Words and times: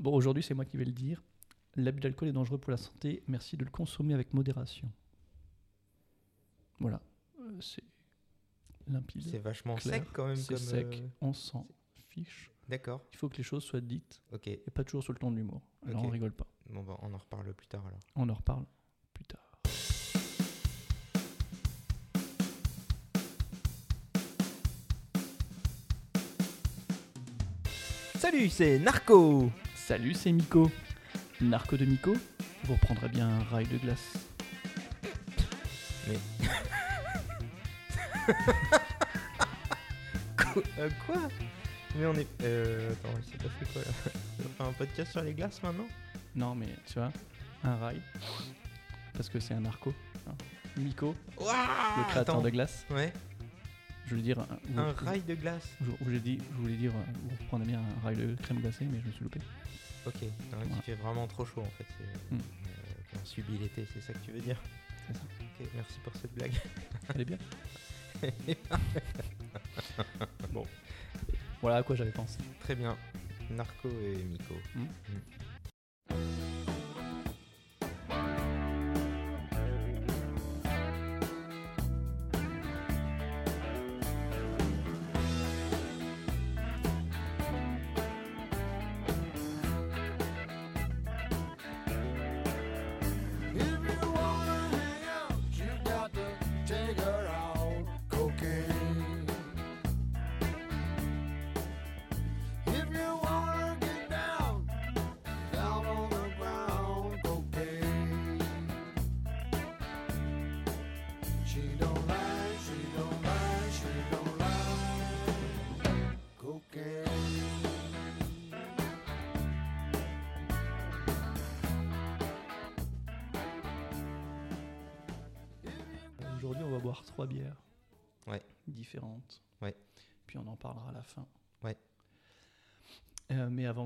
Bon, 0.00 0.14
aujourd'hui, 0.14 0.42
c'est 0.42 0.54
moi 0.54 0.64
qui 0.64 0.78
vais 0.78 0.86
le 0.86 0.92
dire. 0.92 1.22
L'abus 1.76 2.00
d'alcool 2.00 2.28
est 2.28 2.32
dangereux 2.32 2.58
pour 2.58 2.70
la 2.70 2.78
santé. 2.78 3.22
Merci 3.28 3.56
de 3.58 3.64
le 3.64 3.70
consommer 3.70 4.14
avec 4.14 4.32
modération. 4.32 4.90
Voilà. 6.78 7.00
Euh, 7.40 7.60
c'est 7.60 7.84
limpide. 8.88 9.22
C'est 9.30 9.38
vachement 9.38 9.74
clair, 9.76 9.96
sec 9.96 10.08
quand 10.12 10.26
même. 10.26 10.36
C'est 10.36 10.56
sec. 10.56 10.86
euh, 11.02 11.08
On 11.20 11.34
s'en 11.34 11.68
fiche. 12.08 12.50
D'accord. 12.66 13.04
Il 13.12 13.18
faut 13.18 13.28
que 13.28 13.36
les 13.36 13.42
choses 13.42 13.62
soient 13.62 13.80
dites 13.80 14.22
Ok. 14.32 14.46
et 14.48 14.56
pas 14.72 14.84
toujours 14.84 15.02
sur 15.02 15.12
le 15.12 15.18
ton 15.18 15.30
de 15.30 15.36
l'humour. 15.36 15.60
Alors 15.86 16.04
on 16.04 16.08
rigole 16.08 16.32
pas. 16.32 16.46
Bon, 16.70 16.82
bah, 16.82 16.96
on 17.02 17.12
en 17.12 17.18
reparle 17.18 17.52
plus 17.54 17.66
tard 17.66 17.86
alors. 17.86 18.00
On 18.16 18.28
en 18.28 18.34
reparle 18.34 18.64
plus 19.12 19.24
tard. 19.26 19.58
Salut, 28.18 28.48
c'est 28.50 28.78
Narco 28.78 29.50
Salut, 29.90 30.14
c'est 30.14 30.30
Miko. 30.30 30.70
Narco 31.40 31.76
de 31.76 31.84
Miko, 31.84 32.16
vous 32.62 32.74
reprendrez 32.74 33.08
bien 33.08 33.28
un 33.28 33.42
rail 33.50 33.66
de 33.66 33.76
glace. 33.76 34.12
Mais. 36.06 36.16
quoi, 40.36 40.62
euh, 40.78 40.88
quoi? 41.04 41.16
Mais 41.96 42.06
on 42.06 42.14
est. 42.14 42.28
Euh, 42.44 42.92
attends, 42.92 43.08
il 43.18 43.24
s'est 43.32 43.38
passé 43.38 43.72
quoi 43.72 43.82
là? 43.82 43.88
On 44.38 44.42
va 44.44 44.48
faire 44.58 44.66
un 44.66 44.72
podcast 44.74 45.10
sur 45.10 45.22
les 45.24 45.34
glaces 45.34 45.60
maintenant? 45.60 45.88
Non, 46.36 46.54
mais 46.54 46.68
tu 46.86 46.94
vois, 46.94 47.10
un 47.64 47.74
rail. 47.74 48.00
Parce 49.14 49.28
que 49.28 49.40
c'est 49.40 49.54
un 49.54 49.60
narco. 49.60 49.92
hein. 50.28 50.34
Miko, 50.76 51.16
le 51.36 52.04
créateur 52.10 52.36
Attends. 52.36 52.42
de 52.42 52.50
glace. 52.50 52.86
Ouais, 52.90 53.12
Je 54.10 54.16
veux 54.16 54.22
dire. 54.22 54.40
un- 54.40 54.46
vous- 54.68 54.80
un 54.80 54.92
rail 54.92 55.22
de 55.22 55.34
glace. 55.36 55.68
Je, 55.80 55.86
je 56.00 56.04
voulais 56.04 56.18
dire, 56.18 56.40
je 56.52 56.56
voulais 56.60 56.76
dire, 56.76 56.90
euh, 56.90 57.12
vous 57.22 57.30
bien 57.64 57.78
un 57.78 58.04
rail 58.04 58.16
de 58.16 58.34
crème 58.42 58.58
glacée, 58.60 58.84
mais 58.84 58.98
je 59.00 59.06
me 59.06 59.12
suis 59.12 59.22
loupé. 59.22 59.38
Ok, 60.06 60.14
il 60.22 60.30
Voilà. 60.50 60.82
fait 60.82 60.94
vraiment 60.94 61.26
trop 61.28 61.44
chaud 61.44 61.60
en 61.60 61.70
fait. 61.78 61.86
Hmm. 62.30 62.38
euh, 62.38 63.20
on 63.20 63.24
subit 63.24 63.56
l'été, 63.58 63.86
c'est 63.94 64.00
ça 64.02 64.12
que 64.12 64.18
tu 64.24 64.32
veux 64.32 64.40
dire 64.40 64.60
C'est 65.06 65.14
ça. 65.14 65.20
Ok, 65.60 65.68
merci 65.76 65.98
pour 66.02 66.12
cette 66.16 66.34
blague. 66.34 66.52
Elle 67.14 67.20
est 67.20 67.24
bien. 67.24 67.38
bon. 70.52 70.66
Voilà 71.62 71.76
à 71.78 71.82
quoi 71.82 71.96
j'avais 71.96 72.10
pensé. 72.10 72.38
Très 72.60 72.74
bien. 72.74 72.96
Narco 73.50 73.88
et 73.88 74.16
Miko. 74.24 74.54
Hmm. 74.74 74.80
Hmm. 74.82 75.39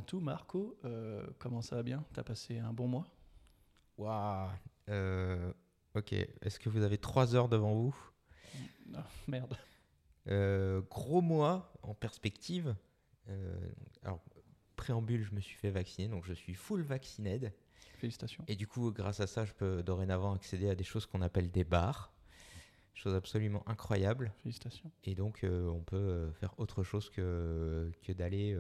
Tout, 0.04 0.20
Marco, 0.20 0.76
euh, 0.84 1.26
comment 1.38 1.62
ça 1.62 1.76
va 1.76 1.82
bien? 1.82 2.04
T'as 2.12 2.22
passé 2.22 2.59
un 2.59 2.72
bon 2.72 2.87
mois? 2.87 3.06
Waouh. 3.97 4.50
Euh, 4.88 5.53
ok, 5.94 6.12
est-ce 6.12 6.59
que 6.59 6.69
vous 6.69 6.82
avez 6.82 6.98
trois 6.98 7.34
heures 7.34 7.48
devant 7.48 7.75
vous? 7.75 7.97
Ah, 8.94 9.04
Merde. 9.26 9.56
Euh, 10.28 10.82
Gros 10.91 11.20
mois 11.20 11.72
en 11.82 11.94
perspective. 11.94 12.75
Euh, 13.28 13.70
alors, 14.03 14.20
préambule, 14.76 15.25
je 15.25 15.34
me 15.34 15.41
suis 15.41 15.56
fait 15.56 15.70
vacciner, 15.70 16.09
donc 16.09 16.25
je 16.25 16.34
suis 16.34 16.54
full 16.54 16.82
vaccined. 16.82 17.53
Félicitations. 17.98 18.44
Et 18.48 18.56
du 18.56 18.66
coup, 18.66 18.93
grâce 18.93 19.20
à 19.20 19.26
ça, 19.26 19.44
je 19.44 19.53
peux 19.53 19.82
dorénavant 19.82 20.34
accéder 20.34 20.69
à 20.69 20.75
des 20.75 20.84
choses 20.84 21.06
qu'on 21.06 21.22
appelle 21.22 21.50
des 21.50 21.64
bars. 21.64 22.12
Chose 22.93 23.14
absolument 23.14 23.66
incroyable. 23.69 24.32
Félicitations. 24.43 24.91
Et 25.04 25.14
donc, 25.14 25.43
euh, 25.43 25.69
on 25.69 25.81
peut 25.81 26.31
faire 26.38 26.54
autre 26.59 26.82
chose 26.82 27.10
que, 27.10 27.91
que 28.03 28.12
d'aller 28.12 28.56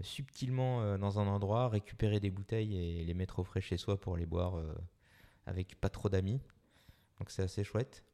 subtilement 0.00 0.82
euh, 0.82 0.98
dans 0.98 1.18
un 1.18 1.26
endroit, 1.26 1.68
récupérer 1.68 2.20
des 2.20 2.30
bouteilles 2.30 2.76
et 2.76 3.04
les 3.04 3.14
mettre 3.14 3.38
au 3.38 3.44
frais 3.44 3.60
chez 3.60 3.76
soi 3.76 3.98
pour 4.00 4.16
les 4.16 4.26
boire 4.26 4.56
euh, 4.56 4.74
avec 5.46 5.80
pas 5.80 5.88
trop 5.88 6.08
d'amis. 6.08 6.40
Donc, 7.18 7.30
c'est 7.30 7.42
assez 7.42 7.64
chouette. 7.64 8.04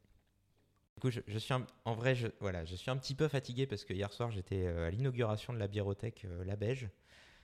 Du 0.95 1.01
coup, 1.01 1.09
je, 1.09 1.19
je 1.27 1.37
suis 1.37 1.53
un- 1.53 1.65
en 1.85 1.93
vrai, 1.95 2.15
je, 2.15 2.27
voilà, 2.39 2.63
je 2.65 2.75
suis 2.75 2.89
un 2.91 2.97
petit 2.97 3.15
peu 3.15 3.27
fatigué 3.27 3.67
parce 3.67 3.83
que 3.83 3.93
hier 3.93 4.11
soir, 4.13 4.31
j'étais 4.31 4.65
euh, 4.65 4.87
à 4.87 4.91
l'inauguration 4.91 5.51
de 5.53 5.57
la 5.57 5.67
biérothèque 5.67 6.25
La 6.45 6.55
Beige, 6.55 6.87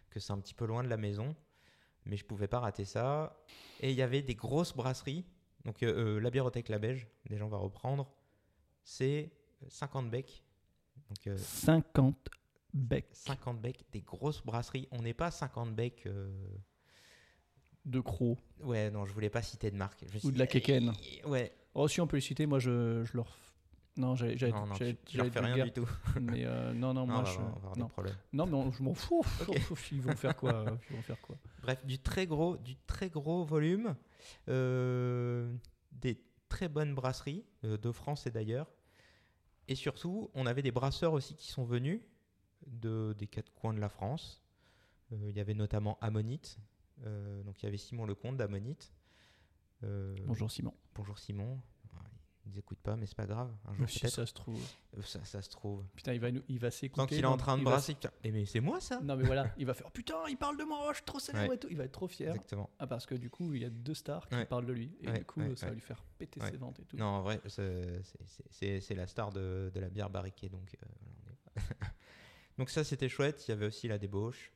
que 0.10 0.20
c'est 0.20 0.32
un 0.32 0.40
petit 0.40 0.54
peu 0.54 0.66
loin 0.66 0.84
de 0.84 0.90
la 0.90 0.98
maison, 0.98 1.36
mais 2.06 2.16
je 2.16 2.26
pouvais 2.26 2.48
pas 2.48 2.60
rater 2.60 2.86
ça. 2.86 3.44
Et 3.82 3.92
il 3.92 3.96
y 3.98 4.02
avait 4.02 4.22
des 4.22 4.36
grosses 4.36 4.74
brasseries. 4.76 5.26
Donc, 5.66 5.84
euh, 5.84 6.20
la 6.22 6.30
biérothèque 6.30 6.70
La 6.70 6.80
Beige, 6.80 7.08
déjà, 7.30 7.44
on 7.46 7.50
va 7.50 7.58
reprendre. 7.58 8.10
C'est 8.84 9.32
50 9.68 10.10
becs. 10.10 10.44
Donc, 11.10 11.28
euh, 11.28 11.36
50 11.38 12.30
becs 12.74 13.08
50 13.14 13.60
becs, 13.62 13.86
des 13.92 14.02
grosses 14.02 14.44
brasseries. 14.44 14.88
On 14.92 15.02
n'est 15.02 15.14
pas 15.14 15.32
50 15.32 15.76
becs. 15.76 16.04
euh, 16.06 16.30
de 17.86 18.00
crocs. 18.02 18.38
Ouais, 18.62 18.92
non, 18.92 19.06
je 19.06 19.14
voulais 19.14 19.30
pas 19.30 19.42
citer 19.42 19.72
de 19.72 19.76
marque. 19.78 20.06
Je 20.12 20.28
Ou 20.28 20.32
de 20.32 20.38
la 20.38 20.48
Keken. 20.48 20.94
Ouais, 21.26 21.54
Oh, 21.74 21.88
si 21.88 22.02
on 22.02 22.08
peut 22.08 22.18
les 22.18 22.22
citer, 22.22 22.46
moi 22.46 22.60
je, 22.60 23.04
je 23.06 23.16
leur. 23.16 23.38
Non, 23.98 24.16
j'allais 24.16 24.38
j'allais- 24.38 24.52
non, 24.54 24.66
non, 24.68 24.76
rien 24.76 24.96
vulgaire, 25.42 25.66
du 25.66 25.72
tout. 25.72 25.90
Mais 26.22 26.46
euh, 26.46 26.74
non, 26.74 26.94
non, 26.94 27.06
Non, 27.06 27.08
moi 27.08 27.20
on 27.20 27.24
va 27.24 27.32
je. 27.32 27.40
on 27.40 27.60
va 27.70 27.74
non. 27.78 27.90
des 28.04 28.12
non, 28.34 28.46
mais 28.46 28.54
on- 28.54 28.72
je 28.72 28.84
m'en 28.84 28.94
fous. 28.94 29.24
Ok. 29.48 29.60
Ils 29.92 30.02
vont 30.02 30.16
faire 30.16 30.36
quoi 30.36 30.66
Ils 30.90 30.96
vont 30.96 31.02
faire 31.02 31.20
quoi 31.22 31.36
Bref, 31.62 31.84
du 31.86 32.00
très 32.00 32.28
gros, 32.28 32.58
du 32.58 32.76
très 32.88 33.10
gros 33.10 33.44
volume, 33.44 33.96
euh, 34.50 35.52
des 35.92 36.22
très 36.50 36.70
bonnes 36.70 36.94
brasseries 36.96 37.46
euh, 37.64 37.78
de 37.78 37.92
France 37.92 38.28
et 38.28 38.32
d'ailleurs. 38.32 38.68
Et 39.68 39.76
surtout, 39.76 40.30
on 40.34 40.46
avait 40.46 40.62
des 40.64 40.72
brasseurs 40.72 41.14
aussi 41.14 41.36
qui 41.36 41.48
sont 41.48 41.64
venus 41.64 42.02
de, 42.70 43.14
des 43.18 43.28
quatre 43.28 43.52
coins 43.54 43.74
de 43.74 43.80
la 43.80 43.90
France. 43.90 44.42
Euh, 45.12 45.30
il 45.30 45.36
y 45.36 45.40
avait 45.40 45.54
notamment 45.56 45.98
Ammonite. 46.02 46.58
Euh, 47.06 47.42
donc 47.44 47.62
il 47.62 47.66
y 47.66 47.68
avait 47.68 47.78
Simon 47.78 48.06
Lecomte 48.06 48.38
d'Ammonite. 48.38 48.92
Euh, 49.84 50.16
Bonjour 50.26 50.52
Simon. 50.52 50.74
Bonjour 50.96 51.18
Simon. 51.18 51.60
Ils 52.46 52.54
nous 52.54 52.60
écoutent 52.60 52.80
pas, 52.80 52.96
mais 52.96 53.06
c'est 53.06 53.16
pas 53.18 53.28
grave. 53.28 53.54
Un 53.66 53.74
jour 53.74 53.82
Mais 53.82 53.88
si 53.88 54.00
peut-être. 54.00 54.14
ça 54.16 54.26
se 54.26 54.34
trouve. 54.34 54.60
Ça, 55.04 55.24
ça 55.24 55.42
se 55.42 55.50
trouve. 55.50 55.86
Putain, 55.96 56.14
il 56.14 56.20
va, 56.20 56.32
nous- 56.32 56.42
il 56.48 56.58
va 56.58 56.72
s'écouter. 56.72 57.02
Tant 57.02 57.06
qu'il 57.06 57.20
est 57.20 57.26
en 57.26 57.38
train 57.38 57.58
de 57.58 57.64
brasser, 57.64 57.96
eh, 58.24 58.32
mais 58.32 58.46
c'est 58.46 58.60
moi 58.60 58.80
ça 58.82 59.00
Non, 59.02 59.16
mais 59.18 59.24
voilà, 59.24 59.54
il 59.58 59.66
va 59.68 59.74
faire 59.76 59.86
oh, 59.88 59.92
Putain, 59.94 60.16
il 60.30 60.38
parle 60.38 60.58
de 60.58 60.64
moi, 60.64 60.88
je 60.92 60.96
suis 60.96 61.06
trop 61.06 61.20
célèbre 61.20 61.50
Ouais. 61.50 61.56
et 61.56 61.60
tout. 61.60 61.68
Il 61.70 61.78
va 61.78 61.84
être 61.84 61.92
trop 61.92 62.08
fier. 62.08 62.30
Exactement. 62.30 62.70
Ah, 62.80 62.88
parce 62.88 63.06
que 63.06 63.14
du 63.16 63.30
coup, 63.30 63.54
il 63.54 63.62
y 63.62 63.66
a 63.66 63.70
deux 63.70 63.94
stars 63.94 64.28
qui 64.28 64.36
Ouais. 64.36 64.46
parlent 64.46 64.66
de 64.66 64.74
lui. 64.74 64.98
Et 65.02 65.08
Ouais, 65.10 65.20
du 65.20 65.26
coup, 65.26 65.42
ouais, 65.42 65.56
ça 65.56 65.68
va 65.68 65.74
lui 65.74 65.82
faire 65.82 66.04
péter 66.18 66.42
Ouais. 66.42 66.50
ses 66.50 66.58
ventes 66.58 66.80
et 66.80 66.86
tout. 66.86 66.98
Non, 66.98 67.06
en 67.06 67.22
vrai, 67.22 67.40
c'est- 67.46 68.02
c'est- 68.04 68.18
c'est 68.26 68.44
c'est- 68.52 68.82
c'est 68.82 68.96
la 68.96 69.06
star 69.06 69.32
de, 69.32 69.70
de 69.74 69.80
la 69.80 69.90
bière 69.90 70.10
barriquée. 70.10 70.50
Donc, 70.50 70.76
euh, 70.82 70.88
voilà, 70.98 71.14
on 71.16 71.30
est- 71.30 71.56
donc 72.60 72.70
ça, 72.70 72.84
c'était 72.84 73.10
chouette. 73.10 73.48
Il 73.48 73.52
y 73.52 73.54
avait 73.54 73.66
aussi 73.66 73.88
la 73.88 73.98
débauche. 73.98 74.52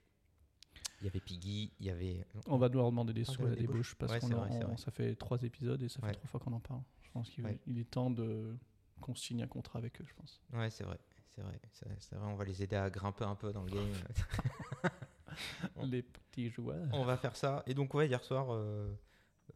Il 1.02 1.06
y 1.06 1.08
avait 1.08 1.20
Piggy. 1.20 1.72
Il 1.80 1.86
y 1.88 1.90
avait. 1.90 2.26
On 2.48 2.58
va 2.58 2.70
devoir 2.70 2.90
demander 2.92 3.14
des 3.14 3.28
On 3.30 3.34
sous 3.34 3.46
à 3.46 3.50
la 3.50 3.56
débauche. 3.56 3.96
parce 3.96 4.12
Ouais, 4.12 4.20
qu'on 4.20 4.28
vrai, 4.28 4.64
on- 4.66 4.78
ça 4.78 4.92
fait 4.92 5.16
trois 5.16 5.42
épisodes 5.42 5.82
et 5.82 5.90
ça 5.90 6.00
fait 6.00 6.06
Ouais. 6.08 6.12
trois 6.14 6.28
fois 6.28 6.40
qu'on 6.40 6.54
en 6.54 6.60
parle. 6.60 6.82
Je 7.02 7.10
pense 7.12 7.30
qu'il 7.30 7.44
Ouais. 7.46 7.58
est 7.76 7.90
temps 7.90 8.10
de 8.12 8.56
qu'on 9.02 9.16
signe 9.16 9.42
un 9.44 9.48
contrat 9.48 9.80
avec 9.80 10.00
eux, 10.00 10.06
je 10.08 10.14
pense. 10.14 10.40
Ouais, 10.54 10.70
c'est 10.70 10.84
vrai. 10.86 10.98
C'est 11.36 11.42
vrai. 11.42 11.60
C'est 12.00 12.16
vrai. 12.16 12.28
On 12.28 12.36
va 12.36 12.46
les 12.46 12.62
aider 12.64 12.76
à 12.76 12.90
grimper 12.90 13.26
un 13.26 13.36
peu 13.36 13.52
dans 13.52 13.64
le 13.64 13.72
game. 13.72 13.92
On- 15.76 15.88
Les 15.88 16.04
petits 16.04 16.50
joueurs. 16.52 16.88
on 16.94 17.04
va 17.04 17.18
faire 17.18 17.36
ça. 17.36 17.64
Et 17.66 17.74
donc, 17.74 17.94
ouais, 17.96 18.08
hier 18.08 18.24
soir, 18.24 18.48
euh, 18.54 18.94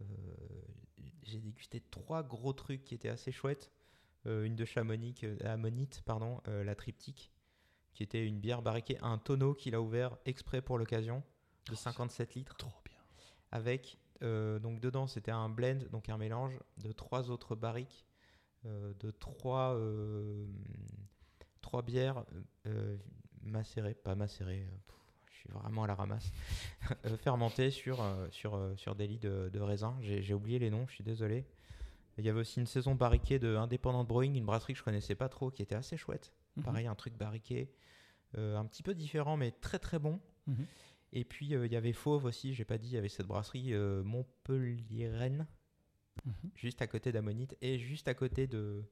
euh, 0.02 0.06
j'ai 1.24 1.40
dégusté 1.40 1.82
trois 1.92 2.24
gros 2.24 2.52
trucs 2.54 2.84
qui 2.84 2.96
étaient 2.96 3.10
assez 3.10 3.32
chouettes. 3.32 3.72
Euh, 4.26 4.44
une 4.44 4.56
de 4.56 4.66
Chamonix, 4.66 5.16
euh, 5.24 5.38
Ammonite, 5.46 6.02
pardon, 6.04 6.42
euh, 6.48 6.64
la 6.64 6.74
triptyque, 6.76 7.32
qui 7.98 8.04
était 8.04 8.24
une 8.24 8.40
bière 8.40 8.62
barriquée 8.62 9.00
à 9.02 9.08
un 9.08 9.18
tonneau 9.18 9.56
qu'il 9.56 9.74
a 9.74 9.82
ouvert 9.82 10.18
exprès 10.28 10.62
pour 10.62 10.78
l'occasion, 10.78 11.24
de 11.68 11.74
57 11.74 12.36
litres. 12.36 12.56
Trop 12.56 12.70
bien. 12.86 13.00
avec 13.52 13.98
euh, 14.22 14.60
donc 14.60 14.80
dedans 14.80 15.08
c'était 15.08 15.32
un 15.32 15.50
blend 15.50 15.80
donc 15.92 16.10
un 16.10 16.18
mélange 16.18 16.60
de 16.78 16.92
trois 16.92 17.30
autres 17.30 17.56
barriques 17.56 18.06
euh, 18.66 18.94
de 19.00 19.10
trois 19.10 19.76
euh, 19.76 20.46
trois 21.62 21.82
bières 21.82 22.24
macérées 23.42 23.96
pas 23.96 24.14
macérées 24.14 24.68
pff, 24.88 24.98
je 25.32 25.36
suis 25.40 25.50
vraiment 25.50 25.84
à 25.84 25.88
la 25.88 25.96
ramasse. 25.96 26.32
Euh, 27.06 27.18
fermenté 27.18 27.70
sur, 27.70 28.02
sur, 28.32 28.58
sur 28.78 28.96
des 28.96 29.08
lits 29.08 29.20
de, 29.20 29.50
de 29.52 29.60
raisin. 29.60 29.98
J'ai 30.00 30.22
j'ai 30.22 30.34
oublié 30.34 30.58
les 30.58 30.70
noms, 30.70 30.86
je 30.88 30.94
suis 30.96 31.04
désolé. 31.04 31.46
Il 32.18 32.26
y 32.26 32.30
avait 32.30 32.40
aussi 32.40 32.60
une 32.60 32.66
saison 32.66 32.96
barriquée 32.96 33.40
de 33.40 33.56
Independent 33.56 34.06
Brewing, 34.06 34.36
une 34.36 34.46
brasserie 34.46 34.74
que 34.74 34.80
je 34.80 34.84
connaissais 34.84 35.16
pas 35.16 35.28
trop, 35.28 35.52
qui 35.52 35.62
était 35.62 35.76
assez 35.76 35.98
chouette. 35.98 36.32
Mhm. 36.58 36.64
Pareil, 36.64 36.88
un 36.88 36.96
truc 36.96 37.16
barriqué, 37.18 37.72
euh, 38.38 38.58
un 38.58 38.66
petit 38.66 38.84
peu 38.84 38.94
différent, 38.94 39.38
mais 39.38 39.52
très 39.52 39.80
très 39.80 40.00
bon. 40.00 40.20
Mhm. 40.48 40.66
Et 41.14 41.24
puis 41.24 41.56
euh, 41.56 41.66
il 41.66 41.72
y 41.72 41.76
avait 41.76 41.94
Fauve 41.94 42.26
aussi, 42.26 42.54
j'ai 42.54 42.66
pas 42.66 42.78
dit, 42.78 42.90
il 42.90 42.94
y 42.94 42.98
avait 42.98 43.10
cette 43.10 43.28
brasserie 43.28 43.74
euh, 43.74 44.04
Montpelliéraine, 44.04 45.48
Mhm. 46.26 46.52
juste 46.56 46.82
à 46.82 46.88
côté 46.88 47.12
d'Ammonite 47.12 47.56
et 47.62 47.78
juste 47.80 48.08
à 48.08 48.14
côté 48.14 48.48
de 48.48 48.84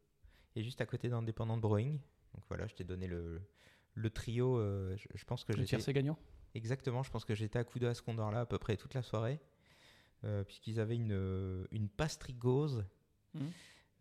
et 0.56 0.64
juste 0.64 0.80
à 0.80 0.86
côté 0.86 1.10
d'Independent 1.10 1.60
Brewing. 1.60 2.00
Donc 2.34 2.44
voilà, 2.48 2.68
je 2.68 2.76
t'ai 2.76 2.84
donné 2.84 3.08
le, 3.08 3.42
le 3.96 4.10
trio. 4.10 4.58
euh, 4.58 4.96
je, 4.96 5.08
je 5.16 5.26
pense 5.26 5.44
que 5.44 5.52
Le 5.52 5.58
j'étais 5.58 5.70
tiercé 5.70 5.92
gagnant 5.92 6.18
exactement. 6.54 7.04
Je 7.04 7.12
pense 7.12 7.26
que 7.26 7.36
j'étais 7.36 7.60
à 7.60 7.64
coude 7.64 7.84
à 7.84 7.94
ce 7.94 8.02
condor 8.02 8.32
là 8.32 8.42
à 8.42 8.46
peu 8.46 8.58
près 8.60 8.78
toute 8.78 8.94
la 8.94 9.02
soirée, 9.02 9.40
euh, 10.24 10.44
puisqu'ils 10.44 10.80
avaient 10.80 10.96
une 10.96 11.68
une 11.72 11.90
pastrigose 11.90 12.86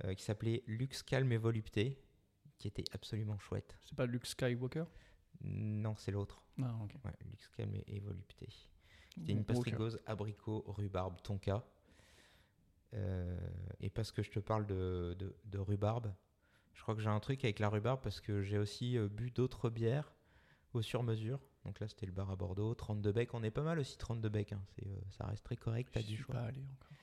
euh, 0.05 0.15
qui 0.15 0.23
s'appelait 0.23 0.63
Lux 0.67 1.03
Calme 1.03 1.33
et 1.33 1.37
Volupté, 1.39 1.99
qui 2.65 2.69
était 2.69 2.85
absolument 2.95 3.39
chouette. 3.39 3.77
C'est 3.85 3.95
pas 3.95 4.07
Luke 4.07 4.25
Skywalker? 4.25 4.85
Non, 5.43 5.95
c'est 5.97 6.11
l'autre. 6.13 6.43
Ah, 6.63 6.75
ok. 6.83 6.95
Ouais, 7.05 7.13
Lux 7.31 7.47
Calme 7.49 7.75
et- 7.75 8.01
Volupté. 8.01 8.49
C'était 9.15 9.33
une 9.33 9.45
pastrigose 9.45 10.01
abricot, 10.07 10.65
rhubarbe, 10.67 11.21
tonka. 11.21 11.63
Euh, 12.95 13.37
et 13.81 13.91
parce 13.91 14.13
que 14.13 14.23
je 14.23 14.31
te 14.31 14.39
parle 14.41 14.67
de, 14.67 15.15
de- 15.19 15.37
de 15.45 15.59
rhubarbe, 15.59 16.11
je 16.73 16.81
crois 16.81 16.95
que 16.95 17.03
j'ai 17.03 17.09
un 17.11 17.21
truc 17.21 17.45
avec 17.45 17.59
la 17.59 17.69
rhubarbe 17.69 18.01
parce 18.03 18.23
que 18.23 18.41
j'ai 18.43 18.57
aussi 18.57 18.97
euh, 18.97 19.09
bu 19.09 19.31
d'autres 19.31 19.69
bières 19.69 20.11
au 20.73 20.81
sur-mesure. 20.81 21.41
Donc 21.67 21.81
là, 21.81 21.89
c'était 21.89 22.07
le 22.07 22.13
bar 22.13 22.31
à 22.31 22.37
Bordeaux, 22.37 22.75
32 22.75 23.13
becs. 23.13 23.35
On 23.35 23.43
est 23.43 23.51
pas 23.51 23.63
mal 23.63 23.79
aussi 23.79 23.99
32 23.99 24.31
becs. 24.31 24.53
hein. 24.55 24.63
Euh, 24.87 24.97
ça 25.11 25.27
reste 25.27 25.45
très 25.45 25.57
correct, 25.57 25.91
t'as 25.93 26.03
du 26.03 26.17
choix. 26.17 26.35
pas 26.37 26.45
allé 26.45 26.63
encore. 26.63 26.94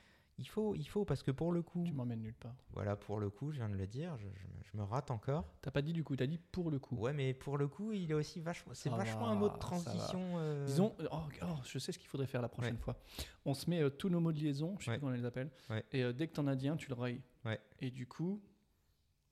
Il 0.43 0.47
faut, 0.47 0.73
il 0.73 0.85
faut 0.88 1.05
parce 1.05 1.21
que 1.21 1.29
pour 1.29 1.51
le 1.51 1.61
coup, 1.61 1.83
Tu 1.85 1.93
m'emmènes 1.93 2.23
nulle 2.23 2.33
part. 2.33 2.55
voilà, 2.73 2.95
pour 2.95 3.19
le 3.19 3.29
coup, 3.29 3.51
je 3.51 3.57
viens 3.57 3.69
de 3.69 3.75
le 3.75 3.85
dire, 3.85 4.17
je, 4.17 4.23
je 4.23 4.47
me- 4.47 4.63
je 4.63 4.75
me 4.75 4.81
rate 4.83 5.11
encore. 5.11 5.45
T'as 5.61 5.69
pas 5.69 5.83
dit 5.83 5.93
du 5.93 6.03
coup, 6.03 6.15
t'as 6.15 6.25
dit 6.25 6.39
pour 6.39 6.71
le 6.71 6.79
coup. 6.79 6.95
Ouais, 6.95 7.13
mais 7.13 7.35
pour 7.35 7.59
le 7.59 7.67
coup, 7.67 7.91
il 7.91 8.09
est 8.09 8.15
aussi 8.15 8.39
vachement, 8.39 8.73
c'est 8.73 8.89
Ça 8.89 8.95
vachement 8.95 9.27
un 9.29 9.35
mot 9.35 9.49
de 9.49 9.57
transition. 9.59 10.39
euh, 10.39 10.65
Disons, 10.65 10.95
oh, 11.11 11.17
oh, 11.43 11.45
je 11.63 11.77
sais 11.77 11.91
ce 11.91 11.99
qu'il 11.99 12.07
faudrait 12.07 12.25
faire 12.25 12.41
la 12.41 12.49
prochaine 12.49 12.77
fois. 12.79 12.97
On 13.45 13.53
se 13.53 13.69
met 13.69 13.83
euh, 13.83 13.91
tous 13.91 14.09
nos 14.09 14.19
mots 14.19 14.31
de 14.31 14.39
liaison, 14.39 14.75
je 14.79 14.85
sais 14.85 14.89
Ouais. 14.91 14.97
plus 14.97 15.01
comment 15.01 15.11
on 15.13 15.15
les 15.15 15.25
appelle, 15.25 15.51
Ouais. 15.69 15.85
et 15.91 16.01
euh, 16.03 16.11
dès 16.11 16.27
que 16.27 16.33
t'en 16.33 16.47
as 16.47 16.55
dit 16.55 16.67
un, 16.69 16.75
tu 16.75 16.89
le 16.89 16.95
rayes. 16.95 17.21
Ouais. 17.45 17.59
Et 17.79 17.91
du 17.91 18.07
coup. 18.07 18.41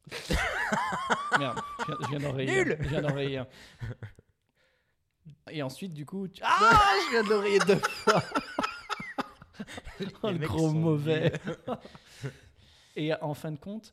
Merde, 1.39 1.59
je 1.87 2.07
viens, 2.09 2.19
d'en 2.19 2.31
rayer. 2.33 2.63
Nul. 2.65 2.77
Je 2.81 2.87
viens 2.89 3.01
d'en 3.01 3.13
rayer 3.15 3.37
un. 3.39 3.47
Et 5.51 5.63
ensuite, 5.63 5.93
du 5.93 6.05
coup. 6.05 6.27
tu- 6.27 6.41
Ah 6.45 6.59
Je 7.07 7.11
viens 7.11 7.23
de 7.23 7.29
le 7.29 7.37
rayer 7.37 7.59
deux 7.59 7.79
fois 7.79 8.21
Oh, 10.23 10.27
les 10.27 10.33
le 10.33 10.39
mecs 10.39 10.49
gros 10.49 10.69
sont 10.69 10.73
mauvais. 10.73 11.31
Et 12.95 13.13
en 13.13 13.33
fin 13.33 13.51
de 13.51 13.57
compte, 13.59 13.91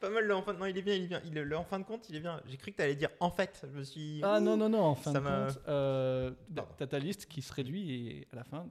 Pas 0.00 0.08
mal 0.10 0.24
le 0.24 0.34
en 0.34 0.42
fin 0.42 0.54
de... 0.54 0.58
Non, 0.58 0.66
il 0.66 0.76
est 0.78 0.82
bien, 0.82 0.94
il 0.94 1.04
est 1.04 1.06
bien. 1.08 1.20
Il, 1.26 1.34
le 1.34 1.56
en 1.56 1.64
fin 1.64 1.78
de 1.78 1.84
compte, 1.84 2.08
il 2.08 2.16
est 2.16 2.20
bien. 2.20 2.40
J'ai 2.46 2.56
cru 2.56 2.70
que 2.72 2.76
tu 2.76 2.82
allais 2.82 2.94
dire 2.96 3.10
en 3.20 3.30
fait. 3.30 3.60
Je 3.70 3.78
me 3.78 3.84
suis. 3.84 4.20
Ah 4.24 4.40
non, 4.40 4.56
non, 4.56 4.68
non, 4.70 4.82
en 4.82 4.94
fin 4.94 5.12
Ça 5.12 5.20
de 5.20 5.24
compte, 5.52 5.60
euh, 5.68 6.30
t'as 6.78 6.86
ta 6.86 6.98
liste 6.98 7.26
qui 7.26 7.42
se 7.42 7.52
réduit 7.52 8.08
et 8.08 8.28
à 8.32 8.36
la 8.36 8.44
fin, 8.44 8.66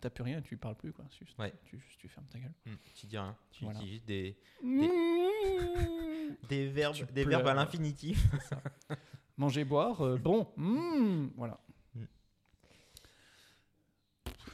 t'as 0.00 0.10
plus 0.10 0.22
rien, 0.22 0.40
tu 0.40 0.56
parles 0.56 0.76
plus, 0.76 0.92
quoi. 0.92 1.04
Juste, 1.18 1.36
Ouais. 1.38 1.52
tu, 1.64 1.78
juste, 1.80 1.98
tu 1.98 2.08
fermes 2.08 2.26
ta 2.28 2.38
gueule. 2.38 2.52
Hmm, 2.64 2.76
tu 2.94 3.06
dis 3.06 3.18
rien. 3.18 3.36
Tu 3.50 3.64
Voilà. 3.64 3.80
utilises 3.80 4.04
des, 4.04 4.36
Mmh. 4.62 4.86
des 6.48 6.66
verbes, 6.68 6.94
Tu 6.94 7.04
des 7.12 7.24
verbes 7.24 7.48
à 7.48 7.54
l'infinitif. 7.54 8.24
Manger, 9.36 9.64
boire, 9.64 10.00
euh, 10.06 10.16
bon, 10.16 10.46
mmh, 10.56 11.30
voilà. 11.36 11.58
Mm. 11.96 12.04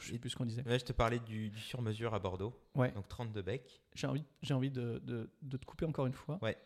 sais 0.11 0.19
plus 0.19 0.29
ce 0.29 0.35
qu'on 0.35 0.45
disait. 0.45 0.63
Je 0.65 0.75
te 0.85 0.93
parlais 0.93 1.19
du, 1.19 1.49
du 1.49 1.59
sur-mesure 1.59 2.13
à 2.13 2.19
Bordeaux. 2.19 2.53
Ouais. 2.75 2.91
Donc 2.91 3.07
32 3.07 3.41
becs. 3.41 3.81
J'ai 3.95 4.07
envie, 4.07 4.23
j'ai 4.41 4.53
envie 4.53 4.71
de, 4.71 4.99
de- 5.03 5.29
de 5.41 5.57
te 5.57 5.65
couper 5.65 5.85
encore 5.85 6.05
une 6.07 6.13
fois. 6.13 6.39
Ouais. 6.41 6.57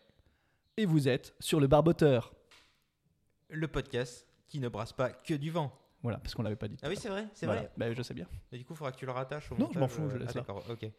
Et 0.76 0.84
vous 0.86 1.08
êtes 1.08 1.34
sur 1.40 1.58
le 1.60 1.66
barboteur. 1.66 2.34
Le 3.48 3.68
podcast 3.68 4.26
qui 4.48 4.58
ne 4.60 4.68
brasse 4.68 4.92
pas 4.92 5.10
que 5.10 5.34
du 5.34 5.50
vent. 5.50 5.72
Voilà, 6.02 6.18
parce 6.18 6.34
qu'on 6.34 6.42
l'avait 6.42 6.56
pas 6.56 6.68
dit. 6.68 6.76
Ah 6.82 6.88
oui, 6.88 6.96
c'est 6.96 7.08
vrai, 7.08 7.26
c'est 7.34 7.46
Voilà. 7.46 7.62
vrai. 7.62 7.70
Bah, 7.76 7.92
je 7.92 8.02
sais 8.02 8.14
bien. 8.14 8.28
Et 8.52 8.58
du 8.58 8.64
coup, 8.64 8.74
il 8.74 8.76
faudra 8.76 8.92
que 8.92 8.96
tu 8.98 9.06
le 9.06 9.12
rattaches 9.12 9.50
au 9.50 9.56
Non, 9.56 9.68
je 9.72 9.78
m'en 9.78 9.86
montage, 9.86 9.96
fous, 9.96 10.10
je 10.10 10.16
euh, 10.16 10.18
laisse 10.20 10.28
ah, 10.30 10.34
d'accord, 10.34 10.64
ok. 10.68 10.90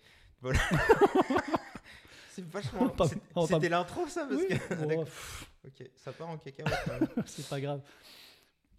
Voilà. 0.42 0.60
c'est 2.32 2.46
vachement. 2.46 2.94
C'était 3.48 3.70
l'intro, 3.70 4.08
ça 4.08 4.26
parce 4.28 4.42
Oui, 4.42 4.48
que... 4.48 5.04
pff, 5.04 5.52
Ok, 5.68 5.90
ça 5.96 6.12
part 6.14 6.30
en 6.30 6.38
même. 6.38 7.08
c'est 7.26 7.48
pas 7.48 7.60
grave. 7.62 7.82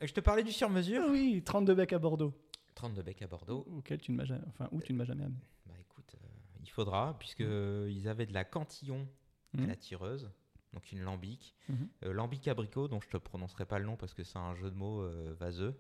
je 0.01 0.13
te 0.13 0.21
parlais 0.21 0.43
du 0.43 0.53
sur-mesure. 0.53 1.03
Ah 1.07 1.11
oui, 1.11 1.43
32 1.45 1.75
becs 1.75 1.93
à 1.93 1.99
Bordeaux. 1.99 2.33
32 2.79 3.03
becs 3.03 3.23
à 3.23 3.27
Bordeaux. 3.27 3.67
Auquel 3.77 4.01
tu 4.01 4.13
ne 4.13 4.17
m'as 4.17 4.25
jamais, 4.25 4.45
enfin, 4.49 4.69
où 4.71 4.81
tu 4.81 4.93
ne 4.93 4.99
m'as 4.99 5.05
jamais 5.05 5.25
amené. 5.25 5.41
Bah 5.67 5.75
écoute, 5.81 6.15
euh, 6.15 6.27
il 6.61 6.71
faudra, 6.71 7.19
puisque 7.19 7.41
euh, 7.41 7.91
ils 7.91 8.07
avaient 8.09 8.27
de 8.27 8.33
la 8.33 8.45
cantillon 8.45 9.09
à 9.55 9.63
Mhm. 9.63 9.67
la 9.67 9.77
tireuse, 9.77 10.31
donc 10.73 10.93
une 10.93 11.01
lambic. 11.03 11.57
Euh, 12.05 12.13
lambic 12.13 12.47
abricot, 12.47 12.87
dont 12.87 13.01
je 13.01 13.09
te 13.09 13.17
prononcerai 13.17 13.67
pas 13.67 13.81
le 13.81 13.85
nom 13.87 13.97
parce 13.97 14.15
que 14.15 14.23
c'est 14.23 14.39
un 14.39 14.55
jeu 14.55 14.71
de 14.71 14.77
mots 14.77 15.03
euh, 15.03 15.35
vaseux 15.41 15.77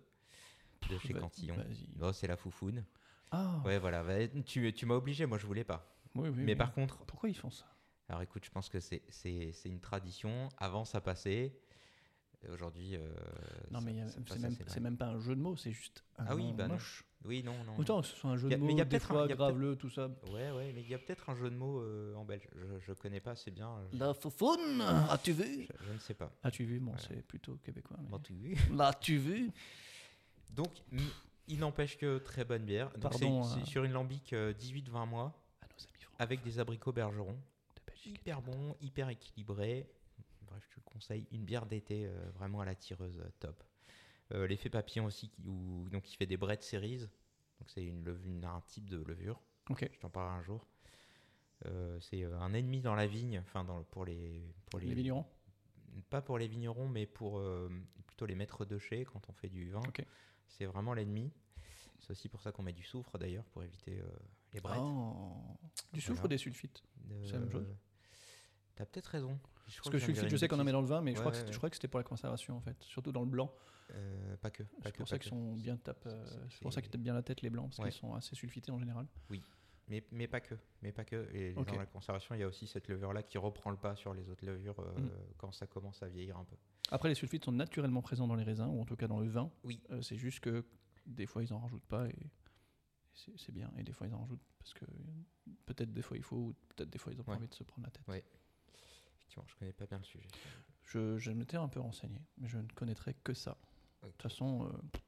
de 0.91 0.99
chez 0.99 1.15
Cantillon. 1.15 1.56
Oh, 2.00 2.12
c'est 2.12 2.27
la 2.27 2.37
foufoune. 2.37 2.85
Ah, 3.31 3.62
Ouais, 3.65 3.79
voilà. 3.79 4.03
bah, 4.03 4.27
tu 4.45 4.73
tu 4.73 4.87
m'as 4.87 4.95
obligé, 4.97 5.25
moi 5.27 5.39
je 5.39 5.47
voulais 5.47 5.65
pas. 5.65 5.95
oui, 6.17 6.29
oui. 6.31 6.43
Mais 6.45 6.53
oui. 6.53 6.56
par 6.56 6.73
contre, 6.73 7.05
Pourquoi 7.06 7.29
ils 7.29 7.37
font 7.37 7.50
ça? 7.50 7.67
Alors 8.09 8.23
écoute, 8.23 8.45
je 8.45 8.50
pense 8.50 8.69
que 8.69 8.81
c'est 8.81 9.53
une 9.67 9.81
tradition. 9.81 10.49
Avant, 10.56 10.85
ça 10.85 11.00
passait. 11.00 11.55
Aujourd'hui. 12.49 12.94
euh, 12.96 13.00
Non, 13.70 13.81
ça- 13.81 13.85
mais 13.85 13.93
c'est 14.06 14.38
même, 14.38 14.56
c'est 14.69 14.96
pas 14.96 15.06
un 15.06 15.19
jeu 15.19 15.35
de 15.35 15.40
mots, 15.40 15.56
c'est 15.56 15.73
juste 15.73 16.05
un 16.19 16.25
Ah 16.29 16.37
oui, 16.37 16.44
nom 16.44 16.55
bah 16.55 16.69
non. 16.69 16.75
moche. 16.75 17.05
Oui, 17.25 17.43
non, 17.43 17.52
non. 17.64 17.76
Autant 17.76 18.00
que 18.00 18.06
ce 18.06 18.14
soit 18.14 18.31
un 18.31 18.37
jeu 18.37 18.49
de 18.49 18.55
mais 18.55 18.58
mots, 18.73 18.79
y 18.79 18.81
a 18.81 18.85
des 18.85 18.90
peut-être 18.90 19.11
un- 19.11 19.14
fois 19.14 19.29
graveleux, 19.29 19.75
tout 19.76 19.90
ça. 19.90 20.08
Ouais, 20.31 20.50
ouais, 20.52 20.73
mais 20.73 20.82
il 20.82 20.88
y 20.88 20.94
a 20.94 20.99
peut-être 20.99 21.29
un 21.29 21.35
jeu 21.35 21.50
de 21.50 21.56
mots 21.56 21.81
euh, 21.81 22.14
en 22.14 22.25
belge. 22.25 22.46
Je, 22.55 22.79
je 22.87 22.93
connais 22.93 23.19
pas 23.20 23.32
assez 23.32 23.50
bien. 23.50 23.75
Je, 23.93 23.99
La 23.99 24.14
foufoune, 24.14 24.81
as-tu 25.11 25.32
vu? 25.32 25.67
Je- 25.67 25.87
je 25.88 25.93
ne 25.93 25.99
sais 25.99 26.14
pas. 26.14 26.31
As-tu 26.44 26.64
vu? 26.64 26.79
Bon, 26.79 26.93
Voilà. 26.93 27.06
c'est 27.08 27.23
plutôt 27.26 27.56
québécois. 27.56 27.96
mais- 28.00 28.08
Bon, 28.08 28.19
tu- 28.20 28.55
L'as-tu 28.73 29.19
vu? 29.19 29.50
Donc, 30.50 30.70
il 31.49 31.58
n'empêche 31.58 31.99
que 31.99 32.19
très 32.19 32.44
bonne 32.44 32.64
bière. 32.64 32.90
Donc, 32.99 33.12
c'est- 33.14 33.20
Pardon, 33.20 33.43
c'est 33.43 33.61
euh, 33.62 33.64
sur 33.64 33.82
une 33.82 33.93
lambic 33.93 34.32
euh, 34.32 34.52
18-20 34.55 35.06
mois 35.06 35.35
À 35.61 35.67
nos 35.67 35.73
amis 35.73 36.02
français 36.02 36.17
avec 36.23 36.43
des 36.44 36.61
abricots 36.61 36.93
bergerons. 36.93 37.32
de 37.75 37.81
Belgique. 37.85 38.19
Hyper 38.20 38.40
bon, 38.43 38.76
hyper 38.81 39.08
équilibré. 39.08 39.88
Bref, 40.50 40.62
je 40.69 40.75
te 40.75 40.81
le 40.81 40.85
conseille. 40.85 41.27
Une 41.31 41.45
bière 41.45 41.67
d'été 41.67 42.06
euh, 42.06 42.31
vraiment 42.35 42.61
à 42.61 42.65
la 42.65 42.75
tireuse 42.75 43.19
euh, 43.21 43.29
top. 43.41 43.62
Euh, 44.33 44.47
L'effet 44.47 44.69
papillon 44.71 45.05
aussi, 45.06 45.31
qui, 45.31 45.43
où, 45.47 45.89
donc, 45.91 46.11
il 46.12 46.17
fait 46.17 46.27
des 46.27 46.37
bread 46.37 46.62
series. 46.62 46.99
Donc, 47.61 47.69
c'est 47.71 47.85
une, 47.85 48.07
une- 48.25 48.45
un 48.45 48.61
type 48.67 48.88
de 48.88 48.99
levure. 49.02 49.40
Ok. 49.71 49.88
Je 49.93 49.99
t'en 50.00 50.11
parlerai 50.11 50.37
un 50.37 50.43
jour. 50.43 50.67
Euh, 51.67 51.99
c'est 52.00 52.23
euh, 52.25 52.38
un 52.38 52.52
ennemi 52.55 52.81
dans 52.81 52.95
la 52.95 53.07
vigne, 53.07 53.40
enfin 53.40 53.64
dans 53.64 53.83
pour 53.85 54.05
les 54.05 54.55
pour 54.71 54.78
Les 54.81 54.95
vignerons 54.95 55.26
pas 56.11 56.23
pour 56.23 56.38
les 56.38 56.47
vignerons, 56.47 56.88
mais 56.88 57.07
pour 57.07 57.38
euh, 57.38 57.69
plutôt 58.07 58.25
les 58.26 58.37
maîtres 58.37 58.64
de 58.64 58.78
chez 58.78 59.05
quand 59.05 59.28
on 59.28 59.33
fait 59.33 59.49
du 59.49 59.71
vin. 59.71 59.83
Ok. 59.88 60.05
C'est 60.47 60.67
vraiment 60.67 60.95
l'ennemi. 60.95 61.33
C'est 61.99 62.11
aussi 62.12 62.28
pour 62.28 62.40
ça 62.40 62.52
qu'on 62.52 62.62
met 62.62 62.73
du 62.73 62.85
soufre 62.85 63.19
d'ailleurs, 63.19 63.45
pour 63.47 63.64
éviter 63.64 63.99
euh, 63.99 64.09
les 64.52 64.61
brettes. 64.61 64.78
Oh. 64.81 65.35
Du 65.93 66.00
soufre 66.00 66.25
ou 66.26 66.28
des 66.28 66.38
sulfites? 66.38 66.85
C'est 67.25 67.33
la 67.33 67.38
même 67.40 67.50
chose? 67.50 67.67
T'as 68.78 68.87
peut-être 68.87 69.06
raison. 69.08 69.38
Je 69.66 69.76
Parce 69.76 69.88
que 69.90 69.94
de 69.94 69.99
sulfite, 69.99 70.28
je 70.28 70.37
sais 70.37 70.49
qu'on 70.49 70.58
en 70.61 70.64
met 70.64 70.73
dans 70.73 70.80
le 70.80 70.87
vin, 70.87 71.02
mais 71.02 71.11
je, 71.12 71.16
Ouais, 71.16 71.20
crois 71.20 71.32
que 71.32 71.37
ouais, 71.37 71.40
c'était- 71.40 71.52
je 71.52 71.56
ouais. 71.56 71.58
crois 71.58 71.70
que 71.70 71.76
c'était 71.76 71.88
pour 71.88 71.99
la 72.00 72.04
conservation 72.04 72.56
en 72.56 72.61
fait, 72.61 72.76
surtout 72.85 73.12
dans 73.12 73.20
le 73.23 73.26
blanc. 73.28 73.52
Euh, 73.90 74.37
pas 74.38 74.50
que. 74.50 74.62
Pas 74.62 74.70
C'est 74.85 74.92
que, 74.92 74.97
pour 74.99 75.08
ça 75.08 75.18
que. 75.18 75.23
qu'ils 75.25 75.30
sont 75.30 75.54
bien 75.56 75.76
tapent. 75.76 76.06
euh, 76.06 76.25
C'est- 76.50 76.61
pour 76.62 76.73
ça 76.73 76.80
qu'ils 76.80 76.90
tapent 76.90 77.00
bien 77.02 77.12
la 77.14 77.23
tête 77.23 77.42
les 77.42 77.50
blancs, 77.50 77.70
parce 77.75 77.76
qu'ils 77.88 78.00
sont 78.00 78.14
assez 78.14 78.35
sulfités 78.35 78.70
en 78.70 78.78
général. 78.78 79.06
Mais, 79.88 80.04
mais 80.12 80.28
pas 80.28 80.40
que. 80.40 80.54
Mais 80.82 80.92
pas 80.92 81.04
que. 81.04 81.28
Et 81.35 81.54
dans 81.54 81.64
la 81.75 81.87
conservation, 81.87 82.35
il 82.35 82.40
y 82.40 82.44
a 82.44 82.47
aussi 82.47 82.66
cette 82.66 82.88
levure-là 82.88 83.23
qui 83.23 83.37
reprend 83.38 83.70
le 83.70 83.76
pas 83.78 83.97
sur 83.97 84.12
les 84.14 84.28
autres 84.28 84.44
levures 84.47 84.78
euh, 84.80 84.92
Mm. 84.99 85.11
quand 85.38 85.52
ça 85.52 85.66
commence 85.66 86.02
à 86.02 86.08
vieillir 86.08 86.37
un 86.37 86.44
peu. 86.44 86.56
Après, 86.90 87.08
les 87.08 87.14
sulfites 87.14 87.44
sont 87.44 87.52
naturellement 87.52 88.00
présents 88.02 88.26
dans 88.28 88.35
les 88.37 88.44
raisins, 88.44 88.68
ou 88.68 88.80
en 88.80 88.85
tout 88.85 88.97
cas 88.97 89.08
dans 89.08 89.18
le 89.20 89.28
vin. 89.28 89.50
Oui. 89.64 89.80
Euh, 89.90 90.00
c'est 90.02 90.16
juste 90.16 90.40
que 90.40 90.64
des 91.06 91.26
fois, 91.26 91.42
ils 91.42 91.52
en 91.52 91.58
rajoutent 91.58 91.87
pas 91.87 92.06
et 92.08 92.16
c'est 93.37 93.52
bien. 93.52 93.70
Et 93.76 93.82
des 93.82 93.92
fois, 93.92 94.06
ils 94.06 94.14
en 94.14 94.20
rajoutent 94.20 94.44
parce 94.58 94.75
que 94.75 94.85
peut-être 95.66 95.92
des 95.92 96.02
fois 96.02 96.16
il 96.16 96.23
faut, 96.23 96.37
ou 96.37 96.54
peut-être 96.76 96.90
des 96.90 96.99
fois, 96.99 97.12
ils 97.12 97.20
ont 97.20 97.25
pas 97.25 97.35
envie 97.35 97.49
de 97.49 97.54
se 97.54 97.64
prendre 97.64 97.87
la 97.87 97.90
tête. 97.90 98.06
Ouais. 98.08 98.25
Effectivement, 99.38 99.45
je 99.47 99.57
connais 99.57 99.73
pas 99.73 99.87
bien 99.87 99.99
le 99.99 100.04
sujet. 100.04 100.28
Je, 100.85 101.18
je 101.18 101.30
m'étais 101.33 101.57
un 101.57 101.68
peu 101.68 101.80
renseigné, 101.80 102.21
mais 102.38 102.49
je 102.49 102.59
ne 102.59 102.68
connaîtrais 102.75 103.14
que 103.14 103.35
ça. 103.35 103.57
De 104.02 104.09
toute 104.09 104.23
façon, 104.23 104.66
euh, 104.66 104.99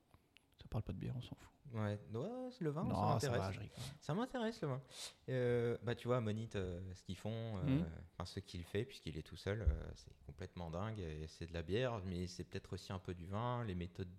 ça 0.58 0.66
parle 0.68 0.82
pas 0.84 0.92
de 0.92 0.99
bière, 0.99 1.14
on 1.16 1.22
s'en 1.22 1.37
fout. 1.37 1.49
Ouais, 1.72 1.99
ouais, 2.14 2.49
c'est 2.50 2.64
le 2.64 2.70
vin, 2.70 2.82
ça 2.82 2.88
non, 2.88 3.18
ça 3.20 3.30
m'intéresse. 3.30 3.56
Ça 4.00 4.14
m'intéresse 4.14 4.60
le 4.60 4.68
vin. 4.68 4.82
Euh, 5.28 5.78
bah 5.84 5.94
tu 5.94 6.08
vois, 6.08 6.20
Monite, 6.20 6.56
euh, 6.56 6.80
ce 6.94 7.02
qu'ils 7.04 7.16
font, 7.16 7.58
euh, 7.58 7.84
enfin 8.12 8.25
ce 8.25 8.40
qu'il 8.40 8.64
fait, 8.64 8.84
puisqu'il 8.84 9.16
est 9.16 9.22
tout 9.22 9.37
seul, 9.37 9.64
c'est 9.94 10.12
complètement 10.26 10.68
dingue. 10.70 11.00
C'est 11.28 11.46
de 11.46 11.52
la 11.54 11.62
bière, 11.62 12.00
mais 12.04 12.26
c'est 12.26 12.42
peut-être 12.44 12.72
aussi 12.72 12.92
un 12.92 12.99
peu 12.99 13.14
du 13.14 13.26
vin. 13.26 13.64
Les 13.64 13.76
méthodes, 13.76 14.10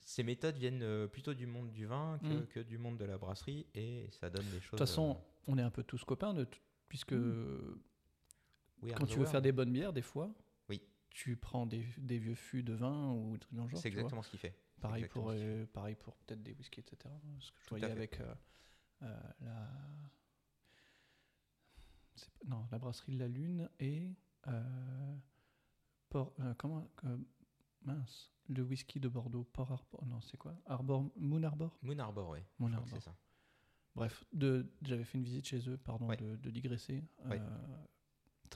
ces 0.00 0.22
méthodes 0.22 0.58
viennent 0.58 1.08
plutôt 1.08 1.32
du 1.32 1.46
monde 1.46 1.72
du 1.72 1.86
vin 1.86 2.18
que, 2.22 2.26
Mhm. 2.26 2.46
que 2.48 2.60
du 2.60 2.76
monde 2.76 2.98
de 2.98 3.04
la 3.06 3.16
brasserie, 3.16 3.66
et 3.74 4.06
ça 4.10 4.28
donne 4.28 4.44
des 4.50 4.56
De 4.56 4.60
choses. 4.60 4.70
toute 4.70 4.78
façon, 4.80 5.18
on 5.46 5.56
est 5.56 5.62
un 5.62 5.70
peu 5.70 5.82
tous 5.82 6.04
copains, 6.04 6.34
de 6.34 6.46
puisque 6.90 7.12
are 7.12 7.76
quand 8.96 9.06
tu 9.06 9.18
veux 9.18 9.26
faire 9.26 9.42
des 9.42 9.52
bonnes 9.52 9.72
bières, 9.72 9.92
des 9.92 10.02
fois, 10.02 10.32
Oui. 10.68 10.82
tu 11.10 11.36
prends 11.36 11.66
des, 11.66 11.84
des 11.98 12.18
vieux 12.18 12.34
fûts 12.34 12.62
de 12.62 12.74
vin 12.74 13.12
ou 13.12 13.32
des 13.34 13.38
trucs 13.40 13.54
dans 13.54 13.64
le 13.64 13.68
genre. 13.70 13.80
C'est 13.80 13.88
exactement 13.88 14.22
ce 14.22 14.30
qu'il 14.30 14.38
fait. 14.38 14.54
Pareil 14.80 15.06
pour, 15.08 15.30
euh, 15.30 15.66
pareil 15.72 15.96
pour 15.96 16.14
peut-être 16.18 16.42
des 16.42 16.52
whiskies, 16.54 16.80
etc. 16.80 17.12
Ce 17.40 17.50
que 17.50 17.58
je 17.60 17.66
Tout 17.66 17.74
voyais 17.76 17.90
avec 17.90 18.20
euh, 18.20 18.34
euh, 19.02 19.20
la. 19.40 19.68
Non, 22.46 22.66
la 22.70 22.78
brasserie 22.78 23.12
de 23.12 23.18
la 23.18 23.28
Lune 23.28 23.68
et. 23.80 24.14
Port, 26.08 26.32
comment. 26.56 26.88
mince. 27.82 28.32
Le 28.48 28.62
whisky 28.62 28.98
de 28.98 29.08
Bordeaux. 29.08 29.44
Port 29.44 29.70
Arbor. 29.72 30.06
Non, 30.06 30.20
c'est 30.22 30.36
quoi? 30.38 30.54
Arbor, 30.64 31.04
Moon 31.16 31.42
Arbor 31.42 31.76
Moon 31.82 31.98
Arbor, 31.98 32.30
ouais. 32.30 32.46
Moon 32.58 32.72
Arbor. 32.72 32.88
c'est 32.88 33.00
ça. 33.00 33.14
Bref, 33.94 34.24
j'avais 34.82 35.04
fait 35.04 35.18
une 35.18 35.24
visite 35.24 35.44
chez 35.46 35.68
eux, 35.68 35.76
pardon 35.76 36.06
Ouais. 36.06 36.16
de, 36.16 36.36
de 36.36 36.50
digresser. 36.50 37.04
Ouais. 37.26 37.40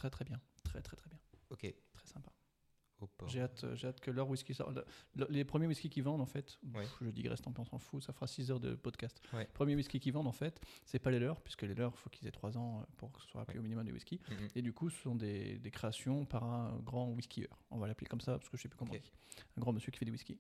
Très 0.03 0.11
très 0.11 0.25
bien. 0.25 0.41
Très 0.65 0.83
très 0.83 0.97
très 0.97 1.09
bien. 1.09 1.19
Ok. 1.51 1.61
Très 1.93 2.07
sympa. 2.09 2.29
Au 2.29 2.33
port. 2.33 2.83
J'ai 3.27 3.41
hâte, 3.41 3.65
j'ai 3.75 3.89
hâte 3.89 4.01
que 4.01 4.11
leur 4.11 4.29
whisky 4.29 4.55
sorte. 4.55 4.75
Le- 4.75 4.85
le- 5.17 5.27
les 5.31 5.45
premiers 5.45 5.67
whisky 5.67 5.89
qu'ils 5.91 6.03
vendent, 6.03 6.21
en 6.21 6.27
fait, 6.27 6.59
Ouais. 6.75 6.83
pff, 6.83 6.99
je 7.03 7.11
digresse, 7.11 7.41
tant 7.43 7.53
pis, 7.53 7.61
on 7.61 7.65
s'en 7.65 7.79
fout, 7.79 8.03
ça 8.03 8.13
fera 8.13 8.27
6 8.27 8.51
heures 8.51 8.61
de 8.61 8.75
podcast. 8.75 9.21
Ouais. 9.33 9.47
Premiers 9.55 9.75
whisky 9.75 10.01
qu'ils 10.01 10.13
vendent, 10.13 10.27
en 10.27 10.33
fait, 10.33 10.61
c'est 10.85 10.99
pas 10.99 11.11
les 11.11 11.19
leurs, 11.19 11.41
puisque 11.41 11.63
les 11.63 11.75
leurs, 11.75 11.93
il 11.95 11.99
faut 11.99 12.11
qu'ils 12.11 12.27
aient 12.29 12.33
3 12.33 12.57
ans 12.59 12.81
euh, 12.81 12.85
pour 12.97 13.13
que 13.13 13.21
ce 13.21 13.29
soit 13.29 13.41
appelé 13.43 13.59
Ouais. 13.59 13.61
au 13.61 13.63
minimum 13.65 13.85
des 13.85 13.93
whisky. 13.93 14.21
Mhm. 14.31 14.49
Et 14.55 14.63
du 14.63 14.73
coup, 14.73 14.91
ce 14.91 15.01
sont 15.03 15.15
des, 15.15 15.59
des 15.59 15.71
créations 15.71 16.25
par 16.25 16.45
un 16.45 16.79
grand 16.81 17.09
whiskieur. 17.11 17.63
On 17.71 17.79
va 17.79 17.87
l'appeler 17.87 18.07
comme 18.09 18.21
ça, 18.21 18.39
parce 18.39 18.49
que 18.49 18.57
je 18.57 18.63
sais 18.63 18.69
plus 18.69 18.77
comment 18.79 18.93
Ok. 18.93 18.99
on 19.01 19.03
dit. 19.03 19.13
Un 19.57 19.61
grand 19.61 19.73
monsieur 19.73 19.91
qui 19.93 19.99
fait 19.99 20.05
des 20.05 20.11
whisky. 20.11 20.39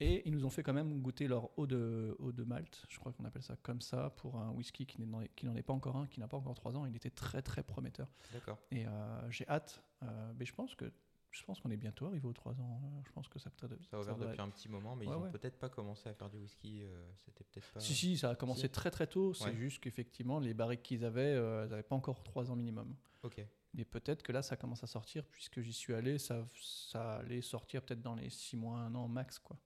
Et 0.00 0.26
ils 0.28 0.32
nous 0.32 0.44
ont 0.44 0.50
fait 0.50 0.62
quand 0.64 0.72
même 0.72 1.00
goûter 1.02 1.28
leur 1.28 1.56
eau 1.58 1.66
de, 1.68 2.16
eau 2.18 2.32
de 2.32 2.42
malt, 2.42 2.84
je 2.88 2.98
crois 2.98 3.12
qu'on 3.12 3.24
appelle 3.24 3.42
ça 3.44 3.54
comme 3.62 3.80
ça, 3.80 4.10
pour 4.16 4.36
un 4.36 4.50
whisky 4.50 4.86
qui 4.86 5.00
n'est- 5.00 5.28
qui 5.36 5.46
n'en 5.46 5.54
est 5.54 5.62
pas 5.62 5.72
encore 5.72 5.96
un, 5.96 6.06
qui 6.08 6.18
n'a 6.20 6.26
pas 6.26 6.36
encore 6.36 6.54
3 6.54 6.76
ans. 6.76 6.84
Il 6.84 6.96
était 6.96 7.10
très 7.10 7.42
très 7.42 7.62
prometteur. 7.62 8.08
D'accord. 8.32 8.58
Et 8.72 8.86
euh, 8.86 9.30
j'ai 9.30 9.46
hâte. 9.48 9.82
euh, 10.02 10.32
mais 10.38 10.44
je 10.44 10.52
pense 10.52 10.74
que 10.74 10.92
je 11.34 11.44
pense 11.44 11.60
qu'on 11.60 11.70
est 11.70 11.76
bientôt 11.76 12.06
arrivé 12.06 12.26
aux 12.26 12.32
3 12.32 12.60
ans. 12.60 12.80
euh, 12.84 13.00
Je 13.06 13.12
pense 13.12 13.28
que 13.28 13.38
ça 13.38 13.50
peut 13.50 13.68
Ça 13.90 13.96
a 13.96 14.00
ouvert 14.00 14.16
depuis 14.16 14.40
un 14.40 14.48
petit 14.50 14.68
moment, 14.68 14.94
mais 14.96 15.06
Ouais, 15.06 15.12
ils 15.12 15.16
ont 15.18 15.22
ouais. 15.22 15.30
peut-être 15.30 15.58
pas 15.58 15.68
commencé 15.68 16.08
à 16.08 16.14
faire 16.14 16.30
du 16.30 16.38
whisky. 16.38 16.82
euh, 16.84 17.10
C'était 17.16 17.44
peut-être 17.44 17.72
pas. 17.72 17.80
Si, 17.80 17.94
si, 17.94 18.16
ça 18.18 18.30
a 18.30 18.34
commencé 18.36 18.62
Si. 18.62 18.68
très 18.70 18.90
très 18.90 19.06
tôt. 19.06 19.34
C'est 19.34 19.46
Ouais. 19.46 19.56
juste 19.56 19.80
qu'effectivement, 19.82 20.38
les 20.38 20.54
barriques 20.54 20.82
qu'ils 20.82 21.04
avaient, 21.04 21.20
euh, 21.34 21.64
elles 21.64 21.70
n'avaient 21.70 21.82
pas 21.82 21.96
encore 21.96 22.22
3 22.22 22.50
ans 22.50 22.56
minimum. 22.56 22.94
Ok. 23.22 23.44
Mais 23.74 23.84
peut-être 23.84 24.22
que 24.22 24.30
là, 24.30 24.42
ça 24.42 24.56
commence 24.56 24.84
à 24.84 24.86
sortir, 24.86 25.24
puisque 25.26 25.60
j'y 25.60 25.72
suis 25.72 25.94
allé, 25.94 26.18
ça, 26.18 26.46
ça 26.60 27.16
allait 27.16 27.42
sortir 27.42 27.82
peut-être 27.82 28.02
dans 28.02 28.14
les 28.14 28.30
6 28.30 28.56
mois, 28.56 28.78
1 28.78 28.94
an 28.94 29.08
max, 29.08 29.38
quoi. 29.40 29.58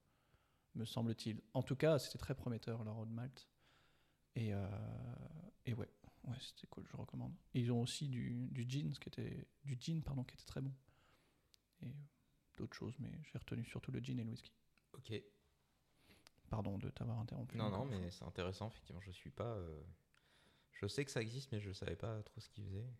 Me 0.74 0.84
semble-t-il. 0.86 1.42
En 1.52 1.62
tout 1.62 1.76
cas, 1.76 1.98
c'était 1.98 2.18
très 2.18 2.34
prometteur, 2.34 2.82
leur 2.84 2.94
road 2.94 3.10
malt. 3.10 3.48
Et, 4.36 4.54
euh, 4.54 4.66
et 5.66 5.74
ouais, 5.74 5.88
ouais 6.24 6.36
c'était 6.40 6.66
cool, 6.68 6.86
je 6.90 6.96
recommande. 6.96 7.34
Et 7.52 7.60
ils 7.60 7.72
ont 7.72 7.82
aussi 7.82 8.08
du, 8.08 8.46
du 8.50 8.64
gin, 8.68 8.94
ce 8.94 9.00
qui 9.00 9.08
était, 9.08 9.46
du 9.64 9.76
gin, 9.78 10.02
pardon, 10.02 10.24
qui 10.24 10.34
était 10.34 10.44
très 10.46 10.60
bon. 10.60 10.72
Et 11.82 11.92
d'autres 12.56 12.76
choses, 12.76 12.94
mais 12.98 13.10
j'ai 13.32 13.38
retenu 13.38 13.64
surtout 13.64 13.92
le 13.92 14.00
gin 14.00 14.18
et 14.18 14.24
le 14.24 14.30
whisky. 14.30 14.52
Ok. 14.94 15.12
Pardon 16.50 16.78
de 16.78 16.88
t'avoir 16.90 17.18
interrompu. 17.18 17.56
Non, 17.58 17.70
non, 17.70 17.84
mais 17.84 18.10
c'est 18.10 18.24
intéressant. 18.24 18.68
Effectivement, 18.68 19.00
je 19.02 19.10
suis 19.10 19.30
pas. 19.30 19.44
euh, 19.56 19.80
Je 20.72 20.86
sais 20.86 21.04
que 21.04 21.10
ça 21.10 21.20
existe, 21.20 21.52
mais 21.52 21.60
je 21.60 21.72
savais 21.72 21.96
pas 21.96 22.22
trop 22.22 22.40
ce 22.40 22.48
qu'ils 22.48 22.64
faisaient. 22.64 22.90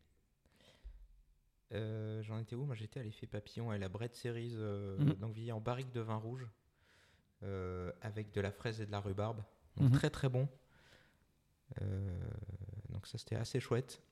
Euh, 1.73 2.23
J'en 2.23 2.39
étais 2.39 2.55
où? 2.57 2.65
Moi, 2.65 2.75
j'étais 2.75 3.01
à 3.01 3.03
l'effet 3.03 3.27
papillon 3.27 3.73
et 3.73 3.79
la 3.79 3.89
Bread 3.89 4.15
Series, 4.15 4.53
euh, 4.55 4.99
Mhm. 4.99 5.15
donc 5.17 5.35
vieillie 5.35 5.53
en 5.53 5.61
barrique 5.61 5.91
de 5.93 6.01
vin 6.01 6.17
rouge, 6.17 6.47
avec 8.03 8.33
de 8.33 8.41
la 8.41 8.51
fraise 8.53 8.81
et 8.81 8.87
de 8.87 8.91
la 8.93 9.01
rhubarbe. 9.01 9.43
Donc 9.77 9.91
Mhm. 9.91 9.99
très 9.99 10.11
très 10.11 10.29
bon. 10.29 10.49
Donc 12.91 13.07
ça, 13.07 13.17
c'était 13.19 13.37
assez 13.37 13.61
chouette. 13.61 14.03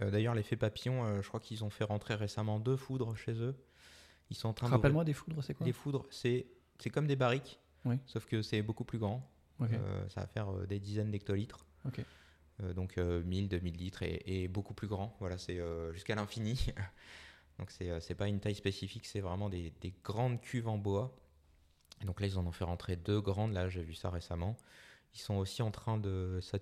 Euh, 0.00 0.10
D'ailleurs, 0.10 0.34
l'effet 0.34 0.56
papillon, 0.56 1.04
euh, 1.04 1.22
je 1.22 1.28
crois 1.28 1.40
qu'ils 1.40 1.64
ont 1.64 1.70
fait 1.70 1.84
rentrer 1.84 2.14
récemment 2.14 2.60
deux 2.60 2.76
foudres 2.76 3.16
chez 3.16 3.32
eux. 3.32 3.56
Ils 4.30 4.36
sont 4.36 4.48
en 4.48 4.52
train 4.52 4.68
de 4.68 4.72
Rappelle-moi 4.72 5.04
des 5.04 5.12
foudres, 5.14 5.42
c'est 5.42 5.54
quoi 5.54 5.66
les 5.66 5.72
foudres, 5.72 6.06
c'est 6.10 6.46
c'est 6.78 6.90
comme 6.90 7.06
des 7.06 7.16
barriques, 7.16 7.58
Oui. 7.84 7.96
sauf 8.06 8.26
que 8.26 8.42
c'est 8.42 8.62
beaucoup 8.62 8.84
plus 8.84 8.98
grand. 8.98 9.28
Euh, 9.60 10.08
ça 10.08 10.20
va 10.20 10.26
faire 10.28 10.52
des 10.68 10.78
dizaines 10.78 11.10
d'hectolitres. 11.10 11.66
Euh, 12.62 12.72
donc 12.74 12.98
euh, 12.98 13.22
1000, 13.24 13.48
2000 13.48 13.76
litres 13.76 14.02
et, 14.02 14.22
et 14.26 14.48
beaucoup 14.48 14.74
plus 14.74 14.86
grand. 14.86 15.16
Voilà, 15.18 15.38
c'est 15.38 15.58
jusqu'à 15.92 16.14
l'infini. 16.14 16.66
donc 17.58 17.70
c'est 17.72 18.00
c'est 18.00 18.14
pas 18.14 18.28
une 18.28 18.38
taille 18.38 18.54
spécifique, 18.54 19.06
c'est 19.06 19.20
vraiment 19.20 19.48
des, 19.48 19.72
des 19.80 19.92
grandes 20.04 20.40
cuves 20.40 20.68
en 20.68 20.78
bois. 20.78 21.16
Et 22.00 22.04
donc 22.04 22.20
là, 22.20 22.28
ils 22.28 22.38
en 22.38 22.46
ont 22.46 22.52
fait 22.52 22.64
rentrer 22.64 22.94
deux 22.94 23.20
grandes. 23.20 23.52
Là, 23.52 23.68
j'ai 23.68 23.82
vu 23.82 23.94
ça 23.94 24.10
récemment. 24.10 24.56
Ils 25.14 25.18
sont 25.20 25.34
aussi 25.34 25.62
en 25.62 25.72
train 25.72 25.98
de, 25.98 26.38
ça 26.42 26.58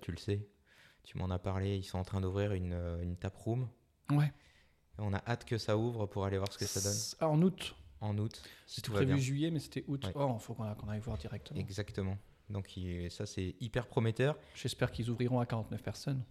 tu 1.07 1.17
m'en 1.17 1.29
as 1.29 1.39
parlé, 1.39 1.77
ils 1.77 1.83
sont 1.85 1.97
en 1.97 2.03
train 2.03 2.19
d'ouvrir 2.19 2.51
une, 2.51 2.73
euh, 2.73 3.01
une 3.01 3.15
tap 3.15 3.33
room. 3.37 3.69
Ouais. 4.11 4.29
On 4.97 5.13
a 5.13 5.23
hâte 5.25 5.45
que 5.45 5.57
ça 5.57 5.77
ouvre 5.77 6.05
pour 6.05 6.25
aller 6.25 6.37
voir 6.37 6.51
ce 6.51 6.57
que 6.57 6.65
ça 6.65 6.81
donne 6.81 6.97
Ah, 7.21 7.29
en 7.29 7.41
août. 7.41 7.75
en 8.01 8.17
août. 8.17 8.41
Si 8.65 8.75
C'était 8.81 8.89
prévu 8.91 9.13
bien. 9.13 9.17
juillet, 9.21 9.49
mais 9.49 9.59
c'était 9.59 9.85
août. 9.87 10.03
Ouais. 10.05 10.11
Oh, 10.15 10.37
faut 10.37 10.53
qu'on 10.53 10.65
aille 10.89 10.99
voir 10.99 11.17
directement. 11.17 11.57
Exactement. 11.59 12.17
Donc 12.49 12.75
il- 12.75 13.09
ça, 13.09 13.25
c'est 13.25 13.55
hyper 13.61 13.87
prometteur. 13.87 14.37
J'espère 14.53 14.91
qu'ils 14.91 15.09
ouvriront 15.09 15.39
à 15.39 15.45
49 15.45 15.81
personnes. 15.81 16.23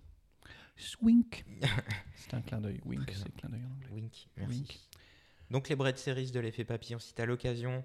Wink. 1.00 1.46
c'est 2.16 2.34
un 2.34 2.42
clin 2.42 2.60
d'œil. 2.60 2.80
Wink, 2.84 3.10
c'est 3.14 3.34
clin 3.34 3.48
d'œil 3.48 3.64
en 3.64 3.72
anglais. 3.74 3.88
Wink, 3.92 4.28
merci. 4.36 4.58
Wink. 4.58 4.78
Donc 5.50 5.68
les 5.70 5.76
bread 5.76 5.96
series 5.96 6.30
de 6.32 6.40
l'effet 6.40 6.64
papillon, 6.64 6.98
si 6.98 7.14
tu 7.14 7.22
as 7.22 7.26
l'occasion, 7.26 7.82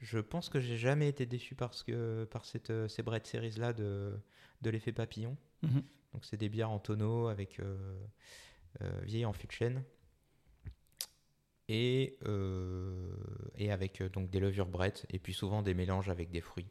je 0.00 0.18
pense 0.18 0.48
que 0.48 0.60
j'ai 0.60 0.78
jamais 0.78 1.08
été 1.08 1.26
déçu 1.26 1.54
parce 1.54 1.82
que, 1.82 2.24
par 2.30 2.46
cette, 2.46 2.70
euh, 2.70 2.88
ces 2.88 3.02
bread 3.02 3.26
series 3.26 3.56
là 3.58 3.72
de, 3.74 4.18
de 4.62 4.70
l'effet 4.70 4.92
papillon. 4.92 5.36
Mhm. 5.62 5.82
Donc 6.12 6.24
c'est 6.24 6.36
des 6.36 6.48
bières 6.48 6.70
en 6.70 6.78
tonneau 6.78 7.28
avec 7.28 7.60
euh, 7.60 8.06
euh, 8.82 9.00
vieilles 9.02 9.24
en 9.24 9.32
fût 9.32 9.46
de 9.46 9.52
chêne 9.52 9.84
et, 11.68 12.18
euh, 12.26 13.14
avec 13.70 14.02
donc 14.02 14.30
des 14.30 14.40
levures 14.40 14.68
brettes 14.68 15.06
et 15.08 15.18
puis 15.18 15.32
souvent 15.32 15.62
des 15.62 15.74
mélanges 15.74 16.08
avec 16.08 16.30
des 16.30 16.40
fruits. 16.40 16.68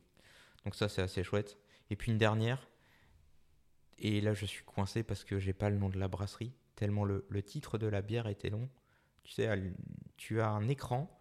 Donc 0.64 0.76
ça 0.76 0.90
c'est 0.90 1.02
assez 1.02 1.24
chouette. 1.24 1.58
Et 1.90 1.96
puis 1.96 2.12
une 2.12 2.18
dernière, 2.18 2.70
et 3.98 4.22
là 4.22 4.34
je 4.34 4.46
suis 4.46 4.64
coincé 4.64 5.04
parce 5.04 5.24
que 5.24 5.40
j'ai 5.40 5.54
pas 5.54 5.70
le 5.70 5.78
nom 5.78 5.90
de 5.90 5.98
la 5.98 6.08
brasserie, 6.08 6.54
tellement 6.76 7.04
le, 7.04 7.26
le 7.30 7.42
titre 7.42 7.78
de 7.78 7.88
la 7.88 8.02
bière 8.02 8.28
était 8.28 8.50
long. 8.50 8.70
Tu 9.24 9.34
sais, 9.34 9.50
tu 10.18 10.42
as 10.42 10.50
un 10.50 10.68
écran 10.68 11.20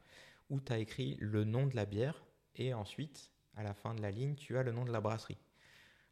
où 0.51 0.61
tu 0.61 0.73
as 0.73 0.79
écrit 0.79 1.17
le 1.21 1.45
nom 1.45 1.67
de 1.67 1.77
la 1.77 1.87
bière 1.87 2.25
et 2.57 2.75
ensuite 2.75 3.31
à 3.57 3.63
la 3.63 3.75
fin 3.75 3.95
de 3.95 4.03
la 4.03 4.11
ligne 4.11 4.35
tu 4.35 4.59
as 4.59 4.63
le 4.63 4.73
nom 4.73 4.85
de 4.85 4.93
la 4.93 5.01
brasserie. 5.01 5.39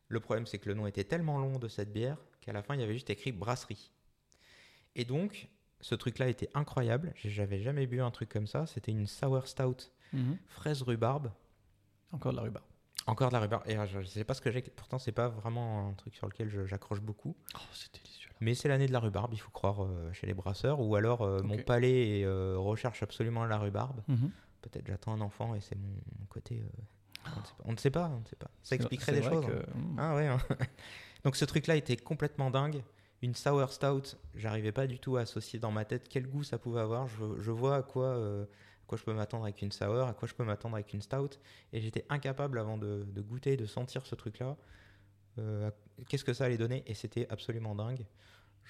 Le 0.09 0.21
problème, 0.21 0.47
c'est 0.47 0.59
que 0.59 0.69
le 0.69 0.75
nom 0.75 0.87
était 0.87 1.05
tellement 1.05 1.39
long 1.39 1.59
de 1.59 1.69
cette 1.69 1.93
bière 1.93 2.17
qu'à 2.41 2.53
la 2.53 2.63
fin, 2.63 2.75
il 2.75 2.81
y 2.81 2.85
avait 2.85 2.95
juste 2.95 3.11
écrit 3.11 3.33
brasserie. 3.33 3.91
Et 4.97 5.05
donc, 5.05 5.49
ce 5.81 5.95
truc-là 5.95 6.29
était 6.29 6.49
incroyable. 6.55 7.13
J'avais 7.17 7.61
jamais 7.61 7.87
bu 7.87 8.01
un 8.01 8.11
truc 8.11 8.29
comme 8.31 8.47
ça. 8.47 8.67
C'était 8.67 8.93
une 8.93 9.07
sour 9.07 9.47
stout 9.47 9.91
Mhm. 10.15 10.39
fraise 10.47 10.81
rhubarbe. 10.83 11.31
Encore 12.13 12.33
de 12.33 12.37
la 12.39 12.43
rhubarbe. 12.45 12.65
Encore 13.07 13.29
de 13.29 13.35
la 13.35 13.41
rhubarbe. 13.41 13.63
Et 13.67 13.77
euh, 13.77 13.87
je 13.87 13.99
ne 13.99 14.05
sais 14.05 14.25
pas 14.25 14.33
ce 14.35 14.41
que 14.41 14.51
j'ai. 14.51 14.63
Pourtant, 14.63 14.99
c'est 14.99 15.13
pas 15.13 15.29
vraiment 15.29 15.89
un 15.89 15.93
truc 15.93 16.15
sur 16.17 16.27
lequel 16.27 16.49
j'accroche 16.67 17.01
beaucoup. 17.01 17.37
Oh, 17.55 17.59
c'est 17.75 17.93
délicieux. 17.95 18.31
là. 18.31 18.37
Mais 18.41 18.55
c'est 18.55 18.69
l'année 18.69 18.87
de 18.87 18.93
la 18.93 19.01
rhubarbe, 19.01 19.33
il 19.35 19.41
faut 19.41 19.51
croire 19.51 19.85
euh, 19.85 20.11
chez 20.15 20.27
les 20.27 20.33
brasseurs. 20.35 20.81
Ou 20.81 20.97
alors, 20.97 21.21
euh, 21.23 21.43
mon 21.43 21.59
palais 21.59 22.23
euh, 22.25 22.57
recherche 22.59 23.03
absolument 23.03 23.45
la 23.45 23.59
rhubarbe. 23.59 24.03
Mhm. 24.09 24.31
Peut-être 24.63 24.87
j'attends 24.87 25.13
un 25.13 25.21
enfant 25.21 25.55
et 25.55 25.61
c'est 25.61 25.77
mon 25.77 26.27
côté. 26.31 26.63
On 27.65 27.73
ne 27.73 27.77
sait 27.77 27.91
pas. 27.91 28.11
On 28.15 28.21
ne 28.21 28.25
sait 28.27 28.37
pas. 28.37 28.51
Ça 28.63 28.75
expliquerait 28.77 29.13
des 29.13 29.23
choses. 29.23 29.45
que, 29.47 29.53
hein. 29.53 29.65
mm, 29.75 29.97
Ah 29.99 30.15
ouais. 30.15 30.27
hein. 30.27 30.39
Donc 31.25 31.37
ce 31.37 31.45
truc-là 31.45 31.77
était 31.77 31.97
complètement 31.97 32.51
dingue. 32.51 32.83
Une 33.23 33.35
sour 33.35 33.73
stout, 33.73 34.17
j'arrivais 34.37 34.71
pas 34.73 34.87
du 34.87 34.99
tout 35.01 35.17
à 35.17 35.23
associer 35.23 35.59
dans 35.59 35.73
ma 35.73 35.85
tête 35.85 36.09
quel 36.09 36.29
goût 36.29 36.45
ça 36.45 36.57
pouvait 36.59 36.81
avoir. 36.81 37.09
Je, 37.09 37.25
je 37.41 37.51
vois 37.51 37.77
à 37.77 37.83
quoi, 37.83 38.05
euh, 38.07 38.45
à 38.45 38.87
quoi 38.87 38.97
je 38.97 39.03
peux 39.03 39.13
m'attendre 39.13 39.43
avec 39.45 39.61
une 39.61 39.73
sour, 39.73 40.07
à 40.07 40.15
quoi 40.15 40.29
je 40.29 40.35
peux 40.35 40.45
m'attendre 40.45 40.77
avec 40.77 40.93
une 40.95 41.03
stout. 41.03 41.31
Et 41.73 41.81
j'étais 41.81 42.05
incapable 42.11 42.59
avant 42.61 42.79
de, 42.79 43.05
de 43.09 43.21
goûter, 43.21 43.57
de 43.57 43.67
sentir 43.67 44.07
ce 44.07 44.15
truc-là. 44.15 44.57
euh, 45.39 45.71
Qu'est-ce 46.09 46.25
que 46.25 46.33
ça 46.33 46.45
allait 46.45 46.59
donner 46.59 46.85
Et 46.87 46.95
c'était 46.95 47.27
absolument 47.29 47.75
dingue. 47.75 48.07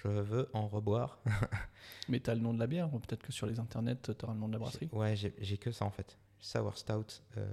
Je 0.02 0.08
veux 0.08 0.48
en 0.54 0.66
reboire. 0.68 1.18
Mais 2.08 2.20
t'as 2.20 2.34
le 2.34 2.40
nom 2.40 2.54
de 2.54 2.58
la 2.58 2.66
bière, 2.68 2.88
peut-être 2.88 3.22
que 3.22 3.32
sur 3.32 3.46
les 3.46 3.58
internets, 3.60 3.96
t'auras 3.96 4.32
le 4.32 4.38
nom 4.38 4.46
de 4.48 4.52
la 4.54 4.58
brasserie? 4.60 4.88
Ouais, 4.92 5.14
j'ai 5.16 5.58
que 5.58 5.72
ça 5.72 5.84
en 5.84 5.90
fait. 5.90 6.16
Sour 6.40 6.76
stout. 6.78 7.22
euh, 7.36 7.46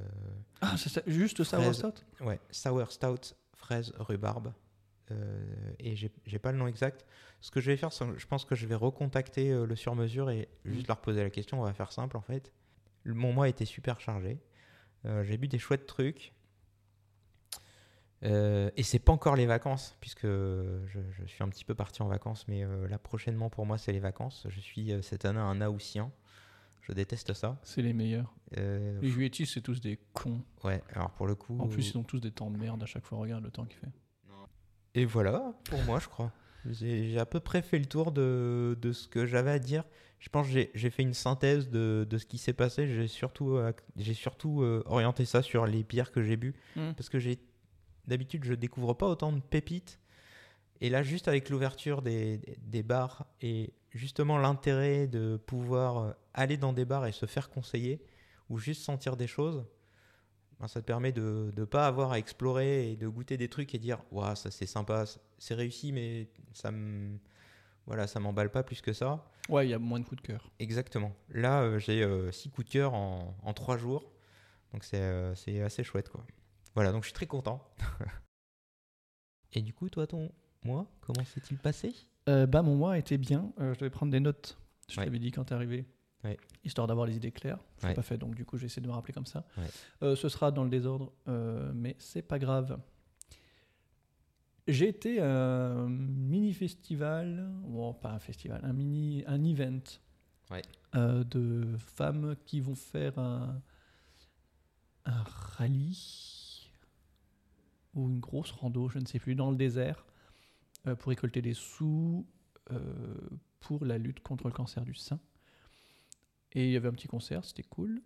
Ah, 0.61 0.75
c'est 0.77 0.89
ça, 0.89 1.01
juste 1.07 1.43
Fraise. 1.43 1.77
stout 1.77 1.93
Ouais, 2.23 2.39
sour 2.51 2.91
stout, 2.91 3.33
fraise, 3.55 3.91
rhubarbe. 3.97 4.53
Euh, 5.11 5.71
et 5.79 5.95
j'ai 5.95 6.39
pas 6.39 6.51
le 6.51 6.57
nom 6.57 6.67
exact. 6.67 7.05
Ce 7.41 7.51
que 7.51 7.59
je 7.61 7.69
vais 7.71 7.77
faire, 7.77 7.91
je 7.91 8.25
pense 8.25 8.43
que 8.45 8.55
je 8.55 8.65
vais 8.65 8.75
recontacter 8.75 9.51
euh, 9.51 9.65
le 9.65 9.75
sur-mesure 9.75 10.29
et 10.31 10.49
juste 10.65 10.85
Mm. 10.85 10.87
leur 10.89 11.01
poser 11.01 11.23
la 11.23 11.29
question. 11.29 11.59
On 11.59 11.63
va 11.63 11.73
faire 11.73 11.91
simple 11.91 12.17
en 12.17 12.21
fait. 12.21 12.51
Le- 13.03 13.13
Mon 13.13 13.31
mois 13.33 13.47
était 13.49 13.65
super 13.65 13.99
chargé. 13.99 14.39
Euh, 15.05 15.23
j'ai 15.23 15.37
bu 15.37 15.47
des 15.47 15.59
chouettes 15.59 15.85
trucs. 15.85 16.33
Et 18.23 18.81
c'est 18.81 18.97
pas 18.97 19.11
encore 19.11 19.35
les 19.35 19.45
vacances, 19.45 19.95
puisque 20.01 20.23
je, 20.25 20.87
je 21.11 21.25
suis 21.27 21.43
un 21.43 21.49
petit 21.49 21.63
peu 21.63 21.75
parti 21.75 22.01
en 22.01 22.07
vacances, 22.07 22.47
mais 22.47 22.65
là 22.89 22.97
prochainement 22.97 23.51
pour 23.51 23.67
moi 23.67 23.77
c'est 23.77 23.91
les 23.91 23.99
vacances. 23.99 24.47
Je 24.49 24.59
suis 24.59 24.91
cette 25.03 25.25
année 25.25 25.37
un 25.39 25.61
Haussien. 25.67 26.11
Je 26.87 26.93
déteste 26.93 27.33
ça. 27.33 27.59
C'est 27.63 27.81
les 27.81 27.93
meilleurs. 27.93 28.33
Euh, 28.57 28.99
Les 29.01 29.09
juilletistes, 29.09 29.53
c'est 29.55 29.61
tous 29.61 29.81
des 29.81 29.99
cons. 30.13 30.41
ouais, 30.63 30.83
alors 30.93 31.09
pour 31.11 31.25
le 31.25 31.33
coup. 31.35 31.57
En 31.59 31.67
plus, 31.67 31.89
ils 31.91 31.97
ont 31.97 32.03
tous 32.03 32.19
des 32.19 32.31
temps 32.31 32.51
de 32.51 32.57
merde 32.57 32.83
à 32.83 32.85
chaque 32.85 33.03
fois. 33.05 33.17
Regarde 33.17 33.43
le 33.43 33.49
temps 33.51 33.65
qu'il 33.65 33.79
fait. 33.79 33.91
Et 34.93 35.03
voilà, 35.03 35.53
pour 35.65 35.81
moi 35.83 35.99
je 35.99 36.07
crois. 36.07 36.31
J'ai 36.69 37.19
à 37.19 37.25
peu 37.25 37.39
près 37.39 37.61
fait 37.61 37.77
le 37.79 37.85
tour 37.85 38.11
de, 38.11 38.77
de 38.81 38.91
ce 38.93 39.07
que 39.07 39.25
j'avais 39.25 39.51
à 39.51 39.59
dire. 39.59 39.83
Je 40.19 40.29
pense 40.29 40.47
que 40.47 40.67
j'ai- 40.73 40.89
fait 40.89 41.03
une 41.03 41.13
synthèse 41.13 41.69
de, 41.69 42.07
de 42.09 42.17
ce 42.17 42.25
qui 42.25 42.37
s'est 42.37 42.53
passé. 42.53 42.87
J'ai 42.87 43.07
surtout, 43.07 43.55
euh, 43.55 43.73
j'ai 43.97 44.13
surtout 44.13 44.61
euh, 44.63 44.81
orienté 44.85 45.25
ça 45.25 45.41
sur 45.41 45.65
les 45.67 45.83
bières 45.83 46.11
que 46.11 46.23
j'ai 46.23 46.37
bu. 46.37 46.55
Mm. 46.75 46.93
Parce 46.93 47.09
que 47.09 47.19
j'ai 47.19 47.39
d'habitude, 48.07 48.45
je 48.45 48.53
découvre 48.53 48.93
pas 48.93 49.07
autant 49.07 49.31
de 49.33 49.41
pépites. 49.41 49.99
Et 50.81 50.89
là, 50.89 51.03
juste 51.03 51.27
avec 51.27 51.49
l'ouverture 51.49 52.01
des, 52.01 52.39
des 52.61 52.81
bars 52.83 53.25
et 53.41 53.73
justement 53.95 54.37
l'intérêt 54.37 55.07
de 55.07 55.37
pouvoir 55.37 55.97
euh, 55.97 56.11
aller 56.35 56.57
dans 56.57 56.73
des 56.73 56.85
bars 56.85 57.07
et 57.07 57.11
se 57.11 57.25
faire 57.25 57.49
conseiller 57.49 58.05
ou 58.49 58.59
juste 58.59 58.83
sentir 58.83 59.17
des 59.17 59.25
choses, 59.25 59.65
ben, 60.59 60.67
ça 60.67 60.81
te 60.81 60.85
permet 60.85 61.11
de 61.11 61.51
ne 61.55 61.65
pas 61.65 61.87
avoir 61.87 62.11
à 62.11 62.19
explorer 62.19 62.91
et 62.91 62.95
de 62.95 63.07
goûter 63.07 63.37
des 63.37 63.49
trucs 63.49 63.73
et 63.73 63.79
dire 63.79 64.03
Waouh, 64.11 64.35
ça 64.35 64.51
c'est 64.51 64.67
sympa, 64.67 65.05
c'est 65.37 65.55
réussi, 65.55 65.91
mais 65.91 66.29
ça 66.53 66.71
me. 66.71 67.17
Voilà, 67.87 68.07
ça 68.07 68.19
m'emballe 68.19 68.49
pas 68.49 68.63
plus 68.63 68.81
que 68.81 68.93
ça. 68.93 69.23
Ouais, 69.47 69.67
il 69.67 69.69
y 69.69 69.73
a 69.73 69.79
moins 69.79 69.99
de 69.99 70.05
coups 70.05 70.21
de 70.21 70.27
cœur. 70.27 70.51
Exactement. 70.57 71.15
Là, 71.29 71.61
euh, 71.61 71.77
j'ai 71.77 72.01
euh, 72.03 72.31
six 72.31 72.49
coups 72.49 72.67
de 72.67 72.71
cœur 72.71 72.93
en, 72.95 73.37
en 73.43 73.53
trois 73.53 73.77
jours. 73.77 74.11
Donc 74.73 74.83
c'est 74.83 75.01
euh, 75.01 75.33
assez 75.63 75.83
chouette, 75.83 76.09
quoi. 76.09 76.25
Voilà, 76.73 76.91
donc 76.91 77.03
je 77.03 77.07
suis 77.09 77.13
très 77.13 77.27
content. 77.27 77.63
Et 79.53 79.61
du 79.61 79.73
coup, 79.73 79.89
toi, 79.89 80.07
ton 80.07 80.31
mois, 80.63 80.87
comment 81.01 81.23
s'est-il 81.23 81.57
passé? 81.57 81.93
Euh, 82.27 82.45
bah, 82.47 82.61
mon 82.61 82.75
mois 82.75 82.97
était 82.97 83.17
bien. 83.17 83.51
Euh, 83.59 83.73
je 83.73 83.79
devais 83.79 83.89
prendre 83.89 84.11
des 84.11 84.19
notes. 84.19 84.57
Je 84.89 84.99
Ouais. 84.99 85.05
t'avais 85.05 85.19
dit 85.19 85.31
quand 85.31 85.43
t'es 85.45 85.53
arrivé. 85.55 85.85
Ouais. 86.23 86.37
Histoire 86.63 86.87
d'avoir 86.87 87.05
les 87.05 87.15
idées 87.15 87.31
claires. 87.31 87.59
Je 87.77 87.83
l'ai 87.83 87.89
Ouais. 87.89 87.93
pas 87.95 88.01
fait, 88.01 88.17
donc 88.17 88.33
du 88.35 88.45
coup, 88.45 88.57
j'ai 88.57 88.65
essayé 88.65 88.81
de 88.81 88.87
me 88.87 88.93
rappeler 88.93 89.13
comme 89.13 89.25
ça. 89.27 89.45
Euh, 90.01 90.15
ce 90.15 90.27
sera 90.29 90.51
dans 90.51 90.63
le 90.63 90.69
désordre, 90.69 91.11
euh, 91.27 91.71
mais 91.75 91.95
c'est 91.99 92.23
pas 92.23 92.39
grave. 92.39 92.79
J'ai 94.67 94.87
été 94.89 95.19
à 95.21 95.27
un 95.27 95.87
mini 95.89 96.51
festival, 96.53 97.47
bon, 97.67 97.93
pas 97.93 98.09
un 98.13 98.19
festival, 98.19 98.59
un 98.63 98.73
mini, 98.73 99.23
un 99.27 99.43
event 99.43 99.79
de 101.03 101.75
femmes 101.77 102.35
qui 102.45 102.59
vont 102.61 102.73
faire 102.75 103.17
un, 103.19 103.61
un 105.05 105.23
rallye 105.23 106.71
ou 107.93 108.09
une 108.09 108.19
grosse 108.19 108.51
rando, 108.51 108.89
je 108.89 108.97
ne 108.99 109.05
sais 109.05 109.19
plus, 109.19 109.35
dans 109.35 109.51
le 109.51 109.55
désert 109.57 110.03
pour 110.93 111.09
récolter 111.09 111.41
des 111.41 111.55
sous 111.55 112.27
euh, 112.71 113.29
pour 113.59 113.83
la 113.85 113.97
lutte 113.97 114.19
contre 114.19 114.47
le 114.47 114.53
cancer 114.53 114.85
du 114.85 114.93
sein. 114.93 115.19
Et 116.51 116.67
il 116.67 116.71
y 116.71 116.75
avait 116.75 116.87
un 116.87 116.93
petit 116.93 117.07
concert, 117.07 117.43
c'était 117.43 117.63
cool. 117.63 118.01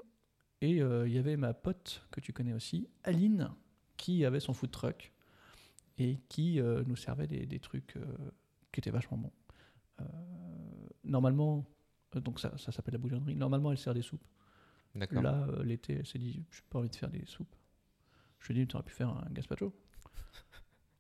Et 0.62 0.82
euh, 0.82 1.08
il 1.08 1.14
y 1.14 1.18
avait 1.18 1.38
ma 1.38 1.54
pote 1.54 2.08
que 2.12 2.22
tu 2.22 2.32
connais 2.34 2.54
aussi, 2.54 2.88
Aline, 3.04 3.50
qui 3.98 4.24
avait 4.26 4.40
son 4.40 4.54
food 4.54 4.72
truck 4.72 5.14
et 5.98 6.20
qui 6.30 6.60
euh, 6.60 6.84
nous 6.86 6.96
servait 6.96 7.28
des, 7.28 7.46
des 7.46 7.60
trucs 7.60 7.98
euh, 7.98 8.06
qui 8.72 8.80
étaient 8.80 8.92
vachement 8.92 9.18
bons. 9.18 9.34
Euh, 10.02 10.06
normalement, 11.04 11.66
euh, 12.16 12.20
donc 12.22 12.40
ça, 12.40 12.58
ça 12.58 12.72
s'appelle 12.72 12.94
la 12.94 12.98
bouillonnerie. 12.98 13.36
Normalement, 13.36 13.72
elle 13.72 13.78
sert 13.78 13.94
des 13.94 14.02
soupes. 14.02 14.26
Là, 15.24 15.48
euh, 15.50 15.64
l'été, 15.64 15.94
elle 15.94 16.06
s'est 16.08 16.20
dit, 16.20 16.44
j'ai 16.52 16.62
pas 16.70 16.80
envie 16.80 16.90
de 16.90 16.96
faire 16.96 17.10
des 17.12 17.26
soupes. 17.26 17.56
Je 18.40 18.54
lui 18.54 18.62
ai 18.62 18.64
dit, 18.64 18.68
tu 18.68 18.76
aurais 18.76 18.86
pu 18.86 18.94
faire 18.94 19.10
un 19.10 19.28
gazpacho. 19.32 19.74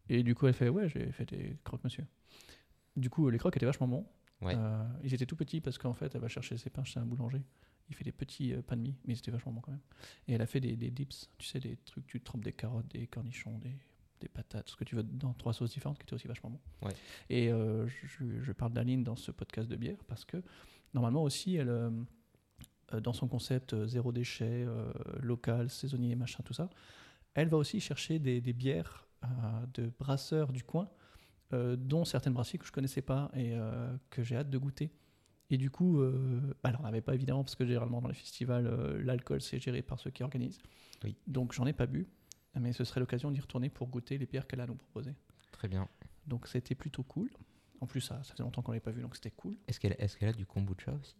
Et 0.09 0.23
du 0.23 0.35
coup, 0.35 0.47
elle 0.47 0.53
fait, 0.53 0.69
ouais, 0.69 0.89
j'ai 0.89 1.11
fait 1.11 1.25
des 1.25 1.57
croques, 1.63 1.83
monsieur. 1.83 2.05
Du 2.95 3.09
coup, 3.09 3.29
les 3.29 3.37
croques 3.37 3.55
étaient 3.55 3.65
vachement 3.65 3.87
bons. 3.87 4.05
Ouais. 4.41 4.55
Euh, 4.55 4.83
ils 5.03 5.13
étaient 5.13 5.25
tout 5.25 5.35
petits 5.35 5.61
parce 5.61 5.77
qu'en 5.77 5.93
fait, 5.93 6.13
elle 6.15 6.21
va 6.21 6.27
chercher 6.27 6.57
ses 6.57 6.69
pains 6.69 6.83
chez 6.83 6.99
un 6.99 7.05
boulanger. 7.05 7.41
Il 7.89 7.95
fait 7.95 8.03
des 8.03 8.11
petits 8.11 8.53
euh, 8.53 8.61
pains 8.61 8.77
de 8.77 8.81
mie, 8.81 8.95
mais 9.05 9.13
ils 9.13 9.17
étaient 9.17 9.31
vachement 9.31 9.51
bons 9.51 9.61
quand 9.61 9.71
même. 9.71 9.81
Et 10.27 10.33
elle 10.33 10.41
a 10.41 10.45
fait 10.45 10.59
des, 10.59 10.75
des 10.75 10.91
dips, 10.91 11.29
tu 11.37 11.47
sais, 11.47 11.59
des 11.59 11.77
trucs, 11.77 12.07
tu 12.07 12.21
trempes 12.21 12.43
des 12.43 12.53
carottes, 12.53 12.87
des 12.87 13.07
cornichons, 13.07 13.57
des, 13.59 13.75
des 14.19 14.27
patates, 14.27 14.69
ce 14.69 14.75
que 14.75 14.83
tu 14.83 14.95
veux, 14.95 15.03
dans 15.03 15.33
trois 15.33 15.53
sauces 15.53 15.71
différentes 15.71 15.97
qui 15.97 16.03
étaient 16.03 16.13
aussi 16.13 16.27
vachement 16.27 16.49
bons. 16.49 16.87
Ouais. 16.87 16.93
Et 17.29 17.51
euh, 17.51 17.87
je, 17.87 18.41
je 18.41 18.51
parle 18.51 18.73
d'Aline 18.73 19.03
dans 19.03 19.15
ce 19.15 19.31
podcast 19.31 19.69
de 19.69 19.75
bière 19.75 20.03
parce 20.07 20.25
que 20.25 20.41
normalement 20.93 21.23
aussi, 21.23 21.55
elle, 21.55 21.69
euh, 21.69 21.91
dans 23.01 23.13
son 23.13 23.27
concept 23.27 23.85
zéro 23.85 24.11
déchet, 24.11 24.65
local, 25.19 25.69
saisonnier, 25.69 26.15
machin, 26.15 26.41
tout 26.43 26.53
ça, 26.53 26.69
elle 27.33 27.49
va 27.49 27.57
aussi 27.57 27.79
chercher 27.79 28.19
des, 28.19 28.41
des 28.41 28.53
bières 28.53 29.08
de 29.73 29.91
brasseurs 29.99 30.51
du 30.51 30.63
coin, 30.63 30.89
euh, 31.53 31.75
dont 31.75 32.05
certaines 32.05 32.33
brasseries 32.33 32.59
que 32.59 32.65
je 32.65 32.71
connaissais 32.71 33.01
pas 33.01 33.31
et 33.33 33.53
euh, 33.53 33.95
que 34.09 34.23
j'ai 34.23 34.35
hâte 34.35 34.49
de 34.49 34.57
goûter. 34.57 34.91
Et 35.49 35.57
du 35.57 35.71
coup, 35.71 35.99
euh, 35.99 36.41
bah, 36.63 36.69
alors 36.69 36.81
on 36.81 36.83
n'avait 36.83 37.01
pas 37.01 37.15
évidemment, 37.15 37.43
parce 37.43 37.55
que 37.55 37.65
généralement 37.65 38.01
dans 38.01 38.07
les 38.07 38.13
festivals, 38.13 38.67
euh, 38.67 39.01
l'alcool 39.03 39.41
c'est 39.41 39.59
géré 39.59 39.81
par 39.81 39.99
ceux 39.99 40.11
qui 40.11 40.23
organisent. 40.23 40.59
Oui. 41.03 41.15
Donc 41.25 41.53
j'en 41.53 41.65
ai 41.65 41.73
pas 41.73 41.87
bu, 41.87 42.07
mais 42.59 42.71
ce 42.71 42.83
serait 42.83 42.99
l'occasion 42.99 43.31
d'y 43.31 43.39
retourner 43.39 43.69
pour 43.69 43.87
goûter 43.87 44.17
les 44.17 44.25
bières 44.27 44.45
qu'elle 44.47 44.59
a 44.59 44.63
à 44.63 44.67
nous 44.67 44.75
proposer. 44.75 45.15
Très 45.51 45.67
bien. 45.67 45.87
Donc 46.27 46.47
c'était 46.47 46.75
plutôt 46.75 47.03
cool. 47.03 47.31
En 47.81 47.87
plus, 47.87 48.01
ça, 48.01 48.21
ça 48.23 48.33
faisait 48.33 48.43
longtemps 48.43 48.61
qu'on 48.61 48.71
l'avait 48.73 48.81
pas 48.81 48.91
vu, 48.91 49.01
donc 49.01 49.15
c'était 49.15 49.31
cool. 49.31 49.57
Est-ce 49.67 49.79
qu'elle 49.79 49.93
est 49.97 50.17
qu'elle 50.19 50.29
a 50.29 50.33
du 50.33 50.45
kombucha 50.45 50.93
aussi? 50.93 51.15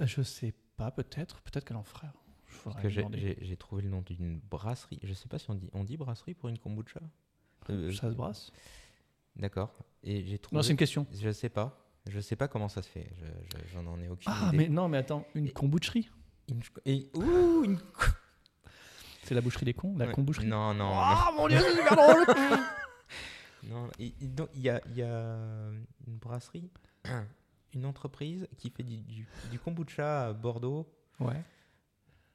Euh, 0.00 0.06
Je 0.06 0.22
sais 0.22 0.54
pas, 0.76 0.90
peut-être, 0.90 1.40
peut-être 1.42 1.64
qu'elle 1.64 1.76
en 1.76 1.84
fera. 1.84 2.12
Parce 2.64 2.76
que 2.80 2.88
j'ai- 2.88 3.56
trouvé 3.56 3.82
le 3.82 3.88
nom 3.88 4.02
d'une 4.02 4.38
brasserie. 4.38 5.00
Je 5.02 5.12
sais 5.14 5.28
pas 5.28 5.38
si 5.38 5.50
on 5.50 5.54
dit, 5.54 5.68
on 5.72 5.84
dit 5.84 5.96
brasserie 5.96 6.34
pour 6.34 6.48
une 6.48 6.58
kombucha? 6.58 7.00
Euh, 7.70 7.90
Ça 7.92 8.10
se 8.10 8.14
brasse 8.16 8.52
D'accord. 9.36 9.74
Et 10.02 10.24
j'ai 10.26 10.38
trouvé. 10.38 10.56
Non, 10.56 10.62
c'est 10.62 10.70
une 10.72 10.76
question. 10.76 11.06
Je 11.12 11.30
sais 11.30 11.48
pas. 11.48 11.80
Je 12.08 12.20
sais 12.20 12.36
pas 12.36 12.46
comment 12.48 12.68
ça 12.68 12.82
se 12.82 12.88
fait. 12.88 13.10
Je- 13.18 13.24
je- 13.58 13.72
J'en 13.72 13.86
en 13.86 13.98
ai 14.00 14.08
aucune 14.08 14.30
Ah, 14.30 14.48
idée. 14.48 14.56
mais 14.58 14.68
non, 14.68 14.88
mais 14.88 14.98
attends, 14.98 15.26
une 15.34 15.50
kombucherie? 15.50 16.10
Une- 16.48 16.60
Et, 16.84 17.08
ouh, 17.14 17.64
une 17.64 17.78
C'est 19.22 19.34
la 19.34 19.40
boucherie 19.40 19.64
des 19.64 19.72
cons, 19.72 19.96
la 19.96 20.06
Ouais. 20.06 20.12
komboucherie 20.12 20.46
Non, 20.46 20.74
non. 20.74 20.92
Ah, 20.94 21.32
mon 21.34 21.48
dieu, 21.48 21.58
c'est 21.58 21.76
super 21.76 21.96
drôle 21.96 22.26
Non, 23.66 23.88
il 23.98 24.12
y 24.56 24.68
a, 24.68 24.80
y 24.94 25.00
a 25.02 25.38
une 26.06 26.18
brasserie, 26.18 26.70
une 27.74 27.86
entreprise 27.86 28.46
qui 28.58 28.68
fait 28.68 28.82
du, 28.82 28.98
du, 28.98 29.26
du 29.50 29.58
kombucha 29.58 30.26
à 30.28 30.32
Bordeaux. 30.34 30.86
Ouais, 31.20 31.42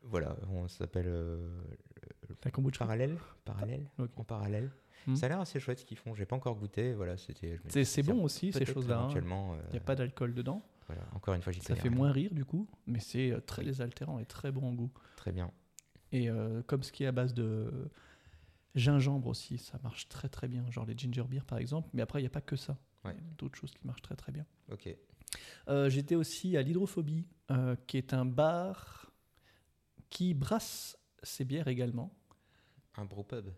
Voilà, 0.04 0.36
on 0.50 0.68
s'appelle 0.68 1.08
euh, 1.08 1.62
la 2.44 2.52
kombucherie. 2.52 2.80
Parallèle. 2.80 3.18
Parallèle. 3.46 3.90
Ok. 3.98 4.10
En 4.18 4.24
parallèle. 4.24 4.72
Hmm. 5.08 5.16
Ça 5.16 5.26
a 5.28 5.30
l'air 5.30 5.40
assez 5.40 5.60
chouette 5.60 5.80
ce 5.80 5.86
qu'ils 5.86 5.98
font. 5.98 6.14
J'ai 6.16 6.26
pas 6.26 6.36
encore 6.36 6.56
goûté. 6.56 6.94
Voilà, 6.94 7.18
c'était. 7.18 7.60
C'est 7.84 8.04
bon 8.04 8.24
aussi, 8.24 8.52
ces 8.52 8.66
choses-là. 8.66 9.00
hein. 9.02 9.10
Euh, 9.16 9.62
Il 9.70 9.72
n'y 9.72 9.78
a 9.78 9.82
pas 9.82 9.96
d'alcool 9.96 10.34
dedans. 10.34 10.64
voilà, 10.88 11.02
encore 11.14 11.34
une 11.34 11.42
fois, 11.42 11.52
j'y 11.54 11.62
Ça 11.62 11.76
fait 11.76 11.90
rien. 11.90 11.98
moins 11.98 12.12
rire 12.12 12.34
du 12.34 12.46
coup, 12.46 12.68
mais 12.88 13.00
c'est 13.00 13.32
euh, 13.32 13.40
très 13.40 13.64
désaltérant 13.64 14.20
et 14.20 14.26
très 14.26 14.52
bon 14.52 14.68
en 14.68 14.74
goût. 14.74 14.92
Très 15.16 15.32
bien. 15.32 15.52
Et 16.12 16.30
euh, 16.30 16.62
comme 16.64 16.82
ce 16.84 16.92
qui 16.92 17.04
est 17.04 17.08
à 17.08 17.12
base 17.12 17.34
de 17.34 17.90
gingembre 18.76 19.28
aussi, 19.28 19.58
ça 19.58 19.80
marche 19.84 20.08
très 20.10 20.30
très 20.30 20.48
bien. 20.48 20.70
Genre 20.72 20.86
les 20.86 20.98
ginger 20.98 21.24
beer 21.28 21.44
par 21.46 21.58
exemple, 21.60 21.90
mais 21.94 22.02
après 22.02 22.20
il 22.20 22.24
n'y 22.24 22.28
a 22.28 22.32
pas 22.32 22.42
que 22.42 22.56
ça. 22.56 22.78
Ouais. 23.06 23.16
D'autres 23.38 23.58
choses 23.58 23.72
qui 23.72 23.86
marchent 23.86 24.02
très 24.02 24.16
très 24.16 24.32
bien. 24.32 24.46
Ok. 24.72 24.90
Euh, 25.70 25.90
J'étais 25.90 26.16
aussi 26.16 26.58
à 26.58 26.62
l'Hydrophobie, 26.62 27.26
euh, 27.52 27.76
qui 27.88 27.98
est 27.98 28.14
un 28.14 28.26
bar 28.26 28.99
qui 30.10 30.34
brasse 30.34 30.98
ses 31.24 31.46
bières 31.46 31.68
également. 31.68 32.16
Un 32.96 33.06
brewpub. 33.06 33.50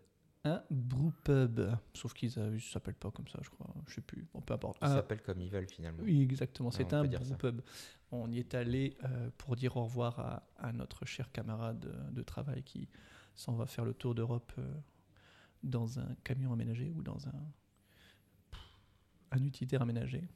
Un 0.44 0.62
brewpub, 0.70 1.60
sauf 1.94 2.14
qu'ils 2.14 2.32
ne 2.36 2.58
s'appellent 2.58 2.96
pas 2.96 3.12
comme 3.12 3.28
ça, 3.28 3.38
je 3.42 3.50
crois. 3.50 3.72
Je 3.86 3.94
sais 3.94 4.00
plus. 4.00 4.26
Bon, 4.34 4.40
peu 4.40 4.54
importe. 4.54 4.78
Ils 4.82 4.88
s'appellent 4.88 5.22
comme 5.22 5.40
ils 5.40 5.50
veulent 5.50 5.68
finalement. 5.68 6.02
Oui, 6.02 6.20
exactement. 6.20 6.70
C'est 6.72 6.92
on 6.92 6.96
un 6.96 7.04
brewpub. 7.04 7.60
On 8.10 8.30
y 8.30 8.38
est 8.40 8.54
allé 8.54 8.96
euh, 9.04 9.30
pour 9.38 9.54
dire 9.56 9.76
au 9.76 9.84
revoir 9.84 10.18
à, 10.18 10.42
à 10.58 10.72
notre 10.72 11.06
cher 11.06 11.30
camarade 11.30 11.86
euh, 11.86 12.10
de 12.10 12.22
travail 12.22 12.62
qui 12.64 12.88
s'en 13.34 13.54
va 13.54 13.66
faire 13.66 13.84
le 13.84 13.94
tour 13.94 14.14
d'Europe 14.14 14.52
euh, 14.58 14.74
dans 15.62 16.00
un 16.00 16.14
camion 16.24 16.52
aménagé 16.52 16.90
ou 16.90 17.02
dans 17.02 17.28
un, 17.28 17.46
un 19.30 19.44
utilitaire 19.44 19.80
aménagé. 19.80 20.28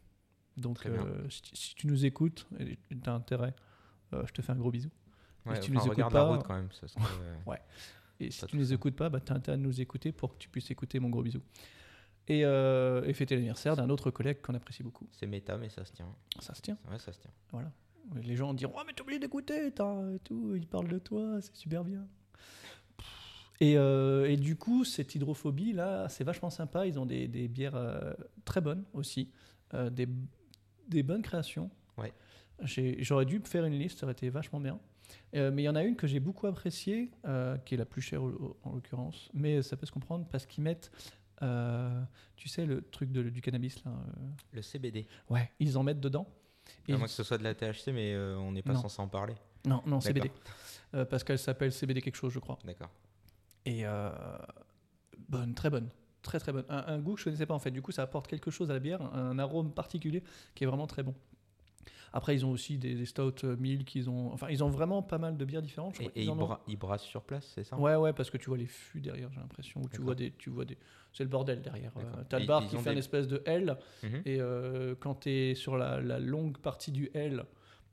Donc, 0.56 0.86
euh, 0.86 1.28
si, 1.28 1.42
si 1.52 1.74
tu 1.74 1.86
nous 1.88 2.06
écoutes 2.06 2.46
et 2.60 2.78
tu 2.88 3.10
as 3.10 3.12
intérêt, 3.12 3.54
je 4.12 4.32
te 4.32 4.40
fais 4.40 4.52
un 4.52 4.56
gros 4.56 4.70
bisou. 4.70 4.90
Ouais, 5.46 5.54
si 5.56 5.70
tu 5.70 5.76
enfin, 5.76 5.86
nous 5.86 5.92
écoutes 5.92 6.12
pas- 6.12 6.18
la 6.18 6.24
route 6.24 6.42
quand 6.46 6.54
même. 6.54 6.72
Ça 6.72 6.88
serait, 6.88 7.02
euh, 7.48 7.54
Et 8.20 8.30
si 8.30 8.46
tu 8.46 8.56
ne 8.56 8.60
nous 8.62 8.68
ça. 8.68 8.74
écoutes 8.74 8.96
pas, 8.96 9.08
bah, 9.10 9.20
tu 9.20 9.30
as 9.32 9.36
intérêt 9.36 9.56
à 9.56 9.60
nous 9.60 9.78
écouter 9.80 10.10
pour 10.12 10.32
que 10.32 10.38
tu 10.38 10.48
puisses 10.48 10.70
écouter 10.70 10.98
mon 11.00 11.10
gros 11.10 11.22
bisou. 11.22 11.40
Et, 12.28 12.44
euh, 12.44 13.04
et 13.04 13.12
fêter 13.12 13.34
l'anniversaire 13.36 13.76
d'un 13.76 13.88
autre 13.90 14.10
collègue 14.10 14.40
qu'on 14.42 14.54
apprécie 14.54 14.82
beaucoup. 14.82 15.06
C'est 15.12 15.26
méta, 15.26 15.56
mais 15.58 15.68
ça 15.68 15.84
se 15.84 15.92
tient. 15.92 16.08
Ça 16.40 16.54
se 16.54 16.62
tient. 16.62 16.78
Ouais, 16.90 16.98
ça 16.98 17.12
se 17.12 17.20
tient. 17.20 17.30
Voilà. 17.52 17.70
Les 18.22 18.34
gens 18.36 18.54
diront 18.54 18.72
Oh, 18.76 18.82
mais 18.86 18.92
t'as 18.94 19.02
oublié 19.02 19.18
d'écouter, 19.18 19.70
tout, 20.24 20.54
ils 20.56 20.66
parlent 20.66 20.88
de 20.88 20.98
toi, 20.98 21.38
c'est 21.42 21.54
super 21.54 21.84
bien. 21.84 22.06
Et, 23.60 23.76
euh, 23.78 24.28
et 24.30 24.36
du 24.36 24.56
coup, 24.56 24.84
cette 24.84 25.14
hydrophobie 25.14 25.72
là, 25.72 26.08
c'est 26.08 26.24
vachement 26.24 26.50
sympa. 26.50 26.86
Ils 26.86 26.98
ont 26.98 27.06
des, 27.06 27.26
des 27.28 27.48
bières 27.48 27.74
euh, 27.76 28.12
très 28.44 28.60
bonnes 28.60 28.84
aussi, 28.92 29.30
euh, 29.74 29.88
des, 29.90 30.06
des 30.88 31.02
bonnes 31.02 31.22
créations. 31.22 31.70
Ouais. 31.96 32.12
J'aurais 32.62 33.24
dû 33.24 33.40
faire 33.44 33.64
une 33.64 33.78
liste, 33.78 33.98
ça 34.00 34.06
aurait 34.06 34.12
été 34.12 34.28
vachement 34.30 34.60
bien. 34.60 34.78
Euh, 35.34 35.50
mais 35.52 35.62
il 35.62 35.64
y 35.66 35.68
en 35.68 35.74
a 35.76 35.82
une 35.82 35.96
que 35.96 36.06
j'ai 36.06 36.20
beaucoup 36.20 36.46
appréciée, 36.46 37.10
euh, 37.26 37.56
qui 37.58 37.74
est 37.74 37.78
la 37.78 37.84
plus 37.84 38.00
chère 38.02 38.22
en 38.22 38.72
l'occurrence. 38.72 39.28
Mais 39.34 39.62
ça 39.62 39.76
peut 39.76 39.86
se 39.86 39.92
comprendre 39.92 40.26
parce 40.30 40.46
qu'ils 40.46 40.64
mettent, 40.64 40.90
euh, 41.42 42.02
tu 42.36 42.48
sais, 42.48 42.64
le 42.66 42.82
truc 42.82 43.10
de- 43.12 43.28
du 43.30 43.40
cannabis 43.40 43.84
là. 43.84 43.90
euh, 43.92 44.26
Le 44.52 44.62
CBD. 44.62 45.06
ouais, 45.30 45.50
ils 45.60 45.76
en 45.76 45.82
mettent 45.82 46.00
dedans. 46.00 46.26
Et 46.88 46.94
À 46.94 46.96
moins 46.98 47.06
que 47.06 47.12
ce 47.12 47.22
soit 47.22 47.38
de 47.38 47.44
la 47.44 47.54
THC, 47.54 47.92
mais 47.92 48.12
euh, 48.14 48.36
on 48.38 48.52
n'est 48.52 48.62
pas 48.62 48.72
Non. 48.72 48.80
censé 48.82 49.00
en 49.00 49.08
parler. 49.08 49.34
Non, 49.66 49.82
non. 49.86 50.00
CBD. 50.00 50.30
Euh, 50.94 51.04
parce 51.04 51.22
qu'elle 51.24 51.38
s'appelle 51.38 51.72
CBD 51.72 52.00
quelque 52.00 52.16
chose, 52.16 52.32
je 52.32 52.38
crois. 52.38 52.58
D'accord. 52.64 52.90
Et 53.64 53.84
euh, 53.86 54.10
bonne, 55.28 55.54
très 55.54 55.70
bonne. 55.70 55.88
très 56.22 56.38
très 56.40 56.52
bonne. 56.52 56.64
Un, 56.68 56.84
un 56.94 56.98
goût 56.98 57.14
que 57.14 57.20
je 57.20 57.24
connaissais 57.24 57.46
pas 57.46 57.54
en 57.54 57.58
fait. 57.60 57.70
Du 57.70 57.82
coup, 57.82 57.92
ça 57.92 58.02
apporte 58.02 58.26
quelque 58.26 58.50
chose 58.50 58.70
à 58.70 58.74
la 58.74 58.80
bière, 58.80 59.00
un 59.14 59.38
arôme 59.38 59.72
particulier 59.72 60.22
qui 60.54 60.64
est 60.64 60.66
vraiment 60.66 60.86
très 60.88 61.02
bon. 61.04 61.14
Après, 62.12 62.34
ils 62.34 62.44
ont 62.46 62.50
aussi 62.50 62.78
des, 62.78 62.94
des 62.94 63.04
stout 63.06 63.44
euh, 63.44 63.56
milk, 63.56 63.94
ils 63.94 64.08
ont, 64.08 64.32
enfin, 64.32 64.48
ils 64.50 64.64
ont 64.64 64.68
vraiment 64.70 65.02
pas 65.02 65.18
mal 65.18 65.36
de 65.36 65.44
bières 65.44 65.62
différentes. 65.62 65.96
je 65.96 66.00
Et, 66.02 66.04
crois 66.04 66.12
et 66.16 66.20
qu'ils 66.24 66.24
ils, 66.24 66.74
ont- 66.74 66.76
brassent 66.78 67.02
sur 67.04 67.22
place, 67.22 67.50
c'est 67.54 67.64
ça? 67.64 67.78
Ouais, 67.78 67.94
ouais, 67.96 68.12
parce 68.12 68.30
que 68.30 68.38
tu 68.38 68.46
vois 68.48 68.56
les 68.58 68.66
fûts 68.66 69.00
derrière, 69.00 69.30
j'ai 69.32 69.40
l'impression. 69.40 69.80
Ou 69.82 69.88
tu 69.88 70.00
vois 70.00 70.14
des, 70.14 70.32
tu 70.32 70.48
vois 70.50 70.64
des, 70.64 70.78
c'est 71.12 71.24
le 71.24 71.28
bordel 71.28 71.60
derrière. 71.62 71.92
Euh, 71.98 72.22
T'as 72.28 72.38
le 72.38 72.46
bar 72.46 72.66
qui 72.66 72.76
fait 72.78 72.92
une 72.92 72.98
espèce 72.98 73.28
de 73.28 73.42
L, 73.44 73.76
Mhm. 74.02 74.22
et 74.24 74.40
euh, 74.40 74.94
quand 74.98 75.14
tu 75.16 75.30
es 75.30 75.54
sur 75.54 75.76
la, 75.76 76.00
la 76.00 76.18
longue 76.18 76.58
partie 76.58 76.92
du 76.92 77.10
L, 77.14 77.44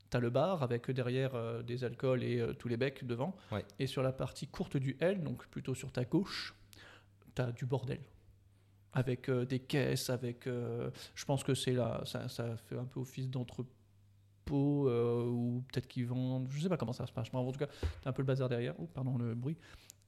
tu 0.09 0.17
as 0.17 0.19
le 0.19 0.29
bar 0.29 0.63
avec 0.63 0.89
derrière 0.91 1.35
euh, 1.35 1.61
des 1.63 1.83
alcools 1.83 2.23
et 2.23 2.45
tous 2.59 2.67
les 2.67 2.77
becs 2.77 3.05
devant. 3.05 3.35
Ouais. 3.51 3.65
Et 3.79 3.87
sur 3.87 4.03
la 4.03 4.11
partie 4.13 4.47
courte 4.47 4.77
du 4.77 4.95
L, 4.99 5.23
donc 5.23 5.47
plutôt 5.47 5.73
sur 5.75 5.91
ta 5.91 6.05
gauche, 6.05 6.55
tu 7.35 7.41
as 7.41 7.51
du 7.51 7.65
bordel. 7.65 7.99
Avec 8.95 9.27
des 9.31 9.57
caisses, 9.59 10.11
avec. 10.11 10.45
je 10.45 11.25
pense 11.25 11.43
que 11.43 11.55
c'est 11.55 11.73
là, 11.73 12.01
ça, 12.05 12.29
ça 12.29 12.55
fait 12.57 12.77
un 12.77 12.85
peu 12.85 12.99
office 12.99 13.27
d'entrepôt, 14.43 14.89
euh, 14.89 15.25
ou 15.25 15.63
peut-être 15.71 15.87
qu'ils 15.87 16.05
vendent. 16.05 16.47
Je 16.49 16.61
sais 16.61 16.69
pas 16.69 16.77
comment 16.77 16.93
ça 16.93 17.05
se 17.05 17.11
passe. 17.11 17.31
Mais 17.33 17.39
en 17.39 17.51
tout 17.51 17.59
cas, 17.59 17.67
as 18.05 18.09
un 18.09 18.13
peu 18.13 18.21
le 18.21 18.27
bazar 18.27 18.49
derrière. 18.49 18.75
Oh, 18.79 18.87
pardon 18.93 19.17
le 19.17 19.35
bruit. 19.35 19.57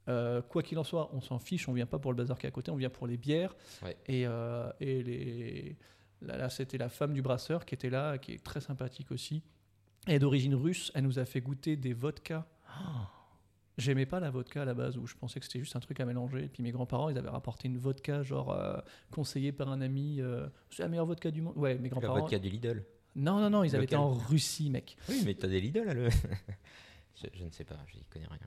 Euh, 0.07 0.41
quoi 0.41 0.61
qu'il 0.61 0.77
en 0.77 0.83
soit, 0.83 1.09
on 1.13 1.21
s'en 1.21 1.39
fiche, 1.39 1.67
on 1.67 1.73
vient 1.73 1.87
pas 1.87 1.97
pour 1.97 2.11
le 2.11 2.17
bazar 2.17 2.37
qui 2.37 2.45
est 2.45 2.49
à 2.49 2.51
côté, 2.51 2.69
on 2.71 2.75
vient 2.75 2.91
pour 2.91 3.07
les 3.07 3.17
bières. 3.17 3.55
Ouais. 3.83 3.97
Et, 4.07 4.27
euh, 4.27 4.69
et 4.79 5.01
les, 5.03 5.77
là, 6.21 6.37
là, 6.37 6.49
c'était 6.49 6.77
la 6.77 6.89
femme 6.89 7.13
du 7.13 7.21
brasseur 7.23 7.65
qui 7.65 7.73
était 7.73 7.89
là, 7.89 8.17
qui 8.19 8.33
est 8.33 8.43
très 8.43 8.61
sympathique 8.61 9.11
aussi. 9.11 9.41
Elle 10.05 10.15
est 10.15 10.19
d'origine 10.19 10.53
russe, 10.53 10.91
elle 10.93 11.05
nous 11.05 11.17
a 11.17 11.25
fait 11.25 11.41
goûter 11.41 11.75
des 11.75 11.93
vodkas. 11.93 12.45
J'aimais 13.77 14.05
pas 14.05 14.19
la 14.21 14.29
vodka 14.29 14.61
à 14.61 14.65
la 14.65 14.73
base, 14.75 14.95
où 14.97 15.05
je 15.07 15.15
pensais 15.15 15.39
que 15.39 15.45
c'était 15.45 15.59
juste 15.59 15.75
un 15.75 15.79
truc 15.81 15.99
à 15.99 16.05
mélanger. 16.05 16.43
Et 16.45 16.47
puis 16.49 16.61
mes 16.63 16.71
grands-parents, 16.71 17.09
ils 17.09 17.17
avaient 17.17 17.27
rapporté 17.29 17.67
une 17.67 17.77
vodka, 17.77 18.21
genre 18.23 18.51
euh, 18.53 18.77
conseillée 19.11 19.51
par 19.51 19.69
un 19.69 19.81
ami. 19.81 20.21
euh, 20.21 20.47
c'est 20.69 20.83
la 20.83 20.87
meilleure 20.87 21.07
vodka 21.07 21.29
du 21.31 21.41
monde. 21.41 21.57
Ouais, 21.57 21.75
mes 21.75 21.83
La 21.83 21.89
grands-parents. 21.89 22.19
vodka 22.21 22.37
du 22.39 22.47
Lidl. 22.49 22.85
Non, 23.15 23.39
non, 23.39 23.49
non, 23.49 23.63
ils 23.63 23.75
avaient 23.75 23.85
été 23.85 23.95
en 23.95 24.13
Russie, 24.13 24.69
mec. 24.69 24.97
Oui, 25.09 25.21
mais 25.25 25.33
t'as 25.33 25.47
des 25.47 25.61
Lidl 25.61 25.87
à 25.87 25.93
le. 25.93 26.09
je, 27.15 27.27
je 27.33 27.43
ne 27.43 27.49
sais 27.51 27.63
pas, 27.63 27.77
je 27.87 27.97
n'y 27.97 28.03
connais 28.05 28.27
rien. 28.27 28.39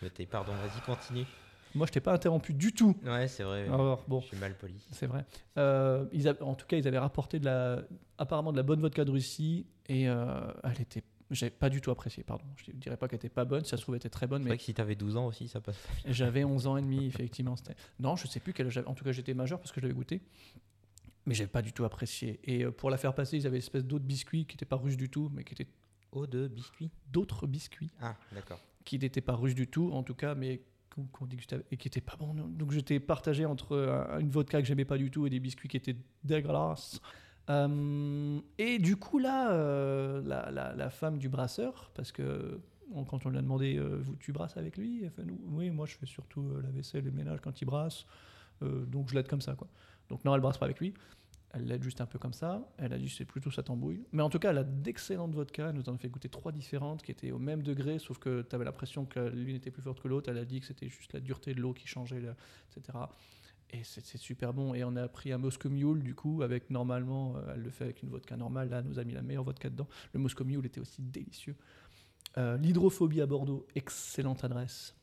Je 0.00 0.04
me 0.04 0.10
tais, 0.10 0.26
pardon, 0.26 0.52
vas-y, 0.52 0.80
continue. 0.82 1.24
Moi, 1.74 1.86
je 1.88 1.92
t'ai 1.92 2.00
pas 2.00 2.12
interrompu 2.12 2.54
du 2.54 2.72
tout. 2.72 2.96
Ouais, 3.04 3.26
c'est 3.26 3.42
vrai. 3.42 3.64
Alors, 3.64 4.04
bon. 4.06 4.20
Je 4.20 4.26
suis 4.26 4.36
mal 4.36 4.54
poli. 4.56 4.74
C'est 4.92 5.06
vrai. 5.06 5.24
Euh, 5.58 6.06
ils 6.12 6.28
en 6.28 6.54
tout 6.54 6.66
cas, 6.66 6.76
ils 6.76 6.86
avaient 6.86 6.98
rapporté 6.98 7.40
de 7.40 7.46
la, 7.46 7.82
apparemment 8.18 8.52
de 8.52 8.56
la 8.56 8.62
bonne 8.62 8.80
vodka 8.80 9.04
de 9.04 9.10
Russie 9.10 9.66
et 9.88 10.08
euh, 10.08 10.40
elle 10.62 10.80
était, 10.80 11.02
j'ai 11.32 11.50
pas 11.50 11.70
du 11.70 11.80
tout 11.80 11.90
apprécié. 11.90 12.22
Pardon, 12.22 12.44
je 12.64 12.70
ne 12.70 12.76
dirais 12.76 12.96
pas 12.96 13.08
qu'elle 13.08 13.16
était 13.16 13.28
pas 13.28 13.44
bonne. 13.44 13.64
Si 13.64 13.70
ça 13.70 13.76
se 13.76 13.82
trouve, 13.82 13.96
elle 13.96 14.00
était 14.00 14.08
très 14.08 14.28
bonne, 14.28 14.42
C'est 14.42 14.44
mais 14.44 14.50
vrai 14.50 14.58
que 14.58 14.62
si 14.62 14.72
t'avais 14.72 14.94
12 14.94 15.16
ans 15.16 15.26
aussi, 15.26 15.48
ça 15.48 15.60
passe 15.60 15.76
pas. 15.78 15.92
j'avais 16.06 16.44
11 16.44 16.68
ans 16.68 16.76
et 16.76 16.82
demi 16.82 17.06
effectivement. 17.06 17.56
Non, 17.98 18.14
je 18.14 18.28
sais 18.28 18.38
plus 18.38 18.52
quel 18.52 18.66
âge. 18.68 18.74
j'avais. 18.74 18.86
En 18.86 18.94
tout 18.94 19.02
cas, 19.04 19.10
j'étais 19.10 19.34
majeur 19.34 19.58
parce 19.58 19.72
que 19.72 19.80
je 19.80 19.86
l'avais 19.86 19.96
goûté, 19.96 20.20
mais 21.26 21.34
j'ai 21.34 21.46
pas 21.46 21.62
du 21.62 21.72
tout 21.72 21.84
apprécié. 21.84 22.40
Et 22.44 22.64
euh, 22.64 22.70
pour 22.70 22.90
la 22.90 22.96
faire 22.96 23.14
passer, 23.14 23.36
ils 23.38 23.46
avaient 23.46 23.56
une 23.56 23.62
espèce 23.62 23.84
d'autres 23.84 24.04
biscuits 24.04 24.46
qui 24.46 24.54
n'étaient 24.54 24.64
pas 24.66 24.76
russes 24.76 24.96
du 24.96 25.08
tout, 25.08 25.30
mais 25.34 25.44
qui 25.44 25.54
étaient 25.54 25.68
Eau 26.12 26.26
de 26.28 26.46
biscuit 26.46 26.90
d'autres 27.10 27.46
biscuits 27.48 27.90
Ah, 28.00 28.14
d'accord. 28.32 28.60
qui 28.84 28.98
n'étaient 29.00 29.20
pas 29.20 29.34
russes 29.34 29.54
du 29.56 29.66
tout, 29.66 29.90
en 29.92 30.02
tout 30.04 30.14
cas, 30.14 30.34
mais 30.36 30.62
qu'on 31.10 31.26
dégustait 31.26 31.64
et 31.72 31.76
qui 31.76 31.88
n'étaient 31.88 32.00
pas 32.00 32.14
bons. 32.16 32.34
Donc 32.34 32.70
j'étais 32.70 33.00
partagé 33.00 33.44
entre 33.46 33.72
euh, 33.72 34.20
une 34.20 34.30
vodka 34.30 34.62
que 34.62 34.68
j'aimais 34.68 34.84
pas 34.84 34.96
du 34.96 35.10
tout 35.10 35.26
et 35.26 35.30
des 35.30 35.40
biscuits 35.40 35.68
qui 35.68 35.76
étaient 35.76 35.96
dégueulasses. 36.22 37.00
Euh, 37.50 38.40
et 38.58 38.78
du 38.78 38.96
coup, 38.96 39.18
là, 39.18 39.52
euh, 39.52 40.22
la, 40.24 40.50
la- 40.50 40.72
la 40.74 40.90
femme 40.90 41.18
du 41.18 41.28
brasseur, 41.28 41.90
parce 41.94 42.12
que 42.12 42.60
on- 42.92 43.04
quand 43.04 43.26
on 43.26 43.30
lui 43.30 43.38
a 43.38 43.42
demandé 43.42 43.76
euh, 43.76 43.98
vous, 44.00 44.14
Tu 44.16 44.32
brasses 44.32 44.56
avec 44.56 44.76
lui? 44.76 45.02
Elle 45.04 45.10
fait, 45.10 45.24
Oui, 45.46 45.70
moi 45.70 45.86
je 45.86 45.96
fais 45.96 46.06
surtout 46.06 46.48
la 46.62 46.70
vaisselle 46.70 47.00
et 47.00 47.04
le 47.06 47.10
ménage 47.12 47.40
quand 47.42 47.60
il 47.60 47.64
brasse. 47.64 48.06
Donc 48.60 49.10
je 49.10 49.14
l'aide 49.14 49.28
comme 49.28 49.42
ça. 49.42 49.54
Quoi. 49.56 49.68
Donc 50.08 50.24
non, 50.24 50.34
elle 50.34 50.40
brasse 50.40 50.58
pas 50.58 50.66
avec 50.66 50.80
lui. 50.80 50.94
Elle 51.56 51.66
l'aide 51.66 51.84
juste 51.84 52.00
un 52.00 52.06
peu 52.06 52.18
comme 52.18 52.32
ça. 52.32 52.68
Elle 52.78 52.92
a 52.92 52.98
dit 52.98 53.08
c'est 53.08 53.24
plutôt 53.24 53.50
sa 53.50 53.62
tambouille. 53.62 54.04
Mais 54.12 54.22
en 54.22 54.28
tout 54.30 54.40
cas, 54.40 54.50
elle 54.50 54.58
a 54.58 54.64
d'excellentes 54.64 55.32
vodkas. 55.34 55.68
Elle 55.68 55.76
nous 55.76 55.88
en 55.88 55.94
a 55.94 55.98
fait 55.98 56.08
goûter 56.08 56.28
trois 56.28 56.50
différentes 56.50 57.02
qui 57.02 57.12
étaient 57.12 57.30
au 57.30 57.38
même 57.38 57.62
degré, 57.62 57.98
sauf 58.00 58.18
que 58.18 58.42
tu 58.42 58.54
avais 58.56 58.64
l'impression 58.64 59.04
que 59.04 59.20
l'une 59.20 59.54
était 59.56 59.70
plus 59.70 59.82
forte 59.82 60.00
que 60.00 60.08
l'autre. 60.08 60.28
Elle 60.30 60.38
a 60.38 60.44
dit 60.44 60.58
que 60.60 60.66
c'était 60.66 60.88
juste 60.88 61.12
la 61.12 61.20
dureté 61.20 61.54
de 61.54 61.60
l'eau 61.60 61.72
qui 61.72 61.86
changeait, 61.86 62.22
etc. 62.76 62.98
Et 63.70 63.82
c'est 63.84 64.04
super 64.18 64.52
bon. 64.52 64.74
Et 64.74 64.82
on 64.84 64.94
a 64.96 65.06
pris 65.08 65.32
un 65.32 65.38
Moscow 65.38 65.68
Mule, 65.70 66.02
du 66.02 66.14
coup, 66.16 66.42
avec 66.42 66.70
normalement, 66.70 67.36
euh, 67.36 67.52
elle 67.54 67.62
le 67.62 67.70
fait 67.70 67.84
avec 67.84 68.02
une 68.02 68.08
vodka 68.08 68.36
normale. 68.36 68.68
Là, 68.68 68.78
elle 68.80 68.84
nous 68.86 68.98
a 68.98 69.04
mis 69.04 69.14
la 69.14 69.22
meilleure 69.22 69.42
vodka 69.44 69.70
dedans. 69.70 69.88
Le 70.12 70.20
Moscow 70.20 70.44
Mule 70.44 70.66
était 70.66 70.80
aussi 70.80 71.02
délicieux. 71.02 71.56
Euh, 72.36 72.56
L'hydrophobie 72.56 73.20
à 73.20 73.26
Bordeaux, 73.26 73.66
excellente 73.76 74.42
adresse. 74.44 74.94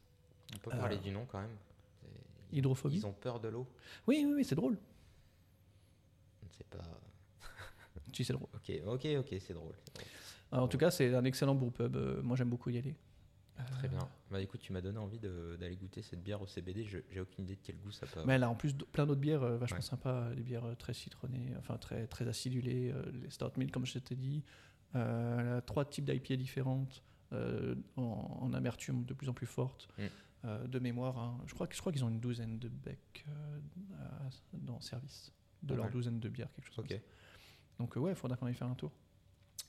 On 0.53 0.57
peut 0.59 0.71
Euh, 0.73 0.77
parler 0.79 0.97
du 0.97 1.11
nom 1.11 1.25
quand 1.31 1.39
même. 1.39 1.55
Hydrophobie 2.51 2.97
Ils 2.97 3.05
ont 3.05 3.13
peur 3.13 3.39
de 3.39 3.47
l'eau 3.47 3.65
Oui, 4.07 4.23
oui, 4.25 4.33
oui, 4.35 4.43
c'est 4.45 4.55
drôle. 4.55 4.77
Sais 6.73 6.77
pas. 6.77 6.83
Si, 8.13 8.23
c'est 8.25 8.33
drôle. 8.33 8.47
Ok, 8.55 8.71
ok, 8.85 9.07
ok, 9.19 9.35
c'est 9.39 9.53
drôle. 9.53 9.73
c'est. 9.95 10.57
En 10.57 10.67
tout 10.67 10.77
cas, 10.77 10.91
c'est 10.91 11.13
un 11.15 11.23
excellent 11.25 11.55
brewpub. 11.55 11.95
Euh, 11.95 12.21
moi, 12.21 12.35
j'aime 12.35 12.49
beaucoup 12.49 12.69
y 12.69 12.77
aller. 12.77 12.95
Très 13.71 13.87
Euh, 13.87 13.89
bien. 13.89 14.09
Bah 14.31 14.41
écoute, 14.41 14.59
tu 14.61 14.73
m'as 14.73 14.81
donné 14.81 14.97
envie 14.97 15.19
d'aller 15.19 15.75
goûter 15.75 16.01
cette 16.01 16.23
bière 16.23 16.41
au 16.41 16.47
CBD. 16.47 16.83
J'ai 16.85 17.19
aucune 17.19 17.43
idée 17.45 17.55
de 17.55 17.61
quel 17.63 17.77
goût 17.77 17.91
ça 17.91 18.05
peut 18.07 18.13
avoir. 18.13 18.25
Mais 18.27 18.33
elle 18.33 18.43
a 18.43 18.49
en 18.49 18.55
plus 18.55 18.73
plein 18.73 19.05
d'autres 19.05 19.19
bières 19.21 19.43
euh, 19.43 19.57
vachement 19.57 19.77
Ouais. 19.77 19.81
sympas, 19.83 20.33
des 20.33 20.41
bières 20.43 20.65
euh, 20.65 20.75
très 20.75 20.93
citronnées, 20.93 21.53
enfin 21.59 21.77
très, 21.77 22.07
très 22.07 22.27
acidulées, 22.27 22.91
euh, 22.91 23.03
les 23.11 23.29
Stout 23.29 23.51
Milk 23.57 23.71
comme 23.71 23.85
je 23.85 23.99
t'ai 23.99 24.15
dit. 24.15 24.43
Elle 24.93 24.99
a 25.01 25.61
trois 25.61 25.85
types 25.85 26.05
d'IPA 26.05 26.35
différentes, 26.37 27.01
en, 27.31 28.01
en 28.41 28.53
amertume 28.53 29.05
de 29.05 29.13
plus 29.13 29.29
en 29.29 29.33
plus 29.33 29.47
forte. 29.47 29.87
Mm. 29.97 30.67
De 30.67 30.79
mémoire, 30.79 31.19
hein. 31.19 31.37
je 31.45 31.53
crois, 31.53 31.67
que- 31.67 31.75
je 31.75 31.79
crois 31.81 31.91
qu'ils 31.93 32.03
ont 32.03 32.09
une 32.09 32.19
douzaine 32.19 32.57
de 32.57 32.67
becs 32.67 33.25
dans 34.53 34.81
service, 34.81 35.31
de 35.63 35.75
leur 35.75 35.89
douzaine 35.89 36.19
de 36.19 36.29
bières, 36.29 36.51
quelque 36.53 36.65
chose 36.67 36.75
comme 36.75 36.87
ça. 36.87 36.95
Donc 37.79 37.97
euh, 37.97 37.99
ouais, 37.99 38.11
il 38.11 38.15
faudra 38.15 38.37
qu'on 38.37 38.45
aille 38.45 38.53
faire 38.53 38.67
un 38.67 38.75
tour. 38.75 38.91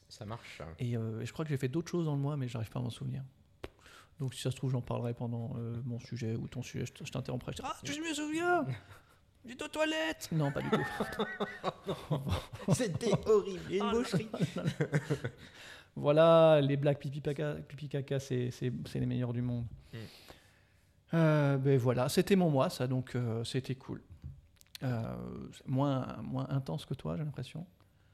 ça 0.09 0.25
marche. 0.27 0.61
Et, 0.79 0.97
euh, 0.97 1.21
et 1.21 1.27
je 1.27 1.33
crois 1.33 1.45
que 1.45 1.51
j'ai 1.51 1.57
fait 1.57 1.69
d'autres 1.69 1.91
choses 1.91 2.07
dans 2.07 2.15
le 2.15 2.21
mois, 2.21 2.37
mais 2.37 2.49
j'arrive 2.49 2.71
pas 2.71 2.79
à 2.79 2.83
m'en 2.83 2.91
souvenir. 2.91 3.23
Donc 4.21 4.35
si 4.35 4.43
ça 4.43 4.51
se 4.51 4.57
trouve, 4.57 4.71
j'en 4.71 4.83
parlerai 4.83 5.15
pendant 5.15 5.55
euh, 5.57 5.81
mon 5.85 5.99
sujet 5.99 6.37
ou 6.37 6.47
ton 6.47 6.63
sujet. 6.63 6.85
Je 7.03 7.11
t'interromprai. 7.11 7.53
Ah, 7.63 7.77
tu 7.83 8.01
me 8.01 8.13
souviens 8.15 8.65
J'étais 9.45 9.65
aux 9.65 9.69
toilettes 9.69 10.29
Non, 10.31 10.53
pas 10.53 10.63
du 10.63 10.71
tout. 10.71 10.81
C'était 12.75 13.11
horrible, 13.27 13.73
une 13.73 13.83
Ah, 13.83 13.91
boucherie. 13.91 14.29
voilà, 15.97 16.61
les 16.61 16.77
blagues 16.77 16.99
pipi 16.99 17.21
caca, 17.21 17.55
pipi 17.55 17.89
caca 17.89 18.21
c'est, 18.21 18.51
les 18.95 19.07
meilleurs 19.07 19.33
du 19.33 19.43
monde. 19.43 19.67
Mm. 19.93 19.97
Euh, 21.15 21.57
ben 21.59 21.77
voilà, 21.77 22.09
c'était 22.09 22.37
mon 22.37 22.51
mois, 22.51 22.71
ça, 22.71 22.87
donc 22.87 23.17
c'était 23.45 23.75
cool. 23.75 24.01
Euh, 24.83 25.17
moins, 25.67 26.17
moins 26.23 26.49
intense 26.51 26.85
que 26.87 26.95
toi, 26.95 27.17
j'ai 27.17 27.25
l'impression, 27.25 27.67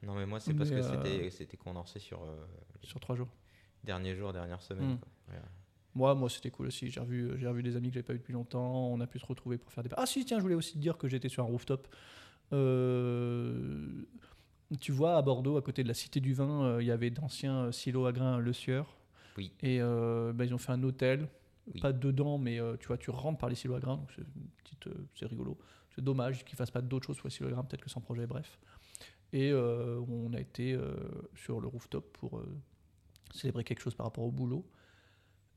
Non, 0.03 0.15
mais 0.15 0.27
moi, 0.27 0.39
c'est 0.39 0.55
parce 0.55 0.71
Mais, 0.71 0.81
que 0.81 1.27
euh, 1.27 1.31
c'était 1.31 1.57
condensé 1.57 1.99
sur 1.99 2.23
euh, 2.23 2.45
sur 2.83 3.01
trois 3.01 3.17
jours. 3.17 3.29
derniers 3.85 4.15
jours, 4.15 4.33
dernières 4.33 4.63
semaines. 4.63 4.95
Mm. 4.95 4.99
quoi. 4.99 5.09
Voilà. 5.27 5.43
Moi, 5.95 6.15
moi 6.15 6.29
c'était 6.29 6.51
cool 6.51 6.67
aussi. 6.67 6.91
J'ai 6.91 7.01
revu, 7.01 7.39
j'ai 7.39 7.49
revu 7.49 7.63
des 7.63 7.75
amis 7.75 7.89
que 7.89 7.95
j'avais 7.95 8.05
pas 8.05 8.15
eu 8.15 8.19
depuis 8.19 8.33
longtemps. 8.33 8.89
On 8.89 9.01
a 9.01 9.07
pu 9.07 9.19
se 9.19 9.27
retrouver 9.27 9.59
pour 9.59 9.73
faire 9.73 9.83
des. 9.83 9.91
Ah 9.97 10.07
si, 10.07 10.25
tiens, 10.25 10.39
je 10.39 10.43
voulais 10.43 10.55
aussi 10.55 10.75
te 10.75 10.79
dire 10.79 10.99
que 10.99 11.09
j'étais 11.09 11.29
sur 11.29 11.43
un 11.43 11.47
rooftop. 11.47 11.89
Euh, 12.53 14.05
tu 14.81 14.93
vois, 14.93 15.17
à 15.17 15.23
Bordeaux, 15.23 15.57
à 15.57 15.63
côté 15.63 15.83
de 15.83 15.89
la 15.89 15.95
Cité 15.95 16.21
du 16.21 16.35
Vin, 16.35 16.63
euh, 16.63 16.83
il 16.83 16.87
y 16.87 16.91
avait 16.91 17.11
d'anciens 17.11 17.73
silos 17.73 18.07
à 18.07 18.13
grains 18.13 18.39
Le 18.39 18.53
Sieur. 18.53 18.97
Oui. 19.37 19.53
Et 19.63 19.81
euh, 19.81 20.33
bah, 20.33 20.45
ils 20.45 20.55
ont 20.55 20.59
fait 20.59 20.73
un 20.73 20.83
hôtel. 20.83 21.29
Oui. 21.75 21.81
Pas 21.81 21.93
dedans, 21.93 22.39
mais 22.39 22.59
tu 22.81 22.87
vois, 22.87 22.97
tu 22.97 23.11
rentres 23.11 23.39
par 23.39 23.51
les 23.51 23.55
silos 23.55 23.75
à 23.75 23.81
grains. 23.81 23.97
Donc 23.97 24.11
c'est 24.15 24.23
une 24.23 24.49
petite, 24.65 24.89
c'est 25.15 25.27
rigolo. 25.27 25.59
C'est 25.99 26.05
dommage 26.05 26.45
qu'ils 26.45 26.57
fassent 26.57 26.71
pas 26.71 26.81
d'autres 26.81 27.13
choses 27.13 27.33
sur 27.33 27.45
les 27.45 27.51
grains. 27.51 27.65
Peut-être 27.65 27.83
que 27.83 27.91
sans 27.91 28.01
projet, 28.01 28.25
bref. 28.25 28.57
Et 29.33 29.51
euh, 29.51 29.99
on 30.07 30.33
a 30.33 30.39
été 30.39 30.75
euh, 30.75 30.95
sur 31.35 31.61
le 31.61 31.67
rooftop 31.67 32.17
pour 32.17 32.39
euh, 32.39 32.47
célébrer 33.35 33.65
quelque 33.65 33.81
chose 33.81 33.97
par 33.97 34.07
rapport 34.07 34.23
au 34.23 34.31
boulot. 34.31 34.65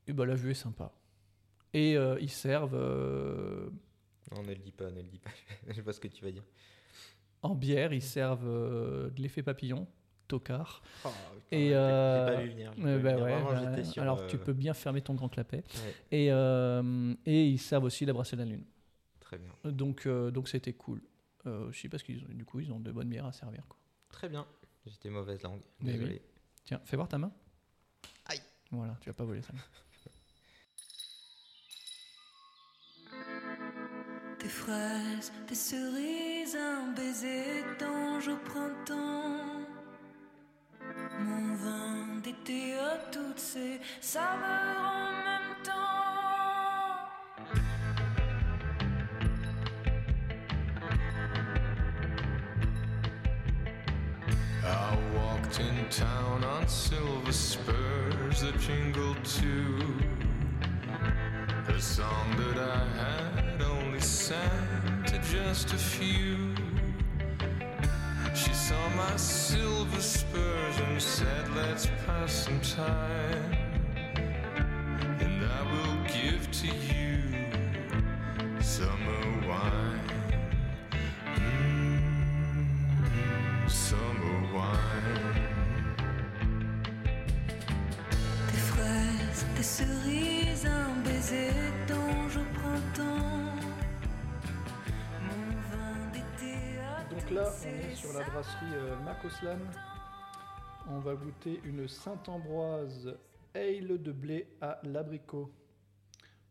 Et 0.08 0.12
ben 0.12 0.24
la 0.24 0.34
vue 0.34 0.50
est 0.50 0.54
sympa. 0.54 0.92
Et 1.72 1.92
ils 1.92 2.28
servent 2.30 2.74
Non, 4.34 4.42
ne 4.42 4.48
le 4.48 4.56
dis 4.56 4.72
pas, 4.72 4.90
ne 4.90 4.96
le 5.00 5.06
dis 5.08 5.20
pas. 5.20 5.30
Je 5.72 5.80
vois 5.80 5.92
ce 5.92 6.00
que 6.00 6.08
tu 6.08 6.24
vas 6.24 6.32
dire. 6.32 6.42
en 7.42 7.54
bière, 7.54 7.92
ils 7.92 8.02
servent 8.02 8.44
de 8.44 9.22
l'effet 9.22 9.44
papillon, 9.44 9.86
tocard. 10.26 10.82
Oh, 11.04 11.08
Et, 11.52 11.70
pas 11.70 12.40
vu 12.42 12.50
venir. 12.50 12.72
bah 12.76 12.96
vu 12.96 13.02
venir. 13.02 13.22
ouais, 13.22 13.40
Vraiment, 13.40 13.52
bah, 13.76 13.84
sur, 13.84 14.02
alors 14.02 14.26
tu 14.26 14.38
peux 14.38 14.52
bien 14.52 14.74
fermer 14.74 15.02
ton 15.02 15.14
grand 15.14 15.28
clapet. 15.28 15.62
ouais, 15.84 15.94
Et, 16.10 16.26
et 17.30 17.46
ils 17.46 17.60
servent 17.60 17.84
aussi 17.84 18.04
la 18.04 18.12
brassée 18.12 18.34
de 18.34 18.42
la 18.42 18.48
lune. 18.48 18.64
Très 19.32 19.38
bien. 19.38 19.52
Donc 19.70 20.06
euh, 20.06 20.30
donc 20.30 20.48
c'était 20.48 20.72
cool. 20.74 21.02
Euh, 21.46 21.68
aussi 21.68 21.88
parce 21.88 22.02
qu'ils 22.02 22.22
ont 22.24 22.28
du 22.28 22.44
coup 22.44 22.60
ils 22.60 22.70
ont 22.72 22.78
de 22.80 22.92
bonnes 22.92 23.08
bières 23.08 23.26
à 23.26 23.32
servir. 23.32 23.64
Quoi. 23.68 23.78
Très 24.08 24.28
bien. 24.28 24.46
J'étais 24.86 25.10
mauvaise 25.10 25.42
langue. 25.42 25.60
Mais 25.80 25.92
Désolé. 25.92 26.22
Tiens, 26.64 26.80
fais 26.84 26.96
voir 26.96 27.08
ta 27.08 27.18
main. 27.18 27.32
Aïe. 28.26 28.40
Voilà, 28.70 28.96
tu 29.00 29.08
vas 29.08 29.14
pas 29.14 29.24
voler 29.24 29.42
ça. 29.42 29.52
Des 34.40 34.48
fraises, 34.48 35.32
des 35.46 35.54
cerises, 35.54 36.56
un 36.56 36.92
baiser 36.94 37.62
d'ange 37.78 38.26
au 38.26 38.36
printemps. 38.38 39.62
Mon 41.20 41.54
vin 41.54 42.18
d'été 42.24 42.74
à 42.74 42.98
toutes 43.12 43.38
ces 43.38 43.78
saveurs 44.00 44.80
en 44.80 45.31
town 55.92 56.42
on 56.42 56.66
silver 56.66 57.32
spurs 57.32 58.40
that 58.40 58.58
jingled 58.58 59.22
too. 59.26 59.76
A 61.68 61.78
song 61.78 62.34
that 62.38 62.58
I 62.58 62.84
had 62.96 63.60
only 63.60 64.00
sang 64.00 65.04
to 65.04 65.18
just 65.18 65.74
a 65.74 65.76
few. 65.76 66.54
She 68.34 68.54
saw 68.54 68.88
my 68.96 69.16
silver 69.16 70.00
spurs 70.00 70.78
and 70.78 71.02
said, 71.02 71.54
Let's 71.54 71.86
pass 72.06 72.32
some 72.32 72.60
time. 72.60 73.52
And 75.20 75.44
I 75.44 75.62
will 75.72 76.04
give 76.04 76.50
to 76.52 76.68
you 76.68 77.01
on 97.74 97.90
est 97.90 97.94
sur 97.94 98.12
la 98.12 98.24
brasserie 98.24 98.74
euh, 98.74 98.96
Macoslan. 99.00 99.58
On 100.88 100.98
va 100.98 101.14
goûter 101.14 101.60
une 101.64 101.86
Saint-Ambroise 101.88 103.14
Ale 103.54 104.02
de 104.02 104.12
blé 104.12 104.48
à 104.60 104.80
l'abricot. 104.84 105.50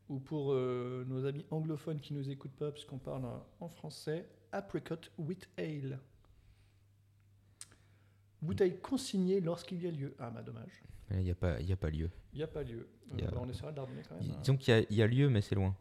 Ou 0.09 0.19
pour 0.19 0.51
euh, 0.53 1.05
nos 1.07 1.25
amis 1.25 1.45
anglophones 1.51 1.99
qui 2.01 2.13
nous 2.13 2.29
écoutent 2.29 2.55
pas, 2.55 2.71
puisqu'on 2.71 2.97
parle 2.97 3.25
euh, 3.25 3.37
en 3.59 3.69
français, 3.69 4.27
Apricot 4.51 4.95
with 5.17 5.47
Ale. 5.57 5.99
Bouteille 8.41 8.77
consignée 8.79 9.39
lorsqu'il 9.39 9.81
y 9.83 9.87
a 9.87 9.91
lieu. 9.91 10.15
Ah 10.19 10.29
bah 10.31 10.41
dommage. 10.41 10.83
Il 11.11 11.19
n'y 11.19 11.31
a, 11.31 11.35
pas- 11.35 11.59
il 11.59 11.67
y 11.69 11.73
a 11.73 11.77
pas 11.77 11.89
lieu. 11.89 12.09
Il 12.33 12.37
n'y 12.37 12.43
a 12.43 12.47
pas 12.47 12.63
lieu. 12.63 12.87
Il 13.13 13.19
y 13.19 13.23
a- 13.23 13.27
Euh, 13.27 13.31
bah, 13.31 13.37
on 13.41 13.49
essaiera 13.49 13.71
de 13.71 13.77
la 13.77 13.83
quand 13.85 14.15
même. 14.15 14.31
hein. 14.31 14.37
Disons 14.41 14.57
qu'il 14.57 14.85
y, 14.89 14.95
y 14.95 15.01
a 15.03 15.07
lieu, 15.07 15.29
mais 15.29 15.41
c'est 15.41 15.55
loin. 15.55 15.75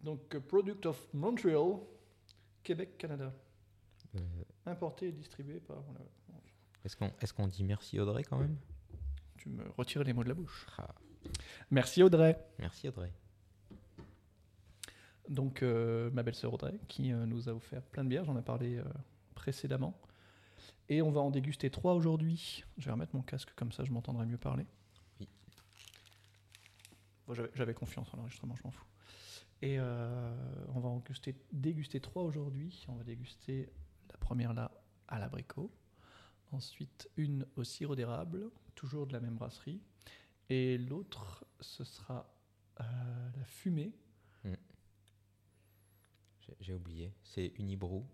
Donc, 0.00 0.34
euh, 0.34 0.40
Product 0.40 0.84
of 0.86 1.06
Montreal, 1.14 1.78
Québec, 2.62 2.96
Canada. 2.98 3.32
Euh, 4.16 4.70
Importé 4.70 5.08
et 5.08 5.12
distribué 5.12 5.60
par... 5.60 5.82
Est-ce 6.84 6.96
qu'on 7.32 7.46
est 7.46 7.50
dit 7.50 7.64
merci 7.64 7.98
Audrey 7.98 8.22
quand 8.24 8.38
même? 8.38 8.56
Tu 9.38 9.48
me 9.48 9.64
retires 9.76 10.04
les 10.04 10.12
mots 10.12 10.22
de 10.24 10.28
la 10.28 10.34
bouche. 10.34 10.66
Ah, 10.78 10.94
Merci 11.70 12.02
Audrey. 12.02 12.38
Merci 12.58 12.88
Audrey. 12.88 13.12
Donc, 15.28 15.62
euh, 15.62 16.10
ma 16.12 16.22
belle-sœur 16.22 16.54
Audrey, 16.54 16.78
qui 16.86 17.12
euh, 17.12 17.26
nous 17.26 17.48
a 17.48 17.52
offert 17.52 17.82
plein 17.82 18.04
de 18.04 18.08
bières, 18.08 18.24
j'en 18.24 18.38
ai 18.38 18.42
parlé 18.42 18.76
euh, 18.78 18.84
précédemment. 19.34 19.98
Et 20.88 21.02
on 21.02 21.10
va 21.10 21.20
en 21.20 21.30
déguster 21.30 21.68
trois 21.70 21.94
aujourd'hui. 21.94 22.64
Je 22.78 22.84
vais 22.86 22.92
remettre 22.92 23.16
mon 23.16 23.22
casque, 23.22 23.52
comme 23.56 23.72
ça 23.72 23.82
je 23.84 23.90
m'entendrai 23.90 24.24
mieux 24.24 24.38
parler. 24.38 24.64
Oui. 25.18 25.28
Bon, 27.26 27.34
j'avais- 27.34 27.74
confiance 27.74 28.08
en 28.14 28.18
l'enregistrement, 28.18 28.54
je 28.54 28.62
m'en 28.62 28.70
fous. 28.70 28.84
Et 29.62 29.80
on 29.80 30.78
va 30.78 30.88
en 30.88 30.98
déguster, 30.98 31.34
déguster 31.52 31.98
trois 32.00 32.22
aujourd'hui. 32.22 32.84
On 32.88 32.94
va 32.94 33.02
déguster 33.02 33.68
la 34.16 34.20
première 34.26 34.54
là 34.54 34.70
à 35.08 35.18
l'abricot. 35.18 35.70
Ensuite, 36.52 37.10
une 37.16 37.46
au 37.56 37.64
sirop 37.64 37.94
d'érable, 37.96 38.50
toujours 38.74 39.06
de 39.06 39.12
la 39.12 39.20
même 39.20 39.34
brasserie. 39.36 39.80
Et 40.48 40.78
l'autre, 40.78 41.44
ce 41.60 41.84
sera 41.84 42.32
euh, 42.80 42.84
la 43.36 43.44
fumée 43.44 43.92
J'ai- 44.44 44.56
J'ai 46.60 46.74
oublié. 46.74 47.12
C'est 47.24 47.52
Unibrou. 47.58 48.06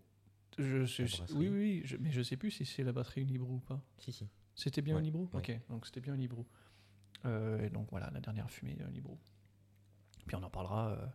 Je, 0.59 0.81
brasserie. 1.17 1.35
oui, 1.37 1.49
oui, 1.49 1.83
je- 1.85 1.97
mais 1.99 2.11
je 2.11 2.23
sais 2.23 2.37
plus 2.37 2.51
si 2.51 2.65
c'est 2.65 2.83
la 2.83 2.93
batterie 2.93 3.21
Unibrou 3.23 3.57
ou 3.57 3.61
pas. 3.61 3.81
Si, 3.99 4.13
si. 4.13 4.27
C'était 4.55 4.83
bien 4.83 4.95
Ouais, 4.97 5.01
Unibrou 5.03 5.29
ouais. 5.35 5.39
Ok, 5.39 5.61
donc 5.69 5.87
c'était 5.87 6.01
bien 6.01 6.15
Unibrou. 6.15 6.47
Euh, 7.27 7.63
et 7.65 7.71
donc 7.71 7.89
voilà, 7.91 8.11
la 8.11 8.21
dernière 8.21 8.51
fumée 8.51 8.77
euh, 8.81 8.89
Unibrou. 8.89 9.19
Puis 10.27 10.37
on 10.37 10.43
en 10.43 10.51
parlera 10.51 10.91
euh, 10.93 11.07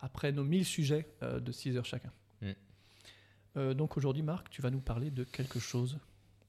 après 0.00 0.32
nos 0.32 0.44
1000 0.44 0.64
sujets 0.64 1.08
de 1.20 1.52
6 1.52 1.76
heures 1.76 1.84
chacun. 1.84 2.12
Mm. 2.40 2.52
Euh, 3.56 3.74
donc 3.74 3.96
aujourd'hui, 3.96 4.22
Marc, 4.22 4.48
tu 4.50 4.62
vas 4.62 4.70
nous 4.70 4.80
parler 4.80 5.10
de 5.10 5.24
quelque 5.24 5.58
chose. 5.58 5.98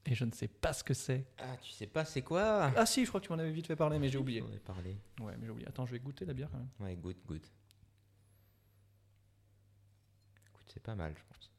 Et 0.06 0.16
je 0.16 0.26
ne 0.26 0.32
sais 0.32 0.50
pas 0.50 0.74
ce 0.74 0.84
que 0.84 0.94
c'est. 0.94 1.26
Ah, 1.38 1.56
tu 1.62 1.72
sais 1.72 1.88
pas 1.88 2.04
c'est 2.04 2.22
quoi? 2.22 2.72
Ah 2.76 2.86
si, 2.86 3.04
je 3.06 3.10
crois 3.10 3.22
que 3.22 3.26
tu 3.26 3.32
m'en 3.32 3.40
avais 3.40 3.52
vite 3.54 3.68
fait 3.68 3.76
parler, 3.76 4.00
mais 4.00 4.10
j'ai 4.10 4.18
oublié. 4.18 4.44
Ai 4.54 4.60
parlé. 4.60 4.98
Ouais, 5.22 5.36
mais 5.38 5.46
j'ai 5.46 5.52
oublié. 5.52 5.68
Attends, 5.68 5.86
je 5.86 5.92
vais 5.94 6.00
goûter 6.00 6.26
la 6.26 6.34
bière 6.34 6.50
quand 6.52 6.58
même. 6.58 6.70
Ouais, 6.82 6.96
good, 6.98 7.16
good. 7.26 7.42
Écoute, 10.48 10.66
c'est 10.74 10.84
pas 10.84 10.96
mal, 10.96 11.14
je 11.18 11.24
pense. 11.30 11.52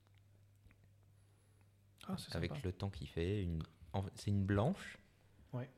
Ah, 2.06 2.16
c'est 2.18 2.36
Avec 2.36 2.50
sympa. 2.50 2.60
le 2.64 2.72
temps 2.72 2.90
qu'il 2.90 3.08
fait. 3.08 3.42
Une... 3.42 3.62
C'est 4.14 4.30
une 4.30 4.44
blanche. 4.44 4.98
Ouais. 5.54 5.70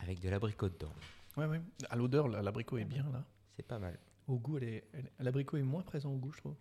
Avec 0.00 0.20
de 0.20 0.28
l'abricot 0.28 0.68
dedans. 0.68 0.92
Ouais, 1.38 1.46
ouais. 1.46 1.62
À 1.88 1.96
l'odeur, 1.96 2.28
l'abricot 2.28 2.76
est 2.76 2.84
bien 2.84 3.08
là. 3.12 3.24
C'est 3.56 3.62
pas 3.66 3.78
mal. 3.78 3.98
Au 4.26 4.38
goût, 4.38 4.58
elle 4.58 4.64
est, 4.64 4.84
l'abricot 5.20 5.56
est 5.56 5.62
moins 5.62 5.82
présent 5.82 6.12
au 6.12 6.18
goût, 6.18 6.32
je 6.32 6.38
trouve. 6.38 6.56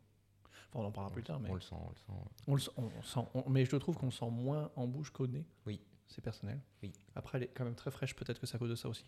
Enfin, 0.71 0.79
on 0.83 0.85
en 0.87 0.91
parlera 0.91 1.11
plus 1.13 1.23
tard, 1.23 1.39
mais 1.39 1.49
On 1.49 1.55
le 1.55 1.61
sent, 1.61 1.75
on 1.75 1.89
le 1.89 1.95
sent. 1.95 2.11
On 2.47 2.53
le 2.55 2.59
sent, 2.61 2.71
on 2.77 3.01
sent- 3.01 3.27
on- 3.33 3.49
mais 3.49 3.65
je 3.65 3.75
trouve 3.75 3.97
qu'on 3.97 4.11
sent 4.11 4.29
moins 4.29 4.71
en 4.75 4.87
bouche 4.87 5.09
qu'au 5.11 5.25
nez. 5.27 5.45
Oui. 5.65 5.81
C'est 6.07 6.21
personnel. 6.21 6.59
Oui. 6.83 6.91
Après, 7.15 7.37
elle 7.37 7.43
est 7.45 7.47
quand 7.53 7.63
même 7.65 7.75
très 7.75 7.91
fraîche, 7.91 8.15
peut-être 8.15 8.39
que 8.39 8.45
c'est 8.47 8.55
à 8.55 8.59
cause 8.59 8.69
de 8.69 8.75
ça 8.75 8.89
aussi. 8.89 9.05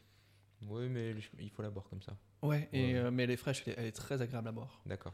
Oui, 0.67 0.87
mais 0.89 1.15
il 1.39 1.49
faut 1.49 1.63
la 1.63 1.71
boire 1.71 1.87
comme 1.89 2.01
ça. 2.03 2.15
Ouais, 2.43 2.69
et, 2.73 2.95
euh, 2.95 3.09
mais 3.09 3.23
elle 3.23 3.31
est 3.31 3.37
fraîche, 3.37 3.63
elle 3.65 3.73
est, 3.73 3.79
elle 3.79 3.85
est 3.87 3.91
très 3.91 4.21
agréable 4.21 4.47
à 4.47 4.51
boire, 4.51 4.81
D'accord. 4.85 5.13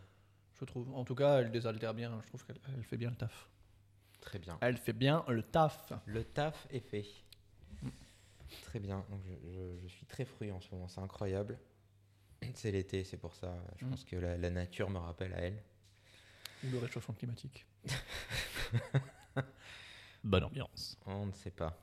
je 0.59 0.65
trouve. 0.65 0.93
En 0.93 1.05
tout 1.05 1.15
cas, 1.15 1.39
elle 1.39 1.51
désaltère 1.51 1.93
bien, 1.93 2.19
je 2.23 2.27
trouve 2.27 2.45
qu'elle 2.45 2.59
elle 2.75 2.83
fait 2.83 2.97
bien 2.97 3.09
le 3.09 3.15
taf. 3.15 3.49
Très 4.19 4.39
bien. 4.39 4.57
Elle 4.59 4.75
fait 4.77 4.91
bien 4.93 5.23
le 5.29 5.41
taf. 5.43 5.93
Le 6.05 6.23
taf 6.25 6.67
est 6.69 6.81
fait. 6.81 7.05
Mm. 7.81 7.87
Très 8.63 8.79
bien. 8.79 9.05
Donc 9.09 9.21
je, 9.25 9.49
je- 9.51 9.79
je 9.83 9.87
suis 9.87 10.05
très 10.05 10.25
fruit 10.25 10.51
en 10.51 10.59
ce 10.59 10.73
moment. 10.73 10.87
C'est 10.89 10.99
incroyable. 11.01 11.57
C'est 12.53 12.71
l'été, 12.71 13.03
c'est 13.05 13.17
pour 13.17 13.33
ça. 13.35 13.55
Je 13.77 13.85
Mm. 13.85 13.89
pense 13.89 14.03
que 14.03 14.15
la, 14.17 14.37
la 14.37 14.49
nature 14.49 14.89
me 14.89 14.97
rappelle 14.97 15.33
à 15.33 15.37
elle. 15.39 15.63
Ou 16.63 16.69
le 16.71 16.79
réchauffement 16.79 17.13
climatique. 17.15 17.65
Bonne 20.23 20.43
ambiance. 20.43 20.97
On 21.05 21.27
ne 21.27 21.31
sait 21.31 21.51
pas. 21.51 21.77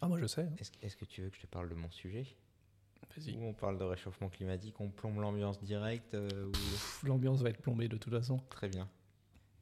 Ah, 0.00 0.08
moi 0.08 0.18
je 0.20 0.26
sais. 0.26 0.42
hein. 0.42 0.54
Est-ce 0.82 0.96
que 0.96 1.04
tu 1.04 1.22
veux 1.22 1.30
que 1.30 1.36
je 1.36 1.42
te 1.42 1.46
parle 1.46 1.68
de 1.68 1.74
mon 1.74 1.90
sujet? 1.90 2.26
Vas-y. 3.16 3.36
Ou 3.36 3.44
on 3.44 3.54
parle 3.54 3.78
de 3.78 3.84
réchauffement 3.84 4.28
climatique, 4.28 4.78
on 4.80 4.90
plombe 4.90 5.18
l'ambiance 5.20 5.60
directe 5.62 6.14
euh, 6.14 6.46
ou... 6.46 7.06
L'ambiance 7.06 7.40
va 7.40 7.50
être 7.50 7.60
plombée 7.62 7.88
de 7.88 7.96
toute 7.96 8.12
façon. 8.12 8.38
Très 8.50 8.68
bien. 8.68 8.88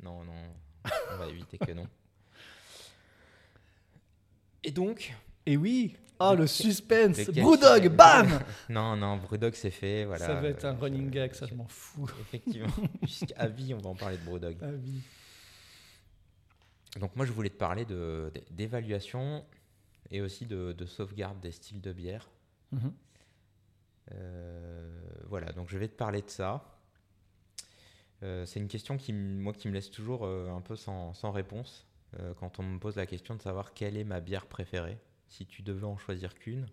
Non, 0.02 0.24
non, 0.24 0.32
on 1.12 1.16
va 1.16 1.28
éviter 1.28 1.58
que 1.58 1.72
non. 1.72 1.86
Et 4.64 4.72
donc 4.72 5.14
Et 5.46 5.56
oui 5.56 5.96
Ah, 6.18 6.34
le 6.34 6.46
suspense 6.46 7.28
Brewdog, 7.30 7.76
sujet 7.76 7.88
bam 7.88 8.40
Non, 8.68 8.96
non, 8.96 9.16
Brewdog 9.18 9.54
c'est 9.54 9.70
fait, 9.70 10.04
voilà. 10.04 10.26
Ça 10.26 10.34
va 10.34 10.48
être 10.48 10.64
un 10.64 10.74
Euh, 10.74 10.78
running 10.80 11.10
gag, 11.10 11.34
ça 11.34 11.46
je- 11.46 11.54
m'en 11.54 11.68
fous. 11.68 12.08
Effectivement, 12.20 12.72
jusqu'à 13.02 13.46
vie, 13.46 13.74
on 13.74 13.78
va 13.78 13.90
en 13.90 13.94
parler 13.94 14.16
de 14.18 14.24
Brewdog. 14.24 14.56
Ah 14.62 14.66
oui. 14.82 15.00
Donc 17.00 17.14
moi, 17.14 17.26
je 17.26 17.32
voulais 17.32 17.50
te 17.50 17.58
parler 17.58 17.84
de- 17.84 18.32
d'évaluation 18.50 19.44
et 20.10 20.20
aussi 20.22 20.46
de, 20.46 20.72
de 20.72 20.86
sauvegarde 20.86 21.38
des 21.40 21.52
styles 21.52 21.80
de 21.80 21.92
bière. 21.92 22.28
Mhm. 22.72 22.92
Euh, 24.12 25.00
voilà, 25.28 25.52
donc 25.52 25.68
je 25.68 25.78
vais 25.78 25.88
te 25.88 25.96
parler 25.96 26.22
de 26.22 26.30
ça. 26.30 26.78
Euh, 28.22 28.46
c'est 28.46 28.60
une 28.60 28.68
question 28.68 28.96
qui, 28.96 29.12
moi, 29.12 29.52
qui 29.52 29.68
me 29.68 29.74
laisse 29.74 29.90
toujours 29.90 30.24
euh, 30.24 30.48
un 30.50 30.60
peu 30.62 30.74
sans, 30.76 31.12
sans 31.12 31.32
réponse 31.32 31.86
euh, 32.18 32.32
quand 32.40 32.58
on 32.58 32.62
me 32.62 32.78
pose 32.78 32.96
la 32.96 33.04
question 33.04 33.34
de 33.34 33.42
savoir 33.42 33.74
quelle 33.74 33.96
est 33.96 34.04
ma 34.04 34.20
bière 34.20 34.46
préférée. 34.46 34.96
Si 35.28 35.46
tu 35.46 35.62
devais 35.62 35.84
en 35.84 35.96
choisir 35.98 36.34
qu'une, 36.34 36.66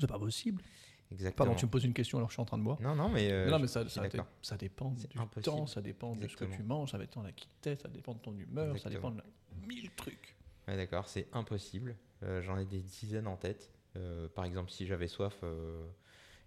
C'est 0.00 0.06
pas 0.06 0.18
possible. 0.18 0.62
exactement. 1.10 1.46
Pardon, 1.46 1.58
tu 1.58 1.66
me 1.66 1.70
poses 1.70 1.84
une 1.84 1.92
question 1.92 2.18
alors 2.18 2.28
que 2.28 2.32
je 2.32 2.36
suis 2.36 2.42
en 2.42 2.46
train 2.46 2.58
de 2.58 2.62
boire. 2.62 2.80
Non, 2.80 2.94
non, 2.94 3.08
mais, 3.10 3.30
euh, 3.30 3.50
non, 3.50 3.58
mais 3.58 3.66
ça, 3.66 3.84
dépend 3.84 3.98
du 4.00 5.18
impossible. 5.18 5.42
temps, 5.44 5.66
ça 5.66 5.82
dépend 5.82 6.16
de 6.16 6.26
ce 6.28 6.36
que 6.36 6.44
tu 6.46 6.62
manges, 6.62 6.92
ça 6.92 6.98
dépend 6.98 7.22
de 7.22 7.30
qui 7.30 7.48
t'es, 7.60 7.76
ça 7.76 7.88
dépend 7.88 8.14
de 8.14 8.18
ton 8.20 8.36
humeur, 8.36 8.78
ça 8.78 8.88
dépend 8.90 9.10
de 9.10 9.22
mille 9.66 9.90
trucs. 9.94 10.36
Ouais, 10.68 10.76
d'accord, 10.76 11.08
c'est 11.08 11.26
impossible. 11.32 11.96
Euh, 12.22 12.40
J'en 12.40 12.56
ai 12.56 12.64
des 12.64 12.80
dizaines 12.80 13.26
en 13.26 13.36
tête. 13.36 13.70
Euh, 13.96 14.28
par 14.28 14.44
exemple, 14.46 14.70
si 14.70 14.86
j'avais 14.86 15.08
soif, 15.08 15.44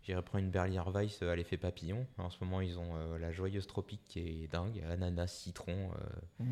j'irais 0.01 0.23
prendre 0.23 0.43
une 0.43 0.49
Berliner 0.51 0.81
Weiss 0.91 1.21
à 1.21 1.35
l'effet 1.35 1.57
papillon. 1.57 2.07
En 2.17 2.29
ce 2.31 2.43
moment, 2.43 2.61
ils 2.61 2.79
ont 2.79 3.15
la 3.17 3.31
joyeuse 3.31 3.67
tropique 3.67 4.01
qui 4.05 4.19
est 4.19 4.47
dingue. 4.47 4.81
Ananas, 4.89 5.27
citron, 5.27 5.91
euh, 6.41 6.45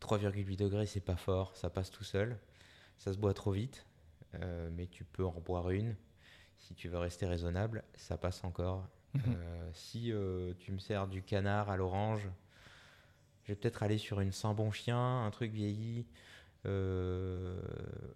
3,8 0.00 0.56
degrés, 0.56 0.86
c'est 0.86 1.00
pas 1.00 1.16
fort, 1.16 1.56
ça 1.56 1.70
passe 1.70 1.90
tout 1.90 2.04
seul. 2.04 2.38
Ça 2.98 3.12
se 3.12 3.18
boit 3.18 3.32
trop 3.34 3.52
vite, 3.52 3.86
euh, 4.34 4.68
mais 4.72 4.86
tu 4.86 5.04
peux 5.04 5.24
en 5.24 5.40
boire 5.40 5.70
une. 5.70 5.94
Si 6.58 6.74
tu 6.74 6.88
veux 6.88 6.98
rester 6.98 7.26
raisonnable, 7.26 7.84
ça 7.94 8.18
passe 8.18 8.42
encore. 8.44 8.88
Mhm. 9.14 9.22
Euh, 9.28 9.70
si 9.72 10.12
euh, 10.12 10.52
tu 10.58 10.72
me 10.72 10.78
sers 10.78 11.06
du 11.06 11.22
canard 11.22 11.70
à 11.70 11.76
l'orange, 11.76 12.28
je 13.44 13.52
vais 13.52 13.56
peut-être 13.56 13.82
aller 13.82 13.98
sur 13.98 14.20
une 14.20 14.32
Saint-Bon 14.32 14.70
Chien, 14.72 15.24
un 15.24 15.30
truc 15.30 15.52
vieilli, 15.52 16.06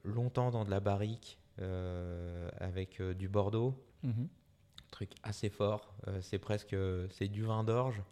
longtemps 0.04 0.50
dans 0.50 0.64
de 0.64 0.70
la 0.70 0.80
barrique, 0.80 1.38
avec 1.58 3.00
du 3.00 3.28
Bordeaux, 3.28 3.74
Mhm. 4.02 4.28
truc 4.90 5.12
assez 5.22 5.48
fort. 5.48 5.94
C'est 6.20 6.38
presque, 6.38 6.76
c'est 7.10 7.28
du 7.28 7.44
vin 7.44 7.64
d'orge, 7.64 8.02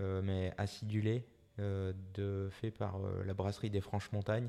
mais 0.00 0.54
acidulé, 0.56 1.26
de, 1.58 2.48
fait 2.50 2.70
par 2.70 2.98
la 3.26 3.34
brasserie 3.34 3.68
des 3.68 3.82
Franches 3.82 4.10
Montagnes. 4.12 4.48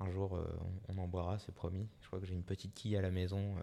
Un 0.00 0.10
jour, 0.10 0.36
euh, 0.36 0.44
on, 0.88 0.94
on 0.96 1.02
en 1.04 1.08
boira, 1.08 1.38
c'est 1.38 1.54
promis. 1.54 1.88
Je 2.00 2.06
crois 2.08 2.18
que 2.20 2.26
j'ai 2.26 2.34
une 2.34 2.42
petite 2.44 2.74
quille 2.74 2.96
à 2.96 3.00
la 3.02 3.10
maison. 3.10 3.56
euh, 3.58 3.62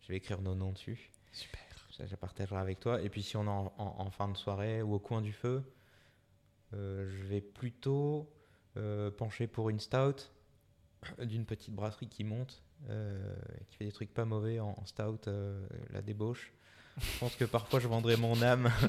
je 0.00 0.08
vais 0.08 0.16
écrire 0.16 0.40
nos 0.42 0.54
noms 0.54 0.72
dessus. 0.72 1.10
Super. 1.32 1.60
Ça, 1.96 2.06
je 2.06 2.10
la 2.12 2.16
partagerai 2.16 2.60
avec 2.60 2.80
toi. 2.80 3.00
Et 3.02 3.08
puis, 3.08 3.22
si 3.22 3.36
on 3.36 3.44
est 3.44 3.48
en, 3.48 3.72
en- 3.78 3.94
en 3.98 4.10
fin 4.10 4.28
de 4.28 4.36
soirée 4.36 4.82
ou 4.82 4.94
au 4.94 4.98
coin 4.98 5.20
du 5.20 5.32
feu, 5.32 5.62
euh, 6.74 7.08
je 7.10 7.24
vais 7.24 7.40
plutôt 7.40 8.30
pencher 9.16 9.48
pour 9.48 9.70
une 9.70 9.80
stout 9.80 10.14
d'une 11.20 11.44
petite 11.44 11.74
brasserie 11.74 12.06
qui 12.08 12.22
monte, 12.22 12.62
qui 12.86 13.76
fait 13.76 13.86
des 13.86 13.90
trucs 13.92 14.14
pas 14.14 14.24
mauvais 14.24 14.60
en, 14.60 14.70
en 14.78 14.86
stout, 14.86 15.18
la 15.90 16.00
débauche. 16.00 16.52
Je 17.00 17.18
pense 17.18 17.34
que 17.34 17.44
parfois, 17.44 17.80
je 17.80 17.88
vendrai 17.88 18.16
mon 18.16 18.40
âme. 18.40 18.70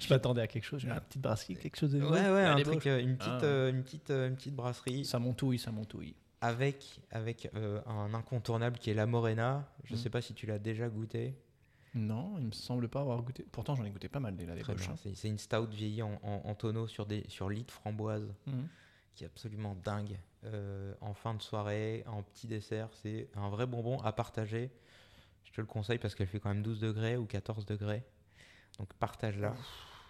Je 0.00 0.08
m'attendais 0.12 0.42
à 0.42 0.46
quelque 0.46 0.64
chose. 0.64 0.84
Une 0.84 0.94
petite 0.94 1.22
brasserie, 1.22 1.56
quelque 1.56 1.76
chose 1.76 1.92
de 1.92 2.00
ouais, 2.00 2.10
ouais, 2.10 2.44
un 2.44 2.56
truc, 2.62 2.86
euh, 2.86 3.00
une, 3.00 3.16
petite, 3.16 3.30
Ah. 3.32 3.44
euh, 3.44 3.70
une, 3.70 3.82
petite, 3.82 4.10
euh, 4.10 4.28
une 4.28 4.36
petite 4.36 4.54
brasserie 4.54 5.04
Ça 5.04 5.18
montouille, 5.18 5.58
ça 5.58 5.70
montouille. 5.72 6.14
avec, 6.40 7.00
avec 7.10 7.48
euh, 7.54 7.80
un 7.86 8.12
incontournable 8.14 8.78
qui 8.78 8.90
est 8.90 8.94
la 8.94 9.06
Morena. 9.06 9.66
Je 9.84 9.94
Mm. 9.94 9.96
sais 9.96 10.10
pas 10.10 10.20
si 10.20 10.34
tu 10.34 10.46
l'as 10.46 10.58
déjà 10.58 10.88
goûté. 10.88 11.34
Non, 11.94 12.34
il 12.38 12.46
me 12.46 12.52
semble 12.52 12.88
pas 12.88 13.00
avoir 13.00 13.22
goûté. 13.22 13.46
Pourtant, 13.52 13.76
j'en 13.76 13.84
ai 13.84 13.90
goûté 13.90 14.08
pas 14.08 14.18
mal 14.20 14.34
des 14.36 14.46
là, 14.46 14.54
des. 14.56 14.62
C'est 15.14 15.28
une 15.28 15.38
stout 15.38 15.68
vieillie 15.70 16.02
en, 16.02 16.18
en, 16.24 16.42
en 16.44 16.54
tonneau 16.54 16.88
sur, 16.88 17.06
des, 17.06 17.24
sur 17.28 17.48
lit 17.48 17.62
de 17.62 17.70
framboise. 17.70 18.26
Mhm. 18.46 18.66
qui 19.14 19.22
est 19.22 19.28
absolument 19.28 19.76
dingue. 19.84 20.18
Euh, 20.44 20.92
en 21.00 21.14
fin 21.14 21.34
de 21.34 21.40
soirée, 21.40 22.02
en 22.08 22.22
petit 22.24 22.48
dessert, 22.48 22.88
c'est 23.00 23.28
un 23.36 23.48
vrai 23.48 23.64
bonbon 23.66 23.98
à 24.00 24.12
partager. 24.12 24.70
Je 25.44 25.52
te 25.52 25.60
le 25.60 25.68
conseille 25.68 25.98
parce 25.98 26.16
qu'elle 26.16 26.26
fait 26.26 26.40
quand 26.40 26.48
même 26.48 26.62
12 26.64 26.80
degrés 26.80 27.16
ou 27.16 27.24
14 27.26 27.64
degrés. 27.64 28.02
Donc 28.78 28.92
partage-la. 28.94 29.54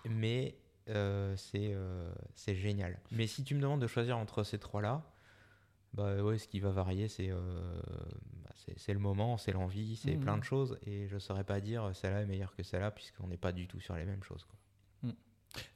Mais 0.08 0.56
euh, 0.88 1.34
c'est 1.36 1.72
euh, 1.74 2.12
c'est 2.34 2.54
génial. 2.54 2.98
Mais 3.10 3.26
si 3.26 3.44
tu 3.44 3.54
me 3.54 3.60
demandes 3.60 3.80
de 3.80 3.86
choisir 3.86 4.18
entre 4.18 4.42
ces 4.44 4.58
trois-là, 4.58 5.10
bah 5.92 6.22
ouais, 6.22 6.38
ce 6.38 6.48
qui 6.48 6.60
va 6.60 6.70
varier, 6.70 7.08
c'est 7.08 7.30
euh, 7.30 7.80
bah, 8.42 8.50
le 8.88 8.98
moment, 8.98 9.36
c'est 9.38 9.52
l'envie, 9.52 9.96
c'est 9.96 10.16
plein 10.16 10.36
de 10.38 10.44
choses. 10.44 10.78
Et 10.86 11.06
je 11.08 11.18
saurais 11.18 11.44
pas 11.44 11.60
dire 11.60 11.90
celle-là 11.94 12.22
est 12.22 12.26
meilleure 12.26 12.54
que 12.54 12.62
celle-là, 12.62 12.90
puisqu'on 12.90 13.28
n'est 13.28 13.36
pas 13.36 13.52
du 13.52 13.66
tout 13.66 13.80
sur 13.80 13.94
les 13.96 14.04
mêmes 14.04 14.22
choses. 14.22 14.44
quoi. 14.44 14.58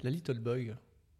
La 0.02 0.10
Little 0.10 0.40
Boy, 0.40 0.74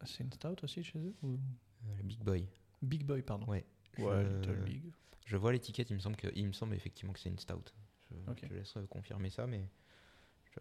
c'est 0.04 0.24
une 0.24 0.32
stout 0.32 0.64
aussi 0.64 0.82
chez 0.82 0.98
eux 0.98 1.14
ou- 1.22 1.38
Euh, 1.86 1.96
le 1.96 2.02
Big 2.02 2.18
Boy. 2.24 2.44
Big 2.82 3.04
Boy, 3.04 3.22
pardon. 3.22 3.46
Ouais. 3.46 3.64
Ouais, 3.98 4.24
Je- 4.24 4.28
Little 4.50 4.64
Big. 4.64 4.92
Je 5.26 5.36
vois 5.36 5.52
l'étiquette, 5.52 5.90
il 5.90 5.94
me 5.94 6.00
semble 6.00 6.16
que, 6.16 6.26
il 6.34 6.46
me 6.48 6.52
semble 6.52 6.74
effectivement 6.74 7.12
que 7.12 7.20
c'est 7.20 7.28
une 7.28 7.38
stout. 7.38 7.62
Je, 8.10 8.16
Ok. 8.30 8.40
je 8.50 8.54
laisse 8.54 8.74
confirmer 8.90 9.30
ça, 9.30 9.46
mais 9.46 9.68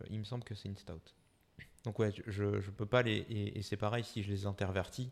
il 0.09 0.19
me 0.19 0.23
semble 0.23 0.43
que 0.43 0.55
c'est 0.55 0.67
une 0.67 0.77
stout. 0.77 1.01
Donc 1.83 1.99
ouais, 1.99 2.11
je, 2.11 2.59
je 2.59 2.71
peux 2.71 2.85
pas 2.85 3.01
les 3.01 3.25
et, 3.29 3.61
c'est 3.61 3.77
pareil 3.77 4.03
si 4.03 4.23
je 4.23 4.29
les 4.29 4.45
intervertis. 4.45 5.11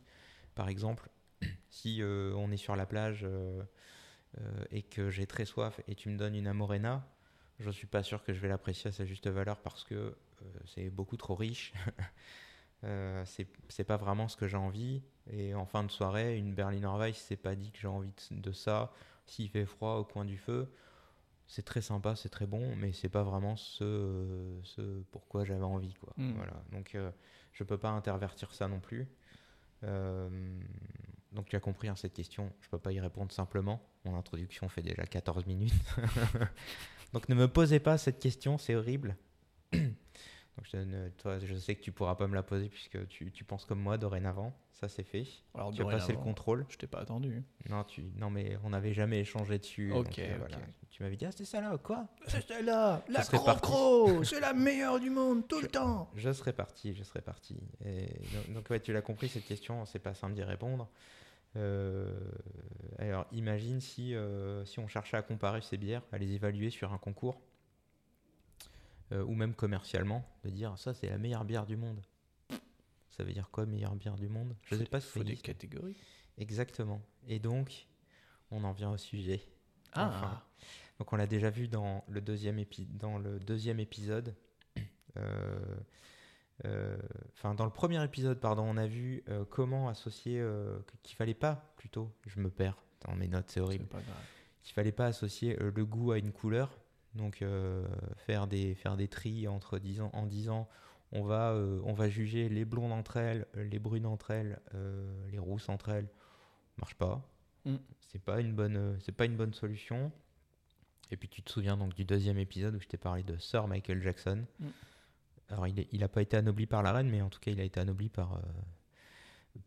Par 0.56 0.70
exemple, 0.70 1.10
si 1.70 2.02
euh, 2.02 2.34
on 2.36 2.52
est 2.52 2.58
sur 2.58 2.76
la 2.76 2.86
plage 2.86 3.22
euh, 3.24 3.64
euh, 4.40 4.66
et 4.72 4.82
que 4.82 5.10
j'ai 5.10 5.28
très 5.28 5.46
soif 5.46 5.80
et 5.88 5.96
tu 5.96 6.10
me 6.10 6.18
donnes 6.18 6.36
une 6.36 6.48
amorena, 6.48 7.08
je 7.60 7.70
suis 7.72 7.88
pas 7.88 8.04
sûr 8.04 8.24
que 8.24 8.34
je 8.34 8.40
vais 8.40 8.48
l'apprécier 8.48 8.90
à 8.90 8.92
sa 8.92 9.06
juste 9.06 9.28
valeur 9.28 9.60
parce 9.62 9.84
que 9.84 9.96
euh, 9.96 10.46
c'est 10.66 10.90
beaucoup 10.90 11.18
trop 11.18 11.36
riche. 11.36 11.74
Euh, 12.84 13.24
c'est 13.26 13.84
pas 13.84 13.98
vraiment 13.98 14.28
ce 14.28 14.38
que 14.38 14.48
j'ai 14.48 14.58
envie. 14.58 15.02
Et 15.32 15.56
en 15.56 15.66
fin 15.66 15.84
de 15.84 15.90
soirée, 15.90 16.38
une 16.38 16.54
Berliner 16.54 16.92
Weiss, 17.00 17.18
c'est 17.18 17.38
pas 17.38 17.56
dit 17.56 17.72
que 17.72 17.80
j'ai 17.80 17.88
envie 17.88 18.12
de, 18.30 18.40
de 18.40 18.52
ça. 18.52 18.94
S'il 19.26 19.50
fait 19.50 19.66
froid 19.66 19.96
au 19.96 20.04
coin 20.04 20.24
du 20.24 20.38
feu, 20.38 20.72
c'est 21.48 21.64
très 21.64 21.82
sympa, 21.82 22.16
c'est 22.16 22.30
très 22.30 22.46
bon, 22.48 22.76
mais 22.78 22.92
c'est 22.92 23.10
pas 23.10 23.24
vraiment 23.24 23.56
ce, 23.56 24.60
ce 24.64 25.02
pourquoi 25.12 25.46
j'avais 25.46 25.64
envie. 25.64 25.94
Quoi. 25.94 26.14
Mm. 26.18 26.34
Voilà. 26.34 26.64
Donc 26.72 26.96
euh, 26.96 27.12
je 27.54 27.64
peux 27.64 27.78
pas 27.78 27.90
intervertir 27.90 28.54
ça 28.54 28.68
non 28.68 28.80
plus. 28.80 29.08
Euh, 29.84 30.30
donc 31.32 31.48
tu 31.50 31.56
as 31.56 31.60
compris 31.60 31.88
hein, 31.88 31.96
cette 31.96 32.14
question, 32.14 32.52
je 32.62 32.70
peux 32.70 32.80
pas 32.80 32.92
y 32.92 33.00
répondre 33.00 33.32
simplement. 33.32 33.82
Mon 34.06 34.16
introduction 34.18 34.70
fait 34.70 34.82
déjà 34.82 35.06
14 35.06 35.46
minutes. 35.46 35.74
donc 37.14 37.30
ne 37.30 37.36
me 37.36 37.48
posez 37.48 37.80
pas 37.80 37.98
cette 37.98 38.20
question, 38.20 38.58
c'est 38.58 38.76
horrible. 38.76 39.16
Donc 40.58 40.66
je, 40.72 40.78
ne- 40.78 41.10
toi, 41.10 41.40
je 41.40 41.56
sais 41.56 41.76
que 41.76 41.82
tu 41.82 41.92
pourras 41.92 42.16
pas 42.16 42.28
me 42.28 42.36
la 42.36 42.44
poser 42.44 42.70
puisque 42.70 43.08
tu, 43.08 43.32
tu 43.32 43.44
penses 43.44 43.66
comme 43.66 43.80
moi 43.80 43.98
dorénavant. 43.98 44.54
Ça 44.72 44.90
c'est 44.90 45.04
fait. 45.04 45.26
Alors, 45.54 45.74
tu 45.74 45.82
as 45.82 45.86
passé 45.86 46.12
le 46.12 46.18
contrôle. 46.18 46.66
Je 46.70 46.78
t'ai 46.78 46.88
pas 46.88 47.00
attendu. 47.00 47.44
Non, 47.70 47.84
tu... 47.84 48.04
non 48.18 48.30
mais 48.30 48.58
on 48.64 48.70
n'avait 48.70 48.94
jamais 48.94 49.20
échangé 49.20 49.58
dessus. 49.58 49.92
Ok, 49.92 50.06
donc, 50.06 50.20
euh, 50.20 50.36
voilà. 50.38 50.58
Tu 50.92 51.04
m'avais 51.04 51.18
dit, 51.18 51.26
ah, 51.26 51.32
c'est 51.36 51.44
ça 51.44 51.60
là, 51.60 51.78
quoi? 51.78 52.08
C'est 52.28 52.48
celle-là, 52.48 53.04
la 53.10 53.22
serait 53.22 53.44
parti. 53.44 53.62
Crocro, 53.64 54.24
c'est 54.24 54.40
la 54.40 54.54
meilleure 54.54 54.98
du 55.02 55.10
monde 55.10 55.46
tout 55.46 55.60
le 55.60 55.68
temps. 55.68 56.10
Je 56.16 56.32
serais 56.32 56.54
parti, 56.54 56.94
je 56.94 57.04
serais 57.04 57.22
parti. 57.22 57.58
Et 57.84 58.06
donc, 58.34 58.54
donc, 58.54 58.70
ouais, 58.70 58.80
tu 58.80 58.94
l'as 58.94 59.02
compris, 59.02 59.28
cette 59.28 59.44
question, 59.44 59.86
c'est 59.86 60.00
pas 60.00 60.14
simple 60.14 60.36
d'y 60.36 60.44
répondre. 60.44 60.88
Euh, 61.58 62.10
alors, 62.98 63.26
imagine 63.34 63.82
si, 63.82 64.16
euh, 64.16 64.64
si 64.64 64.80
on 64.80 64.88
cherchait 64.88 65.18
à 65.18 65.22
comparer 65.22 65.60
ces 65.62 65.76
bières, 65.76 66.02
à 66.14 66.18
les 66.18 66.32
évaluer 66.32 66.70
sur 66.70 66.94
un 66.94 66.98
concours, 66.98 67.42
euh, 69.12 69.24
ou 69.24 69.34
même 69.36 69.54
commercialement, 69.54 70.26
de 70.44 70.50
dire 70.50 70.78
ça, 70.78 70.94
c'est 70.94 71.10
la 71.10 71.18
meilleure 71.18 71.46
bière 71.46 71.66
du 71.66 71.78
monde. 71.78 72.02
Ça 73.12 73.24
veut 73.24 73.32
dire 73.34 73.50
quoi, 73.52 73.66
meilleure 73.66 73.96
bière 73.96 74.16
du 74.18 74.28
monde? 74.28 74.56
Je 74.64 74.76
Faut 74.76 74.82
sais 74.82 74.88
pas 74.90 75.00
si 75.00 75.08
faut 75.08 75.24
des 75.24 75.32
existe. 75.32 75.46
catégories. 75.46 75.96
Exactement. 76.38 77.02
Et 77.28 77.40
donc, 77.40 77.88
on 78.52 78.64
en 78.64 78.74
vient 78.74 78.92
au 78.92 78.98
sujet. 78.98 79.42
Ah, 79.94 80.08
Enfin, 80.08 80.42
Donc 81.00 81.14
on 81.14 81.16
l'a 81.16 81.28
déjà 81.28 81.50
vu 81.50 81.68
dans 81.70 82.04
le 82.10 82.20
deuxième, 82.22 82.58
épi- 82.60 82.88
dans 82.98 83.18
le 83.18 83.40
deuxième 83.40 83.80
épisode. 83.80 84.36
Euh, 85.18 85.60
euh, 86.66 86.98
Enfin, 87.34 87.54
dans 87.56 87.66
le 87.66 87.72
premier 87.72 88.04
épisode, 88.04 88.40
pardon, 88.40 88.64
on 88.64 88.76
a 88.78 88.88
vu 88.88 89.24
euh, 89.30 89.46
comment 89.46 89.88
associer, 89.88 90.44
qu'il 91.04 91.16
fallait 91.16 91.34
pas, 91.34 91.74
plutôt, 91.78 92.12
je 92.28 92.40
me 92.40 92.50
perds 92.50 92.82
dans 93.02 93.16
mes 93.16 93.28
notes, 93.28 93.50
c'est 93.50 93.60
horrible, 93.60 93.86
qu'il 94.64 94.74
fallait 94.74 94.92
pas 94.92 95.06
associer 95.06 95.56
le 95.60 95.86
goût 95.86 96.12
à 96.12 96.18
une 96.18 96.32
couleur. 96.32 96.78
Donc 97.16 97.42
euh, 97.42 97.86
faire 98.26 98.46
des 98.48 98.76
faire 98.76 98.98
des 98.98 99.08
tris 99.08 99.48
entre 99.48 99.80
en 100.14 100.26
disant 100.26 100.68
on 101.12 101.24
va 101.24 101.52
euh, 101.54 101.80
on 101.86 101.94
va 101.94 102.10
juger 102.10 102.50
les 102.50 102.66
blondes 102.66 102.92
entre 102.92 103.18
elles, 103.18 103.46
les 103.56 103.80
brunes 103.80 104.06
entre 104.06 104.32
elles, 104.32 104.60
euh, 104.74 105.28
les 105.32 105.40
rousses 105.40 105.70
entre 105.70 105.90
elles, 105.90 106.10
marche 106.78 106.96
pas. 106.96 107.26
Mm. 107.66 107.76
C'est 108.00 108.20
pas 108.22 108.42
une 108.42 108.54
bonne 108.54 108.98
c'est 109.00 109.14
pas 109.14 109.26
une 109.26 109.38
bonne 109.38 109.54
solution. 109.54 110.12
Et 111.12 111.18
puis 111.18 111.30
tu 111.30 111.42
te 111.42 111.52
souviens 111.52 111.78
donc 111.78 111.94
du 111.94 112.04
deuxième 112.04 112.38
épisode 112.38 112.76
où 112.76 112.80
je 112.82 112.88
t'ai 112.88 112.98
parlé 112.98 113.24
de 113.24 113.38
Sir 113.38 113.68
Michael 113.68 114.02
Jackson. 114.02 114.46
Mm. 114.60 114.66
Alors 115.50 115.68
il, 115.68 115.80
est- 115.80 115.88
il 115.92 116.04
a 116.04 116.10
pas 116.10 116.22
été 116.22 116.36
anobli 116.36 116.66
par 116.66 116.84
la 116.84 116.92
reine, 116.92 117.10
mais 117.10 117.22
en 117.22 117.30
tout 117.30 117.40
cas 117.40 117.52
il 117.52 117.60
a 117.62 117.64
été 117.64 117.80
anobli 117.80 118.10
par 118.10 118.42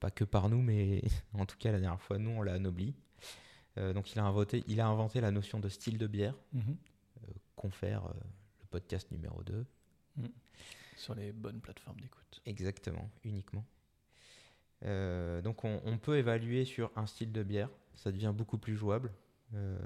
pas 0.00 0.10
que 0.10 0.24
par 0.24 0.50
nous, 0.50 0.60
mais 0.60 1.00
en 1.32 1.46
tout 1.46 1.56
cas 1.56 1.72
la 1.72 1.80
dernière 1.80 2.00
fois 2.02 2.18
nous 2.18 2.30
on 2.30 2.42
l'a 2.42 2.54
anobli. 2.54 2.94
Donc 3.76 4.12
il 4.12 4.18
a 4.18 4.24
inventé 4.24 4.64
il 4.66 4.80
a 4.80 4.88
inventé 4.88 5.20
la 5.20 5.30
notion 5.30 5.60
de 5.60 5.68
style 5.68 5.96
de 5.98 6.06
bière 6.08 6.34
Mhm. 6.52 6.76
Confère 7.56 8.06
euh, 8.06 8.12
le 8.60 8.66
podcast 8.70 9.10
numéro 9.10 9.42
2. 9.42 9.66
Sur 10.96 11.14
les 11.14 11.32
bonnes 11.32 11.60
plateformes 11.60 12.00
d'écoute. 12.00 12.40
Exactement, 12.46 13.08
uniquement. 13.24 13.64
Euh, 14.84 15.40
donc 15.42 15.64
on, 15.64 15.80
on 15.84 15.98
peut 15.98 16.18
évaluer 16.18 16.64
sur 16.64 16.90
un 16.96 17.06
style 17.06 17.32
de 17.32 17.42
bière, 17.42 17.70
ça 17.94 18.10
devient 18.12 18.32
beaucoup 18.36 18.58
plus 18.58 18.76
jouable. 18.76 19.12
Euh, 19.54 19.78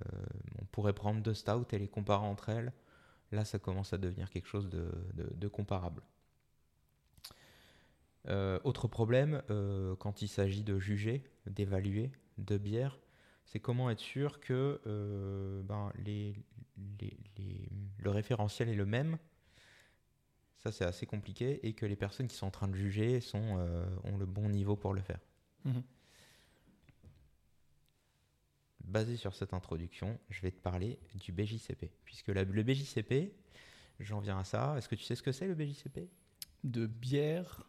on 0.60 0.64
pourrait 0.66 0.92
prendre 0.92 1.20
deux 1.22 1.34
stouts 1.34 1.66
et 1.72 1.78
les 1.78 1.88
comparer 1.88 2.24
entre 2.26 2.48
elles. 2.48 2.72
Là, 3.30 3.44
ça 3.44 3.58
commence 3.58 3.92
à 3.92 3.98
devenir 3.98 4.28
quelque 4.30 4.46
chose 4.48 4.68
de, 4.68 4.90
de- 5.14 5.32
de 5.34 5.48
comparable. 5.48 6.02
Euh, 8.28 8.60
autre 8.64 8.86
problème, 8.88 9.42
euh, 9.50 9.96
quand 9.96 10.22
il 10.22 10.28
s'agit 10.28 10.62
de 10.62 10.78
juger, 10.78 11.24
d'évaluer 11.46 12.10
deux 12.38 12.58
bières, 12.58 12.98
c'est 13.52 13.60
comment 13.60 13.90
être 13.90 14.00
sûr 14.00 14.40
que 14.40 14.80
euh, 14.86 15.62
ben, 15.62 15.92
les, 15.96 16.34
les- 17.00 17.18
les- 17.36 17.68
le 17.98 18.10
référentiel 18.10 18.70
est 18.70 18.74
le 18.74 18.86
même. 18.86 19.18
Ça, 20.56 20.72
c'est 20.72 20.86
assez 20.86 21.04
compliqué 21.04 21.60
et 21.66 21.74
que 21.74 21.84
les 21.84 21.96
personnes 21.96 22.28
qui 22.28 22.36
sont 22.36 22.46
en 22.46 22.50
train 22.50 22.66
de 22.66 22.74
juger 22.74 23.20
sont, 23.20 23.58
euh, 23.58 23.84
ont 24.04 24.16
le 24.16 24.24
bon 24.24 24.48
niveau 24.48 24.74
pour 24.74 24.94
le 24.94 25.02
faire. 25.02 25.20
Mhm. 25.66 25.82
Basé 28.84 29.16
sur 29.18 29.34
cette 29.34 29.52
introduction, 29.52 30.18
je 30.30 30.40
vais 30.40 30.50
te 30.50 30.60
parler 30.60 30.98
du 31.14 31.30
BJCP. 31.30 31.90
Puisque 32.06 32.28
la- 32.28 32.44
le 32.44 32.62
BJCP, 32.62 33.34
j'en 34.00 34.20
viens 34.20 34.38
à 34.38 34.44
ça. 34.44 34.76
Est-ce 34.78 34.88
que 34.88 34.94
tu 34.94 35.04
sais 35.04 35.14
ce 35.14 35.22
que 35.22 35.32
c'est 35.32 35.46
le 35.46 35.54
BJCP 35.54 36.08
De 36.64 36.86
bière? 36.86 37.68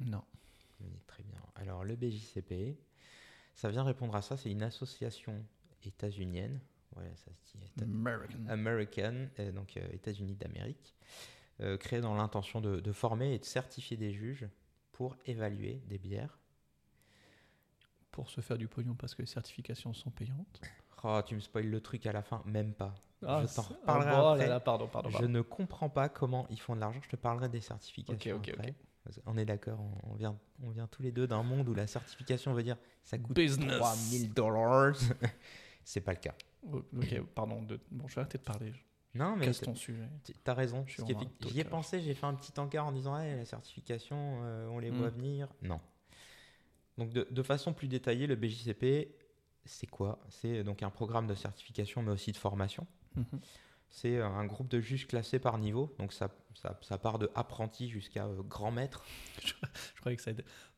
Non. 0.00 0.24
Alors 1.60 1.84
le 1.84 1.96
BJCP, 1.96 2.76
ça 3.54 3.68
vient 3.70 3.84
répondre 3.84 4.14
à 4.14 4.22
ça. 4.22 4.36
C'est 4.36 4.50
une 4.50 4.62
association 4.62 5.44
états-unienne. 5.84 6.60
Ouais, 6.96 7.10
ça 7.14 7.30
se 7.32 7.56
dit. 7.56 7.82
American. 7.82 8.38
American, 8.48 9.26
donc 9.54 9.76
euh, 9.76 9.92
États-Unis 9.92 10.34
d'Amérique, 10.34 10.96
euh, 11.60 11.76
créée 11.76 12.00
dans 12.00 12.14
l'intention 12.14 12.60
de, 12.60 12.80
de 12.80 12.92
former 12.92 13.34
et 13.34 13.38
de 13.38 13.44
certifier 13.44 13.96
des 13.96 14.12
juges 14.12 14.48
pour 14.92 15.16
évaluer 15.26 15.82
des 15.86 15.98
bières. 15.98 16.38
Pour 18.10 18.28
se 18.28 18.40
faire 18.40 18.58
du 18.58 18.66
pognon 18.66 18.94
parce 18.94 19.14
que 19.14 19.22
les 19.22 19.28
certifications 19.28 19.94
sont 19.94 20.10
payantes. 20.10 20.60
Oh, 21.04 21.20
tu 21.24 21.34
me 21.34 21.40
spoil 21.40 21.66
le 21.66 21.80
truc 21.80 22.06
à 22.06 22.12
la 22.12 22.22
fin, 22.22 22.42
même 22.44 22.74
pas. 22.74 22.94
Ah, 23.26 23.44
je 23.46 23.54
t'en 23.54 23.62
reparlerai 23.62 24.10
ah, 24.10 24.12
bon, 24.12 24.18
oh 24.18 24.22
là 24.22 24.30
après. 24.32 24.48
là, 24.48 24.60
pardon, 24.60 24.88
pardon. 24.88 25.10
Je 25.10 25.24
ne 25.24 25.40
comprends 25.42 25.88
pas 25.88 26.08
comment 26.08 26.46
ils 26.50 26.60
font 26.60 26.74
de 26.74 26.80
l'argent. 26.80 27.00
Je 27.02 27.08
te 27.08 27.16
parlerai 27.16 27.48
des 27.48 27.60
certifications 27.60 28.36
après. 28.36 28.74
On 29.26 29.36
est 29.38 29.44
d'accord, 29.46 29.80
on- 30.04 30.14
vient, 30.14 30.38
on 30.62 30.70
vient 30.70 30.86
tous 30.86 31.02
les 31.02 31.10
deux 31.12 31.26
d'un 31.26 31.42
monde 31.42 31.68
où 31.68 31.74
la 31.74 31.86
certification 31.86 32.52
veut 32.52 32.62
dire 32.62 32.76
ça 33.04 33.18
coûte 33.18 33.34
Business. 33.34 33.78
3000 33.78 34.32
dollars. 34.34 34.94
C'est 35.84 36.00
pas 36.02 36.12
le 36.12 36.18
cas. 36.18 36.34
Oh, 36.70 36.82
Ok, 36.96 37.20
pardon. 37.34 37.62
De... 37.62 37.80
Bon, 37.90 38.06
je 38.08 38.14
vais 38.14 38.20
arrêter 38.20 38.38
de 38.38 38.42
parler. 38.44 38.72
Non, 39.14 39.34
mais 39.36 39.46
Casse 39.46 39.60
ton 39.62 39.74
sujet. 39.74 40.06
t'as 40.44 40.54
raison. 40.54 40.84
J'y 40.86 41.60
ai 41.60 41.64
pensé, 41.64 42.00
j'ai 42.00 42.14
fait 42.14 42.26
un 42.26 42.34
petit 42.34 42.52
encart 42.60 42.86
en 42.86 42.92
disant 42.92 43.18
hey, 43.18 43.34
la 43.36 43.44
certification, 43.44 44.40
euh, 44.44 44.68
on 44.68 44.78
les 44.78 44.90
voit 44.90 45.08
Mm. 45.08 45.14
venir. 45.14 45.48
Non. 45.62 45.80
Donc 46.98 47.10
de, 47.12 47.26
de 47.30 47.42
façon 47.42 47.72
plus 47.72 47.88
détaillée, 47.88 48.26
le 48.26 48.36
BJCP, 48.36 49.14
c'est 49.64 49.86
quoi? 49.86 50.18
C'est 50.28 50.62
donc 50.62 50.82
un 50.82 50.90
programme 50.90 51.26
de 51.26 51.34
certification, 51.34 52.02
mais 52.02 52.12
aussi 52.12 52.30
de 52.32 52.36
formation. 52.36 52.86
Mhm. 53.16 53.24
C'est 53.88 54.16
euh, 54.18 54.26
un 54.26 54.44
groupe 54.46 54.68
de 54.68 54.80
juges 54.80 55.08
classés 55.08 55.38
par 55.40 55.58
niveau. 55.58 55.92
Donc 55.98 56.12
ça, 56.12 56.28
ça, 56.54 56.78
ça 56.82 56.98
part 56.98 57.18
de 57.18 57.30
apprenti 57.34 57.88
jusqu'à 57.88 58.26
euh, 58.26 58.42
grand 58.42 58.70
maître. 58.70 59.04
Je 59.94 60.00
croyais 60.00 60.16
que 60.16 60.22
ça. 60.22 60.32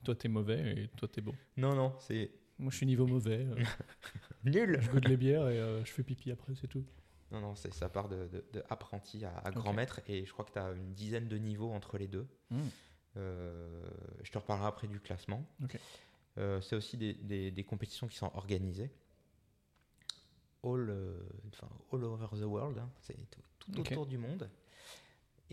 Toi, 0.05 0.15
t'es 0.15 0.29
mauvais 0.29 0.75
et 0.85 0.89
toi, 0.97 1.09
t'es 1.09 1.21
bon. 1.21 1.35
Non, 1.57 1.75
non, 1.75 1.95
c'est 2.01 2.31
Moi, 2.59 2.71
je 2.71 2.77
suis 2.77 2.87
niveau 2.87 3.07
mauvais. 3.07 3.47
euh, 3.47 3.65
nul. 4.45 4.79
je 4.83 4.91
goûte 4.91 5.09
les 5.09 5.17
bières 5.17 5.49
et 5.49 5.59
euh, 5.59 5.85
je 5.85 5.93
fais 5.93 6.03
pipi 6.03 6.31
après, 6.31 6.55
c'est 6.55 6.67
tout. 6.69 6.85
Non, 7.31 7.41
non, 7.41 7.55
c'est- 7.55 7.73
ça 7.73 7.89
part 7.89 8.09
de, 8.09 8.27
de- 8.29 8.45
de 8.53 8.63
apprenti 8.69 9.25
à, 9.25 9.39
à 9.39 9.51
grand 9.51 9.73
maître. 9.73 10.01
Et 10.07 10.25
je 10.27 10.33
crois 10.33 10.45
que 10.45 10.53
tu 10.53 10.59
as 10.59 10.71
une 10.73 10.93
dizaine 10.93 11.29
de 11.29 11.37
niveaux 11.39 11.71
entre 11.73 11.97
les 11.99 12.09
deux. 12.09 12.27
Mm. 12.51 12.61
Euh, 13.17 13.83
je 14.23 14.31
te 14.33 14.39
reparlerai 14.39 14.67
après 14.69 14.89
du 14.89 15.01
classement. 15.01 15.47
C'est 16.37 16.75
aussi 16.77 16.97
des, 16.97 17.15
des- 17.15 17.51
des 17.51 17.65
compétitions 17.65 18.07
qui 18.09 18.17
sont 18.17 18.31
organisées. 18.35 18.91
All, 20.65 20.91
enfin, 21.49 21.69
all 21.93 22.05
over 22.05 22.27
the 22.39 22.45
world, 22.45 22.79
hein. 22.79 22.89
c'est 23.01 23.17
tout, 23.31 23.43
autour 23.81 24.07
du 24.07 24.17
monde. 24.17 24.49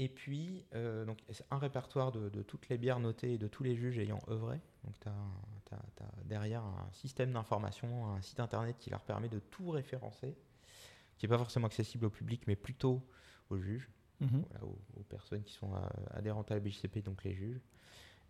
Et 0.02 0.08
puis, 0.08 0.64
euh, 0.76 1.04
donc, 1.04 1.20
un 1.52 1.58
répertoire 1.58 2.12
de, 2.14 2.30
de 2.30 2.42
toutes 2.42 2.70
les 2.70 2.78
bières 2.78 3.00
notées 3.02 3.34
et 3.34 3.38
de 3.38 3.50
tous 3.50 3.64
les 3.64 3.76
juges 3.76 4.00
ayant 4.00 4.22
œuvré. 4.30 4.60
Donc, 4.86 4.98
tu 5.02 5.08
as, 5.10 5.84
derrière 6.24 6.64
un 6.64 6.88
système 6.94 7.34
d'information, 7.34 8.08
un 8.08 8.22
site 8.22 8.40
internet 8.40 8.78
qui 8.80 8.90
leur 8.90 9.02
permet 9.04 9.28
de 9.28 9.40
tout 9.40 9.70
référencer, 9.72 10.38
qui 11.18 11.26
n'est 11.26 11.30
pas 11.30 11.38
forcément 11.38 11.68
accessible 11.68 12.06
au 12.06 12.10
public, 12.10 12.44
mais 12.48 12.56
plutôt 12.56 13.06
aux 13.50 13.60
juges, 13.60 13.90
Mhm. 14.22 14.44
voilà, 14.50 14.66
aux, 14.66 14.80
aux 15.00 15.04
personnes 15.04 15.44
qui 15.44 15.54
sont 15.54 15.74
euh, 15.76 15.80
adhérentes 16.12 16.50
à 16.52 16.54
la 16.56 16.60
BJCP, 16.62 17.02
donc 17.04 17.24
les 17.26 17.34
juges. 17.34 17.60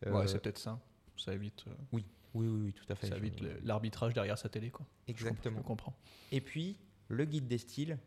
Ouais, 0.05 0.11
Euh, 0.11 0.27
c'est 0.27 0.39
peut-être 0.41 0.57
ça. 0.57 0.79
Ça 1.17 1.33
évite, 1.33 1.65
euh, 1.67 1.71
oui, 1.91 2.03
oui, 2.33 2.47
oui, 2.47 2.73
tout 2.73 2.85
à 2.91 2.95
fait. 2.95 3.07
ça 3.07 3.17
évite 3.17 3.39
l'arbitrage 3.63 4.13
derrière 4.15 4.37
sa 4.39 4.49
télé, 4.49 4.71
quoi. 4.71 4.85
Exactement. 5.07 5.59
Je 5.59 5.63
comprends. 5.63 5.93
Et 6.31 6.41
puis, 6.41 6.79
le 7.09 7.25
guide 7.25 7.47
des 7.47 7.57
styles, 7.59 7.99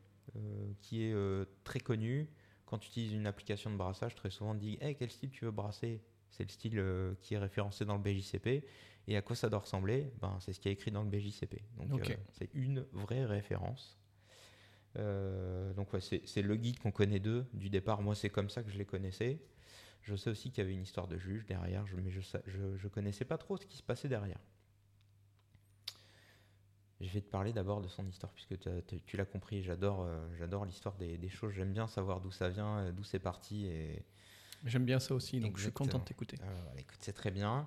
qui 0.81 1.03
est 1.03 1.15
très 1.65 1.81
connu. 1.81 2.29
Quand 2.73 2.79
tu 2.79 2.89
utilises 2.89 3.13
une 3.13 3.27
application 3.27 3.71
de 3.71 3.77
brassage, 3.77 4.15
très 4.15 4.31
souvent 4.31 4.53
on 4.53 4.55
dit 4.55 4.79
hey, 4.81 4.97
quel 4.97 5.11
style 5.11 5.29
tu 5.29 5.45
veux 5.45 5.51
brasser? 5.51 6.01
C'est 6.31 6.45
le 6.45 6.49
style 6.49 6.79
euh, 6.79 7.13
qui 7.21 7.35
est 7.35 7.39
référencé 7.39 7.85
dans 7.85 7.99
le 7.99 8.03
BJCP. 8.03 8.65
Et 9.09 9.15
à 9.15 9.21
quoi 9.21 9.37
ça 9.37 9.51
doit 9.51 9.59
ressembler? 9.59 10.11
Ben, 10.23 10.39
C'est 10.41 10.55
ce 10.55 10.59
qui 10.59 10.71
est 10.71 10.73
écrit 10.73 10.91
dans 10.91 11.03
le 11.03 11.11
BJCP. 11.11 11.61
Donc, 11.77 12.01
euh, 12.01 12.15
c'est 12.31 12.49
une 12.55 12.87
vraie 12.93 13.27
référence. 13.27 13.99
Euh, 14.97 15.75
donc, 15.75 15.93
ouais, 15.93 16.01
c'est 16.01 16.41
le 16.41 16.57
guide 16.57 16.79
qu'on 16.79 16.93
connaît 16.93 17.21
d'eux. 17.21 17.45
Du 17.53 17.69
départ, 17.69 18.01
moi, 18.01 18.15
c'est 18.15 18.31
comme 18.31 18.49
ça 18.49 18.63
que 18.63 18.71
je 18.71 18.79
les 18.79 18.87
connaissais. 18.87 19.43
Je 20.01 20.17
sais 20.17 20.31
aussi 20.31 20.51
qu'il 20.51 20.65
y 20.65 20.67
avait 20.67 20.73
une 20.73 20.85
histoire 20.85 21.09
de 21.09 21.19
juge 21.19 21.45
derrière, 21.45 21.85
mais 22.03 22.11
je 22.11 22.59
ne 22.59 22.89
connaissais 22.89 23.27
pas 23.27 23.37
trop 23.37 23.59
ce 23.59 23.67
qui 23.67 23.77
se 23.77 23.83
passait 23.83 24.09
derrière. 24.09 24.41
Je 27.03 27.09
vais 27.09 27.21
te 27.21 27.29
parler 27.31 27.53
d'abord 27.53 27.81
de 27.81 27.89
son 27.89 28.07
histoire, 28.07 28.33
puisque 28.33 28.55
tu 29.07 29.17
l'as 29.17 29.25
compris, 29.25 29.63
j'adore 29.63 30.03
euh, 30.03 30.25
j'adore 30.39 30.65
l'histoire 30.65 30.95
des, 30.97 31.19
des 31.19 31.29
choses, 31.29 31.53
j'aime 31.53 31.73
bien 31.73 31.89
savoir 31.89 32.21
d'où 32.21 32.31
ça 32.31 32.49
vient, 32.49 32.79
euh, 32.79 32.93
d'où 32.93 33.03
c'est 33.03 33.19
parti. 33.19 33.67
Et, 33.67 34.05
J'aime 34.65 34.85
bien 34.85 35.01
ça 35.01 35.13
aussi, 35.15 35.41
donc 35.41 35.57
je 35.57 35.65
suis 35.65 35.73
content 35.73 35.99
de 35.99 36.05
t'écouter. 36.05 36.37
voilà, 36.41 36.79
écoute, 36.79 36.99
c'est 37.01 37.13
très 37.13 37.33
bien. 37.33 37.67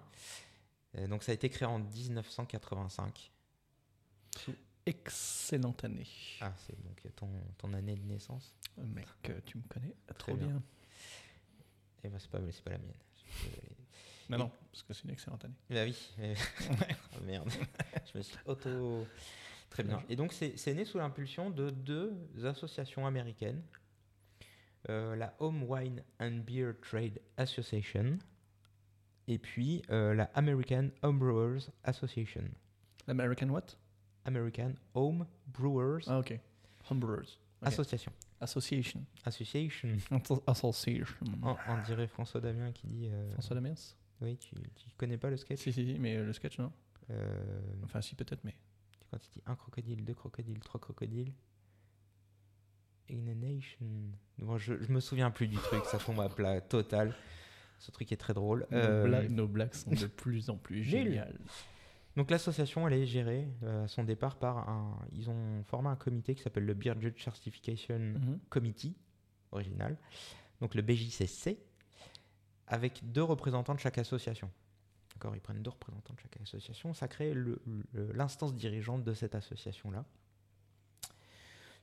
Euh, 0.98 1.08
donc 1.08 1.24
ça 1.24 1.34
a 1.34 1.36
été 1.36 1.50
créé 1.50 1.68
en 1.68 1.80
1985. 1.80 3.32
Excellente 4.86 5.84
année. 5.84 6.08
Ah, 6.40 6.54
c'est 6.66 6.82
donc 6.82 7.02
ton, 7.16 7.30
ton 7.58 7.74
année 7.74 7.96
de 7.96 8.04
naissance 8.06 8.54
Mec, 8.78 9.08
tu 9.46 9.58
me 9.58 9.64
connais 9.68 9.94
trop 10.18 10.36
bien. 10.36 10.48
bien. 10.48 10.64
Eh 12.04 12.10
ben, 12.10 12.20
c'est 12.20 12.30
pas, 12.30 12.40
pas 12.40 12.70
la 12.72 12.78
mienne. 12.78 12.94
Mais 14.30 14.38
non, 14.38 14.52
parce 14.72 14.84
que 14.84 14.94
c'est 14.94 15.04
une 15.04 15.10
excellente 15.12 15.44
année. 15.44 15.56
Bah 15.70 15.84
oui. 15.84 16.14
mais- 16.18 16.36
Oh, 17.18 17.24
merde. 17.24 17.50
Je 18.16 18.20
me 18.20 18.24
suis 18.24 18.38
auto. 18.46 19.06
Très 19.70 19.84
bien. 19.84 20.02
Et 20.08 20.16
donc, 20.16 20.32
c'est 20.34 20.74
né 20.74 20.86
sous 20.86 20.98
l'impulsion 20.98 21.50
de 21.50 21.70
deux 21.70 22.14
associations 22.46 23.06
américaines 23.06 23.62
Euh, 24.88 25.16
la 25.16 25.34
Home 25.40 25.64
Wine 25.64 26.02
and 26.20 26.42
Beer 26.46 26.74
Trade 26.80 27.20
Association 27.38 28.20
et 29.28 29.40
puis 29.40 29.82
euh, 29.90 30.14
la 30.14 30.26
American 30.36 30.92
Home 31.02 31.18
Brewers 31.18 31.72
Association. 31.84 32.44
L'American 33.08 33.50
what? 33.50 33.66
American 34.26 34.76
Home 34.94 35.26
Brewers 35.48 36.04
Ah, 36.08 36.20
ok. 36.20 36.40
Homebrewers. 36.92 37.40
ok. 37.62 37.68
Association. 37.68 38.12
Association. 38.40 39.04
Association. 39.26 39.98
Asso- 40.12 40.44
Association. 40.46 41.26
On, 41.42 41.56
on 41.68 41.82
dirait 41.84 42.08
François 42.08 42.40
Damien 42.40 42.72
qui 42.72 42.86
dit. 42.88 43.10
euh, 43.12 43.32
François 43.34 43.56
Damiens 43.56 43.74
Oui, 44.22 44.38
tu, 44.38 44.54
tu 44.76 44.88
connais 44.98 45.18
pas 45.18 45.32
le 45.32 45.38
sketch? 45.38 45.60
Si, 45.62 45.74
si, 45.74 45.94
si, 45.94 46.00
mais 46.00 46.16
le 46.24 46.32
sketch, 46.32 46.60
non 46.60 46.72
Enfin, 47.84 48.02
si, 48.02 48.16
peut-être, 48.16 48.44
mais. 48.44 48.56
Quand 49.12 49.18
il 49.26 49.32
dit 49.32 49.42
un 49.46 49.56
crocodile, 49.56 50.04
deux 50.04 50.14
crocodiles, 50.16 50.60
trois 50.60 50.80
crocodiles. 50.82 51.32
In 53.12 53.28
a 53.28 53.36
nation. 53.36 53.86
Bon, 54.40 54.58
je, 54.58 54.82
je 54.82 54.92
me 54.92 55.00
souviens 55.00 55.30
plus 55.30 55.48
du 55.48 55.58
truc, 55.58 55.86
ça 55.86 56.00
tombe 56.00 56.20
à 56.20 56.28
plat 56.30 56.60
total. 56.60 57.14
Ce 57.78 57.92
truc 57.92 58.12
est 58.12 58.18
très 58.18 58.34
drôle. 58.34 58.66
Nos, 58.72 58.78
Euh, 58.78 59.04
blagues, 59.04 59.30
nos 59.30 59.48
blagues 59.48 59.74
sont 59.74 59.92
de 59.92 60.08
plus 60.08 60.50
en 60.50 60.58
plus 60.58 60.84
géniales. 60.84 61.38
donc 62.16 62.32
l'association, 62.32 62.88
elle 62.88 62.94
est 62.96 63.06
gérée 63.06 63.48
euh, 63.64 63.84
à 63.84 63.88
son 63.88 64.04
départ 64.04 64.38
par 64.40 64.68
un. 64.70 64.98
Ils 65.12 65.30
ont 65.30 65.64
formé 65.66 65.90
un 65.90 65.96
comité 65.96 66.34
qui 66.34 66.42
s'appelle 66.42 66.66
le 66.66 66.74
Beer 66.74 66.96
Judge 67.00 67.24
Certification 67.24 68.00
Mhm. 68.00 68.40
Committee, 68.50 68.96
original. 69.52 69.98
Donc 70.62 70.74
le 70.74 70.82
BJCC, 70.82 71.60
avec 72.68 73.02
deux 73.12 73.24
représentants 73.24 73.76
de 73.76 73.80
chaque 73.80 74.00
association. 74.00 74.50
D'accord, 75.16 75.36
ils 75.36 75.42
prennent 75.42 75.62
deux 75.64 75.70
représentants 75.70 76.14
de 76.14 76.20
chaque 76.20 76.38
association. 76.42 76.94
Ça 76.94 77.08
crée 77.08 77.34
l'instance 78.14 78.54
dirigeante 78.54 79.04
de 79.04 79.14
cette 79.14 79.34
association-là. 79.36 80.04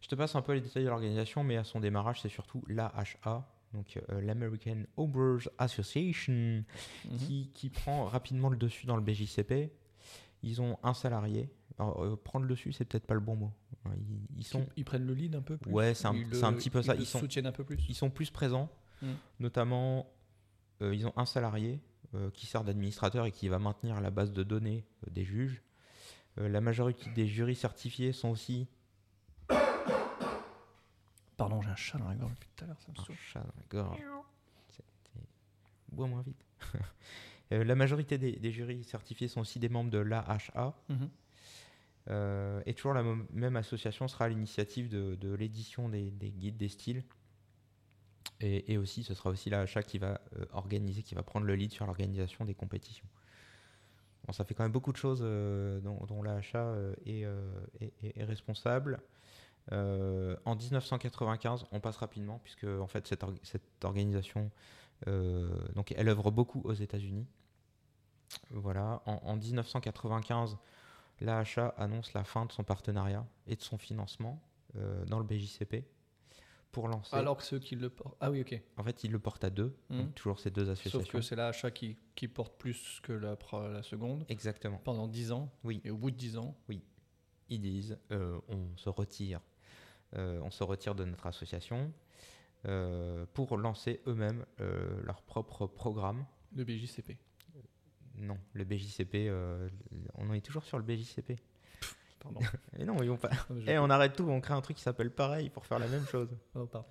Je 0.00 0.08
te 0.08 0.14
passe 0.14 0.34
un 0.34 0.42
peu 0.42 0.52
les 0.52 0.60
détails 0.60 0.84
de 0.84 0.88
l'organisation, 0.88 1.44
mais 1.44 1.56
à 1.56 1.64
son 1.64 1.80
démarrage, 1.80 2.20
c'est 2.20 2.28
surtout 2.28 2.62
l'AHA, 2.68 3.48
donc 3.72 3.98
euh, 4.10 4.20
l'American 4.20 4.82
Homebrewers 4.96 5.48
Association, 5.58 6.64
Mhm. 7.04 7.18
qui, 7.18 7.50
qui 7.54 7.70
prend 7.70 8.04
rapidement 8.04 8.48
le 8.50 8.56
dessus 8.56 8.86
dans 8.86 8.96
le 8.96 9.02
BJCP. 9.02 9.70
Ils 10.42 10.60
ont 10.60 10.78
un 10.82 10.92
salarié. 10.92 11.48
Alors, 11.78 12.02
euh, 12.04 12.16
prendre 12.16 12.44
le 12.46 12.50
dessus, 12.50 12.72
c'est 12.72 12.84
peut-être 12.84 13.06
pas 13.06 13.14
le 13.14 13.20
bon 13.20 13.36
mot. 13.36 13.52
Ils, 13.96 14.18
ils 14.40 14.44
sont, 14.44 14.66
Ils, 14.76 14.80
ils 14.80 14.84
prennent 14.84 15.06
le 15.06 15.14
lead 15.14 15.34
un 15.36 15.40
peu 15.40 15.56
plus? 15.56 15.72
Ouais, 15.72 15.94
c'est 15.94 16.06
un- 16.06 16.14
Ils 16.14 16.28
petit 16.28 16.68
peu 16.68 16.82
ça. 16.82 16.94
Ils, 16.94 16.98
Ils 16.98 17.00
le 17.00 17.04
sont- 17.06 17.20
soutiennent 17.20 17.46
un 17.46 17.52
peu 17.52 17.64
plus? 17.64 17.78
ils 17.88 17.94
sont 17.94 18.10
plus 18.10 18.30
présents, 18.30 18.68
Mm. 19.00 19.12
notamment 19.40 20.12
euh, 20.82 20.94
ils 20.94 21.06
ont 21.06 21.12
un 21.16 21.24
salarié 21.26 21.80
qui 22.34 22.46
sert 22.46 22.64
d'administrateur 22.64 23.26
et 23.26 23.32
qui 23.32 23.48
va 23.48 23.58
maintenir 23.58 24.00
la 24.00 24.10
base 24.10 24.32
de 24.32 24.42
données 24.42 24.84
euh, 25.06 25.10
des 25.10 25.24
juges. 25.24 25.62
Euh, 26.38 26.48
la 26.48 26.60
majorité 26.60 27.10
des 27.10 27.26
jurys 27.26 27.54
certifiés 27.56 28.12
sont 28.12 28.28
aussi 28.30 28.66
Pardon, 31.36 31.60
j'ai 31.62 31.70
un 31.70 31.76
chat 31.76 31.98
dans 31.98 32.08
la 32.08 32.14
gorge 32.14 32.32
depuis 32.34 32.48
tout 32.54 32.64
à 32.64 32.68
l'heure, 32.68 32.80
ça 32.80 32.92
me 32.92 32.98
un 33.00 33.04
saoule. 33.04 33.16
chat 33.16 33.40
dans 33.40 33.54
la 33.56 33.62
gorge. 33.68 33.98
Bois 35.90 36.06
moins 36.08 36.22
vite. 36.22 36.44
Euh, 37.52 37.64
la 37.64 37.74
majorité 37.74 38.16
des, 38.16 38.32
des 38.32 38.50
jurys 38.50 38.82
certifiés 38.82 39.28
sont 39.28 39.42
aussi 39.42 39.58
des 39.58 39.68
membres 39.68 39.90
de 39.90 39.98
l'AHA. 39.98 40.74
Mhm. 40.88 41.10
Euh, 42.08 42.62
et 42.64 42.72
toujours 42.72 42.94
la 42.94 43.02
mo- 43.02 43.26
même 43.30 43.56
association 43.56 44.08
sera 44.08 44.24
à 44.24 44.28
l'initiative 44.30 44.88
de, 44.88 45.16
de 45.16 45.34
l'édition 45.34 45.90
des, 45.90 46.10
des 46.12 46.30
guides 46.30 46.56
des 46.56 46.70
styles. 46.70 47.04
Et, 48.40 48.76
aussi, 48.76 49.04
ce 49.04 49.14
sera 49.14 49.30
aussi 49.30 49.50
l'AHA 49.50 49.82
qui 49.84 49.98
va 49.98 50.20
euh, 50.36 50.44
organiser, 50.52 51.02
qui 51.02 51.14
va 51.14 51.22
prendre 51.22 51.46
le 51.46 51.54
lead 51.54 51.72
sur 51.72 51.86
l'organisation 51.86 52.44
des 52.44 52.54
compétitions. 52.54 53.06
Bon, 54.26 54.32
ça 54.32 54.44
fait 54.44 54.54
quand 54.54 54.64
même 54.64 54.72
beaucoup 54.72 54.92
de 54.92 54.96
choses 54.96 55.20
euh, 55.22 55.80
dont, 55.80 55.98
dont 56.06 56.22
euh, 56.24 56.94
est, 57.06 58.24
responsable. 58.24 59.00
En 59.70 60.56
1995, 60.56 61.66
on 61.70 61.78
passe 61.78 61.96
rapidement, 61.98 62.40
puisque 62.42 62.64
en 62.64 62.88
fait, 62.88 63.06
cette, 63.06 63.22
org- 63.22 63.38
cette 63.44 63.84
organisation, 63.84 64.50
donc, 65.06 65.92
elle 65.96 66.08
œuvre 66.08 66.30
beaucoup 66.32 66.62
aux 66.64 66.74
États-Unis. 66.74 67.26
Voilà. 68.50 69.02
En, 69.06 69.20
en 69.22 69.36
1995, 69.36 70.56
l'AHA 71.20 71.68
annonce 71.76 72.12
la 72.12 72.24
fin 72.24 72.44
de 72.46 72.52
son 72.52 72.64
partenariat 72.64 73.24
et 73.46 73.54
de 73.54 73.62
son 73.62 73.78
financement 73.78 74.40
dans 75.06 75.18
le 75.18 75.24
BJCP 75.24 75.84
pour 76.72 76.88
lancer. 76.88 77.14
Alors 77.14 77.36
que 77.36 77.42
ceux 77.44 77.58
qui 77.58 77.76
le 77.76 77.90
portent. 77.90 78.16
Ah 78.20 78.30
oui, 78.30 78.40
ok. 78.40 78.60
en 78.78 78.82
fait, 78.82 79.04
il 79.04 79.12
le 79.12 79.18
porte 79.18 79.44
à 79.44 79.50
deux, 79.50 79.76
donc 79.90 80.14
toujours 80.14 80.40
ces 80.40 80.50
deux 80.50 80.70
associations. 80.70 81.00
Sauf 81.00 81.08
que 81.10 81.20
c'est 81.20 81.36
l'achat 81.36 81.70
qui, 81.70 81.96
qui 82.14 82.26
porte 82.28 82.56
plus 82.58 82.98
que 83.02 83.12
la, 83.12 83.36
la 83.68 83.82
seconde 83.82 84.24
Exactement. 84.28 84.80
pendant 84.82 85.06
10 85.06 85.32
ans. 85.32 85.52
Oui. 85.64 85.82
Et 85.84 85.90
au 85.90 85.96
bout 85.98 86.10
de 86.10 86.16
10 86.16 86.38
ans, 86.38 86.56
Ils 87.50 87.60
disent 87.60 87.98
euh, 88.10 88.40
on 88.48 88.74
se 88.78 88.88
retire, 88.88 89.40
euh, 90.16 90.40
on 90.42 90.50
se 90.50 90.64
retire 90.64 90.94
de 90.94 91.04
notre 91.04 91.26
association 91.26 91.92
euh, 92.64 93.26
pour 93.34 93.58
lancer 93.58 94.00
eux-mêmes 94.06 94.44
leur 94.58 95.22
propre 95.22 95.66
programme 95.66 96.24
Le 96.56 96.64
BJCP. 96.64 97.18
Non, 98.16 98.38
le 98.52 98.64
BJCP, 98.64 99.30
on 100.14 100.28
en 100.28 100.32
est 100.32 100.40
toujours 100.44 100.64
sur 100.64 100.78
le 100.78 100.84
BJCP. 100.84 101.38
Pardon. 102.22 102.40
Et 102.78 102.84
non, 102.84 102.96
ils 103.02 103.08
vont 103.08 103.16
pas. 103.16 103.30
Je- 103.50 103.70
Eh, 103.70 103.78
on 103.78 103.90
arrête 103.90 104.14
tout, 104.14 104.28
on 104.28 104.40
crée 104.40 104.54
un 104.54 104.60
truc 104.60 104.76
qui 104.76 104.82
s'appelle 104.82 105.10
pareil 105.10 105.50
pour 105.50 105.66
faire 105.66 105.78
la 105.78 105.88
même 105.88 106.06
chose. 106.06 106.28
Oh, 106.54 106.66
pardon. 106.66 106.86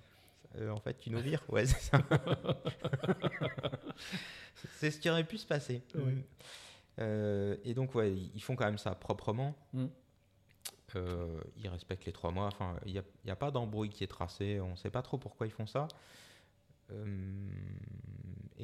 Euh, 0.56 0.70
en 0.70 0.80
fait, 0.80 0.98
tu 0.98 1.08
nous 1.10 1.18
vires 1.20 1.42
Ouais, 1.48 1.64
c'est 1.64 1.80
ça. 1.80 1.98
c'est 4.76 4.90
ce 4.90 4.98
qui 5.00 5.08
aurait 5.08 5.24
pu 5.24 5.38
se 5.38 5.46
passer. 5.46 5.82
Oui. 5.94 6.22
Euh, 7.00 7.56
et 7.64 7.72
donc, 7.72 7.94
ouais, 7.94 8.12
ils 8.14 8.42
font 8.42 8.54
quand 8.54 8.66
même 8.66 8.76
ça 8.78 8.94
proprement. 8.94 9.54
Mm. 9.72 9.86
Euh, 10.96 11.40
ils 11.56 11.68
respectent 11.68 12.04
les 12.04 12.12
trois 12.12 12.30
mois. 12.32 12.46
Enfin, 12.48 12.76
il 12.84 12.92
n'y 12.92 12.98
a, 12.98 13.02
y 13.24 13.30
a 13.30 13.36
pas 13.36 13.50
d'embrouille 13.50 13.88
qui 13.88 14.04
est 14.04 14.08
tracée. 14.08 14.60
On 14.60 14.72
ne 14.72 14.76
sait 14.76 14.90
pas 14.90 15.00
trop 15.00 15.16
pourquoi 15.16 15.46
ils 15.46 15.52
font 15.52 15.66
ça. 15.66 15.88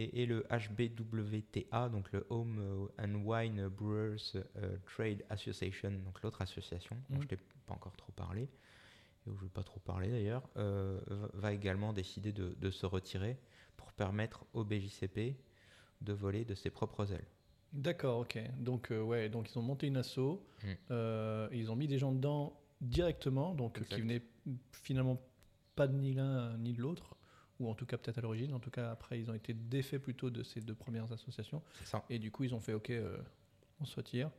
Et, 0.01 0.23
et 0.23 0.27
le 0.27 0.45
HBWTA, 0.49 1.89
donc 1.89 2.13
le 2.13 2.25
Home 2.31 2.59
euh, 2.61 3.05
and 3.05 3.15
Wine 3.25 3.67
Brewers 3.69 4.37
euh, 4.57 4.77
Trade 4.87 5.25
Association, 5.29 5.91
donc 6.05 6.23
l'autre 6.23 6.41
association, 6.41 6.97
dont 7.11 7.19
Mm. 7.19 7.23
je 7.23 7.27
t'ai 7.27 7.37
pas 7.67 7.75
encore 7.75 7.97
trop 7.97 8.13
parlé, 8.13 8.43
et 8.43 9.31
où 9.31 9.35
je 9.37 9.41
ne 9.43 9.49
vais 9.49 9.53
pas 9.53 9.65
trop 9.65 9.81
parler 9.81 10.09
d'ailleurs, 10.09 10.49
euh, 10.57 11.01
va- 11.35 11.53
également 11.53 11.93
décider 11.93 12.33
de, 12.33 12.55
de 12.61 12.71
se 12.71 12.87
retirer 12.87 13.37
pour 13.77 13.93
permettre 13.93 14.45
au 14.53 14.63
BJCP 14.65 15.37
de 16.01 16.13
voler 16.13 16.45
de 16.45 16.55
ses 16.55 16.71
propres 16.71 17.13
ailes. 17.13 17.27
D'accord, 17.73 18.21
ok. 18.21 18.39
Donc, 18.61 18.93
euh, 18.93 19.03
ouais, 19.03 19.29
donc 19.29 19.51
ils 19.51 19.59
ont 19.59 19.63
monté 19.63 19.89
une 19.89 19.97
asso, 19.97 20.41
Mm. 20.63 20.67
euh, 20.93 21.49
ils 21.53 21.71
ont 21.73 21.77
mis 21.77 21.89
des 21.89 21.99
gens 21.99 22.13
dedans 22.13 22.57
directement, 22.81 23.53
donc 23.55 23.79
Exact. 23.79 23.97
qui 23.97 24.01
venaient 24.03 24.23
finalement 24.71 25.21
pas 25.75 25.89
de 25.89 25.95
ni 25.97 26.13
l'un 26.15 26.57
ni 26.59 26.73
de 26.73 26.81
l'autre, 26.81 27.17
ou 27.61 27.69
en 27.69 27.75
tout 27.75 27.87
cas 27.87 27.97
peut-être 27.99 28.19
à 28.19 28.21
l'origine. 28.21 28.53
En 28.55 28.61
tout 28.61 28.71
cas, 28.71 28.91
après, 28.91 29.19
ils 29.19 29.31
ont 29.31 29.35
été 29.35 29.53
défaits 29.55 30.01
plutôt 30.03 30.31
de 30.31 30.43
ces 30.43 30.61
deux 30.61 30.75
premières 30.75 31.11
associations. 31.13 31.63
Ça. 31.85 32.05
Et 32.09 32.19
du 32.19 32.31
coup, 32.31 32.45
ils 32.45 32.55
ont 32.55 32.61
fait 32.61 32.73
OK, 32.75 32.91
euh, 32.91 33.19
on 33.81 33.85
se 33.85 33.97
retire. 33.97 34.31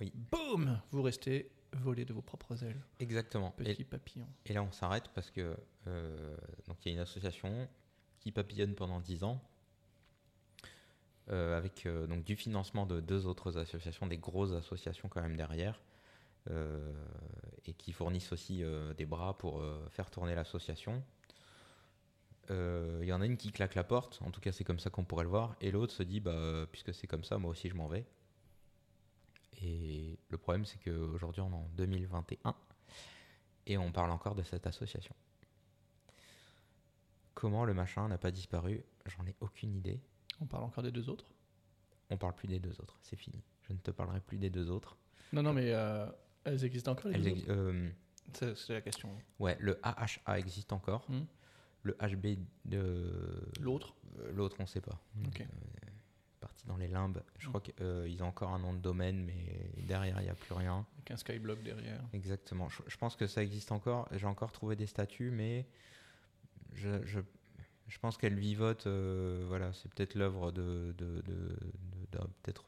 Oui. 0.00 0.12
Boum 0.14 0.80
Vous 0.90 1.02
restez 1.02 1.50
volés 1.72 2.04
de 2.04 2.12
vos 2.12 2.22
propres 2.22 2.62
ailes. 2.64 2.80
Exactement. 3.00 3.52
Et, 3.58 3.64
Petit 3.74 3.84
papillon. 3.84 4.26
et 4.46 4.52
là, 4.52 4.62
on 4.62 4.70
s'arrête 4.72 5.08
parce 5.14 5.30
que 5.30 5.56
euh, 5.86 6.36
donc 6.66 6.76
il 6.84 6.88
y 6.88 6.92
a 6.92 6.94
une 6.94 7.02
association 7.02 7.68
qui 8.20 8.32
papillonne 8.32 8.74
pendant 8.74 9.00
10 9.00 9.24
ans. 9.24 9.42
euh, 11.30 11.58
avec 11.58 11.86
donc 12.08 12.24
du 12.24 12.36
financement 12.36 12.86
de 12.86 13.00
deux 13.00 13.26
autres 13.26 13.58
associations, 13.58 14.06
des 14.06 14.16
grosses 14.16 14.52
associations 14.52 15.08
quand 15.10 15.20
même 15.20 15.36
derrière, 15.36 15.80
et 17.66 17.74
qui 17.74 17.92
fournissent 17.92 18.32
aussi 18.32 18.62
des 18.96 19.04
bras 19.04 19.36
pour 19.36 19.62
faire 19.90 20.10
tourner 20.10 20.34
l'association. 20.34 21.02
Euh, 22.50 22.98
Il 23.02 23.08
y 23.08 23.12
en 23.12 23.20
a 23.20 23.26
une 23.26 23.36
qui 23.36 23.52
claque 23.52 23.74
la 23.74 23.84
porte, 23.84 24.20
en 24.22 24.30
tout 24.30 24.40
cas 24.40 24.52
c'est 24.52 24.64
comme 24.64 24.78
ça 24.78 24.90
qu'on 24.90 25.04
pourrait 25.04 25.24
le 25.24 25.30
voir, 25.30 25.56
et 25.60 25.70
l'autre 25.70 25.92
se 25.92 26.02
dit 26.02 26.20
bah 26.20 26.30
euh, 26.32 26.66
puisque 26.66 26.94
c'est 26.94 27.06
comme 27.06 27.24
ça, 27.24 27.38
moi 27.38 27.50
aussi 27.50 27.68
je 27.68 27.74
m'en 27.74 27.88
vais. 27.88 28.06
Et 29.60 30.18
le 30.28 30.38
problème 30.38 30.64
c'est 30.64 30.78
qu'aujourd'hui 30.78 31.40
on 31.42 31.50
est 31.50 31.54
en 31.54 31.68
2021 31.76 32.54
et 33.66 33.76
on 33.76 33.92
parle 33.92 34.10
encore 34.12 34.34
de 34.34 34.42
cette 34.42 34.66
association. 34.66 35.14
Comment 37.34 37.64
le 37.64 37.74
machin 37.74 38.08
n'a 38.08 38.18
pas 38.18 38.30
disparu 38.30 38.82
J'en 39.06 39.26
ai 39.26 39.34
aucune 39.40 39.74
idée. 39.74 40.00
On 40.40 40.46
parle 40.46 40.64
encore 40.64 40.82
des 40.82 40.90
deux 40.90 41.08
autres? 41.08 41.26
On 42.10 42.16
parle 42.16 42.34
plus 42.34 42.48
des 42.48 42.58
deux 42.58 42.80
autres, 42.80 42.98
c'est 43.02 43.16
fini. 43.16 43.42
Je 43.62 43.72
ne 43.74 43.78
te 43.78 43.90
parlerai 43.90 44.20
plus 44.20 44.38
des 44.38 44.48
deux 44.50 44.70
autres. 44.70 44.96
Non, 45.32 45.42
non, 45.42 45.52
mais 45.52 45.72
euh, 45.74 46.06
elles 46.44 46.64
existent 46.64 46.92
encore, 46.92 47.08
les 47.10 47.16
Elles 47.16 47.22
deux 47.22 47.28
ex- 47.30 47.40
autres? 47.42 47.50
euh, 47.52 47.90
C'est 48.32 48.56
c'est 48.56 48.72
la 48.72 48.80
question. 48.80 49.10
ouais, 49.38 49.56
le 49.60 49.78
AHA 49.82 50.38
existe 50.38 50.72
encore. 50.72 51.04
Hmm. 51.10 51.24
Le 51.82 51.96
HB 52.00 52.38
de 52.64 53.50
L'autre 53.60 53.94
Euh, 54.20 54.32
L'autre, 54.32 54.56
on 54.58 54.62
ne 54.64 54.68
sait 54.68 54.80
pas. 54.80 54.98
Euh, 55.16 55.44
parti 56.40 56.66
dans 56.66 56.76
les 56.76 56.88
limbes. 56.88 57.22
Je 57.38 57.48
crois 57.48 57.60
qu'ils 57.60 58.22
ont 58.22 58.26
encore 58.26 58.50
un 58.52 58.58
nom 58.58 58.72
de 58.72 58.78
domaine, 58.78 59.24
mais 59.24 59.70
derrière, 59.86 60.20
il 60.20 60.24
n'y 60.24 60.30
a 60.30 60.34
plus 60.34 60.54
rien. 60.54 60.86
avec 60.96 61.10
un 61.12 61.16
skyblock 61.16 61.62
derrière. 61.62 62.00
Exactement. 62.12 62.68
Je, 62.68 62.82
je 62.86 62.96
pense 62.96 63.16
que 63.16 63.26
ça 63.26 63.42
existe 63.42 63.72
encore. 63.72 64.08
J'ai 64.12 64.26
encore 64.26 64.52
trouvé 64.52 64.76
des 64.76 64.86
statuts, 64.86 65.30
mais 65.30 65.66
je, 66.74 67.04
je, 67.06 67.20
je 67.88 67.98
pense 67.98 68.16
qu'elles 68.18 68.38
vivotent. 68.38 68.86
euh, 68.86 69.44
voilà, 69.48 69.72
c'est 69.72 69.92
peut-être 69.92 70.14
l'œuvre 70.14 70.52
de, 70.52 70.94
de, 70.98 71.20
de- 71.22 71.22
de- 71.22 71.58
d'un- 72.12 72.26
peut-être 72.42 72.66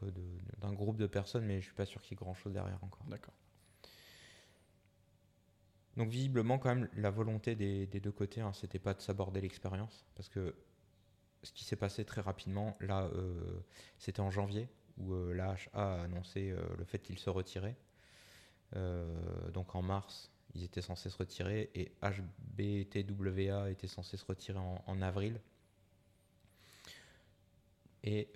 d'un 0.60 0.72
groupe 0.72 0.96
de 0.96 1.06
personnes, 1.06 1.44
mais 1.44 1.60
je 1.60 1.66
suis 1.66 1.74
pas 1.74 1.86
sûr 1.86 2.00
qu'il 2.02 2.12
y 2.12 2.14
ait 2.14 2.24
grand-chose 2.24 2.52
derrière 2.52 2.82
encore. 2.82 3.04
D'accord. 3.06 3.34
Donc 6.00 6.08
visiblement, 6.08 6.58
quand 6.58 6.74
même, 6.74 6.88
la 6.96 7.10
volonté 7.10 7.54
des, 7.54 7.86
deux 7.86 8.10
côtés, 8.10 8.40
hein, 8.40 8.54
c'était 8.54 8.78
pas 8.78 8.94
de 8.94 9.02
s'aborder 9.02 9.42
l'expérience, 9.42 10.06
parce 10.14 10.30
que 10.30 10.54
ce 11.42 11.52
qui 11.52 11.62
s'est 11.62 11.76
passé 11.76 12.06
très 12.06 12.22
rapidement, 12.22 12.74
là, 12.80 13.10
euh, 13.14 13.60
c'était 13.98 14.20
en 14.20 14.30
janvier, 14.30 14.70
où 14.96 15.12
euh, 15.12 15.54
a 15.74 16.00
annoncé 16.00 16.52
euh, 16.52 16.62
le 16.78 16.84
fait 16.84 17.00
qu'il 17.00 17.18
se 17.18 17.28
retirait. 17.28 17.76
Euh, 18.76 19.50
donc 19.50 19.74
en 19.74 19.82
mars, 19.82 20.30
ils 20.54 20.64
étaient 20.64 20.80
censés 20.80 21.10
se 21.10 21.18
retirer, 21.18 21.68
et 21.74 21.92
HBTWA 22.00 23.70
était 23.70 23.86
censé 23.86 24.16
se 24.16 24.24
retirer 24.24 24.58
en, 24.58 25.02
avril. 25.02 25.38
Et 28.04 28.32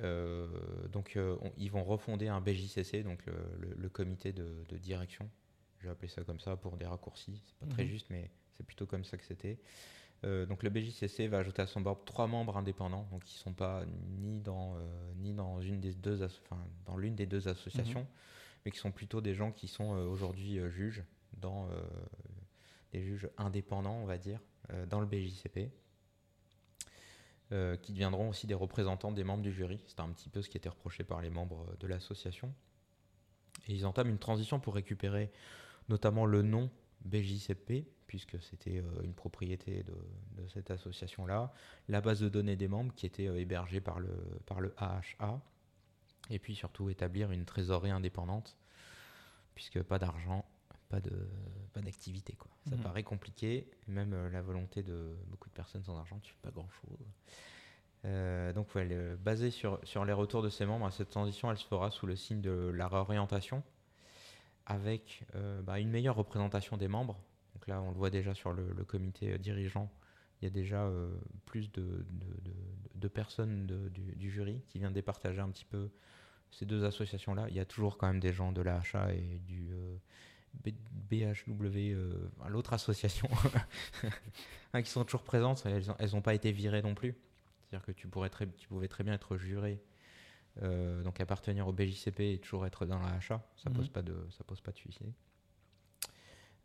donc 0.92 1.14
on- 1.16 1.52
ils 1.56 1.70
vont 1.70 1.84
refonder 1.84 2.28
un 2.28 2.42
BJCC, 2.42 3.02
donc 3.02 3.24
le, 3.24 3.88
comité 3.88 4.34
de 4.34 4.76
direction. 4.76 5.30
Je 5.84 5.90
vais 5.90 5.92
appeler 5.92 6.08
ça 6.08 6.24
comme 6.24 6.40
ça 6.40 6.56
pour 6.56 6.78
des 6.78 6.86
raccourcis. 6.86 7.42
C'est 7.44 7.58
pas 7.58 7.66
très 7.66 7.84
Mhm. 7.84 7.90
juste, 7.90 8.06
mais 8.08 8.30
c'est 8.56 8.64
plutôt 8.64 8.86
comme 8.86 9.04
ça 9.04 9.18
que 9.18 9.24
c'était. 9.24 9.58
Euh, 10.24 10.46
donc 10.46 10.62
le 10.62 10.70
BJCC 10.70 11.28
va 11.28 11.36
ajouter 11.40 11.60
à 11.60 11.66
son 11.66 11.82
board 11.82 12.06
trois 12.06 12.26
membres 12.26 12.56
indépendants, 12.56 13.06
donc 13.10 13.22
qui 13.24 13.34
sont 13.34 13.52
pas 13.52 13.84
ni 14.18 14.40
dans 14.40 14.76
euh, 14.78 15.12
ni 15.16 15.34
dans 15.34 15.60
une 15.60 15.80
des 15.80 15.92
deux, 15.92 16.22
enfin, 16.22 16.56
dans 16.86 16.96
l'une 16.96 17.14
des 17.14 17.26
deux 17.26 17.48
associations, 17.48 18.06
mais 18.64 18.70
qui 18.70 18.78
sont 18.78 18.92
plutôt 18.92 19.20
des 19.20 19.34
gens 19.34 19.52
qui 19.52 19.68
sont 19.68 19.94
euh, 19.94 20.06
aujourd'hui 20.06 20.58
juges 20.70 21.04
dans 21.36 21.68
des 22.92 23.02
juges 23.02 23.28
indépendants, 23.36 23.96
on 23.96 24.06
va 24.06 24.16
dire, 24.16 24.40
dans 24.88 25.00
le 25.00 25.06
BJCP. 25.06 25.70
qui 27.82 27.92
deviendront 27.92 28.30
aussi 28.30 28.46
des 28.46 28.54
représentants 28.54 29.12
des 29.12 29.24
membres 29.24 29.42
du 29.42 29.52
jury. 29.52 29.80
C'était 29.86 30.00
un 30.00 30.10
petit 30.12 30.30
peu 30.30 30.40
ce 30.40 30.48
qui 30.48 30.56
était 30.56 30.68
reproché 30.70 31.04
par 31.04 31.20
les 31.20 31.28
membres 31.28 31.66
de 31.78 31.86
l'association. 31.86 32.54
Et 33.68 33.74
ils 33.74 33.84
entament 33.84 34.08
une 34.10 34.18
transition 34.18 34.58
pour 34.60 34.74
récupérer 34.74 35.30
notamment 35.88 36.26
le 36.26 36.42
nom 36.42 36.70
BJCP, 37.04 37.86
puisque 38.06 38.40
c'était 38.42 38.78
euh, 38.78 39.02
une 39.02 39.14
propriété 39.14 39.82
de, 39.82 39.94
de 40.42 40.48
cette 40.48 40.70
association-là, 40.70 41.52
la 41.88 42.00
base 42.00 42.20
de 42.20 42.28
données 42.28 42.56
des 42.56 42.68
membres 42.68 42.94
qui 42.94 43.06
était 43.06 43.26
euh, 43.28 43.38
hébergée 43.40 43.80
par 43.80 43.98
le, 44.00 44.14
par 44.46 44.60
le 44.60 44.72
AHA, 44.78 45.40
et 46.30 46.38
puis 46.38 46.54
surtout 46.54 46.88
établir 46.90 47.30
une 47.32 47.44
trésorerie 47.44 47.90
indépendante, 47.90 48.56
puisque 49.54 49.82
pas 49.82 49.98
d'argent, 49.98 50.44
pas 50.88 51.00
de 51.00 51.28
pas 51.72 51.80
d'activité 51.80 52.34
quoi. 52.34 52.50
Ça 52.68 52.76
Mhm. 52.76 52.82
paraît 52.82 53.02
compliqué, 53.02 53.68
même 53.88 54.12
euh, 54.12 54.30
la 54.30 54.42
volonté 54.42 54.82
de 54.82 55.16
beaucoup 55.28 55.48
de 55.48 55.54
personnes 55.54 55.82
sans 55.82 55.96
argent, 55.98 56.18
tu 56.22 56.32
fais 56.32 56.40
pas 56.42 56.50
grand 56.50 56.68
chose. 56.70 56.98
donc 58.54 58.74
ouais, 58.74 58.84
le- 58.84 59.16
basé 59.16 59.50
sur, 59.50 59.80
sur 59.82 60.04
les 60.04 60.12
retours 60.12 60.42
de 60.42 60.50
ses 60.50 60.66
membres, 60.66 60.90
cette 60.92 61.10
transition 61.10 61.50
elle 61.50 61.56
se 61.58 61.66
fera 61.66 61.90
sous 61.90 62.06
le 62.06 62.16
signe 62.16 62.40
de 62.42 62.70
la 62.74 62.86
réorientation, 62.86 63.62
avec 64.66 65.24
euh, 65.34 65.62
bah, 65.62 65.78
une 65.78 65.90
meilleure 65.90 66.16
représentation 66.16 66.76
des 66.76 66.88
membres. 66.88 67.20
Donc 67.54 67.66
là 67.66 67.80
on 67.82 67.90
le 67.90 67.96
voit 67.96 68.10
déjà 68.10 68.34
sur 68.34 68.52
le, 68.52 68.64
comité 68.84 69.32
euh, 69.32 69.38
dirigeant, 69.38 69.90
il 70.40 70.46
y 70.46 70.48
a 70.48 70.50
déjà 70.50 70.82
euh, 70.84 71.10
plus 71.46 71.70
de, 71.72 72.04
personnes 73.08 73.66
du, 73.66 74.30
jury 74.30 74.62
qui 74.66 74.78
viennent 74.78 74.92
départager 74.92 75.40
un 75.40 75.50
petit 75.50 75.66
peu 75.66 75.90
ces 76.50 76.64
deux 76.64 76.84
associations-là. 76.84 77.46
Il 77.50 77.54
y 77.54 77.60
a 77.60 77.64
toujours 77.64 77.98
quand 77.98 78.06
même 78.06 78.20
des 78.20 78.32
gens 78.32 78.50
de 78.50 78.62
l'AHA 78.62 79.12
et 79.12 79.40
du 79.46 79.70
BHW, 81.10 81.94
l'autre 82.48 82.72
association, 82.72 83.28
hein, 84.72 84.82
qui 84.82 84.90
sont 84.90 85.04
toujours 85.04 85.22
présentes. 85.22 85.66
Elles 85.66 86.10
n'ont 86.12 86.22
pas 86.22 86.34
été 86.34 86.50
virées 86.50 86.80
non 86.80 86.94
plus. 86.94 87.14
C'est-à-dire 87.64 87.84
que 87.84 87.92
tu, 87.92 88.08
pourrais 88.08 88.30
très, 88.30 88.46
tu 88.46 88.68
pouvais 88.68 88.88
très 88.88 89.04
bien 89.04 89.12
être 89.12 89.36
juré, 89.36 89.82
euh, 90.62 91.02
donc 91.02 91.20
appartenir 91.20 91.66
au 91.68 91.72
BJCP 91.72 92.20
et 92.34 92.38
toujours 92.38 92.64
être 92.66 92.86
dans 92.86 92.98
l'AHA. 92.98 93.42
Ça 93.56 93.70
Mhm. 93.70 93.72
pose 93.76 93.88
pas 93.88 94.02
de, 94.02 94.14
ça 94.30 94.44
pose 94.44 94.60
pas 94.60 94.72
de 94.72 94.78
souci. 94.78 95.04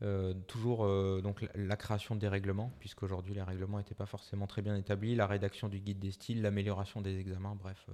Euh, 0.02 0.34
toujours 0.48 0.86
euh, 0.86 1.20
donc 1.22 1.42
la, 1.42 1.50
la 1.56 1.76
création 1.76 2.16
des 2.16 2.30
règlements, 2.30 2.72
puisqu'aujourd'hui 2.80 3.34
les 3.34 3.42
règlements 3.44 3.80
n'étaient 3.80 3.96
pas 3.96 4.06
forcément 4.06 4.48
très 4.48 4.62
bien 4.62 4.78
établis, 4.78 5.14
la 5.16 5.28
rédaction 5.28 5.68
du 5.68 5.80
guide 5.80 6.00
des 6.00 6.12
styles, 6.12 6.42
l'amélioration 6.42 7.02
des 7.02 7.20
examens, 7.20 7.56
bref, 7.56 7.86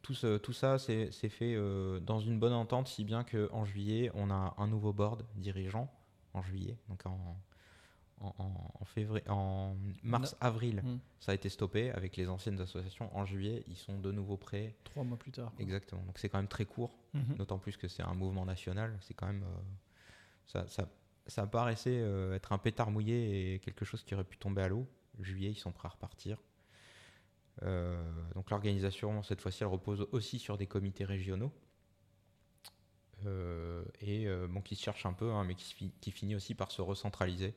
tout, 0.00 0.14
ce- 0.14 0.38
tout 0.38 0.54
ça 0.54 0.78
c'est 0.78 1.10
fait 1.28 1.54
dans 2.00 2.18
une 2.18 2.38
bonne 2.38 2.54
entente, 2.54 2.88
si 2.88 3.04
bien 3.04 3.24
qu'en 3.24 3.66
juillet 3.66 4.10
on 4.14 4.30
a 4.30 4.54
un 4.56 4.66
nouveau 4.68 4.94
board 4.94 5.22
dirigeant 5.36 5.92
en 6.32 6.40
juillet, 6.42 6.78
donc 6.88 7.04
en, 7.04 7.18
en, 8.20 8.34
en- 8.38 8.72
en 8.80 8.84
février, 8.84 9.28
en 9.28 9.76
mars-avril, 10.02 10.82
Mm. 10.84 10.98
ça 11.20 11.32
a 11.32 11.34
été 11.34 11.48
stoppé 11.48 11.90
avec 11.90 12.16
les 12.16 12.28
anciennes 12.28 12.60
associations. 12.60 13.14
En 13.16 13.24
juillet, 13.24 13.62
ils 13.68 13.76
sont 13.76 13.98
de 13.98 14.10
nouveau 14.12 14.36
prêts. 14.36 14.74
Trois 14.84 15.04
mois 15.04 15.16
plus 15.18 15.30
tard. 15.32 15.52
quoi. 15.54 15.62
Exactement. 15.62 16.02
Donc 16.02 16.18
c'est 16.18 16.28
quand 16.28 16.38
même 16.38 16.48
très 16.48 16.64
court. 16.64 16.96
Mhm. 17.14 17.36
D'autant 17.36 17.58
plus 17.58 17.76
que 17.76 17.88
c'est 17.88 18.02
un 18.02 18.14
mouvement 18.14 18.44
national, 18.44 18.96
c'est 19.02 19.14
quand 19.14 19.26
même. 19.26 19.42
euh, 19.44 19.60
ça, 20.46 20.66
ça, 20.66 20.88
ça 21.26 21.46
paraissait 21.46 21.98
euh, 22.00 22.34
être 22.34 22.52
un 22.52 22.58
pétard 22.58 22.90
mouillé 22.90 23.54
et 23.54 23.58
quelque 23.60 23.84
chose 23.84 24.02
qui 24.02 24.14
aurait 24.14 24.24
pu 24.24 24.36
tomber 24.38 24.62
à 24.62 24.68
l'eau. 24.68 24.86
Juillet, 25.20 25.50
ils 25.50 25.58
sont 25.58 25.72
prêts 25.72 25.86
à 25.88 25.90
repartir. 25.92 26.38
Euh, 27.62 28.02
donc 28.34 28.50
l'organisation, 28.50 29.22
cette 29.24 29.40
fois-ci, 29.40 29.62
elle 29.62 29.68
repose 29.68 30.06
aussi 30.12 30.38
sur 30.38 30.56
des 30.56 30.66
comités 30.66 31.04
régionaux. 31.04 31.52
Et 34.00 34.28
bon, 34.48 34.60
qui 34.60 34.76
se 34.76 34.82
cherche 34.82 35.04
un 35.06 35.12
peu, 35.12 35.30
hein, 35.32 35.44
mais 35.44 35.54
qui 35.54 36.10
finit 36.12 36.34
aussi 36.36 36.54
par 36.54 36.70
se 36.70 36.80
recentraliser. 36.82 37.54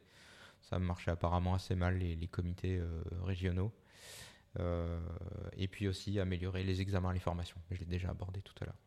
Ça 0.61 0.79
marchait 0.79 1.11
apparemment 1.11 1.53
assez 1.53 1.75
mal, 1.75 1.97
les, 1.97 2.27
comités 2.27 2.77
euh, 2.77 3.03
régionaux. 3.23 3.71
Euh, 4.59 4.99
et 5.53 5.67
puis 5.67 5.87
aussi 5.87 6.19
améliorer 6.19 6.63
les 6.63 6.81
examens, 6.81 7.13
les 7.13 7.19
formations. 7.19 7.57
Je 7.71 7.79
l'ai 7.79 7.85
déjà 7.85 8.09
abordé 8.09 8.41
tout 8.41 8.53
à 8.61 8.65
l'heure. 8.65 8.77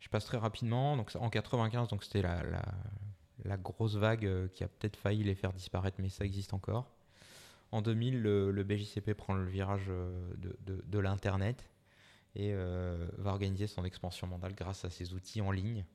Je 0.00 0.08
passe 0.08 0.24
très 0.24 0.38
rapidement. 0.38 0.96
Donc 0.96 1.12
en 1.14 1.30
95, 1.30 1.88
donc 1.88 2.02
c'était 2.04 2.22
la, 2.22 2.42
la, 3.44 3.56
grosse 3.56 3.94
vague 3.96 4.26
euh, 4.26 4.48
qui 4.48 4.64
a 4.64 4.68
peut-être 4.68 4.96
failli 4.96 5.22
les 5.22 5.34
faire 5.34 5.52
disparaître, 5.52 5.98
mais 6.00 6.08
ça 6.08 6.24
existe 6.24 6.54
encore. 6.54 6.90
En 7.70 7.82
2000, 7.82 8.20
le, 8.20 8.64
BJCP 8.64 9.14
prend 9.14 9.34
le 9.34 9.46
virage 9.46 9.86
de, 9.86 10.58
de- 10.66 10.98
l'Internet 10.98 11.70
et 12.34 12.52
va 12.52 13.30
organiser 13.30 13.66
son 13.66 13.82
expansion 13.86 14.26
mondiale 14.26 14.54
grâce 14.54 14.84
à 14.84 14.90
ses 14.90 15.14
outils 15.14 15.40
en 15.40 15.50
ligne. 15.50 15.86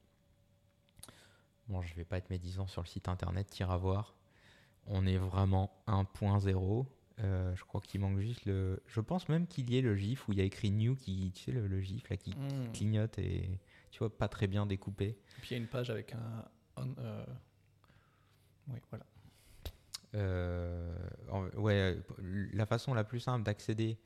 Bon, 1.67 1.81
je 1.81 1.93
vais 1.95 2.05
pas 2.05 2.17
être 2.17 2.29
médisant 2.29 2.65
sur 2.65 2.81
le 2.81 2.87
site 2.87 3.09
internet, 3.09 3.49
tire 3.49 3.71
à 3.71 3.77
voir. 3.77 4.16
On 4.87 5.05
est 5.05 5.17
vraiment 5.17 5.71
1.0. 5.87 6.85
Euh, 7.19 7.55
je 7.55 7.63
crois 7.63 7.81
qu'il 7.81 7.99
manque 7.99 8.19
juste 8.19 8.45
le. 8.45 8.81
Je 8.87 9.01
pense 9.01 9.27
même 9.27 9.47
qu'il 9.47 9.69
y 9.71 9.77
ait 9.77 9.81
le 9.81 9.95
GIF 9.95 10.27
où 10.27 10.33
il 10.33 10.37
y 10.37 10.41
a 10.41 10.43
écrit 10.45 10.69
New, 10.71 10.95
qui, 10.95 11.31
tu 11.33 11.43
sais, 11.45 11.51
le, 11.51 11.67
le 11.67 11.81
GIF 11.81 12.09
là, 12.09 12.17
qui 12.17 12.31
Mm. 12.31 12.71
clignote 12.73 13.17
et 13.19 13.59
tu 13.91 13.99
vois, 13.99 14.15
pas 14.15 14.27
très 14.27 14.47
bien 14.47 14.65
découpé. 14.65 15.05
Et 15.07 15.41
puis 15.41 15.49
il 15.51 15.53
y 15.53 15.55
a 15.55 15.63
une 15.63 15.67
page 15.67 15.89
avec 15.89 16.13
un. 16.13 16.45
un, 16.77 16.87
euh, 16.99 17.25
Oui, 18.69 18.79
voilà. 18.91 19.05
Euh, 20.15 20.95
ouais, 21.57 21.97
la 22.53 22.65
façon 22.65 22.93
la 22.93 23.03
plus 23.03 23.19
simple 23.19 23.43
d'accéder 23.43 23.97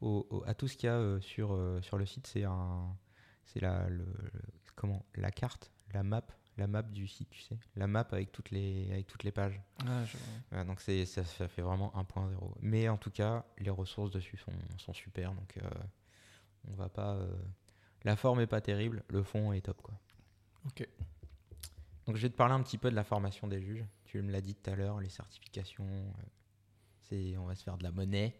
au- 0.00 0.26
au- 0.30 0.42
à 0.46 0.54
tout 0.54 0.66
ce 0.68 0.76
qu'il 0.76 0.86
y 0.88 0.90
a 0.90 1.20
sur, 1.20 1.58
sur 1.82 1.98
le 1.98 2.06
site, 2.06 2.26
c'est 2.26 2.44
un, 2.44 2.96
c'est 3.44 3.60
la, 3.60 3.88
le, 3.88 4.04
le- 4.04 4.30
comment, 4.76 5.04
la 5.16 5.30
carte, 5.30 5.70
la 5.92 6.02
map, 6.02 6.24
la 6.60 6.66
map 6.68 6.82
du 6.82 7.08
site, 7.08 7.28
tu 7.30 7.40
sais, 7.40 7.56
la 7.76 7.86
map 7.88 8.06
avec 8.12 8.30
toutes 8.30 8.50
les, 8.50 8.88
avec 8.92 9.06
toutes 9.08 9.24
les 9.24 9.32
pages. 9.32 9.60
Ah, 9.86 10.04
je- 10.04 10.16
Voilà, 10.50 10.64
donc 10.64 10.80
c'est, 10.80 11.04
ça, 11.06 11.24
ça 11.24 11.48
fait 11.48 11.62
vraiment 11.62 11.92
1.0. 11.96 12.54
Mais 12.60 12.88
en 12.88 12.96
tout 12.96 13.10
cas, 13.10 13.44
les 13.58 13.70
ressources 13.70 14.10
dessus 14.12 14.36
sont, 14.36 14.52
sont 14.78 14.92
super, 14.92 15.32
donc 15.34 15.56
euh, 15.56 15.68
on 16.68 16.74
va 16.74 16.88
pas. 16.88 17.14
euh, 17.14 17.34
la 18.04 18.14
forme 18.16 18.40
est 18.40 18.46
pas 18.46 18.60
terrible, 18.60 19.02
le 19.08 19.22
fond 19.22 19.52
est 19.52 19.60
top 19.62 19.82
quoi. 19.82 19.94
Ok. 20.66 20.86
Donc 22.06 22.16
je 22.16 22.22
vais 22.22 22.30
te 22.30 22.36
parler 22.36 22.54
un 22.54 22.62
petit 22.62 22.78
peu 22.78 22.90
de 22.90 22.96
la 22.96 23.04
formation 23.04 23.46
des 23.48 23.60
juges. 23.60 23.84
Tu 24.04 24.20
me 24.22 24.30
l'as 24.32 24.40
dit 24.40 24.54
tout 24.54 24.70
à 24.70 24.74
l'heure, 24.76 25.00
les 25.00 25.08
certifications, 25.08 25.86
euh, 25.88 26.10
c'est, 27.02 27.36
on 27.36 27.46
va 27.46 27.54
se 27.54 27.62
faire 27.62 27.76
de 27.78 27.82
la 27.84 27.92
monnaie. 27.92 28.36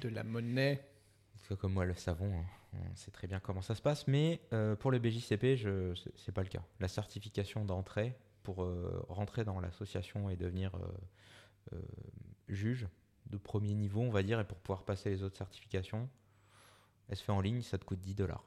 De 0.00 0.08
la 0.08 0.24
monnaie. 0.24 0.88
Parce 1.34 1.48
que 1.48 1.54
comme 1.54 1.72
moi 1.74 1.84
le 1.84 1.94
savons, 1.94 2.32
hein, 2.40 2.44
on 2.72 2.94
sait 2.96 3.10
très 3.10 3.26
bien 3.26 3.40
comment 3.40 3.62
ça 3.62 3.74
se 3.74 3.82
passe. 3.82 4.06
Mais 4.06 4.40
euh, 4.52 4.76
pour 4.76 4.90
le 4.90 4.98
BJCP, 4.98 5.56
je, 5.56 5.94
c'est, 5.94 6.12
c'est 6.16 6.32
pas 6.32 6.42
le 6.42 6.48
cas. 6.48 6.62
La 6.80 6.88
certification 6.88 7.64
d'entrée 7.64 8.16
pour 8.42 8.62
euh, 8.64 9.04
rentrer 9.08 9.44
dans 9.44 9.60
l'association 9.60 10.28
et 10.30 10.36
devenir 10.36 10.72
euh, 11.72 11.80
juge 12.48 12.88
de 13.26 13.36
premier 13.36 13.74
niveau, 13.74 14.00
on 14.00 14.10
va 14.10 14.22
dire, 14.22 14.40
et 14.40 14.44
pour 14.44 14.58
pouvoir 14.58 14.84
passer 14.84 15.10
les 15.10 15.22
autres 15.22 15.36
certifications, 15.36 16.08
elle 17.08 17.16
se 17.16 17.22
fait 17.22 17.32
en 17.32 17.40
ligne, 17.40 17.62
ça 17.62 17.78
te 17.78 17.84
coûte 17.84 18.00
10 18.00 18.14
dollars. 18.14 18.44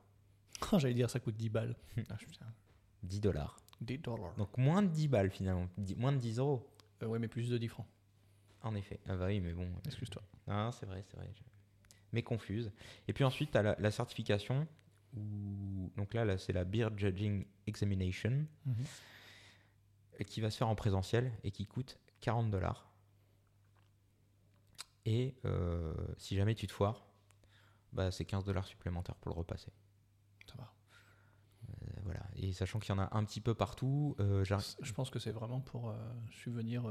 Oh, 0.72 0.80
J'allais 0.80 0.94
dire 0.94 1.10
ça 1.10 1.20
coûte 1.20 1.36
10 1.36 1.50
balles. 1.50 1.76
ah, 2.10 2.16
putain. 2.16 2.46
10 3.04 3.20
dollars. 3.22 3.58
10 3.82 4.00
dollars. 4.00 4.36
Donc 4.36 4.58
moins 4.58 4.82
de 4.82 4.88
10 4.90 5.08
balles 5.08 5.30
finalement, 5.32 5.68
moins 5.98 6.12
de 6.14 6.18
10 6.18 6.40
euros. 6.40 6.68
Ouais, 7.02 7.20
mais 7.20 7.28
plus 7.28 7.50
de 7.50 7.58
10 7.58 7.68
francs. 7.68 7.88
En 8.62 8.74
effet. 8.76 9.00
Ah 9.08 9.16
bah 9.16 9.28
oui, 9.28 9.40
mais 9.40 9.54
bon. 9.54 9.68
Excuse-toi. 9.86 10.24
Ah, 10.48 10.72
c'est 10.74 10.86
vrai, 10.88 11.04
c'est 11.08 11.18
vrai. 11.18 11.30
je- 11.36 11.42
Mais 12.14 12.24
confuse. 12.24 12.72
Et 13.08 13.14
puis 13.14 13.24
ensuite, 13.24 13.52
tu 13.52 13.58
as 13.58 13.62
la, 13.64 13.76
la 13.80 13.92
certification. 13.92 14.68
Où... 15.18 15.92
Donc 15.98 16.14
là, 16.14 16.26
là 16.26 16.38
c'est 16.38 16.54
la 16.54 16.64
Beer 16.66 16.90
Judging 16.96 17.46
Examination 17.68 18.46
Mhm. 18.66 18.86
qui 20.26 20.42
va 20.42 20.50
se 20.50 20.58
faire 20.58 20.68
en 20.70 20.76
présentiel 20.76 21.32
et 21.44 21.52
qui 21.52 21.66
coûte 21.68 21.98
40 22.22 22.50
dollars. 22.52 22.90
Et 25.06 25.36
euh, 25.46 25.94
si 26.18 26.36
jamais 26.36 26.56
tu 26.56 26.68
te 26.68 26.72
foires, 26.74 27.06
bah, 27.94 28.12
c'est 28.12 28.26
15 28.26 28.44
dollars 28.44 28.66
supplémentaires 28.66 29.16
pour 29.16 29.30
le 29.32 29.38
repasser. 29.38 29.72
Ça 30.48 30.56
va. 30.58 30.74
Euh, 31.70 32.00
voilà. 32.04 32.26
Et 32.36 32.54
sachant 32.54 32.80
qu'il 32.80 32.94
y 32.94 32.98
en 32.98 33.02
a 33.02 33.16
un 33.16 33.24
petit 33.24 33.42
peu 33.42 33.54
partout, 33.54 34.16
euh, 34.20 34.44
Je 34.44 34.94
pense 34.94 35.10
que 35.10 35.20
c'est 35.20 35.32
vraiment 35.32 35.62
pour 35.62 35.94
subvenir 36.32 36.84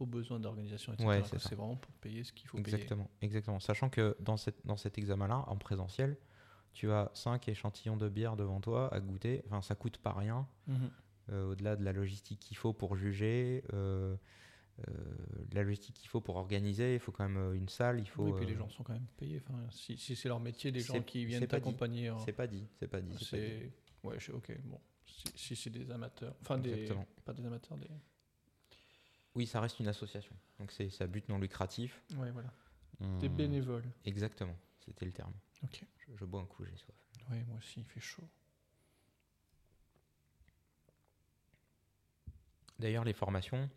aux 0.00 0.06
besoins 0.06 0.40
d'organisation, 0.40 0.92
etc. 0.92 1.08
Ouais, 1.08 1.22
c'est 1.38 1.54
vraiment 1.54 1.76
pour 1.76 1.92
payer 1.94 2.24
ce 2.24 2.32
qu'il 2.32 2.48
faut 2.48 2.58
Exactement, 2.58 3.08
exactement. 3.22 3.60
Sachant 3.60 3.88
que 3.90 4.16
dans, 4.20 4.36
cette, 4.36 4.64
dans 4.66 4.76
cet 4.76 4.98
examen-là, 4.98 5.44
en 5.46 5.56
présentiel, 5.56 6.16
tu 6.72 6.90
as 6.90 7.10
5 7.14 7.48
échantillons 7.48 7.96
de 7.96 8.08
bière 8.08 8.36
devant 8.36 8.60
toi 8.60 8.92
à 8.94 9.00
goûter. 9.00 9.42
Enfin, 9.46 9.60
ça 9.62 9.74
coûte 9.74 9.98
pas 9.98 10.12
rien. 10.12 10.46
Mhm. 10.66 10.90
euh, 11.30 11.50
au-delà 11.52 11.76
de 11.76 11.84
la 11.84 11.92
logistique 11.92 12.40
qu'il 12.40 12.56
faut 12.56 12.72
pour 12.72 12.96
juger, 12.96 13.62
euh, 13.72 14.16
euh, 14.88 14.92
la 15.52 15.62
logistique 15.62 15.94
qu'il 15.96 16.08
faut 16.08 16.20
pour 16.20 16.36
organiser, 16.36 16.94
il 16.94 17.00
faut 17.00 17.12
quand 17.12 17.28
même 17.28 17.54
une 17.54 17.68
salle, 17.68 18.00
il 18.00 18.08
faut. 18.08 18.24
oui, 18.24 18.32
puis 18.36 18.46
les 18.46 18.54
gens 18.56 18.68
sont 18.68 18.82
quand 18.82 18.94
même 18.94 19.06
payés. 19.16 19.42
Enfin, 19.46 19.58
si, 19.70 19.96
si 19.98 20.16
c'est 20.16 20.28
leur 20.28 20.40
métier, 20.40 20.70
les 20.70 20.80
gens 20.80 21.02
qui 21.02 21.24
viennent 21.24 21.46
t'accompagner, 21.46 22.10
en- 22.10 22.18
C'est 22.20 22.32
pas 22.32 22.46
dit, 22.46 22.66
c'est 22.78 22.88
pas 22.88 23.00
dit. 23.00 23.12
c'est. 23.24 23.70
Ouais, 24.02 24.16
ok, 24.32 24.58
bon. 24.64 24.80
Si, 25.04 25.24
si 25.34 25.56
c'est 25.56 25.70
des 25.70 25.90
amateurs. 25.90 26.34
Enfin, 26.40 26.56
des. 26.56 26.70
Exactement. 26.70 27.06
Pas 27.24 27.32
des 27.34 27.44
amateurs, 27.44 27.76
des. 27.76 27.88
Oui, 29.34 29.46
ça 29.46 29.60
reste 29.60 29.78
une 29.80 29.88
association. 29.88 30.34
Donc 30.58 30.72
c'est 30.72 30.90
ça 30.90 31.06
but 31.06 31.28
non 31.28 31.38
lucratif. 31.38 32.02
Ouais, 32.16 32.30
voilà. 32.30 32.52
Des 33.18 33.28
On- 33.28 33.30
bénévoles. 33.34 33.88
Exactement, 34.04 34.56
c'était 34.84 35.06
le 35.06 35.12
terme. 35.12 35.32
Ok. 35.62 35.84
Je, 35.98 36.16
je 36.16 36.24
bois 36.24 36.40
un 36.40 36.46
coup, 36.46 36.64
j'ai 36.64 36.76
soif. 36.76 36.96
Ouais, 37.30 37.42
moi 37.44 37.56
aussi, 37.58 37.80
il 37.80 37.86
fait 37.86 38.00
chaud. 38.00 38.28
D'ailleurs, 42.78 43.04
les 43.04 43.12
formations, 43.12 43.68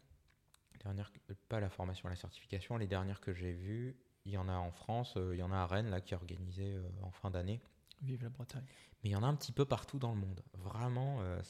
dernières, 0.81 1.11
euh, 1.29 1.33
pas 1.49 1.59
la 1.59 1.69
formation, 1.69 2.09
la 2.09 2.15
certification, 2.15 2.77
les 2.77 2.87
dernières 2.87 3.19
que 3.21 3.33
j'ai 3.33 3.53
vues, 3.53 3.95
il 4.25 4.31
y 4.31 4.37
en 4.37 4.47
a 4.47 4.53
en 4.53 4.71
France, 4.71 5.15
euh, 5.17 5.35
il 5.35 5.39
y 5.39 5.43
en 5.43 5.51
a 5.51 5.57
à 5.57 5.67
Rennes 5.67 5.89
là 5.89 5.99
qui 6.01 6.13
est 6.13 6.17
organisée 6.17 6.73
euh, 6.75 6.89
en 7.01 7.11
fin 7.11 7.29
d'année. 7.29 7.59
Vive 8.01 8.23
la 8.23 8.29
Bretagne. 8.29 8.63
Mais 9.03 9.09
il 9.09 9.13
y 9.13 9.15
en 9.15 9.23
a 9.23 9.27
un 9.27 9.35
petit 9.35 9.51
peu 9.51 9.65
partout 9.65 9.99
dans 9.99 10.13
le 10.13 10.19
monde. 10.19 10.41
Vraiment, 10.53 11.19
euh, 11.21 11.41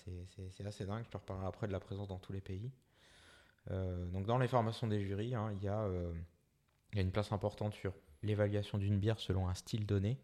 c'est 0.49 0.66
assez 0.66 0.86
dingue. 0.86 1.04
Je 1.06 1.10
te 1.10 1.18
reparlerai 1.18 1.45
après 1.47 1.68
de 1.68 1.72
la 1.72 1.80
présence 1.80 2.08
dans 2.08 2.20
tous 2.20 2.34
les 2.34 2.41
pays. 2.41 2.72
Euh, 3.72 4.05
donc 4.07 4.26
dans 4.26 4.38
les 4.38 4.47
formations 4.47 4.88
des 4.88 5.01
jurys, 5.01 5.36
hein, 5.36 5.53
il 5.53 5.64
y, 5.64 5.68
a, 5.68 5.82
euh, 5.84 6.14
il 6.91 6.97
y 6.97 6.99
a 6.99 7.03
une 7.03 7.11
place 7.11 7.32
importante 7.32 7.74
sur 7.74 7.93
l'évaluation 8.22 8.78
d'une 8.78 8.99
bière 8.99 9.20
selon 9.20 9.47
un 9.47 9.53
style 9.53 9.86
donné. 9.86 10.20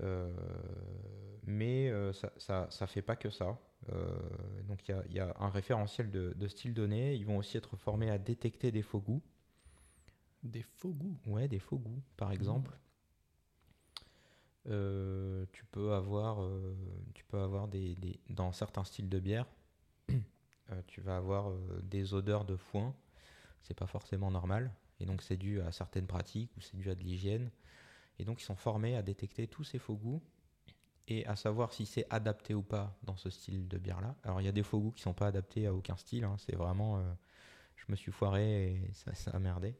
Euh, 0.00 0.32
mais 1.44 1.92
ça, 2.12 2.32
ça, 2.36 2.66
ça 2.70 2.86
fait 2.86 3.02
pas 3.02 3.16
que 3.16 3.30
ça. 3.30 3.58
Donc 4.68 4.88
il 4.88 4.92
y 4.92 4.94
a, 4.94 5.02
il 5.06 5.12
y 5.14 5.20
a 5.20 5.34
un 5.38 5.48
référentiel 5.50 6.10
de, 6.10 6.32
de 6.36 6.48
style 6.48 6.74
donné. 6.74 7.14
Ils 7.14 7.26
vont 7.26 7.38
aussi 7.38 7.56
être 7.56 7.76
formés 7.76 8.10
à 8.10 8.18
détecter 8.18 8.70
des 8.70 8.82
faux 8.82 9.00
goûts. 9.00 9.22
Des 10.42 10.62
faux 10.62 10.92
goûts. 10.92 11.18
Ouais, 11.26 11.48
des 11.48 11.58
faux 11.58 11.78
goûts, 11.78 12.02
par 12.16 12.32
exemple. 12.32 12.78
Euh, 14.68 15.46
tu 15.52 15.64
peux 15.64 15.92
avoir, 15.92 16.42
euh, 16.42 16.76
tu 17.14 17.24
peux 17.24 17.38
avoir 17.38 17.66
des, 17.68 17.94
des- 17.96 18.20
dans 18.28 18.52
certains 18.52 18.84
styles 18.84 19.08
de 19.08 19.18
bière, 19.18 19.46
tu 20.86 21.00
vas 21.00 21.16
avoir 21.16 21.50
euh, 21.50 21.80
des 21.82 22.14
odeurs 22.14 22.44
de 22.44 22.56
foin. 22.56 22.94
C'est 23.62 23.74
pas 23.74 23.86
forcément 23.86 24.30
normal, 24.30 24.72
et 25.00 25.04
donc 25.06 25.22
c'est 25.22 25.36
dû 25.36 25.60
à 25.60 25.70
certaines 25.72 26.06
pratiques 26.06 26.50
ou 26.56 26.60
c'est 26.60 26.76
dû 26.76 26.90
à 26.90 26.94
de 26.94 27.02
l'hygiène. 27.02 27.50
Et 28.18 28.24
donc 28.24 28.40
ils 28.40 28.44
sont 28.44 28.56
formés 28.56 28.96
à 28.96 29.02
détecter 29.02 29.46
tous 29.46 29.64
ces 29.64 29.78
faux 29.78 29.96
goûts 29.96 30.22
et 31.08 31.26
à 31.26 31.36
savoir 31.36 31.72
si 31.72 31.86
c'est 31.86 32.06
adapté 32.10 32.54
ou 32.54 32.62
pas 32.62 32.96
dans 33.02 33.16
ce 33.16 33.30
style 33.30 33.68
de 33.68 33.78
bière-là. 33.78 34.14
Alors 34.24 34.40
il 34.40 34.44
y 34.44 34.48
a 34.48 34.52
des 34.52 34.62
faux 34.62 34.80
goûts 34.80 34.92
qui 34.92 35.02
sont 35.02 35.14
pas 35.14 35.26
adaptés 35.28 35.66
à 35.66 35.74
aucun 35.74 35.96
style. 35.96 36.24
hein, 36.24 36.36
c'est 36.38 36.54
vraiment, 36.56 36.98
euh, 36.98 37.12
je 37.76 37.84
me 37.88 37.96
suis 37.96 38.12
foiré 38.12 38.74
et 38.74 38.90
ça, 38.94 39.14
ça 39.14 39.30
a 39.32 39.38
merdé. 39.38 39.76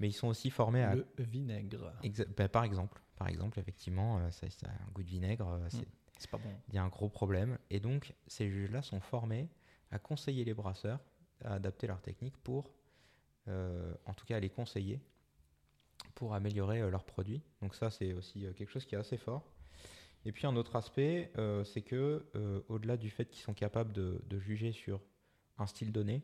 Mais 0.00 0.08
ils 0.08 0.12
sont 0.12 0.28
aussi 0.28 0.50
formés 0.50 0.82
à 0.82 0.94
Le 0.94 1.06
vinaigre. 1.24 1.92
Exa- 2.02 2.26
bah, 2.36 2.48
par 2.48 2.64
exemple, 2.64 3.00
par 3.16 3.28
exemple, 3.28 3.58
effectivement, 3.60 4.18
euh, 4.18 4.30
ça, 4.30 4.48
ça 4.50 4.66
a 4.68 4.70
un 4.70 4.90
goût 4.92 5.02
de 5.04 5.08
vinaigre, 5.08 5.48
euh, 5.48 5.66
c'est- 5.70 5.86
C'est 6.18 6.30
pas 6.30 6.38
bon. 6.38 6.52
il 6.68 6.74
y 6.74 6.78
a 6.78 6.82
un 6.82 6.88
gros 6.88 7.08
problème. 7.08 7.58
Et 7.70 7.80
donc, 7.80 8.14
ces 8.26 8.48
juges-là 8.50 8.82
sont 8.82 9.00
formés 9.00 9.48
à 9.90 9.98
conseiller 9.98 10.44
les 10.44 10.54
brasseurs, 10.54 11.00
à 11.44 11.54
adapter 11.54 11.86
leur 11.86 12.00
technique 12.00 12.36
pour, 12.38 12.70
euh, 13.48 13.94
en 14.06 14.14
tout 14.14 14.24
cas, 14.26 14.36
à 14.36 14.40
les 14.40 14.50
conseiller 14.50 15.00
pour 16.14 16.34
améliorer 16.34 16.80
euh, 16.80 16.90
leurs 16.90 17.04
produits. 17.04 17.42
Donc 17.60 17.74
ça, 17.74 17.90
c'est 17.90 18.12
aussi 18.12 18.46
euh, 18.46 18.52
quelque 18.52 18.70
chose 18.70 18.84
qui 18.86 18.94
est 18.94 18.98
assez 18.98 19.16
fort. 19.16 19.44
Et 20.26 20.32
puis 20.32 20.46
un 20.46 20.56
autre 20.56 20.74
aspect, 20.76 21.30
c'est 21.66 21.82
que 21.82 22.24
au-delà 22.70 22.96
du 22.96 23.10
fait 23.10 23.26
qu'ils 23.26 23.42
sont 23.42 23.52
capables 23.52 23.92
de, 23.92 24.22
de 24.26 24.38
juger 24.38 24.72
sur 24.72 25.02
un 25.58 25.66
style 25.66 25.92
donné, 25.92 26.22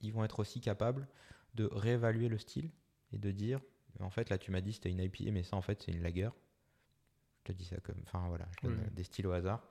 ils 0.00 0.10
vont 0.10 0.24
être 0.24 0.40
aussi 0.40 0.58
capables 0.62 1.06
de 1.54 1.66
réévaluer 1.70 2.28
le 2.28 2.38
style 2.38 2.70
et 3.12 3.18
de 3.18 3.30
dire, 3.30 3.60
en 4.00 4.08
fait, 4.08 4.30
là, 4.30 4.38
tu 4.38 4.50
m'as 4.52 4.62
dit 4.62 4.72
c'était 4.72 4.90
une 4.90 5.00
IPA, 5.00 5.32
mais 5.32 5.42
ça, 5.42 5.54
en 5.56 5.60
fait, 5.60 5.82
c'est 5.82 5.92
une 5.92 6.02
lager. 6.02 6.30
Je 7.40 7.52
te 7.52 7.52
dis 7.52 7.66
ça 7.66 7.76
comme, 7.80 8.00
enfin 8.06 8.26
voilà, 8.28 8.48
je 8.52 8.68
donne 8.68 8.80
Oui. 8.82 8.90
des 8.94 9.04
styles 9.04 9.26
au 9.26 9.32
hasard. 9.32 9.62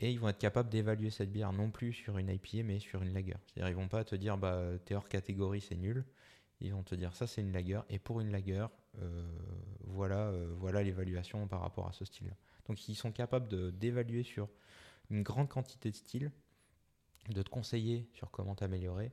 Et 0.00 0.10
ils 0.10 0.18
vont 0.18 0.28
être 0.30 0.38
capables 0.38 0.70
d'évaluer 0.70 1.10
cette 1.10 1.30
bière 1.30 1.52
non 1.52 1.70
plus 1.70 1.92
sur 1.92 2.18
une 2.18 2.28
IPA, 2.30 2.62
mais 2.64 2.78
sur 2.80 3.02
une 3.02 3.12
lager. 3.12 3.34
C'est-à-dire, 3.46 3.68
ils 3.70 3.76
vont 3.76 3.88
pas 3.88 4.02
te 4.04 4.14
dire, 4.16 4.36
bah, 4.38 4.64
t'es 4.84 4.94
hors 4.94 5.08
catégorie, 5.08 5.60
c'est 5.60 5.76
nul. 5.76 6.04
Ils 6.60 6.72
vont 6.72 6.82
te 6.82 6.94
dire 6.94 7.14
ça 7.14 7.26
c'est 7.26 7.40
une 7.40 7.52
lagueur 7.52 7.86
et 7.88 7.98
pour 7.98 8.20
une 8.20 8.30
lagueur, 8.30 8.70
euh, 8.98 9.26
voilà, 9.84 10.28
euh, 10.28 10.52
voilà 10.58 10.82
l'évaluation 10.82 11.48
par 11.48 11.60
rapport 11.60 11.88
à 11.88 11.92
ce 11.92 12.04
style-là. 12.04 12.34
Donc 12.68 12.88
ils 12.88 12.94
sont 12.94 13.12
capables 13.12 13.48
d'évaluer 13.78 14.22
sur 14.22 14.48
une 15.10 15.22
grande 15.22 15.48
quantité 15.48 15.90
de 15.90 15.96
styles, 15.96 16.32
de 17.30 17.42
te 17.42 17.48
conseiller 17.48 18.08
sur 18.14 18.30
comment 18.30 18.54
t'améliorer. 18.54 19.12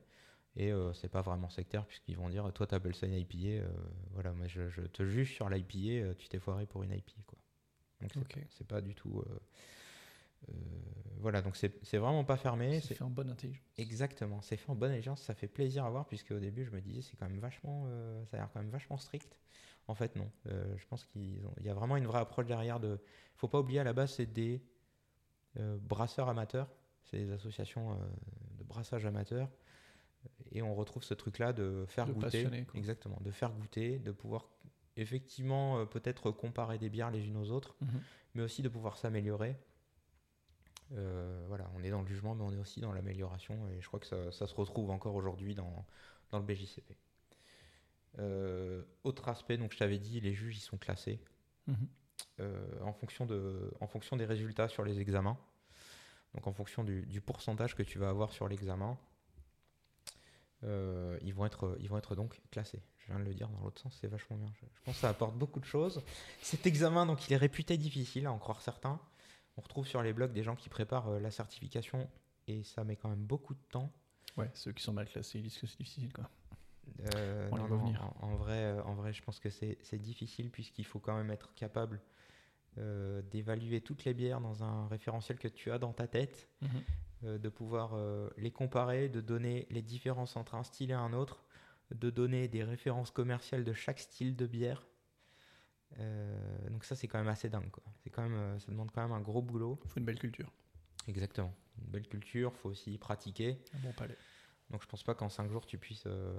Et 0.56 0.72
euh, 0.72 0.92
c'est 0.94 1.08
pas 1.08 1.22
vraiment 1.22 1.50
sectaire 1.50 1.86
puisqu'ils 1.86 2.16
vont 2.16 2.28
dire 2.30 2.52
toi 2.52 2.66
t'appelles 2.66 2.94
ça 2.94 3.06
une 3.06 3.14
IPA, 3.14 3.64
voilà 4.12 4.32
moi 4.32 4.46
je, 4.48 4.68
je 4.70 4.82
te 4.82 5.04
juge 5.06 5.34
sur 5.34 5.48
l'IPA, 5.48 6.14
tu 6.18 6.28
t'es 6.28 6.38
foiré 6.38 6.66
pour 6.66 6.82
une 6.82 6.92
IPA 6.92 7.22
quoi. 7.26 7.38
Donc 8.00 8.12
c'est 8.14 8.20
Ok. 8.20 8.28
pas- 8.28 8.46
c'est 8.50 8.66
pas 8.66 8.80
du 8.80 8.94
tout. 8.94 9.22
Euh, 10.48 10.52
voilà 11.20 11.42
donc 11.42 11.56
c'est 11.56 11.96
vraiment 11.98 12.24
pas 12.24 12.36
fermé. 12.36 12.80
C'est 12.80 12.94
fait 12.94 13.02
en 13.04 13.10
bonne 13.10 13.30
intelligence. 13.30 13.64
Exactement, 13.76 14.40
c'est 14.40 14.56
fait 14.56 14.70
en 14.70 14.74
bonne 14.76 14.90
intelligence, 14.90 15.22
ça 15.22 15.34
fait 15.34 15.48
plaisir 15.48 15.84
à 15.84 15.90
voir 15.90 16.06
puisque 16.06 16.30
au 16.30 16.38
début 16.38 16.64
je 16.64 16.70
me 16.70 16.80
disais 16.80 17.02
c'est 17.02 17.16
quand 17.16 17.28
même 17.28 17.40
vachement, 17.40 17.84
euh, 17.88 18.24
ça 18.26 18.36
a 18.36 18.40
l'air 18.40 18.50
quand 18.52 18.60
même 18.60 18.70
vachement 18.70 18.98
strict. 18.98 19.38
En 19.88 19.94
fait 19.94 20.14
non, 20.16 20.30
Euh, 20.46 20.76
je 20.76 20.86
pense 20.86 21.04
qu'il 21.04 21.40
y 21.62 21.68
a 21.68 21.74
vraiment 21.74 21.96
une 21.96 22.06
vraie 22.06 22.20
approche 22.20 22.46
derrière. 22.46 22.78
De, 22.78 23.00
faut 23.36 23.48
pas 23.48 23.58
oublier 23.60 23.80
à 23.80 23.84
la 23.84 23.92
base 23.92 24.12
c'est 24.12 24.26
des 24.26 24.62
brasseurs 25.80 26.28
amateurs, 26.28 26.68
c'est 27.04 27.16
des 27.18 27.32
associations 27.32 27.96
de 28.58 28.64
brassage 28.64 29.04
amateurs 29.06 29.50
et 30.52 30.62
on 30.62 30.74
retrouve 30.74 31.02
ce 31.02 31.14
truc 31.14 31.38
là 31.38 31.52
de 31.52 31.84
faire 31.88 32.06
De 32.06 32.12
goûter, 32.12 32.46
exactement, 32.74 33.18
de 33.22 33.30
faire 33.30 33.50
goûter, 33.52 33.98
de 33.98 34.12
pouvoir 34.12 34.48
effectivement 34.96 35.84
peut-être 35.86 36.30
comparer 36.30 36.78
des 36.78 36.90
bières 36.90 37.10
les 37.10 37.26
unes 37.26 37.36
aux 37.36 37.50
autres, 37.50 37.76
Mhm. 37.80 38.00
mais 38.34 38.42
aussi 38.42 38.62
de 38.62 38.68
pouvoir 38.68 38.98
s'améliorer. 38.98 39.56
Euh, 40.92 41.44
voilà, 41.48 41.70
on 41.76 41.82
est 41.82 41.90
dans 41.90 42.00
le 42.00 42.06
jugement, 42.06 42.34
mais 42.34 42.42
on 42.44 42.52
est 42.52 42.56
aussi 42.58 42.80
dans 42.80 42.92
l'amélioration, 42.92 43.68
et 43.68 43.80
je 43.80 43.86
crois 43.86 44.00
que 44.00 44.06
ça, 44.06 44.32
ça 44.32 44.46
se 44.46 44.54
retrouve 44.54 44.90
encore 44.90 45.14
aujourd'hui 45.14 45.54
dans, 45.54 45.84
dans 46.30 46.38
le 46.38 46.44
BJCP. 46.44 46.96
Euh, 48.18 48.82
autre 49.04 49.28
aspect, 49.28 49.58
donc 49.58 49.72
je 49.72 49.78
t'avais 49.78 49.98
dit, 49.98 50.20
les 50.20 50.32
juges 50.34 50.56
ils 50.56 50.60
sont 50.60 50.78
classés 50.78 51.20
Mhm. 51.66 51.88
euh, 52.40 52.80
en, 52.82 52.94
fonction 52.94 53.26
de, 53.26 53.70
en 53.80 53.86
fonction 53.86 54.16
des 54.16 54.24
résultats 54.24 54.68
sur 54.68 54.82
les 54.84 55.00
examens. 55.00 55.36
Donc 56.34 56.46
en 56.46 56.52
fonction 56.54 56.82
du, 56.84 57.02
du 57.06 57.20
pourcentage 57.20 57.74
que 57.74 57.82
tu 57.82 57.98
vas 57.98 58.08
avoir 58.08 58.32
sur 58.32 58.48
l'examen, 58.48 58.98
ils, 60.62 61.32
vont 61.34 61.44
être, 61.46 61.76
ils 61.80 61.88
vont 61.88 61.98
être 61.98 62.14
donc 62.16 62.40
classés. 62.50 62.82
Je 62.98 63.06
viens 63.08 63.20
de 63.20 63.24
le 63.24 63.34
dire 63.34 63.48
dans 63.48 63.60
l'autre 63.60 63.80
sens, 63.80 63.96
c'est 64.00 64.08
vachement 64.08 64.36
bien. 64.36 64.50
Je, 64.54 64.66
je 64.74 64.80
pense 64.82 64.94
que 64.94 65.00
ça 65.02 65.08
apporte 65.10 65.36
beaucoup 65.36 65.60
de 65.60 65.64
choses. 65.64 66.02
Cet 66.42 66.66
examen, 66.66 67.06
donc 67.06 67.26
il 67.28 67.32
est 67.32 67.36
réputé 67.36 67.76
difficile, 67.76 68.26
à 68.26 68.32
en 68.32 68.38
croire 68.38 68.60
certains. 68.60 68.98
On 69.58 69.60
retrouve 69.60 69.86
sur 69.86 70.02
les 70.02 70.12
blogs 70.12 70.32
des 70.32 70.42
gens 70.44 70.54
qui 70.56 70.68
préparent 70.68 71.08
euh, 71.08 71.18
la 71.20 71.30
certification 71.30 72.08
et 72.46 72.62
ça 72.62 72.84
met 72.84 72.96
quand 72.96 73.08
même 73.10 73.24
beaucoup 73.24 73.54
de 73.54 73.60
temps. 73.70 73.92
Ouais, 74.36 74.48
ceux 74.54 74.72
qui 74.72 74.82
sont 74.84 74.92
mal 74.92 75.06
classés, 75.08 75.38
ils 75.40 75.42
disent 75.42 75.58
que 75.58 75.66
c'est 75.66 75.78
difficile. 75.78 76.12
Quoi. 76.12 76.30
Euh, 77.14 77.48
On 77.52 77.56
les 77.56 77.62
non, 77.62 77.68
voit 77.68 77.76
non, 77.76 77.84
venir. 77.84 78.02
En, 78.22 78.28
en 78.28 78.36
vrai, 78.36 78.54
euh, 78.64 78.82
en 78.84 78.94
vrai, 78.94 79.12
je 79.12 79.22
pense 79.22 79.40
que 79.40 79.50
c'est 79.50 79.98
difficile 79.98 80.50
puisqu'il 80.50 80.84
faut 80.86 81.00
quand 81.00 81.16
même 81.16 81.30
être 81.30 81.52
capable 81.54 82.00
euh, 82.78 83.20
d'évaluer 83.22 83.80
toutes 83.80 84.04
les 84.04 84.14
bières 84.14 84.40
dans 84.40 84.62
un 84.62 84.86
référentiel 84.88 85.38
que 85.38 85.48
tu 85.48 85.70
as 85.72 85.78
dans 85.78 85.92
ta 85.92 86.06
tête, 86.06 86.48
Mhm. 86.62 86.68
euh, 87.24 87.38
de 87.38 87.48
pouvoir 87.48 87.96
les 88.36 88.52
comparer, 88.52 89.08
de 89.08 89.20
donner 89.20 89.66
les 89.70 89.82
différences 89.82 90.36
entre 90.36 90.54
un 90.54 90.62
style 90.62 90.90
et 90.92 90.94
un 90.94 91.12
autre, 91.12 91.42
de 91.92 92.10
donner 92.10 92.46
des 92.48 92.62
références 92.62 93.10
commerciales 93.10 93.64
de 93.64 93.72
chaque 93.72 93.98
style 93.98 94.36
de 94.36 94.46
bière. 94.46 94.86
Euh, 95.98 96.68
donc 96.70 96.84
ça, 96.84 96.94
c'est 96.94 97.08
quand 97.08 97.18
même 97.18 97.28
assez 97.28 97.48
dingue. 97.48 97.70
Quoi. 97.70 97.82
C'est 98.02 98.10
quand 98.10 98.22
même, 98.22 98.34
euh, 98.34 98.58
ça 98.58 98.70
demande 98.70 98.90
quand 98.90 99.02
même 99.02 99.12
un 99.12 99.20
gros 99.20 99.42
boulot. 99.42 99.78
Il 99.84 99.90
faut 99.90 99.98
une 100.00 100.06
belle 100.06 100.18
culture, 100.18 100.52
Exactement. 101.06 101.54
Une 101.80 101.90
belle 101.90 102.06
culture, 102.08 102.54
faut 102.56 102.68
aussi 102.70 102.98
pratiquer. 102.98 103.58
un 103.74 103.78
bon 103.78 103.92
palais. 103.92 104.16
Donc 104.70 104.82
je 104.82 104.86
pense 104.86 105.02
pas 105.02 105.14
qu'en 105.14 105.30
5 105.30 105.50
jours 105.50 105.64
tu 105.64 105.78
puisses, 105.78 106.04
euh, 106.06 106.30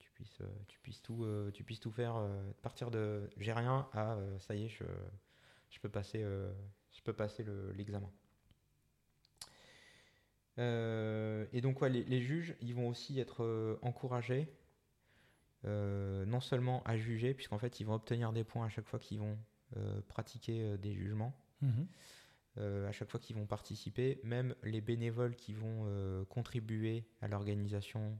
tu 0.00 0.10
puisses, 0.10 0.42
tu 0.66 0.80
puisses 0.80 1.00
tout, 1.00 1.24
euh, 1.24 1.52
tu 1.52 1.62
puisses 1.62 1.78
tout 1.78 1.92
faire. 1.92 2.20
partir 2.60 2.90
de 2.90 3.30
j'ai 3.36 3.52
rien 3.52 3.88
à 3.92 4.18
ça 4.40 4.56
y 4.56 4.64
est, 4.64 4.68
je, 4.68 4.82
je 5.70 5.78
peux 5.78 5.88
passer, 5.88 6.22
je 6.22 7.02
peux 7.04 7.12
passer 7.12 7.44
le- 7.44 7.70
l'examen. 7.72 8.10
Et 10.58 11.60
donc 11.60 11.80
ouais, 11.80 11.88
les, 11.88 12.02
les 12.02 12.20
juges, 12.20 12.56
ils 12.60 12.74
vont 12.74 12.88
aussi 12.88 13.20
être 13.20 13.78
encouragés, 13.82 14.48
euh, 15.64 16.24
non 16.24 16.40
seulement 16.40 16.82
à 16.84 16.96
juger, 16.96 17.34
puisqu'en 17.34 17.58
fait 17.58 17.80
ils 17.80 17.84
vont 17.84 17.94
obtenir 17.94 18.32
des 18.32 18.44
points 18.44 18.66
à 18.66 18.68
chaque 18.68 18.86
fois 18.86 18.98
qu'ils 18.98 19.18
vont 19.18 19.36
euh, 19.76 20.00
pratiquer 20.08 20.62
euh, 20.62 20.76
des 20.76 20.94
jugements 20.94 21.34
Mhm. 21.60 21.88
à 22.86 22.92
chaque 22.92 23.10
fois 23.10 23.18
qu'ils 23.18 23.34
vont 23.34 23.46
participer, 23.46 24.20
même 24.22 24.54
les 24.62 24.80
bénévoles 24.80 25.34
qui 25.34 25.54
vont 25.54 26.24
contribuer 26.28 27.04
à 27.20 27.26
l'organisation 27.26 28.16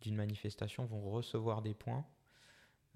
d'une 0.00 0.14
manifestation 0.14 0.84
vont 0.86 1.10
recevoir 1.10 1.62
des 1.62 1.74
points. 1.74 2.06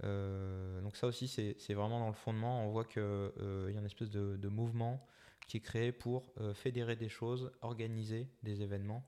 Donc 0.00 0.96
ça 0.96 1.08
aussi, 1.08 1.26
c'est 1.26 1.74
vraiment 1.74 1.98
dans 1.98 2.06
le 2.06 2.14
fondement. 2.14 2.64
On 2.64 2.70
voit 2.70 2.84
qu'il 2.84 3.02
y 3.02 3.76
a 3.76 3.80
une 3.80 3.84
espèce 3.84 4.10
de, 4.10 4.36
de 4.36 4.48
mouvement 4.48 5.04
qui 5.48 5.56
est 5.56 5.60
créé 5.60 5.90
pour 5.90 6.32
fédérer 6.54 6.94
des 6.94 7.08
choses, 7.08 7.50
organiser 7.62 8.28
des 8.44 8.62
événements 8.62 9.04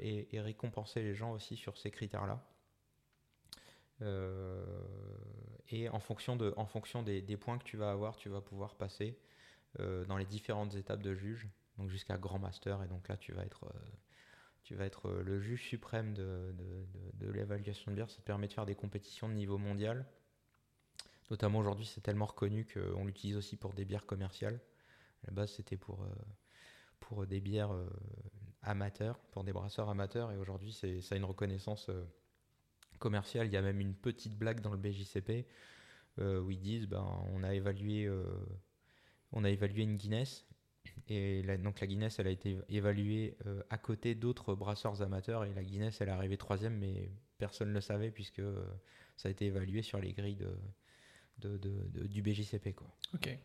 et, 0.00 0.34
et 0.34 0.40
récompenser 0.40 1.02
les 1.02 1.14
gens 1.14 1.30
aussi 1.30 1.56
sur 1.56 1.78
ces 1.78 1.92
critères-là. 1.92 2.44
Euh, 4.02 4.64
et 5.68 5.88
en 5.88 6.00
fonction, 6.00 6.36
de, 6.36 6.52
en 6.56 6.66
fonction 6.66 7.02
des, 7.02 7.36
points 7.36 7.58
que 7.58 7.64
tu 7.64 7.76
vas 7.76 7.90
avoir, 7.90 8.16
tu 8.16 8.28
vas 8.28 8.40
pouvoir 8.40 8.74
passer 8.74 9.18
euh, 9.78 10.04
dans 10.06 10.16
les 10.16 10.24
différentes 10.24 10.74
étapes 10.74 11.02
de 11.02 11.14
juge, 11.14 11.48
donc 11.78 11.90
jusqu'à 11.90 12.18
grand 12.18 12.38
master. 12.38 12.82
Et 12.82 12.88
donc 12.88 13.08
là, 13.08 13.16
tu 13.16 13.32
vas 13.32 13.44
être, 13.44 13.64
euh, 13.64 13.78
tu 14.64 14.74
vas 14.74 14.84
être 14.84 15.10
le 15.10 15.40
juge 15.40 15.62
suprême 15.62 16.14
de, 16.14 16.54
l'évaluation 17.20 17.90
de 17.90 17.96
bière. 17.96 18.10
Ça 18.10 18.18
te 18.18 18.22
permet 18.22 18.48
de 18.48 18.52
faire 18.52 18.66
des 18.66 18.74
compétitions 18.74 19.28
de 19.28 19.34
niveau 19.34 19.58
mondial. 19.58 20.06
Notamment 21.30 21.60
aujourd'hui, 21.60 21.86
c'est 21.86 22.00
tellement 22.00 22.26
reconnu 22.26 22.66
qu'on 22.66 23.04
l'utilise 23.04 23.36
aussi 23.36 23.56
pour 23.56 23.72
des 23.72 23.84
bières 23.84 24.06
commerciales. 24.06 24.60
À 25.22 25.28
la 25.28 25.32
base, 25.34 25.52
c'était 25.52 25.76
pour, 25.76 26.04
pour 26.98 27.24
des 27.26 27.40
bières 27.40 27.72
amateurs, 28.62 29.20
pour 29.30 29.44
des 29.44 29.52
brasseurs 29.52 29.88
amateurs. 29.88 30.32
Et 30.32 30.36
aujourd'hui, 30.36 30.72
ça 30.72 31.14
a 31.14 31.16
une 31.16 31.24
reconnaissance 31.24 31.88
commerciale. 33.00 33.48
Il 33.48 33.52
y 33.52 33.56
a 33.56 33.62
même 33.62 33.80
une 33.80 33.94
petite 33.94 34.36
blague 34.38 34.60
dans 34.60 34.70
le 34.70 34.76
BJCP 34.78 35.46
euh, 36.20 36.40
où 36.40 36.50
ils 36.52 36.60
disent 36.60 36.86
ben, 36.86 37.04
on 37.32 37.42
a 37.42 37.52
évalué. 37.54 38.04
euh, 38.06 38.22
on 39.32 39.42
a 39.44 39.50
évalué 39.50 39.82
une 39.82 39.96
Guinness 39.96 40.44
et 41.08 41.42
donc 41.58 41.78
la 41.80 41.86
Guinness 41.86 42.18
elle 42.18 42.26
a 42.26 42.30
été 42.30 42.58
évaluée 42.68 43.36
euh, 43.46 43.62
à 43.70 43.78
côté 43.78 44.14
d'autres 44.16 44.54
brasseurs 44.56 45.02
amateurs 45.02 45.44
et 45.44 45.54
la 45.54 45.62
Guinness 45.62 46.00
elle 46.00 46.08
est 46.08 46.12
arrivée 46.12 46.36
troisième 46.36 46.76
mais 46.78 47.12
personne 47.38 47.68
ne 47.68 47.74
le 47.74 47.80
savait 47.80 48.10
puisque 48.10 48.42
ça 49.16 49.28
a 49.28 49.30
été 49.30 49.46
évalué 49.46 49.82
sur 49.82 50.00
les 50.00 50.12
grilles 50.12 50.34
de- 51.38 52.06
du 52.06 52.22
BJCP 52.22 52.74
quoi. 52.74 52.88
Ok. 53.14 53.38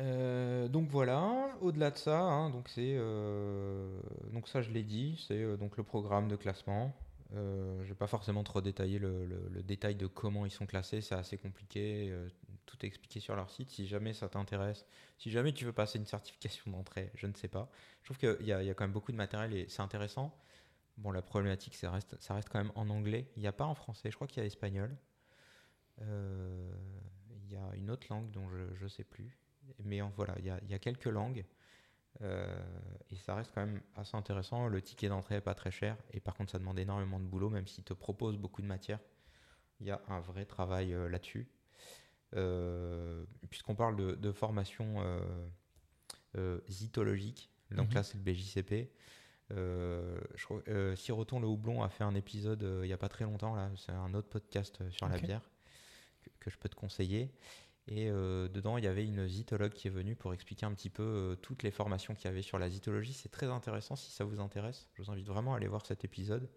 Euh, 0.00 0.68
donc 0.68 0.88
voilà, 0.88 1.50
au-delà 1.60 1.90
de 1.90 1.98
ça, 1.98 2.20
hein, 2.20 2.50
donc 2.50 2.68
c'est 2.68 2.94
euh, 2.96 4.00
donc 4.32 4.48
ça 4.48 4.62
je 4.62 4.70
l'ai 4.70 4.82
dit, 4.84 5.22
c'est 5.28 5.42
euh, 5.42 5.56
donc 5.56 5.76
le 5.76 5.82
programme 5.82 6.28
de 6.28 6.36
classement. 6.36 6.94
Je 7.32 7.84
vais 7.88 7.94
pas 7.94 8.08
forcément 8.08 8.42
trop 8.42 8.60
détailler 8.60 8.98
le, 8.98 9.24
le- 9.26 9.62
détail 9.62 9.94
de 9.94 10.06
comment 10.08 10.46
ils 10.46 10.50
sont 10.50 10.66
classés, 10.66 11.00
c'est 11.00 11.14
assez 11.14 11.38
compliqué, 11.38 12.12
tout 12.66 12.76
est 12.82 12.88
expliqué 12.88 13.20
sur 13.20 13.36
leur 13.36 13.50
site. 13.50 13.70
Si 13.70 13.86
jamais 13.86 14.12
ça 14.12 14.28
t'intéresse, 14.28 14.84
si 15.18 15.30
jamais 15.30 15.52
tu 15.52 15.64
veux 15.64 15.72
passer 15.72 15.98
une 15.98 16.06
certification 16.06 16.70
d'entrée, 16.72 17.10
je 17.14 17.26
ne 17.28 17.34
sais 17.34 17.46
pas. 17.48 17.70
Je 18.02 18.12
trouve 18.12 18.18
qu'il 18.18 18.46
y, 18.46 18.50
y 18.50 18.52
a 18.52 18.74
quand 18.74 18.84
même 18.84 18.92
beaucoup 18.92 19.12
de 19.12 19.16
matériel 19.16 19.54
et 19.54 19.66
c'est 19.68 19.82
intéressant. 19.82 20.34
Bon, 20.98 21.12
la 21.12 21.22
problématique, 21.22 21.76
ça 21.76 21.90
reste, 21.92 22.16
ça 22.20 22.34
reste 22.34 22.48
quand 22.50 22.58
même 22.60 22.72
en 22.76 22.90
anglais. 22.90 23.30
Il 23.36 23.40
n'y 23.42 23.48
a 23.48 23.52
pas 23.52 23.66
en 23.66 23.74
français, 23.76 24.10
je 24.10 24.16
crois 24.16 24.26
qu'il 24.28 24.40
y 24.42 24.44
a 24.44 24.46
espagnol. 24.46 24.96
Il 26.00 27.52
y 27.52 27.56
a 27.56 27.74
une 27.76 27.90
autre 27.90 28.06
langue 28.10 28.30
dont 28.30 28.48
je 28.50 28.84
ne 28.84 28.88
sais 28.88 29.04
plus. 29.04 29.36
Mais 29.84 30.00
en- 30.02 30.10
voilà, 30.10 30.34
il 30.38 30.44
y 30.44 30.50
a, 30.50 30.58
il 30.62 30.70
y 30.70 30.74
a 30.74 30.78
quelques 30.78 31.06
langues. 31.06 31.44
euh, 32.22 32.46
et 33.10 33.16
ça 33.16 33.34
reste 33.36 33.52
quand 33.54 33.64
même 33.64 33.80
assez 33.96 34.16
intéressant. 34.16 34.66
Le 34.68 34.82
ticket 34.82 35.08
d'entrée 35.08 35.36
n'est 35.36 35.40
pas 35.40 35.54
très 35.54 35.70
cher. 35.70 35.96
Et 36.12 36.20
par 36.20 36.34
contre, 36.34 36.50
ça 36.52 36.58
demande 36.58 36.78
énormément 36.78 37.18
de 37.20 37.24
boulot, 37.24 37.50
même 37.50 37.66
s'il 37.66 37.84
te 37.84 37.94
propose 37.94 38.36
beaucoup 38.36 38.62
de 38.62 38.66
matière. 38.66 38.98
Il 39.80 39.86
y 39.86 39.90
a 39.90 40.00
un 40.08 40.20
vrai 40.20 40.44
travail 40.44 40.92
euh, 40.92 41.08
là-dessus. 41.08 41.48
Euh, 42.36 43.24
Puisqu'on 43.48 43.74
parle 43.74 43.96
de, 43.96 44.14
de 44.14 44.32
formation 44.32 44.96
zytologique, 46.68 47.50
donc 47.70 47.88
Mhm. 47.88 47.94
là 47.94 48.02
c'est 48.02 48.16
le 48.16 48.22
BJCP. 48.22 48.90
Euh, 49.52 50.20
je 50.36 50.46
euh, 50.68 50.94
Siroton 50.94 51.40
le 51.40 51.48
Houblon 51.48 51.82
a 51.82 51.88
fait 51.88 52.04
un 52.04 52.14
épisode 52.14 52.62
euh, 52.62 52.80
il 52.84 52.86
n'y 52.86 52.92
a 52.92 52.96
pas 52.98 53.08
très 53.08 53.24
longtemps, 53.24 53.56
là, 53.56 53.68
c'est 53.76 53.90
un 53.90 54.14
autre 54.14 54.28
podcast 54.28 54.88
sur 54.90 55.08
la 55.08 55.16
bière 55.26 55.50
que, 56.22 56.30
que 56.38 56.50
je 56.50 56.56
peux 56.58 56.68
te 56.68 56.76
conseiller. 56.76 57.32
Et 57.92 58.08
euh, 58.08 58.48
dedans, 58.48 58.78
il 58.78 58.84
y 58.84 58.86
avait 58.86 59.04
une 59.04 59.26
zytologue 59.26 59.72
qui 59.72 59.88
est 59.88 59.90
venue 59.90 60.14
pour 60.14 60.32
expliquer 60.32 60.64
un 60.64 60.72
petit 60.72 60.90
peu 60.90 61.02
euh, 61.02 61.34
toutes 61.34 61.64
les 61.64 61.72
formations 61.72 62.14
qu'il 62.14 62.26
y 62.26 62.28
avait 62.28 62.42
sur 62.42 62.56
la 62.58 62.70
zytologie. 62.70 63.12
C'est 63.12 63.30
très 63.30 63.46
intéressant 63.46 63.96
si 63.96 64.12
ça 64.12 64.24
vous 64.24 64.38
intéresse. 64.40 64.88
Je 64.94 65.02
vous 65.02 65.10
invite 65.10 65.26
vraiment 65.26 65.54
à 65.54 65.56
aller 65.56 65.66
voir 65.66 65.84
cet 65.84 66.04
épisode. 66.04 66.48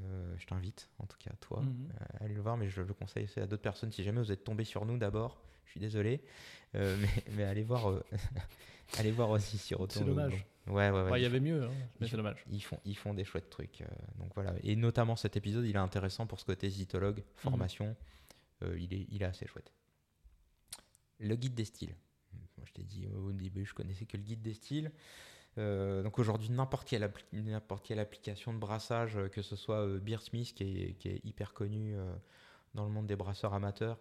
Euh, 0.00 0.34
je 0.38 0.46
t'invite, 0.46 0.90
en 1.00 1.06
tout 1.06 1.16
cas, 1.18 1.32
toi, 1.40 1.60
Mhm. 1.62 1.88
à 2.20 2.24
aller 2.24 2.34
le 2.34 2.40
voir, 2.40 2.56
mais 2.56 2.68
je 2.68 2.82
le 2.82 2.94
conseille 2.94 3.24
aussi 3.24 3.40
à 3.40 3.46
d'autres 3.46 3.62
personnes. 3.62 3.90
Si 3.90 4.04
jamais 4.04 4.20
vous 4.20 4.30
êtes 4.30 4.44
tombé 4.44 4.62
sur 4.64 4.84
nous 4.84 4.96
d'abord, 4.96 5.40
je 5.64 5.72
suis 5.72 5.80
désolé, 5.80 6.22
mais, 6.74 7.08
mais 7.32 7.42
allez 7.44 7.64
voir, 7.64 8.00
allez 8.98 9.10
voir 9.10 9.30
aussi 9.30 9.58
sur 9.58 9.90
C'est 9.90 10.04
dommage. 10.04 10.46
Ouais, 10.68 10.90
ouais, 10.90 11.02
ouais. 11.02 11.10
Ouais, 11.10 11.20
il 11.20 11.22
y 11.22 11.26
avait 11.26 11.40
mieux, 11.40 11.64
hein, 11.64 11.70
mais 11.98 12.06
c'est 12.06 12.16
dommage. 12.16 12.44
ils 12.50 12.62
font, 12.62 12.78
ils 12.84 12.96
font 12.96 13.14
des 13.14 13.24
chouettes 13.24 13.48
trucs. 13.50 13.82
donc 14.18 14.30
voilà. 14.34 14.52
Et 14.62 14.76
notamment 14.76 15.16
cet 15.16 15.36
épisode, 15.36 15.64
il 15.64 15.74
est 15.74 15.78
intéressant 15.78 16.26
pour 16.26 16.38
ce 16.38 16.44
côté 16.44 16.68
zytologue, 16.68 17.24
formation. 17.36 17.96
euh, 18.62 18.78
il, 18.78 18.92
est, 18.94 19.06
il 19.10 19.22
est 19.22 19.26
assez 19.26 19.46
chouette. 19.46 19.72
Le 21.18 21.34
guide 21.36 21.54
des 21.54 21.64
styles. 21.64 21.94
Moi, 22.56 22.66
je 22.66 22.72
t'ai 22.72 22.84
dit 22.84 23.06
au 23.08 23.32
début, 23.32 23.64
je 23.64 23.74
connaissais 23.74 24.06
que 24.06 24.16
le 24.16 24.22
guide 24.22 24.42
des 24.42 24.54
styles. 24.54 24.92
Euh, 25.58 26.02
donc 26.02 26.18
aujourd'hui, 26.18 26.50
n'importe 26.50 26.88
quelle, 26.88 27.10
n'importe 27.32 27.84
quelle 27.84 27.98
application 27.98 28.52
de 28.52 28.58
brassage, 28.58 29.16
euh, 29.16 29.28
que 29.28 29.42
ce 29.42 29.56
soit 29.56 29.84
euh, 29.84 29.98
Beersmith, 29.98 30.54
qui 30.54 30.62
est, 30.62 30.94
qui 30.94 31.08
est 31.08 31.20
hyper 31.24 31.52
connu 31.52 31.96
dans 32.74 32.84
le 32.84 32.90
monde 32.90 33.06
des 33.06 33.16
brasseurs 33.16 33.54
amateurs, 33.54 33.98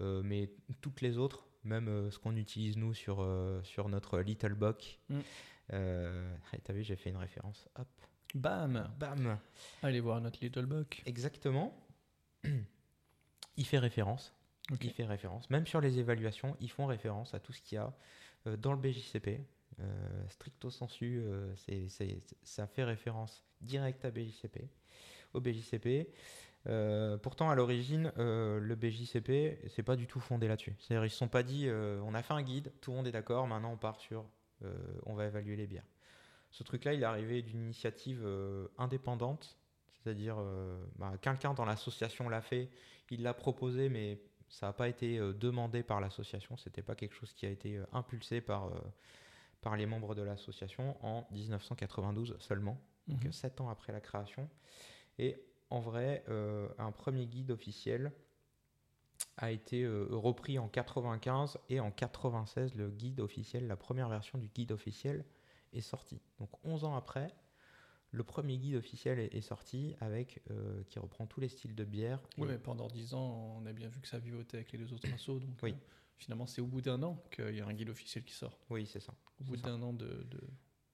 mais 0.00 0.50
toutes 0.80 1.00
les 1.00 1.18
autres, 1.18 1.46
même 1.64 2.10
ce 2.10 2.18
qu'on 2.18 2.36
utilise 2.36 2.76
nous 2.76 2.94
sur, 2.94 3.26
sur 3.62 3.88
notre 3.88 4.20
Little 4.20 4.54
Bock. 4.54 4.98
Mm. 5.08 5.20
T'as 5.68 6.72
vu, 6.72 6.82
j'ai 6.82 6.96
fait 6.96 7.10
une 7.10 7.16
référence. 7.16 7.68
Hop. 7.76 7.88
Bam 8.34 8.90
Bam 8.98 9.38
Allez 9.82 10.00
voir 10.00 10.20
notre 10.20 10.42
Little 10.42 10.66
Buck. 10.66 11.02
Exactement. 11.06 11.72
Il 13.56 13.64
fait 13.64 13.78
référence. 13.78 14.35
Ok. 14.72 14.84
Il 14.84 14.90
fait 14.90 15.04
référence. 15.04 15.48
Même 15.50 15.66
sur 15.66 15.80
les 15.80 15.98
évaluations, 15.98 16.56
ils 16.60 16.70
font 16.70 16.86
référence 16.86 17.34
à 17.34 17.40
tout 17.40 17.52
ce 17.52 17.60
qu'il 17.60 17.76
y 17.76 17.78
a 17.78 17.92
euh, 18.46 18.56
dans 18.56 18.72
le 18.72 18.78
BJCP. 18.78 19.40
Euh, 19.78 20.28
stricto 20.28 20.70
sensu, 20.70 21.20
euh, 21.20 21.54
ça 22.42 22.66
fait 22.66 22.84
référence 22.84 23.44
directe 23.60 24.04
à 24.04 24.10
BJCP, 24.10 24.68
au 25.34 25.40
BJCP. 25.40 26.08
Pourtant, 27.22 27.48
à 27.50 27.54
l'origine, 27.54 28.10
le 28.16 28.74
BJCP, 28.74 29.68
c'est 29.68 29.84
pas 29.84 29.94
du 29.94 30.08
tout 30.08 30.18
fondé 30.18 30.48
là-dessus. 30.48 30.74
C'est-à-dire, 30.80 31.04
ils 31.04 31.10
se 31.10 31.16
sont 31.16 31.28
pas 31.28 31.44
dit, 31.44 31.68
on 31.70 32.12
a 32.12 32.22
fait 32.22 32.34
un 32.34 32.42
guide, 32.42 32.72
tout 32.80 32.90
le 32.90 32.96
monde 32.96 33.06
est 33.06 33.12
d'accord, 33.12 33.46
maintenant 33.46 33.72
on 33.72 33.76
part 33.76 34.00
sur, 34.00 34.24
on 35.04 35.14
va 35.14 35.26
évaluer 35.26 35.54
les 35.54 35.68
bières. 35.68 35.86
Ce 36.50 36.64
truc-là, 36.64 36.94
il 36.94 37.02
est 37.02 37.06
arrivé 37.06 37.42
d'une 37.42 37.62
initiative 37.62 38.26
indépendante, 38.78 39.56
c'est-à-dire 40.02 40.38
bah, 40.96 41.12
quelqu'un 41.20 41.54
dans 41.54 41.64
l'association 41.64 42.28
l'a 42.28 42.40
fait, 42.40 42.68
il 43.10 43.22
l'a 43.22 43.32
proposé, 43.32 43.88
mais 43.88 44.18
ça 44.48 44.66
n'a 44.66 44.72
pas 44.72 44.88
été 44.88 45.18
euh, 45.18 45.32
demandé 45.32 45.82
par 45.82 46.00
l'association, 46.00 46.56
c'était 46.56 46.82
pas 46.82 46.94
quelque 46.94 47.14
chose 47.14 47.32
qui 47.32 47.46
a 47.46 47.50
été 47.50 47.76
euh, 47.76 47.84
impulsé 47.92 48.40
par, 48.40 48.66
euh, 48.66 48.78
par 49.60 49.76
les 49.76 49.86
membres 49.86 50.14
de 50.14 50.22
l'association 50.22 50.96
en 51.04 51.26
1992 51.32 52.36
seulement, 52.38 52.80
donc 53.08 53.24
Mhm. 53.24 53.32
7 53.32 53.60
ans 53.60 53.68
après 53.68 53.92
la 53.92 54.00
création. 54.00 54.48
Et 55.18 55.42
en 55.70 55.80
vrai, 55.80 56.24
euh, 56.28 56.68
un 56.78 56.92
premier 56.92 57.26
guide 57.26 57.50
officiel 57.50 58.12
a 59.38 59.50
été 59.50 59.82
euh, 59.82 60.06
repris 60.10 60.58
en 60.58 60.68
95 60.68 61.58
et 61.68 61.80
en 61.80 61.90
96, 61.90 62.74
le 62.74 62.90
guide 62.90 63.20
officiel, 63.20 63.66
la 63.66 63.76
première 63.76 64.08
version 64.08 64.38
du 64.38 64.48
guide 64.48 64.72
officiel 64.72 65.24
est 65.72 65.80
sortie. 65.80 66.20
Donc 66.38 66.50
11 66.64 66.84
ans 66.84 66.94
après, 66.96 67.28
le 68.12 68.22
premier 68.24 68.56
guide 68.58 68.76
officiel 68.76 69.18
est, 69.18 69.34
est 69.34 69.40
sorti 69.40 69.94
avec 70.00 70.42
euh, 70.50 70.82
qui 70.88 70.98
reprend 70.98 71.26
tous 71.26 71.40
les 71.40 71.48
styles 71.48 71.74
de 71.74 71.84
bière. 71.84 72.20
Oui, 72.38 72.48
mais 72.48 72.58
pendant 72.58 72.88
10 72.88 73.14
ans, 73.14 73.56
on 73.58 73.66
a 73.66 73.72
bien 73.72 73.88
vu 73.88 74.00
que 74.00 74.08
ça 74.08 74.18
vivotait 74.18 74.58
avec 74.58 74.72
les 74.72 74.78
deux 74.78 74.92
autres 74.92 75.12
assos. 75.12 75.38
Donc, 75.40 75.58
Oui. 75.62 75.72
euh, 75.72 75.74
finalement, 76.16 76.46
c'est 76.46 76.60
au 76.60 76.66
bout 76.66 76.80
d'un 76.80 77.02
an 77.02 77.22
qu'il 77.30 77.54
y 77.54 77.60
a 77.60 77.66
un 77.66 77.74
guide 77.74 77.90
officiel 77.90 78.24
qui 78.24 78.34
sort. 78.34 78.58
Oui, 78.70 78.86
c'est 78.86 79.00
ça. 79.00 79.14
Au 79.40 79.44
bout 79.44 79.56
d'un 79.56 79.82
an 79.82 79.92
de, 79.92 80.06
de, 80.30 80.40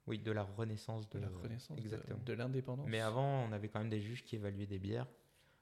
Oui, 0.06 0.18
de 0.18 0.32
la 0.32 0.42
renaissance 0.42 1.08
de, 1.10 1.18
de 1.18 1.24
la 1.24 1.30
renaissance, 1.30 1.78
Exactement. 1.78 2.18
de, 2.24 2.32
l'indépendance. 2.32 2.88
Mais 2.88 3.00
avant, 3.00 3.44
on 3.44 3.52
avait 3.52 3.68
quand 3.68 3.78
même 3.78 3.90
des 3.90 4.00
juges 4.00 4.24
qui 4.24 4.36
évaluaient 4.36 4.66
des 4.66 4.78
bières 4.80 5.06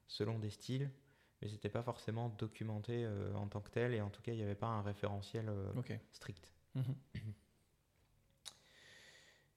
selon 0.06 0.38
des 0.38 0.50
styles, 0.50 0.90
mais 1.42 1.48
c'était 1.48 1.68
pas 1.68 1.82
forcément 1.82 2.30
documenté 2.30 3.04
euh, 3.04 3.34
en 3.34 3.46
tant 3.48 3.60
que 3.60 3.70
tel, 3.70 3.92
et 3.94 4.00
en 4.00 4.08
tout 4.10 4.22
cas, 4.22 4.32
il 4.32 4.36
n'y 4.38 4.42
avait 4.42 4.54
pas 4.54 4.66
un 4.68 4.82
référentiel 4.82 5.48
euh, 5.48 5.72
Ok. 5.76 5.92
strict. 6.12 6.50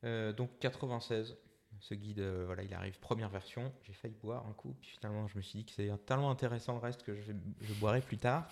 Euh, 0.04 0.34
donc 0.34 0.60
96, 0.60 1.38
ce 1.84 1.96
guide, 1.96 2.20
euh, 2.20 2.44
voilà, 2.46 2.64
il 2.64 2.74
arrive 2.74 2.98
première 3.00 3.28
version. 3.28 3.74
J'ai 3.84 3.92
failli 3.92 4.16
boire 4.16 4.48
un 4.48 4.54
coup, 4.54 4.74
puis 4.80 4.92
finalement, 4.92 5.28
je 5.28 5.38
me 5.38 5.42
suis 5.42 5.60
dit 5.60 5.66
que 5.66 5.72
c'est 5.74 6.06
tellement 6.06 6.32
intéressant 6.32 6.74
le 6.76 6.80
reste 6.80 7.04
que 7.04 7.14
je, 7.14 7.34
je 7.62 7.74
boirai 7.74 8.00
plus 8.00 8.18
tard. 8.18 8.50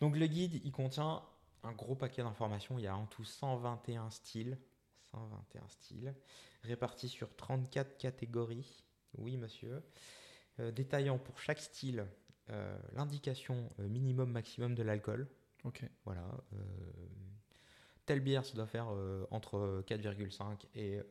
Donc 0.00 0.16
le 0.16 0.26
guide, 0.28 0.60
il 0.64 0.70
contient 0.70 1.22
un 1.64 1.72
gros 1.72 1.96
paquet 1.96 2.22
d'informations. 2.22 2.78
Il 2.78 2.84
y 2.84 2.86
a 2.86 2.96
en 2.96 3.06
tout 3.06 3.24
121 3.24 4.10
styles, 4.10 4.56
121 5.10 5.66
styles, 5.66 6.14
répartis 6.62 7.08
sur 7.08 7.34
34 7.34 7.98
catégories. 7.98 8.84
Oui, 9.18 9.36
monsieur. 9.36 9.82
Euh, 10.60 10.70
détaillant 10.70 11.18
pour 11.18 11.40
chaque 11.40 11.60
style 11.60 12.06
euh, 12.50 12.78
l'indication 12.92 13.70
minimum 13.78 14.30
maximum 14.30 14.76
de 14.76 14.84
l'alcool. 14.84 15.26
Ok. 15.64 15.82
Voilà. 16.04 16.24
telle 18.06 18.20
bière, 18.20 18.44
ça 18.44 18.54
doit 18.54 18.66
faire 18.66 18.86
euh, 18.92 19.26
entre 19.32 19.82
4,5 19.88 20.66
et, 20.76 20.98
euh, 20.98 21.04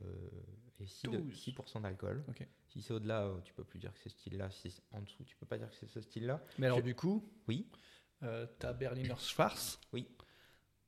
et 0.82 0.88
6, 0.88 1.08
de- 1.08 1.18
12. 1.18 1.34
6% 1.36 1.82
d'alcool. 1.82 2.24
Ok. 2.28 2.46
Si 2.70 2.82
c'est 2.82 2.94
au-delà, 2.94 3.24
euh, 3.26 3.40
tu 3.44 3.54
peux 3.54 3.64
plus 3.64 3.80
dire 3.80 3.94
que 3.94 4.00
c'est 4.00 4.10
ce 4.10 4.16
style-là. 4.18 4.50
Si 4.52 4.72
c'est 4.72 4.82
en 4.92 5.02
dessous, 5.02 5.24
tu 5.24 5.36
peux 5.36 5.46
pas 5.46 5.58
dire 5.58 5.70
que 5.70 5.76
c'est 5.76 5.88
ce 5.90 6.02
style-là. 6.02 6.44
Mais 6.58 6.68
alors, 6.68 6.80
Je- 6.80 6.84
du 6.84 6.96
coup, 6.96 7.24
Oui. 7.48 7.68
euh, 8.24 8.46
ta 8.60 8.74
Berliner 8.74 9.16
Schwarz, 9.18 9.80
Oui. 9.94 10.08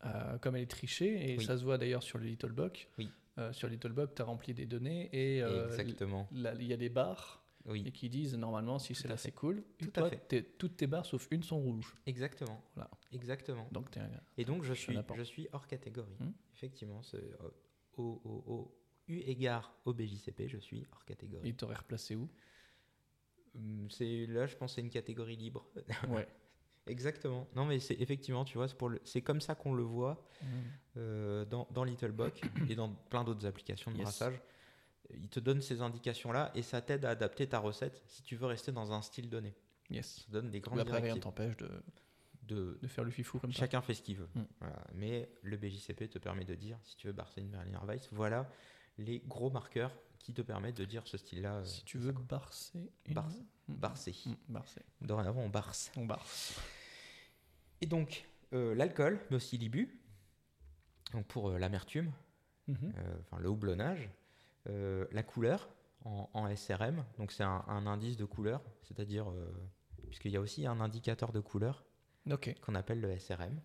euh, 0.06 0.38
comme 0.40 0.56
elle 0.56 0.64
est 0.64 0.68
trichée, 0.72 1.32
et 1.34 1.38
Oui. 1.38 1.46
ça 1.46 1.58
se 1.58 1.64
voit 1.64 1.78
d'ailleurs 1.78 2.04
sur 2.04 2.18
le 2.18 2.26
Little 2.26 2.52
Buck. 2.52 2.90
Oui. 2.98 3.10
Euh, 3.40 3.52
sur 3.52 3.68
Little 3.68 3.92
Buck, 3.94 4.14
tu 4.16 4.22
as 4.22 4.26
rempli 4.26 4.54
des 4.54 4.66
données 4.66 5.10
et 5.12 5.42
euh, 5.42 5.66
Exactement. 5.68 6.28
il 6.32 6.64
y 6.68 6.74
a 6.74 6.78
des 6.78 6.90
barres 6.90 7.44
et 7.66 7.72
Oui. 7.72 7.92
qui 7.92 8.08
disent 8.10 8.36
normalement 8.36 8.78
si 8.78 8.94
c'est 8.94 9.08
là 9.08 9.18
c'est 9.18 9.32
cool. 9.32 9.64
Et 9.80 9.88
Tout 9.88 10.00
à 10.02 10.10
fait. 10.10 10.18
t'es- 10.28 10.44
toutes 10.44 10.78
tes 10.78 10.86
barres 10.86 11.06
sauf 11.08 11.28
une 11.32 11.42
sont 11.42 11.60
rouges. 11.60 11.96
Exactement. 12.06 12.62
Voilà. 12.76 12.92
Exactement. 13.12 13.68
Donc 13.72 13.98
un- 13.98 14.08
Et 14.38 14.46
donc, 14.46 14.64
je 14.64 14.74
suis 14.74 14.96
je 15.16 15.24
suis 15.24 15.48
hors 15.52 15.66
catégorie. 15.66 16.14
Hmm. 16.20 16.32
Effectivement, 16.54 17.02
c'est, 17.02 17.24
au, 17.98 18.22
au- 18.24 18.44
au- 18.54 18.78
eu 19.08 19.18
égard 19.20 19.74
au 19.86 19.94
BJCP, 19.94 20.48
je 20.48 20.58
suis 20.58 20.86
hors 20.94 21.04
catégorie. 21.06 21.50
il 21.50 21.56
t'aurait 21.56 21.76
replacé 21.76 22.16
où? 22.16 22.30
Hum, 23.56 23.88
C'est 23.90 24.26
là, 24.28 24.48
je 24.48 24.56
pense, 24.56 24.76
c'est 24.76 24.82
une 24.82 24.90
catégorie 24.90 25.36
libre. 25.36 25.66
Ouais. 26.10 26.28
Exactement. 26.86 27.48
Non, 27.56 27.66
mais 27.66 27.80
c'est 27.80 27.94
effectivement, 28.02 28.44
tu 28.44 28.58
vois, 28.58 28.68
c'est 28.68 28.78
pour 28.78 28.90
le- 28.90 29.00
c'est 29.06 29.22
comme 29.22 29.40
ça 29.40 29.56
qu'on 29.56 29.74
le 29.74 29.84
voit 29.84 30.28
euh, 30.98 31.46
dans, 31.46 31.66
dans 31.72 31.86
Littlebox 31.86 32.42
et 32.70 32.76
dans 32.76 32.90
plein 32.90 33.24
d'autres 33.24 33.46
applications 33.46 33.90
de 33.92 33.96
Yes. 33.96 34.04
brassage. 34.04 34.42
Il 35.14 35.30
te 35.30 35.40
donne 35.40 35.62
ces 35.62 35.82
indications-là 35.82 36.52
et 36.56 36.62
ça 36.62 36.82
t'aide 36.82 37.06
à 37.06 37.12
adapter 37.12 37.48
ta 37.48 37.60
recette 37.60 38.02
si 38.06 38.22
tu 38.24 38.36
veux 38.36 38.48
rester 38.48 38.72
dans 38.74 38.92
un 38.92 39.02
style 39.02 39.30
donné. 39.30 39.54
Yes. 39.90 40.24
Ça 40.26 40.32
donne 40.32 40.50
des 40.50 40.60
grandes 40.60 40.76
Mais 40.78 40.82
après, 40.82 41.00
rien 41.00 41.18
t'empêche 41.18 41.56
de, 41.58 41.70
de 42.44 42.80
de 42.82 42.88
faire 42.88 43.04
le 43.06 43.12
fifou 43.12 43.40
comme 43.40 43.54
ça. 43.54 43.60
chacun 43.60 43.82
fait 43.82 43.94
ce 43.94 44.02
qu'il 44.02 44.18
veut. 44.18 44.30
Mm. 44.36 44.42
Voilà. 44.60 44.84
Mais 44.94 45.30
le 45.42 45.56
BJCP 45.56 46.10
te 46.10 46.20
permet 46.20 46.44
de 46.44 46.56
dire, 46.56 46.78
si 46.84 46.98
tu 46.98 47.08
veux 47.08 47.14
barcer 47.14 47.40
une 47.42 47.50
Berliner 47.50 47.80
Weiss, 47.86 48.10
voilà 48.12 48.50
les 48.98 49.20
gros 49.22 49.50
marqueurs 49.50 49.92
qui 50.20 50.34
te 50.34 50.42
permettent 50.42 50.78
de 50.78 50.86
dire 50.86 51.06
ce 51.08 51.18
style-là. 51.18 51.56
euh, 51.58 51.64
Si 51.66 51.84
tu 51.84 51.98
veux 51.98 52.12
barcer. 52.14 52.90
Barce. 53.10 53.36
Mm. 53.68 53.74
Barcer. 53.76 54.16
Mm, 54.26 54.34
Barcer. 54.50 54.82
Dorénavant, 55.02 55.42
on 55.42 55.50
barce. 55.50 55.92
On 55.98 56.06
barce. 56.06 56.60
Et 57.82 57.86
donc, 57.86 58.26
euh, 58.54 58.74
l'alcool, 58.76 59.20
mais 59.30 59.36
aussi 59.38 59.58
l'ibu, 59.58 60.00
donc 61.12 61.26
pour 61.28 61.50
euh, 61.50 61.58
l'amertume, 61.58 62.12
enfin 62.70 63.40
le 63.40 63.50
houblonnage, 63.50 64.10
la 64.66 65.24
couleur 65.24 65.70
en, 66.06 66.30
en 66.34 66.56
SRM, 66.56 67.04
donc 67.18 67.32
c'est 67.34 67.44
un, 67.44 67.66
un 67.68 67.86
indice 67.88 68.16
de 68.16 68.24
couleur, 68.26 68.62
c'est-à-dire, 68.84 69.26
puisqu'il 70.08 70.32
y 70.32 70.38
a 70.38 70.40
aussi 70.42 70.66
un 70.66 70.80
indicateur 70.80 71.34
de 71.34 71.42
couleur 71.42 71.84
qu'on 72.62 72.76
appelle 72.76 73.02
le 73.02 73.18
SRM, 73.20 73.60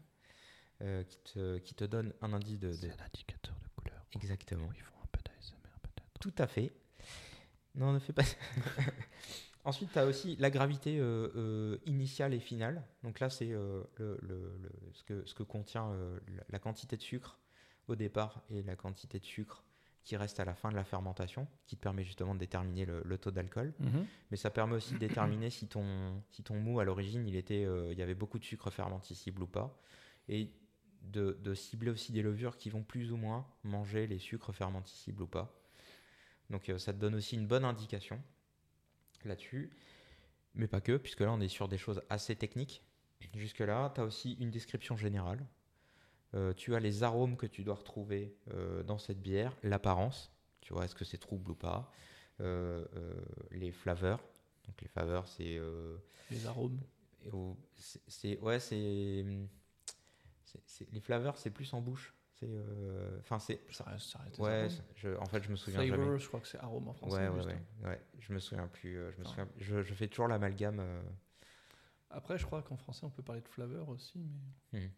qui, 0.81 1.18
te, 1.33 1.59
qui 1.59 1.74
te 1.74 1.85
donne 1.85 2.12
un 2.22 2.33
indice 2.33 2.59
de... 2.59 2.68
de- 2.68 2.72
C'est 2.72 3.01
un 3.01 3.05
indicateur 3.05 3.55
de 3.62 3.68
couleur. 3.81 4.05
Exactement. 4.12 4.68
Ils 4.74 4.83
font 4.83 4.97
un 5.03 5.07
peu 5.12 5.20
d'ASMR 5.24 5.79
peut-être. 5.83 6.08
Tout 6.21 6.35
à 6.39 6.47
fait. 6.47 6.73
Non, 7.75 7.93
ne 7.93 7.99
fais 7.99 8.12
pas. 8.12 8.23
Ensuite, 9.64 9.93
tu 9.93 9.99
as 9.99 10.07
aussi 10.07 10.37
la 10.37 10.51
gravité 10.51 10.99
euh, 10.99 11.29
euh, 11.37 11.79
initiale 11.85 12.33
et 12.33 12.41
finale. 12.41 12.83
Donc 13.03 13.21
là, 13.21 13.29
c'est 13.29 13.53
euh, 13.53 13.83
le, 13.97 14.19
le- 14.23 14.57
le- 14.62 14.93
ce, 14.95 15.05
que, 15.05 15.25
ce 15.27 15.35
que 15.35 15.43
contient 15.43 15.93
la, 16.49 16.59
quantité 16.59 16.97
de 16.97 17.03
sucre 17.03 17.39
au 17.87 17.95
départ 17.95 18.43
et 18.51 18.62
la 18.62 18.77
quantité 18.77 19.19
de 19.19 19.25
sucre 19.25 19.62
qui 20.05 20.16
reste 20.16 20.41
à 20.41 20.47
la 20.47 20.55
fin 20.55 20.71
de 20.71 20.77
la 20.77 20.85
fermentation, 20.85 21.47
qui 21.66 21.77
te 21.77 21.83
permet 21.83 22.03
justement 22.03 22.35
de 22.35 22.41
déterminer 22.41 22.87
le, 22.87 23.19
taux 23.19 23.31
d'alcool. 23.31 23.75
Mhm. 23.79 24.07
Mais 24.31 24.39
ça 24.39 24.49
permet 24.51 24.75
aussi 24.75 24.95
de 24.95 24.99
déterminer 24.99 25.51
si 25.51 25.69
ton, 25.69 26.23
si 26.31 26.43
ton 26.43 26.59
mou, 26.59 26.81
à 26.81 26.85
l'origine, 26.85 27.29
il, 27.29 27.37
était, 27.37 27.66
il 27.91 27.99
y 27.99 28.03
avait 28.03 28.14
beaucoup 28.14 28.39
de 28.39 28.45
sucre 28.45 28.71
fermenticible 28.71 29.43
ou 29.43 29.47
pas. 29.47 29.79
Et 30.29 30.51
de, 31.03 31.39
de 31.43 31.53
cibler 31.55 31.91
aussi 31.91 32.12
des 32.12 32.23
levures 32.23 32.57
qui 32.57 32.71
vont 32.71 32.83
plus 32.83 33.12
ou 33.12 33.16
moins 33.16 33.47
manger 33.64 34.07
les 34.07 34.19
sucres 34.19 34.53
fermenticibles 34.55 35.23
ou 35.23 35.27
pas. 35.27 35.55
Donc 36.51 36.68
euh, 36.68 36.78
ça 36.78 36.92
te 36.92 36.99
donne 36.99 37.14
aussi 37.14 37.36
une 37.36 37.46
bonne 37.46 37.64
indication 37.64 38.20
là-dessus. 39.24 39.70
Mais 40.55 40.66
pas 40.66 40.80
que, 40.80 40.96
puisque 40.96 41.20
là 41.20 41.32
on 41.32 41.40
est 41.40 41.49
sur 41.49 41.68
des 41.68 41.78
choses 41.78 42.03
assez 42.09 42.34
techniques. 42.36 42.82
Jusque-là, 43.34 43.90
tu 43.94 44.01
as 44.01 44.05
aussi 44.05 44.34
une 44.34 44.51
description 44.51 44.96
générale. 44.96 45.44
Euh, 46.34 46.53
tu 46.55 46.74
as 46.74 46.80
les 46.80 47.03
arômes 47.03 47.36
que 47.36 47.46
tu 47.46 47.64
dois 47.64 47.74
retrouver 47.74 48.36
euh, 48.53 48.82
dans 48.82 48.99
cette 48.99 49.20
bière, 49.20 49.57
l'apparence, 49.62 50.30
tu 50.61 50.72
vois, 50.72 50.84
est-ce 50.84 50.94
que 50.94 51.05
c'est 51.05 51.18
trouble 51.18 51.51
ou 51.51 51.55
pas, 51.55 51.90
euh, 52.40 52.84
les 53.51 53.72
flavors. 53.72 54.20
Donc 54.66 54.80
les 54.82 54.88
flavors, 54.88 55.26
c'est 55.26 55.61
Les 56.30 56.46
arômes. 56.46 56.78
c'est- 58.07 58.38
ouais 58.40 58.61
c'est 58.61 59.24
les 60.92 61.01
flavors 61.01 61.36
c'est 61.36 61.51
plus 61.51 61.72
en 61.74 61.80
bouche 61.80 62.14
c'est 62.41 62.47
euh, 62.49 63.18
enfin 63.20 63.39
c'est 63.39 63.61
Ça 63.70 63.84
reste, 63.84 64.07
ça 64.11 64.18
reste 64.20 64.39
ouais 64.41 64.68
je, 64.97 65.16
en 65.16 65.26
fait 65.26 65.43
je 65.43 65.51
me 65.51 65.57
souviens 65.57 65.84
Flavor, 65.84 66.05
jamais 66.07 66.20
je 66.20 66.28
crois 66.28 66.41
que 66.41 66.47
c'est 66.49 66.59
arôme 66.59 66.89
en 66.89 66.95
français. 66.95 67.22
ouais 67.22 67.28
ouais 67.28 67.45
ouais, 67.45 67.62
ouais 67.84 68.01
je 68.18 68.32
me 68.32 68.39
souviens 68.39 68.66
plus 68.68 68.97
euh, 68.97 69.11
je 69.12 69.18
me 69.18 69.24
Enfin. 69.24 69.30
souviens 69.30 69.49
je, 69.59 69.82
je 69.82 69.95
fais 69.95 70.09
toujours 70.09 70.28
l'amalgame 70.28 70.80
euh, 70.80 71.03
Après, 72.11 72.39
je 72.39 72.45
crois 72.47 72.62
qu'en 72.62 72.76
français, 72.76 73.05
on 73.05 73.11
peut 73.11 73.22
parler 73.22 73.43
de 73.43 73.49
flavor 73.49 73.89
aussi, 73.89 74.18
mais 74.18 74.41
Mhm. 74.72 74.91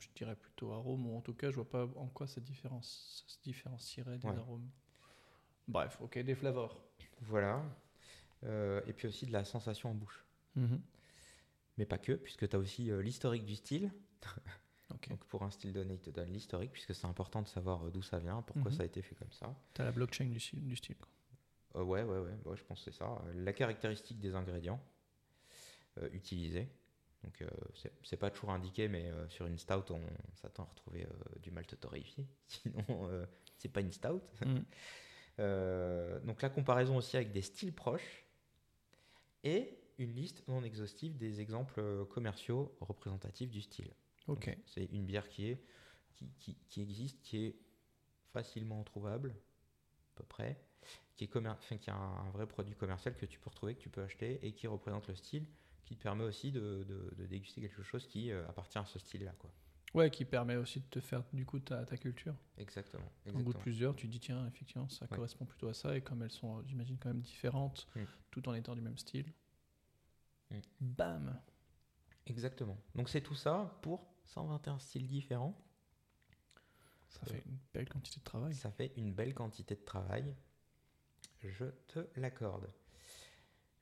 je 0.00 0.08
dirais 0.14 0.36
plutôt 0.36 0.72
arôme, 0.72 1.06
ou 1.06 1.16
en 1.16 1.20
tout 1.20 1.34
cas, 1.34 1.50
je 1.50 1.56
vois 1.56 1.68
pas 1.68 1.84
en 1.96 2.06
quoi 2.08 2.26
ça, 2.26 2.40
se 2.82 3.38
différencierait 3.42 4.18
des 4.18 4.28
Ouais. 4.28 4.34
arômes. 4.36 4.68
Bref, 5.68 5.98
ok, 6.00 6.18
des 6.18 6.34
flavors. 6.34 6.80
voilà 7.20 7.62
Euh, 8.44 8.80
et 8.86 8.92
puis 8.92 9.08
aussi 9.08 9.26
de 9.26 9.32
la 9.32 9.44
sensation 9.44 9.90
en 9.90 9.94
bouche 9.94 10.24
Mhm. 10.56 10.82
mais 11.78 11.86
pas 11.86 11.96
que 11.98 12.12
puisque 12.12 12.46
tu 12.48 12.56
as 12.56 12.58
aussi 12.58 12.90
euh, 12.90 13.00
l'historique 13.00 13.44
du 13.46 13.56
style 13.56 13.90
Donc 14.90 15.24
pour 15.26 15.42
un 15.42 15.50
style 15.50 15.72
donné 15.72 15.94
il 15.94 16.00
te 16.00 16.10
donne 16.10 16.30
l'historique 16.32 16.72
puisque 16.72 16.94
c'est 16.94 17.06
important 17.06 17.42
de 17.42 17.48
savoir 17.48 17.86
euh, 17.86 17.90
d'où 17.90 18.02
ça 18.02 18.18
vient 18.18 18.40
pourquoi 18.42 18.70
Mhm. 18.70 18.76
ça 18.76 18.82
a 18.82 18.86
été 18.86 19.02
fait 19.02 19.14
comme 19.14 19.32
ça 19.32 19.54
T'as 19.74 19.84
la 19.84 19.92
blockchain 19.92 20.24
du, 20.26 20.40
style- 20.40 20.66
du 20.66 20.76
style. 20.76 20.96
quoi. 20.96 21.08
Euh, 21.80 21.84
ouais, 21.84 22.02
ouais, 22.02 22.18
ouais, 22.18 22.36
ouais, 22.46 22.56
je 22.56 22.64
pense 22.64 22.82
que 22.84 22.90
c'est 22.90 22.96
ça. 22.98 23.06
Euh, 23.26 23.32
La 23.44 23.52
caractéristique 23.52 24.18
des 24.18 24.34
ingrédients 24.34 24.80
euh, 25.98 26.08
utilisés. 26.12 26.68
Donc, 27.24 27.42
euh, 27.42 27.48
c'est- 28.02 28.16
pas 28.16 28.30
toujours 28.30 28.50
indiqué, 28.50 28.88
mais 28.88 29.10
sur 29.28 29.46
une 29.46 29.58
stout, 29.58 29.90
on 29.90 30.00
s'attend 30.36 30.62
à 30.64 30.66
retrouver 30.66 31.06
du 31.42 31.50
malt 31.50 31.78
torréfié. 31.78 32.26
Sinon, 32.46 33.10
c'est 33.58 33.68
pas 33.68 33.80
une 33.80 33.92
stout. 33.92 34.22
Mhm. 34.46 34.64
Donc, 36.24 36.42
la 36.42 36.48
comparaison 36.50 36.96
aussi 36.96 37.16
avec 37.16 37.30
des 37.32 37.42
styles 37.42 37.72
proches 37.74 38.24
et 39.44 39.78
une 39.98 40.12
liste 40.14 40.46
non 40.48 40.62
exhaustive 40.64 41.16
des 41.16 41.40
exemples 41.40 42.06
commerciaux 42.06 42.74
représentatifs 42.80 43.50
du 43.50 43.60
style. 43.60 43.90
Ok. 44.28 44.56
C'est 44.66 44.84
une 44.86 45.04
bière 45.04 45.28
qui, 45.28 45.46
est, 45.46 45.62
qui, 46.14 46.28
qui- 46.38 46.56
qui 46.68 46.82
existe, 46.82 47.20
qui 47.22 47.38
est 47.46 47.56
facilement 48.32 48.82
trouvable, 48.84 49.30
à 49.30 50.18
peu 50.18 50.24
près, 50.24 50.60
qui, 51.16 51.24
est 51.24 51.36
enfin, 51.36 51.76
qui 51.78 51.90
a 51.90 51.94
un, 51.96 52.26
un 52.26 52.30
vrai 52.30 52.46
produit 52.46 52.74
commercial 52.74 53.16
que 53.16 53.26
tu 53.26 53.38
peux 53.40 53.50
retrouver, 53.50 53.74
que 53.74 53.80
tu 53.80 53.88
peux 53.90 54.02
acheter 54.02 54.38
et 54.46 54.52
qui 54.52 54.66
représente 54.66 55.08
le 55.08 55.14
style, 55.14 55.46
qui 55.84 55.96
te 55.96 56.02
permet 56.02 56.24
aussi 56.24 56.52
de, 56.52 56.84
de- 56.86 57.14
de 57.16 57.26
déguster 57.26 57.60
quelque 57.60 57.82
chose 57.82 58.06
qui 58.06 58.30
euh, 58.30 58.46
appartient 58.48 58.78
à 58.78 58.84
ce 58.84 58.98
style-là. 58.98 59.32
quoi. 59.38 59.50
Ouais, 59.94 60.10
qui 60.10 60.26
permet 60.26 60.56
aussi 60.56 60.80
de 60.80 60.84
te 60.86 61.00
faire 61.00 61.24
du 61.32 61.46
coup 61.46 61.58
ta, 61.60 61.86
ta 61.86 61.96
culture. 61.96 62.34
Exactement. 62.58 63.10
Exactement. 63.24 63.58
plusieurs, 63.62 63.96
tu 63.96 64.06
te 64.06 64.12
dis 64.12 64.20
tiens, 64.20 64.46
effectivement, 64.46 64.86
ça 64.90 65.06
Ouais. 65.06 65.16
correspond 65.16 65.46
plutôt 65.46 65.68
à 65.68 65.72
ça, 65.74 65.96
et 65.96 66.02
comme 66.02 66.22
elles 66.22 66.30
sont, 66.30 66.58
euh, 66.58 66.62
j'imagine, 66.66 66.98
quand 66.98 67.08
même 67.08 67.22
différentes, 67.22 67.86
Mm. 67.96 68.02
tout 68.30 68.46
en 68.50 68.54
étant 68.54 68.74
du 68.74 68.82
même 68.82 68.98
style. 68.98 69.32
Mm. 70.50 70.58
Bam 70.80 71.40
Exactement. 72.26 72.76
Donc 72.94 73.08
c'est 73.08 73.22
tout 73.22 73.34
ça 73.34 73.78
pour 73.80 74.06
121 74.28 74.78
styles 74.78 75.06
différents. 75.06 75.56
Ça 77.08 77.20
fait 77.26 77.42
une 77.46 77.58
belle 77.72 77.88
quantité 77.88 78.20
de 78.20 78.24
travail. 78.24 78.54
Ça 78.54 78.70
fait 78.70 78.92
une 78.96 79.12
belle 79.12 79.34
quantité 79.34 79.74
de 79.74 79.84
travail. 79.84 80.34
Je 81.42 81.66
te 81.86 82.06
l'accorde. 82.16 82.70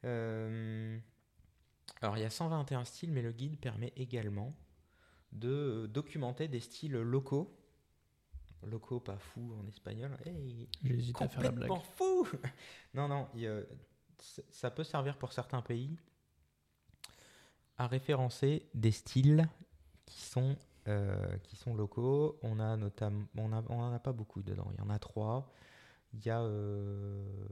Euh, 0.05 0.99
Alors, 2.01 2.17
il 2.17 2.21
y 2.21 2.25
a 2.25 2.31
121 2.31 2.85
styles, 2.85 3.11
mais 3.13 3.23
le 3.23 3.33
guide 3.33 3.59
permet 3.59 3.93
également 3.97 4.55
de 5.33 5.87
documenter 5.93 6.49
des 6.49 6.61
styles 6.61 6.93
locaux. 6.93 7.59
Locaux, 8.63 9.01
pas 9.01 9.19
fous 9.19 9.55
en 9.61 9.67
espagnol. 9.67 10.17
Hey, 10.25 10.69
J'hésite 10.83 11.21
à 11.21 11.29
faire 11.29 11.43
la 11.43 11.51
blague. 11.51 11.71
fou 11.97 12.27
Non, 12.95 13.09
non, 13.09 13.29
il 13.35 13.67
ça 14.51 14.71
peut 14.71 14.85
servir 14.85 15.19
pour 15.19 15.33
certains 15.33 15.61
pays 15.63 15.99
à 17.77 17.87
référencer 17.87 18.67
des 18.75 18.91
styles 18.93 19.49
qui 20.07 20.21
sont, 20.23 20.57
euh, 20.89 21.37
qui 21.43 21.57
sont 21.57 21.75
locaux. 21.75 22.39
On 22.43 22.59
a 22.61 22.77
notamment, 22.77 23.25
on 23.37 23.53
a- 23.53 23.63
on 23.69 23.81
en 23.81 23.93
a 23.93 23.99
pas 23.99 24.13
beaucoup 24.13 24.43
dedans. 24.43 24.69
Il 24.73 24.79
y 24.79 24.81
en 24.83 24.91
a 24.91 24.99
trois. 24.99 25.53
Il 26.15 26.25
y 26.25 26.31
a, 26.31 26.41
euh, 26.41 27.47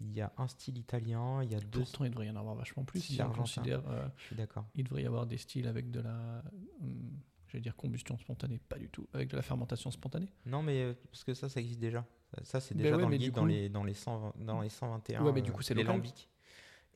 il 0.00 0.12
y 0.12 0.20
a 0.20 0.32
un 0.38 0.48
style 0.48 0.76
italien. 0.78 1.42
Il 1.42 1.52
y 1.52 1.54
a 1.54 1.60
deux. 1.60 1.80
Pourtant, 1.80 2.04
il 2.04 2.10
devrait 2.10 2.26
y 2.26 2.30
en 2.30 2.36
avoir 2.36 2.54
vachement 2.56 2.84
plus. 2.84 3.00
Si 3.00 3.22
on 3.22 3.30
considère, 3.30 3.82
euh, 3.88 4.06
Je 4.16 4.24
suis 4.24 4.36
d'accord. 4.36 4.64
il 4.74 4.84
devrait 4.84 5.02
y 5.02 5.06
avoir 5.06 5.26
des 5.26 5.38
styles 5.38 5.66
avec 5.68 5.90
de 5.90 6.00
la, 6.00 6.42
hum, 6.82 7.12
j'allais 7.48 7.62
dire 7.62 7.76
combustion 7.76 8.18
spontanée, 8.18 8.58
pas 8.68 8.78
du 8.78 8.88
tout, 8.90 9.06
avec 9.12 9.28
de 9.30 9.36
la 9.36 9.42
fermentation 9.42 9.90
spontanée. 9.90 10.28
Non, 10.46 10.62
mais 10.62 10.82
euh, 10.82 10.94
parce 11.10 11.22
que 11.24 11.32
ça, 11.34 11.48
ça 11.48 11.60
existe 11.60 11.80
déjà. 11.80 12.04
Ça, 12.42 12.60
c'est 12.60 12.74
Ben 12.74 12.82
déjà 12.82 12.96
ouais, 12.96 13.02
dans 13.02 13.08
le 13.08 13.16
guide, 13.16 13.32
dans 13.34 13.44
les 13.46 13.68
dans 13.68 13.84
les 13.84 13.94
120 13.94 14.34
dans 14.44 14.60
les 14.60 14.68
121. 14.68 15.22
Ouais, 15.24 15.32
mais 15.32 15.40
du 15.42 15.52
coup, 15.52 15.62
c'est 15.62 15.74
les 15.74 15.84
lambics. 15.84 16.28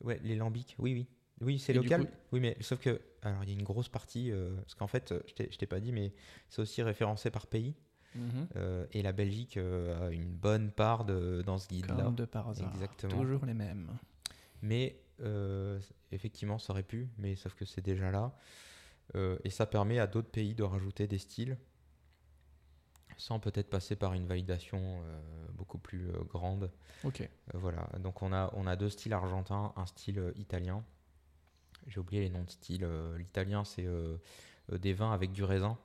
Ouais, 0.01 0.19
les 0.23 0.35
lambics. 0.35 0.75
Oui, 0.79 0.93
oui. 0.93 1.07
Oui, 1.41 1.57
c'est 1.59 1.73
local. 1.73 2.01
coup- 2.05 2.11
Oui, 2.33 2.39
mais 2.39 2.57
sauf 2.61 2.79
que 2.79 3.01
alors 3.21 3.43
il 3.43 3.49
y 3.49 3.53
a 3.53 3.55
une 3.55 3.63
grosse 3.63 3.89
partie 3.89 4.31
euh, 4.31 4.55
parce 4.57 4.75
qu'en 4.75 4.87
fait, 4.87 5.13
je 5.27 5.33
t'ai- 5.57 5.67
pas 5.67 5.79
dit, 5.79 5.91
mais 5.91 6.13
c'est 6.49 6.61
aussi 6.61 6.81
référencé 6.83 7.31
par 7.31 7.47
pays. 7.47 7.75
euh, 8.55 8.85
et 8.91 9.01
la 9.03 9.11
Belgique 9.11 9.57
euh, 9.57 10.07
a 10.07 10.11
une 10.11 10.25
bonne 10.31 10.71
part 10.71 11.05
de, 11.05 11.41
dans 11.45 11.57
ce 11.59 11.67
guide-là. 11.67 11.95
Comme 12.05 12.15
de 12.15 12.25
par 12.25 12.49
hasard. 12.49 12.69
Exactement. 12.73 13.21
Toujours 13.21 13.45
les 13.45 13.53
mêmes. 13.53 13.89
Mais 14.61 14.99
effectivement, 16.11 16.57
ça 16.57 16.73
aurait 16.73 16.83
pu, 16.83 17.09
mais 17.17 17.35
sauf 17.35 17.53
que 17.55 17.65
c'est 17.65 17.81
déjà 17.81 18.09
là. 18.11 18.35
Et 19.43 19.49
ça 19.49 19.65
permet 19.65 19.99
à 19.99 20.07
d'autres 20.07 20.29
pays 20.31 20.53
de 20.55 20.63
rajouter 20.63 21.07
des 21.07 21.17
styles 21.17 21.57
sans 23.17 23.39
peut-être 23.39 23.69
passer 23.69 23.95
par 23.97 24.13
une 24.13 24.25
validation 24.25 24.79
euh, 25.03 25.19
beaucoup 25.53 25.77
plus 25.77 26.09
euh, 26.09 26.23
grande. 26.23 26.71
Ok. 27.03 27.21
Euh, 27.21 27.27
voilà, 27.57 27.89
donc 27.99 28.21
on 28.21 28.31
a, 28.31 28.49
on 28.55 28.65
a 28.65 28.75
deux 28.77 28.89
styles 28.89 29.11
argentins, 29.13 29.73
un 29.75 29.85
style 29.85 30.31
italien. 30.37 30.85
J'ai 31.89 31.99
oublié 31.99 32.21
les 32.21 32.29
noms 32.29 32.43
de 32.43 32.49
styles. 32.49 32.83
euh, 32.83 33.17
L'italien, 33.17 33.63
c'est 33.65 33.85
euh, 33.85 34.17
euh, 34.71 34.77
des 34.77 34.93
vins 34.93 35.11
avec 35.11 35.31
du 35.31 35.43
raisin. 35.43 35.77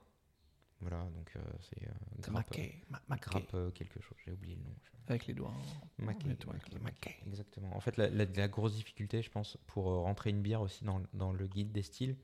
Voilà, 0.80 1.04
donc 1.16 1.32
euh, 1.36 1.40
c'est 1.60 1.82
euh, 1.88 1.90
grappe, 2.20 2.50
Maquet. 2.50 2.80
ma- 2.90 3.02
maquet. 3.08 3.22
grappe, 3.30 3.54
euh, 3.54 3.70
quelque 3.70 4.00
chose, 4.00 4.16
j'ai 4.24 4.32
oublié 4.32 4.54
le 4.56 4.62
nom. 4.62 4.74
Avec 5.08 5.26
les 5.26 5.34
doigts. 5.34 5.54
Maquet, 5.98 6.28
les 6.28 6.34
doigts, 6.34 6.52
maquet, 6.54 6.70
les 6.72 6.78
maquet. 6.78 7.10
maquets. 7.10 7.22
Exactement. 7.26 7.74
En 7.76 7.80
fait, 7.80 7.96
la, 7.96 8.08
la- 8.10 8.24
la 8.26 8.48
grosse 8.48 8.74
difficulté, 8.74 9.22
je 9.22 9.30
pense, 9.30 9.56
pour 9.66 9.84
rentrer 9.84 10.30
une 10.30 10.42
bière 10.42 10.60
aussi 10.60 10.84
dans, 10.84 11.02
dans 11.14 11.32
le 11.32 11.46
guide 11.46 11.72
des 11.72 11.82
styles, 11.82 12.16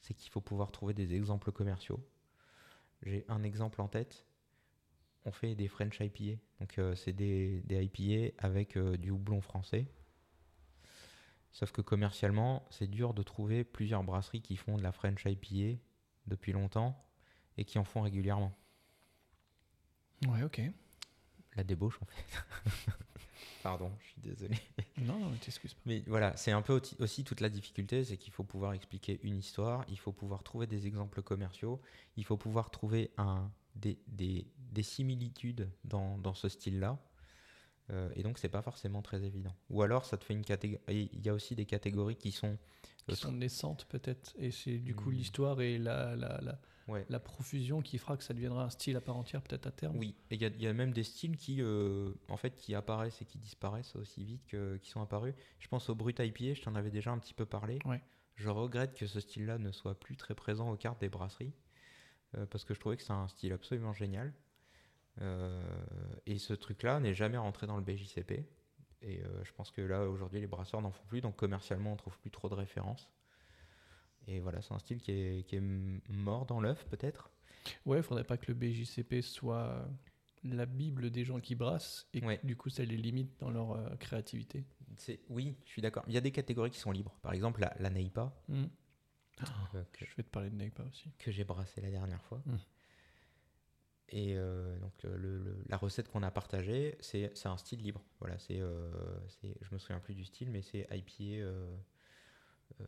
c'est 0.00 0.14
qu'il 0.14 0.30
faut 0.30 0.40
pouvoir 0.40 0.70
trouver 0.72 0.92
des 0.94 1.14
exemples 1.14 1.52
commerciaux. 1.52 2.00
J'ai 3.02 3.24
un 3.28 3.42
exemple 3.42 3.80
en 3.80 3.88
tête. 3.88 4.26
On 5.24 5.32
fait 5.32 5.54
des 5.54 5.68
French 5.68 5.98
IPA. 6.00 6.38
Donc, 6.60 6.78
c'est 6.96 7.12
des, 7.12 7.60
des 7.62 7.82
IPA 7.84 8.34
avec 8.46 8.76
du 8.76 9.10
houblon 9.10 9.40
français. 9.40 9.86
Sauf 11.52 11.70
que 11.72 11.82
commercialement, 11.82 12.64
c'est 12.70 12.86
dur 12.88 13.12
de 13.14 13.22
trouver 13.22 13.62
plusieurs 13.64 14.02
brasseries 14.04 14.40
qui 14.42 14.56
font 14.56 14.76
de 14.78 14.82
la 14.82 14.92
French 14.92 15.24
IPA 15.26 15.78
depuis 16.26 16.52
longtemps 16.52 16.96
et 17.58 17.64
qui 17.64 17.78
en 17.78 17.84
font 17.84 18.00
régulièrement. 18.02 18.56
Ouais, 20.28 20.42
ok. 20.42 20.62
La 21.56 21.64
débauche, 21.64 21.98
en 22.00 22.06
fait. 22.06 22.44
Pardon, 23.62 23.92
je 24.00 24.06
suis 24.08 24.20
désolé. 24.20 24.56
Non, 24.98 25.18
non, 25.18 25.30
t'excuses 25.40 25.74
pas. 25.74 25.80
Mais 25.86 26.02
voilà, 26.06 26.36
c'est 26.36 26.50
un 26.52 26.62
peu 26.62 26.80
aussi- 26.98 27.22
toute 27.24 27.40
la 27.40 27.48
difficulté, 27.48 28.04
c'est 28.04 28.16
qu'il 28.16 28.32
faut 28.32 28.44
pouvoir 28.44 28.72
expliquer 28.72 29.20
une 29.22 29.36
histoire, 29.36 29.84
il 29.88 29.98
faut 29.98 30.12
pouvoir 30.12 30.42
trouver 30.42 30.66
des 30.66 30.86
exemples 30.86 31.22
commerciaux, 31.22 31.80
il 32.16 32.24
faut 32.24 32.36
pouvoir 32.36 32.70
trouver 32.70 33.10
un, 33.18 33.50
des, 33.76 33.98
des- 34.08 34.46
des 34.72 34.82
similitudes 34.82 35.68
dans, 35.84 36.18
dans 36.18 36.34
ce 36.34 36.48
style-là. 36.48 36.98
Euh, 37.90 38.10
et 38.14 38.22
donc, 38.22 38.38
c'est 38.38 38.48
pas 38.48 38.62
forcément 38.62 39.02
très 39.02 39.22
évident. 39.24 39.54
Ou 39.70 39.82
alors, 39.82 40.04
ça 40.04 40.16
te 40.16 40.24
fait 40.24 40.34
une 40.34 40.44
catégorie. 40.44 41.10
Il 41.12 41.24
y 41.24 41.28
a 41.28 41.34
aussi 41.34 41.54
des 41.56 41.66
catégories 41.66 42.16
qui 42.16 42.30
sont. 42.32 42.56
Qui 43.06 43.12
euh, 43.12 43.16
sont 43.16 43.32
naissantes 43.32 43.86
peut-être. 43.86 44.32
Et 44.38 44.50
c'est 44.52 44.78
du 44.78 44.94
coup 44.94 45.10
Hmm. 45.10 45.14
l'histoire 45.14 45.60
et 45.60 45.78
la, 45.78 46.14
la, 46.16 46.40
la, 46.40 46.60
Ouais. 46.88 47.06
la 47.08 47.20
profusion 47.20 47.80
qui 47.80 47.96
fera 47.98 48.16
que 48.16 48.24
ça 48.24 48.34
deviendra 48.34 48.64
un 48.64 48.70
style 48.70 48.96
à 48.96 49.00
part 49.00 49.16
entière 49.16 49.40
peut-être 49.42 49.66
à 49.66 49.70
terme. 49.70 49.96
Oui, 49.98 50.14
et 50.30 50.34
il 50.36 50.42
y, 50.42 50.62
y 50.62 50.66
a 50.66 50.72
même 50.72 50.92
des 50.92 51.04
styles 51.04 51.36
qui, 51.36 51.58
euh, 51.60 52.12
en 52.28 52.36
fait, 52.36 52.54
qui 52.56 52.74
apparaissent 52.74 53.20
et 53.22 53.24
qui 53.24 53.38
disparaissent 53.38 53.94
aussi 53.96 54.24
vite 54.24 54.44
que, 54.46 54.76
qui 54.78 54.90
sont 54.90 55.00
apparus. 55.00 55.34
Je 55.60 55.68
pense 55.68 55.88
au 55.90 55.94
Brut 55.94 56.18
IPA, 56.18 56.54
je 56.54 56.62
t'en 56.62 56.74
avais 56.74 56.90
déjà 56.90 57.10
un 57.12 57.18
petit 57.18 57.34
peu 57.34 57.46
parlé. 57.46 57.78
Ouais. 57.84 58.00
Je 58.34 58.48
regrette 58.48 58.94
que 58.94 59.06
ce 59.06 59.20
style-là 59.20 59.58
ne 59.58 59.70
soit 59.72 59.98
plus 59.98 60.16
très 60.16 60.34
présent 60.34 60.70
aux 60.72 60.76
cartes 60.76 61.00
des 61.00 61.08
brasseries, 61.08 61.52
euh, 62.36 62.46
parce 62.46 62.64
que 62.64 62.74
je 62.74 62.80
trouvais 62.80 62.96
que 62.96 63.02
c'est 63.02 63.12
un 63.12 63.28
style 63.28 63.52
absolument 63.52 63.92
génial. 63.92 64.32
Euh, 65.20 65.62
et 66.26 66.38
ce 66.38 66.54
truc-là 66.54 67.00
n'est 67.00 67.14
jamais 67.14 67.36
rentré 67.38 67.66
dans 67.66 67.76
le 67.76 67.82
BJCP. 67.82 68.46
Et 69.02 69.20
euh, 69.22 69.44
je 69.44 69.52
pense 69.52 69.70
que 69.70 69.80
là, 69.82 70.08
aujourd'hui, 70.08 70.40
les 70.40 70.46
brasseurs 70.46 70.80
n'en 70.80 70.92
font 70.92 71.04
plus, 71.06 71.20
donc 71.20 71.36
commercialement, 71.36 71.92
on 71.92 71.96
trouve 71.96 72.18
plus 72.20 72.30
trop 72.30 72.48
de 72.48 72.54
références. 72.54 73.10
Et 74.28 74.38
voilà, 74.40 74.62
c'est 74.62 74.72
un 74.72 74.78
style 74.78 75.00
qui 75.02 75.10
est, 75.10 75.46
qui 75.46 75.56
est 75.56 75.62
mort 76.08 76.46
dans 76.46 76.60
l'œuf, 76.60 76.86
peut-être. 76.86 77.30
Ouais, 77.84 77.98
il 77.98 78.02
faudrait 78.02 78.24
pas 78.24 78.36
que 78.36 78.46
le 78.50 78.54
BJCP 78.54 79.20
soit 79.22 79.88
la 80.44 80.66
bible 80.66 81.10
des 81.10 81.24
gens 81.24 81.40
qui 81.40 81.54
brassent 81.54 82.08
et 82.14 82.20
que 82.20 82.26
Ouais. 82.26 82.40
du 82.42 82.56
coup 82.56 82.68
ça 82.68 82.84
les 82.84 82.96
limite 82.96 83.38
dans 83.38 83.50
leur 83.50 83.72
euh, 83.72 83.94
créativité. 83.96 84.64
Oui, 85.28 85.56
je 85.64 85.70
suis 85.70 85.82
d'accord. 85.82 86.04
Il 86.08 86.14
y 86.14 86.16
a 86.16 86.20
des 86.20 86.32
catégories 86.32 86.70
qui 86.70 86.78
sont 86.80 86.90
libres. 86.92 87.16
Par 87.22 87.32
exemple, 87.32 87.60
la, 87.60 87.74
la 87.78 87.90
NEIPA, 87.90 88.32
Hmm. 88.48 88.64
euh, 89.74 89.82
que, 89.92 90.04
Je 90.04 90.14
vais 90.16 90.22
te 90.22 90.28
parler 90.30 90.50
de 90.50 90.56
Negpa 90.56 90.82
aussi. 90.84 91.10
que 91.18 91.30
j'ai 91.32 91.44
brassé 91.44 91.80
la 91.80 91.90
dernière 91.90 92.22
fois. 92.24 92.40
Mm. 92.46 92.56
Et 94.08 94.36
euh, 94.36 94.78
donc 94.78 94.92
le- 95.02 95.16
le- 95.16 95.38
le- 95.38 95.64
la 95.68 95.76
recette 95.76 96.08
qu'on 96.08 96.22
a 96.22 96.30
partagée, 96.30 96.96
c'est 97.00 97.46
un 97.46 97.56
style 97.56 97.80
libre. 97.80 98.02
Voilà, 98.20 98.38
c'est, 98.38 98.60
euh, 98.60 98.90
c'est- 99.28 99.56
je 99.62 99.74
me 99.74 99.78
souviens 99.78 100.00
plus 100.00 100.14
du 100.14 100.24
style, 100.24 100.50
mais 100.50 100.62
c'est 100.62 100.86
IPA. 100.90 101.22
euh, 101.42 101.76
euh, 102.80 102.84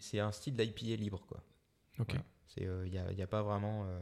c'est 0.00 0.20
un 0.20 0.32
style 0.32 0.56
d'IPA 0.56 0.96
libre, 0.96 1.24
quoi. 1.26 1.42
Ok. 1.98 2.12
Voilà. 2.12 2.24
Il 2.56 2.90
n'y 2.90 2.98
a, 2.98 3.12
y 3.12 3.22
a 3.22 3.26
pas 3.26 3.42
vraiment. 3.42 3.84
euh, 3.86 4.00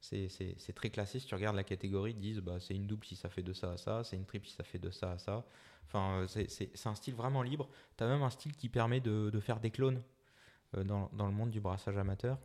c'est, 0.00 0.74
très 0.74 0.90
classé. 0.90 1.18
Si 1.18 1.26
tu 1.26 1.34
regardes 1.34 1.56
la 1.56 1.64
catégorie, 1.64 2.12
ils 2.12 2.20
disent 2.20 2.38
bah, 2.40 2.58
c'est 2.60 2.74
une 2.74 2.86
double 2.86 3.04
si 3.04 3.16
ça 3.16 3.28
fait 3.28 3.42
de 3.42 3.52
ça 3.52 3.72
à 3.72 3.76
ça, 3.76 4.04
c'est 4.04 4.16
une 4.16 4.24
triple 4.26 4.46
si 4.46 4.54
ça 4.54 4.64
fait 4.64 4.78
de 4.78 4.90
ça 4.90 5.12
à 5.12 5.18
ça. 5.18 5.44
Enfin, 5.86 6.22
euh, 6.22 6.26
c'est, 6.26 6.86
un 6.86 6.94
style 6.94 7.14
vraiment 7.14 7.42
libre. 7.42 7.68
Tu 7.96 8.04
as 8.04 8.08
même 8.08 8.22
un 8.22 8.30
style 8.30 8.54
qui 8.56 8.68
permet 8.68 9.00
de, 9.00 9.30
de 9.30 9.40
faire 9.40 9.60
des 9.60 9.70
clones 9.70 10.02
euh, 10.76 10.84
dans, 10.84 11.10
dans 11.12 11.26
le 11.26 11.32
monde 11.32 11.50
du 11.50 11.60
brassage 11.60 11.96
amateur. 11.96 12.38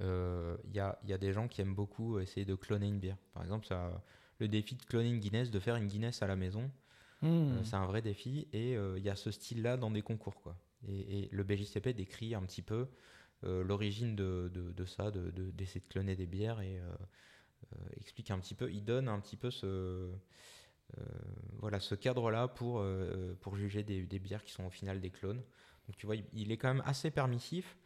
Il 0.00 0.74
y, 0.74 0.80
a, 0.80 0.98
y 1.04 1.12
a 1.12 1.18
des 1.18 1.32
gens 1.32 1.48
qui 1.48 1.60
aiment 1.60 1.74
beaucoup 1.74 2.18
essayer 2.20 2.46
de 2.46 2.54
cloner 2.54 2.88
une 2.88 2.98
bière. 3.00 3.16
Par 3.34 3.42
exemple, 3.42 3.66
ça, 3.66 4.02
le 4.38 4.48
défi 4.48 4.74
de 4.76 4.82
cloner 4.84 5.10
une 5.10 5.18
Guinness, 5.20 5.50
de 5.50 5.60
faire 5.60 5.76
une 5.76 5.86
Guinness 5.86 6.22
à 6.22 6.26
la 6.26 6.36
maison, 6.36 6.70
Hmm. 7.22 7.28
euh, 7.50 7.62
c'est 7.64 7.76
un 7.76 7.86
vrai 7.86 8.02
défi 8.02 8.48
et 8.52 8.76
euh, 8.76 8.98
il 8.98 9.04
y 9.04 9.10
a 9.10 9.16
ce 9.16 9.30
style-là 9.30 9.76
dans 9.76 9.90
des 9.90 10.02
concours. 10.02 10.40
Quoi. 10.42 10.56
Et, 10.88 11.24
et 11.24 11.28
le 11.32 11.44
BJCP 11.44 11.94
décrit 11.94 12.34
un 12.34 12.42
petit 12.42 12.62
peu 12.62 12.88
euh, 13.44 13.64
l'origine 13.64 14.16
de, 14.16 14.50
de- 14.54 14.72
de 14.72 14.84
ça, 14.84 15.10
d'essayer 15.10 15.32
de, 15.32 15.50
d'essayer 15.52 15.80
de 15.80 15.86
cloner 15.92 16.16
des 16.16 16.26
bières 16.26 16.60
et 16.60 16.78
euh, 16.80 16.84
euh, 17.74 17.78
explique 18.00 18.30
un 18.30 18.38
petit 18.38 18.54
peu, 18.54 18.70
il 18.72 18.84
donne 18.84 19.08
un 19.08 19.20
petit 19.20 19.36
peu 19.36 19.50
ce, 19.50 19.66
euh, 19.66 20.10
voilà, 21.58 21.80
ce 21.80 21.94
cadre-là 21.94 22.48
pour, 22.48 22.80
euh, 22.80 23.34
pour 23.40 23.56
juger 23.56 23.82
des, 23.82 24.02
des 24.04 24.18
bières 24.18 24.44
qui 24.44 24.52
sont 24.52 24.64
au 24.64 24.70
final 24.70 25.00
des 25.00 25.10
clones. 25.10 25.42
Donc 25.88 25.96
tu 25.96 26.06
vois, 26.06 26.16
il, 26.16 26.24
il 26.32 26.52
est 26.52 26.56
quand 26.56 26.72
même 26.72 26.82
assez 26.86 27.10
permissif. 27.10 27.76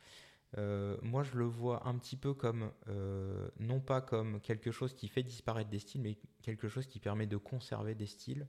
Euh, 0.57 0.97
moi, 1.03 1.25
je 1.25 1.37
le 1.37 1.45
vois 1.45 1.87
un 1.89 1.99
petit 1.99 2.17
peu 2.17 2.33
comme, 2.33 2.71
euh, 2.89 3.49
non 3.59 3.81
pas 3.81 4.01
comme 4.01 4.41
quelque 4.41 4.71
chose 4.71 4.95
qui 4.95 5.09
fait 5.09 5.23
disparaître 5.23 5.71
des 5.71 5.81
styles, 5.81 6.03
mais 6.03 6.17
quelque 6.43 6.69
chose 6.69 6.87
qui 6.87 7.01
permet 7.01 7.27
de 7.27 7.37
conserver 7.37 7.95
des 7.95 8.07
styles. 8.07 8.47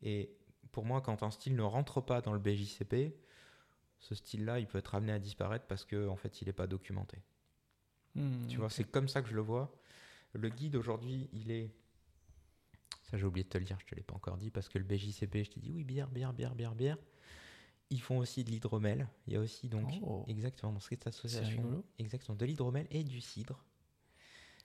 Et 0.00 0.34
pour 0.70 0.84
moi, 0.84 1.00
quand 1.02 1.22
un 1.22 1.30
style 1.30 1.54
ne 1.54 1.62
rentre 1.62 2.00
pas 2.00 2.22
dans 2.22 2.32
le 2.32 2.38
BJCP, 2.38 3.14
ce 3.98 4.14
style-là, 4.14 4.58
il 4.58 4.66
peut 4.66 4.78
être 4.78 4.94
amené 4.94 5.12
à 5.12 5.18
disparaître 5.18 5.66
parce 5.66 5.84
qu'en 5.84 6.08
en 6.08 6.16
fait, 6.16 6.40
il 6.40 6.46
n'est 6.46 6.52
pas 6.52 6.66
documenté. 6.66 7.18
Hmm, 8.14 8.46
Tu 8.48 8.56
vois, 8.56 8.70
c'est 8.70 8.84
comme 8.84 9.08
ça 9.08 9.22
que 9.22 9.28
je 9.28 9.34
le 9.34 9.40
vois. 9.42 9.72
Le 10.32 10.48
guide 10.48 10.76
aujourd'hui, 10.76 11.28
il 11.32 11.50
est. 11.50 11.70
Ça, 13.02 13.18
j'ai 13.18 13.26
oublié 13.26 13.44
de 13.44 13.48
te 13.50 13.58
le 13.58 13.64
dire, 13.64 13.78
je 13.80 13.86
te 13.86 13.94
l'ai 13.94 14.02
pas 14.02 14.14
encore 14.14 14.38
dit, 14.38 14.50
parce 14.50 14.68
que 14.70 14.78
le 14.78 14.84
BJCP, 14.84 15.44
je 15.44 15.50
t'ai 15.50 15.60
dit 15.60 15.70
oui, 15.70 15.84
bière, 15.84 16.08
bière, 16.08 16.32
bière, 16.32 16.54
bière, 16.54 16.74
bière. 16.74 16.96
Ils 17.92 18.00
font 18.00 18.18
aussi 18.18 18.42
de 18.42 18.50
l'hydromel. 18.50 19.06
Il 19.26 19.34
y 19.34 19.36
a 19.36 19.40
aussi 19.40 19.68
donc 19.68 19.92
Oh. 20.02 20.24
exactement 20.26 20.72
dans 20.72 20.80
cette 20.80 21.06
association, 21.06 21.84
exactement 21.98 22.34
de 22.36 22.44
l'hydromel 22.46 22.86
et 22.90 23.04
du 23.04 23.20
cidre. 23.20 23.62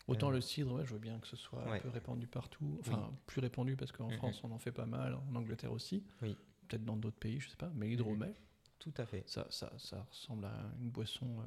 Autant 0.08 0.30
Euh, 0.30 0.34
le 0.36 0.42
cidre, 0.42 0.74
ouais, 0.76 0.86
je 0.86 0.94
veux 0.94 1.00
bien 1.00 1.20
que 1.20 1.28
ce 1.28 1.36
soit 1.36 1.64
ouais. 1.66 1.78
un 1.78 1.82
peu 1.82 1.90
répandu 1.90 2.26
partout. 2.28 2.78
Enfin, 2.80 3.12
plus 3.26 3.42
répandu 3.42 3.76
parce 3.76 3.92
qu'en. 3.92 4.10
France, 4.12 4.42
on 4.46 4.52
en 4.52 4.58
fait 4.60 4.72
pas 4.72 4.86
mal, 4.86 5.14
en 5.16 5.36
Angleterre 5.36 5.74
aussi. 5.74 6.04
Oui. 6.22 6.38
Peut-être 6.70 6.86
dans 6.86 6.96
d'autres 6.96 7.18
pays, 7.18 7.40
je 7.42 7.50
sais 7.50 7.58
pas. 7.58 7.70
Mais 7.76 7.88
l'hydromel, 7.88 8.34
Tout 8.80 8.94
à 8.98 9.06
fait. 9.06 9.24
ça, 9.28 9.46
ça, 9.50 9.72
ça 9.78 10.02
ressemble 10.10 10.46
à 10.46 10.72
une 10.80 10.90
boisson 10.90 11.28
euh, 11.42 11.44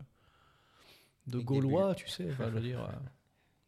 de 1.29 1.37
Avec 1.37 1.47
Gaulois, 1.47 1.95
tu 1.95 2.09
sais. 2.09 2.31
Enfin, 2.31 2.49
je 2.51 2.55
veux 2.55 2.61
dire, 2.61 2.81
euh, 2.89 2.93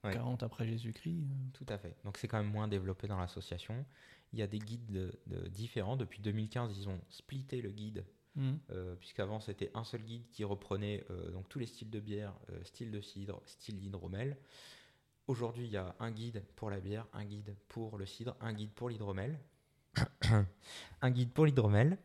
Ouais. 0.05 0.13
40 0.15 0.43
après 0.43 0.67
Jésus-Christ. 0.67 1.23
euh. 1.31 1.51
Tout 1.55 1.67
à 1.69 1.79
fait. 1.79 1.97
Donc 2.05 2.19
c'est 2.19 2.27
quand 2.29 2.39
même 2.43 2.51
moins 2.53 2.67
développé 2.69 3.07
dans 3.07 3.17
l'association. 3.19 3.87
Il 4.33 4.39
y 4.39 4.43
a 4.43 4.47
des 4.47 4.59
guides 4.59 4.87
de- 4.91 5.13
de- 5.27 5.49
différents. 5.49 5.97
Depuis 5.97 6.21
2015, 6.23 6.77
ils 6.79 6.89
ont 6.89 7.01
splitté 7.11 7.61
le 7.63 7.71
guide 7.71 8.05
Hmm. 8.35 8.55
Euh, 8.71 8.97
puisqu'avant 8.97 9.41
c'était 9.41 9.71
un 9.75 9.85
seul 9.85 10.01
guide 10.03 10.27
qui 10.31 10.43
reprenait 10.43 11.05
euh, 11.11 11.31
donc 11.33 11.51
tous 11.51 11.59
les 11.59 11.67
styles 11.67 11.91
de 11.91 12.01
bière, 12.01 12.33
euh, 12.49 12.65
style 12.65 12.91
de 12.91 13.03
cidre, 13.03 13.43
style 13.45 13.79
d'hydromel. 13.79 14.39
Aujourd'hui, 15.27 15.67
il 15.67 15.71
y 15.71 15.77
a 15.77 15.95
un 16.01 16.11
guide 16.11 16.43
pour 16.57 16.71
la 16.71 16.81
bière, 16.81 17.07
un 17.13 17.27
guide 17.27 17.55
pour 17.69 17.99
le 17.99 18.07
cidre, 18.07 18.35
un 18.41 18.55
guide 18.55 18.71
pour 18.73 18.89
l'hydromel, 18.89 19.39
un 21.03 21.11
guide 21.11 21.31
pour 21.33 21.45
l'hydromel, 21.45 21.99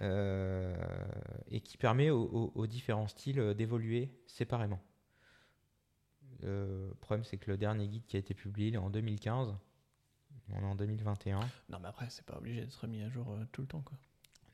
et 0.00 1.60
qui 1.60 1.76
permet 1.78 2.10
aux, 2.10 2.24
aux- 2.24 2.52
aux 2.56 2.66
différents 2.66 3.06
styles 3.06 3.54
d'évoluer 3.54 4.10
séparément. 4.26 4.82
Le 6.40 6.92
problème, 7.00 7.22
c'est 7.22 7.36
que 7.38 7.50
le 7.50 7.56
dernier 7.56 7.86
guide 7.86 8.06
qui 8.06 8.16
a 8.16 8.18
été 8.18 8.34
publié 8.34 8.68
il 8.68 8.74
est 8.74 8.78
en 8.78 8.90
2015. 8.90 9.54
On 10.50 10.60
est 10.60 10.64
en 10.64 10.74
2021. 10.74 11.40
Non, 11.70 11.78
mais 11.80 11.88
après, 11.88 12.06
c'est 12.10 12.24
pas 12.24 12.36
obligé 12.36 12.60
d'être 12.62 12.86
mis 12.86 13.02
à 13.02 13.08
jour 13.08 13.30
euh, 13.30 13.44
tout 13.52 13.62
le 13.62 13.66
temps, 13.68 13.82
quoi. 13.82 13.96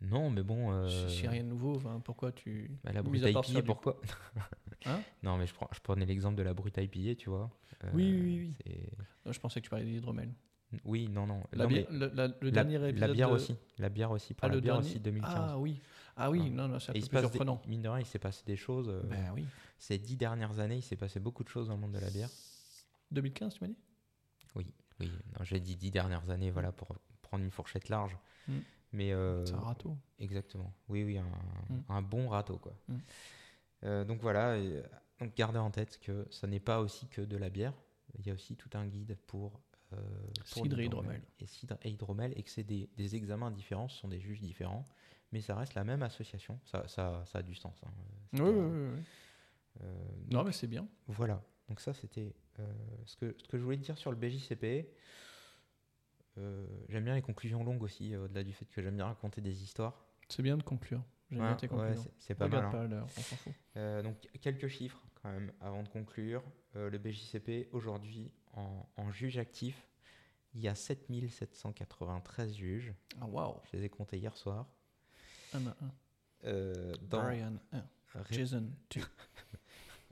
Non, 0.01 0.31
mais 0.31 0.43
bon. 0.43 0.71
euh, 0.73 0.89
Si 1.09 1.17
si 1.19 1.27
rien 1.29 1.43
de 1.43 1.49
nouveau, 1.49 1.75
enfin, 1.77 2.01
pourquoi 2.05 2.31
tu. 2.31 2.71
Bah, 2.85 2.93
la 2.93 3.03
brute 3.03 3.23
IPA, 3.23 3.63
pourquoi 3.63 4.01
Hein 4.87 5.01
Non, 5.25 5.37
mais 5.39 5.47
je, 5.47 5.55
prends, 5.55 5.69
je 5.73 5.81
prenais 5.81 6.07
l'exemple 6.07 6.37
de 6.37 6.43
la 6.43 6.55
brute 6.55 6.77
IPA, 6.77 7.17
tu 7.17 7.31
vois. 7.31 7.51
Euh, 7.85 7.91
Oui, 7.95 8.13
oui, 8.23 8.55
oui, 8.67 8.83
Non, 9.27 9.33
je 9.33 9.41
pensais 9.41 9.61
que 9.61 9.65
tu 9.65 9.71
parlais 9.71 9.85
d'hydromel. 9.85 10.33
Oui, 10.85 11.09
non, 11.09 11.27
non. 11.27 11.43
La 11.53 11.65
Non, 11.65 11.71
bière- 11.71 11.87
mais 11.91 11.99
le, 11.99 12.13
la- 12.15 12.27
le 12.29 12.35
la, 12.43 12.51
dernier 12.51 12.79
la 12.79 12.89
épisode. 12.91 13.13
bière 13.13 13.29
de- 13.31 13.35
aussi. 13.35 13.57
La 13.79 13.89
bière 13.89 14.11
aussi. 14.13 14.35
Pour 14.35 14.45
Ah, 14.45 14.49
la 14.51 14.55
le 14.55 14.61
bière 14.61 14.75
dernier- 14.75 14.89
aussi 14.91 15.01
2015. 15.01 15.35
Ah 15.37 15.59
oui. 15.59 15.81
Ah 16.17 16.31
oui, 16.31 16.51
non, 16.51 16.69
non, 16.69 16.79
c'est 16.79 16.91
un 16.91 16.93
peu 16.95 17.01
des- 17.01 17.19
surprenant. 17.21 17.61
mine 17.67 17.83
de 17.83 17.89
rien, 17.89 18.01
il 18.01 18.07
s'est 18.07 18.19
passé 18.19 18.43
des 18.47 18.57
choses. 18.57 18.89
euh, 18.89 19.03
Ben 19.05 19.33
oui. 19.35 19.47
Ces 19.79 19.99
dix 19.99 20.17
dernières 20.17 20.59
années, 20.61 20.77
il 20.77 20.83
s'est 20.83 20.97
passé 20.97 21.19
beaucoup 21.21 21.43
de 21.43 21.49
choses 21.49 21.69
dans 21.69 21.75
le 21.75 21.81
monde 21.81 21.93
de 21.93 21.99
la 22.01 22.11
bière. 22.11 22.29
2015, 23.11 23.55
tu 23.55 23.61
m'as 23.63 23.69
dit? 23.69 23.77
Oui, 24.55 24.67
non, 25.07 25.43
j'ai 25.45 25.61
dit 25.61 25.77
dix 25.77 25.91
dernières 25.91 26.31
années, 26.31 26.51
voilà, 26.51 26.73
pour 26.73 26.89
prendre 27.23 27.45
une 27.45 27.51
fourchette 27.51 27.89
large. 27.89 28.17
Mm. 28.49 28.59
Mais 28.93 29.13
euh, 29.13 29.45
C'est 29.45 29.55
un 29.55 29.61
râteau. 29.61 29.97
Exactement. 30.19 30.73
Oui, 30.89 31.05
oui, 31.05 31.19
un, 31.19 31.25
Mm. 31.69 31.83
un 31.91 32.03
bon 32.03 32.29
râteau, 32.29 32.59
quoi. 32.59 32.73
Mm. 32.89 32.97
Euh, 33.85 34.05
donc 34.05 34.21
voilà, 34.23 34.57
et, 34.57 34.77
euh, 34.79 34.83
donc 35.21 35.35
gardez 35.37 35.59
en 35.59 35.71
tête 35.71 35.99
que 36.01 36.27
ça 36.31 36.47
n'est 36.47 36.61
pas 36.61 36.81
aussi 36.81 37.07
que 37.09 37.21
de 37.21 37.37
la 37.37 37.49
bière. 37.51 37.75
Il 38.19 38.27
y 38.27 38.31
a 38.31 38.35
aussi 38.35 38.57
tout 38.57 38.71
un 38.75 38.87
guide 38.87 39.17
pour, 39.27 39.61
euh, 39.93 39.97
pour 40.53 40.65
Cidre 40.65 40.81
et 40.81 40.87
hydromel. 40.87 41.23
Et 41.41 41.47
cidre 41.47 41.77
et 41.83 41.91
hydromel, 41.91 42.33
et 42.37 42.43
que 42.43 42.51
c'est 42.51 42.65
des, 42.65 42.89
des 42.97 43.15
examens 43.15 43.51
différents, 43.51 43.89
ce 43.89 43.99
sont 43.99 44.09
des 44.09 44.19
juges 44.21 44.41
différents, 44.41 44.85
mais 45.31 45.41
ça 45.43 45.55
reste 45.55 45.75
la 45.75 45.85
même 45.85 46.03
association. 46.03 46.59
Ça, 46.65 46.89
ça, 46.89 47.23
ça 47.27 47.39
a 47.41 47.43
du 47.43 47.55
sens. 47.55 47.79
hein. 47.85 47.91
Oui, 48.33 48.41
oui, 48.41 48.51
oui. 48.51 48.89
oui. 48.97 49.85
Non, 50.31 50.43
mais 50.45 50.53
c'est 50.53 50.67
bien. 50.67 50.89
voilà, 51.07 51.41
donc 51.69 51.81
ça 51.81 51.93
c'était 51.95 52.35
ce, 53.07 53.17
que, 53.17 53.35
ce 53.39 53.49
que 53.49 53.59
je 53.59 53.63
voulais 53.63 53.77
dire 53.77 53.97
sur 53.99 54.11
le 54.11 54.17
BJCP. 54.17 54.89
Euh, 56.39 56.67
j'aime 56.89 57.05
bien 57.05 57.15
les 57.15 57.23
conclusions 57.23 57.65
longues 57.65 57.83
aussi, 57.83 58.15
euh, 58.15 58.25
au-delà 58.25 58.45
du 58.45 58.53
fait 58.53 58.65
que 58.67 58.81
j'aime 58.83 58.95
bien 58.97 59.07
raconter 59.07 59.41
des 59.41 59.63
histoires. 59.63 60.05
C'est 60.29 60.43
bien 60.43 60.57
de 60.57 60.63
conclure. 60.63 61.03
J'aime 61.31 61.41
Ouais, 61.41 61.47
bien 61.49 61.57
tes 61.57 61.69
conclusions. 61.69 62.03
c'est- 62.03 62.13
c'est 62.19 62.35
pas 62.35 62.45
Regarde 62.45 62.73
mal. 62.75 62.93
hein. 62.93 63.01
pas 63.01 63.05
on 63.05 63.09
s'en 63.23 63.37
fout. 63.37 63.53
Euh, 63.77 64.03
donc 64.03 64.17
quelques 64.41 64.69
chiffres 64.69 65.03
quand 65.23 65.31
même 65.31 65.53
avant 65.61 65.83
de 65.83 65.89
conclure. 65.89 66.43
Euh, 66.77 66.91
le 66.91 66.99
BJCP 66.99 67.69
aujourd'hui 67.73 68.31
en, 68.55 68.87
en 68.97 69.11
juge 69.11 69.37
actif, 69.39 69.89
il 70.55 70.61
y 70.61 70.69
a 70.69 70.75
7793 70.75 72.55
juges. 72.55 72.95
Ah, 73.21 73.27
waouh. 73.27 73.57
Je 73.73 73.77
les 73.79 73.85
ai 73.85 73.89
comptés 73.89 74.19
hier 74.19 74.37
soir. 74.37 74.67
Un 75.55 75.67
à 75.67 75.71
un. 75.71 75.93
Euh, 76.45 76.95
dans, 77.03 77.23
Brian 77.25 77.55
1. 77.73 77.79
ré- 78.15 78.35
Jason 78.37 78.71
2. 78.91 79.01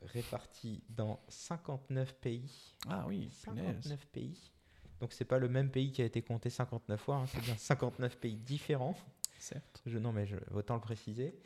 répartis 0.03 0.83
dans 0.89 1.21
59 1.29 2.15
pays. 2.15 2.75
Ah 2.89 3.05
oui, 3.07 3.31
punaise. 3.43 3.83
59 3.83 4.07
pays. 4.07 4.53
Donc 5.01 5.13
c'est 5.13 5.25
pas 5.25 5.39
le 5.39 5.49
même 5.49 5.71
pays 5.71 5.93
qui 5.93 6.03
a 6.03 6.05
été 6.05 6.23
compté 6.23 6.51
59 6.51 7.01
fois, 7.01 7.17
hein, 7.17 7.27
c'est 7.27 7.43
bien 7.43 7.57
59 7.57 8.17
pays 8.19 8.37
différents. 8.37 8.97
Certes. 9.39 9.83
Je, 9.85 9.99
non 9.99 10.13
mais 10.13 10.27
je, 10.27 10.37
autant 10.55 10.75
le 10.75 10.81
préciser. 10.81 11.39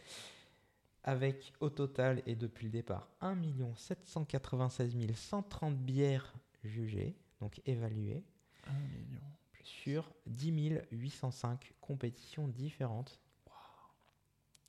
Avec 1.03 1.53
au 1.61 1.71
total 1.71 2.23
et 2.27 2.37
depuis 2.37 2.67
le 2.67 2.73
départ 2.73 3.09
1 3.21 3.37
796 3.77 4.95
130 5.15 5.77
bières 5.79 6.33
jugées, 6.63 7.17
donc 7.41 7.61
évaluées, 7.65 8.23
1 8.67 8.73
million. 8.73 9.21
sur 9.63 10.13
10 10.27 10.79
805 10.93 11.73
compétitions 11.81 12.49
différentes. 12.49 13.19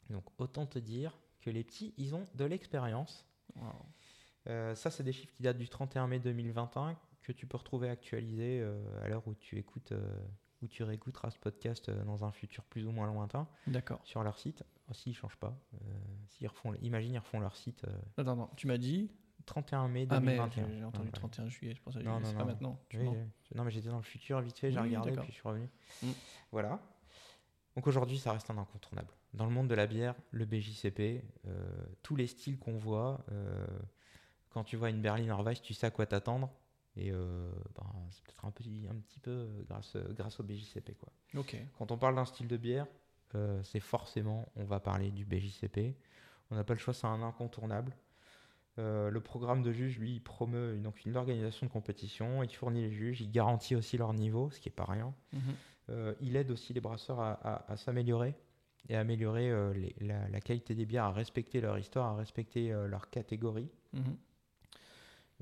Donc 0.10 0.24
autant 0.38 0.66
te 0.66 0.80
dire 0.80 1.18
que 1.42 1.50
les 1.50 1.64
petits, 1.64 1.94
ils 1.98 2.16
ont 2.16 2.26
de 2.36 2.46
l'expérience. 2.46 3.26
Euh, 4.48 4.74
ça, 4.76 4.90
c'est 4.90 5.04
des 5.04 5.12
chiffres 5.14 5.34
qui 5.34 5.44
datent 5.44 5.58
du 5.58 5.70
31 5.70 6.08
mai 6.08 6.20
2021 6.20 6.98
que 7.22 7.32
tu 7.32 7.46
peux 7.46 7.58
retrouver 7.58 7.90
actualisés 7.90 8.60
euh, 8.62 8.82
à 9.04 9.08
l'heure 9.08 9.28
où 9.28 9.36
tu 9.36 9.58
écoutes, 9.60 9.92
euh, 9.92 10.18
où 10.64 10.68
tu 10.68 10.82
réécouteras 10.84 11.30
ce 11.30 11.38
podcast 11.38 11.92
dans 11.92 12.26
un 12.26 12.32
futur 12.32 12.64
plus 12.64 12.86
ou 12.88 12.92
moins 12.92 13.06
lointain 13.08 13.48
D'accord. 13.68 14.00
sur 14.04 14.24
leur 14.24 14.40
site. 14.40 14.64
Oh, 14.90 14.94
S'ils 14.94 15.16
changent 15.16 15.38
pas, 15.38 15.56
euh, 15.76 15.78
s'ils 16.28 16.48
refont, 16.48 16.74
imagine 16.82 17.14
ils 17.14 17.20
refont 17.20 17.40
leur 17.40 17.56
site 17.56 17.84
euh, 17.86 17.92
Attends, 18.18 18.32
attends, 18.34 18.52
tu 18.56 18.68
m'as 18.68 18.78
dit. 18.80 19.12
31 19.48 19.88
mai 19.88 20.06
Ah, 20.10 20.20
mais 20.20 20.38
2021. 20.38 20.68
j'ai 20.70 20.78
j'ai 20.78 20.84
entendu 20.84 21.08
ouais. 21.08 21.12
31 21.12 21.48
juillet. 21.50 21.74
Je 21.76 21.82
pensais 21.82 22.00
que 22.00 22.04
Non, 22.06 22.20
non, 22.20 22.26
c'est 22.26 22.34
pas 22.34 22.40
non. 22.42 22.46
maintenant. 22.46 22.80
Tu 22.90 22.98
Oui. 23.00 23.10
Non, 23.56 23.64
mais 23.64 23.72
j'étais 23.72 23.90
dans 23.90 23.98
le 23.98 24.04
futur 24.04 24.40
vite 24.40 24.58
fait, 24.60 24.72
j'ai 24.72 24.80
Oui, 24.80 24.88
regardé, 24.88 25.12
puis 25.14 25.28
je 25.30 25.34
suis 25.34 25.48
revenu. 25.48 25.68
Mm. 26.04 26.08
Voilà. 26.52 26.80
Donc 27.76 27.88
aujourd'hui, 27.88 28.18
ça 28.18 28.34
reste 28.34 28.50
un 28.50 28.58
incontournable. 28.58 29.14
Dans 29.34 29.46
le 29.46 29.52
monde 29.52 29.68
de 29.68 29.76
la 29.76 29.88
bière, 29.88 30.16
le 30.32 30.46
BJCP, 30.46 31.24
euh, 31.48 31.86
tous 32.04 32.16
les 32.16 32.28
styles 32.28 32.60
qu'on 32.60 32.78
voit, 32.78 33.24
euh, 33.32 33.66
quand 34.50 34.64
tu 34.64 34.76
vois 34.76 34.90
une 34.90 35.02
Berliner 35.02 35.38
Weiss, 35.44 35.62
tu 35.62 35.74
sais 35.74 35.88
à 35.88 35.92
quoi 35.92 36.06
t'attendre. 36.06 36.52
Et 36.98 37.12
euh, 37.12 37.50
ben, 37.76 37.86
c'est 38.10 38.24
peut-être 38.24 38.44
un 38.44 38.52
petit, 38.52 38.86
un 38.90 38.96
petit 38.96 39.20
peu 39.20 39.48
grâce, 39.70 39.96
grâce 40.10 40.40
au 40.42 40.44
BJCP. 40.44 40.98
Quoi. 40.98 41.10
Ok. 41.38 41.56
Quand 41.78 41.92
on 41.92 41.98
parle 41.98 42.16
d'un 42.16 42.26
style 42.26 42.48
de 42.48 42.58
bière, 42.58 42.88
c'est 43.64 43.80
forcément, 43.80 44.46
on 44.58 44.66
va 44.66 44.82
parler 44.82 45.10
du 45.10 45.24
BJCP. 45.24 45.96
On 46.50 46.56
n'a 46.56 46.66
pas 46.66 46.74
le 46.74 46.80
choix, 46.80 46.94
c'est 46.94 47.08
un 47.08 47.24
incontournable. 47.24 47.96
Le 48.78 49.20
programme 49.20 49.64
de 49.64 49.72
juge, 49.72 50.00
lui, 50.00 50.16
il 50.16 50.20
promeut 50.20 50.76
une, 50.76 50.84
donc 50.84 51.06
une 51.06 51.16
organisation 51.16 51.66
de 51.66 51.72
compétition, 51.72 52.44
il 52.44 52.54
fournit 52.54 52.82
les 52.82 52.92
juges, 52.92 53.22
il 53.22 53.32
garantit 53.32 53.74
aussi 53.74 53.96
leur 53.96 54.12
niveau, 54.12 54.50
ce 54.50 54.60
qui 54.60 54.68
n'est 54.68 54.76
pas 54.76 54.84
rien. 54.84 55.14
Mhm. 55.32 55.56
Il 56.22 56.36
aide 56.36 56.52
aussi 56.52 56.74
les 56.74 56.82
brasseurs 56.82 57.20
à, 57.20 57.32
à- 57.34 57.72
à 57.72 57.78
s'améliorer 57.78 58.34
et 58.90 58.96
à 58.96 59.00
améliorer 59.02 59.50
euh, 59.52 59.74
les- 59.74 59.96
la, 60.02 60.28
la 60.30 60.40
qualité 60.42 60.74
des 60.76 60.86
bières, 60.86 61.04
à 61.06 61.12
respecter 61.12 61.62
leur 61.62 61.78
histoire, 61.78 62.08
à 62.14 62.16
respecter 62.16 62.72
euh, 62.72 62.88
leur 62.88 63.10
catégorie, 63.10 63.70
Mhm. 63.94 64.18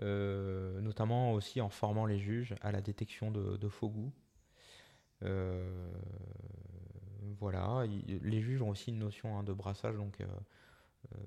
Euh, 0.02 0.80
notamment 0.80 1.34
aussi 1.34 1.60
en 1.60 1.68
formant 1.70 2.06
les 2.06 2.20
juges 2.20 2.56
à 2.62 2.72
la 2.72 2.80
détection 2.80 3.32
de, 3.32 3.58
de 3.58 3.68
faux 3.68 3.90
goûts. 3.90 4.14
Euh, 5.24 5.92
voilà, 7.40 7.84
il- 7.86 8.20
les 8.24 8.42
juges 8.42 8.62
ont 8.62 8.70
aussi 8.70 8.92
une 8.92 9.00
notion 9.00 9.38
hein, 9.38 9.44
de 9.44 9.52
brassage, 9.52 9.96
donc 9.98 10.22
euh, 10.22 10.26
euh, 11.14 11.18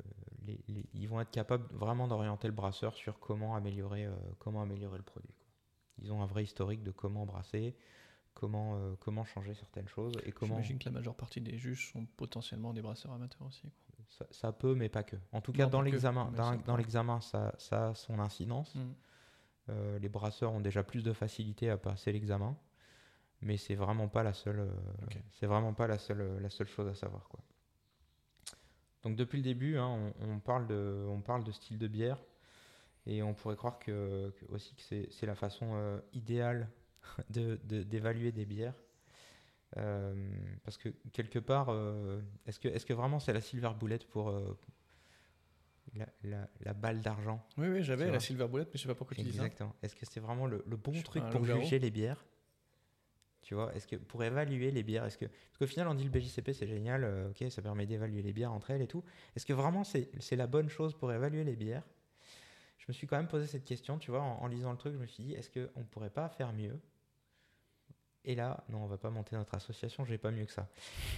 les- 0.47 0.61
les- 0.69 0.87
ils 0.95 1.07
vont 1.07 1.21
être 1.21 1.31
capables 1.31 1.67
vraiment 1.75 2.09
d'orienter 2.09 2.49
le 2.49 2.55
brasseur 2.55 2.95
sur 2.95 3.19
comment 3.19 3.55
améliorer, 3.57 4.07
euh, 4.07 4.15
comment 4.39 4.63
améliorer 4.63 4.97
le 4.97 5.05
produit. 5.05 5.35
quoi. 5.39 5.47
Ils 5.99 6.11
ont 6.13 6.23
un 6.23 6.27
vrai 6.27 6.43
historique 6.45 6.83
de 6.83 6.91
comment 6.93 7.27
brasser, 7.27 7.75
comment, 8.35 8.77
euh, 8.77 8.95
comment 9.01 9.25
changer 9.25 9.55
certaines 9.55 9.89
choses 9.89 10.15
et 10.25 10.33
comment 10.33 10.55
J'imagine 10.55 10.79
que 10.79 10.85
la 10.87 10.91
majeure 10.93 11.15
partie 11.15 11.41
des 11.41 11.59
juges 11.59 11.91
sont 11.93 12.07
potentiellement 12.17 12.73
des 12.73 12.83
brasseurs 12.83 13.13
amateurs 13.13 13.47
aussi. 13.47 13.63
quoi. 13.63 14.05
ça, 14.09 14.27
ça 14.31 14.53
peut, 14.53 14.75
mais 14.75 14.89
pas 14.89 15.03
que. 15.03 15.17
En 15.33 15.41
tout 15.41 15.53
cas, 15.53 15.65
Non, 15.65 15.71
dans 15.71 15.83
l'examen, 15.83 16.31
dans, 16.67 16.77
l'examen, 16.77 17.21
ça, 17.21 17.55
ça 17.59 17.89
a 17.91 17.95
son 17.95 18.19
incidence. 18.19 18.75
Mhm. 18.75 18.95
Euh, 19.69 19.99
les 20.01 20.09
brasseurs 20.09 20.53
ont 20.53 20.61
déjà 20.61 20.83
plus 20.83 21.03
de 21.05 21.13
facilité 21.13 21.71
à 21.71 21.77
passer 21.77 22.11
l'examen, 22.13 22.57
mais 23.41 23.57
c'est 23.57 23.77
vraiment 23.77 24.09
pas 24.09 24.25
la 24.25 24.33
seule, 24.33 24.59
euh, 24.61 24.71
c'est 25.31 25.47
vraiment 25.47 25.73
pas 25.73 25.87
la 25.87 25.99
seule, 25.99 26.39
la 26.41 26.51
seule 26.51 26.67
chose 26.69 26.89
à 26.89 26.95
savoir 26.95 27.29
quoi. 27.29 27.41
Donc 29.05 29.17
depuis 29.17 29.37
le 29.39 29.45
début, 29.45 29.77
hein, 29.79 30.13
on, 30.21 30.33
on 30.35 30.39
parle 30.41 30.67
de, 30.67 31.07
on 31.09 31.21
parle 31.21 31.45
de 31.45 31.53
style 31.53 31.79
de 31.79 31.87
bière, 31.89 32.19
et 33.07 33.23
on 33.23 33.35
pourrait 33.35 33.57
croire 33.57 33.79
que, 33.79 34.31
que- 34.37 34.53
aussi 34.53 34.75
que 34.75 34.83
c'est, 34.83 35.09
c'est 35.13 35.27
la 35.27 35.35
façon 35.37 36.01
idéale 36.13 36.69
de, 37.31 37.59
de- 37.65 37.83
d'évaluer 37.83 38.33
des 38.33 38.47
bières. 38.47 38.75
Euh, 39.79 40.15
parce 40.65 40.77
que 40.77 40.91
quelque 41.13 41.39
part, 41.39 41.69
euh, 41.71 42.21
est-ce 42.47 42.61
que, 42.61 42.69
est-ce 42.69 42.85
que 42.85 42.93
vraiment 42.93 43.21
c'est 43.21 43.33
la 43.33 43.41
silver 43.41 43.71
bullet 43.79 43.99
pour 44.11 44.29
euh, 44.29 44.59
la, 45.95 46.07
la- 46.25 46.49
la 46.61 46.75
balle 46.75 47.01
d'argent 47.01 47.43
Oui, 47.57 47.69
oui, 47.69 47.83
j'avais 47.83 48.11
la. 48.11 48.21
Silver 48.21 48.49
Bullet, 48.49 48.65
mais 48.65 48.71
je 48.75 48.83
sais 48.83 48.89
pas 48.89 48.95
pourquoi 48.95 49.17
tu 49.17 49.23
dis 49.23 49.33
ça. 49.33 49.45
Exactement. 49.45 49.75
Est-ce 49.83 49.95
que 49.97 50.05
c'est 50.07 50.21
vraiment 50.21 50.47
le, 50.47 50.63
le 50.67 50.77
bon 50.77 50.93
Je 50.93 51.03
truc 51.03 51.25
pour 51.31 51.45
juger 51.45 51.79
les 51.79 51.91
bières? 51.91 52.25
Tu 53.43 53.55
vois, 53.55 53.75
est-ce 53.75 53.89
que 53.89 53.97
pour 53.97 54.23
évaluer 54.23 54.71
les 54.71 54.83
bières, 54.85 55.05
est-ce 55.05 55.19
que 55.19 55.25
parce 55.27 55.59
qu'au 55.59 55.67
final 55.67 55.89
on 55.89 55.95
dit 55.95 56.05
le 56.05 56.11
BJCP 56.11 56.53
c'est 56.53 56.67
génial, 56.69 57.05
ok, 57.31 57.51
ça 57.51 57.61
permet 57.61 57.87
d'évaluer 57.87 58.23
les 58.23 58.33
bières 58.33 58.53
entre 58.53 58.71
elles 58.71 58.83
et 58.83 58.87
tout. 58.87 59.03
Est-ce 59.35 59.45
que 59.47 59.53
vraiment 59.53 59.83
c'est 59.83 60.37
la 60.37 60.47
bonne 60.47 60.69
chose 60.69 60.95
pour 60.95 61.13
évaluer 61.13 61.43
les 61.43 61.57
bières? 61.57 61.83
Je 62.79 62.85
me 62.89 62.93
suis 62.93 63.07
quand 63.09 63.17
même 63.17 63.27
posé 63.29 63.47
cette 63.47 63.65
question, 63.65 63.99
tu 63.99 64.11
vois, 64.13 64.23
en, 64.23 64.43
en 64.43 64.47
lisant 64.47 64.71
le 64.71 64.79
truc, 64.79 64.93
je 64.95 64.99
me 64.99 65.07
suis 65.07 65.25
dit 65.25 65.35
est-ce 65.35 65.51
que 65.51 65.71
on 65.75 65.83
pourrait 65.83 66.11
pas 66.11 66.29
faire 66.29 66.53
mieux? 66.53 66.79
Et 68.25 68.35
là, 68.37 68.63
non, 68.69 68.85
on 68.85 68.87
va 68.87 68.99
pas 68.99 69.11
monter 69.11 69.35
notre 69.37 69.55
association, 69.55 70.05
j'ai 70.05 70.19
pas 70.19 70.31
mieux 70.31 70.45
que 70.45 70.53
ça. 70.53 70.69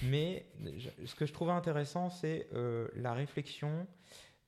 Mais 0.02 0.46
je- 0.78 1.06
ce 1.06 1.14
que 1.14 1.26
je 1.26 1.32
trouvais 1.32 1.52
intéressant, 1.52 2.08
c'est 2.10 2.48
euh, 2.54 2.88
la 2.94 3.12
réflexion 3.12 3.86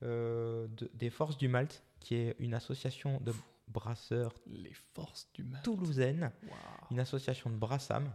euh, 0.03 0.66
de- 0.69 0.91
des 0.95 1.09
Forces 1.11 1.37
du 1.39 1.49
Malte, 1.49 1.83
qui 2.01 2.15
est 2.16 2.37
une 2.39 2.53
association 2.55 3.19
de 3.20 3.33
brasseurs 3.69 4.35
Les 4.47 4.73
forces 4.95 5.28
du 5.35 5.43
mal. 5.45 5.62
toulousaine, 5.62 6.31
Waouh. 6.43 6.53
une 6.91 7.01
association 7.01 7.51
de 7.51 7.57
brassam 7.57 8.11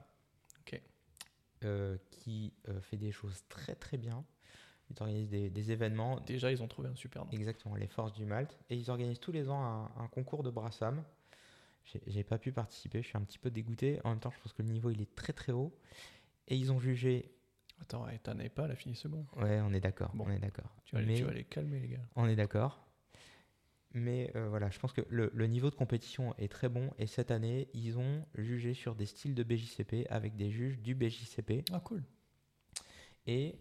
euh, 1.63 1.95
qui 2.09 2.53
fait 2.81 2.97
des 2.97 3.11
choses 3.11 3.43
très 3.47 3.75
très 3.75 3.97
bien. 3.97 4.25
Ils 4.89 4.95
organisent 4.99 5.29
des, 5.29 5.49
des 5.51 5.71
événements, 5.71 6.19
Déjà, 6.21 6.51
ils 6.51 6.63
ont 6.63 6.67
trouvé 6.67 6.89
un 6.89 6.95
super 6.95 7.23
nom. 7.23 7.31
exactement 7.31 7.75
les 7.75 7.85
forces 7.87 8.13
du 8.13 8.25
Malte, 8.25 8.57
et 8.71 8.75
ils 8.75 8.89
organisent 8.89 9.19
tous 9.19 9.31
les 9.31 9.47
ans 9.47 9.63
un, 9.63 9.91
un 10.03 10.07
concours 10.07 10.41
de 10.41 10.49
brassam. 10.49 11.03
J'ai- 12.07 12.23
pas 12.23 12.37
pu 12.37 12.51
participer, 12.51 13.01
je 13.01 13.07
suis 13.07 13.17
un 13.17 13.21
petit 13.23 13.39
peu 13.39 13.49
dégoûté. 13.51 13.99
En 14.03 14.11
même 14.11 14.19
temps, 14.19 14.31
je 14.31 14.39
pense 14.39 14.53
que 14.53 14.61
le 14.61 14.69
niveau 14.69 14.89
il 14.91 15.01
est 15.01 15.13
très 15.15 15.33
très 15.33 15.51
haut. 15.51 15.75
Et 16.47 16.55
ils 16.55 16.71
ont 16.71 16.79
jugé. 16.79 17.31
Attends, 17.81 18.07
et 18.09 18.19
t'en 18.19 18.37
es 18.39 18.49
pas, 18.49 18.65
elle 18.65 18.71
a 18.71 18.75
fini 18.75 18.95
second? 18.95 19.25
Ouais, 19.37 19.59
on 19.61 19.73
est 19.73 19.79
d'accord, 19.79 20.11
Bon. 20.15 20.25
on 20.27 20.31
est 20.31 20.39
d'accord. 20.39 20.69
Tu 20.85 20.95
vas, 20.95 21.01
les- 21.01 21.23
Mais- 21.23 21.43
calmer, 21.45 21.79
les 21.79 21.87
gars. 21.87 22.05
On 22.15 22.27
est 22.27 22.35
d'accord. 22.35 22.85
Mais 23.93 24.31
euh, 24.35 24.47
voilà, 24.47 24.69
je 24.69 24.79
pense 24.79 24.93
que 24.93 25.01
le, 25.09 25.29
le 25.33 25.47
niveau 25.47 25.69
de 25.69 25.75
compétition 25.75 26.33
est 26.37 26.49
très 26.51 26.69
bon. 26.69 26.91
Et 26.97 27.07
cette 27.07 27.29
année, 27.31 27.67
ils 27.73 27.97
ont 27.97 28.25
jugé 28.35 28.73
sur 28.73 28.95
des 28.95 29.05
styles 29.05 29.35
de 29.35 29.43
BJCP 29.43 30.05
avec 30.09 30.35
des 30.37 30.49
juges 30.51 30.79
du 30.79 30.95
BJCP. 30.95 31.65
Ah, 31.73 31.79
cool. 31.81 32.03
Et 33.27 33.55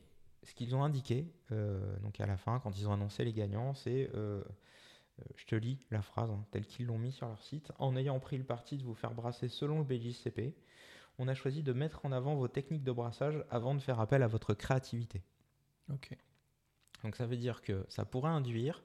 ce 0.45 0.55
qu'ils 0.55 0.75
ont 0.77 0.85
indiqué, 0.85 1.27
euh, 1.53 1.99
donc 2.01 2.21
à 2.21 2.27
la 2.27 2.37
fin, 2.37 2.61
quand 2.61 2.79
ils 2.79 2.89
ont 2.89 2.93
annoncé 2.93 3.25
les 3.25 3.33
gagnants, 3.33 3.75
c'est, 3.75 4.11
euh, 4.15 4.45
je 5.37 5.47
te 5.47 5.55
lis 5.55 5.79
la 5.91 6.03
phrase 6.03 6.31
hein, 6.31 6.45
telle 6.51 6.67
qu'ils 6.67 6.87
l'ont 6.87 6.99
mis 6.99 7.13
sur 7.13 7.27
leur 7.29 7.43
site, 7.43 7.73
en 7.79 7.97
ayant 7.97 8.19
pris 8.21 8.39
le 8.39 8.45
parti 8.45 8.77
de 8.77 8.83
vous 8.83 8.95
faire 8.95 9.15
brasser 9.15 9.49
selon 9.49 9.79
le 9.79 9.85
BJCP, 9.85 10.55
on 11.19 11.29
a 11.29 11.35
choisi 11.35 11.63
de 11.63 11.73
mettre 11.73 12.05
en 12.07 12.13
avant 12.13 12.35
vos 12.35 12.49
techniques 12.49 12.83
de 12.83 12.93
brassage 12.93 13.45
avant 13.51 13.75
de 13.75 13.81
faire 13.81 14.01
appel 14.01 14.23
à 14.23 14.27
votre 14.27 14.55
créativité. 14.55 15.23
Ok. 15.93 16.17
Donc 17.03 17.17
ça 17.17 17.27
veut 17.27 17.37
dire 17.37 17.63
que 17.63 17.85
ça 17.89 18.05
pourrait 18.05 18.31
induire 18.31 18.83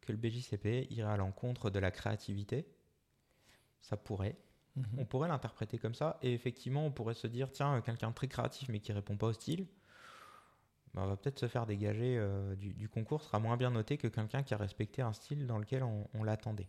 que 0.00 0.12
le 0.12 0.18
BJCP 0.18 0.86
irait 0.90 1.12
à 1.12 1.16
l'encontre 1.16 1.70
de 1.70 1.78
la 1.78 1.90
créativité. 1.90 2.66
Ça 3.80 3.96
pourrait. 3.96 4.36
Mhm. 4.76 4.84
On 4.98 5.04
pourrait 5.04 5.28
l'interpréter 5.28 5.78
comme 5.78 5.94
ça. 5.94 6.18
Et 6.22 6.32
effectivement, 6.32 6.86
on 6.86 6.92
pourrait 6.92 7.14
se 7.14 7.26
dire, 7.26 7.50
tiens, 7.50 7.80
quelqu'un 7.80 8.10
de 8.10 8.14
très 8.14 8.28
créatif 8.28 8.68
mais 8.68 8.80
qui 8.80 8.92
répond 8.92 9.16
pas 9.16 9.28
au 9.28 9.32
style, 9.32 9.66
bah, 10.94 11.02
on 11.04 11.06
va 11.08 11.16
peut-être 11.16 11.38
se 11.38 11.48
faire 11.48 11.66
dégager 11.66 12.16
euh, 12.18 12.54
du, 12.56 12.74
du 12.74 12.88
concours, 12.88 13.22
sera 13.22 13.38
moins 13.38 13.56
bien 13.56 13.70
noté 13.70 13.96
que 13.98 14.08
quelqu'un 14.08 14.42
qui 14.42 14.54
a 14.54 14.56
respecté 14.56 15.02
un 15.02 15.12
style 15.12 15.46
dans 15.46 15.58
lequel 15.58 15.82
on, 15.82 16.06
on 16.14 16.22
l'attendait. 16.24 16.68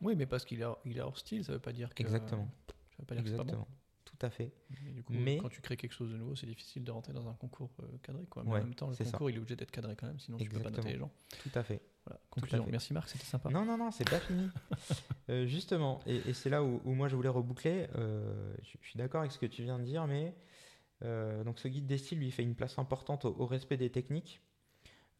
Oui, 0.00 0.14
mais 0.16 0.26
parce 0.26 0.44
qu'il 0.44 0.62
est, 0.62 0.66
il 0.86 0.96
est 0.96 1.02
hors 1.02 1.18
style, 1.18 1.44
ça 1.44 1.52
veut 1.52 1.58
pas 1.58 1.72
dire 1.72 1.94
que. 1.94 2.02
Exactement. 2.02 2.48
Ça 2.66 2.96
veut 3.00 3.04
pas 3.06 3.14
dire 3.16 3.24
que 3.24 3.30
c'est 3.30 3.36
pas 3.36 3.44
bon. 3.44 3.48
Exactement. 3.50 3.68
Tout 4.06 4.26
à 4.26 4.30
fait. 4.30 4.50
Mais 4.84 4.90
du 4.92 5.02
coup, 5.04 5.12
Mais- 5.12 5.36
quand 5.38 5.48
tu 5.50 5.60
crées 5.60 5.76
quelque 5.76 5.92
chose 5.92 6.10
de 6.10 6.16
nouveau, 6.16 6.34
c'est 6.34 6.46
difficile 6.46 6.82
de 6.84 6.90
rentrer 6.90 7.12
dans 7.12 7.28
un 7.28 7.34
concours 7.34 7.70
euh, 7.82 7.86
cadré. 8.02 8.24
Quoi. 8.26 8.42
Mais 8.44 8.50
Ouais, 8.52 8.60
en 8.60 8.64
même 8.64 8.74
temps, 8.74 8.88
le 8.88 8.94
c'est 8.94 9.04
ça. 9.04 9.12
concours, 9.12 9.30
il 9.30 9.36
est 9.36 9.38
obligé 9.38 9.56
d'être 9.56 9.70
cadré 9.70 9.94
quand 9.94 10.06
même, 10.08 10.18
sinon 10.18 10.36
tu 10.38 10.48
peux 10.48 10.58
pas 10.58 10.70
noter 10.70 10.80
Exactement. 10.88 10.92
les 10.92 10.98
gens. 10.98 11.10
Tout 11.50 11.58
à 11.58 11.62
fait. 11.62 11.80
Voilà. 12.06 12.20
Conclusion. 12.30 12.64
fait. 12.64 12.70
Merci 12.70 12.92
Marc, 12.94 13.08
c'était 13.08 13.24
sympa. 13.24 13.50
Non, 13.50 13.64
non, 13.64 13.76
non, 13.78 13.90
c'est 13.90 14.08
pas 14.08 14.20
fini. 14.20 14.48
Euh, 15.28 15.46
justement, 15.46 16.00
et, 16.06 16.16
et 16.28 16.32
c'est 16.32 16.50
là 16.50 16.64
où, 16.64 16.80
où 16.84 16.92
moi 16.92 17.06
je 17.08 17.14
voulais 17.14 17.28
reboucler. 17.28 17.86
euh, 17.94 18.52
je 18.62 18.76
suis 18.88 18.98
d'accord 18.98 19.20
avec 19.20 19.30
ce 19.30 19.38
que 19.38 19.46
tu 19.46 19.62
viens 19.62 19.78
de 19.78 19.84
dire, 19.84 20.04
mais 20.08 20.34
donc 21.02 21.58
ce 21.58 21.68
guide 21.68 21.86
des 21.86 21.98
styles 21.98 22.18
lui 22.18 22.30
fait 22.30 22.42
une 22.42 22.54
place 22.54 22.78
importante 22.78 23.24
au, 23.24 23.34
au 23.38 23.46
respect 23.46 23.76
des 23.76 23.90
techniques. 23.90 24.40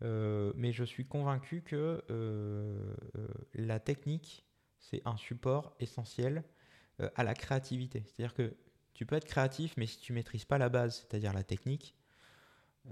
Euh, 0.03 0.53
mais 0.57 0.73
je 0.73 0.85
suis 0.85 1.07
convaincu 1.07 1.63
que 1.63 2.03
euh, 2.11 2.95
euh, 3.17 3.29
la 3.55 3.81
technique, 3.81 4.47
c'est 4.79 5.03
un 5.05 5.17
support 5.17 5.75
essentiel 5.79 6.43
euh, 7.01 7.11
à 7.17 7.25
la 7.25 7.35
créativité. 7.35 8.03
C'est-à-dire 8.07 8.35
que 8.35 8.55
tu 8.95 9.05
peux 9.05 9.17
être 9.17 9.27
créatif, 9.27 9.75
mais 9.77 9.87
si 9.87 9.99
tu 10.01 10.13
maîtrises 10.13 10.45
pas 10.45 10.59
la 10.59 10.69
base, 10.69 11.01
c'est-à-dire 11.01 11.33
la 11.33 11.43
technique, 11.43 11.95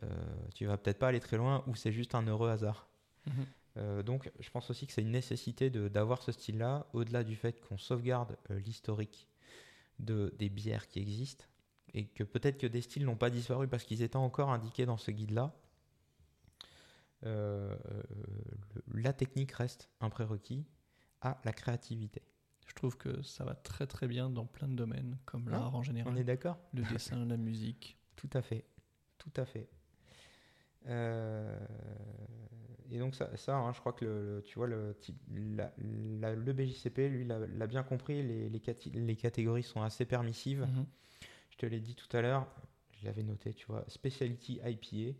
euh, 0.02 0.06
tu 0.54 0.66
vas 0.66 0.76
peut-être 0.76 0.98
pas 0.98 1.08
aller 1.08 1.20
très 1.20 1.38
loin 1.38 1.64
ou 1.66 1.74
c'est 1.74 1.92
juste 1.92 2.14
un 2.14 2.26
heureux 2.26 2.50
hasard. 2.50 2.88
Mhm. 3.26 3.46
Euh, 3.76 4.02
donc, 4.02 4.30
je 4.38 4.50
pense 4.50 4.70
aussi 4.70 4.86
que 4.86 4.92
c'est 4.92 5.02
une 5.02 5.10
nécessité 5.12 5.70
d'avoir 5.70 6.22
ce 6.22 6.32
style-là, 6.32 6.88
au-delà 6.92 7.24
du 7.24 7.36
fait 7.36 7.60
qu'on 7.60 7.78
sauvegarde 7.78 8.36
euh, 8.50 8.58
l'historique 8.58 9.28
de, 9.98 10.34
des 10.38 10.48
bières 10.48 10.88
qui 10.88 11.00
existent, 11.00 11.44
et 11.94 12.06
que 12.06 12.24
peut-être 12.24 12.58
que 12.58 12.66
des 12.66 12.80
styles 12.80 13.04
n'ont 13.04 13.16
pas 13.16 13.30
disparu 13.30 13.68
parce 13.68 13.84
qu'ils 13.84 14.02
étaient 14.02 14.16
encore 14.16 14.50
indiqués 14.50 14.86
dans 14.86 14.96
ce 14.96 15.10
guide-là. 15.10 15.54
Euh, 17.24 17.74
euh, 17.90 18.02
la 18.94 19.12
technique 19.12 19.52
reste 19.52 19.90
un 20.00 20.08
prérequis 20.10 20.64
à 21.20 21.40
la 21.44 21.52
créativité. 21.52 22.22
Je 22.66 22.74
trouve 22.74 22.96
que 22.96 23.22
ça 23.22 23.44
va 23.44 23.54
très 23.54 23.86
très 23.86 24.06
bien 24.06 24.30
dans 24.30 24.46
plein 24.46 24.68
de 24.68 24.74
domaines, 24.74 25.18
comme 25.24 25.48
l'art 25.48 25.74
en 25.74 25.78
On 25.78 25.82
général, 25.82 26.16
est 26.18 26.24
d'accord 26.24 26.58
le 26.74 26.82
dessin, 26.84 27.24
la 27.24 27.36
musique. 27.36 27.98
Tout 28.14 28.30
à 28.34 28.42
fait, 28.42 28.64
tout 29.16 29.32
à 29.36 29.44
fait. 29.44 29.68
Euh, 30.86 31.58
et 32.90 32.98
donc 32.98 33.14
ça, 33.14 33.36
ça 33.36 33.56
hein, 33.56 33.72
je 33.72 33.80
crois 33.80 33.92
que 33.92 34.04
le, 34.04 34.36
le- 34.36 34.42
tu 34.42 34.54
vois 34.58 34.66
le, 34.68 34.94
type- 35.00 35.20
la- 35.56 35.72
la- 35.78 36.34
le 36.34 36.52
BJCP, 36.52 37.08
lui, 37.08 37.24
l'a 37.24 37.66
bien 37.66 37.82
compris. 37.82 38.22
Les, 38.22 38.48
les, 38.48 38.58
cati- 38.60 38.92
les 38.92 39.16
catégories 39.16 39.62
sont 39.64 39.82
assez 39.82 40.04
permissives. 40.04 40.60
Mhm. 40.62 40.86
Te 41.58 41.66
l'ai 41.66 41.80
dit 41.80 41.94
tout 41.94 42.14
à 42.16 42.20
l'heure, 42.22 42.46
je 42.92 43.04
l'avais 43.04 43.22
noté, 43.22 43.52
tu 43.54 43.66
vois. 43.66 43.84
Speciality 43.88 44.60
IPA, 44.64 45.18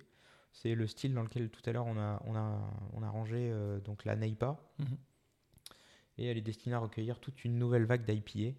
c'est 0.52 0.74
le 0.74 0.86
style 0.86 1.12
dans 1.15 1.23
lequel 1.23 1.51
tout 1.51 1.62
à 1.69 1.73
l'heure 1.73 1.86
on 1.86 1.97
a, 1.98 2.23
on 2.27 2.35
a, 2.35 2.70
on 2.94 3.02
a 3.02 3.10
rangé 3.10 3.36
euh, 3.51 3.78
donc 3.81 4.05
la 4.05 4.16
NEIPA. 4.16 4.56
Mhm. 4.78 4.97
Et 6.19 6.27
elle 6.27 6.36
est 6.36 6.43
destinée 6.43 6.74
à 6.74 6.81
recueillir 6.81 7.20
toute 7.20 7.44
une 7.44 7.59
nouvelle 7.59 7.85
vague 7.85 8.05
d'IPA. 8.05 8.56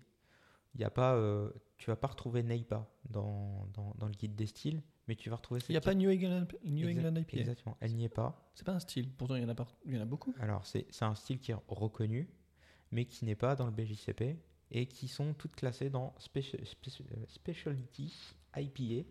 Il 0.76 0.82
y 0.82 0.84
a 0.84 0.90
pas, 0.90 1.16
euh, 1.16 1.50
tu 1.78 1.90
vas 1.90 1.96
pas 1.96 2.08
retrouver 2.08 2.44
NEIPA 2.44 2.88
dans, 3.10 3.68
dans, 3.74 3.94
dans 3.98 4.06
le 4.08 4.14
guide 4.14 4.36
des 4.36 4.46
styles, 4.46 4.82
mais 5.08 5.16
tu 5.16 5.30
vas 5.30 5.36
retrouver 5.38 5.60
Il 5.68 5.72
n'y 5.74 5.78
a 5.78 5.82
pas 5.82 5.96
New 5.96 6.10
England, 6.12 6.46
New 6.64 6.88
Exact- 6.88 7.06
England 7.08 7.22
IPA. 7.22 7.38
Exactement, 7.38 7.78
elle 7.82 7.96
n'y 7.96 8.06
est 8.06 8.10
pas. 8.10 8.50
C'est 8.54 8.66
pas 8.66 8.74
un 8.74 8.80
style. 8.80 9.10
Pourtant, 9.12 9.36
il 9.36 9.42
y 9.42 9.46
en 9.46 9.50
a, 9.50 9.56
par- 9.56 9.76
il 9.86 9.96
y 9.96 9.98
en 9.98 10.02
a 10.02 10.06
beaucoup. 10.06 10.34
Alors, 10.40 10.66
c'est 10.66 10.86
un 11.02 11.16
style 11.16 11.40
qui 11.40 11.52
est 11.52 11.58
reconnu, 11.68 12.30
mais 12.92 13.06
qui 13.06 13.26
n'est 13.26 13.36
pas 13.36 13.56
dans 13.56 13.66
le 13.66 13.72
BJCP 13.72 14.38
et 14.72 14.86
qui 14.86 15.08
sont 15.08 15.34
toutes 15.34 15.56
classées 15.56 15.90
dans 15.90 16.14
euh, 16.38 17.26
Specialty 17.28 18.14
IPA. 18.56 19.08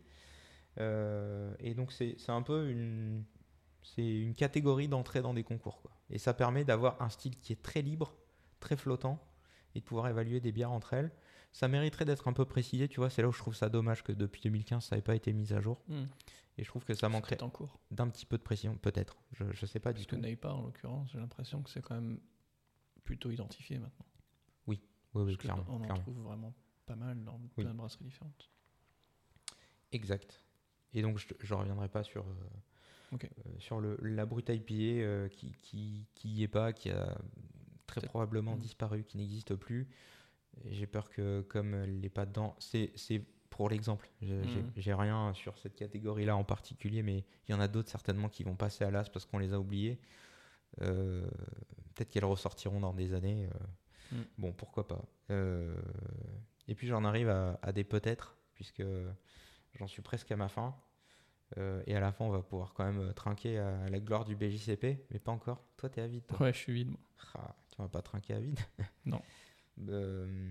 Euh, 0.78 1.54
et 1.58 1.74
donc, 1.74 1.92
c'est 1.92 2.16
un 2.28 2.42
peu 2.42 2.70
une, 2.70 3.24
une 3.96 4.34
catégorie 4.34 4.88
d'entrée 4.88 5.22
dans 5.22 5.34
des 5.34 5.44
concours. 5.44 5.80
Quoi. 5.82 5.90
Et 6.10 6.18
ça 6.18 6.34
permet 6.34 6.64
d'avoir 6.64 7.00
un 7.02 7.08
style 7.08 7.36
qui 7.38 7.52
est 7.52 7.62
très 7.62 7.82
libre, 7.82 8.16
très 8.60 8.76
flottant, 8.76 9.20
et 9.74 9.80
de 9.80 9.84
pouvoir 9.84 10.08
évaluer 10.08 10.40
des 10.40 10.52
bières 10.52 10.72
entre 10.72 10.94
elles. 10.94 11.10
Ça 11.52 11.66
mériterait 11.66 12.04
d'être 12.04 12.28
un 12.28 12.32
peu 12.32 12.44
précisé, 12.44 12.88
tu 12.88 13.00
vois, 13.00 13.10
c'est 13.10 13.22
là 13.22 13.28
où 13.28 13.32
je 13.32 13.38
trouve 13.38 13.54
ça 13.54 13.68
dommage 13.68 14.04
que 14.04 14.12
depuis 14.12 14.42
2015, 14.42 14.84
ça 14.84 14.96
n'ait 14.96 15.02
pas 15.02 15.16
été 15.16 15.32
mis 15.32 15.52
à 15.52 15.60
jour. 15.60 15.82
Hmm. 15.88 16.04
Et 16.58 16.64
je 16.64 16.68
trouve 16.68 16.84
que 16.84 16.94
ça 16.94 17.08
manquerait 17.08 17.38
d'un 17.90 18.08
petit 18.08 18.26
peu 18.26 18.36
de 18.36 18.42
précision, 18.42 18.76
peut-être. 18.76 19.16
Je, 19.32 19.44
je 19.52 19.66
sais 19.66 19.78
pas 19.78 19.92
du 19.92 19.98
Parce 19.98 20.06
que 20.06 20.16
tout. 20.16 20.20
Neipa, 20.20 20.50
en 20.50 20.62
l'occurrence, 20.62 21.08
j'ai 21.12 21.18
l'impression 21.18 21.62
que 21.62 21.70
c'est 21.70 21.80
quand 21.80 21.94
même 21.94 22.20
plutôt 23.04 23.30
identifié 23.30 23.78
maintenant. 23.78 24.04
Oui, 25.18 25.24
oui, 25.24 25.32
Parce 25.32 25.36
que 25.36 25.42
clairement. 25.42 25.64
on 25.68 25.74
en 25.76 25.80
clairement. 25.80 26.02
trouve 26.02 26.18
vraiment 26.22 26.54
pas 26.86 26.96
mal 26.96 27.22
dans 27.24 27.38
Oui. 27.56 27.64
plein 27.64 27.72
de 27.72 27.76
brasseries 27.78 28.04
différentes. 28.04 28.50
Exact. 29.92 30.42
Et 30.94 31.02
donc, 31.02 31.18
je 31.18 31.54
ne 31.54 31.58
reviendrai 31.58 31.88
pas 31.88 32.02
sur, 32.02 32.24
euh, 32.24 33.16
euh, 33.24 33.26
sur 33.58 33.80
le, 33.80 33.96
la 34.02 34.26
brute 34.26 34.48
IPA 34.48 34.72
euh, 34.74 35.28
qui, 35.28 35.52
qui, 35.62 36.06
qui 36.14 36.28
y 36.30 36.42
est 36.42 36.48
pas, 36.48 36.72
qui 36.72 36.90
a 36.90 37.16
très 37.86 38.00
probablement 38.02 38.54
Mm. 38.56 38.58
disparu, 38.60 39.04
qui 39.04 39.16
n'existe 39.18 39.54
plus. 39.54 39.88
J'ai 40.66 40.86
peur 40.86 41.08
que, 41.10 41.42
comme 41.42 41.74
elle 41.74 42.00
n'est 42.00 42.08
pas 42.08 42.26
dedans, 42.26 42.56
c'est 42.58 42.92
pour 43.50 43.68
l'exemple. 43.70 44.10
J'ai 44.22 44.34
Mhm. 44.62 44.72
j'ai 44.76 44.94
rien 44.94 45.32
sur 45.34 45.56
cette 45.58 45.74
catégorie-là 45.74 46.36
en 46.36 46.44
particulier, 46.44 47.02
mais 47.02 47.24
il 47.48 47.52
y 47.52 47.54
en 47.54 47.60
a 47.60 47.68
d'autres 47.68 47.90
certainement 47.90 48.28
qui 48.28 48.44
vont 48.44 48.56
passer 48.56 48.84
à 48.84 48.90
l'as 48.90 49.08
parce 49.08 49.24
qu'on 49.24 49.38
les 49.38 49.52
a 49.52 49.58
oubliés. 49.60 49.98
Euh, 50.82 51.26
Peut-être 51.94 52.10
qu'elles 52.10 52.24
ressortiront 52.24 52.78
dans 52.80 52.92
des 52.94 53.12
années. 53.14 53.48
Mm. 54.12 54.16
Bon, 54.38 54.52
pourquoi 54.52 54.86
pas. 54.88 55.04
Euh, 55.30 55.74
et 56.66 56.74
puis 56.74 56.86
j'en 56.86 57.04
arrive 57.04 57.28
à, 57.28 57.58
à 57.62 57.72
des 57.72 57.84
peut-être, 57.84 58.36
puisque 58.54 58.82
j'en 59.74 59.86
suis 59.86 60.02
presque 60.02 60.30
à 60.32 60.36
ma 60.36 60.48
fin. 60.48 60.74
Euh, 61.56 61.82
et 61.86 61.96
à 61.96 62.00
la 62.00 62.12
fin, 62.12 62.26
on 62.26 62.30
va 62.30 62.42
pouvoir 62.42 62.74
quand 62.74 62.84
même 62.84 63.00
euh, 63.00 63.12
trinquer 63.12 63.58
à 63.58 63.88
la 63.88 64.00
gloire 64.00 64.24
du 64.24 64.36
BJCP, 64.36 65.06
mais 65.10 65.18
pas 65.18 65.32
encore. 65.32 65.64
Toi, 65.78 65.88
t'es 65.88 66.02
à 66.02 66.06
vide. 66.06 66.26
toi. 66.26 66.42
Ouais, 66.42 66.52
je 66.52 66.58
suis 66.58 66.74
vide. 66.74 66.90
moi. 66.90 66.98
Ah, 67.34 67.54
tu 67.70 67.80
vas 67.80 67.88
pas 67.88 68.02
trinquer 68.02 68.34
à 68.34 68.40
vide 68.40 68.58
Non. 69.06 69.22
Euh, 69.88 70.50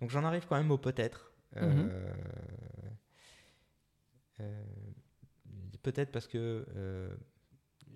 donc 0.00 0.10
j'en 0.10 0.24
arrive 0.24 0.46
quand 0.46 0.56
même 0.56 0.70
au 0.70 0.78
peut-être. 0.78 1.32
Euh, 1.56 2.12
peut-être 5.82 6.12
parce 6.12 6.26
que 6.28 6.64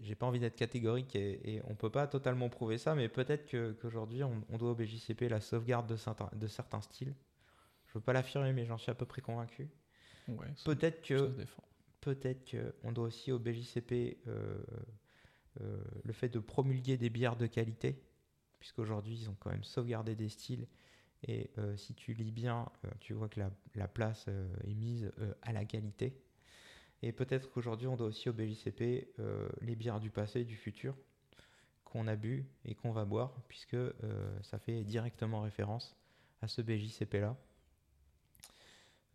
j'ai 0.02 0.14
pas 0.14 0.26
envie 0.26 0.40
d'être 0.40 0.56
catégorique 0.56 1.14
et, 1.16 1.56
et 1.56 1.62
on 1.66 1.74
peut 1.74 1.90
pas 1.90 2.06
totalement 2.06 2.48
prouver 2.48 2.78
ça, 2.78 2.94
mais 2.94 3.08
peut-être 3.08 3.50
qu'aujourd'hui 3.80 4.24
on, 4.24 4.44
on 4.48 4.58
doit 4.58 4.72
au 4.72 4.74
BJCP 4.74 5.28
la 5.28 5.40
sauvegarde 5.40 5.86
de 5.88 5.96
certains, 5.96 6.30
de 6.34 6.46
certains 6.46 6.80
styles. 6.80 7.14
Je 7.86 7.94
veux 7.94 8.00
pas 8.00 8.12
l'affirmer, 8.12 8.52
mais 8.52 8.64
j'en 8.64 8.78
suis 8.78 8.90
à 8.90 8.94
peu 8.94 9.06
près 9.06 9.20
convaincu. 9.20 9.68
Ouais, 10.28 10.46
Peut-être 10.64 11.02
que 11.02 11.30
peut-être 12.00 12.56
qu'on 12.80 12.92
doit 12.92 13.04
aussi 13.04 13.32
au 13.32 13.38
BJCP 13.38 14.18
euh, 14.26 14.62
euh, 15.60 15.82
le 16.04 16.12
fait 16.12 16.28
de 16.28 16.38
promulguer 16.38 16.96
des 16.96 17.10
bières 17.10 17.36
de 17.36 17.46
qualité, 17.46 18.02
puisqu'aujourd'hui 18.58 19.14
ils 19.14 19.30
ont 19.30 19.36
quand 19.38 19.50
même 19.50 19.64
sauvegardé 19.64 20.14
des 20.16 20.28
styles. 20.28 20.66
Et 21.24 21.50
euh, 21.58 21.76
si 21.76 21.94
tu 21.94 22.14
lis 22.14 22.32
bien, 22.32 22.68
tu 23.00 23.12
vois 23.12 23.28
que 23.28 23.38
la, 23.38 23.50
la 23.74 23.88
place 23.88 24.26
est 24.66 24.74
mise 24.74 25.12
à 25.42 25.52
la 25.52 25.64
qualité. 25.64 26.20
Et 27.02 27.12
peut-être 27.12 27.50
qu'aujourd'hui 27.50 27.88
on 27.88 27.96
doit 27.96 28.06
aussi 28.06 28.28
au 28.28 28.32
BJCP 28.32 29.12
euh, 29.18 29.48
les 29.60 29.74
bières 29.74 30.00
du 30.00 30.10
passé 30.10 30.40
et 30.40 30.44
du 30.44 30.56
futur 30.56 30.96
qu'on 31.84 32.06
a 32.06 32.16
bu 32.16 32.46
et 32.64 32.74
qu'on 32.74 32.92
va 32.92 33.04
boire, 33.04 33.34
puisque 33.48 33.74
euh, 33.74 33.92
ça 34.42 34.58
fait 34.58 34.82
directement 34.84 35.42
référence 35.42 35.96
à 36.40 36.48
ce 36.48 36.62
BJCP-là. 36.62 37.36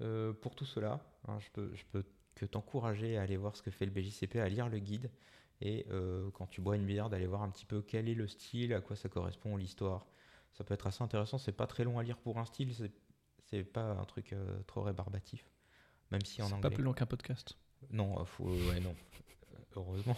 Euh, 0.02 0.34
pour 0.34 0.54
tout 0.56 0.66
cela, 0.66 1.00
hein, 1.28 1.40
je 1.40 1.50
peux, 1.52 1.74
je 1.74 1.84
peux 1.86 2.04
que 2.36 2.46
t'encourager 2.46 3.18
à 3.18 3.24
aller 3.24 3.38
voir 3.38 3.56
ce 3.56 3.64
que 3.64 3.72
fait 3.72 3.86
le 3.86 3.92
BJCP, 3.92 4.36
à 4.36 4.48
lire 4.48 4.70
le 4.70 4.78
guide 4.80 5.10
et 5.60 5.88
quand 6.34 6.46
tu 6.46 6.62
bois 6.62 6.76
une 6.76 6.86
bière, 6.86 7.10
d'aller 7.10 7.26
voir 7.26 7.42
un 7.42 7.50
petit 7.50 7.66
peu 7.66 7.82
quel 7.82 8.08
est 8.08 8.14
le 8.14 8.28
style, 8.28 8.76
à 8.76 8.80
quoi 8.80 8.96
ça 8.96 9.10
correspond, 9.10 9.58
l'histoire. 9.58 10.06
Ça 10.54 10.64
peut 10.64 10.76
être 10.76 10.86
assez 10.86 11.02
intéressant, 11.04 11.40
c'est 11.40 11.52
pas 11.52 11.66
très 11.66 11.84
long 11.84 11.98
à 11.98 12.04
lire 12.04 12.20
pour 12.20 12.38
un 12.38 12.46
style, 12.46 12.76
c'est, 12.76 12.92
c'est 13.48 13.64
pas 13.64 13.94
un 13.94 14.06
truc 14.06 14.36
trop 14.68 14.84
rébarbatif, 14.84 15.50
même 16.12 16.22
si 16.22 16.44
en 16.44 16.48
C'est 16.50 16.54
anglais. 16.54 16.70
pas 16.70 16.76
plus 16.76 16.84
long 16.84 16.94
qu'un 16.94 17.08
podcast. 17.08 17.58
Non, 17.92 18.20
euh, 18.20 18.26
faut, 18.26 18.46
ouais, 18.46 18.80
non. 18.80 18.94
Euh, 19.54 19.58
Heureusement. 19.78 20.18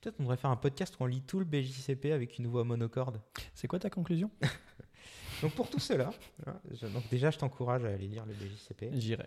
Peut-être 0.00 0.16
on 0.18 0.22
devrait 0.24 0.36
faire 0.36 0.50
un 0.50 0.56
podcast 0.56 0.94
où 0.98 1.04
on 1.04 1.06
lit 1.06 1.22
tout 1.22 1.38
le 1.38 1.44
BJCP 1.44 2.06
avec 2.12 2.38
une 2.38 2.48
voix 2.48 2.64
monocorde. 2.64 3.20
C'est 3.54 3.68
quoi 3.68 3.78
ta 3.78 3.88
conclusion? 3.90 4.30
Donc 5.42 5.52
pour 5.54 5.68
tout 5.70 5.78
cela, 5.80 6.12
hein, 6.46 6.60
je- 6.70 6.86
donc 6.86 7.08
déjà 7.10 7.30
je 7.32 7.38
t'encourage 7.38 7.84
à 7.84 7.88
aller 7.88 8.06
lire 8.06 8.24
le 8.26 8.32
BJCP. 8.32 8.90
J'irai. 8.94 9.26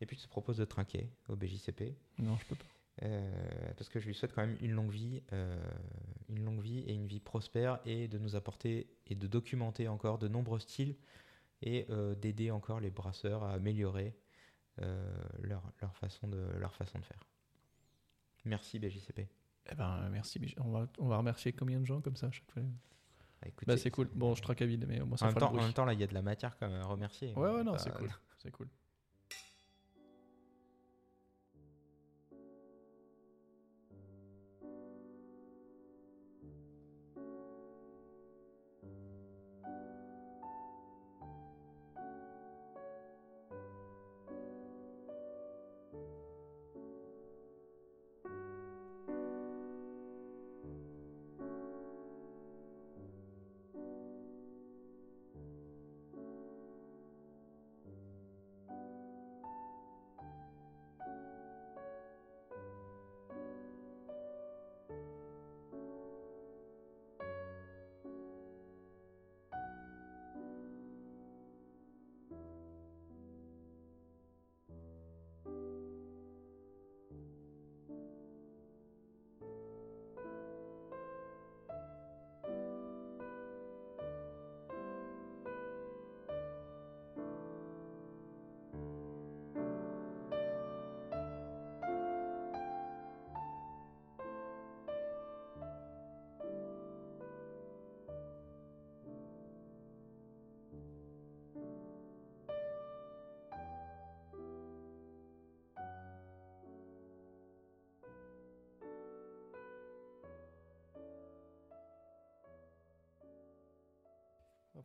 Et 0.00 0.06
puis 0.06 0.16
je 0.16 0.22
te 0.24 0.28
propose 0.28 0.56
de 0.56 0.64
trinquer 0.64 1.08
au 1.28 1.36
BJCP. 1.36 1.94
Non, 2.18 2.36
je 2.36 2.44
peux 2.46 2.54
pas. 2.54 2.64
Euh, 3.02 3.30
parce 3.76 3.88
que 3.90 4.00
je 4.00 4.06
lui 4.06 4.14
souhaite 4.14 4.32
quand 4.34 4.46
même 4.46 4.56
une 4.62 4.72
longue 4.72 4.90
vie, 4.90 5.22
euh, 5.32 5.56
une 6.30 6.44
longue 6.44 6.60
vie 6.62 6.80
et 6.80 6.92
une 6.94 7.06
vie 7.06 7.20
prospère 7.20 7.80
et 7.84 8.08
de 8.08 8.18
nous 8.18 8.34
apporter 8.36 8.86
et 9.08 9.14
de 9.14 9.26
documenter 9.26 9.88
encore 9.88 10.18
de 10.18 10.28
nombreux 10.28 10.58
styles 10.58 10.94
et 11.62 11.86
euh, 11.90 12.14
d'aider 12.14 12.50
encore 12.50 12.80
les 12.80 12.90
brasseurs 12.90 13.42
à 13.44 13.52
améliorer 13.52 14.08
euh, 14.08 14.12
leur, 14.78 15.62
leur, 15.80 15.96
façon 15.96 16.28
de, 16.28 16.38
leur 16.58 16.74
façon 16.74 16.98
de 16.98 17.04
faire. 17.04 17.20
Merci 18.44 18.78
BJCP. 18.78 19.28
Eh 19.70 19.74
ben, 19.74 20.08
merci. 20.10 20.40
Mich- 20.40 20.56
On 20.58 20.70
va, 20.72 20.86
on 20.98 21.06
va 21.08 21.18
remercier 21.18 21.52
combien 21.52 21.78
de 21.78 21.84
gens 21.84 22.00
comme 22.00 22.16
ça 22.16 22.26
à 22.26 22.30
chaque 22.32 22.50
fois? 22.50 22.62
Bah, 23.42 23.48
Bah, 23.66 23.76
c'est 23.76 23.90
cool. 23.90 24.08
Bon, 24.14 24.34
je 24.34 24.42
traque 24.42 24.62
à 24.62 24.66
vide, 24.66 24.84
mais 24.88 25.00
au 25.00 25.06
moins 25.06 25.14
En 25.14 25.18
ça 25.18 25.26
même, 25.26 25.34
fera 25.34 25.40
temps, 25.40 25.46
le 25.46 25.50
en 25.50 25.54
bruit. 25.56 25.64
même 25.66 25.74
temps, 25.74 25.84
là, 25.84 25.92
il 25.92 26.00
y 26.00 26.04
a 26.04 26.06
de 26.06 26.14
la 26.14 26.22
matière 26.22 26.56
quand 26.58 26.68
même 26.68 26.80
à 26.80 26.84
remercier. 26.86 27.34
Ouais, 27.34 27.50
ouais, 27.52 27.62
non, 27.64 27.72
Bah, 27.72 27.78
c'est 27.78 27.92
cool. 27.92 28.08
C'est 28.38 28.50
cool. 28.50 28.68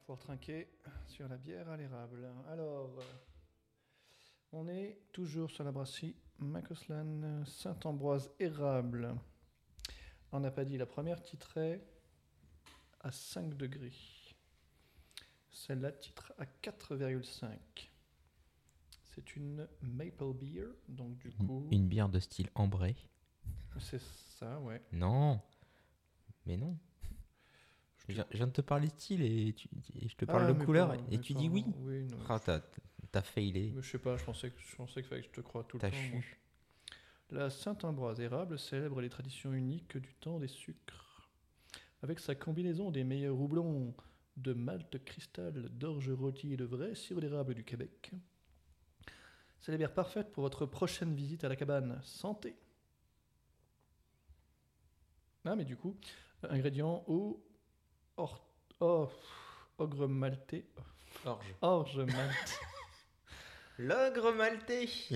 Pouvoir 0.08 0.20
trinquer 0.20 0.70
sur 1.08 1.28
la 1.28 1.36
bière 1.36 1.68
à 1.68 1.76
l'érable. 1.76 2.32
Alors, 2.48 2.98
on 4.54 4.70
est 4.70 5.02
toujours 5.12 5.52
sur 5.52 5.66
la 5.66 5.74
brasserie 5.74 6.16
Macoslan 6.40 7.44
Saint-Ambroise 7.44 8.32
érable. 8.40 9.14
On 10.32 10.40
n'a 10.40 10.50
pas 10.50 10.64
dit 10.64 10.78
la 10.78 10.86
première 10.86 11.22
titrait 11.22 11.86
à 13.02 13.12
5 13.12 13.58
degrés. 13.58 13.92
Celle-là 15.52 15.92
titre 15.92 16.32
à 16.38 16.46
4,5. 16.46 17.58
C'est 19.14 19.36
une 19.36 19.68
maple 19.82 20.32
beer, 20.34 20.68
donc 20.88 21.18
du 21.18 21.34
coup, 21.34 21.68
Une 21.70 21.90
bière 21.90 22.08
de 22.08 22.22
style 22.22 22.50
ambré. 22.56 22.96
c'est 23.78 24.00
ça, 24.40 24.58
ouais. 24.62 24.82
Non. 24.94 25.42
Mais 26.46 26.56
non. 26.56 26.78
Je 28.10 28.22
viens 28.32 28.48
de 28.48 28.52
te 28.54 28.62
parler 28.62 28.88
de 28.88 28.94
style 28.94 29.22
et, 29.22 29.54
tu- 29.54 29.68
et 30.02 30.08
je 30.08 30.16
te 30.16 30.24
parle 30.26 30.44
Ah, 30.50 30.54
de 30.54 30.64
couleur 30.64 30.90
pas- 30.90 30.98
et 31.12 31.20
tu 31.20 31.34
pas- 31.34 31.40
dis 31.40 31.50
oui. 31.50 31.66
Oui, 31.80 32.04
non, 32.06 32.18
Ah, 32.30 32.40
t'as, 32.40 32.62
t'as 33.12 33.22
failé. 33.22 33.74
Mais 33.76 33.82
je 33.82 33.90
sais 33.90 34.00
pas, 34.00 34.16
je 34.18 34.24
pensais 34.24 34.50
que 34.50 34.60
je 34.62 34.76
pensais 34.76 35.02
qu'il 35.02 35.10
fallait 35.10 35.22
que 35.22 35.28
je 35.28 35.34
te 35.34 35.42
croie 35.42 35.64
tout 35.66 35.78
le 35.78 35.90
temps. 35.90 35.98
moi. 36.14 36.22
chu. 36.22 36.38
La 37.32 37.50
Saint-Ambroise 37.50 38.22
érable 38.22 38.58
célèbre 38.58 39.02
les 39.02 39.10
traditions 39.10 39.52
uniques 39.54 39.98
du 39.98 40.14
temps 40.16 40.40
des 40.40 40.48
sucres. 40.48 41.30
Avec 42.02 42.20
sa 42.20 42.36
combinaison 42.36 42.92
des 42.92 43.04
meilleurs 43.04 43.36
roublons 43.36 43.94
de 44.38 44.54
malt 44.54 45.04
cristal, 45.04 45.68
d'orge 45.72 46.10
rôti 46.12 46.54
et 46.54 46.58
de 46.58 46.64
vrai 46.64 46.96
sirop 46.96 47.20
d'érable 47.20 47.54
du 47.56 47.64
Québec. 47.66 48.12
C'est 49.60 49.72
la 49.74 49.78
bière 49.78 49.94
parfaite 49.94 50.32
pour 50.32 50.44
votre 50.44 50.66
prochaine 50.66 51.14
visite 51.16 51.44
à 51.44 51.50
la 51.50 51.56
cabane. 51.58 52.00
Santé 52.04 52.56
Ah, 55.44 55.56
mais 55.56 55.66
du 55.66 55.76
coup, 55.76 55.96
ingrédients 56.44 57.04
eau, 57.08 57.44
or, 58.18 58.44
oh, 58.80 59.10
ogre 59.78 60.08
maltais, 60.08 60.66
Orge. 61.26 61.56
orge. 61.62 62.02
L'ogre 63.80 64.32
maltais 64.34 64.88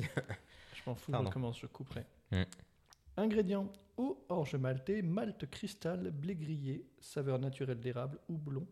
Je 0.74 0.82
m'en 0.86 0.96
fous, 0.96 1.12
je 1.12 1.18
recommence, 1.18 1.60
je 1.60 1.68
couperai. 1.68 2.06
Mm. 2.32 2.44
Ingrédients 3.18 3.72
eau, 3.98 4.24
orge 4.30 4.56
maltais, 4.56 5.02
malt 5.02 5.50
cristal, 5.50 6.12
blé 6.12 6.36
grillé, 6.36 6.88
saveur 7.00 7.40
naturelle 7.40 7.80
d'érable, 7.80 8.20
houblon, 8.30 8.66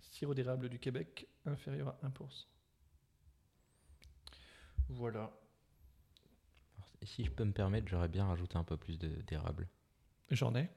sirop 0.00 0.34
d'érable 0.34 0.68
du 0.68 0.78
Québec, 0.78 1.26
inférieur 1.46 1.88
à 1.88 2.06
1%. 2.06 2.46
Voilà. 4.88 5.32
Si 7.02 7.24
je 7.24 7.30
peux 7.30 7.44
me 7.44 7.52
permettre, 7.52 7.88
j'aurais 7.88 8.08
bien 8.08 8.26
rajouté 8.26 8.56
un 8.58 8.64
peu 8.64 8.76
plus 8.76 8.98
de- 8.98 9.22
d'érable. 9.22 9.68
J'en 10.30 10.54
ai. 10.54 10.68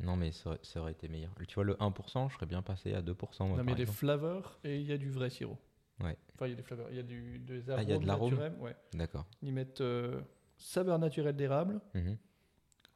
Non, 0.00 0.16
mais 0.16 0.30
ça 0.32 0.50
aurait, 0.50 0.60
ça 0.62 0.80
aurait 0.80 0.92
été 0.92 1.08
meilleur. 1.08 1.32
Tu 1.48 1.54
vois, 1.56 1.64
le 1.64 1.74
1%, 1.74 2.28
je 2.30 2.34
serais 2.34 2.46
bien 2.46 2.62
passé 2.62 2.94
à 2.94 3.02
2%. 3.02 3.46
moi, 3.48 3.56
Non, 3.58 3.64
mais 3.64 3.72
il 3.72 3.78
y 3.78 3.82
a 3.82 3.84
par 3.84 3.86
des 3.86 3.86
flavors 3.86 4.58
et 4.64 4.76
il 4.80 4.86
y 4.86 4.92
a 4.92 4.98
du 4.98 5.10
vrai 5.10 5.28
sirop. 5.30 5.58
Ouais. 6.00 6.16
Enfin, 6.34 6.46
il 6.46 6.50
y 6.50 6.52
a 6.52 6.56
des 6.56 6.62
flavors. 6.62 6.86
Il 6.90 6.96
y 6.96 7.00
a 7.00 7.02
du, 7.02 7.38
des 7.40 7.68
Ah, 7.70 7.82
il 7.82 7.88
y 7.88 7.92
a 7.92 7.98
de 7.98 8.06
arômes 8.06 8.06
l'arôme 8.06 8.30
naturels, 8.30 8.56
Ouais. 8.60 8.76
D'accord. 8.94 9.26
Ils 9.42 9.52
mettent 9.52 9.80
euh, 9.80 10.20
saveur 10.56 10.98
naturelle 11.00 11.34
d'érable. 11.36 11.80
Mhm. 11.94 12.16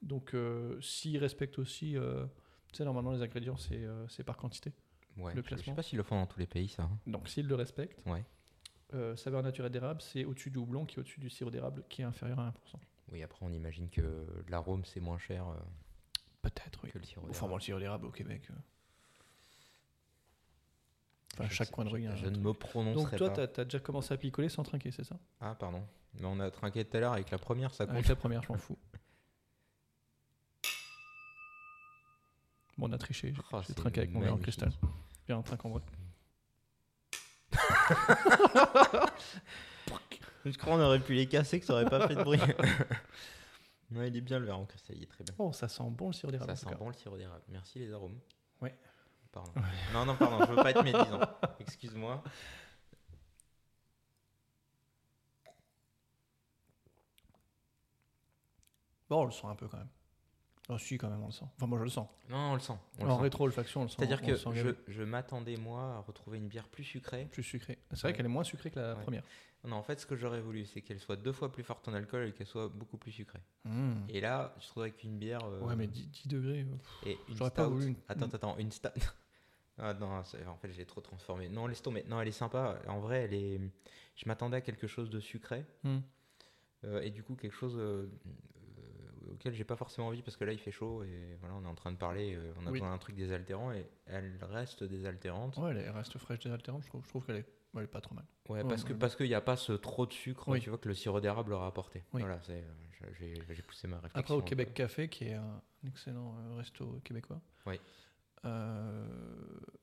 Donc, 0.03 0.35
euh, 0.35 0.81
s'ils 0.81 1.19
respectent 1.19 1.59
aussi. 1.59 1.97
euh, 1.97 2.25
tu 2.73 2.77
sais, 2.77 2.85
normalement, 2.85 3.13
les 3.13 3.23
ingrédients, 3.23 3.57
c'est 3.57 3.85
euh, 3.85 4.07
par 4.25 4.37
quantité. 4.37 4.73
Ouais. 5.17 5.35
Le 5.35 5.43
je- 5.43 5.49
Je 5.49 5.49
sais 5.51 5.57
classement. 5.57 5.75
pas 5.75 5.83
s'ils 5.83 5.99
le 5.99 6.05
font 6.05 6.17
dans 6.17 6.27
tous 6.27 6.39
les 6.39 6.47
pays, 6.47 6.69
ça. 6.69 6.85
hein. 6.85 6.99
Donc, 7.07 7.29
s'ils 7.29 7.47
le 7.49 7.55
respectent, 7.55 8.03
Ouais. 8.07 8.25
saveur 9.17 9.43
naturelle 9.43 9.73
d'érable, 9.73 10.01
c'est 10.03 10.25
au-dessus 10.25 10.51
du 10.51 10.59
houblon 10.59 10.85
qui 10.87 10.97
est 10.97 11.01
au-dessus 11.01 11.19
du 11.21 11.31
sirop 11.31 11.51
d'érable 11.51 11.83
qui 11.89 12.03
est 12.03 12.05
inférieur 12.05 12.39
à 12.41 12.49
1%. 12.49 12.79
Oui, 13.11 13.23
après, 13.23 13.45
on 13.45 13.53
imagine 13.53 13.89
que 13.91 14.27
l'arôme, 14.49 14.85
c'est 14.85 15.01
moins 15.01 15.19
cher 15.19 15.45
Peut-être, 16.43 16.81
oui. 16.85 16.91
que 16.91 16.99
le 16.99 17.05
sirop. 17.05 17.27
Enfin, 17.31 17.47
bon, 17.49 17.55
le 17.57 17.61
sirop 17.63 17.79
d'érable 17.79 18.07
au 18.07 18.11
Québec. 18.11 18.43
euh. 18.51 18.55
Enfin, 21.35 21.49
Je 21.49 21.55
chaque 21.55 21.69
sais- 21.69 21.73
coin 21.73 21.85
de 21.85 21.91
rue. 21.91 22.01
il 22.01 22.05
y 22.05 22.07
a 22.09 22.13
un 22.13 22.17
Je 22.17 22.27
ne 22.27 22.37
me 22.39 22.53
prononcerai 22.53 23.17
Donc, 23.17 23.17
toi, 23.19 23.31
pas. 23.33 23.47
t'as 23.47 23.63
as 23.63 23.65
déjà 23.65 23.79
commencé 23.79 24.13
à 24.13 24.17
picoler 24.19 24.49
sans 24.51 24.63
trinquer, 24.65 24.91
c'est 24.91 25.05
ça? 25.05 25.17
Ah, 25.41 25.55
pardon. 25.55 25.83
Mais 26.15 26.27
on 26.27 26.39
a 26.41 26.51
trinqué 26.51 26.85
tout 26.85 26.95
à 26.97 27.01
l'heure 27.01 27.13
avec 27.15 27.31
la 27.31 27.39
première, 27.39 27.73
ça 27.73 27.87
compte. 27.87 27.95
Avec 27.95 28.09
la 28.09 28.17
première, 28.17 28.43
je 28.43 28.49
m'en 28.53 28.59
fous. 28.59 28.77
Bon, 32.79 32.89
on 32.89 32.93
a 32.93 32.99
triché. 32.99 33.33
J'ai 33.35 33.41
Oh, 33.53 33.61
trinqué 33.75 34.01
avec 34.01 34.13
mon 34.13 34.21
verre 34.21 34.35
en 34.35 34.39
cristal. 34.39 34.73
Bien, 35.27 35.39
un 35.39 35.43
trinque 35.43 35.65
en 35.67 35.71
vrai. 35.71 35.83
Je 40.45 40.57
crois 40.59 40.75
qu'on 40.77 40.81
aurait 40.83 40.99
pu 40.99 41.15
les 41.15 41.27
casser, 41.29 41.61
que 41.61 41.67
ça 41.67 41.75
aurait 41.75 41.85
pas 41.89 42.09
fait 42.09 42.17
de 42.17 42.23
bruit. 42.25 42.41
non, 43.93 44.03
il 44.03 44.17
est 44.17 44.21
bien 44.21 44.39
le 44.39 44.47
verre 44.47 44.59
en 44.59 44.65
cristal, 44.67 44.97
il 44.97 45.03
est 45.03 45.07
très 45.07 45.25
bien. 45.25 45.35
Oh, 45.39 45.53
ça 45.53 45.69
sent 45.69 45.85
bon 45.91 46.09
le 46.09 46.13
sirop 46.13 46.33
d'érable. 46.33 46.57
Ça 46.57 46.69
sent 46.71 46.75
bon 46.77 46.89
le 46.89 46.95
sirop 46.95 47.17
d'érable. 47.17 47.43
Merci 47.49 47.79
les 47.79 47.93
arômes. 47.93 48.19
Ouais. 48.61 48.77
Pardon. 49.31 49.53
Non, 49.95 50.05
non, 50.05 50.17
pardon, 50.17 50.45
je 50.45 50.51
veux 50.51 50.57
pas 50.57 50.71
être 50.71 50.83
médisant. 50.85 51.21
Excuse-moi. 51.61 52.23
Bon, 59.09 59.23
on 59.23 59.25
le 59.27 59.31
sent 59.31 59.47
un 59.47 59.55
peu 59.55 59.69
quand 59.69 59.79
même. 59.79 59.89
Oh, 60.69 60.79
si, 60.79 60.97
quand 60.97 61.11
même, 61.11 61.23
on 61.23 61.27
le 61.27 61.33
sent. 61.33 61.45
Enfin, 61.57 61.67
moi, 61.67 61.79
je 61.79 61.85
le 61.85 61.91
sens. 61.91 62.09
Non, 62.31 62.53
on 62.53 62.55
le 62.55 62.61
sent. 62.61 62.73
on 63.01 63.05
le 63.05 63.11
en 63.11 63.17
sent. 63.17 63.23
rétro-olfaction, 63.23 63.81
on 63.81 63.85
le 63.85 63.89
sent. 63.91 63.97
C'est-à-dire 63.99 64.23
que 64.23 64.37
je, 64.55 64.69
je 64.89 65.03
m'attendais, 65.03 65.57
moi, 65.57 65.97
à 65.97 65.99
retrouver 66.01 66.39
une 66.39 66.49
bière 66.49 66.69
plus 66.69 66.85
sucrée. 66.85 67.27
Plus 67.31 67.43
sucré. 67.43 67.79
C'est 67.91 68.03
vrai 68.03 68.13
qu'elle 68.15 68.27
est 68.27 68.29
moins 68.31 68.45
sucrée 68.45 68.71
que 68.71 68.79
la 68.79 68.95
Ouais. 68.95 69.03
première. 69.03 69.25
Non, 69.65 69.77
en 69.77 69.83
fait, 69.85 70.01
ce 70.01 70.07
que 70.07 70.17
j'aurais 70.17 70.41
voulu, 70.41 70.65
c'est 70.67 70.81
qu'elle 70.83 70.99
soit 70.99 71.15
deux 71.17 71.33
fois 71.33 71.53
plus 71.53 71.63
forte 71.63 71.87
en 71.87 71.95
alcool 71.95 72.27
et 72.29 72.33
qu'elle 72.33 72.47
soit 72.49 72.69
beaucoup 72.69 72.97
plus 72.99 73.13
sucrée. 73.13 73.39
Mmh. 73.65 73.93
Et 74.09 74.21
là, 74.21 74.55
je 74.61 74.67
trouverais 74.67 74.91
qu'une 74.91 75.19
bière. 75.19 75.45
euh, 75.45 75.61
Ouais, 75.61 75.77
mais 75.77 75.87
10, 75.87 76.09
10 76.09 76.29
degrés. 76.29 76.63
euh, 76.63 76.77
pff. 76.77 77.07
Et 77.07 77.19
une 77.29 77.37
J'aurais 77.37 77.51
pas 77.53 77.63
stout- 77.65 77.73
voulu 77.75 77.87
une- 77.89 77.97
Attends, 78.09 78.27
attends, 78.27 78.57
une 78.59 78.73
stout. 78.73 78.89
ah 79.79 79.95
non, 79.95 80.09
en 80.49 80.57
fait, 80.57 80.73
j'ai 80.73 80.85
trop 80.85 81.01
transformé. 81.01 81.49
Non, 81.49 81.69
laisse 81.69 81.81
tomber. 81.83 82.05
Non, 82.09 82.21
elle 82.21 82.27
est 82.29 82.33
sympa. 82.33 82.81
En 82.89 82.99
vrai, 82.99 83.23
elle 83.23 83.35
est. 83.35 83.61
Je 84.17 84.25
m'attendais 84.27 84.57
à 84.57 84.61
quelque 84.63 84.89
chose 84.89 85.11
de 85.11 85.21
sucré. 85.21 85.65
Hmm. 85.85 85.99
euh, 86.85 87.01
et 87.03 87.11
du 87.11 87.23
coup, 87.23 87.37
quelque 87.37 87.55
chose 87.55 87.77
euh, 87.79 88.09
auquel 89.31 89.55
j'ai 89.55 89.65
pas 89.65 89.77
forcément 89.77 90.09
envie 90.09 90.23
parce 90.23 90.37
que 90.37 90.45
là, 90.45 90.53
il 90.53 90.59
fait 90.59 90.73
chaud 90.73 91.05
et 91.05 91.37
voilà, 91.41 91.55
on 91.55 91.65
est 91.65 91.69
en 91.69 91.75
train 91.77 91.93
de 91.93 91.97
parler. 91.97 92.37
on 92.59 92.63
a 92.67 92.71
Oui. 92.71 92.73
besoin 92.81 92.91
d'un 92.91 92.99
truc 92.99 93.15
désaltérant 93.17 93.73
et 93.73 93.87
elle 94.07 94.37
reste 94.43 94.83
désaltérante. 94.85 95.57
Ouais, 95.59 95.71
elle 95.77 95.91
reste 95.91 96.19
fraîche 96.19 96.41
désaltérante, 96.41 96.83
je 96.83 96.89
trouve. 96.89 97.05
Je 97.05 97.09
trouve 97.09 97.25
qu'elle 97.25 97.37
est, 97.37 97.47
elle 97.81 97.85
est 97.85 97.89
pas 97.89 98.01
trop 98.01 98.15
mal. 98.15 98.25
Ouais, 98.49 98.63
Ouais, 98.63 98.69
parce 98.69 98.85
que 98.85 98.93
ouais. 98.93 98.99
parce 98.99 99.17
qu'il 99.17 99.27
n'y 99.29 99.35
a 99.35 99.41
pas 99.41 99.57
ce 99.57 99.73
trop 99.73 100.07
de 100.07 100.13
sucre, 100.13 100.49
Oui. 100.49 100.61
tu 100.61 100.69
vois, 100.71 100.79
que 100.79 100.89
le 100.89 100.95
sirop 100.95 101.21
d'érable 101.21 101.51
leur 101.51 101.63
a 101.63 101.67
apporté. 101.67 102.05
Oui. 102.13 102.21
Voilà, 102.23 102.41
c'est, 102.43 102.63
euh, 102.63 103.13
j'ai, 103.19 103.63
poussé 103.63 103.89
ma 103.89 103.97
réflexion. 103.97 104.19
Après, 104.21 104.35
au 104.35 104.41
peu. 104.41 104.45
Québec 104.47 104.75
Café, 104.75 105.09
qui 105.09 105.25
est 105.25 105.35
un 105.35 105.63
excellent 105.87 106.37
euh, 106.39 106.55
resto 106.57 107.01
québécois. 107.05 107.41
Oui. 107.67 107.81
euh, 108.45 109.07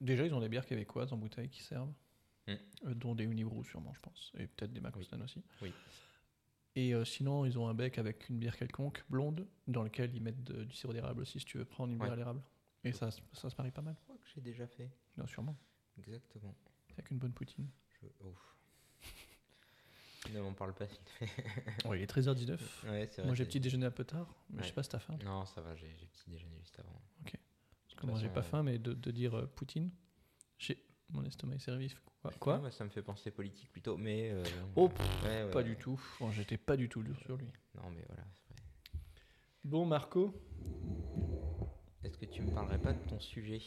déjà, 0.02 0.26
ils 0.26 0.34
ont 0.34 0.40
des 0.42 0.50
bières 0.50 0.66
québécoises 0.66 1.14
en 1.14 1.18
bouteille 1.18 1.50
qui 1.50 1.64
servent, 1.64 1.94
Mm. 2.48 2.52
euh, 2.88 2.94
dont 2.96 3.16
des 3.16 3.24
Unibrou 3.26 3.64
sûrement, 3.64 3.94
je 3.94 4.00
pense, 4.02 4.32
et 4.38 4.48
peut-être 4.48 4.74
des 4.74 4.82
Macostan 4.82 5.22
aussi. 5.22 5.42
Oui. 5.62 5.72
Et 6.76 6.94
euh, 6.94 7.04
sinon, 7.06 7.46
ils 7.46 7.58
ont 7.60 7.68
un 7.68 7.74
bec 7.74 7.98
avec 7.98 8.28
une 8.30 8.38
bière 8.40 8.56
quelconque, 8.58 9.04
blonde, 9.10 9.48
dans 9.68 9.84
lequel 9.84 10.14
ils 10.16 10.22
mettent 10.22 10.44
de- 10.44 10.64
du 10.64 10.76
sirop 10.76 10.94
d'érable 10.94 11.22
aussi, 11.22 11.40
si 11.40 11.46
tu 11.46 11.58
veux 11.58 11.66
prendre 11.66 11.92
une 11.92 11.98
bière 12.00 12.10
Ouais. 12.10 12.14
à 12.14 12.18
l'érable. 12.18 12.42
Et 12.84 12.92
ça, 12.92 13.12
se- 13.12 13.22
ça 13.34 13.50
se 13.50 13.56
marie 13.58 13.72
pas 13.72 13.82
mal, 13.82 13.96
Je 13.98 14.04
crois 14.04 14.16
que 14.18 14.28
j'ai 14.34 14.42
déjà 14.42 14.68
fait. 14.68 14.90
bien 15.16 15.26
sûrement, 15.28 15.56
Exactement. 15.98 16.56
Avec 17.00 17.12
une 17.12 17.18
bonne 17.18 17.34
poutine. 17.34 17.68
Je... 18.02 18.08
ouf. 18.26 18.56
ne 20.34 20.42
m'en 20.42 20.54
parle 20.54 20.74
pas. 20.74 20.86
Oh, 21.86 21.94
il 21.94 22.02
est 22.02 22.12
13h19. 22.12 22.60
Ouais, 22.90 23.06
vrai. 23.08 23.26
Moi, 23.26 23.36
j'ai 23.36 23.46
petit 23.46 23.60
déjeuner 23.60 23.86
un 23.86 23.92
peu 23.92 24.04
tard, 24.04 24.28
mais 24.50 24.58
je 24.58 24.62
Ouais. 24.62 24.68
sais 24.68 24.74
pas 24.74 24.84
si 24.84 24.90
t'as 24.90 25.00
faim. 25.00 25.18
Non, 25.24 25.46
ça 25.46 25.62
va, 25.62 25.76
j'ai, 25.76 25.88
petit 25.88 26.30
déjeuner 26.30 26.58
juste 26.60 26.78
avant. 26.80 27.02
Parce 27.24 27.96
que 28.02 28.06
moi, 28.06 28.20
j'ai 28.20 28.30
pas 28.30 28.42
euh, 28.42 28.44
faim, 28.44 28.64
mais 28.64 28.78
de, 28.78 28.94
de 28.94 29.12
dire 29.12 29.36
euh, 29.38 29.46
Poutine, 29.48 29.90
j'ai 30.58 30.86
mon 31.10 31.24
estomac 31.26 31.56
est 31.56 31.60
servi. 31.60 31.96
Quoi, 32.40 32.70
Ça 32.72 32.84
me 32.84 32.90
fait 32.90 33.02
penser 33.02 33.32
politique 33.32 33.72
plutôt, 33.72 33.98
mais. 33.98 34.30
euh, 34.32 34.44
Oh, 34.76 34.92
ouais, 35.24 35.50
Pas 35.52 35.64
du 35.64 35.76
tout. 35.78 36.00
Bon, 36.20 36.32
J'étais 36.32 36.58
pas 36.58 36.78
du 36.78 36.88
tout 36.90 37.02
dur 37.02 37.18
sur 37.20 37.36
lui. 37.38 37.48
Non, 37.76 37.90
mais 37.92 38.04
voilà. 38.08 38.22
vrai. 38.24 38.60
Bon, 39.64 39.86
Marco, 39.86 40.34
Est-ce 42.04 42.18
que 42.18 42.26
tu 42.26 42.44
me 42.44 42.50
parlerais 42.54 42.78
pas 42.78 42.94
de 42.94 43.00
ton 43.08 43.20
sujet? 43.20 43.62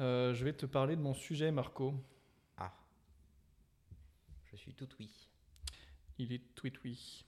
Euh, 0.00 0.32
je 0.34 0.44
vais 0.44 0.52
te 0.52 0.66
parler 0.66 0.96
de 0.96 1.00
mon 1.02 1.14
sujet, 1.14 1.50
Marco. 1.52 1.94
Je 4.54 4.60
suis 4.60 4.72
tout 4.74 4.88
oui. 5.00 5.10
Il 6.18 6.32
est 6.32 6.54
tweet 6.54 6.82
oui. 6.84 7.24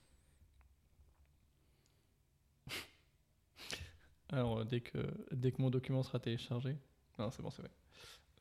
Alors, 4.28 4.58
euh, 4.60 4.64
dès 4.64 4.80
que, 4.80 4.98
dès 5.32 5.52
que 5.52 5.60
mon 5.60 5.70
document 5.70 6.02
sera 6.02 6.18
téléchargé. 6.20 6.76
Non, 7.18 7.30
c'est 7.30 7.42
bon, 7.42 7.50
c'est 7.50 7.62
vrai. 7.62 7.70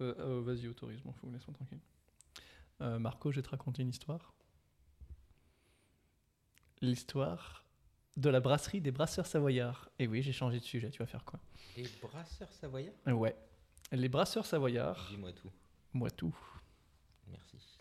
Euh, 0.02 0.14
euh, 0.20 0.42
Vas-y, 0.42 0.68
autorise, 0.68 1.04
m'en 1.04 1.14
fous, 1.14 1.32
laisse-moi 1.32 1.54
tranquille. 1.56 1.80
Euh, 2.82 3.00
Marco, 3.00 3.32
je 3.32 3.38
vais 3.38 3.42
te 3.44 3.50
raconter 3.50 3.82
une 3.82 3.90
histoire. 3.90 4.34
L'histoire 6.82 7.66
de 8.18 8.30
la 8.30 8.40
brasserie 8.40 8.82
des 8.82 8.92
brasseurs 8.92 9.26
savoyards. 9.28 9.90
Et 10.00 10.08
oui, 10.08 10.22
j'ai 10.22 10.34
changé 10.34 10.60
de 10.60 10.64
sujet, 10.64 10.90
tu 10.92 11.00
vas 11.00 11.06
faire 11.08 11.24
quoi? 11.26 11.40
Et 11.78 11.86
brasseur 12.02 12.52
savoyard 12.52 12.94
Euh, 13.08 13.14
Ouais. 13.14 13.36
Les 13.92 14.10
brasseurs 14.10 14.46
savoyards, 14.46 15.08
Dis-moi 15.12 15.32
tout. 15.34 15.52
moi 15.94 16.10
tout. 16.10 16.36
Merci. 17.28 17.75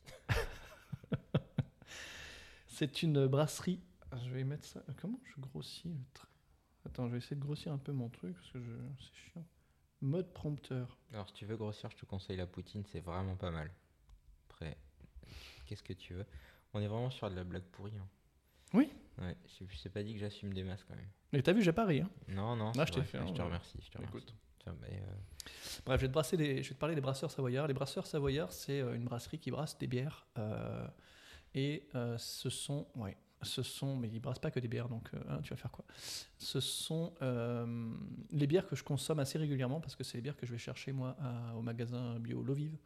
C'est 2.77 3.03
une 3.03 3.27
brasserie. 3.27 3.81
Ah, 4.11 4.17
Je 4.25 4.31
vais 4.31 4.45
mettre 4.45 4.67
ça. 4.67 4.83
Comment 5.01 5.21
je 5.25 5.41
grossis 5.41 5.89
le 5.89 5.95
trait 6.13 6.29
Attends, 6.87 7.07
je 7.07 7.13
vais 7.13 7.19
essayer 7.19 7.37
de 7.37 7.41
grossir 7.41 7.73
un 7.73 7.79
peu 7.79 7.93
mon 7.93 8.09
truc 8.09 8.35
parce 8.35 8.51
que 8.51 8.61
je... 8.61 8.73
c'est 8.99 9.31
chiant. 9.33 9.47
Mode 10.01 10.33
prompteur. 10.35 10.99
Alors, 11.13 11.29
si 11.29 11.35
tu 11.35 11.47
veux 11.47 11.57
grossir, 11.57 11.91
je 11.91 11.97
te 11.97 12.05
conseille 12.05 12.37
la 12.37 12.47
poutine, 12.47 12.85
c'est 12.91 13.01
vraiment 13.01 13.37
pas 13.37 13.51
mal. 13.51 13.71
Après, 14.51 14.77
qu'est-ce 15.67 15.83
que 15.83 15.93
tu 15.95 16.15
veux? 16.15 16.27
On 16.75 16.81
est 16.81 16.87
vraiment 16.89 17.11
sur 17.11 17.31
de 17.31 17.35
la 17.37 17.45
blague 17.45 17.63
pourrie. 17.63 17.97
hein. 17.97 18.09
Oui. 18.75 18.91
Ouais, 19.19 19.37
je 19.61 19.83
t'ai 19.83 19.89
pas 19.89 20.03
dit 20.03 20.13
que 20.15 20.19
j'assume 20.21 20.53
des 20.53 20.65
masses 20.65 20.85
quand 20.85 20.97
même. 20.97 21.09
Mais 21.33 21.41
t'as 21.43 21.53
vu, 21.53 21.63
j'ai 21.63 21.73
pas 21.73 21.87
ri. 21.87 22.01
hein. 22.01 22.11
Non, 22.29 22.57
non, 22.57 22.73
c'est 22.75 22.87
je 22.87 22.93
t'ai 22.93 23.01
vrai, 23.01 23.07
fait, 23.09 23.27
Je 23.29 23.33
te 23.33 23.43
remercie. 23.43 23.79
Je 23.81 23.91
te 23.91 23.97
remercie. 23.99 24.17
Écoute. 24.19 24.35
Tiens, 24.59 24.77
mais, 24.83 25.01
euh, 25.01 25.51
Bref, 25.87 26.01
je 26.01 26.07
vais, 26.07 26.09
te 26.09 26.13
brasser 26.13 26.37
des- 26.37 26.63
je 26.63 26.69
vais 26.71 26.75
te 26.75 26.81
parler 26.81 26.95
des 26.97 27.01
brasseurs 27.01 27.31
savoyards. 27.31 27.69
Les 27.69 27.75
brasseurs 27.75 28.07
savoyards, 28.07 28.53
c'est 28.53 28.81
euh, 28.81 28.95
une 28.97 29.05
brasserie 29.05 29.39
qui 29.39 29.51
brasse 29.51 29.79
des 29.79 29.87
bières. 29.87 30.27
euh, 30.39 30.87
et 31.55 31.89
euh, 31.95 32.19
ce 32.19 32.51
sont. 32.51 32.87
Ouais, 32.95 33.17
ce 33.43 33.63
sont. 33.63 33.97
Mais 33.97 34.09
ils 34.09 34.21
brassent 34.21 34.39
pas 34.39 34.51
que 34.51 34.61
des 34.61 34.69
bières, 34.69 34.89
donc 34.89 35.09
euh, 35.15 35.19
hein, 35.29 35.41
tu 35.43 35.51
vas 35.51 35.57
faire 35.57 35.71
quoi? 35.71 35.85
Ce 36.39 36.61
sont 36.61 37.15
euh, 37.23 37.95
les 38.31 38.47
bières 38.47 38.67
que 38.67 38.77
je 38.77 38.85
consomme 38.85 39.19
assez 39.19 39.39
régulièrement 39.39 39.81
parce 39.81 39.97
que 39.97 40.05
c'est 40.05 40.19
les 40.19 40.23
bières 40.23 40.37
que 40.37 40.47
je 40.47 40.53
vais 40.53 40.59
chercher 40.59 40.93
moi 40.93 41.17
au 41.57 41.63
magasin 41.63 42.19
bio 42.19 42.43
L'Eau 42.43 42.55
Vive 42.55 42.77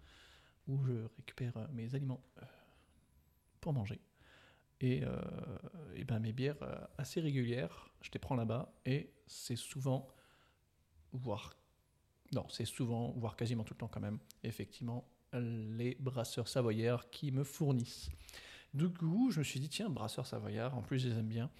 où 0.67 0.85
je 0.85 0.93
récupère 1.17 1.55
mes 1.73 1.95
aliments 1.95 2.23
pour 3.61 3.73
manger. 3.73 4.01
Et, 4.81 5.03
et 5.95 6.05
ben 6.05 6.21
mes 6.21 6.33
bières 6.33 6.59
assez 6.99 7.21
régulières, 7.21 7.91
je 8.03 8.11
les 8.13 8.19
prends 8.19 8.37
là-bas 8.37 8.71
et 8.85 9.11
c'est 9.27 9.57
souvent, 9.57 10.07
voire 11.13 11.55
non, 12.33 12.47
c'est 12.51 12.65
souvent, 12.65 13.13
voire 13.17 13.37
quasiment 13.37 13.65
tout 13.65 13.75
le 13.75 13.79
temps 13.79 13.89
quand 13.89 14.01
même, 14.01 14.19
effectivement, 14.43 15.09
les 15.33 15.97
brasseurs 15.99 16.49
savoyards 16.49 17.09
qui 17.11 17.33
me 17.33 17.45
fournissent. 17.45 18.11
Du 18.75 18.89
coup, 18.91 19.31
je 19.31 19.39
me 19.41 19.45
suis 19.45 19.61
dit, 19.61 19.69
tiens, 19.69 19.89
brasseurs 19.89 20.27
savoyards, 20.27 20.77
en 20.77 20.83
plus 20.83 20.99
je 20.99 21.09
les 21.09 21.19
aime 21.19 21.29
bien. 21.29 21.51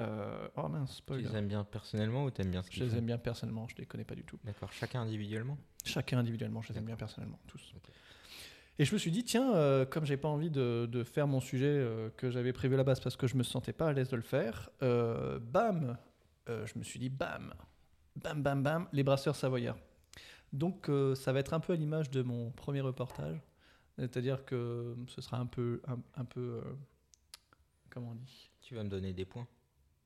Euh, 0.00 0.48
oh 0.56 0.68
mince, 0.68 0.90
Tu 0.90 0.96
spoiler. 0.96 1.22
les 1.22 1.36
aimes 1.36 1.46
bien 1.46 1.62
personnellement 1.62 2.24
ou 2.24 2.30
t'aimes 2.30 2.50
bien 2.50 2.62
ce 2.62 2.70
Je 2.72 2.82
les 2.82 2.90
font 2.90 2.96
aime 2.96 3.06
bien 3.06 3.18
personnellement, 3.18 3.68
je 3.68 3.76
les 3.76 3.86
connais 3.86 4.04
pas 4.04 4.16
du 4.16 4.24
tout. 4.24 4.38
D'accord, 4.44 4.72
chacun 4.72 5.02
individuellement 5.02 5.56
Chacun 5.84 6.18
individuellement, 6.18 6.62
je 6.62 6.72
les 6.72 6.78
aime 6.78 6.86
bien 6.86 6.96
personnellement, 6.96 7.38
tous. 7.46 7.74
Et 8.80 8.84
je 8.84 8.92
me 8.92 8.98
suis 8.98 9.12
dit, 9.12 9.22
tiens, 9.22 9.54
euh, 9.54 9.84
comme 9.86 10.04
j'ai 10.04 10.16
pas 10.16 10.26
envie 10.26 10.50
de, 10.50 10.88
de 10.90 11.04
faire 11.04 11.28
mon 11.28 11.40
sujet 11.40 11.66
euh, 11.68 12.10
que 12.16 12.28
j'avais 12.30 12.52
prévu 12.52 12.74
à 12.74 12.78
la 12.78 12.82
base 12.84 12.98
parce 12.98 13.16
que 13.16 13.28
je 13.28 13.36
me 13.36 13.44
sentais 13.44 13.72
pas 13.72 13.86
à 13.88 13.92
l'aise 13.92 14.08
de 14.08 14.16
le 14.16 14.22
faire, 14.22 14.68
euh, 14.82 15.38
bam, 15.38 15.96
euh, 16.48 16.66
je 16.66 16.76
me 16.76 16.82
suis 16.82 16.98
dit, 16.98 17.08
bam, 17.08 17.54
bam, 18.16 18.42
bam, 18.42 18.62
bam, 18.64 18.88
les 18.92 19.04
brasseurs 19.04 19.36
savoyards. 19.36 19.78
Donc 20.52 20.88
ça 21.16 21.32
va 21.32 21.40
être 21.40 21.52
un 21.52 21.58
peu 21.60 21.72
à 21.72 21.76
l'image 21.76 22.10
de 22.10 22.22
mon 22.22 22.50
premier 22.52 22.80
reportage, 22.80 23.36
c'est-à-dire 23.98 24.44
que 24.44 24.96
ce 25.08 25.20
sera 25.20 25.38
un 25.38 25.46
peu, 25.46 25.80
un, 25.86 25.98
un 26.14 26.24
peu, 26.24 26.60
euh, 26.64 26.74
comment 27.90 28.10
on 28.10 28.14
dit? 28.14 28.50
Tu 28.60 28.74
vas 28.74 28.82
me 28.84 28.88
donner 28.88 29.12
des 29.12 29.24
points. 29.24 29.46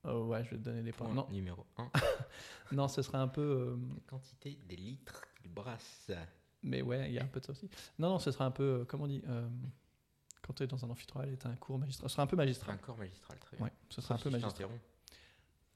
Euh, 0.04 0.22
Ouais, 0.24 0.44
je 0.44 0.50
vais 0.50 0.56
te 0.58 0.62
donner 0.62 0.82
des 0.82 0.92
points. 0.92 1.06
Point 1.06 1.14
Non, 1.16 1.28
numéro 1.30 1.66
1. 1.76 1.90
non, 2.72 2.88
ce 2.88 3.02
sera 3.02 3.20
un 3.20 3.28
peu. 3.28 3.40
euh, 3.40 3.76
La 3.94 4.00
quantité 4.06 4.58
des 4.68 4.76
litres 4.76 5.22
qu'il 5.40 5.50
brasse. 5.52 6.10
Mais 6.62 6.82
ouais, 6.82 7.08
il 7.08 7.14
y 7.14 7.18
a 7.18 7.22
un 7.22 7.26
peu 7.28 7.40
de 7.40 7.46
ça 7.46 7.52
aussi. 7.52 7.68
Non, 7.98 8.08
non, 8.10 8.18
ce 8.18 8.30
sera 8.30 8.44
un 8.46 8.50
peu, 8.50 8.80
euh, 8.80 8.84
comment 8.84 9.04
on 9.04 9.08
dit, 9.08 9.22
quand 10.42 10.52
tu 10.54 10.62
es 10.62 10.66
dans 10.66 10.84
un 10.84 10.90
amphithéâtre 10.90 11.28
et 11.28 11.36
tu 11.36 11.46
un 11.46 11.56
cours 11.56 11.78
magistral. 11.78 12.08
Ce 12.08 12.14
sera 12.14 12.22
un 12.22 12.26
peu 12.26 12.36
magistral. 12.36 12.74
un 12.74 12.78
corps 12.78 12.96
magistral, 12.98 13.38
très 13.38 13.56
bien. 13.56 13.66
Ouais, 13.66 13.72
ce 13.88 14.00
sera 14.00 14.14
un 14.14 14.18
peu 14.18 14.22
si 14.30 14.36
je 14.36 14.40
magistral. 14.40 14.52
t'interromps. 14.68 14.84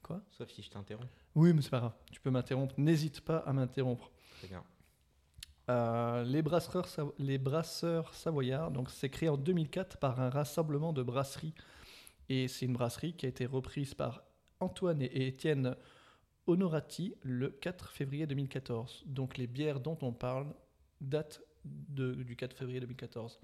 Quoi? 0.02 0.20
Sauf 0.30 0.51
si 0.51 0.62
je 0.62 0.70
t'interromps. 0.70 1.09
Oui, 1.36 1.52
mais 1.52 1.62
c'est 1.62 1.70
pas 1.70 1.78
grave. 1.78 1.93
Tu 2.10 2.20
peux 2.20 2.30
m'interrompre. 2.30 2.74
N'hésite 2.78 3.20
pas 3.20 3.39
à 3.39 3.52
m'interrompre. 3.52 4.10
Très 4.39 4.48
bien. 4.48 4.64
Euh, 5.70 6.24
les, 6.24 6.43
brasseurs, 6.43 6.86
les 7.18 7.39
brasseurs 7.39 8.12
savoyards, 8.14 8.70
donc 8.72 8.90
c'est 8.90 9.09
créé 9.10 9.28
en 9.28 9.36
2004 9.36 9.97
par 9.98 10.20
un 10.20 10.28
rassemblement 10.30 10.93
de 10.93 11.02
brasseries. 11.02 11.55
Et 12.28 12.48
c'est 12.48 12.66
une 12.66 12.72
brasserie 12.72 13.14
qui 13.14 13.26
a 13.26 13.28
été 13.28 13.47
reprise 13.47 13.94
par 13.94 14.24
Antoine 14.60 15.02
et 15.02 15.26
Étienne 15.28 15.76
Honorati 16.47 17.14
le 17.22 17.51
4 17.51 17.90
février 17.90 18.26
2014. 18.26 19.05
Donc 19.06 19.36
les 19.39 19.47
bières 19.47 19.80
dont 19.80 19.98
on 20.02 20.12
parle 20.12 20.52
datent 21.01 21.40
de- 21.64 22.14
du 22.14 22.34
4 22.36 22.56
février 22.56 22.80
2014. 22.80 23.39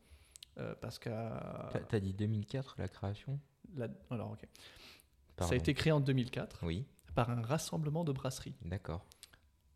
Euh, 0.58 0.74
parce 0.80 0.98
qu'à. 0.98 1.70
T'as- 1.88 2.00
dit 2.00 2.12
2004 2.14 2.74
la 2.78 2.88
création? 2.88 3.38
La- 3.76 3.86
alors, 4.10 4.32
ok. 4.32 4.44
Ça 5.38 5.52
a 5.52 5.54
été 5.54 5.72
créé 5.72 5.92
en 5.92 6.00
2004 6.00 6.64
Oui, 6.64 6.84
par 7.14 7.30
un 7.30 7.42
rassemblement 7.42 8.02
de 8.02 8.10
brasseries. 8.10 8.56
d'accord. 8.64 9.04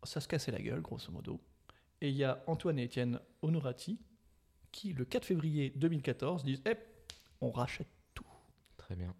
ça 0.03 0.19
se 0.19 0.27
cassait 0.27 0.51
la 0.51 0.59
gueule, 0.61 0.81
grosso 0.81 1.09
modo. 1.13 1.39
Et 2.03 2.09
il 2.09 2.15
y 2.15 2.25
a 2.25 2.43
Antoine 2.47 2.77
et 2.77 2.83
Étienne 2.83 3.19
Honorati 3.41 3.97
qui, 4.73 4.91
le 4.91 5.05
4 5.05 5.25
février 5.25 5.71
2014, 5.77 6.43
disent 6.43 6.61
Eh, 6.65 6.75
on 7.39 7.49
rachète. 7.49 7.87
Très 8.75 8.95
bien. 8.95 9.15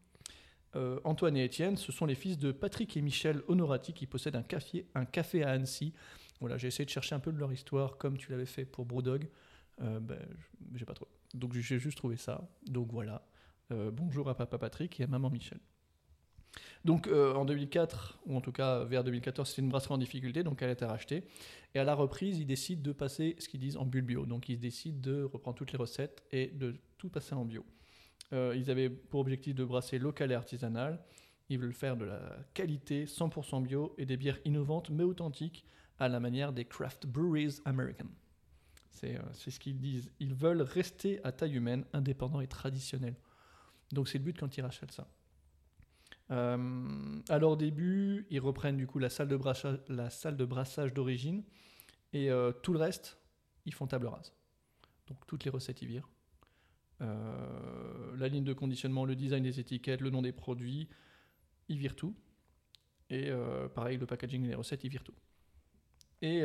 Euh, 0.75 0.99
Antoine 1.05 1.37
et 1.37 1.45
Étienne, 1.45 1.77
ce 1.77 1.93
sont 1.93 2.05
les 2.05 2.15
fils 2.15 2.37
de 2.37 2.51
Patrick 2.51 2.97
et 2.97 3.01
Michel 3.01 3.41
Honorati 3.47 3.93
qui 3.93 4.05
possèdent 4.05 4.35
un 4.35 4.43
café, 4.43 4.85
un 4.95 5.05
café 5.05 5.43
à 5.43 5.51
Annecy. 5.51 5.93
Voilà, 6.41 6.57
j'ai 6.57 6.67
essayé 6.67 6.83
de 6.83 6.89
chercher 6.89 7.15
un 7.15 7.19
peu 7.19 7.31
de 7.31 7.37
leur 7.37 7.53
histoire 7.53 7.97
comme 7.97 8.17
tu 8.17 8.31
l'avais 8.31 8.45
fait 8.45 8.65
pour 8.65 8.85
Brewdog. 8.85 9.29
Euh, 9.81 10.01
ben, 10.01 10.19
j'ai 10.75 10.85
pas 10.85 10.93
trouvé. 10.93 11.11
Donc 11.33 11.53
j'ai 11.53 11.79
juste 11.79 11.97
trouvé 11.97 12.17
ça. 12.17 12.49
Donc 12.65 12.91
voilà. 12.91 13.25
Euh, 13.71 13.91
bonjour 13.91 14.27
à 14.27 14.35
papa 14.35 14.57
Patrick 14.57 14.99
et 14.99 15.03
à 15.05 15.07
maman 15.07 15.29
Michel. 15.29 15.59
Donc 16.85 17.07
euh, 17.07 17.33
en 17.33 17.45
2004, 17.45 18.19
ou 18.25 18.35
en 18.35 18.41
tout 18.41 18.51
cas 18.51 18.83
vers 18.83 19.03
2014, 19.03 19.49
c'était 19.49 19.61
une 19.61 19.69
brasserie 19.69 19.93
en 19.93 19.97
difficulté, 19.97 20.43
donc 20.43 20.61
elle 20.61 20.69
a 20.69 20.73
été 20.73 20.85
rachetée. 20.85 21.23
Et 21.75 21.79
à 21.79 21.83
la 21.83 21.95
reprise, 21.95 22.39
ils 22.39 22.45
décident 22.45 22.81
de 22.81 22.91
passer 22.91 23.35
ce 23.39 23.47
qu'ils 23.47 23.59
disent 23.59 23.77
en 23.77 23.85
bulle 23.85 24.03
bio. 24.03 24.25
Donc 24.25 24.49
ils 24.49 24.59
décident 24.59 24.99
de 24.99 25.23
reprendre 25.23 25.57
toutes 25.57 25.71
les 25.71 25.77
recettes 25.77 26.23
et 26.31 26.47
de 26.47 26.75
tout 26.97 27.09
passer 27.09 27.35
en 27.35 27.45
bio. 27.45 27.65
Euh, 28.33 28.53
ils 28.55 28.69
avaient 28.69 28.89
pour 28.89 29.21
objectif 29.21 29.55
de 29.55 29.63
brasser 29.63 29.97
local 29.97 30.31
et 30.31 30.35
artisanal. 30.35 31.03
Ils 31.49 31.59
veulent 31.59 31.73
faire 31.73 31.97
de 31.97 32.05
la 32.05 32.19
qualité 32.53 33.05
100% 33.05 33.63
bio 33.63 33.93
et 33.97 34.05
des 34.05 34.17
bières 34.17 34.39
innovantes 34.45 34.89
mais 34.89 35.03
authentiques 35.03 35.65
à 35.99 36.09
la 36.09 36.19
manière 36.19 36.51
des 36.51 36.65
craft 36.65 37.05
breweries 37.05 37.61
américaines. 37.65 38.11
C'est 38.91 39.15
euh, 39.15 39.21
ce 39.33 39.57
qu'ils 39.59 39.79
disent. 39.79 40.11
Ils 40.19 40.33
veulent 40.33 40.61
rester 40.61 41.23
à 41.23 41.31
taille 41.31 41.55
humaine, 41.55 41.85
indépendants 41.93 42.41
et 42.41 42.47
traditionnels. 42.47 43.15
Donc 43.91 44.09
c'est 44.09 44.17
le 44.17 44.23
but 44.23 44.37
quand 44.37 44.57
ils 44.57 44.61
rachètent 44.61 44.91
ça. 44.91 45.07
Euh, 46.31 47.19
à 47.29 47.37
leur 47.37 47.57
début, 47.57 48.25
ils 48.29 48.39
reprennent 48.39 48.77
du 48.77 48.87
coup 48.87 48.99
la 48.99 49.09
salle 49.09 49.27
de 49.27 49.35
brassage, 50.45 50.93
d'origine 50.93 51.43
et 52.13 52.29
euh, 52.29 52.51
tout 52.51 52.73
le 52.73 52.79
reste, 52.79 53.17
ils 53.65 53.73
font 53.73 53.87
table 53.87 54.07
rase. 54.07 54.33
Donc 55.07 55.25
toutes 55.27 55.43
les 55.43 55.51
recettes 55.51 55.81
y 55.81 55.85
virent. 55.85 56.09
Euh, 57.01 58.15
la 58.15 58.27
ligne 58.27 58.43
de 58.43 58.53
conditionnement, 58.53 59.03
le 59.03 59.15
design 59.15 59.43
des 59.43 59.59
étiquettes, 59.59 59.99
le 59.99 60.09
nom 60.09 60.21
des 60.21 60.31
produits, 60.31 60.87
ils 61.67 61.77
virent 61.77 61.95
tout. 61.95 62.15
Et 63.09 63.29
euh, 63.29 63.67
pareil, 63.67 63.97
le 63.97 64.05
packaging 64.05 64.45
et 64.45 64.47
les 64.47 64.55
recettes, 64.55 64.83
ils 64.83 64.89
virent 64.89 65.03
tout. 65.03 65.15
Et 66.21 66.39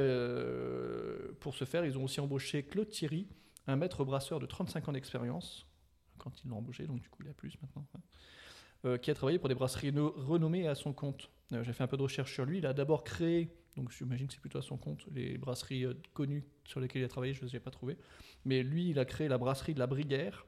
pour 1.38 1.54
ce 1.54 1.64
faire, 1.64 1.84
ils 1.84 1.96
ont 1.96 2.02
aussi 2.02 2.18
embauché 2.18 2.64
Claude 2.64 2.88
Thierry, 2.88 3.28
un 3.68 3.76
maître 3.76 4.04
brasseur 4.04 4.40
de 4.40 4.46
35 4.46 4.88
ans 4.88 4.92
d'expérience, 4.92 5.68
quand 6.16 6.42
ils 6.42 6.48
l'ont 6.48 6.58
embauché, 6.58 6.84
donc 6.88 7.00
du 7.00 7.08
coup 7.08 7.22
il 7.22 7.28
a 7.28 7.32
plus 7.32 7.56
maintenant, 7.62 7.86
ouais. 7.94 8.00
Euh, 8.84 8.96
qui 8.96 9.10
a 9.10 9.14
travaillé 9.14 9.40
pour 9.40 9.48
des 9.48 9.56
brasseries 9.56 9.92
no- 9.92 10.14
renommées 10.16 10.68
à 10.68 10.76
son 10.76 10.92
compte. 10.92 11.30
Euh, 11.52 11.64
J'ai 11.64 11.72
fait 11.72 11.82
un 11.82 11.88
peu 11.88 11.96
de 11.96 12.02
recherche 12.02 12.32
sur 12.32 12.44
lui, 12.44 12.58
il 12.58 12.66
a 12.66 12.72
d'abord 12.72 13.02
créé, 13.02 13.52
donc 13.76 13.90
j'imagine 13.90 14.28
que 14.28 14.34
c'est 14.34 14.40
plutôt 14.40 14.58
à 14.58 14.62
son 14.62 14.76
compte, 14.76 15.04
les 15.10 15.36
brasseries 15.36 15.84
euh, 15.84 15.94
connues 16.14 16.44
sur 16.64 16.78
lesquelles 16.78 17.02
il 17.02 17.04
a 17.04 17.08
travaillé, 17.08 17.34
je 17.34 17.42
ne 17.42 17.48
les 17.50 17.56
ai 17.56 17.60
pas 17.60 17.72
trouvées. 17.72 17.98
Mais 18.44 18.62
lui, 18.62 18.88
il 18.90 18.98
a 19.00 19.04
créé 19.04 19.26
la 19.26 19.36
brasserie 19.36 19.74
de 19.74 19.80
la 19.80 19.88
Briguère, 19.88 20.46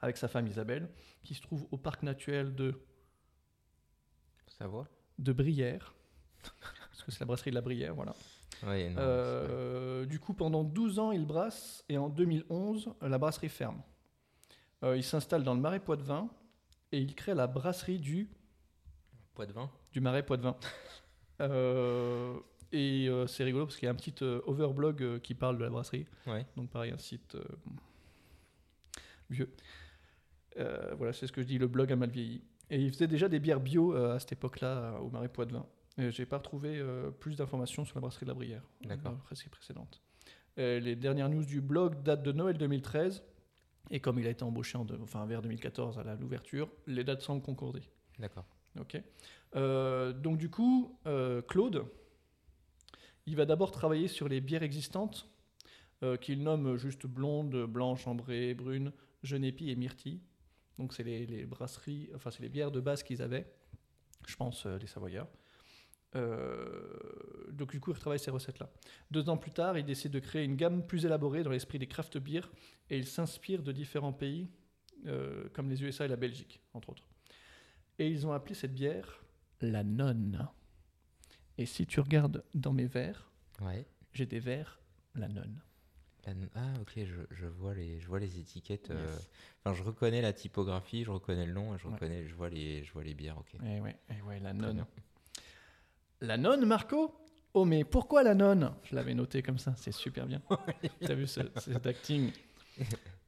avec 0.00 0.16
sa 0.16 0.28
femme 0.28 0.46
Isabelle, 0.46 0.88
qui 1.24 1.34
se 1.34 1.42
trouve 1.42 1.66
au 1.72 1.76
parc 1.76 2.04
naturel 2.04 2.54
de 2.54 2.80
Savoir 4.46 4.86
de 5.18 5.32
Brière, 5.32 5.94
parce 6.90 7.02
que 7.02 7.10
c'est 7.10 7.20
la 7.20 7.26
brasserie 7.26 7.50
de 7.50 7.56
la 7.56 7.62
Brière, 7.62 7.94
voilà. 7.96 8.14
Oui, 8.64 8.88
non. 8.90 8.96
Euh, 8.98 10.06
du 10.06 10.20
coup, 10.20 10.34
pendant 10.34 10.62
12 10.64 10.98
ans, 11.00 11.10
il 11.12 11.26
brasse, 11.26 11.84
et 11.88 11.98
en 11.98 12.08
2011, 12.08 12.90
la 13.02 13.18
brasserie 13.18 13.48
ferme. 13.48 13.82
Euh, 14.84 14.96
il 14.96 15.02
s'installe 15.02 15.42
dans 15.42 15.54
le 15.54 15.60
Marais 15.60 15.80
Poitevin, 15.80 16.28
et 16.94 16.98
il 16.98 17.14
crée 17.14 17.34
la 17.34 17.48
brasserie 17.48 17.98
du, 17.98 18.28
Poids 19.34 19.46
de 19.46 19.52
vin 19.52 19.68
du 19.92 20.00
Marais 20.00 20.24
Poitevin. 20.24 20.56
Euh, 21.40 22.38
et 22.70 23.08
euh, 23.08 23.26
c'est 23.26 23.42
rigolo, 23.42 23.66
parce 23.66 23.76
qu'il 23.76 23.86
y 23.86 23.88
a 23.88 23.90
un 23.90 23.96
petit 23.96 24.14
euh, 24.22 24.40
overblog 24.46 25.18
qui 25.20 25.34
parle 25.34 25.58
de 25.58 25.64
la 25.64 25.68
brasserie. 25.68 26.06
Ouais. 26.28 26.46
Donc 26.56 26.70
pareil, 26.70 26.92
un 26.92 26.96
site 26.96 27.36
vieux. 29.28 29.52
Voilà, 30.56 31.12
c'est 31.12 31.26
ce 31.26 31.32
que 31.32 31.42
je 31.42 31.48
dis, 31.48 31.58
le 31.58 31.66
blog 31.66 31.90
a 31.90 31.96
mal 31.96 32.10
vieilli. 32.10 32.40
Et 32.70 32.80
il 32.80 32.92
faisait 32.92 33.08
déjà 33.08 33.28
des 33.28 33.40
bières 33.40 33.58
bio 33.58 33.96
à 33.96 34.20
cette 34.20 34.30
époque-là, 34.30 35.00
au 35.00 35.10
Marais 35.10 35.28
Poitevin. 35.28 35.66
Et 35.98 36.12
J'ai 36.12 36.24
pas 36.24 36.38
retrouvé 36.38 36.80
plus 37.18 37.34
d'informations 37.34 37.84
sur 37.84 37.96
la 37.96 38.02
brasserie 38.02 38.26
de 38.26 38.30
la 38.30 38.34
Brière, 38.34 38.62
D'accord. 38.84 39.10
la 39.10 39.18
brasserie 39.18 39.50
précédente. 39.50 40.00
Les 40.56 40.94
dernières 40.94 41.30
news 41.30 41.44
du 41.44 41.60
blog 41.60 42.00
datent 42.04 42.22
de 42.22 42.30
Noël 42.30 42.56
2013. 42.56 43.24
Et 43.90 44.00
comme 44.00 44.18
il 44.18 44.26
a 44.26 44.30
été 44.30 44.42
embauché 44.44 44.78
en 44.78 44.84
de- 44.84 44.98
enfin, 45.02 45.24
vers 45.26 45.42
2014 45.42 45.98
à 45.98 46.14
l'ouverture, 46.16 46.70
les 46.86 47.04
dates 47.04 47.20
semblent 47.22 47.42
concorder. 47.42 47.82
D'accord. 48.18 48.46
Ok. 48.80 49.00
Euh, 49.56 50.12
donc 50.12 50.38
du 50.38 50.50
coup, 50.50 50.98
euh, 51.06 51.42
Claude, 51.42 51.84
il 53.26 53.36
va 53.36 53.46
d'abord 53.46 53.70
travailler 53.70 54.08
sur 54.08 54.28
les 54.28 54.40
bières 54.40 54.62
existantes 54.62 55.28
euh, 56.02 56.16
qu'il 56.16 56.42
nomme 56.42 56.76
juste 56.76 57.06
blonde, 57.06 57.66
blanche, 57.66 58.06
ambrée, 58.06 58.54
brune, 58.54 58.92
genépi 59.22 59.70
et 59.70 59.76
myrtille. 59.76 60.20
Donc 60.78 60.92
c'est 60.92 61.04
les, 61.04 61.24
les 61.26 61.44
brasseries, 61.46 62.10
enfin 62.14 62.30
c'est 62.30 62.42
les 62.42 62.48
bières 62.48 62.72
de 62.72 62.80
base 62.80 63.02
qu'ils 63.02 63.22
avaient. 63.22 63.46
Je 64.26 64.36
pense 64.36 64.66
les 64.66 64.86
Savoyards. 64.86 65.28
Euh, 66.16 67.50
donc 67.52 67.70
du 67.72 67.80
coup, 67.80 67.90
il 67.90 67.94
retravaille 67.94 68.18
ces 68.18 68.30
recettes-là. 68.30 68.70
Deux 69.10 69.28
ans 69.28 69.36
plus 69.36 69.50
tard, 69.50 69.76
il 69.78 69.84
décide 69.84 70.12
de 70.12 70.18
créer 70.20 70.44
une 70.44 70.56
gamme 70.56 70.86
plus 70.86 71.04
élaborée 71.06 71.42
dans 71.42 71.50
l'esprit 71.50 71.78
des 71.78 71.86
craft 71.86 72.18
beer 72.18 72.50
et 72.90 72.98
il 72.98 73.06
s'inspire 73.06 73.62
de 73.62 73.72
différents 73.72 74.12
pays 74.12 74.48
euh, 75.06 75.48
comme 75.52 75.68
les 75.68 75.82
USA 75.82 76.04
et 76.04 76.08
la 76.08 76.16
Belgique, 76.16 76.60
entre 76.72 76.90
autres. 76.90 77.06
Et 77.98 78.08
ils 78.08 78.26
ont 78.26 78.32
appelé 78.32 78.54
cette 78.54 78.74
bière 78.74 79.22
la 79.60 79.84
nonne. 79.84 80.48
Et 81.58 81.66
si 81.66 81.86
tu 81.86 82.00
regardes 82.00 82.42
dans 82.54 82.72
mes 82.72 82.86
verres, 82.86 83.30
Ouais. 83.60 83.86
j'ai 84.12 84.26
des 84.26 84.40
verres 84.40 84.80
la 85.14 85.28
nonne. 85.28 85.60
Ah, 86.54 86.72
ok, 86.80 86.92
je, 86.96 87.20
je 87.30 87.46
vois 87.46 87.74
les, 87.74 88.00
je 88.00 88.06
vois 88.08 88.18
les 88.18 88.38
étiquettes. 88.40 88.90
euh. 88.90 89.14
Enfin, 89.62 89.74
je 89.76 89.82
reconnais 89.82 90.22
la 90.22 90.32
typographie, 90.32 91.04
je 91.04 91.10
reconnais 91.10 91.44
le 91.44 91.52
nom, 91.52 91.74
et 91.74 91.78
je 91.78 91.86
Ouais. 91.86 91.92
reconnais, 91.94 92.26
je 92.26 92.34
vois 92.34 92.48
les, 92.48 92.82
je 92.82 92.92
vois 92.94 93.04
les 93.04 93.12
bières. 93.14 93.36
Ok. 93.38 93.54
Eh 93.62 93.80
ouais, 93.80 93.96
eh 94.08 94.22
ouais, 94.22 94.40
la 94.40 94.54
nonne. 94.54 94.86
La 96.24 96.38
nonne, 96.38 96.64
Marco 96.64 97.14
Oh, 97.52 97.64
mais 97.64 97.84
pourquoi 97.84 98.22
la 98.22 98.34
nonne? 98.34 98.72
Je 98.82 98.96
l'avais 98.96 99.14
noté 99.14 99.42
comme 99.42 99.58
ça, 99.58 99.74
c'est 99.76 99.92
super 99.92 100.26
bien. 100.26 100.40
T'as 101.00 101.14
vu 101.14 101.26
ce, 101.26 101.40
cet 101.58 101.86
acting? 101.86 102.32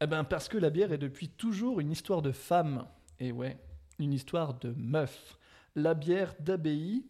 Eh 0.01 0.07
ben, 0.07 0.25
parce 0.25 0.49
que 0.49 0.59
la 0.59 0.71
bière 0.71 0.93
est 0.93 0.99
depuis 0.99 1.29
toujours 1.29 1.79
une 1.79 1.93
histoire 1.93 2.23
de 2.23 2.33
femme. 2.33 2.87
Et 3.21 3.33
ouais, 3.33 3.59
une 3.99 4.13
histoire 4.13 4.55
de 4.59 4.73
meuf. 4.77 5.39
La 5.75 5.95
bière 5.95 6.35
d'abbaye, 6.41 7.05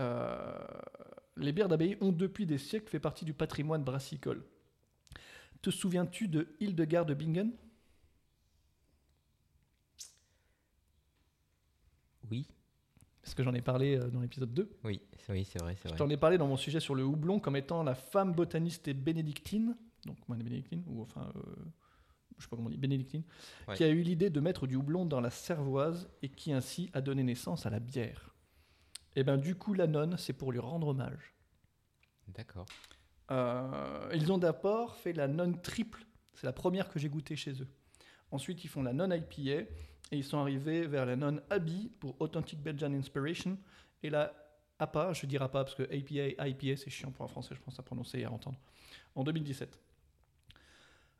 euh, 0.00 0.58
les 1.36 1.52
bières 1.52 1.68
d'abbaye 1.68 1.96
ont 2.00 2.10
depuis 2.10 2.46
des 2.46 2.58
siècles 2.58 2.88
fait 2.88 2.98
partie 2.98 3.24
du 3.24 3.34
patrimoine 3.34 3.84
brassicole. 3.84 4.42
Te 5.62 5.70
souviens-tu 5.70 6.26
de 6.26 6.56
Hildegard 6.58 7.06
de 7.06 7.14
Bingen? 7.14 7.52
Oui, 12.30 12.46
Parce 13.28 13.34
que 13.34 13.42
j'en 13.42 13.52
ai 13.52 13.60
parlé 13.60 13.94
euh, 13.98 14.08
dans 14.08 14.20
l'épisode 14.20 14.54
2. 14.54 14.70
oui, 14.84 15.02
c'est- 15.18 15.32
oui, 15.32 15.44
c'est 15.44 15.58
vrai, 15.60 15.76
c'est 15.82 15.90
Je 15.90 15.94
t'en 15.96 16.08
ai 16.08 16.16
parlé 16.16 16.38
dans 16.38 16.46
mon 16.48 16.56
sujet 16.56 16.80
sur 16.80 16.94
le 16.94 17.04
houblon 17.04 17.40
comme 17.40 17.56
étant 17.56 17.82
la 17.82 17.94
femme 17.94 18.32
botaniste 18.32 18.88
et 18.88 18.94
bénédictine, 18.94 19.76
donc 20.06 20.16
moine 20.28 20.42
bénédictine, 20.42 20.82
ou 20.86 21.02
enfin, 21.02 21.30
euh, 21.36 21.40
je 22.38 22.44
sais 22.44 22.48
pas 22.48 22.56
comment 22.56 22.68
on 22.68 22.70
dit, 22.70 22.78
bénédictine, 22.78 23.22
Ouais. 23.68 23.76
qui 23.76 23.84
a 23.84 23.88
eu 23.90 24.00
l'idée 24.00 24.30
de 24.30 24.40
mettre 24.40 24.66
du 24.66 24.76
houblon 24.76 25.04
dans 25.04 25.20
la 25.20 25.28
cervoise 25.28 26.08
et 26.22 26.30
qui 26.30 26.52
ainsi 26.54 26.88
a 26.94 27.02
donné 27.02 27.22
naissance 27.22 27.66
à 27.66 27.70
la 27.70 27.80
bière. 27.80 28.34
Et 29.14 29.24
ben 29.24 29.36
du 29.36 29.56
coup, 29.56 29.74
la 29.74 29.86
nonne, 29.86 30.16
c'est 30.16 30.32
pour 30.32 30.50
lui 30.50 30.58
rendre 30.58 30.86
hommage. 30.88 31.34
D'accord. 32.28 32.64
Euh, 33.30 34.10
ils 34.14 34.32
ont 34.32 34.38
d'abord 34.38 34.96
fait 34.96 35.12
la 35.12 35.28
nonne 35.28 35.60
triple, 35.60 36.06
c'est 36.32 36.46
la 36.46 36.54
première 36.54 36.88
que 36.88 36.98
j'ai 36.98 37.10
goûtée 37.10 37.36
chez 37.36 37.60
eux. 37.60 37.68
Ensuite, 38.30 38.64
ils 38.64 38.68
font 38.68 38.82
la 38.82 38.94
nonne 38.94 39.12
IPA 39.12 39.68
et 40.10 40.16
ils 40.16 40.24
sont 40.24 40.38
arrivés 40.38 40.86
vers 40.86 41.06
la 41.06 41.16
nonne 41.16 41.42
Abbey 41.50 41.90
pour 42.00 42.20
Authentic 42.20 42.60
Belgian 42.62 42.92
Inspiration 42.92 43.58
et 44.02 44.10
la 44.10 44.32
APA, 44.78 45.12
je 45.12 45.26
dirais 45.26 45.44
APA 45.44 45.64
parce 45.64 45.74
que 45.74 45.82
APA, 45.82 46.46
IPA 46.48 46.76
c'est 46.76 46.90
chiant 46.90 47.10
pour 47.10 47.24
un 47.24 47.28
français, 47.28 47.54
je 47.54 47.60
pense 47.60 47.78
à 47.78 47.82
prononcer 47.82 48.20
et 48.20 48.24
à 48.24 48.30
entendre, 48.32 48.58
en 49.14 49.24
2017. 49.24 49.78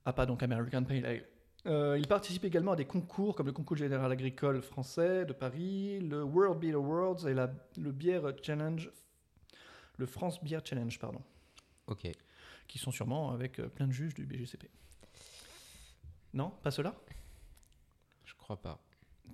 APA 0.04 0.26
donc 0.26 0.42
American 0.42 0.84
Pale 0.84 1.04
Ale. 1.04 1.24
Euh, 1.66 1.98
ils 1.98 2.06
participent 2.06 2.44
également 2.44 2.72
à 2.72 2.76
des 2.76 2.84
concours 2.84 3.34
comme 3.34 3.46
le 3.46 3.52
concours 3.52 3.76
général 3.76 4.10
agricole 4.12 4.62
français 4.62 5.26
de 5.26 5.32
Paris, 5.32 5.98
le 6.00 6.22
World 6.22 6.60
Beer 6.60 6.74
Awards 6.74 7.26
et 7.28 7.34
la, 7.34 7.52
le 7.76 7.90
Beer 7.90 8.20
Challenge, 8.42 8.90
le 9.96 10.06
France 10.06 10.42
Beer 10.42 10.60
Challenge, 10.64 10.96
pardon 10.98 11.20
Ok. 11.88 12.08
qui 12.68 12.78
sont 12.78 12.92
sûrement 12.92 13.32
avec 13.32 13.58
euh, 13.58 13.68
plein 13.68 13.88
de 13.88 13.92
juges 13.92 14.14
du 14.14 14.24
BGCP. 14.24 14.70
Non, 16.32 16.50
pas 16.62 16.70
cela 16.70 16.94
crois 18.48 18.60
pas. 18.62 18.80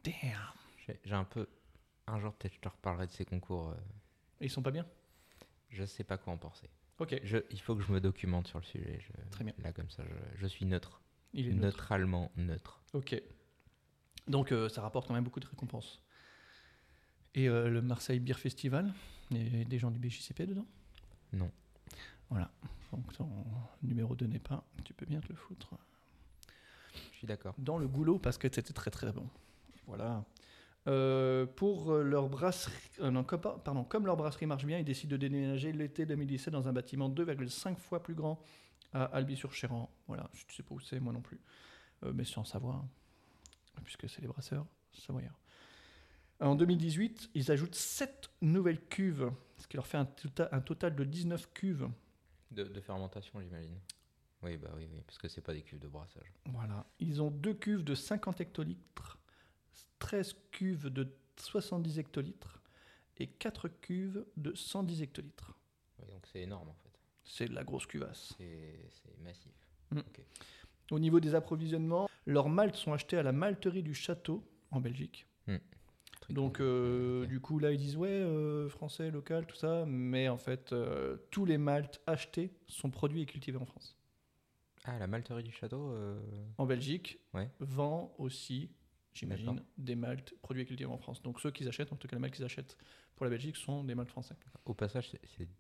Damn. 0.03 0.93
J'ai 1.05 1.15
un 1.15 1.25
peu. 1.25 1.47
Un 2.07 2.19
jour, 2.19 2.33
peut-être, 2.35 2.55
je 2.55 2.61
te 2.61 2.69
reparlerai 2.69 3.07
de 3.07 3.13
ces 3.13 3.25
concours. 3.25 3.71
euh, 3.71 3.75
ils 4.41 4.51
sont 4.51 4.63
pas 4.63 4.71
bien? 4.73 4.85
Je 5.71 5.85
sais 5.85 6.05
pas 6.05 6.19
quoi 6.19 6.33
en 6.33 6.37
penser. 6.37 6.69
Ok, 6.99 7.19
Je, 7.23 7.39
il 7.51 7.61
faut 7.61 7.75
que 7.77 7.83
je 7.83 7.93
me 7.93 8.01
documente 8.01 8.47
sur 8.49 8.59
le 8.59 8.65
sujet. 8.65 9.01
je- 9.01 9.31
Très 9.31 9.45
bien. 9.45 9.55
Là, 9.59 9.73
comme 9.73 9.89
ça, 9.91 10.03
je, 10.05 10.39
je 10.41 10.47
suis 10.47 10.67
neutre. 10.67 11.01
il 11.33 11.47
est 11.49 11.53
neutre. 11.53 11.65
Neutralement 11.79 12.31
neutre. 12.37 12.81
Ok. 12.93 13.21
Donc 14.27 14.53
euh, 14.53 14.69
ça 14.69 14.83
rapporte 14.83 15.07
quand 15.09 15.15
même 15.15 15.25
beaucoup 15.25 15.41
de 15.41 15.47
récompenses. 15.47 16.01
Et 17.35 17.49
euh, 17.49 17.69
le 17.69 17.83
Marseille 17.83 18.21
Beer 18.21 18.35
Festival, 18.39 18.93
il 19.31 19.59
y 19.59 19.61
a 19.63 19.65
des 19.65 19.79
gens 19.79 19.91
du 19.91 19.99
BJCP 19.99 20.43
dedans? 20.47 20.67
Non. 21.33 21.51
Voilà. 22.31 22.51
Donc 22.93 23.13
ton 23.13 23.29
numéro 23.83 24.15
2 24.15 24.27
n'est 24.27 24.39
pas, 24.39 24.65
tu 24.85 24.93
peux 24.95 25.07
bien 25.07 25.21
te 25.21 25.29
le 25.29 25.35
foutre 25.35 25.75
Je 27.13 27.19
suis 27.19 27.27
d'accord. 27.27 27.55
dans 27.59 27.79
le 27.79 27.87
goulot 27.89 28.19
parce 28.19 28.39
que 28.39 28.49
c'était 28.53 28.73
très 28.73 28.91
très 28.91 29.13
bon. 29.13 29.29
Voilà. 29.87 30.25
Euh, 30.87 31.47
pour 31.47 31.95
leur 31.95 32.29
brasserie, 32.29 32.75
euh, 33.01 33.11
non, 33.11 33.25
comme, 33.25 33.41
pardon, 33.41 33.85
comme 33.85 34.05
leur 34.07 34.17
brasserie 34.17 34.47
marche 34.47 34.67
bien, 34.67 34.79
ils 34.79 34.85
décident 34.85 35.13
de 35.13 35.17
déménager 35.17 35.73
l'été 35.73 36.05
2017 36.07 36.53
dans 36.53 36.69
un 36.69 36.73
bâtiment 36.73 37.09
2,5 37.09 37.77
fois 37.77 38.03
plus 38.03 38.15
grand 38.15 38.39
à 38.93 39.05
Albi-sur-Chéran. 39.05 39.91
Voilà, 40.07 40.29
je 40.35 40.45
ne 40.47 40.53
sais 40.53 40.63
pas 40.63 40.75
où 40.75 40.81
c'est, 40.81 41.01
moi 41.01 41.13
non 41.13 41.23
plus, 41.23 41.41
Euh, 42.05 42.13
mais 42.15 42.25
sans 42.25 42.45
savoir, 42.45 42.77
hein, 42.77 43.81
puisque 43.83 44.09
c'est 44.09 44.21
les 44.21 44.29
brasseurs 44.29 44.67
savoyards. 44.93 45.39
En 46.41 46.55
2018, 46.55 47.31
ils 47.35 47.51
ajoutent 47.51 47.75
7 47.77 48.31
nouvelles 48.43 48.85
cuves, 48.89 49.31
ce 49.57 49.67
qui 49.67 49.77
leur 49.77 49.87
fait 49.87 49.97
un, 49.97 50.05
tota- 50.05 50.49
un 50.53 50.61
total 50.61 50.95
de 50.97 51.05
19 51.05 51.51
cuves. 51.55 51.89
De, 52.51 52.65
de 52.65 52.81
fermentation, 52.81 53.41
j'imagine. 53.41 53.79
Oui, 54.45 54.57
bah 54.59 54.71
oui, 54.77 54.87
oui, 54.93 55.01
parce 55.07 55.19
que 55.19 55.29
c'est 55.29 55.41
pas 55.41 55.55
des 55.55 55.63
cuves 55.63 55.79
de 55.81 55.89
brassage. 55.89 56.33
Voilà. 56.47 56.87
Ils 56.99 57.23
ont 57.23 57.31
deux 57.31 57.55
cuves 57.55 57.83
de 57.83 57.95
50 57.95 58.41
hectolitres, 58.41 59.19
13 59.99 60.37
cuves 60.51 60.91
de 60.91 61.09
70 61.37 61.99
hectolitres 61.99 62.63
et 63.17 63.27
4 63.27 63.69
cuves 63.69 64.25
de 64.37 64.55
110 64.55 65.03
hectolitres. 65.03 65.59
Oui, 65.99 66.09
donc 66.11 66.27
c'est 66.31 66.41
énorme 66.41 66.69
en 66.69 66.75
fait. 66.75 66.91
C'est 67.25 67.49
de 67.49 67.55
la 67.55 67.65
grosse 67.65 67.87
cuvasse. 67.87 68.35
C'est 68.39 69.19
massif. 69.23 69.53
Au 70.91 70.99
niveau 70.99 71.21
des 71.21 71.35
approvisionnements, 71.35 72.09
leurs 72.27 72.51
maltes 72.51 72.77
sont 72.77 72.93
achetés 72.93 73.17
à 73.17 73.23
la 73.23 73.33
malterie 73.33 73.83
du 73.83 73.95
château 73.95 74.45
en 74.71 74.81
Belgique. 74.81 75.27
Truc 76.21 76.37
Donc, 76.37 76.61
euh, 76.61 77.27
du 77.27 77.41
coup, 77.41 77.59
là, 77.59 77.73
ils 77.73 77.79
disent 77.79 77.97
ouais, 77.97 78.09
euh, 78.09 78.69
français, 78.69 79.11
local, 79.11 79.47
tout 79.47 79.57
ça. 79.57 79.85
Mais 79.87 80.29
en 80.29 80.39
fait, 80.39 80.73
euh, 80.73 81.17
tous 81.31 81.45
les 81.45 81.59
maltes 81.59 82.01
achetés 82.07 82.51
sont 82.67 82.91
produits 82.91 83.23
et 83.23 83.27
cultivés 83.27 83.59
en 83.59 83.67
France. 83.67 83.97
Ah, 84.85 84.99
la 84.99 85.07
malterie 85.07 85.43
du 85.43 85.53
château 85.53 85.91
euh, 85.93 86.21
En 86.59 86.67
Belgique, 86.67 87.19
Ouais. 87.33 87.51
vend 87.59 88.15
aussi, 88.19 88.71
j'imagine, 89.15 89.63
des 89.79 89.95
maltes 89.97 90.35
produits 90.43 90.63
et 90.63 90.67
cultivés 90.67 90.91
en 90.91 90.99
France. 90.99 91.23
Donc 91.23 91.41
ceux 91.41 91.51
qu'ils 91.51 91.69
achètent, 91.69 91.93
en 91.93 91.97
tout 91.97 92.07
cas 92.07 92.17
les 92.17 92.21
maltes 92.21 92.35
qu'ils 92.35 92.45
achètent 92.45 92.77
pour 93.17 93.25
la 93.25 93.31
Belgique, 93.31 93.57
sont 93.57 93.83
des 93.85 93.95
maltes 93.95 94.11
français. 94.11 94.35
Au 94.67 94.75
passage, 94.75 95.11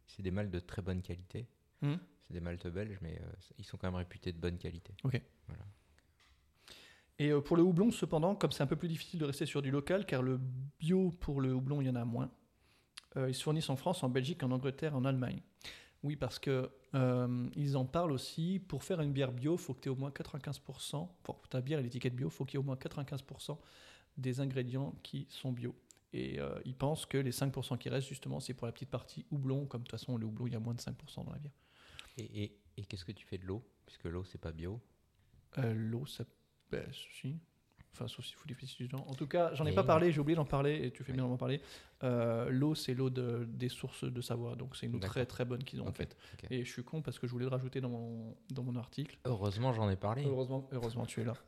c'est- 0.06 0.22
des 0.22 0.30
maltes 0.30 0.50
de 0.50 0.60
très 0.60 0.82
bonne 0.82 1.00
qualité. 1.02 1.46
Hmm. 1.80 1.94
C'est 2.26 2.34
des 2.34 2.40
maltes 2.40 2.66
belges, 2.66 2.98
mais 3.00 3.18
euh, 3.20 3.32
ils 3.58 3.64
sont 3.64 3.76
quand 3.78 3.86
même 3.88 3.94
réputés 3.96 4.32
de 4.32 4.38
bonne 4.38 4.58
qualité. 4.58 4.94
Et 7.18 7.30
euh, 7.30 7.40
pour 7.40 7.56
le 7.56 7.62
houblon, 7.62 7.90
cependant, 7.92 8.34
comme 8.34 8.50
c'est 8.50 8.62
un 8.62 8.66
peu 8.66 8.76
plus 8.76 8.88
difficile 8.88 9.20
de 9.20 9.24
rester 9.24 9.46
sur 9.46 9.62
du 9.62 9.70
local, 9.70 10.04
car 10.04 10.20
le 10.22 10.38
bio 10.80 11.10
pour 11.20 11.40
le 11.40 11.52
houblon, 11.54 11.80
il 11.80 11.86
y 11.86 11.90
en 11.90 11.94
a 11.94 12.04
moins, 12.04 12.30
euh, 13.16 13.30
ils 13.30 13.34
se 13.34 13.42
fournissent 13.42 13.70
en 13.70 13.76
France, 13.76 14.02
en 14.02 14.08
Belgique, 14.08 14.42
en 14.42 14.50
Angleterre, 14.50 14.96
en 14.96 15.04
Allemagne. 15.04 15.40
Oui, 16.04 16.16
parce 16.16 16.38
que 16.38 16.70
euh, 16.94 17.48
ils 17.56 17.76
en 17.76 17.86
parlent 17.86 18.12
aussi, 18.12 18.60
pour 18.68 18.84
faire 18.84 19.00
une 19.00 19.12
bière 19.12 19.32
bio, 19.32 19.54
il 19.54 19.58
faut 19.58 19.72
que 19.74 19.80
tu 19.80 19.88
aies 19.88 19.92
au 19.92 19.96
moins 19.96 20.10
95%, 20.10 21.08
pour 21.22 21.48
ta 21.48 21.60
bière 21.62 21.80
et 21.80 21.82
l'étiquette 21.82 22.14
bio, 22.14 22.28
il 22.28 22.30
faut 22.30 22.44
qu'il 22.44 22.58
y 22.58 22.60
ait 22.60 22.64
au 22.64 22.66
moins 22.66 22.76
95% 22.76 23.58
des 24.18 24.38
ingrédients 24.40 24.94
qui 25.02 25.26
sont 25.30 25.50
bio. 25.50 25.74
Et 26.12 26.38
euh, 26.38 26.60
ils 26.66 26.76
pensent 26.76 27.06
que 27.06 27.16
les 27.18 27.32
5% 27.32 27.78
qui 27.78 27.88
restent, 27.88 28.06
justement, 28.06 28.38
c'est 28.38 28.54
pour 28.54 28.66
la 28.66 28.72
petite 28.72 28.90
partie 28.90 29.24
houblon, 29.32 29.66
comme 29.66 29.80
de 29.80 29.86
toute 29.88 29.98
façon, 29.98 30.16
le 30.16 30.26
houblon, 30.26 30.46
il 30.46 30.52
y 30.52 30.56
a 30.56 30.60
moins 30.60 30.74
de 30.74 30.80
5% 30.80 31.24
dans 31.24 31.32
la 31.32 31.38
bière. 31.38 31.54
Et, 32.18 32.44
et- 32.44 32.58
et 32.76 32.84
qu'est-ce 32.84 33.04
que 33.04 33.12
tu 33.12 33.24
fais 33.26 33.38
de 33.38 33.46
l'eau? 33.46 33.64
Puisque 33.86 34.04
l'eau, 34.04 34.24
c'est 34.24 34.38
pas 34.40 34.52
bio? 34.52 34.80
Euh, 35.58 35.72
L'eau, 35.74 36.06
ça. 36.06 36.24
Ben, 36.70 36.86
si. 36.92 37.38
Enfin, 37.96 38.08
sauf 38.08 38.26
faut 38.34 38.46
des 38.48 38.54
pesticides 38.56 38.88
dedans. 38.90 39.04
En 39.08 39.14
tout 39.14 39.28
cas, 39.28 39.54
j'en 39.54 39.64
ai 39.66 39.70
Et- 39.70 39.74
pas 39.74 39.84
parlé, 39.84 40.10
j'ai 40.10 40.20
oublié 40.20 40.34
d'en 40.34 40.44
parler 40.44 40.84
et 40.84 40.90
tu 40.90 41.04
fais 41.04 41.12
Ouais. 41.12 41.16
bien 41.18 41.28
d'en 41.28 41.36
parler. 41.36 41.60
Euh, 42.02 42.50
l'eau, 42.50 42.74
c'est 42.74 42.92
l'eau 42.92 43.08
de- 43.08 43.46
des 43.48 43.68
sources 43.68 44.02
de 44.04 44.20
Savoie, 44.20 44.56
donc 44.56 44.74
c'est 44.76 44.86
une 44.86 44.96
eau 44.96 44.98
très 44.98 45.24
très 45.26 45.44
bonne 45.44 45.62
qu'ils 45.62 45.80
ont 45.80 45.86
en 45.86 45.92
fait. 45.92 46.16
Et 46.50 46.64
je 46.64 46.70
suis 46.72 46.82
con 46.82 47.02
parce 47.02 47.20
que 47.20 47.26
je 47.28 47.32
voulais 47.32 47.44
le 47.44 47.50
rajouter 47.52 47.80
dans 47.80 47.90
mon, 47.90 48.36
dans 48.50 48.64
mon 48.64 48.74
article. 48.74 49.16
Heureusement, 49.26 49.72
j'en 49.72 49.88
ai 49.88 49.96
parlé. 49.96 50.24
Heureusement, 50.26 50.68
heureusement, 50.72 51.06
tu 51.06 51.20
es 51.20 51.24
là. 51.24 51.34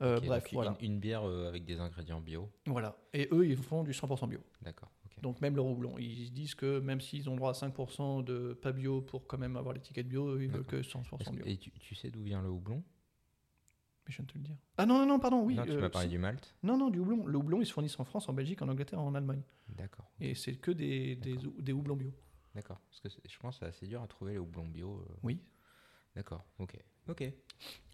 Euh, 0.00 0.20
bref, 0.20 0.46
voilà. 0.52 0.76
Une, 0.80 0.92
une 0.92 1.00
bière 1.00 1.24
euh, 1.28 1.48
avec 1.48 1.64
des 1.64 1.80
ingrédients 1.80 2.20
bio. 2.20 2.48
voilà. 2.66 2.96
Et 3.12 3.28
eux, 3.32 3.44
ils 3.44 3.56
font 3.56 3.82
du 3.82 3.90
100% 3.92 4.28
bio. 4.28 4.38
D'accord. 4.62 4.90
Donc 5.22 5.40
même 5.40 5.56
le 5.56 5.62
houblon, 5.62 5.98
ils 5.98 6.32
disent 6.32 6.54
que 6.54 6.78
même 6.78 7.00
s'ils 7.00 7.28
ont 7.28 7.34
droit 7.34 7.50
à 7.50 7.54
5% 7.54 8.22
de 8.22 8.52
pas 8.54 8.70
bio 8.70 9.00
pour 9.02 9.26
quand 9.26 9.38
même 9.38 9.56
avoir 9.56 9.74
l'étiquette 9.74 10.06
bio, 10.08 10.28
eux, 10.36 10.44
ils 10.44 10.48
veulent 10.48 10.64
que 10.64 10.82
100% 10.82 11.18
Est-ce 11.18 11.30
que- 11.30 11.34
bio. 11.34 11.44
Et 11.46 11.56
tu, 11.56 11.72
tu 11.72 11.96
sais 11.96 12.10
d'où 12.10 12.22
vient 12.22 12.40
le 12.40 12.48
houblon? 12.48 12.84
Mais 14.08 14.12
je 14.12 14.16
viens 14.16 14.24
de 14.24 14.32
te 14.32 14.38
le 14.38 14.44
dire. 14.44 14.56
Ah 14.78 14.86
non, 14.86 14.98
non, 14.98 15.06
non, 15.06 15.18
pardon, 15.20 15.42
oui. 15.42 15.54
Non, 15.54 15.64
tu 15.64 15.70
euh, 15.72 15.80
m'as 15.80 15.90
parlé 15.90 16.08
du 16.08 16.16
malt. 16.18 16.56
Non, 16.62 16.78
non, 16.78 16.88
du 16.88 16.98
houblon. 16.98 17.26
Le 17.26 17.36
houblon, 17.38 17.60
ils 17.60 17.66
se 17.66 17.72
fournissent 17.74 18.00
en 18.00 18.04
France, 18.04 18.28
en 18.28 18.32
Belgique, 18.32 18.62
en 18.62 18.68
Angleterre, 18.68 19.00
en 19.00 19.14
Allemagne. 19.14 19.42
D'accord. 19.68 20.10
Et 20.18 20.34
c'est 20.34 20.54
que 20.56 20.70
des, 20.70 21.14
des, 21.16 21.36
des 21.58 21.72
houblons 21.72 21.94
bio. 21.96 22.10
D'accord. 22.54 22.80
Parce 22.88 23.00
que 23.00 23.08
je 23.28 23.38
pense 23.38 23.58
que 23.58 23.66
c'est 23.66 23.68
assez 23.68 23.86
dur 23.86 24.02
à 24.02 24.06
trouver 24.06 24.32
les 24.32 24.38
houblons 24.38 24.66
bio. 24.66 25.04
euh. 25.08 25.14
Oui. 25.22 25.40
D'accord. 26.16 26.44
Ok. 26.58 26.76
Ok. 27.08 27.22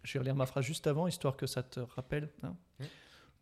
Je 0.03 0.13
vais 0.13 0.19
relire 0.19 0.35
ma 0.35 0.45
phrase 0.45 0.63
juste 0.65 0.87
avant, 0.87 1.05
histoire 1.07 1.35
que 1.37 1.45
ça 1.47 1.61
te 1.63 1.79
rappelle. 1.81 2.31
hein. 2.43 2.55
Oui. 2.79 2.85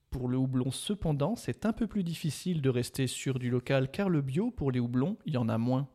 Pour 0.10 0.28
le 0.28 0.38
houblon, 0.38 0.70
cependant, 0.72 1.36
c'est 1.36 1.66
un 1.66 1.74
peu 1.74 1.88
plus 1.88 2.04
difficile 2.04 2.62
de 2.62 2.70
rester 2.70 3.08
sur 3.08 3.40
du 3.40 3.50
local, 3.50 3.90
car 3.92 4.10
le 4.10 4.22
bio, 4.22 4.52
pour 4.52 4.72
les 4.72 4.80
houblons, 4.80 5.18
il 5.26 5.34
y 5.34 5.38
en 5.38 5.50
a 5.50 5.58
moins. 5.58 5.88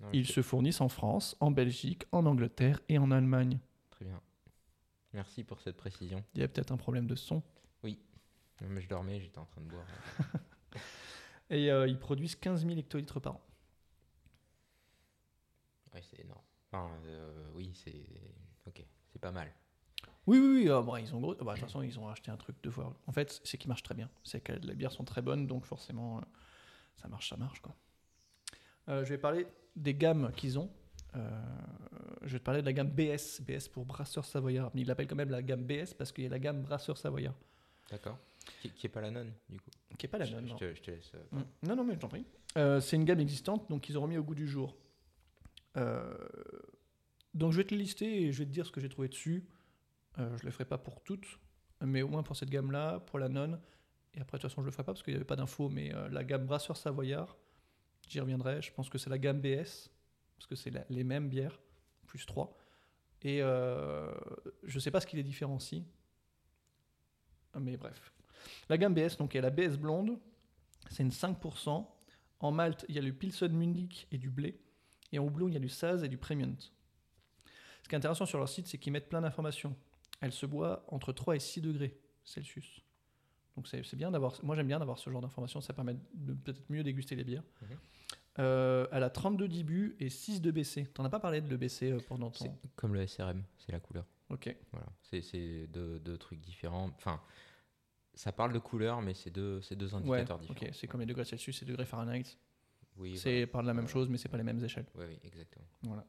Non, 0.00 0.08
Ils 0.12 0.26
se 0.26 0.42
fournissent 0.42 0.80
en 0.82 0.88
France, 0.88 1.36
en 1.40 1.50
Belgique, 1.50 2.04
en 2.12 2.26
Angleterre 2.26 2.80
et 2.88 2.98
en 2.98 3.10
Allemagne. 3.10 3.60
Merci 5.14 5.44
pour 5.44 5.60
cette 5.60 5.76
précision. 5.76 6.22
Il 6.34 6.40
y 6.40 6.44
a 6.44 6.48
peut-être 6.48 6.72
un 6.72 6.76
problème 6.76 7.06
de 7.06 7.14
son. 7.14 7.42
Non, 8.60 8.68
mais 8.68 8.80
je 8.80 8.88
dormais, 8.88 9.20
j'étais 9.20 9.38
en 9.38 9.46
train 9.46 9.60
de 9.60 9.66
boire. 9.66 9.86
Et 11.50 11.70
euh, 11.70 11.88
ils 11.88 11.98
produisent 11.98 12.36
15 12.36 12.64
000 12.64 12.78
hectolitres 12.78 13.20
par 13.20 13.36
an. 13.36 13.40
Oui, 15.92 16.00
c'est 16.02 16.20
énorme. 16.20 16.42
Enfin, 16.72 16.90
euh, 17.04 17.50
oui, 17.54 17.72
c'est. 17.74 18.04
Ok, 18.66 18.84
c'est 19.12 19.18
pas 19.18 19.32
mal. 19.32 19.52
Oui, 20.26 20.38
oui, 20.38 20.62
oui. 20.62 20.70
ah, 20.70 20.80
bon, 20.80 20.96
ils 20.96 21.14
ont 21.14 21.20
gros. 21.20 21.34
bah, 21.34 21.54
de 21.54 21.58
toute 21.58 21.66
façon, 21.68 21.82
ils 21.82 21.98
ont 21.98 22.08
acheté 22.08 22.30
un 22.30 22.36
truc 22.36 22.56
deux 22.62 22.70
fois. 22.70 22.96
En 23.06 23.12
fait, 23.12 23.40
c'est 23.44 23.58
qu'ils 23.58 23.68
marchent 23.68 23.82
très 23.82 23.94
bien. 23.94 24.08
C'est 24.22 24.40
que 24.40 24.52
les 24.52 24.74
bières 24.74 24.92
sont 24.92 25.04
très 25.04 25.20
bonnes, 25.20 25.46
donc 25.46 25.66
forcément, 25.66 26.18
euh, 26.18 26.22
ça 26.96 27.08
marche, 27.08 27.28
ça 27.28 27.36
marche. 27.36 27.60
Quoi. 27.60 27.76
Euh, 28.88 29.04
je 29.04 29.10
vais 29.10 29.18
parler 29.18 29.46
des 29.76 29.94
gammes 29.94 30.32
qu'ils 30.32 30.58
ont. 30.58 30.70
Euh, 31.16 31.30
je 32.22 32.32
vais 32.32 32.38
te 32.38 32.44
parler 32.44 32.60
de 32.60 32.66
la 32.66 32.72
gamme 32.72 32.90
BS. 32.90 33.40
BS 33.42 33.68
pour 33.68 33.84
Brasseur 33.84 34.24
Savoyard. 34.24 34.70
Mais 34.74 34.80
ils 34.82 34.86
l'appellent 34.86 35.06
quand 35.06 35.14
même 35.16 35.30
la 35.30 35.42
gamme 35.42 35.64
BS 35.64 35.94
parce 35.96 36.10
qu'il 36.12 36.24
y 36.24 36.26
a 36.26 36.30
la 36.30 36.38
gamme 36.38 36.62
Brasseur 36.62 36.96
Savoyard. 36.98 37.34
D'accord. 37.90 38.18
Qui, 38.60 38.70
qui 38.70 38.86
est 38.86 38.90
pas 38.90 39.00
la 39.00 39.10
nonne, 39.10 39.32
du 39.48 39.58
coup. 39.60 39.70
qui 39.98 40.06
est 40.06 40.08
pas 40.08 40.18
la 40.18 40.24
Je- 40.24 40.34
nonne. 40.34 40.46
je, 40.46 40.50
non. 40.52 40.56
te, 40.58 40.74
je 40.74 40.82
te 40.82 40.90
laisse. 40.90 41.12
euh, 41.14 41.22
Mm. 41.38 41.66
Non, 41.68 41.76
non, 41.76 41.84
mais 41.84 41.94
je 41.94 41.98
t'en 42.00 42.08
prie. 42.08 42.26
Euh, 42.56 42.80
c'est 42.80 42.96
une 42.96 43.04
gamme 43.04 43.20
existante, 43.20 43.68
donc 43.70 43.88
ils 43.88 43.96
ont 43.98 44.02
remis 44.02 44.16
au 44.18 44.22
goût 44.22 44.34
du 44.34 44.46
jour. 44.48 44.76
Euh, 45.76 46.14
donc 47.32 47.52
je 47.52 47.56
vais 47.58 47.64
te 47.64 47.74
les 47.74 47.80
lister 47.80 48.22
et 48.22 48.32
je 48.32 48.38
vais 48.38 48.44
te 48.46 48.50
dire 48.50 48.66
ce 48.66 48.70
que 48.72 48.80
j'ai 48.80 48.88
trouvé 48.88 49.08
dessus. 49.08 49.44
Je 50.16 50.44
le 50.44 50.50
ferai 50.52 50.64
pas 50.64 50.78
pour 50.78 51.00
toutes, 51.02 51.40
mais 51.84 52.02
au 52.02 52.08
moins 52.08 52.22
pour 52.22 52.36
cette 52.36 52.50
gamme-là, 52.50 53.00
pour 53.00 53.18
la 53.18 53.28
nonne. 53.28 53.60
Et 54.14 54.20
après, 54.20 54.38
de 54.38 54.42
toute 54.42 54.50
façon, 54.50 54.60
je 54.62 54.66
le 54.66 54.70
ferai 54.70 54.84
pas 54.84 54.92
parce 54.92 55.02
qu'il 55.02 55.12
n'y 55.12 55.16
avait 55.16 55.24
pas 55.24 55.34
d'infos, 55.34 55.68
mais 55.68 55.92
la 56.10 56.22
gamme 56.22 56.46
Brasseur 56.46 56.76
Savoyard, 56.76 57.36
j'y 58.08 58.20
reviendrai. 58.20 58.62
Je 58.62 58.72
pense 58.72 58.88
que 58.88 58.96
c'est 58.98 59.10
la 59.10 59.18
gamme 59.18 59.40
BS, 59.40 59.90
parce 60.36 60.46
que 60.46 60.54
c'est 60.54 60.72
les 60.90 61.04
mêmes 61.04 61.28
bières, 61.28 61.60
plus 62.06 62.26
3. 62.26 62.56
Et 63.22 63.40
euh, 63.42 64.12
je 64.62 64.78
sais 64.78 64.90
pas 64.90 65.00
ce 65.00 65.06
qui 65.06 65.16
les 65.16 65.22
différencie. 65.22 65.82
Mais 67.58 67.76
bref. 67.76 68.12
La 68.68 68.76
gamme 68.76 68.94
BS, 68.94 69.16
donc 69.16 69.34
il 69.34 69.36
y 69.36 69.38
a 69.38 69.42
la 69.42 69.50
BS 69.50 69.76
blonde, 69.78 70.18
c'est 70.90 71.02
une 71.02 71.10
5%. 71.10 71.86
En 72.40 72.50
Malte, 72.50 72.84
il 72.88 72.94
y 72.94 72.98
a 72.98 73.02
le 73.02 73.12
Pilsen 73.12 73.52
Munich 73.52 74.06
et 74.10 74.18
du 74.18 74.28
blé. 74.28 74.60
Et 75.12 75.18
en 75.18 75.24
houblon, 75.24 75.48
il 75.48 75.54
y 75.54 75.56
a 75.56 75.60
du 75.60 75.68
Saz 75.68 76.04
et 76.04 76.08
du 76.08 76.18
Premium. 76.18 76.54
Ce 76.58 77.88
qui 77.88 77.94
est 77.94 77.98
intéressant 77.98 78.26
sur 78.26 78.38
leur 78.38 78.48
site, 78.48 78.66
c'est 78.66 78.78
qu'ils 78.78 78.92
mettent 78.92 79.08
plein 79.08 79.20
d'informations. 79.20 79.76
Elle 80.20 80.32
se 80.32 80.44
boit 80.44 80.84
entre 80.88 81.12
3 81.12 81.36
et 81.36 81.38
6 81.38 81.60
degrés 81.60 81.98
Celsius. 82.24 82.82
Donc 83.56 83.68
c'est 83.68 83.84
c'est 83.84 83.96
bien 83.96 84.10
d'avoir. 84.10 84.34
Moi 84.42 84.56
j'aime 84.56 84.66
bien 84.66 84.78
d'avoir 84.78 84.98
ce 84.98 85.08
genre 85.10 85.20
d'informations, 85.20 85.60
ça 85.60 85.72
permet 85.72 85.94
de 86.14 86.32
peut-être 86.34 86.62
mieux 86.68 86.82
déguster 86.82 87.14
les 87.14 87.24
bières. 87.24 87.44
Mhm. 87.62 87.78
Euh, 88.40 88.86
elle 88.90 89.02
a 89.04 89.10
32 89.10 89.46
d'IBU 89.48 89.96
et 90.00 90.10
6 90.10 90.40
de 90.40 90.50
BC. 90.50 90.86
T'en 90.92 91.04
as 91.04 91.08
pas 91.10 91.20
parlé 91.20 91.40
de 91.40 91.48
l'EBC 91.48 91.92
euh, 91.92 91.98
pendant 92.08 92.32
C'est 92.32 92.48
ton. 92.48 92.58
comme 92.76 92.94
le 92.94 93.06
SRM, 93.06 93.42
c'est 93.58 93.70
la 93.72 93.78
couleur. 93.80 94.04
Ok. 94.30 94.54
Voilà. 94.72 94.86
C'est- 95.02 95.66
deux, 95.68 96.00
deux 96.00 96.18
trucs 96.18 96.40
différents. 96.40 96.90
Enfin, 96.96 97.20
ça 98.14 98.32
parle 98.32 98.52
de 98.52 98.58
couleur, 98.58 99.02
mais 99.02 99.14
c'est 99.14 99.30
deux, 99.30 99.60
deux 99.76 99.94
Ouais, 99.94 100.00
indicateurs 100.00 100.38
différents. 100.40 100.66
ok. 100.66 100.70
C'est 100.74 100.86
comme 100.88 101.00
les 101.00 101.06
degrés 101.06 101.24
Celsius 101.24 101.62
et 101.62 101.64
degrés 101.64 101.84
Fahrenheit. 101.86 102.36
Oui, 102.96 103.16
C'est 103.16 103.46
parle 103.46 103.64
de 103.64 103.68
la 103.68 103.74
même 103.74 103.84
Voilà. 103.84 103.92
chose, 103.92 104.08
mais 104.08 104.18
c'est 104.18 104.28
pas 104.28 104.36
les 104.36 104.42
mêmes 104.44 104.62
échelles. 104.64 104.86
voilà. 104.94 105.10
Oui, 105.10 105.16
oui, 105.22 105.28
exactement. 105.28 105.66
Voilà. 105.82 106.04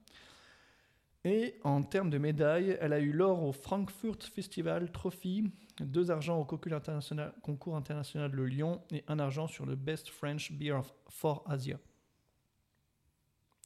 Et 1.24 1.60
en 1.64 1.82
termes 1.82 2.12
de 2.12 2.20
médailles, 2.20 2.78
elle 2.80 2.94
a 2.94 3.00
eu 3.00 3.12
l'or 3.12 3.42
au 3.44 3.52
Frankfurt 3.52 4.24
Festival 4.24 4.92
Trophy, 4.92 5.52
deux 5.80 6.12
argents 6.12 6.40
au 6.40 6.46
concours 6.46 6.74
international, 6.74 7.34
concours 7.42 7.76
international 7.76 8.32
de 8.32 8.42
Lyon 8.44 8.82
et 8.92 9.04
un 9.08 9.18
argent 9.18 9.48
sur 9.48 9.66
le 9.66 9.76
Best 9.76 10.10
French 10.10 10.52
Beer 10.52 10.74
of- 10.74 10.94
for 11.10 11.44
Asia. 11.50 11.80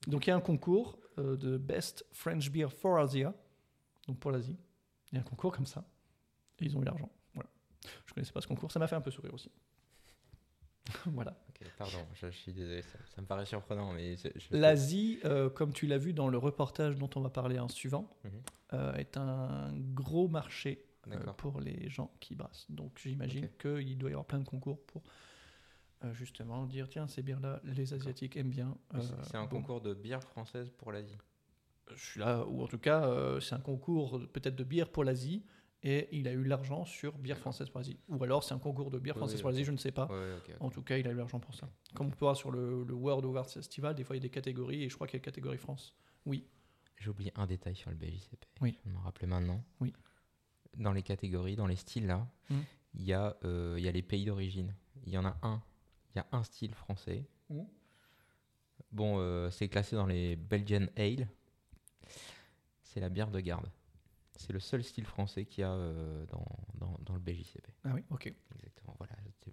Donc 0.07 0.25
il 0.27 0.29
y 0.29 0.33
a 0.33 0.35
un 0.35 0.41
concours 0.41 0.97
euh, 1.17 1.35
de 1.37 1.57
Best 1.57 2.05
French 2.11 2.49
Beer 2.49 2.67
for 2.71 2.97
Asia, 2.99 3.33
donc 4.07 4.19
pour 4.19 4.31
l'Asie. 4.31 4.57
Il 5.11 5.15
y 5.15 5.17
a 5.17 5.21
un 5.21 5.25
concours 5.25 5.51
comme 5.55 5.65
ça. 5.65 5.83
Et 6.59 6.65
ils 6.65 6.77
ont 6.77 6.81
eu 6.81 6.85
l'argent. 6.85 7.09
Voilà. 7.33 7.49
Je 8.05 8.13
connaissais 8.13 8.31
pas 8.31 8.41
ce 8.41 8.47
concours, 8.47 8.71
ça 8.71 8.79
m'a 8.79 8.87
fait 8.87 8.95
un 8.95 9.01
peu 9.01 9.11
sourire 9.11 9.33
aussi. 9.33 9.51
voilà. 11.05 11.37
Ok, 11.49 11.67
pardon, 11.77 11.99
je, 12.13 12.27
je 12.27 12.35
suis 12.37 12.53
désolé, 12.53 12.81
ça, 12.81 12.97
ça 13.15 13.21
me 13.21 13.27
paraît 13.27 13.45
surprenant, 13.45 13.91
mais 13.93 14.15
je- 14.17 14.29
L'Asie, 14.51 15.19
euh, 15.25 15.49
comme 15.49 15.73
tu 15.73 15.85
l'as 15.87 15.97
vu 15.97 16.13
dans 16.13 16.27
le 16.27 16.37
reportage 16.37 16.95
dont 16.97 17.09
on 17.15 17.21
va 17.21 17.29
parler 17.29 17.59
en 17.59 17.67
suivant, 17.67 18.09
Mhm. 18.23 18.31
euh, 18.73 18.93
est 18.95 19.17
un 19.17 19.71
gros 19.93 20.27
marché 20.27 20.85
pour 21.37 21.59
les 21.59 21.89
gens 21.89 22.11
qui 22.19 22.35
brassent. 22.35 22.65
Donc 22.69 22.99
j'imagine 23.01 23.49
qu'il 23.59 23.97
doit 23.97 24.09
y 24.09 24.13
avoir 24.13 24.25
plein 24.25 24.39
de 24.39 24.47
concours 24.47 24.79
pour 24.85 25.01
euh, 26.03 26.13
justement 26.13 26.65
dire 26.65 26.87
tiens, 26.89 27.07
ces 27.07 27.21
bières-là, 27.21 27.59
les 27.63 27.93
Asiatiques 27.93 28.37
aiment 28.37 28.49
bien. 28.49 28.77
Euh, 28.95 28.99
c'est 29.23 29.35
un 29.37 29.43
bon, 29.45 29.57
concours 29.57 29.81
de 29.81 29.93
bière 29.93 30.23
française 30.23 30.69
pour 30.77 30.91
l'Asie. 30.91 31.17
Je 31.93 32.03
suis 32.03 32.19
là, 32.19 32.45
ou 32.47 32.61
en 32.61 32.67
tout 32.67 32.77
cas, 32.77 33.03
euh, 33.05 33.39
c'est 33.39 33.55
un 33.55 33.59
concours 33.59 34.21
peut-être 34.31 34.55
de 34.55 34.63
bière 34.63 34.89
pour 34.89 35.03
l'Asie. 35.03 35.43
Et 35.81 36.09
il 36.11 36.27
a 36.27 36.33
eu 36.33 36.43
l'argent 36.43 36.83
sur 36.83 37.17
bière 37.17 37.37
française 37.37 37.69
pour 37.69 37.79
l'Asie. 37.79 37.97
Ou 38.09 38.21
alors 38.21 38.43
c'est 38.43 38.53
un 38.53 38.59
concours 38.59 38.91
de 38.91 38.99
bière 38.99 39.15
Oui, 39.15 39.19
française 39.19 39.37
oui, 39.37 39.41
pour 39.43 39.49
l'Asie, 39.51 39.63
je 39.63 39.71
ne 39.71 39.77
sais 39.77 39.93
pas. 39.93 40.09
En 40.59 40.69
tout 40.69 40.81
cas, 40.81 40.97
il 40.97 41.07
a 41.07 41.11
eu 41.11 41.15
l'argent 41.15 41.39
pour 41.39 41.55
ça. 41.55 41.69
Comme 41.95 42.07
on 42.07 42.09
peut 42.09 42.17
voir 42.19 42.35
sur 42.35 42.51
le, 42.51 42.83
le 42.83 42.93
World 42.93 43.23
of 43.25 43.35
Arts 43.37 43.49
Festival, 43.49 43.95
des 43.95 44.03
fois 44.03 44.17
il 44.17 44.19
y 44.19 44.21
a 44.21 44.27
des 44.27 44.29
catégories 44.29 44.83
et 44.83 44.89
je 44.89 44.95
crois 44.95 45.07
qu'il 45.07 45.13
y 45.13 45.17
a 45.17 45.19
une 45.19 45.23
catégorie 45.25 45.57
France. 45.57 45.95
Oui. 46.25 46.45
J'ai 46.97 47.09
oublié 47.09 47.31
un 47.37 47.47
détail 47.47 47.77
sur 47.77 47.89
le 47.91 47.95
BJCP. 47.95 48.45
Oui. 48.59 48.77
Je 48.85 48.91
m'en 48.91 48.99
rappelais 48.99 49.27
maintenant. 49.27 49.63
Oui. 49.79 49.93
Dans 50.77 50.91
les 50.91 51.01
catégories, 51.01 51.55
dans 51.55 51.65
les 51.67 51.77
styles 51.77 52.07
là, 52.07 52.27
Mhm. 52.49 52.63
il 52.95 53.03
y, 53.07 53.13
euh, 53.13 53.75
il 53.77 53.83
y 53.85 53.87
a 53.87 53.91
les 53.91 54.01
pays 54.01 54.25
d'origine. 54.25 54.75
Il 55.05 55.13
y 55.13 55.17
en 55.17 55.23
a 55.25 55.37
un. 55.43 55.61
Il 56.13 56.17
y 56.17 56.19
a 56.19 56.27
un 56.31 56.43
style 56.43 56.73
français. 56.73 57.25
Mhm. 57.49 57.67
Bon, 58.91 59.19
euh, 59.19 59.49
c'est 59.51 59.67
classé 59.69 59.95
dans 59.95 60.05
les 60.07 60.35
Belgian 60.35 60.87
Ale. 60.95 61.27
C'est 62.81 62.99
la 62.99 63.09
bière 63.09 63.29
de 63.29 63.39
garde. 63.39 63.69
C'est 64.35 64.53
le 64.53 64.59
seul 64.59 64.83
style 64.83 65.05
français 65.05 65.45
qu'il 65.45 65.61
y 65.61 65.65
a 65.65 65.71
euh, 65.71 66.25
dans, 66.27 66.45
dans, 66.75 66.97
dans 67.01 67.13
le 67.13 67.19
BJCP. 67.19 67.67
Ah 67.83 67.91
oui, 67.93 68.03
ok. 68.09 68.33
Exactement. 68.55 68.95
Voilà, 68.97 69.13
euh, 69.47 69.51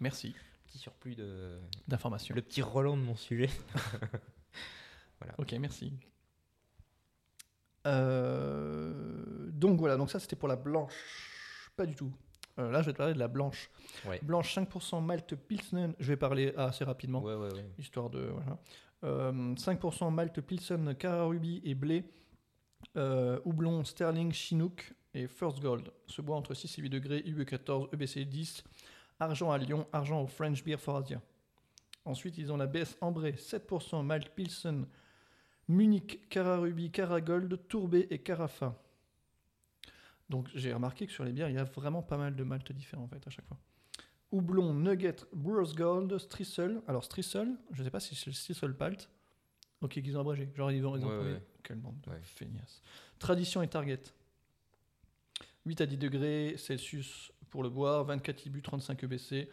Merci 0.00 0.34
petit 0.66 0.78
surplus 0.78 1.14
de. 1.14 1.60
d'information. 1.86 2.34
Le 2.34 2.42
petit 2.42 2.60
Roland 2.62 2.96
de 2.96 3.02
mon 3.02 3.16
sujet. 3.16 3.50
Ok, 5.36 5.52
merci. 5.54 5.92
Donc 7.84 9.78
voilà, 9.80 9.96
donc 9.96 10.10
ça 10.10 10.20
c'était 10.20 10.36
pour 10.36 10.46
la 10.48 10.54
blanche. 10.56 11.72
Pas 11.76 11.86
du 11.86 11.96
tout. 11.96 12.12
Euh, 12.58 12.70
là, 12.70 12.80
je 12.82 12.86
vais 12.86 12.92
te 12.92 12.98
parler 12.98 13.14
de 13.14 13.18
la 13.18 13.28
blanche. 13.28 13.70
Ouais. 14.06 14.18
Blanche 14.22 14.54
5% 14.56 15.00
Malte 15.04 15.36
Pilsen. 15.36 15.94
Je 15.98 16.08
vais 16.08 16.16
parler 16.16 16.52
assez 16.56 16.84
rapidement, 16.84 17.22
Ouais, 17.22 17.34
ouais, 17.34 17.52
ouais. 17.52 17.64
histoire 17.78 18.10
de. 18.10 18.20
Voilà. 18.20 18.58
Euh, 19.04 19.54
5% 19.54 20.10
Malte 20.12 20.40
Pilsen, 20.40 20.94
Cara 20.96 21.24
Ruby 21.24 21.60
et 21.64 21.74
blé. 21.74 22.04
Euh, 22.96 23.38
houblon 23.44 23.84
Sterling 23.84 24.32
Chinook 24.32 24.92
et 25.14 25.26
First 25.28 25.60
Gold. 25.60 25.90
Se 26.06 26.20
boit 26.22 26.36
entre 26.36 26.54
6 26.54 26.78
et 26.78 26.82
8 26.82 26.90
degrés, 26.90 27.22
IBU 27.24 27.44
14, 27.44 27.88
EBC 27.92 28.24
10. 28.24 28.64
Argent 29.20 29.50
à 29.50 29.58
Lyon, 29.58 29.86
argent 29.92 30.22
au 30.22 30.26
French 30.26 30.62
Beer 30.64 30.78
for 30.78 30.96
Asia. 30.96 31.20
Ensuite, 32.04 32.38
ils 32.38 32.50
ont 32.52 32.56
la 32.56 32.66
BS 32.66 32.96
Ambré, 33.00 33.32
7% 33.32 34.02
Malte 34.04 34.30
Pilsen, 34.30 34.86
Munich, 35.68 36.28
Cara 36.30 36.58
Ruby, 36.58 36.90
Cara 36.90 37.20
Gold, 37.20 37.58
Tourbé 37.68 38.06
et 38.10 38.18
Carafa. 38.18 38.74
Donc 40.28 40.48
j'ai 40.54 40.72
remarqué 40.72 41.06
que 41.06 41.12
sur 41.12 41.24
les 41.24 41.32
bières, 41.32 41.48
il 41.48 41.54
y 41.54 41.58
a 41.58 41.64
vraiment 41.64 42.02
pas 42.02 42.16
mal 42.18 42.36
de 42.36 42.44
maltes 42.44 42.72
différents 42.72 43.04
en 43.04 43.08
fait 43.08 43.26
à 43.26 43.30
chaque 43.30 43.46
fois. 43.46 43.58
Houblon, 44.30 44.74
Nugget, 44.74 45.16
Brewers 45.32 45.74
Gold, 45.74 46.18
Strissel. 46.18 46.82
Alors 46.86 47.02
Strissel, 47.04 47.56
je 47.72 47.82
sais 47.82 47.90
pas 47.90 48.00
si 48.00 48.14
c'est 48.14 48.26
le 48.26 48.32
Strissel 48.34 48.74
Palt. 48.76 49.08
Ok, 49.80 49.92
qu'ils 49.92 50.16
ont 50.16 50.20
abrégé. 50.20 50.50
Genre 50.54 50.70
ils 50.72 50.84
ont, 50.84 50.92
Ouais. 50.94 51.42
Quelle 51.62 51.78
bande 51.78 52.00
de 52.02 52.10
Ouais. 52.10 52.20
feignasses. 52.22 52.82
Tradition 53.18 53.62
et 53.62 53.68
Target. 53.68 54.00
8 55.64 55.80
à 55.80 55.86
10 55.86 55.96
degrés 55.98 56.54
Celsius 56.56 57.32
pour 57.50 57.62
le 57.62 57.70
boire, 57.70 58.04
24 58.04 58.46
IBU, 58.46 58.62
35 58.62 59.02
EBC. 59.04 59.48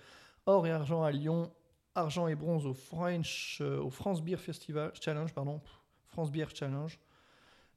Or 0.45 0.67
et 0.67 0.71
argent 0.71 1.03
à 1.03 1.11
Lyon, 1.11 1.51
argent 1.95 2.27
et 2.27 2.35
bronze 2.35 2.65
au 2.65 2.73
French, 2.73 3.59
euh, 3.61 3.79
au 3.81 3.89
France 3.89 4.21
Beer 4.21 4.37
Festival 4.37 4.91
Challenge, 5.01 5.33
pardon, 5.33 5.61
France 6.07 6.31
Beer 6.31 6.45
Challenge, 6.53 6.99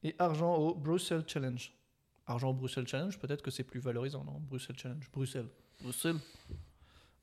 et 0.02 0.14
argent 0.18 0.54
au 0.56 0.74
Bruxelles 0.74 1.24
Challenge. 1.26 1.72
Argent 2.28 2.50
au 2.50 2.54
Bruxelles 2.54 2.86
Challenge, 2.86 3.18
peut-être 3.18 3.42
que 3.42 3.50
c'est 3.50 3.64
plus 3.64 3.80
valorisant, 3.80 4.22
non 4.24 4.38
Bruxelles 4.40 4.78
Challenge, 4.78 5.10
Bruxelles, 5.12 5.48
Bruxelles. 5.82 6.16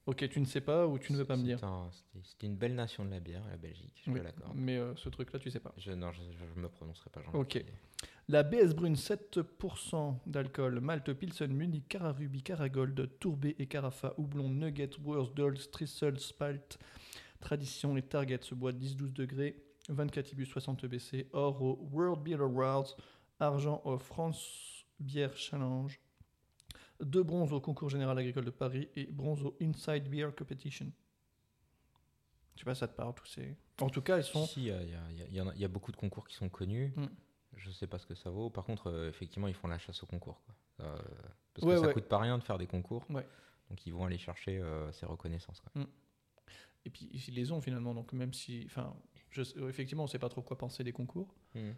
Ok, 0.08 0.28
tu 0.30 0.40
ne 0.40 0.46
sais 0.46 0.62
pas 0.62 0.86
ou 0.88 1.00
tu 1.00 1.14
ne 1.14 1.18
veux 1.18 1.26
pas 1.26 1.36
me 1.36 1.44
dire. 1.44 1.58
C'est 1.60 1.66
un- 1.66 1.90
C'était 1.92 2.20
c'était 2.28 2.46
une 2.48 2.56
belle 2.58 2.76
nation 2.76 3.04
de 3.06 3.10
la 3.12 3.20
bière, 3.20 3.42
la 3.50 3.58
Belgique, 3.58 4.02
je 4.06 4.12
Oui, 4.12 4.20
te 4.20 4.24
l'accorde. 4.24 4.54
mais 4.56 4.78
euh, 4.78 4.96
ce 4.96 5.10
truc-là, 5.10 5.40
tu 5.40 5.50
sais 5.50 5.60
pas. 5.60 5.74
Je, 5.78 5.92
non, 5.94 6.12
je, 6.12 6.22
je 6.22 6.60
me 6.60 6.68
prononcerai 6.70 7.10
pas. 7.10 7.22
Ok. 7.34 7.64
La 8.28 8.44
BS 8.44 8.74
Brune, 8.76 8.96
7% 8.96 10.16
d'alcool, 10.28 10.80
Malte 10.80 11.14
Pilsen, 11.14 11.52
Munich, 11.52 11.88
Cara 11.88 12.12
Ruby, 12.12 12.42
Cara 12.44 12.70
Gold, 12.70 13.18
Tourbé 13.20 13.56
et 13.60 13.66
Carafa, 13.68 14.14
Houblon, 14.18 14.50
Nugget, 14.50 14.92
Brewers 15.00 15.32
Gold, 15.36 15.58
Strissel, 15.60 16.20
Spalt, 16.20 16.78
Tradition 17.40 17.96
et 17.98 18.02
Target 18.04 18.40
se 18.42 18.56
boit 18.56 18.72
10-12 18.74 19.14
degrés, 19.14 19.64
24 19.90 20.32
IBU, 20.34 20.46
60 20.46 20.84
EBC, 20.84 21.28
or 21.34 21.62
au 21.62 21.88
World 21.92 22.24
Beer 22.24 22.42
Awards, 22.42 22.96
argent 23.40 23.82
au 23.86 23.98
France 24.00 24.75
Beer 25.00 25.30
Challenge, 25.36 26.00
deux 27.02 27.24
bronzes 27.24 27.54
au 27.54 27.62
concours 27.62 27.90
général 27.90 28.18
agricole 28.18 28.46
de 28.46 28.52
Paris 28.52 28.90
et 28.96 29.06
bronze 29.06 29.44
au 29.44 29.56
Inside 29.62 30.10
Beer 30.10 30.30
Competition. 30.36 30.92
Je 32.56 32.62
sais 32.62 32.66
pas, 32.66 32.76
ça 32.76 32.88
te 32.88 32.96
parle 32.96 33.14
tous 33.14 33.26
ces. 33.26 33.58
En 33.82 33.90
tout 33.90 34.02
cas, 34.02 34.18
ils 34.18 34.24
sont. 34.24 34.46
Si, 34.46 34.62
il 34.62 34.68
y, 34.68 34.72
a- 34.72 34.82
y 35.12 35.36
y 35.36 35.40
y 35.58 35.64
y 35.64 35.68
beaucoup 35.68 35.92
de 35.92 35.98
concours 35.98 36.26
qui 36.28 36.36
sont 36.36 36.48
connus. 36.50 36.94
Mm. 36.96 37.06
Je 37.58 37.72
sais 37.72 37.88
pas 37.88 38.00
ce 38.00 38.06
que 38.06 38.16
ça 38.16 38.30
vaut. 38.30 38.50
Par 38.50 38.64
contre, 38.64 38.88
euh, 38.88 39.10
effectivement, 39.10 39.48
ils 39.48 39.54
font 39.54 39.68
la 39.68 39.78
chasse 39.78 40.02
au 40.04 40.06
concours. 40.06 40.42
quoi. 40.46 40.56
Euh, 40.86 40.98
parce 41.54 41.66
Ouais, 41.68 41.76
que 41.76 41.82
ça 41.82 41.88
ouais. 41.88 41.94
coûte 41.94 42.08
pas 42.08 42.20
rien 42.20 42.38
de 42.38 42.44
faire 42.44 42.58
des 42.58 42.68
concours. 42.68 43.06
Ouais. 43.10 43.26
Donc 43.70 43.86
ils 43.86 43.94
vont 43.94 44.06
aller 44.06 44.18
chercher 44.18 44.58
euh, 44.60 44.92
ces 44.94 45.06
reconnaissances. 45.06 45.60
quoi. 45.62 45.72
Et 46.86 46.90
puis 46.90 47.10
ils 47.12 47.34
les 47.34 47.52
ont 47.52 47.60
finalement, 47.62 47.94
donc 47.94 48.14
même 48.14 48.34
si. 48.34 48.64
Enfin, 48.68 48.96
effectivement, 49.68 50.04
on 50.04 50.08
sait 50.08 50.20
pas 50.20 50.30
trop 50.30 50.42
quoi 50.42 50.58
penser 50.58 50.84
des 50.86 50.94
concours. 50.94 51.34
Mm. 51.56 51.72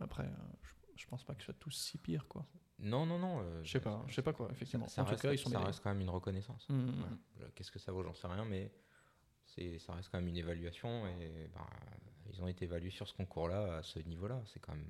Après, 0.00 0.28
je, 0.62 0.72
je 1.00 1.06
pense 1.06 1.24
pas 1.24 1.34
qu'ils 1.34 1.44
soient 1.44 1.54
tous 1.54 1.70
si 1.70 1.98
pires, 1.98 2.28
quoi. 2.28 2.46
Non, 2.78 3.06
non, 3.06 3.18
non. 3.18 3.40
euh, 3.42 3.62
Je 3.64 3.70
sais 3.70 3.80
pas, 3.80 4.04
je 4.06 4.14
sais 4.14 4.22
pas 4.22 4.32
quoi, 4.32 4.48
effectivement. 4.52 4.86
Ça, 4.88 5.02
en 5.02 5.04
tout 5.04 5.10
reste, 5.12 5.22
cas, 5.22 5.32
ils 5.32 5.38
sont 5.38 5.50
ça 5.50 5.58
des- 5.58 5.64
reste 5.64 5.82
quand 5.82 5.90
même 5.90 6.00
une 6.00 6.10
reconnaissance. 6.10 6.68
Mm, 6.68 6.74
mm, 6.74 6.90
Voilà. 6.98 7.16
Euh, 7.42 7.48
Qu'est-ce 7.54 7.70
que 7.70 7.78
ça 7.78 7.92
vaut, 7.92 8.02
j'en 8.02 8.14
sais 8.14 8.26
rien, 8.26 8.44
mais 8.44 8.70
ça 9.78 9.94
reste 9.94 10.08
quand 10.10 10.18
même 10.18 10.28
une 10.28 10.36
évaluation 10.36 11.06
et 11.08 11.48
ben, 11.52 11.66
ils 12.32 12.40
ont 12.42 12.46
été 12.48 12.64
évalués 12.66 12.90
sur 12.90 13.08
ce 13.08 13.14
concours-là 13.14 13.78
à 13.78 13.82
ce 13.82 13.98
niveau-là. 13.98 14.40
C'est 14.46 14.60
quand 14.60 14.74
même, 14.74 14.86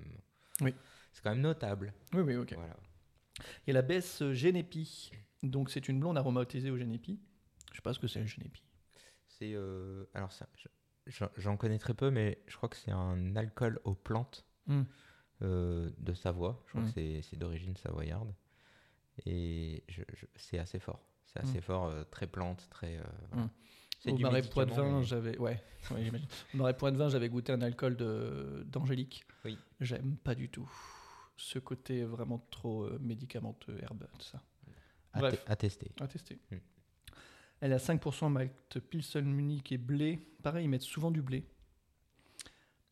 Oui. 0.61 0.74
c'est 1.12 1.23
quand 1.23 1.31
même 1.31 1.41
notable. 1.41 1.93
Oui, 2.12 2.20
oui, 2.23 2.37
ok. 2.37 2.53
Voilà. 2.55 2.77
Il 3.66 3.69
y 3.69 3.70
a 3.70 3.74
la 3.74 3.82
baisse 3.82 4.23
Genepi. 4.32 5.11
Donc 5.43 5.70
c'est 5.70 5.89
une 5.89 5.99
blonde 5.99 6.19
aromatisée 6.19 6.70
au 6.70 6.77
Genepi. 6.77 7.19
Je 7.70 7.77
sais 7.77 7.82
pas 7.82 7.95
ce 7.95 7.99
que 7.99 8.07
c'est 8.09 8.20
le 8.20 8.27
Genepi. 8.27 8.62
C'est 9.27 9.55
euh, 9.55 10.05
alors 10.12 10.31
j'en- 11.39 11.57
connais 11.57 11.78
très 11.78 11.95
peu, 11.95 12.11
mais 12.11 12.43
je 12.47 12.57
crois 12.57 12.69
que 12.69 12.77
c'est 12.77 12.91
un 12.91 13.35
alcool 13.37 13.81
aux 13.85 13.95
plantes. 13.95 14.47
Euh, 15.43 15.91
de 15.99 16.12
Savoie. 16.15 16.62
Je 16.67 16.71
crois 16.73 16.83
que 16.85 16.91
c'est- 16.91 17.23
c'est 17.23 17.37
d'origine 17.39 17.77
savoyarde 17.77 18.33
et 19.27 19.83
je- 19.89 20.03
je- 20.15 20.27
c'est 20.37 20.59
assez 20.59 20.79
fort. 20.79 21.01
C'est 21.27 21.41
assez 21.41 21.59
Hmm. 21.59 21.62
fort, 21.62 21.87
euh, 21.87 22.05
très 22.05 22.27
plante, 22.27 22.67
très. 22.71 22.99
euh, 22.99 23.03
voilà. 23.31 23.51
Au 24.07 24.19
marais 24.19 24.43
poids 24.43 24.65
de 24.65 24.73
vin, 24.73 24.99
mais- 25.01 25.05
j'avais 25.05 25.39
ouais, 25.39 25.62
ouais, 25.91 26.05
j'imagine. 26.05 26.27
Au 26.55 26.57
marais 26.57 26.77
poids 26.77 26.91
de 26.91 26.97
vin, 26.97 27.09
j'avais 27.09 27.29
goûté 27.29 27.53
un 27.53 27.61
alcool 27.61 27.97
de 27.97 28.65
d'Angélique. 28.67 29.25
Oui. 29.45 29.59
J'aime 29.81 30.17
pas 30.17 30.35
du 30.35 30.49
tout 30.49 30.69
ce 31.37 31.59
côté 31.59 32.05
vraiment 32.05 32.39
trop 32.51 32.85
euh, 32.85 32.99
médicamenteux, 33.01 33.79
herbe, 33.83 34.07
tout 34.19 34.25
ça. 34.25 34.43
à, 35.12 35.19
Bref. 35.21 35.45
à 35.47 35.57
tester. 35.57 35.91
À 36.01 36.07
tester. 36.07 36.39
Hmm. 36.51 36.57
Elle 37.61 37.73
a 37.75 37.79
5% 37.79 38.31
Malte 38.31 38.79
Pilsen 38.81 39.25
Munich 39.27 39.71
et 39.73 39.77
blé. 39.79 40.19
Pareil, 40.43 40.65
ils 40.65 40.69
mettent 40.69 40.83
souvent 40.83 41.11
du 41.11 41.21
blé. 41.21 41.45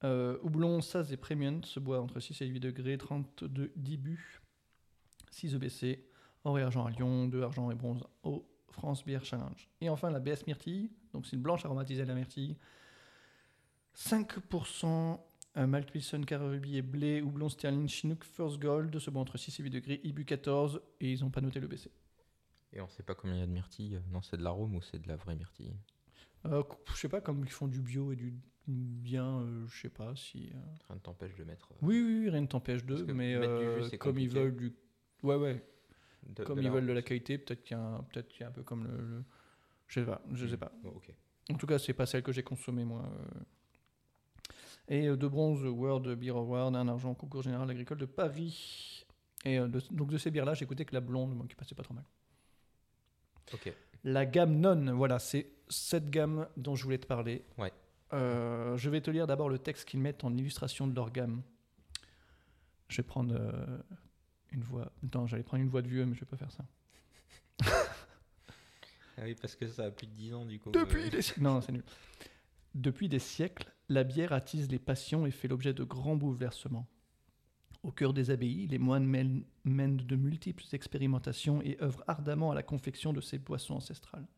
Euh, 0.05 0.39
houblon, 0.43 0.81
Saz 0.81 1.13
et 1.13 1.17
Premium 1.17 1.65
se 1.65 1.81
boit 1.81 2.01
entre 2.01 2.21
6 2.21 2.41
et 2.43 2.47
8 2.47 2.61
degrés, 2.61 2.99
32 2.99 3.73
d'Ibu, 3.75 4.41
6 5.31 5.55
EBC, 5.55 6.05
or 6.45 6.59
et 6.59 6.63
argent 6.63 6.85
à 6.85 6.91
Lyon, 6.91 7.27
2 7.27 7.43
argent 7.43 7.71
et 7.71 7.75
bronze 7.75 8.05
au 8.23 8.47
France 8.71 9.05
Beer 9.05 9.25
Challenge. 9.25 9.69
Et 9.81 9.89
enfin 9.89 10.11
la 10.11 10.21
BS 10.21 10.47
Myrtille, 10.47 10.91
donc 11.13 11.27
c'est 11.27 11.37
une 11.37 11.43
blanche 11.43 11.65
aromatisée 11.65 12.03
à 12.03 12.05
la 12.05 12.15
myrtille. 12.15 12.57
5% 13.97 15.19
euh, 15.57 16.25
Carré 16.25 16.49
Ruby 16.49 16.77
et 16.77 16.83
blé, 16.83 17.21
houblon 17.21 17.49
Sterling 17.49 17.89
Chinook 17.89 18.23
First 18.23 18.61
Gold 18.61 18.97
se 18.99 19.11
boit 19.11 19.23
entre 19.23 19.37
6 19.37 19.59
et 19.59 19.63
8 19.65 19.71
degrés, 19.71 20.01
Ibu 20.05 20.25
14 20.25 20.81
et 21.01 21.13
ils 21.13 21.21
n'ont 21.21 21.31
pas 21.31 21.41
noté 21.41 21.59
le 21.59 21.67
BC. 21.67 21.91
Et 22.73 22.81
on 22.81 22.89
sait 22.89 23.03
pas 23.03 23.15
combien 23.15 23.37
il 23.37 23.41
y 23.41 23.43
a 23.43 23.47
de 23.47 23.53
myrtille. 23.53 24.01
Non, 24.11 24.23
c'est 24.23 24.37
de 24.37 24.43
l'arôme 24.43 24.77
ou 24.77 24.83
c'est 24.83 25.01
de 25.01 25.09
la 25.09 25.17
vraie 25.17 25.35
myrtille? 25.35 25.75
Euh, 26.47 26.63
je 26.95 26.97
sais 26.97 27.09
pas, 27.09 27.21
comme 27.21 27.43
ils 27.45 27.51
font 27.51 27.67
du 27.67 27.81
bio 27.81 28.13
et 28.13 28.17
du 28.17 28.35
bien, 28.69 29.41
euh, 29.41 29.67
je 29.69 29.81
sais 29.83 29.89
pas 29.89 30.15
si. 30.15 30.51
euh, 30.55 30.59
Rien 30.89 30.97
ne 30.97 31.01
t'empêche 31.01 31.35
de 31.35 31.45
mettre. 31.45 31.73
euh, 31.73 31.77
Oui, 31.83 32.01
oui, 32.03 32.19
oui, 32.21 32.31
rien 32.31 32.41
ne 32.43 32.47
t'empêche 32.47 32.85
que 32.85 33.13
mais 33.13 33.35
euh, 33.35 33.89
comme 33.99 34.19
ils 34.19 34.29
veulent 34.29 34.57
du. 34.57 34.73
Ouais, 35.23 35.37
ouais, 35.37 35.65
de- 36.27 36.45
comme 36.45 36.59
de 36.59 36.63
ils 36.63 36.71
veulent 36.71 36.87
de 36.87 36.93
la 36.93 37.03
qualité, 37.03 37.39
peut-être 37.39 37.63
qu'il 37.65 37.77
y 37.77 37.81
a 37.81 37.83
un, 37.83 38.03
peut-être 38.03 38.29
qu'il 38.29 38.43
y 38.43 38.45
a 38.45 38.49
un 38.49 38.53
peu 38.53 38.63
comme 38.63 38.85
le. 38.87 38.97
le- 38.97 39.25
Je 39.89 40.01
sais 40.01 40.07
pas, 40.07 40.23
je 40.33 40.47
sais 40.47 40.57
pas. 40.57 40.71
Bon. 40.83 40.93
En 41.51 41.55
tout 41.55 41.67
cas, 41.67 41.79
c'est 41.79 41.95
pas 41.95 42.05
celle 42.07 42.23
que 42.23 42.31
j'ai 42.33 42.43
consommée 42.43 42.85
moi. 42.85 43.03
euh. 43.11 43.41
Et 44.91 45.07
de 45.09 45.27
bronze, 45.29 45.63
World 45.65 46.07
Beer 46.19 46.31
Award, 46.31 46.75
un 46.77 46.89
argent 46.89 47.15
concours 47.15 47.43
général 47.43 47.69
agricole 47.71 47.99
de 47.99 48.07
Paris. 48.07 49.05
Et 49.45 49.59
de- 49.59 49.83
donc 49.91 50.11
de 50.11 50.19
ces 50.19 50.31
bières-là, 50.31 50.55
j'ai 50.55 50.65
écouté 50.65 50.85
que 50.85 50.95
la 50.95 51.01
blonde, 51.01 51.35
moi, 51.35 51.47
qui 51.47 51.55
passait 51.55 51.75
pas 51.75 51.83
trop 51.83 51.95
mal. 51.95 52.05
Ok. 53.53 53.73
La 54.05 54.27
gamme 54.27 54.59
non, 54.61 54.95
voilà, 54.97 55.19
c'est 55.19 55.51
cette 55.69 56.11
gamme 56.11 56.47
dont 56.57 56.75
je 56.75 56.85
voulais 56.85 56.99
te 56.99 57.07
parler. 57.07 57.45
Ouais. 57.59 57.73
Euh, 58.13 58.77
je 58.77 58.91
vais 58.91 59.01
te 59.01 59.11
lire 59.11 59.27
d'abord 59.27 59.49
le 59.49 59.59
texte 59.59 59.89
qu'ils 59.89 60.01
mettent 60.01 60.25
en 60.25 60.35
illustration 60.35 60.87
de 60.87 60.95
leur 60.95 61.11
gamme. 61.11 61.43
Je 62.89 62.99
vais 62.99 63.03
prendre 63.03 63.35
euh, 63.35 63.79
une 64.51 64.63
voix. 64.63 64.91
Non, 65.15 65.27
j'allais 65.27 65.43
prendre 65.43 65.63
une 65.63 65.69
voix 65.69 65.83
de 65.83 65.89
vieux, 65.89 66.07
mais 66.07 66.15
je 66.15 66.21
vais 66.21 66.27
pas 66.27 66.37
faire 66.37 66.53
ça. 66.53 66.65
Ah 69.21 69.25
oui, 69.25 69.35
parce 69.35 69.57
que 69.57 69.67
ça 69.67 69.87
a 69.87 69.91
plus 69.91 70.07
de 70.07 70.13
10 70.13 70.35
ans 70.35 70.45
du 70.45 70.61
coup. 70.61 70.71
Depuis 70.71 71.07
euh, 71.07 71.11
des 71.11 71.23
siècles. 71.23 71.43
Non, 71.43 71.61
c'est 71.61 71.73
nul. 71.73 71.83
Depuis 72.77 73.09
des 73.09 73.19
siècles, 73.19 73.69
la 73.89 74.05
bière 74.05 74.33
attise 74.33 74.71
les 74.71 74.79
passions 74.79 75.27
et 75.27 75.33
fait 75.33 75.49
l'objet 75.49 75.75
de 75.75 75.83
grands 75.83 76.15
bouleversements. 76.15 76.87
Au 77.83 77.91
cœur 77.91 78.13
des 78.13 78.31
abbayes, 78.31 78.69
les 78.69 78.79
moines 78.79 79.05
mènent, 79.05 79.45
mènent 79.65 79.97
de 79.97 80.15
multiples 80.15 80.65
expérimentations 80.73 81.61
et 81.63 81.77
œuvrent 81.83 82.05
ardemment 82.07 82.53
à 82.53 82.55
la 82.55 82.63
confection 82.63 83.13
de 83.13 83.21
ces 83.21 83.39
boissons 83.39 83.75
ancestrales. 83.75 84.29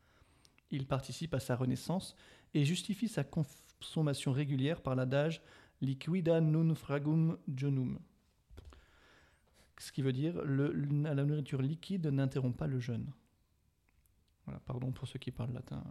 Ils 0.70 0.86
participent 0.86 1.34
à 1.34 1.40
sa 1.40 1.56
renaissance 1.56 2.16
et 2.54 2.64
justifient 2.64 3.08
sa 3.08 3.24
consommation 3.24 4.32
régulière 4.32 4.82
par 4.82 4.94
l'adage 4.94 5.42
liquida 5.80 6.40
non 6.40 6.74
fragum 6.74 7.38
jonum. 7.54 7.98
Ce 9.78 9.92
qui 9.92 10.02
veut 10.02 10.12
dire 10.12 10.42
la 10.44 11.24
nourriture 11.24 11.62
liquide 11.62 12.06
n'interrompt 12.06 12.56
pas 12.56 12.66
le 12.66 12.80
jeûne. 12.80 13.10
Voilà, 14.44 14.60
pardon 14.60 14.92
pour 14.92 15.08
ceux 15.08 15.18
qui 15.18 15.30
parlent 15.30 15.52
latin. 15.52 15.82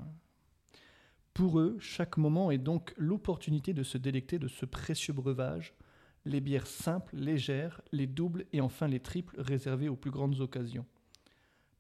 Pour 1.33 1.59
eux, 1.59 1.77
chaque 1.79 2.17
moment 2.17 2.51
est 2.51 2.57
donc 2.57 2.93
l'opportunité 2.97 3.73
de 3.73 3.83
se 3.83 3.97
délecter 3.97 4.37
de 4.37 4.47
ce 4.47 4.65
précieux 4.65 5.13
breuvage, 5.13 5.73
les 6.25 6.41
bières 6.41 6.67
simples, 6.67 7.15
légères, 7.15 7.81
les 7.91 8.07
doubles 8.07 8.45
et 8.51 8.61
enfin 8.61 8.87
les 8.87 8.99
triples 8.99 9.39
réservées 9.39 9.89
aux 9.89 9.95
plus 9.95 10.11
grandes 10.11 10.39
occasions. 10.41 10.85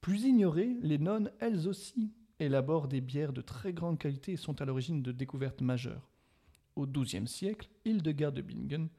Plus 0.01 0.23
ignorées, 0.23 0.77
les 0.81 0.97
nonnes, 0.97 1.31
elles 1.39 1.67
aussi, 1.67 2.13
élaborent 2.39 2.87
des 2.87 3.01
bières 3.01 3.33
de 3.33 3.41
très 3.41 3.73
grande 3.73 3.99
qualité 3.99 4.33
et 4.33 4.37
sont 4.37 4.61
à 4.61 4.65
l'origine 4.65 5.01
de 5.01 5.11
découvertes 5.11 5.61
majeures. 5.61 6.09
Au 6.75 6.87
XIIe 6.87 7.27
siècle, 7.27 7.69
Hildegard 7.85 8.31
de 8.31 8.41
Bingen 8.41 8.89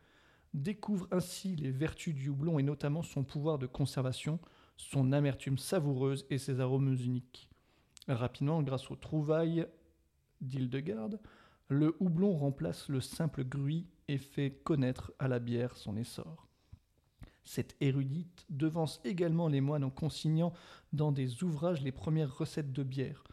découvre 0.52 1.08
ainsi 1.10 1.56
les 1.56 1.70
vertus 1.70 2.14
du 2.14 2.28
houblon 2.28 2.58
et 2.58 2.62
notamment 2.62 3.02
son 3.02 3.24
pouvoir 3.24 3.58
de 3.58 3.66
conservation, 3.66 4.38
son 4.76 5.12
amertume 5.12 5.58
savoureuse 5.58 6.26
et 6.30 6.38
ses 6.38 6.60
arômes 6.60 6.92
uniques. 6.94 7.48
Rapidement, 8.08 8.62
grâce 8.62 8.90
aux 8.90 8.96
trouvailles 8.96 9.66
d'Hildegard, 10.40 11.10
le 11.68 11.96
houblon 12.00 12.32
remplace 12.32 12.88
le 12.88 13.00
simple 13.00 13.44
gruy 13.44 13.86
et 14.08 14.18
fait 14.18 14.50
connaître 14.64 15.12
à 15.18 15.28
la 15.28 15.38
bière 15.38 15.76
son 15.76 15.96
essor. 15.96 16.48
Cette 17.44 17.76
érudite 17.80 18.44
devance 18.50 19.00
également 19.04 19.48
les 19.48 19.60
moines 19.60 19.84
en 19.84 19.90
consignant 19.90 20.52
dans 20.92 21.12
des 21.12 21.42
ouvrages 21.44 21.82
les 21.82 21.92
premières 21.92 22.36
recettes 22.36 22.72
de 22.72 22.82
bière. 22.82 23.24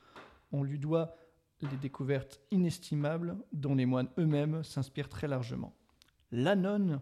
On 0.51 0.63
lui 0.63 0.79
doit 0.79 1.15
les 1.61 1.77
découvertes 1.77 2.39
inestimables 2.51 3.37
dont 3.51 3.75
les 3.75 3.85
moines 3.85 4.09
eux-mêmes 4.17 4.63
s'inspirent 4.63 5.09
très 5.09 5.27
largement. 5.27 5.75
L'Anon 6.31 7.01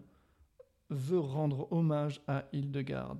veut 0.89 1.19
rendre 1.19 1.72
hommage 1.72 2.22
à 2.27 2.45
Hildegard 2.53 3.17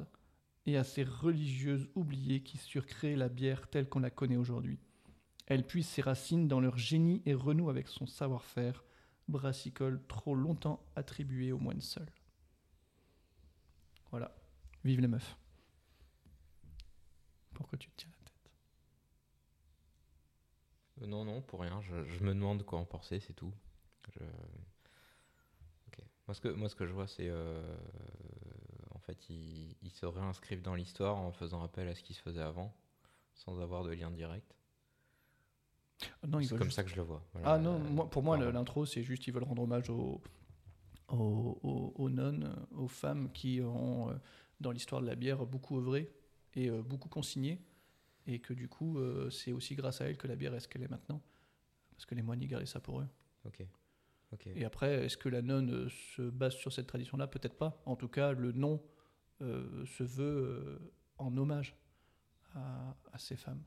et 0.66 0.78
à 0.78 0.84
ces 0.84 1.04
religieuses 1.04 1.90
oubliées 1.96 2.42
qui 2.42 2.58
surcréent 2.58 3.18
la 3.18 3.30
bière 3.30 3.68
telle 3.70 3.90
qu'on 3.90 4.00
la 4.00 4.10
connaît 4.10 4.38
aujourd'hui. 4.38 4.80
Elle 5.48 5.66
puise 5.66 5.88
ses 5.88 6.02
racines 6.02 6.48
dans 6.48 6.60
leur 6.60 6.78
génie 6.78 7.22
et 7.26 7.34
renoue 7.34 7.70
avec 7.70 7.88
son 7.88 8.08
savoir-faire, 8.08 8.84
brassicole 9.28 10.02
trop 10.08 10.36
longtemps 10.36 10.84
attribué 10.96 11.52
aux 11.52 11.60
moines 11.60 11.82
seuls. 11.82 12.12
Voilà. 14.12 14.36
Vive 14.84 15.02
les 15.02 15.08
meufs. 15.08 15.38
Pourquoi 17.54 17.78
tu 17.78 17.90
te 17.92 18.06
Euh, 18.06 18.15
non, 21.02 21.26
non, 21.26 21.42
pour 21.42 21.62
rien. 21.62 21.82
Je, 21.82 22.04
je 22.06 22.24
me 22.24 22.34
demande 22.34 22.64
quoi 22.64 22.80
en 22.80 22.86
penser, 22.86 23.20
c'est 23.20 23.34
tout. 23.34 23.52
Je- 24.14 24.20
Ok. 25.88 26.00
Moi, 26.28 26.34
ce 26.36 26.42
que, 26.42 26.48
moi, 26.50 26.70
ce 26.70 26.76
que 26.76 26.86
je 26.86 26.94
vois, 26.94 27.08
c'est. 27.08 27.28
euh, 27.30 27.76
En 28.96 29.00
fait, 29.00 29.30
ils, 29.30 29.76
ils 29.84 29.92
se 29.92 30.06
réinscrivent 30.08 30.64
dans 30.64 30.74
l'histoire 30.74 31.18
en 31.18 31.32
faisant 31.32 31.62
appel 31.64 31.88
à 31.88 31.94
ce 31.96 32.02
qui 32.02 32.14
se 32.16 32.22
faisait 32.24 32.42
avant, 32.42 32.74
sans 33.36 33.60
avoir 33.60 33.84
de 33.84 33.92
lien 33.92 34.10
direct. 34.10 34.56
Non, 36.28 36.42
C'est 36.42 36.50
comme 36.58 36.64
juste- 36.68 36.76
ça 36.76 36.84
que 36.84 36.90
je 36.90 36.96
le 36.96 37.04
vois. 37.04 37.24
Voilà. 37.34 37.54
Ah 37.54 37.58
non, 37.60 37.78
moi- 37.80 38.10
pour 38.10 38.24
moi, 38.24 38.38
l'intro, 38.38 38.86
c'est 38.88 39.04
juste 39.04 39.28
ils 39.28 39.32
veulent 39.34 39.44
rendre 39.44 39.62
hommage 39.64 39.90
aux, 39.92 40.22
aux, 41.10 41.60
aux- 41.62 41.94
aux 41.96 42.10
nonnes, 42.10 42.46
euh, 42.46 42.78
aux 42.78 42.88
femmes 42.88 43.32
qui 43.32 43.62
ont, 43.62 44.10
euh, 44.10 44.16
dans 44.60 44.72
l'histoire 44.72 45.02
de 45.02 45.08
la 45.08 45.16
bière, 45.16 45.46
beaucoup 45.46 45.78
œuvré 45.78 46.12
et 46.56 46.70
euh, 46.70 46.82
beaucoup 46.82 47.10
consigné. 47.10 47.62
Et 48.28 48.40
que 48.40 48.54
du 48.54 48.68
coup, 48.68 48.98
euh, 49.00 49.30
c'est 49.30 49.52
aussi 49.52 49.76
grâce 49.76 50.02
à 50.02 50.06
elles 50.10 50.18
que 50.18 50.28
la 50.28 50.36
bière 50.36 50.54
est 50.56 50.60
ce 50.60 50.68
qu'elle 50.68 50.82
est 50.84 50.88
maintenant. 50.90 51.22
Parce 51.92 52.06
que 52.06 52.16
les 52.16 52.22
moines, 52.24 52.42
ils 52.42 52.48
gardaient 52.48 52.66
ça 52.66 52.80
pour 52.80 53.00
eux. 53.02 53.08
Ok. 53.46 53.64
Ok. 54.32 54.48
Et 54.48 54.66
après, 54.66 55.06
est-ce 55.06 55.18
que 55.18 55.30
la 55.30 55.42
nonne 55.42 55.72
euh, 55.72 55.90
se 55.90 56.24
base 56.24 56.56
sur 56.56 56.74
cette 56.74 56.88
tradition-là? 56.88 57.28
Peut-être 57.28 57.56
pas. 57.58 57.82
En 57.86 57.96
tout 57.96 58.08
cas, 58.10 58.32
le 58.32 58.52
nom 58.52 58.84
euh, 59.42 59.86
se 59.86 60.04
veut 60.04 60.26
euh, 60.26 60.94
en 61.20 61.36
hommage 61.38 61.76
à, 62.56 62.96
à 63.14 63.18
ces 63.20 63.36
femmes. 63.36 63.64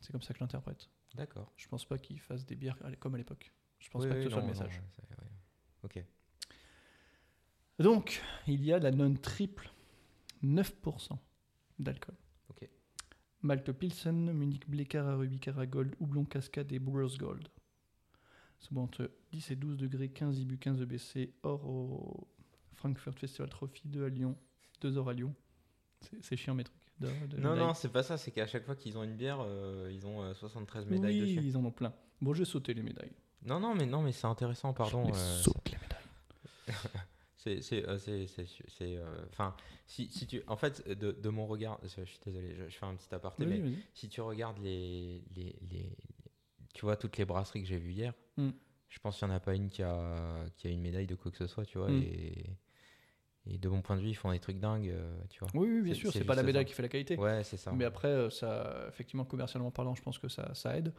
C'est 0.00 0.12
comme 0.12 0.22
ça 0.22 0.32
que 0.32 0.38
je 0.38 0.44
l'interprète. 0.44 0.88
D'accord. 1.14 1.52
Je 1.56 1.68
pense 1.68 1.84
pas 1.84 1.98
qu'ils 1.98 2.20
fassent 2.20 2.46
des 2.46 2.56
bières 2.56 2.78
comme 3.00 3.14
à 3.14 3.18
l'époque. 3.18 3.52
Je 3.78 3.90
pense 3.90 4.04
Oui, 4.04 4.08
pas 4.08 4.14
que 4.16 4.22
ce 4.24 4.30
soit 4.30 4.40
le 4.40 4.46
message. 4.46 4.80
non. 4.80 5.26
Ok. 5.84 6.02
Donc, 7.78 8.22
il 8.46 8.64
y 8.64 8.72
a 8.72 8.78
la 8.78 8.90
non 8.90 9.14
triple, 9.14 9.70
9% 10.42 11.16
d'alcool. 11.78 12.16
Ok. 12.48 12.68
Malte 13.42 13.72
Pilsen, 13.72 14.32
Munich 14.32 14.68
Blé, 14.68 14.84
Cara 14.84 15.14
Ruby, 15.16 15.38
Cara 15.38 15.66
Gold, 15.66 15.94
Houblon 16.00 16.24
Cascade 16.24 16.72
et 16.72 16.78
Brewers 16.78 17.16
Gold. 17.18 17.48
C'est 18.58 18.72
bon, 18.72 18.82
entre 18.82 19.10
10 19.32 19.52
et 19.52 19.56
12 19.56 19.76
degrés, 19.76 20.08
15 20.08 20.40
IBU, 20.40 20.58
15 20.58 20.80
EBC, 20.82 21.32
or 21.44 21.64
au 21.64 22.26
Frankfurt 22.74 23.16
Festival 23.18 23.48
Trophy, 23.48 23.82
2 23.86 24.04
à 24.04 24.08
Lyon, 24.08 24.36
2 24.80 24.98
heures 24.98 25.08
à 25.08 25.12
Lyon. 25.12 25.34
C'est 26.20 26.36
chiant 26.36 26.54
mes 26.54 26.64
trucs. 26.64 26.76
de- 27.00 27.06
de 27.28 27.36
Non, 27.40 27.54
non, 27.54 27.74
c'est 27.74 27.92
pas 27.92 28.02
ça. 28.02 28.16
C'est 28.16 28.32
qu'à 28.32 28.48
chaque 28.48 28.64
fois 28.64 28.74
qu'ils 28.74 28.98
ont 28.98 29.04
une 29.04 29.14
bière, 29.14 29.38
euh, 29.40 29.88
ils 29.92 30.04
ont 30.04 30.22
euh, 30.22 30.34
73 30.34 30.86
médailles 30.86 31.22
oui, 31.22 31.36
dessus. 31.36 31.46
ils 31.48 31.56
en 31.56 31.64
ont 31.64 31.70
plein. 31.70 31.92
Bon, 32.20 32.34
j'ai 32.34 32.44
sauté 32.44 32.74
les 32.74 32.82
médailles. 32.82 33.12
Non, 33.44 33.60
non, 33.60 33.72
mais 33.76 33.86
non, 33.86 34.02
mais 34.02 34.10
c'est 34.10 34.26
intéressant, 34.26 34.72
pardon. 34.72 35.06
Euh. 35.14 35.42
C'est 37.62 37.84
C'est, 37.98 38.26
c'est, 38.26 38.96
euh, 38.96 39.04
euh, 39.04 39.24
enfin, 39.30 39.54
si, 39.86 40.08
si 40.08 40.26
tu, 40.26 40.42
en 40.46 40.56
fait, 40.56 40.86
de, 40.88 41.12
de 41.12 41.28
mon 41.28 41.46
regard, 41.46 41.78
je 41.82 42.04
suis 42.04 42.18
désolé, 42.24 42.54
je, 42.54 42.68
je 42.68 42.76
fais 42.76 42.86
un 42.86 42.94
petit 42.94 43.12
aparté, 43.14 43.46
mais 43.46 43.62
si 43.94 44.08
tu 44.08 44.20
regardes 44.20 44.58
les, 44.58 45.22
les, 45.36 45.56
les- 45.70 45.96
tu 46.74 46.82
vois 46.84 46.96
toutes 46.96 47.16
les 47.16 47.24
brasseries 47.24 47.62
que 47.62 47.68
j'ai 47.68 47.78
vues 47.78 47.92
hier, 47.92 48.14
Mm. 48.36 48.50
je 48.88 48.98
pense 49.00 49.18
qu'il 49.18 49.26
n'y 49.28 49.34
en 49.34 49.36
a 49.36 49.40
pas 49.40 49.54
une 49.54 49.68
qui 49.68 49.82
a, 49.82 50.44
qui 50.56 50.68
a 50.68 50.70
une 50.70 50.80
médaille 50.82 51.06
de 51.08 51.14
quoi 51.16 51.30
que 51.30 51.36
ce 51.38 51.46
soit, 51.46 51.64
tu 51.64 51.78
vois, 51.78 51.90
Mm. 51.90 52.02
et, 52.02 52.44
et 53.46 53.58
de 53.58 53.68
mon 53.68 53.80
point 53.82 53.96
de 53.96 54.02
vue, 54.02 54.10
ils 54.10 54.14
font 54.16 54.30
des 54.30 54.38
trucs 54.38 54.58
dingues, 54.60 54.90
euh, 54.90 55.16
tu 55.30 55.40
vois. 55.40 55.48
Oui, 55.54 55.68
oui, 55.68 55.82
bien 55.82 55.94
sûr, 55.94 56.12
c'est 56.12 56.24
pas 56.24 56.34
la 56.34 56.42
médaille 56.42 56.64
ça. 56.64 56.68
qui 56.68 56.74
fait 56.74 56.82
la 56.82 56.88
qualité. 56.88 57.16
Ouais, 57.16 57.42
c'est 57.44 57.56
ça. 57.56 57.72
Mais 57.72 57.84
après, 57.84 58.30
ça, 58.30 58.84
effectivement, 58.88 59.24
commercialement 59.24 59.70
parlant, 59.70 59.94
je 59.94 60.02
pense 60.02 60.18
que 60.18 60.28
ça, 60.28 60.54
ça 60.54 60.76
aide. 60.76 60.92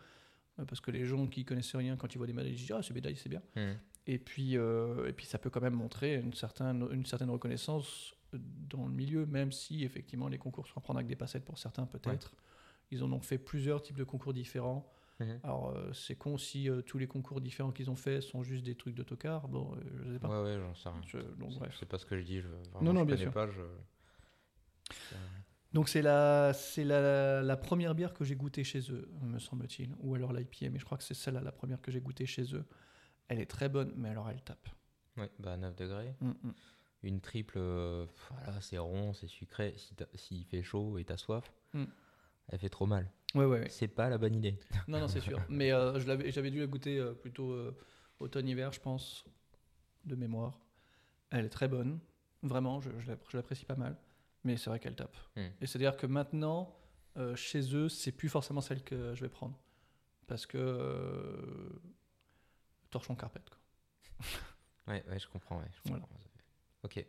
Euh, 0.60 0.66
Parce 0.66 0.82
que 0.82 0.92
les 0.92 1.06
gens 1.06 1.26
qui 1.28 1.46
connaissent 1.46 1.76
rien, 1.76 1.96
quand 1.96 2.14
ils 2.14 2.18
voient 2.18 2.28
des 2.28 2.34
médailles, 2.34 2.52
ils 2.54 2.58
disent 2.58 2.72
Ah, 2.72 2.82
c'est 2.84 2.94
médaille, 2.94 3.16
c'est 3.16 3.30
bien. 3.30 3.42
Mm. 3.56 3.72
Et 4.08 4.18
puis, 4.18 4.58
euh, 4.58 5.08
et 5.08 5.14
puis, 5.14 5.26
ça 5.26 5.38
peut 5.38 5.50
quand 5.50 5.62
même 5.62 5.74
montrer 5.76 6.16
une 6.16 6.34
certaine, 6.34 6.88
une 6.92 7.06
certaine 7.06 7.30
reconnaissance 7.30 8.16
dans 8.34 8.86
le 8.86 8.92
milieu, 8.94 9.26
même 9.26 9.52
si, 9.52 9.84
effectivement, 9.84 10.28
les 10.28 10.38
concours 10.38 10.68
se 10.68 10.74
reprennent 10.74 10.98
avec 10.98 11.08
des 11.08 11.16
passettes 11.16 11.46
pour 11.46 11.58
certains, 11.58 11.86
peut-être. 11.86 12.34
Ils 12.92 13.04
en 13.04 13.12
ont 13.12 13.22
fait 13.22 13.38
plusieurs 13.38 13.82
types 13.82 13.98
de 13.98 14.04
concours 14.04 14.34
différents. 14.34 14.92
Mhm. 15.20 15.40
Alors, 15.44 15.70
euh, 15.76 15.92
c'est 15.94 16.16
con 16.16 16.38
si 16.38 16.70
euh, 16.70 16.82
tous 16.82 16.98
les 16.98 17.06
concours 17.08 17.42
différents 17.42 17.72
qu'ils 17.72 17.90
ont 17.92 17.96
fait 17.96 18.22
sont 18.22 18.42
juste 18.42 18.64
des 18.64 18.76
trucs 18.76 18.96
d'autocar. 18.96 19.48
Bon, 19.48 19.76
euh, 19.76 19.80
je 20.08 20.14
sais 20.14 20.20
pas. 20.20 20.30
Ouais, 20.30 20.44
ouais, 20.56 20.60
j'en 20.60 20.74
sais 20.74 20.90
rien. 20.90 21.02
Je- 21.06 21.36
donc, 21.38 21.54
bref. 21.60 21.76
C'est 21.78 21.86
pas 21.88 21.98
ce 21.98 22.06
que 22.06 22.18
je 22.18 22.24
dis. 22.24 22.40
Je, 22.40 22.48
vraiment, 22.48 22.82
Non, 22.82 22.94
non, 22.94 23.02
je 23.02 23.06
bien 23.06 23.16
connais 23.16 23.26
sûr. 23.26 23.34
pas. 23.34 23.48
Je... 23.52 23.62
Donc 25.74 25.88
c'est 25.88 26.02
la, 26.02 26.52
c'est 26.54 26.84
la, 26.84 27.42
la 27.44 27.58
première 27.58 27.94
bière 27.94 28.14
que 28.14 28.24
j'ai 28.24 28.36
goûtée 28.36 28.64
chez 28.64 28.92
eux, 28.92 29.08
me 29.22 29.38
semble-t-il. 29.38 29.94
Ou 30.00 30.16
alors 30.16 30.34
l'IPA, 30.34 30.70
mais 30.72 30.80
je 30.80 30.86
crois 30.86 30.98
que 30.98 31.04
c'est 31.04 31.14
celle-là 31.14 31.42
la 31.42 31.52
première 31.52 31.80
que 31.82 31.92
j'ai 31.92 32.02
goûtée 32.02 32.26
chez 32.26 32.56
eux. 32.56 32.66
Elle 33.28 33.40
est 33.40 33.46
très 33.50 33.70
bonne, 33.70 33.94
mais 33.96 34.10
alors 34.10 34.30
elle 34.30 34.42
tape. 34.42 34.68
Ouais, 35.18 35.30
bah 35.38 35.58
9 35.58 35.76
degrés. 35.76 36.16
Mm, 36.22 36.30
mm. 36.30 36.54
Une 37.04 37.22
triple, 37.22 37.58
euh, 37.58 38.06
voilà, 38.30 38.60
c'est 38.62 38.78
rond, 38.80 39.14
c'est 39.14 39.28
sucré. 39.28 39.74
Si 39.78 39.96
S'il 40.16 40.46
fait 40.46 40.64
chaud 40.64 40.98
et 40.98 41.06
t'as 41.06 41.18
soif, 41.18 41.52
Mm. 41.74 41.84
elle 42.48 42.60
fait 42.60 42.70
trop 42.70 42.88
mal. 42.88 43.12
Ouais, 43.36 43.46
ouais, 43.46 43.60
ouais. 43.60 43.70
C'est 43.70 43.88
pas 43.88 44.10
la 44.10 44.18
bonne 44.18 44.34
idée. 44.36 44.58
Non, 44.88 45.00
non, 45.00 45.08
c'est 45.08 45.20
sûr. 45.22 45.40
Mais 45.50 45.72
euh, 45.72 46.00
j'avais 46.00 46.50
dû 46.50 46.60
la 46.60 46.66
goûter 46.68 46.98
euh, 46.98 47.14
plutôt 47.14 47.52
euh, 47.52 47.78
automne-hiver, 48.20 48.72
je 48.74 48.80
pense, 48.80 49.24
de 50.06 50.16
mémoire. 50.16 50.60
Elle 51.30 51.46
est 51.46 51.50
très 51.50 51.68
bonne, 51.68 52.00
vraiment, 52.42 52.82
je, 52.82 52.90
je 53.00 53.38
l'apprécie 53.38 53.66
pas 53.66 53.76
mal. 53.76 53.96
Mais 54.44 54.58
c'est 54.58 54.70
vrai 54.70 54.80
qu'elle 54.80 54.96
tape. 54.96 55.16
Mm. 55.36 55.42
Et 55.62 55.66
c'est-à-dire 55.68 55.98
que 55.98 56.08
maintenant, 56.08 56.76
euh, 57.18 57.36
chez 57.36 57.76
eux, 57.76 57.90
c'est 57.90 58.12
plus 58.12 58.30
forcément 58.30 58.62
celle 58.62 58.84
que 58.84 59.14
je 59.16 59.22
vais 59.22 59.30
prendre. 59.30 59.58
Parce 60.28 60.46
que. 60.46 60.58
euh, 60.58 61.70
torchon 62.90 63.16
carpette, 63.16 63.50
quoi. 63.50 63.60
Ouais, 64.88 65.04
ouais, 65.08 65.20
je 65.20 65.28
comprends. 65.28 65.60
Ouais, 65.60 65.68
je 65.72 65.90
Voilà. 65.90 66.04
Ok. 66.84 67.06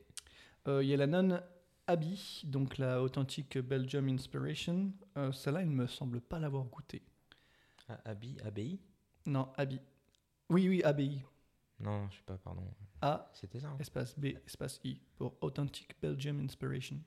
Euh, 0.69 0.83
Il 0.83 0.89
y 0.89 0.93
a 0.93 0.99
la 0.99 1.07
non 1.07 1.41
Abbey, 1.87 2.15
donc 2.45 2.77
la 2.77 3.01
authentique 3.03 3.57
Belgium 3.57 4.07
Inspiration. 4.09 4.93
Euh, 5.17 5.33
Celle-là, 5.33 5.63
il 5.63 5.71
ne 5.71 5.75
me 5.75 5.87
semble 5.87 6.21
pas 6.21 6.39
l'avoir 6.39 6.65
goûtée. 6.65 7.03
Ah, 7.89 7.99
Abi, 8.05 8.37
ABI 8.45 8.79
Non, 9.25 9.51
Abbey. 9.57 9.81
Oui, 10.51 10.69
oui, 10.69 10.83
Abbey. 10.83 11.23
Non, 11.79 12.07
je 12.11 12.17
sais 12.17 12.23
pas, 12.27 12.37
pardon. 12.37 12.63
A, 13.01 13.31
C'était 13.33 13.61
ça. 13.61 13.69
hein 13.69 13.77
espace 13.81 14.15
B, 14.19 14.27
espace 14.47 14.79
I, 14.85 15.01
pour 15.17 15.35
Authentic 15.41 15.99
Belgium 16.03 16.39
Inspiration. 16.41 17.01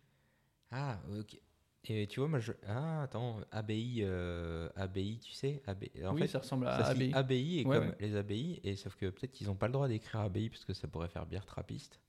Ah, 0.76 1.00
ok. 1.20 1.40
Et 1.86 2.08
tu 2.08 2.20
vois, 2.22 2.30
moi, 2.30 2.40
je. 2.40 2.54
Ah, 2.66 3.04
attends, 3.04 3.42
ABI, 3.52 4.00
euh, 4.04 4.70
ABI, 4.76 5.20
tu 5.20 5.34
sais 5.34 5.62
AB... 5.68 5.84
En 6.06 6.14
oui, 6.14 6.22
fait, 6.22 6.28
ça 6.28 6.40
ressemble 6.40 6.66
à 6.68 6.82
ça 6.84 6.94
se 6.94 6.98
lit 7.00 7.12
Abbey. 7.14 7.18
ABI 7.36 7.60
et 7.60 7.66
Ouais, 7.66 7.78
comme 7.78 7.90
ouais. 7.90 7.98
les 8.00 8.16
ABI, 8.16 8.60
et 8.64 8.76
sauf 8.78 8.96
que 8.96 9.10
peut-être 9.10 9.32
qu'ils 9.34 9.48
n'ont 9.48 9.56
pas 9.56 9.68
le 9.68 9.74
droit 9.74 9.88
d'écrire 9.90 10.22
ABI 10.22 10.50
parce 10.50 10.64
que 10.66 10.74
ça 10.74 10.88
pourrait 10.88 11.10
faire 11.10 11.26
bière 11.26 11.46
trappiste. 11.46 12.00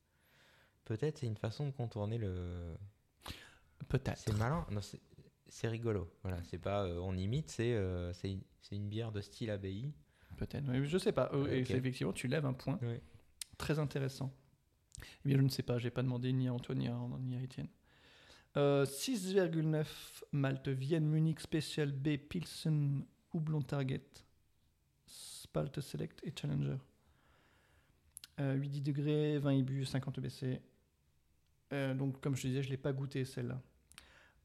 Peut-être 0.84 1.18
c'est 1.18 1.26
une 1.26 1.36
façon 1.36 1.66
de 1.66 1.72
contourner 1.72 2.18
le. 2.18 2.76
Peut-être. 3.88 4.18
C'est 4.18 4.36
malin. 4.38 4.64
Non, 4.70 4.80
c'est- 4.80 5.00
c'est 5.48 5.68
rigolo. 5.68 6.08
Voilà, 6.22 6.42
c'est 6.44 6.58
pas 6.58 6.84
euh, 6.84 6.98
on 7.00 7.16
imite, 7.16 7.50
c'est 7.50 7.74
euh, 7.74 8.12
c'est 8.12 8.30
une- 8.32 8.42
c'est 8.60 8.76
une 8.76 8.88
bière 8.88 9.10
de 9.12 9.20
style 9.20 9.50
ABI. 9.50 9.92
Peut-être. 10.36 10.64
mais 10.66 10.84
Je 10.84 10.98
sais 10.98 11.12
pas. 11.12 11.30
Euh, 11.32 11.46
et 11.48 11.60
effectivement, 11.60 12.12
tu 12.12 12.28
lèves 12.28 12.46
un 12.46 12.54
point 12.54 12.78
très 13.58 13.78
intéressant. 13.78 14.32
Eh 15.24 15.28
bien, 15.28 15.36
je 15.36 15.42
ne 15.42 15.48
sais 15.48 15.62
pas. 15.62 15.78
J'ai 15.78 15.90
pas 15.90 16.02
demandé 16.02 16.32
ni 16.32 16.48
à 16.48 16.54
Antoine 16.54 16.78
ni 16.78 16.88
à, 16.88 16.96
ni 17.20 17.36
à 17.36 17.40
Étienne. 17.42 17.68
Euh, 18.56 18.84
6,9 18.84 20.22
Malte 20.32 20.68
Vienne 20.68 21.06
Munich 21.06 21.40
Special 21.40 21.90
B 21.90 22.16
Pilsen 22.18 23.04
Houblon 23.32 23.62
Target 23.62 24.02
Spalt 25.06 25.80
Select 25.80 26.20
et 26.24 26.32
Challenger. 26.38 26.76
Euh, 28.40 28.54
8 28.54 28.80
degrés, 28.80 29.38
20 29.38 29.52
IBU, 29.54 29.84
50 29.84 30.18
EBC. 30.18 30.60
Euh, 31.72 31.94
donc, 31.94 32.20
comme 32.20 32.36
je 32.36 32.42
te 32.42 32.46
disais, 32.48 32.62
je 32.62 32.68
ne 32.68 32.72
l'ai 32.72 32.76
pas 32.76 32.92
goûté 32.92 33.24
celle-là. 33.24 33.60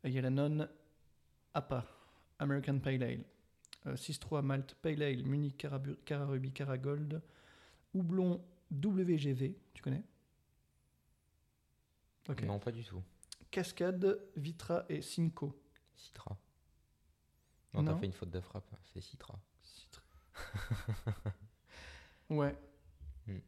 Il 0.03 0.11
y 0.11 0.18
a 0.18 0.22
la 0.22 0.30
non 0.30 0.68
APA, 1.53 1.86
American 2.40 2.80
Pale 2.80 3.03
Ale. 3.03 3.23
Euh, 3.88 3.95
6,3 3.95 4.41
Malte 4.41 4.76
Pale 4.76 5.02
Ale, 5.03 5.23
Munich 5.23 5.57
Carabu- 5.57 5.98
Cararuby 6.06 6.52
Caragold. 6.52 7.22
Houblon 7.94 8.41
WGV, 8.72 9.56
tu 9.73 9.81
connais? 9.81 10.03
Non, 12.45 12.60
pas 12.60 12.72
du 12.72 12.84
tout. 12.84 13.02
Cascade, 13.52 14.20
Vitra 14.36 14.86
et 14.90 15.02
Simcoe. 15.02 15.54
Citra. 15.96 16.38
Non, 17.74 17.84
t'as 17.84 17.92
Non. 17.92 17.98
fait 18.00 18.06
une 18.06 18.14
faute 18.14 18.30
de 18.32 18.40
frappe. 18.40 18.70
C'est 18.94 19.02
Citra. 19.02 19.40
Ouais. 22.30 22.56
Hmm. 23.28 23.40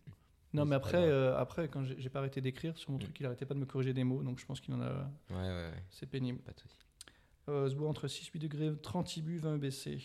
Non, 0.54 0.66
Mais 0.66 0.76
après, 0.76 0.98
euh, 0.98 1.38
après 1.38 1.68
quand 1.70 1.84
j'ai 1.86 2.10
pas 2.10 2.18
arrêté 2.20 2.42
d'écrire 2.42 2.76
sur 2.78 2.90
mon 2.92 2.98
Hmm. 2.98 3.02
truc, 3.02 3.20
il 3.20 3.26
arrêtait 3.28 3.46
pas 3.46 3.54
de 3.54 3.60
me 3.60 3.66
corriger 3.66 3.94
des 3.94 4.04
mots, 4.04 4.24
donc 4.24 4.40
je 4.40 4.46
pense 4.46 4.60
qu'il 4.60 4.74
en 4.74 4.82
a. 4.82 4.92
Ouais, 5.30 5.36
ouais, 5.36 5.70
ouais. 5.72 5.84
C'est 5.92 6.08
pénible. 6.08 6.40
Pas 6.40 6.52
de 6.52 6.60
souci. 6.60 6.76
Euh, 7.50 7.70
se 7.70 7.76
boit 7.76 7.88
entre 7.90 8.08
6-8 8.08 8.40
degrés, 8.40 8.72
30 8.82 9.18
IBU, 9.18 9.38
20 9.38 9.56
EBC. 9.58 10.00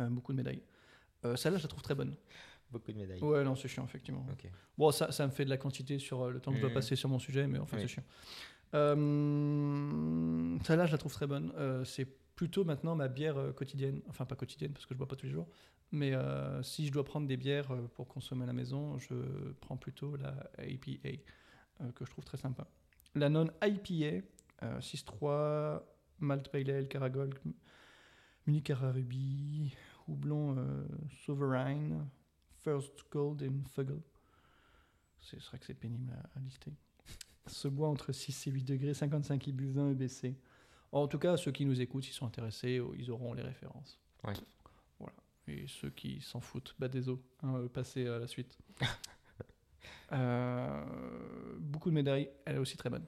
Euh, 0.00 0.08
beaucoup 0.08 0.32
de 0.32 0.38
médailles. 0.38 0.62
Euh, 1.24 1.36
Celle-là, 1.36 1.58
je 1.58 1.64
la 1.64 1.68
trouve 1.68 1.82
très 1.82 1.94
bonne. 1.94 2.16
Beaucoup 2.70 2.92
de 2.92 2.96
médailles. 2.98 3.20
Ouais, 3.22 3.44
non, 3.44 3.54
c'est 3.56 3.68
chiant, 3.68 3.84
effectivement. 3.84 4.26
Ok. 4.32 4.50
Bon, 4.76 4.90
ça, 4.90 5.12
ça 5.12 5.26
me 5.26 5.32
fait 5.32 5.44
de 5.44 5.50
la 5.50 5.56
quantité 5.58 5.98
sur 5.98 6.22
euh, 6.22 6.30
le 6.30 6.40
temps 6.40 6.50
que 6.50 6.56
je 6.56 6.62
dois 6.62 6.70
Mhm. 6.70 6.74
passer 6.74 6.96
sur 6.96 7.08
mon 7.08 7.18
sujet, 7.18 7.46
mais 7.46 7.58
enfin, 7.58 7.76
Oui. 7.76 7.82
c'est 7.82 7.88
chiant. 7.88 8.04
Euh, 8.76 10.58
Celle-là, 10.64 10.86
je 10.86 10.92
la 10.92 10.98
trouve 10.98 11.12
très 11.12 11.26
bonne. 11.26 11.52
Euh, 11.56 11.84
c'est 11.84 12.06
plutôt 12.36 12.64
maintenant 12.64 12.94
ma 12.94 13.08
bière 13.08 13.36
euh, 13.38 13.52
quotidienne. 13.52 14.02
Enfin, 14.08 14.26
pas 14.26 14.36
quotidienne, 14.36 14.72
parce 14.72 14.86
que 14.86 14.94
je 14.94 14.98
bois 14.98 15.08
pas 15.08 15.16
tous 15.16 15.26
les 15.26 15.32
jours. 15.32 15.48
Mais 15.92 16.14
euh, 16.14 16.62
si 16.62 16.86
je 16.86 16.92
dois 16.92 17.04
prendre 17.04 17.26
des 17.26 17.36
bières 17.36 17.68
pour 17.94 18.08
consommer 18.08 18.44
à 18.44 18.46
la 18.46 18.52
maison, 18.52 18.98
je 18.98 19.14
prends 19.60 19.76
plutôt 19.76 20.16
la 20.16 20.34
IPA, 20.58 21.22
que 21.94 22.04
je 22.04 22.10
trouve 22.10 22.24
très 22.24 22.38
sympa. 22.38 22.66
La 23.14 23.28
non-IPA, 23.28 24.26
euh, 24.64 24.80
6-3, 24.80 25.82
Malt 26.18 26.48
Pale 26.48 26.70
Ale, 26.70 26.88
Caragold, 26.88 27.38
Munich 28.46 28.64
Cararuby, 28.64 29.74
Houblon 30.08 30.56
Sovereign, 31.24 32.08
First 32.62 33.04
Gold 33.10 33.42
et 33.42 33.50
Fuggle. 33.72 34.02
C'est 35.20 35.40
vrai 35.40 35.58
que 35.58 35.66
c'est 35.66 35.74
pénible 35.74 36.12
à 36.34 36.40
lister. 36.40 36.72
Se 37.46 37.68
boit 37.68 37.88
entre 37.88 38.12
6 38.12 38.46
et 38.46 38.50
8 38.50 38.64
degrés, 38.64 38.94
55 38.94 39.46
IBU, 39.46 39.70
20 39.70 39.90
EBC. 39.92 40.34
En 40.92 41.06
tout 41.08 41.18
cas, 41.18 41.36
ceux 41.36 41.52
qui 41.52 41.64
nous 41.64 41.80
écoutent, 41.80 42.04
s'ils 42.04 42.12
sont 42.14 42.26
intéressés, 42.26 42.78
euh, 42.78 42.88
ils 42.96 43.10
auront 43.10 43.34
les 43.34 43.42
références. 43.42 43.98
Ouais. 44.24 44.32
Voilà. 44.98 45.14
Et 45.48 45.66
ceux 45.66 45.90
qui 45.90 46.20
s'en 46.20 46.40
foutent, 46.40 46.74
bas 46.78 46.88
des 46.88 47.08
os, 47.08 47.18
hein, 47.42 47.56
euh, 47.56 47.68
passez 47.68 48.06
à 48.06 48.18
la 48.18 48.26
suite. 48.26 48.58
Euh, 50.12 50.84
beaucoup 51.58 51.90
de 51.90 51.94
médailles, 51.96 52.30
elle 52.44 52.56
est 52.56 52.58
aussi 52.60 52.76
très 52.76 52.88
bonne. 52.88 53.04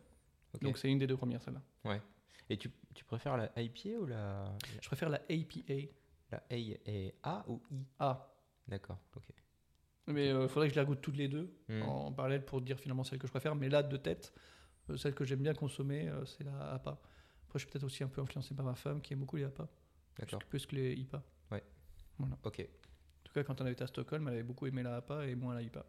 Donc 0.60 0.78
c'est 0.78 0.90
une 0.90 0.98
des 0.98 1.06
deux 1.06 1.16
premières, 1.16 1.40
celle-là. 1.40 1.62
Et 2.50 2.56
tu, 2.56 2.70
tu 2.92 3.04
préfères 3.04 3.36
la 3.36 3.52
IPA 3.60 3.98
ou 4.00 4.06
la, 4.06 4.52
Je 4.80 4.88
préfère 4.88 5.08
la 5.08 5.18
APA. 5.30 5.74
la 6.32 6.38
A 6.50 6.56
et 6.56 7.14
A 7.22 7.44
ou 7.48 7.60
I 7.70 7.84
Ah, 8.00 8.34
D'accord, 8.66 8.98
ok. 9.16 9.28
Mais 10.08 10.28
il 10.30 10.48
faudrait 10.48 10.68
que 10.68 10.74
je 10.74 10.78
la 10.80 10.84
goûte 10.84 11.00
toutes 11.00 11.16
les 11.16 11.28
deux 11.28 11.52
Hmm. 11.68 11.82
en 11.82 12.12
parallèle 12.12 12.44
pour 12.44 12.60
dire 12.62 12.78
finalement 12.78 13.04
celle 13.04 13.18
que 13.18 13.26
je 13.26 13.32
préfère. 13.32 13.54
Mais 13.54 13.68
là, 13.68 13.82
de 13.82 13.96
tête, 13.96 14.32
euh, 14.90 14.96
celle 14.96 15.14
que 15.14 15.24
j'aime 15.24 15.42
bien 15.42 15.54
consommer, 15.54 16.08
euh, 16.08 16.24
c'est 16.24 16.44
la 16.44 16.72
APA. 16.72 16.92
Après, 17.46 17.58
je 17.58 17.64
suis 17.64 17.70
peut-être 17.70 17.84
aussi 17.84 18.02
un 18.04 18.08
peu 18.08 18.20
influencé 18.22 18.54
par 18.54 18.64
ma 18.64 18.74
femme 18.74 19.00
qui 19.02 19.12
aime 19.12 19.20
beaucoup 19.20 19.36
les 19.36 19.44
APA, 19.44 19.66
plus, 20.14 20.20
D'accord, 20.24 20.40
que- 20.40 20.46
plus 20.46 20.66
que 20.66 20.74
les 20.76 20.94
IPA. 20.94 21.22
ok, 22.42 22.60
En 22.60 23.24
tout 23.24 23.32
cas, 23.34 23.44
quand 23.44 23.60
on 23.60 23.64
avait 23.64 23.72
été 23.72 23.84
à 23.84 23.86
Stockholm, 23.86 24.26
elle 24.28 24.34
avait 24.34 24.42
beaucoup 24.42 24.66
aimé 24.66 24.82
la 24.82 24.96
APA 24.96 25.26
et 25.26 25.34
moins 25.34 25.54
la 25.54 25.62
IPA. 25.62 25.84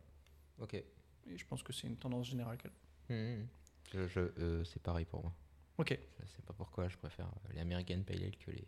ok. 0.60 0.74
Et 0.76 1.38
je 1.38 1.46
pense 1.46 1.64
que 1.64 1.72
c'est 1.74 1.88
une 1.88 1.98
tendance 1.98 2.28
générale 2.28 2.58
qu'elle. 2.58 2.72
Mhm. 3.10 3.48
Je, 3.94 4.08
je, 4.08 4.20
euh, 4.20 4.64
c'est 4.66 4.82
pareil 4.82 5.06
pour 5.06 5.22
moi. 5.24 5.34
Ok, 5.78 5.98
Je 6.20 6.26
sais 6.28 6.42
pas 6.42 6.54
pourquoi 6.54 6.88
je 6.90 6.98
préfère 6.98 7.28
euh, 7.28 7.54
les 7.54 7.60
American 7.62 8.02
Pale 8.04 8.24
Ale 8.24 8.38
que 8.38 8.52
les 8.52 8.68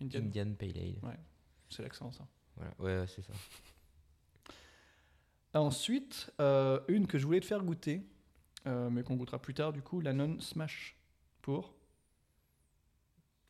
Indian, 0.00 0.20
Indian 0.20 0.54
Pale 0.54 0.76
Ale. 0.76 1.18
c'est 1.70 1.82
l'accent 1.82 2.10
ça. 2.10 2.26
Voilà, 2.56 2.74
ouais, 2.80 2.98
ouais, 3.00 3.06
c'est 3.06 3.22
ça. 3.22 3.32
Ensuite, 5.54 6.32
euh, 6.40 6.80
une 6.88 7.06
que 7.06 7.18
je 7.18 7.26
voulais 7.26 7.40
te 7.40 7.46
faire 7.46 7.62
goûter, 7.62 8.02
euh, 8.66 8.88
mais 8.90 9.02
qu'on 9.02 9.16
goûtera 9.16 9.38
plus 9.40 9.54
tard 9.54 9.72
du 9.72 9.82
coup, 9.82 10.00
la 10.00 10.12
non 10.12 10.40
Smash 10.40 10.96
pour 11.42 11.74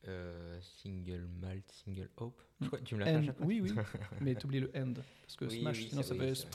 Euh, 0.09 0.61
single 0.61 1.29
Malt, 1.41 1.70
Single 1.70 2.11
Hope. 2.16 2.41
Hmm. 2.59 2.65
Je 2.65 2.66
crois 2.66 2.79
que 2.81 2.85
tu 2.85 2.95
me 2.97 3.01
l'as 3.01 3.07
fait 3.07 3.15
à 3.15 3.19
End. 3.19 3.24
chaque 3.24 3.37
fois. 3.37 3.47
Oui, 3.47 3.61
oui, 3.61 3.73
mais 4.20 4.35
t'oublies 4.35 4.61
le 4.61 4.73
end 4.74 4.95
parce 4.95 5.37
que 5.37 5.45
Oui, 5.45 5.61
Smash, 5.61 5.79
oui, 5.79 5.89
sinon 5.91 6.03
ça 6.03 6.15
oui, 6.15 6.35
fait. 6.35 6.49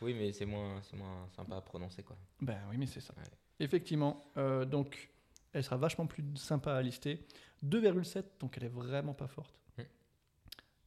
Oui, 0.00 0.14
mais 0.14 0.32
c'est 0.32 0.46
moins, 0.46 0.80
moins 0.94 1.28
sympa 1.36 1.56
à 1.56 1.60
prononcer, 1.60 2.02
quoi. 2.02 2.16
Ben 2.40 2.58
oui, 2.70 2.78
mais 2.78 2.86
c'est 2.86 3.00
ça. 3.00 3.12
Ouais. 3.18 3.24
Effectivement. 3.58 4.24
donc, 4.66 5.10
elle 5.52 5.64
sera 5.64 5.76
vachement 5.76 6.06
plus 6.06 6.24
sympa 6.36 6.74
à 6.74 6.82
lister. 6.82 7.26
2,7, 7.64 8.24
donc 8.38 8.56
elle 8.56 8.64
est 8.64 8.68
vraiment 8.68 9.14
pas 9.14 9.26
forte. 9.28 9.54
Mm. 9.76 9.82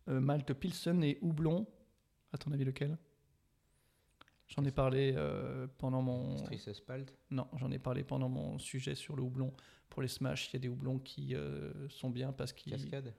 Euh, 0.09 0.19
Malte 0.19 0.53
Pilsen 0.53 1.03
et 1.03 1.17
Houblon. 1.21 1.67
À 2.31 2.37
ton 2.37 2.51
avis, 2.51 2.65
lequel? 2.65 2.97
J'en 4.47 4.63
ai 4.65 4.71
parlé 4.71 5.13
euh, 5.15 5.67
pendant 5.77 6.01
mon. 6.01 6.37
Strisses 6.37 6.71
Spalt. 6.73 7.13
Non, 7.31 7.47
j'en 7.57 7.71
ai 7.71 7.79
parlé 7.79 8.03
pendant 8.03 8.29
mon 8.29 8.59
sujet 8.59 8.95
sur 8.95 9.15
le 9.15 9.23
houblon. 9.23 9.53
Pour 9.89 10.01
les 10.01 10.07
smash, 10.07 10.49
il 10.49 10.53
y 10.53 10.55
a 10.57 10.59
des 10.59 10.67
houblons 10.69 10.99
qui 10.99 11.35
euh, 11.35 11.87
sont 11.89 12.09
bien 12.09 12.31
parce 12.33 12.51
qu'ils 12.53 12.73
Cascade? 12.73 13.13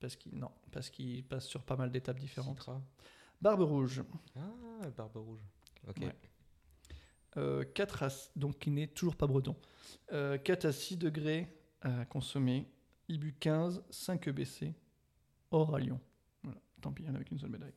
parce 0.00 0.16
qu'ils 0.16 0.36
non 0.38 0.50
parce 0.72 0.90
qu'ils 0.90 1.24
passent 1.24 1.46
sur 1.46 1.62
pas 1.62 1.76
mal 1.76 1.90
d'étapes 1.90 2.18
différentes. 2.18 2.58
Citra? 2.58 2.82
Barbe 3.40 3.60
rouge, 3.62 4.02
Ah, 4.36 4.88
Barbe 4.96 5.16
Rouge. 5.16 5.40
Ok. 5.86 5.98
Ouais. 5.98 6.14
euh, 7.36 7.64
4 7.74 8.02
à 8.04 8.08
donc 8.36 8.58
qui 8.58 8.70
n'est 8.70 8.86
toujours 8.86 9.16
pas 9.16 9.26
breton. 9.26 9.56
Euh, 10.12 10.38
4 10.38 10.64
à 10.66 10.72
6 10.72 10.96
degrés 10.96 11.48
à 11.82 12.04
consommer. 12.06 12.68
Ibu 13.08 13.34
15, 13.38 13.84
5 13.90 14.28
EBC, 14.28 14.72
hors 15.50 15.74
à 15.74 15.78
Lyon. 15.78 16.00
Voilà, 16.42 16.58
tant 16.80 16.90
pis, 16.90 17.02
il 17.02 17.06
y 17.06 17.10
en 17.10 17.14
avait 17.14 17.24
qu'une 17.24 17.38
seule 17.38 17.50
médaille. 17.50 17.74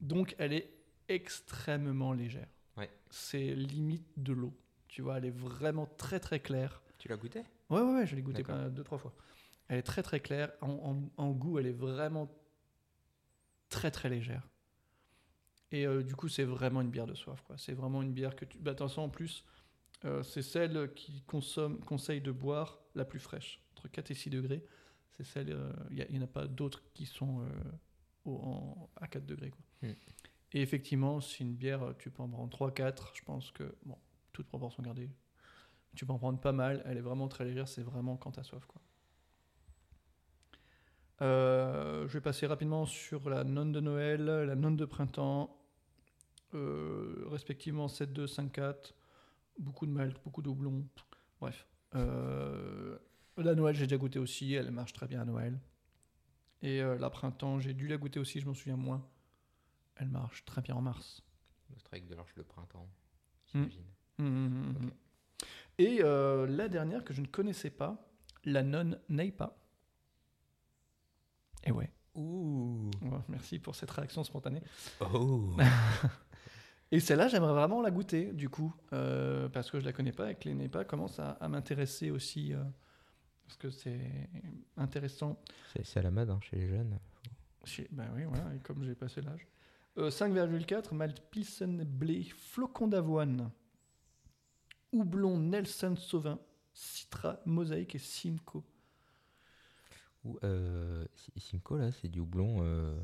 Donc 0.00 0.34
elle 0.38 0.52
est 0.52 0.73
extrêmement 1.08 2.12
légère. 2.12 2.48
Ouais. 2.76 2.90
C'est 3.10 3.54
limite 3.54 4.06
de 4.16 4.32
l'eau. 4.32 4.52
Tu 4.88 5.02
vois, 5.02 5.18
elle 5.18 5.26
est 5.26 5.30
vraiment 5.36 5.86
très 5.86 6.20
très 6.20 6.40
claire. 6.40 6.80
Tu 6.98 7.08
l'as 7.08 7.16
goûté 7.16 7.42
Ouais, 7.70 7.80
ouais, 7.80 7.94
ouais, 7.94 8.06
je 8.06 8.14
l'ai 8.16 8.22
goûté 8.22 8.42
D'accord. 8.42 8.62
pas 8.64 8.70
deux, 8.70 8.84
trois 8.84 8.98
fois. 8.98 9.14
Elle 9.68 9.78
est 9.78 9.82
très, 9.82 10.02
très 10.02 10.20
claire. 10.20 10.52
En, 10.60 10.70
en- 11.16 11.22
en 11.24 11.30
goût, 11.32 11.58
elle 11.58 11.66
est 11.66 11.72
vraiment 11.72 12.30
très, 13.68 13.90
très 13.90 14.08
légère. 14.08 14.46
Et 15.72 15.86
euh, 15.86 16.02
du 16.02 16.14
coup, 16.14 16.28
c'est 16.28 16.44
vraiment 16.44 16.80
une 16.82 16.90
bière 16.90 17.06
de 17.06 17.14
soif. 17.14 17.40
quoi. 17.42 17.56
C'est 17.58 17.72
vraiment 17.72 18.02
une 18.02 18.12
bière 18.12 18.36
que 18.36 18.44
tu. 18.44 18.58
Bah, 18.58 18.72
attention, 18.72 19.04
en 19.04 19.08
plus, 19.08 19.44
euh, 20.04 20.22
c'est 20.22 20.42
celle 20.42 20.92
qui 20.94 21.22
consomme, 21.22 21.80
conseille 21.80 22.20
de 22.20 22.30
boire 22.30 22.78
la 22.94 23.04
plus 23.04 23.18
fraîche, 23.18 23.60
entre 23.72 23.88
4 23.88 24.10
et 24.10 24.14
6 24.14 24.30
degrés. 24.30 24.64
C'est 25.12 25.24
celle. 25.24 25.50
euh, 25.50 25.72
Il 25.90 26.06
n'y 26.10 26.18
en 26.18 26.22
a 26.22 26.26
pas 26.28 26.46
d'autres 26.46 26.82
qui 26.92 27.06
sont 27.06 27.44
au- 28.24 28.36
en- 28.36 28.90
à 28.96 29.08
4 29.08 29.26
degrés. 29.26 29.50
Quoi. 29.50 29.88
Mm. 29.88 29.94
Et 30.54 30.62
effectivement, 30.62 31.20
c'est 31.20 31.40
une 31.40 31.54
bière, 31.54 31.82
euh, 31.82 31.92
tu 31.98 32.10
peux 32.10 32.22
en 32.22 32.28
prendre 32.28 32.56
3-4. 32.56 33.10
Je 33.14 33.22
pense 33.22 33.50
que, 33.50 33.74
bon, 33.84 33.98
toute 34.32 34.46
proportion 34.46 34.82
gardée, 34.84 35.10
tu 35.96 36.06
peux 36.06 36.12
en 36.12 36.18
prendre 36.18 36.40
pas 36.40 36.52
mal. 36.52 36.80
Elle 36.86 36.96
est 36.96 37.02
vraiment 37.02 37.26
très 37.26 37.44
légère. 37.44 37.66
C'est 37.66 37.82
vraiment 37.82 38.16
quand 38.16 38.30
t'as 38.30 38.44
soif. 38.44 38.64
Quoi. 38.66 38.80
Euh, 41.22 42.06
je 42.06 42.12
vais 42.12 42.20
passer 42.20 42.46
rapidement 42.46 42.86
sur 42.86 43.28
la 43.28 43.42
nonne 43.42 43.72
de 43.72 43.80
Noël, 43.80 44.24
la 44.24 44.54
nonne 44.54 44.76
de 44.76 44.84
printemps, 44.84 45.60
euh, 46.54 47.24
respectivement 47.26 47.88
7-2, 47.88 48.26
5-4, 48.26 48.94
beaucoup 49.58 49.86
de 49.86 49.90
malt, 49.90 50.16
beaucoup 50.24 50.42
de 50.42 50.50
bref. 51.40 51.66
La 51.92 53.54
Noël, 53.54 53.74
j'ai 53.74 53.86
déjà 53.86 53.96
goûté 53.96 54.20
aussi, 54.20 54.54
elle 54.54 54.70
marche 54.70 54.92
très 54.92 55.06
bien 55.06 55.22
à 55.22 55.24
Noël. 55.24 55.58
Et 56.62 56.80
la 56.80 57.10
printemps, 57.10 57.60
j'ai 57.60 57.74
dû 57.74 57.86
la 57.86 57.96
goûter 57.96 58.18
aussi, 58.18 58.40
je 58.40 58.46
m'en 58.46 58.54
souviens 58.54 58.76
moins. 58.76 59.04
Elle 59.96 60.08
marche 60.08 60.44
très 60.44 60.60
bien 60.62 60.74
en 60.76 60.80
mars. 60.82 61.22
Le 61.70 61.78
strike 61.78 62.06
de 62.06 62.14
l'Arche 62.14 62.34
de 62.34 62.42
printemps, 62.42 62.88
Hmm. 63.54 63.66
j'imagine. 63.68 63.84
Ok. 64.18 64.24
hum. 64.26 64.90
Et 65.78 65.98
euh, 66.02 66.46
la 66.46 66.68
dernière 66.68 67.04
que 67.04 67.12
je 67.14 67.20
ne 67.20 67.26
connaissais 67.26 67.70
pas, 67.70 68.08
la 68.44 68.62
nonne 68.62 68.98
Neipa. 69.08 69.56
Et 71.64 71.72
ouais. 71.72 71.90
Ouh. 72.14 72.90
Ouais, 73.02 73.18
merci 73.28 73.58
pour 73.58 73.74
cette 73.74 73.90
réaction 73.90 74.22
spontanée. 74.24 74.62
Oh. 75.00 75.56
Et 76.92 77.00
celle-là, 77.00 77.26
j'aimerais 77.26 77.54
vraiment 77.54 77.80
la 77.82 77.90
goûter, 77.90 78.32
du 78.32 78.48
coup, 78.48 78.72
euh, 78.92 79.48
parce 79.48 79.68
que 79.70 79.80
je 79.80 79.84
la 79.84 79.92
connais 79.92 80.12
pas 80.12 80.30
et 80.30 80.36
que 80.36 80.44
les 80.48 80.54
NEPA 80.54 80.84
commencent 80.84 81.18
à, 81.18 81.30
à 81.32 81.48
m'intéresser 81.48 82.12
aussi, 82.12 82.52
euh, 82.52 82.62
parce 83.46 83.56
que 83.56 83.70
c'est 83.70 84.28
intéressant. 84.76 85.40
c'est, 85.82 85.96
à 85.96 86.02
la 86.02 86.12
mode 86.12 86.30
hein, 86.30 86.38
chez 86.42 86.56
les 86.56 86.68
jeunes. 86.68 87.00
Chez- 87.64 87.88
Ben 87.90 88.12
oui, 88.14 88.24
voilà, 88.24 88.54
et 88.54 88.60
comme 88.60 88.84
j'ai 88.84 88.94
passé 88.94 89.22
l'âge. 89.22 89.48
Euh, 89.98 90.10
5,4, 90.10 90.92
Malt 90.94 91.20
Pilsen 91.30 91.84
Blé, 91.84 92.24
flocon 92.24 92.88
d'avoine, 92.88 93.50
houblon 94.92 95.38
Nelson 95.38 95.94
Sauvin, 95.96 96.38
Citra, 96.72 97.38
Mosaïque 97.46 97.94
et 97.94 97.98
Simcoe. 98.00 98.64
Ou, 100.24 100.38
euh, 100.42 101.04
Si- 101.14 101.32
Simcoe, 101.38 101.76
là, 101.78 101.92
c'est 101.92 102.08
du 102.08 102.18
houblon. 102.20 102.58
euh, 102.62 102.98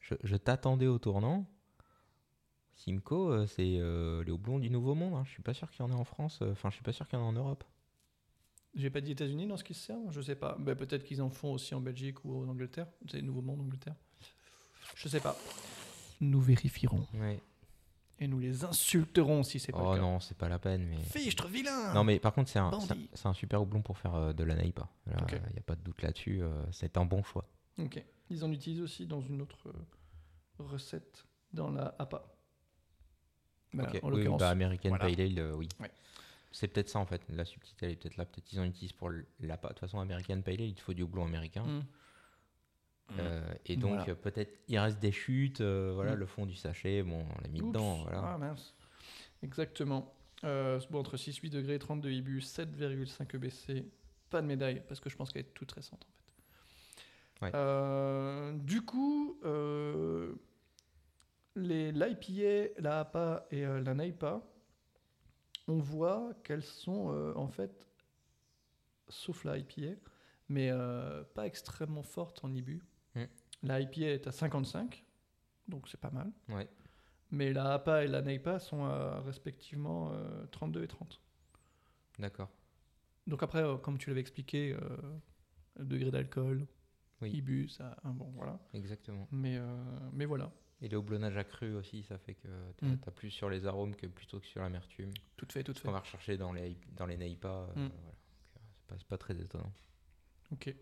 Je, 0.00 0.14
je 0.22 0.36
t'attendais 0.36 0.86
au 0.86 0.98
tournant. 0.98 1.46
Simcoe, 2.74 3.30
euh, 3.30 3.46
c'est 3.46 3.76
euh, 3.78 4.22
les 4.24 4.32
houblons 4.32 4.58
du 4.58 4.70
Nouveau 4.70 4.94
Monde. 4.94 5.14
hein. 5.14 5.24
Je 5.24 5.30
suis 5.30 5.42
pas 5.42 5.54
sûr 5.54 5.70
qu'il 5.70 5.80
y 5.80 5.82
en 5.82 5.90
ait 5.90 5.94
en 5.98 6.04
France. 6.04 6.40
Enfin, 6.42 6.70
je 6.70 6.74
suis 6.76 6.84
pas 6.84 6.92
sûr 6.92 7.06
qu'il 7.08 7.18
y 7.18 7.22
en 7.22 7.24
ait 7.24 7.28
en 7.28 7.32
Europe. 7.32 7.64
J'ai 8.74 8.90
pas 8.90 9.00
dit 9.00 9.12
États-Unis 9.12 9.46
dans 9.46 9.56
ce 9.56 9.62
qui 9.64 9.72
se 9.74 9.84
servent 9.86 10.10
Je 10.10 10.20
sais 10.20 10.34
pas. 10.36 10.56
Ben, 10.58 10.74
Peut-être 10.74 11.04
qu'ils 11.04 11.22
en 11.22 11.30
font 11.30 11.52
aussi 11.52 11.74
en 11.74 11.80
Belgique 11.80 12.24
ou 12.24 12.42
en 12.42 12.48
Angleterre. 12.48 12.86
C'est 13.10 13.22
Nouveau 13.22 13.42
Monde, 13.42 13.60
Angleterre. 13.60 13.94
Je 14.96 15.08
sais 15.08 15.20
pas. 15.20 15.36
Nous 16.20 16.40
vérifierons. 16.40 17.06
Et 18.20 18.28
nous 18.28 18.38
les 18.38 18.64
insulterons 18.64 19.42
si 19.42 19.58
c'est 19.58 19.72
pas 19.72 19.80
Oh 19.82 19.90
le 19.90 19.96
cas. 19.96 20.02
non, 20.02 20.20
c'est 20.20 20.36
pas 20.38 20.48
la 20.48 20.58
peine. 20.60 20.86
Mais... 20.88 21.02
Fichtre 21.02 21.48
vilain 21.48 21.92
Non, 21.94 22.04
mais 22.04 22.20
par 22.20 22.32
contre, 22.32 22.48
c'est 22.48 22.60
un, 22.60 22.70
c'est 23.12 23.26
un- 23.26 23.34
super 23.34 23.60
houblon 23.60 23.82
pour 23.82 23.98
faire 23.98 24.14
euh, 24.14 24.32
de 24.32 24.44
la 24.44 24.54
naïpa. 24.54 24.88
Il 25.06 25.12
n'y 25.52 25.58
a 25.58 25.62
pas 25.66 25.74
de 25.74 25.82
doute 25.82 26.00
là-dessus. 26.00 26.40
euh, 26.42 26.64
c'est 26.70 26.96
un 26.96 27.04
bon 27.04 27.22
choix. 27.24 27.44
Ok. 27.78 28.02
Ils 28.30 28.44
en 28.44 28.52
utilisent 28.52 28.80
aussi 28.82 29.06
dans 29.06 29.20
une 29.20 29.42
autre 29.42 29.58
euh, 29.68 29.72
recette, 30.60 31.24
dans 31.52 31.70
la 31.72 31.94
APA. 31.98 32.24
Bah, 33.72 33.84
Ok, 33.92 34.00
En 34.04 34.12
oui, 34.12 34.28
bah, 34.38 34.48
American 34.50 34.90
Voilà. 34.90 35.06
Pale 35.06 35.20
Ale, 35.20 35.52
oui. 35.56 35.68
Ouais. 35.80 35.90
C'est 36.52 36.68
peut-être 36.68 36.88
ça 36.88 37.00
en 37.00 37.06
fait. 37.06 37.20
La 37.30 37.44
subtilité, 37.44 37.86
elle 37.86 37.92
est 37.92 37.96
peut-être 37.96 38.16
là. 38.16 38.24
Peut-être 38.24 38.52
ils 38.52 38.60
en 38.60 38.64
utilisent 38.64 38.92
pour 38.92 39.10
l- 39.10 39.26
la 39.40 39.56
pâte. 39.56 39.70
De 39.72 39.74
toute 39.74 39.80
façon, 39.80 39.98
American 39.98 40.40
Pale 40.40 40.54
Ale, 40.54 40.60
il 40.68 40.74
te 40.74 40.80
faut 40.82 40.94
du 40.94 41.02
houblon 41.02 41.24
américain. 41.24 41.64
Mm. 41.64 41.82
Euh, 43.18 43.42
et 43.66 43.76
donc, 43.76 43.90
Voilà. 43.96 44.08
euh, 44.10 44.14
peut-être 44.14 44.60
il 44.68 44.78
reste 44.78 44.98
des 44.98 45.12
chutes. 45.12 45.60
euh, 45.60 45.92
voilà, 45.94 46.12
Mm. 46.16 46.18
le 46.20 46.26
fond 46.26 46.46
du 46.46 46.54
sachet, 46.56 47.02
bon, 47.02 47.24
on 47.38 47.42
l'a 47.42 47.48
mis 47.48 47.60
Oups. 47.60 47.68
dedans. 47.72 48.02
Voilà. 48.02 48.22
Ah 48.34 48.38
mince. 48.38 48.74
Exactement. 49.42 50.14
Bon, 50.42 50.98
entre 50.98 51.16
6-8 51.16 51.50
degrés, 51.50 51.78
32 51.78 52.10
IBU, 52.10 52.40
7,5 52.40 53.34
EBC. 53.34 53.84
Pas 54.30 54.42
de 54.42 54.46
médaille, 54.46 54.82
parce 54.88 55.00
que 55.00 55.08
je 55.08 55.16
pense 55.16 55.30
qu'elle 55.32 55.42
est 55.42 55.54
toute 55.54 55.70
récente 55.72 56.04
en 56.04 56.12
fait. 56.12 57.46
Ouais. 57.46 57.52
Euh, 57.54 58.52
du 58.58 58.82
coup, 58.82 59.38
euh, 59.44 60.34
les 61.56 61.92
l'IPA, 61.92 62.72
la 62.80 63.00
APA 63.00 63.46
et 63.50 63.64
euh, 63.64 63.80
la 63.82 63.94
NAIPA, 63.94 64.42
on 65.68 65.78
voit 65.78 66.32
qu'elles 66.42 66.62
sont 66.64 67.08
en 67.36 67.48
fait, 67.48 67.86
sauf 69.08 69.44
la 69.44 69.56
IPA, 69.58 69.96
mais 70.48 70.70
pas 71.34 71.46
extrêmement 71.46 72.02
fortes 72.02 72.44
en 72.44 72.52
IBU. 72.52 72.82
Mm. 73.64 73.68
La 73.68 73.80
IPA 73.80 74.00
est 74.06 74.26
à 74.26 74.32
55, 74.32 75.04
donc 75.68 75.88
c'est 75.88 76.00
pas 76.00 76.10
mal. 76.10 76.30
Ouais. 76.48 76.68
Mais 77.30 77.52
la 77.52 77.72
APA 77.74 78.04
et 78.04 78.06
la 78.06 78.22
NEIPA 78.22 78.58
sont 78.60 78.84
à 78.84 79.20
respectivement 79.22 80.12
euh, 80.12 80.46
32 80.52 80.84
et 80.84 80.88
30. 80.88 81.20
D'accord. 82.18 82.50
Donc 83.26 83.42
après, 83.42 83.62
euh, 83.62 83.76
comme 83.76 83.98
tu 83.98 84.10
l'avais 84.10 84.20
expliqué, 84.20 84.72
euh, 84.74 84.96
le 85.76 85.84
degré 85.86 86.10
d'alcool, 86.10 86.66
Oui. 87.22 87.30
IBU, 87.30 87.68
ça, 87.68 87.96
hein, 88.04 88.10
bon, 88.12 88.30
voilà. 88.36 88.60
Exactement. 88.74 89.26
Mais, 89.32 89.56
euh, 89.56 89.66
mais 90.12 90.26
voilà, 90.26 90.52
Et 90.82 90.88
le 90.88 90.98
houblonnage 90.98 91.36
accru 91.38 91.74
aussi, 91.74 92.02
ça 92.02 92.18
fait 92.18 92.34
que 92.34 92.48
tu 92.76 92.84
Mm. 92.84 92.98
as 93.06 93.10
plus 93.10 93.30
sur 93.30 93.48
les 93.48 93.64
arômes 93.66 93.96
que 93.96 94.06
plutôt 94.06 94.38
que 94.40 94.46
sur 94.46 94.60
l'amertume. 94.60 95.10
tout 95.36 95.46
fait, 95.50 95.64
tout 95.64 95.72
fait. 95.72 95.80
qu'on 95.86 95.92
va 95.92 96.00
rechercher 96.00 96.36
dans 96.36 96.52
les, 96.52 96.76
dans 96.92 97.06
les 97.06 97.16
Neipa. 97.16 97.48
euh, 97.48 97.66
Mm. 97.68 97.72
voilà. 97.74 97.86
Euh, 97.86 98.12
c'est 98.76 98.86
pas, 98.86 98.96
pas 99.08 99.18
très 99.18 99.40
étonnant. 99.40 99.72
Ok. 100.52 100.74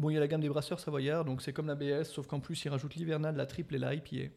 Bon, 0.00 0.08
il 0.08 0.14
y 0.14 0.16
a 0.16 0.20
la 0.20 0.28
gamme 0.28 0.40
des 0.40 0.48
brasseurs 0.48 0.80
savoyards, 0.80 1.26
donc 1.26 1.42
c'est 1.42 1.52
comme 1.52 1.66
la 1.66 1.74
BS, 1.74 2.04
sauf 2.04 2.26
qu'en 2.26 2.40
plus, 2.40 2.64
ils 2.64 2.70
rajoutent 2.70 2.94
l'hivernal, 2.94 3.36
la 3.36 3.44
triple 3.44 3.74
et 3.74 3.78
la 3.78 3.94
IPA. 3.94 4.32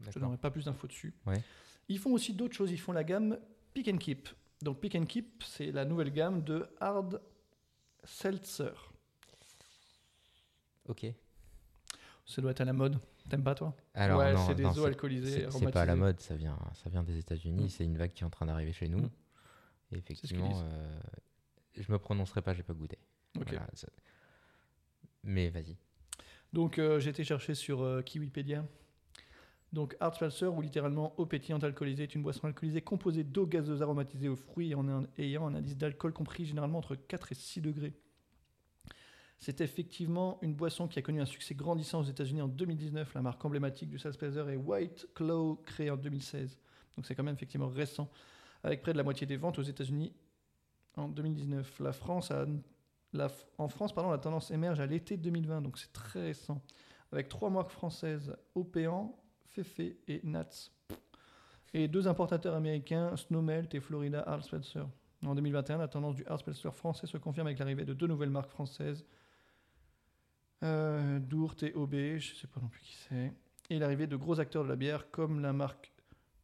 Je 0.00 0.18
n'aurai 0.18 0.38
pas 0.38 0.50
plus 0.50 0.64
d'infos 0.64 0.86
dessus. 0.86 1.12
Ouais. 1.26 1.42
Ils 1.90 1.98
font 1.98 2.10
aussi 2.12 2.32
d'autres 2.32 2.54
choses. 2.54 2.70
Ils 2.70 2.80
font 2.80 2.92
la 2.92 3.04
gamme 3.04 3.38
Pick 3.74 3.86
and 3.88 3.98
Keep. 3.98 4.30
Donc 4.62 4.80
Pick 4.80 4.94
and 4.94 5.04
Keep, 5.04 5.44
c'est 5.44 5.72
la 5.72 5.84
nouvelle 5.84 6.10
gamme 6.10 6.42
de 6.42 6.66
Hard 6.80 7.20
Seltzer. 8.02 8.72
Ok. 10.88 11.06
Ça 12.24 12.40
doit 12.40 12.52
être 12.52 12.62
à 12.62 12.64
la 12.64 12.72
mode. 12.72 12.98
T'aimes 13.28 13.44
pas 13.44 13.54
toi? 13.54 13.76
Alors, 13.92 14.20
Ouais, 14.20 14.32
non, 14.32 14.46
c'est 14.46 14.54
des 14.54 14.62
non, 14.62 14.72
eaux 14.72 14.84
alcoolisées, 14.86 15.50
c'est- 15.50 15.58
C'est 15.58 15.70
pas 15.70 15.82
à 15.82 15.84
la 15.84 15.96
mode, 15.96 16.18
ça 16.20 16.34
vient, 16.34 16.58
ça 16.82 16.88
vient 16.88 17.02
des 17.02 17.18
États-Unis. 17.18 17.64
Mm. 17.64 17.68
C'est 17.68 17.84
une 17.84 17.98
vague 17.98 18.12
qui 18.14 18.22
est 18.22 18.26
en 18.26 18.30
train 18.30 18.46
d'arriver 18.46 18.72
chez 18.72 18.88
nous. 18.88 19.00
Mm. 19.02 19.10
Et 19.92 19.98
effectivement, 19.98 20.62
euh, 20.64 21.00
je 21.76 21.92
me 21.92 21.98
prononcerai 21.98 22.40
pas, 22.40 22.54
j'ai 22.54 22.62
pas 22.62 22.72
goûté. 22.72 22.96
Ok. 23.36 23.48
Voilà, 23.48 23.66
ça- 23.74 23.88
Mais 25.28 25.50
vas-y. 25.50 25.76
Donc 26.54 26.78
euh, 26.78 26.98
j'ai 26.98 27.10
été 27.10 27.22
chercher 27.22 27.54
sur 27.54 27.82
euh, 27.82 28.00
Kiwipedia. 28.00 28.64
Donc 29.74 29.94
Hard 30.00 30.14
Seltzer, 30.14 30.46
ou 30.46 30.62
littéralement 30.62 31.12
eau 31.20 31.26
pétillante 31.26 31.62
alcoolisée, 31.62 32.04
est 32.04 32.14
une 32.14 32.22
boisson 32.22 32.46
alcoolisée 32.46 32.80
composée 32.80 33.24
d'eau 33.24 33.46
gazeuse 33.46 33.82
aromatisée 33.82 34.30
aux 34.30 34.36
fruits 34.36 34.70
et 34.70 34.74
en 34.74 35.04
ayant 35.18 35.46
un 35.46 35.54
indice 35.54 35.76
d'alcool 35.76 36.14
compris 36.14 36.46
généralement 36.46 36.78
entre 36.78 36.94
4 36.96 37.32
et 37.32 37.34
6 37.34 37.60
degrés. 37.60 37.92
C'est 39.38 39.60
effectivement 39.60 40.38
une 40.40 40.54
boisson 40.54 40.88
qui 40.88 40.98
a 40.98 41.02
connu 41.02 41.20
un 41.20 41.26
succès 41.26 41.54
grandissant 41.54 42.00
aux 42.00 42.04
États-Unis 42.04 42.40
en 42.40 42.48
2019. 42.48 43.12
La 43.12 43.20
marque 43.20 43.44
emblématique 43.44 43.90
du 43.90 43.98
Salzpelzer 43.98 44.48
est 44.48 44.56
White 44.56 45.08
Claw, 45.14 45.56
créée 45.56 45.90
en 45.90 45.98
2016. 45.98 46.58
Donc 46.96 47.04
c'est 47.04 47.14
quand 47.14 47.22
même 47.22 47.34
effectivement 47.34 47.68
récent, 47.68 48.10
avec 48.64 48.80
près 48.80 48.92
de 48.92 48.96
la 48.96 49.04
moitié 49.04 49.26
des 49.26 49.36
ventes 49.36 49.58
aux 49.58 49.62
États-Unis 49.62 50.14
en 50.96 51.08
2019. 51.08 51.80
La 51.80 51.92
France 51.92 52.30
a, 52.30 52.46
en 53.58 53.68
France, 53.68 53.94
pardon, 53.94 54.10
la 54.10 54.18
tendance 54.18 54.50
émerge 54.50 54.80
à 54.80 54.86
l'été 54.86 55.16
2020, 55.16 55.62
donc 55.62 55.78
c'est 55.78 55.92
très 55.92 56.20
récent, 56.20 56.62
avec 57.12 57.28
trois 57.28 57.50
marques 57.50 57.70
françaises, 57.70 58.36
Opéan, 58.54 59.16
Fefe 59.46 59.80
et 60.06 60.20
Nats. 60.24 60.70
Et 61.74 61.88
deux 61.88 62.08
importateurs 62.08 62.54
américains, 62.54 63.16
Snowmelt 63.16 63.74
et 63.74 63.80
Florida 63.80 64.22
Hard 64.26 64.42
Seltzer. 64.42 64.84
En 65.24 65.34
2021, 65.34 65.78
la 65.78 65.88
tendance 65.88 66.14
du 66.14 66.24
Hard 66.26 66.44
Seltzer 66.44 66.72
français 66.72 67.06
se 67.06 67.16
confirme 67.18 67.46
avec 67.46 67.58
l'arrivée 67.58 67.84
de 67.84 67.92
deux 67.92 68.06
nouvelles 68.06 68.30
marques 68.30 68.50
françaises, 68.50 69.04
euh, 70.62 71.18
Dourt 71.18 71.56
et 71.62 71.72
OB, 71.74 71.92
je 71.92 72.32
ne 72.32 72.36
sais 72.36 72.46
pas 72.46 72.60
non 72.60 72.68
plus 72.68 72.80
qui 72.80 72.96
c'est, 73.08 73.32
et 73.70 73.78
l'arrivée 73.78 74.06
de 74.06 74.16
gros 74.16 74.40
acteurs 74.40 74.64
de 74.64 74.68
la 74.68 74.76
bière 74.76 75.10
comme 75.10 75.40
la 75.40 75.52
marque 75.52 75.92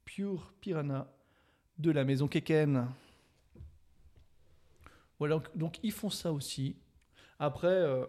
Pure 0.05 0.53
Piranha 0.61 1.09
de 1.79 1.91
la 1.91 2.05
maison 2.05 2.29
Keken. 2.29 2.87
Voilà, 5.19 5.35
donc, 5.37 5.57
donc 5.57 5.79
ils 5.83 5.93
font 5.93 6.11
ça 6.11 6.33
aussi. 6.33 6.77
Après, 7.39 7.67
euh, 7.69 8.07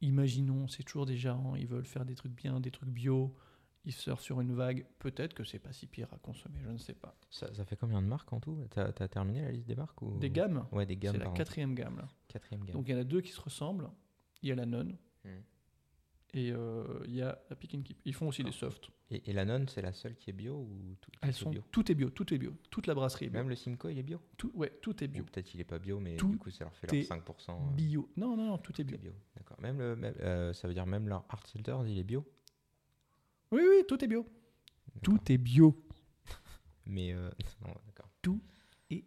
imaginons, 0.00 0.68
c'est 0.68 0.82
toujours 0.82 1.06
des 1.06 1.16
gens, 1.16 1.54
ils 1.56 1.66
veulent 1.66 1.84
faire 1.86 2.04
des 2.04 2.14
trucs 2.14 2.32
bien, 2.32 2.60
des 2.60 2.70
trucs 2.70 2.88
bio, 2.88 3.34
ils 3.84 3.92
surfent 3.92 4.22
sur 4.22 4.40
une 4.40 4.54
vague. 4.54 4.86
Peut-être 4.98 5.34
que 5.34 5.44
c'est 5.44 5.58
pas 5.58 5.72
si 5.72 5.86
pire 5.86 6.08
à 6.12 6.18
consommer, 6.18 6.60
je 6.62 6.70
ne 6.70 6.78
sais 6.78 6.94
pas. 6.94 7.16
Ça, 7.30 7.52
ça 7.54 7.64
fait 7.64 7.76
combien 7.76 8.00
de 8.02 8.06
marques 8.06 8.32
en 8.32 8.40
tout? 8.40 8.62
T'as 8.70 8.86
as 8.98 9.08
terminé 9.08 9.42
la 9.42 9.52
liste 9.52 9.66
des 9.66 9.76
marques 9.76 10.00
ou... 10.02 10.18
Des 10.18 10.30
gammes, 10.30 10.66
Ouais, 10.72 10.86
des 10.86 10.96
gammes. 10.96 11.16
c'est 11.18 11.24
la 11.24 11.30
quatrième 11.30 11.74
gamme. 11.74 11.98
Là. 11.98 12.08
Quatrième 12.28 12.64
gamme. 12.64 12.74
Donc 12.74 12.88
il 12.88 12.92
y 12.92 12.94
en 12.94 13.00
a 13.00 13.04
deux 13.04 13.20
qui 13.20 13.32
se 13.32 13.40
ressemblent. 13.40 13.88
Il 14.42 14.48
y 14.48 14.52
a 14.52 14.54
la 14.54 14.66
nonne 14.66 14.96
Hmm. 15.22 15.28
Et 16.32 16.52
euh, 16.52 16.84
il 17.06 17.14
y 17.14 17.22
a 17.22 17.38
la 17.50 17.56
pick 17.56 17.74
and 17.74 17.82
keep. 17.82 17.98
Ils 18.04 18.14
font 18.14 18.28
aussi 18.28 18.42
des 18.44 18.52
softs. 18.52 18.90
Et, 19.10 19.28
et 19.30 19.32
la 19.32 19.44
nonne, 19.44 19.68
c'est 19.68 19.82
la 19.82 19.92
seule 19.92 20.16
qui 20.16 20.30
est 20.30 20.32
bio 20.32 20.54
ou 20.54 20.94
tout, 21.00 21.10
tout 21.10 21.18
Elles 21.22 21.30
est 21.30 21.32
sont, 21.32 21.50
bio 21.50 21.62
tout 21.72 21.90
est 21.90 21.94
bio, 21.94 22.10
tout 22.10 22.32
est 22.32 22.38
bio, 22.38 22.52
toute 22.70 22.86
la 22.86 22.94
brasserie 22.94 23.26
est 23.26 23.28
bio. 23.30 23.40
Même 23.40 23.48
le 23.48 23.56
Simcoe, 23.56 23.90
il 23.90 23.98
est 23.98 24.02
bio 24.04 24.20
Tout, 24.36 24.52
ouais, 24.54 24.70
tout 24.82 25.02
est 25.02 25.08
bio. 25.08 25.24
Peut-être 25.24 25.52
il 25.54 25.60
est 25.60 25.64
pas 25.64 25.78
bio, 25.80 25.98
mais 25.98 26.16
Tout 26.16 26.28
du 26.28 26.38
coup, 26.38 26.50
ça 26.50 26.64
leur 26.64 26.74
fait 26.76 26.86
leur 26.92 27.02
5%. 27.18 27.50
euh, 27.50 27.74
Bio. 27.74 28.08
Non, 28.16 28.36
non, 28.36 28.46
non, 28.46 28.58
tout 28.58 28.72
est 28.80 28.84
tout 28.84 28.88
bio. 28.88 28.94
est 28.96 28.98
bio. 28.98 29.12
D'accord. 29.36 29.60
Même 29.60 29.78
le, 29.78 29.96
même- 29.96 30.14
euh, 30.20 30.52
ça 30.52 30.68
veut 30.68 30.74
dire 30.74 30.86
même 30.86 31.08
leur 31.08 31.24
hard 31.28 31.46
seltzer, 31.46 31.76
il 31.86 31.98
est 31.98 32.04
bio 32.04 32.24
Oui, 33.52 33.62
oui, 33.68 33.84
tout 33.88 34.02
est 34.04 34.08
bio. 34.08 34.24
Tout 35.02 35.18
est 35.32 35.38
bio. 35.38 35.84
Mais 36.86 37.12
euh, 37.12 37.30
non, 37.66 37.72
d'accord. 37.86 38.08
Tout 38.22 38.40
Et, 38.90 39.04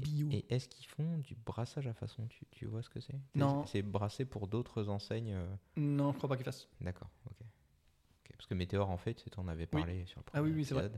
bio. 0.00 0.28
et 0.30 0.44
est-ce 0.48 0.68
qu'ils 0.68 0.86
font 0.86 1.18
du 1.18 1.34
brassage 1.34 1.86
à 1.88 1.94
façon 1.94 2.26
tu, 2.28 2.44
tu 2.52 2.66
vois 2.66 2.82
ce 2.82 2.88
que 2.90 3.00
c'est? 3.00 3.18
Non. 3.34 3.66
C'est 3.66 3.82
brassé 3.82 4.24
pour 4.24 4.46
d'autres 4.46 4.88
enseignes. 4.88 5.32
euh, 5.34 5.56
Non, 5.76 6.12
je 6.12 6.18
crois 6.18 6.28
pas 6.28 6.36
qu'il 6.36 6.44
fasse. 6.44 6.68
D'accord. 6.80 7.10
Ok. 7.26 7.38
Ok, 7.40 8.32
Parce 8.36 8.46
que 8.46 8.54
Météor, 8.54 8.88
en 8.90 8.96
fait, 8.96 9.24
on 9.36 9.48
avait 9.48 9.64
Oui. 9.64 9.80
parlé 9.80 10.06
sur 10.06 10.20
le 10.20 10.24
Ah 10.32 10.42
oui, 10.42 10.50
premier 10.50 10.60
oui, 10.60 10.64
c'est 10.64 10.74
vrai. 10.74 10.90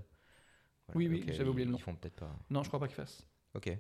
Oui, 0.95 1.09
oui, 1.09 1.25
j'avais 1.29 1.49
oublié 1.49 1.65
le 1.65 1.73
nom. 1.73 1.79
Ils 1.79 1.83
font 1.83 1.95
peut-être 1.97 2.17
pas. 2.17 2.39
Non, 2.51 2.63
je 2.63 2.69
crois 2.69 2.79
pas 2.79 2.87
qu'il 2.87 2.97
fasse. 2.97 3.27
Ok. 3.55 3.77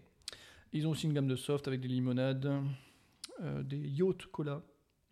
Ils 0.72 0.86
ont 0.86 0.90
aussi 0.90 1.06
une 1.06 1.12
gamme 1.12 1.28
de 1.28 1.36
soft 1.36 1.68
avec 1.68 1.80
des 1.80 1.88
limonades, 1.88 2.50
euh, 3.42 3.62
des 3.62 3.78
yacht 3.78 4.26
cola, 4.26 4.62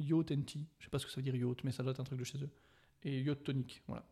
yacht 0.00 0.32
and 0.32 0.42
tea. 0.42 0.66
Je 0.78 0.84
sais 0.84 0.90
pas 0.90 0.98
ce 0.98 1.06
que 1.06 1.12
ça 1.12 1.16
veut 1.16 1.22
dire 1.22 1.36
yacht, 1.36 1.62
mais 1.64 1.70
ça 1.70 1.82
doit 1.82 1.92
être 1.92 2.00
un 2.00 2.04
truc 2.04 2.18
de 2.18 2.24
chez 2.24 2.38
eux. 2.42 2.50
Et 3.04 3.20
yacht 3.22 3.44
tonic, 3.44 3.82
voilà. 3.86 4.04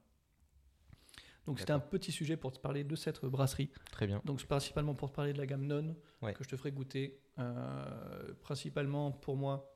Donc 1.47 1.59
c'était 1.59 1.73
un 1.73 1.81
petit 1.81 2.13
sujet 2.13 2.37
pour 2.37 2.53
te 2.53 2.59
parler 2.61 2.85
de 2.85 2.95
cette 2.95 3.25
brasserie. 3.25 3.71
Très 3.91 4.07
bien. 4.07 4.21
Donc 4.25 4.41
c'est 4.41 4.47
principalement 4.47 4.95
pour 4.95 5.11
te 5.11 5.17
parler 5.17 5.33
de 5.33 5.39
la 5.39 5.47
gamme 5.47 5.67
non 5.67 5.97
Ouais. 6.23 6.35
que 6.35 6.45
je 6.45 6.49
te 6.49 6.57
ferai 6.57 6.71
goûter. 6.71 7.21
Euh, 7.39 8.33
principalement 8.43 9.11
pour 9.11 9.37
moi, 9.37 9.75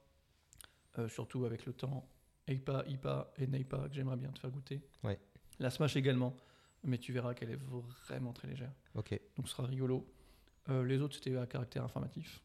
euh, 0.99 1.09
surtout 1.09 1.45
avec 1.45 1.67
le 1.67 1.73
temps, 1.73 2.09
EIPA, 2.47 2.85
IPA 2.87 3.33
et 3.39 3.47
NEIPA 3.49 3.89
que 3.89 3.95
j'aimerais 3.95 4.17
bien 4.17 4.31
te 4.31 4.39
faire 4.39 4.51
goûter. 4.51 4.81
Ouais. 5.03 5.19
La 5.59 5.71
Smash 5.71 5.97
également, 5.97 6.37
mais 6.85 6.99
tu 6.99 7.13
verras 7.13 7.35
qu'elle 7.35 7.51
est 7.51 7.61
vraiment 8.09 8.33
très 8.33 8.47
légère. 8.47 8.73
Ok. 8.95 9.19
Donc 9.37 9.49
ce 9.49 9.55
sera 9.57 9.67
rigolo. 9.67 10.07
Euh, 10.69 10.85
les 10.85 11.01
autres, 11.01 11.15
c'était 11.17 11.37
à 11.37 11.47
caractère 11.47 11.83
informatif. 11.85 12.43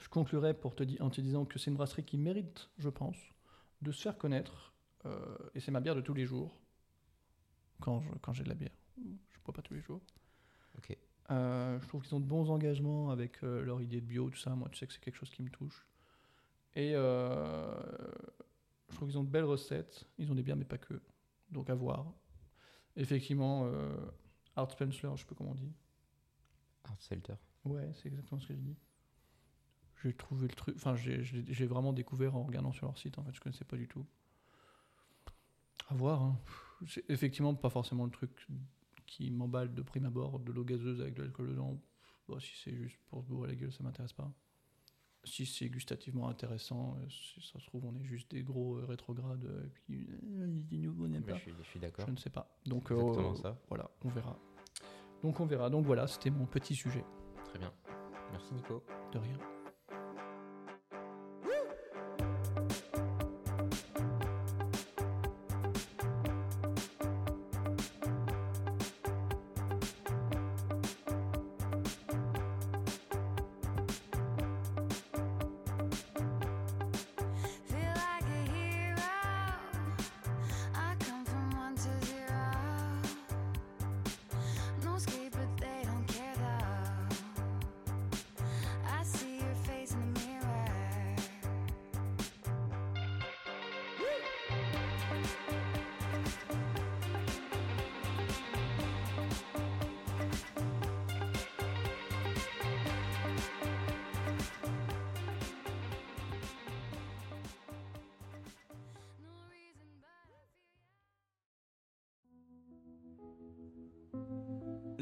Je 0.00 0.08
conclurai 0.08 0.54
pour 0.54 0.74
te 0.74 0.84
en 1.02 1.10
te 1.10 1.20
disant 1.20 1.44
que 1.44 1.58
c'est 1.58 1.70
une 1.70 1.76
brasserie 1.76 2.04
qui 2.04 2.16
mérite, 2.18 2.70
je 2.78 2.88
pense, 2.88 3.16
de 3.82 3.92
se 3.92 4.02
faire 4.02 4.16
connaître. 4.16 4.72
Et 5.54 5.60
c'est 5.60 5.70
ma 5.70 5.80
bière 5.80 5.94
de 5.94 6.00
tous 6.00 6.14
les 6.14 6.24
jours. 6.24 6.58
Quand 7.80 8.00
je- 8.00 8.10
quand 8.22 8.32
j'ai 8.32 8.44
de 8.44 8.48
la 8.48 8.54
bière. 8.54 8.72
Je 8.98 9.38
bois 9.44 9.52
pas 9.54 9.62
tous 9.62 9.74
les 9.74 9.80
jours. 9.80 10.00
Ok. 10.78 10.96
Euh, 11.30 11.80
je 11.80 11.88
trouve 11.88 12.02
qu'ils 12.02 12.14
ont 12.14 12.20
de 12.20 12.26
bons 12.26 12.50
engagements 12.50 13.10
avec 13.10 13.42
euh, 13.42 13.62
leur 13.62 13.80
idée 13.82 14.00
de 14.00 14.06
bio, 14.06 14.30
tout 14.30 14.38
ça. 14.38 14.54
Moi, 14.54 14.68
tu 14.70 14.76
sais 14.78 14.86
que 14.86 14.92
c'est 14.92 15.00
quelque 15.00 15.16
chose 15.16 15.30
qui 15.30 15.42
me 15.42 15.50
touche. 15.50 15.86
Et 16.74 16.92
euh, 16.94 17.74
je 18.90 18.94
trouve 18.96 19.08
qu'ils 19.08 19.18
ont 19.18 19.24
de 19.24 19.30
belles 19.30 19.44
recettes. 19.44 20.06
Ils 20.18 20.30
ont 20.30 20.34
des 20.34 20.42
bières, 20.42 20.56
mais 20.56 20.64
pas 20.64 20.78
que. 20.78 21.00
Donc 21.50 21.70
à 21.70 21.74
voir. 21.74 22.12
Effectivement, 22.96 23.68
Art 24.56 24.70
Spencer, 24.70 25.16
je 25.16 25.22
sais 25.22 25.28
pas 25.28 25.34
comment 25.34 25.50
on 25.50 25.54
dit. 25.56 25.72
Hard 26.84 27.00
seltzer. 27.00 27.34
Ouais, 27.64 27.90
c'est 27.94 28.08
exactement 28.08 28.40
ce 28.40 28.48
que 28.48 28.54
j'ai 28.54 28.60
dit. 28.60 28.76
J'ai 30.02 30.12
trouvé 30.14 30.46
le 30.48 30.54
truc. 30.54 30.76
Enfin, 30.76 30.94
j'ai- 30.96 31.22
j'ai 31.24 31.44
j'ai 31.48 31.66
vraiment 31.66 31.92
découvert 31.92 32.36
en 32.36 32.44
regardant 32.44 32.72
sur 32.72 32.86
leur 32.86 32.98
site. 32.98 33.18
En 33.18 33.24
fait, 33.24 33.32
je 33.34 33.40
connaissais 33.40 33.64
pas 33.64 33.76
du 33.76 33.88
tout. 33.88 34.04
À 35.88 35.94
voir. 35.94 36.22
hein. 36.22 36.38
C'est 36.86 37.08
effectivement 37.10 37.54
pas 37.54 37.70
forcément 37.70 38.04
le 38.04 38.10
truc 38.10 38.46
qui 39.06 39.30
m'emballe 39.30 39.74
de 39.74 39.82
prime 39.82 40.06
abord, 40.06 40.38
de 40.40 40.52
l'eau 40.52 40.64
gazeuse 40.64 41.00
avec 41.00 41.14
de 41.14 41.22
l'alcool 41.22 41.50
dedans. 41.50 41.80
Bon, 42.28 42.38
si 42.40 42.52
c'est 42.62 42.74
juste 42.74 42.98
pour 43.08 43.22
se 43.22 43.28
bourrer 43.28 43.48
la 43.48 43.54
gueule, 43.54 43.72
ça 43.72 43.82
m'intéresse 43.82 44.12
pas. 44.12 44.32
Si 45.24 45.46
c'est 45.46 45.68
gustativement 45.70 46.28
intéressant, 46.28 46.96
euh, 47.00 47.08
si 47.08 47.40
ça 47.40 47.58
se 47.58 47.64
trouve, 47.66 47.84
on 47.86 47.94
est 47.96 48.04
juste 48.04 48.30
des 48.30 48.42
gros 48.42 48.76
euh, 48.76 48.84
rétrogrades. 48.84 49.44
euh, 49.46 49.64
Et 49.64 49.68
puis, 49.70 50.06
il 50.22 50.66
dit 50.66 50.78
nouveau, 50.78 51.04
on 51.04 51.08
n'aime 51.08 51.22
Mais 51.26 51.32
pas. 51.32 51.38
je 51.38 51.42
suis, 51.42 51.52
je 51.58 51.62
suis 51.62 51.80
d'accord. 51.80 52.04
Je 52.06 52.12
ne 52.12 52.16
sais 52.16 52.28
pas. 52.30 52.54
Donc, 52.66 52.90
euh, 52.92 53.34
ça. 53.36 53.58
voilà, 53.68 53.90
on 54.04 54.08
verra. 54.10 54.38
Donc, 55.22 55.40
on 55.40 55.46
verra. 55.46 55.70
Donc, 55.70 55.86
voilà, 55.86 56.06
c'était 56.06 56.30
mon 56.30 56.44
petit 56.46 56.74
sujet. 56.74 57.04
Très 57.46 57.58
bien. 57.58 57.72
Merci 58.32 58.52
Nico. 58.54 58.82
De 59.12 59.18
rien. 59.18 59.38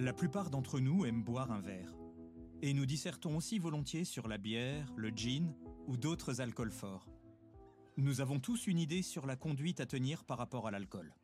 La 0.03 0.13
plupart 0.13 0.51
d'entre 0.51 0.81
nous 0.81 1.07
aiment 1.07 1.23
boire 1.23 1.53
un 1.53 1.61
verre. 1.61 1.95
Et 2.61 2.75
nous 2.75 2.87
dissertons 2.87 3.37
aussi 3.37 3.61
volontiers 3.61 4.03
sur 4.03 4.27
la 4.27 4.37
bière, 4.37 4.93
le 4.97 5.11
gin 5.11 5.55
ou 5.87 5.97
d'autres 5.97 6.41
alcools 6.41 6.73
forts. 6.73 7.07
Nous 7.97 8.21
avons 8.21 8.41
tous 8.41 8.67
une 8.67 8.81
idée 8.81 9.03
sur 9.03 9.27
la 9.27 9.37
conduite 9.37 9.79
à 9.79 9.87
tenir 9.87 10.25
par 10.25 10.39
rapport 10.39 10.67
à 10.67 10.73
l'alcool, 10.73 11.15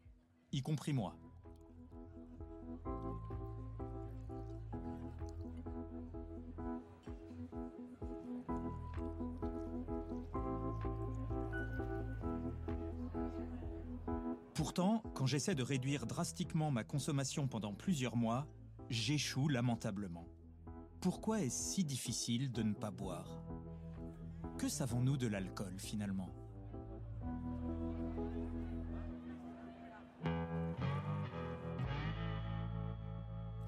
y 0.53 0.63
compris 0.63 0.93
moi. 0.93 1.19
Pourtant, 14.55 15.03
quand 15.15 15.27
j'essaie 15.27 15.57
de 15.57 15.65
réduire 15.65 16.07
drastiquement 16.07 16.71
ma 16.71 16.85
consommation 16.85 17.49
pendant 17.49 17.75
plusieurs 17.75 18.15
mois, 18.15 18.47
j'échoue 18.91 19.49
lamentablement. 19.49 20.27
Pourquoi 21.01 21.43
est-ce 21.43 21.75
si 21.75 21.85
difficile 21.85 22.51
de 22.51 22.63
ne 22.63 22.75
pas 22.75 22.91
boire? 22.91 23.43
Que 24.57 24.69
savons-nous 24.69 25.17
de 25.17 25.27
l'alcool 25.27 25.75
finalement? 25.79 26.29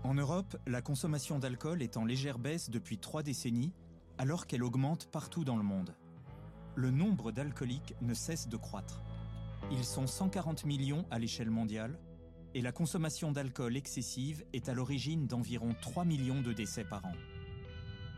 En 0.03 0.15
Europe, 0.15 0.57
la 0.67 0.83
consommation 0.83 1.39
d'alcool 1.39 1.83
est 1.83 1.97
en 1.97 2.05
légère 2.05 2.39
baisse 2.39 2.71
depuis 2.71 2.99
trois 2.99 3.23
décennies, 3.23 3.73
alors 4.19 4.47
qu'elle 4.47 4.65
augmente 4.65 5.07
partout 5.07 5.45
dans 5.45 5.57
le 5.57 5.63
monde. 5.63 5.95
le 6.77 6.91
nombre 6.91 7.31
d'alcooliques 7.33 7.95
ne 8.01 8.15
cesse 8.15 8.49
de 8.49 8.57
croître. 8.57 9.03
Ils 9.71 9.85
sont 9.85 10.07
140 10.07 10.65
millions 10.65 11.05
à 11.11 11.19
l'échelle 11.19 11.51
mondiale 11.51 11.99
et 12.55 12.63
la 12.63 12.73
consommation 12.73 13.33
d'alcool 13.33 13.77
excessive 13.77 14.45
est 14.53 14.69
à 14.69 14.75
l'origine 14.75 15.27
d'environ 15.27 15.75
3 15.81 16.05
millions 16.05 16.43
de 16.43 16.53
décès 16.53 16.85
par 16.85 17.05
an. 17.05 17.13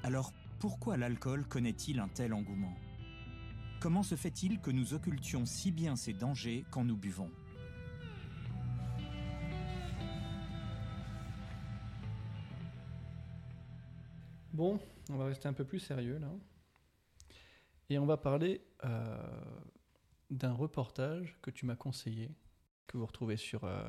Alors 0.03 0.33
pourquoi 0.59 0.97
l'alcool 0.97 1.47
connaît-il 1.47 1.99
un 1.99 2.09
tel 2.09 2.33
engouement? 2.33 2.75
Comment 3.81 4.03
se 4.03 4.15
fait-il 4.15 4.61
que 4.61 4.71
nous 4.71 4.95
occultions 4.95 5.45
si 5.45 5.71
bien 5.71 5.97
ses 5.97 6.13
dangers 6.13 6.65
quand 6.71 6.85
nous 6.85 6.97
buvons? 6.97 7.31
Bon, 14.53 14.79
on 15.11 15.17
va 15.17 15.27
rester 15.27 15.49
un 15.49 15.53
peu 15.53 15.65
plus 15.65 15.81
sérieux 15.81 16.19
là. 16.19 16.31
Et 17.91 17.99
on 17.99 18.07
va 18.07 18.17
parler 18.17 18.65
euh, 18.85 19.17
d'un 20.31 20.53
reportage 20.53 21.37
que 21.43 21.51
tu 21.51 21.67
m'as 21.67 21.77
conseillé, 21.77 22.31
que 22.87 22.97
vous 22.99 23.07
retrouvez 23.07 23.37
sur 23.37 23.65
euh, 23.65 23.83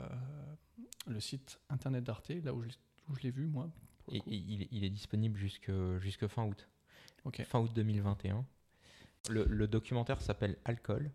le 1.08 1.20
site 1.20 1.60
internet 1.70 2.04
d'Arte, 2.04 2.30
là 2.30 2.54
où 2.54 2.62
je, 2.64 2.68
l'ai- 2.70 2.76
où 3.10 3.16
je 3.16 3.22
l'ai 3.24 3.32
vu 3.32 3.46
moi. 3.48 3.70
Et, 4.12 4.22
il, 4.28 4.68
il 4.72 4.84
est 4.84 4.90
disponible 4.90 5.38
jusque, 5.38 5.72
jusque 6.00 6.28
fin 6.28 6.44
août. 6.46 6.68
Ok. 7.26 7.42
Fin 7.44 7.60
août 7.60 7.72
2021. 7.74 8.46
Le, 9.30 9.46
le 9.46 9.68
documentaire 9.68 10.22
s'appelle 10.22 10.58
Alcool. 10.66 11.12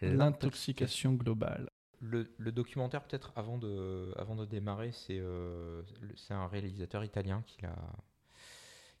L'intoxication 0.00 1.14
globale. 1.14 1.70
Le, 2.00 2.30
le 2.36 2.52
documentaire, 2.52 3.02
peut-être 3.02 3.32
avant 3.36 3.56
de, 3.58 4.12
avant 4.18 4.34
de 4.36 4.44
démarrer, 4.44 4.92
c'est 4.92 5.18
euh, 5.18 5.82
c'est 6.16 6.34
un 6.34 6.46
réalisateur 6.46 7.02
italien 7.04 7.42
qui 7.46 7.62
l'a 7.62 7.74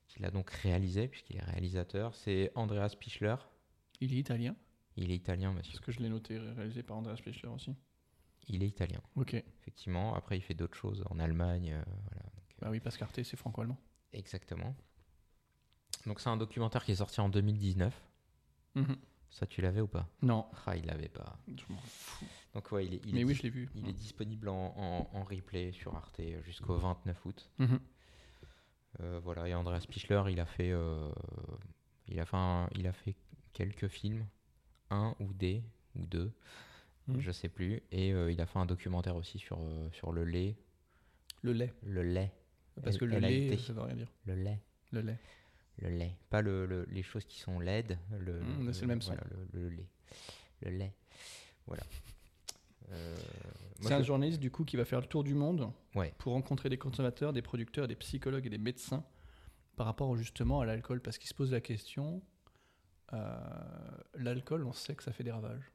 qui 0.08 0.20
l'a 0.22 0.30
donc 0.30 0.50
réalisé, 0.50 1.08
puisqu'il 1.08 1.36
est 1.36 1.42
réalisateur. 1.42 2.14
C'est 2.14 2.50
Andreas 2.54 2.94
Pichler. 2.98 3.36
Il 4.00 4.14
est 4.14 4.18
italien, 4.18 4.56
Il 4.96 5.10
est 5.10 5.16
italien, 5.16 5.52
monsieur. 5.52 5.72
parce 5.72 5.84
que 5.84 5.92
je 5.92 6.00
l'ai 6.00 6.08
noté, 6.08 6.38
réalisé 6.38 6.82
par 6.82 6.96
Andreas 6.96 7.16
Pichler 7.22 7.48
aussi. 7.48 7.74
Il 8.48 8.62
est 8.62 8.68
italien, 8.68 9.00
Ok. 9.16 9.34
effectivement. 9.34 10.14
Après, 10.14 10.36
il 10.36 10.42
fait 10.42 10.54
d'autres 10.54 10.76
choses 10.76 11.02
en 11.10 11.18
Allemagne. 11.18 11.72
euh, 11.72 11.82
voilà. 11.86 12.22
Donc, 12.22 12.60
Bah 12.60 12.70
oui, 12.70 12.78
parce 12.80 12.96
qu'Arte 12.96 13.22
c'est 13.22 13.36
franco-allemand. 13.36 13.78
Exactement. 14.12 14.76
Donc, 16.06 16.20
c'est 16.20 16.28
un 16.28 16.36
documentaire 16.36 16.84
qui 16.84 16.92
est 16.92 16.96
sorti 16.96 17.20
en 17.20 17.28
2019. 17.28 17.98
Mhm. 18.74 18.96
Ça, 19.30 19.46
tu 19.46 19.62
l'avais 19.62 19.80
ou 19.80 19.88
pas? 19.88 20.06
Non, 20.22 20.46
Ah, 20.66 20.76
il 20.76 20.84
l'avait 20.86 21.08
pas. 21.08 21.38
je 21.48 21.64
m'en 21.72 21.78
fous. 21.80 22.26
Donc, 22.52 22.70
ouais, 22.70 22.86
il 22.86 22.94
est, 22.94 23.00
il 23.06 23.14
Mais 23.14 23.20
est 23.22 23.24
oui, 23.24 23.34
je 23.34 23.42
l'ai 23.42 23.50
vu. 23.50 23.68
Il 23.74 23.88
est 23.88 23.92
disponible 23.92 24.48
en, 24.48 24.74
en- 24.76 25.10
en 25.12 25.24
replay 25.24 25.72
sur 25.72 25.96
Arte 25.96 26.20
jusqu'au 26.44 26.76
29 26.76 27.24
août. 27.24 27.50
Mhm. 27.58 27.80
Euh, 29.00 29.18
voilà, 29.24 29.48
et 29.48 29.54
Andreas 29.54 29.84
Pichler, 29.88 30.22
il 30.30 30.38
a 30.38 30.46
fait, 30.46 30.70
euh, 30.70 31.10
il 32.06 32.20
a 32.20 32.24
fait, 32.26 32.36
un- 32.36 32.68
il 32.76 32.86
a 32.86 32.92
fait 32.92 33.16
quelques 33.52 33.88
films, 33.88 34.24
un 34.90 35.14
ou 35.20 35.32
des 35.32 35.62
ou 35.96 36.06
deux, 36.06 36.32
Mhm. 37.08 37.20
je 37.20 37.30
sais 37.32 37.48
plus, 37.48 37.82
et 37.92 38.12
euh, 38.12 38.32
il 38.32 38.40
a 38.40 38.46
fait 38.46 38.58
un 38.58 38.66
documentaire 38.66 39.16
aussi 39.16 39.38
sur 39.38 39.58
euh, 39.60 39.88
sur 39.92 40.12
le 40.12 40.24
lait, 40.24 40.56
Le 41.42 41.52
lait. 41.52 41.72
le 41.82 42.02
lait, 42.02 42.32
Parce 42.82 42.96
que 42.98 43.04
le 43.04 43.18
LAIT. 43.18 43.58
ça 43.58 43.72
veut 43.72 43.82
rien 43.82 43.94
dire. 43.94 44.10
le 44.24 44.34
lait, 44.34 44.60
Le 44.92 45.00
lait. 45.02 45.18
le 45.78 45.88
lait, 45.90 46.16
pas 46.30 46.40
le, 46.40 46.64
le- 46.66 46.86
les 46.90 47.02
choses 47.02 47.24
qui 47.26 47.40
sont 47.40 47.60
laides, 47.60 47.98
le, 48.18 48.40
Mhm, 48.40 48.72
c'est 48.72 48.82
le 48.82 48.86
même 48.88 49.02
son. 49.02 49.12
voilà, 49.12 49.24
le, 49.52 49.60
le 49.60 49.68
lait, 49.68 49.88
le 50.62 50.70
lait, 50.70 50.94
voilà. 51.66 51.82
Euh, 52.90 53.16
C'est 53.80 53.92
un 53.94 54.02
journaliste 54.02 54.40
du 54.40 54.50
coup 54.50 54.64
qui 54.64 54.76
va 54.76 54.84
faire 54.84 55.00
le 55.00 55.06
tour 55.06 55.24
du 55.24 55.34
monde 55.34 55.70
Ouais. 55.94 56.12
pour 56.18 56.32
rencontrer 56.34 56.68
des 56.68 56.78
consommateurs, 56.78 57.32
des 57.32 57.42
producteurs, 57.42 57.88
des 57.88 57.96
psychologues 57.96 58.46
et 58.46 58.50
des 58.50 58.58
médecins 58.58 59.04
par 59.76 59.86
rapport 59.86 60.14
justement 60.16 60.60
à 60.60 60.66
l'alcool 60.66 61.00
parce 61.00 61.18
qu'il 61.18 61.28
se 61.28 61.34
pose 61.34 61.50
la 61.52 61.60
question 61.60 62.22
l'alcool, 64.14 64.64
on 64.64 64.72
sait 64.72 64.94
que 64.94 65.02
ça 65.02 65.12
fait 65.12 65.24
des 65.24 65.32
ravages 65.32 65.70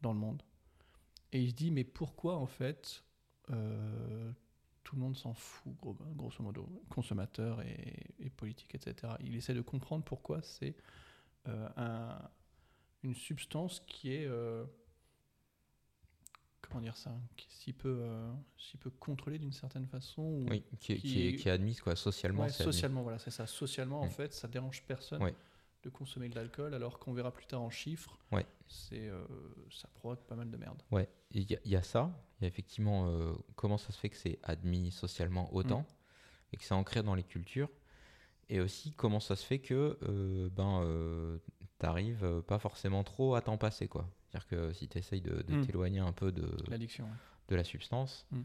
dans 0.00 0.12
le 0.12 0.18
monde. 0.18 0.42
Et 1.32 1.40
il 1.42 1.50
se 1.50 1.54
dit 1.54 1.70
mais 1.70 1.84
pourquoi 1.84 2.36
en 2.36 2.46
fait 2.46 3.02
euh, 3.50 4.30
tout 4.84 4.96
le 4.96 5.00
monde 5.02 5.16
s'en 5.16 5.32
fout 5.34 5.74
gros- 5.80 5.96
grosso 6.14 6.42
modo, 6.42 6.68
consommateurs 6.90 7.62
et, 7.62 8.04
et 8.18 8.30
politiques, 8.30 8.74
etc. 8.74 9.14
Il 9.20 9.34
essaie 9.36 9.54
de 9.54 9.62
comprendre 9.62 10.04
pourquoi 10.04 10.42
c'est 10.42 10.74
euh, 11.48 11.68
un- 11.76 12.28
une 13.02 13.14
substance 13.14 13.80
qui 13.86 14.12
est 14.12 14.26
euh, 14.26 14.64
comment 16.60 16.80
dire 16.80 16.96
ça, 16.96 17.14
qui 17.36 17.46
est 17.48 17.50
si 17.52 17.72
peu, 17.72 17.98
euh, 18.02 18.32
si 18.56 18.76
peu 18.76 18.90
contrôlée 18.90 19.38
d'une 19.38 19.52
certaine 19.52 19.86
façon. 19.86 20.22
ou- 20.22 20.46
oui, 20.50 20.64
qui, 20.80 20.92
est- 20.92 20.96
qui 20.96 21.02
qui- 21.08 21.26
est, 21.28 21.34
qui 21.36 21.48
est 21.48 21.52
admise 21.52 21.80
quoi, 21.80 21.96
socialement. 21.96 22.42
Ouais, 22.42 22.48
c'est 22.50 22.62
admis. 22.62 22.72
socialement, 22.72 23.02
voilà, 23.02 23.18
c'est 23.18 23.30
ça. 23.30 23.46
Socialement, 23.46 24.00
en 24.02 24.06
Mm. 24.06 24.10
fait, 24.10 24.32
ça 24.32 24.48
dérange 24.48 24.82
personne 24.84 25.22
Ouais. 25.22 25.34
De 25.82 25.90
consommer 25.90 26.28
de 26.28 26.34
l'alcool, 26.36 26.74
alors 26.74 26.98
qu'on 26.98 27.12
verra 27.12 27.32
plus 27.32 27.46
tard 27.46 27.60
en 27.62 27.70
chiffres, 27.70 28.16
Ouais. 28.30 28.46
c'est, 28.68 29.08
euh, 29.08 29.24
ça 29.70 29.88
provoque 29.94 30.24
pas 30.26 30.36
mal 30.36 30.50
de 30.50 30.56
merde. 30.56 30.80
Ouais, 30.90 31.08
il 31.32 31.50
y, 31.50 31.54
a- 31.56 31.58
il 31.64 31.70
y 31.72 31.76
a 31.76 31.82
ça. 31.82 32.10
Il 32.38 32.44
y 32.44 32.46
a 32.46 32.48
effectivement 32.48 33.06
euh, 33.08 33.32
comment 33.56 33.78
ça 33.78 33.92
se 33.92 33.98
fait 33.98 34.08
que 34.08 34.16
c'est 34.16 34.38
admis 34.42 34.90
socialement 34.92 35.52
autant 35.54 35.80
Mm. 35.80 35.84
et 36.52 36.56
que 36.56 36.64
c'est 36.64 36.74
ancré 36.74 37.02
dans 37.02 37.14
les 37.14 37.24
cultures? 37.24 37.68
Et 38.48 38.60
aussi 38.60 38.92
comment 38.92 39.20
ça 39.20 39.34
se 39.36 39.44
fait 39.46 39.58
que 39.60 39.98
euh, 40.02 40.48
ben, 40.50 41.38
t'arrives 41.78 42.42
pas 42.46 42.58
forcément 42.58 43.02
trop 43.02 43.34
à 43.34 43.40
t'en 43.40 43.56
passer. 43.56 43.88
quoi. 43.88 44.08
C'est-à-dire 44.28 44.46
que 44.48 44.72
si 44.72 44.88
tu 44.88 44.98
essayes 44.98 45.20
de, 45.20 45.42
de 45.42 45.54
Mm. 45.56 45.66
t'éloigner 45.66 45.98
un 46.00 46.12
peu 46.12 46.30
de, 46.32 46.48
L'addiction. 46.68 47.04
ouais. 47.04 47.10
de 47.48 47.56
la 47.56 47.64
substance, 47.64 48.26
Mm. 48.30 48.40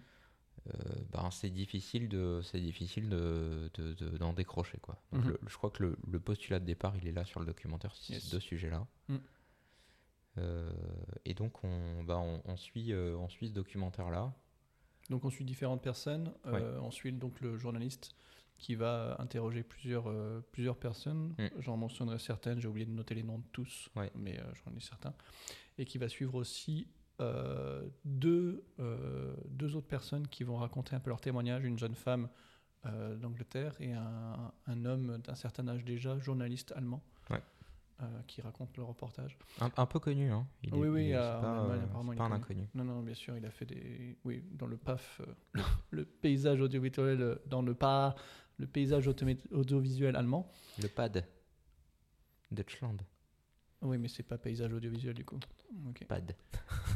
Euh, 0.68 0.72
ben, 1.12 1.30
c'est 1.32 1.50
difficile 1.50 2.10
de 2.10 2.42
c'est 2.44 2.60
difficile 2.60 3.10
de, 3.10 3.70
de- 3.76 3.94
de- 3.94 4.18
d'en 4.18 4.34
décrocher. 4.34 4.78
Quoi. 4.80 5.02
Donc 5.12 5.24
Mhm. 5.24 5.30
le- 5.32 5.40
je 5.48 5.56
crois 5.58 5.70
que 5.72 5.84
le, 5.84 5.98
le 6.08 6.20
postulat 6.20 6.60
de 6.60 6.66
départ, 6.66 6.96
il 6.98 7.08
est 7.08 7.12
là 7.12 7.26
sur 7.26 7.40
le 7.40 7.46
documentaire, 7.46 7.94
sur 7.96 8.14
Yes. 8.14 8.24
ces 8.24 8.32
deux 8.32 8.40
sujets-là. 8.42 8.86
Mm. 9.10 9.16
Euh, 10.40 10.70
et 11.26 11.34
donc 11.34 11.64
on, 11.64 12.04
bah, 12.04 12.18
on, 12.20 12.42
on 12.46 12.58
suit, 12.58 12.92
euh, 12.94 13.16
on 13.18 13.28
suit 13.30 13.48
ce 13.48 13.54
documentaire-là. 13.54 14.34
Donc 15.10 15.24
on 15.26 15.30
suit 15.30 15.46
différentes 15.46 15.82
personnes. 15.82 16.34
on 16.46 16.92
suit 16.92 17.14
donc 17.14 17.40
le 17.42 17.58
journaliste 17.58 18.12
qui 18.58 18.76
va 18.76 19.16
interroger 19.20 19.64
plusieurs, 19.64 20.08
euh, 20.10 20.42
plusieurs 20.52 20.78
personnes. 20.78 21.36
Mm. 21.38 21.48
J'en 21.60 21.78
mentionnerai 21.78 22.20
certaines, 22.20 22.60
j'ai 22.60 22.68
oublié 22.68 22.86
de 22.86 22.92
noter 22.92 23.16
les 23.16 23.24
noms 23.24 23.38
de 23.40 23.48
tous, 23.52 23.90
Ouais. 23.96 24.12
mais 24.16 24.40
euh, 24.40 24.44
j'en 24.66 24.76
ai 24.76 24.80
certains. 24.80 25.14
Et 25.78 25.86
qui 25.86 25.98
va 25.98 26.10
suivre 26.10 26.36
aussi 26.36 26.88
euh, 27.20 27.88
deux, 28.06 28.64
euh, 28.80 29.36
deux 29.50 29.76
autres 29.76 29.88
personnes 29.88 30.28
qui 30.28 30.44
vont 30.44 30.58
raconter 30.58 30.96
un 30.96 31.00
peu 31.00 31.10
leur 31.10 31.22
témoignage, 31.22 31.64
une 31.66 31.78
jeune 31.80 31.96
femme 31.96 32.30
euh, 32.86 33.16
d'Angleterre 33.16 33.76
et 33.80 33.94
un, 33.94 34.52
un 34.68 34.86
homme 34.86 35.18
d'un 35.20 35.36
certain 35.36 35.68
âge 35.68 35.84
déjà, 35.84 36.18
journaliste 36.20 36.72
allemand, 36.76 37.02
Ouais. 37.30 37.42
euh, 38.02 38.06
qui 38.28 38.42
raconte 38.42 38.78
le 38.78 38.84
reportage. 38.84 39.38
Un, 39.60 39.72
un 39.78 39.86
peu 39.88 40.00
connu, 40.00 40.32
hein. 40.32 40.48
Il 40.64 40.74
Oui, 40.76 40.88
est- 40.88 40.90
oui, 40.92 41.04
il 41.06 41.10
est- 41.12 41.14
pas, 41.16 41.62
Allemagne, 41.62 41.82
apparemment, 41.86 42.12
c'est 42.12 42.16
il 42.16 42.18
pas 42.18 42.24
est 42.24 42.28
un 42.28 42.40
connu. 42.40 42.62
inconnu. 42.62 42.68
Non, 42.76 42.84
non, 42.84 43.02
bien 43.02 43.16
sûr, 43.16 43.36
il 43.36 43.46
a 43.46 43.52
fait 43.52 43.66
des. 43.66 44.18
Oui, 44.24 44.44
dans 44.52 44.68
le 44.68 44.78
PAF, 44.78 45.22
le, 45.92 46.06
paysage 46.06 46.62
audiovisuel, 46.62 47.40
dans 47.48 47.62
le 47.64 47.74
pas, 47.74 48.16
le 48.58 48.68
paysage 48.68 49.08
audiovisuel 49.52 50.16
allemand. 50.16 50.52
Le 50.82 50.88
pad. 50.88 51.26
Deutschland. 52.52 52.98
Oui, 53.82 53.98
mais 53.98 54.08
c'est 54.08 54.24
pas 54.24 54.38
paysage 54.38 54.72
audiovisuel 54.74 55.14
du 55.14 55.26
coup. 55.26 55.40
Pad. 56.08 56.36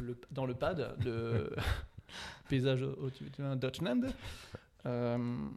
Le- 0.02 0.18
dans 0.30 0.46
le 0.46 0.54
PAD, 0.54 0.96
le 1.04 1.54
paysage 2.48 2.84
Deutschland, 3.56 4.02
euh, 4.86 5.48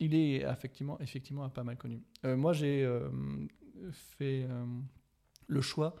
il 0.00 0.14
est 0.14 0.42
effectivement, 0.42 0.98
effectivement 1.00 1.48
pas 1.48 1.64
mal 1.64 1.76
connu. 1.76 2.02
Euh, 2.24 2.36
moi, 2.36 2.52
j'ai 2.52 2.84
euh, 2.84 3.08
fait 3.90 4.46
euh, 4.48 4.64
le 5.46 5.60
choix, 5.60 5.96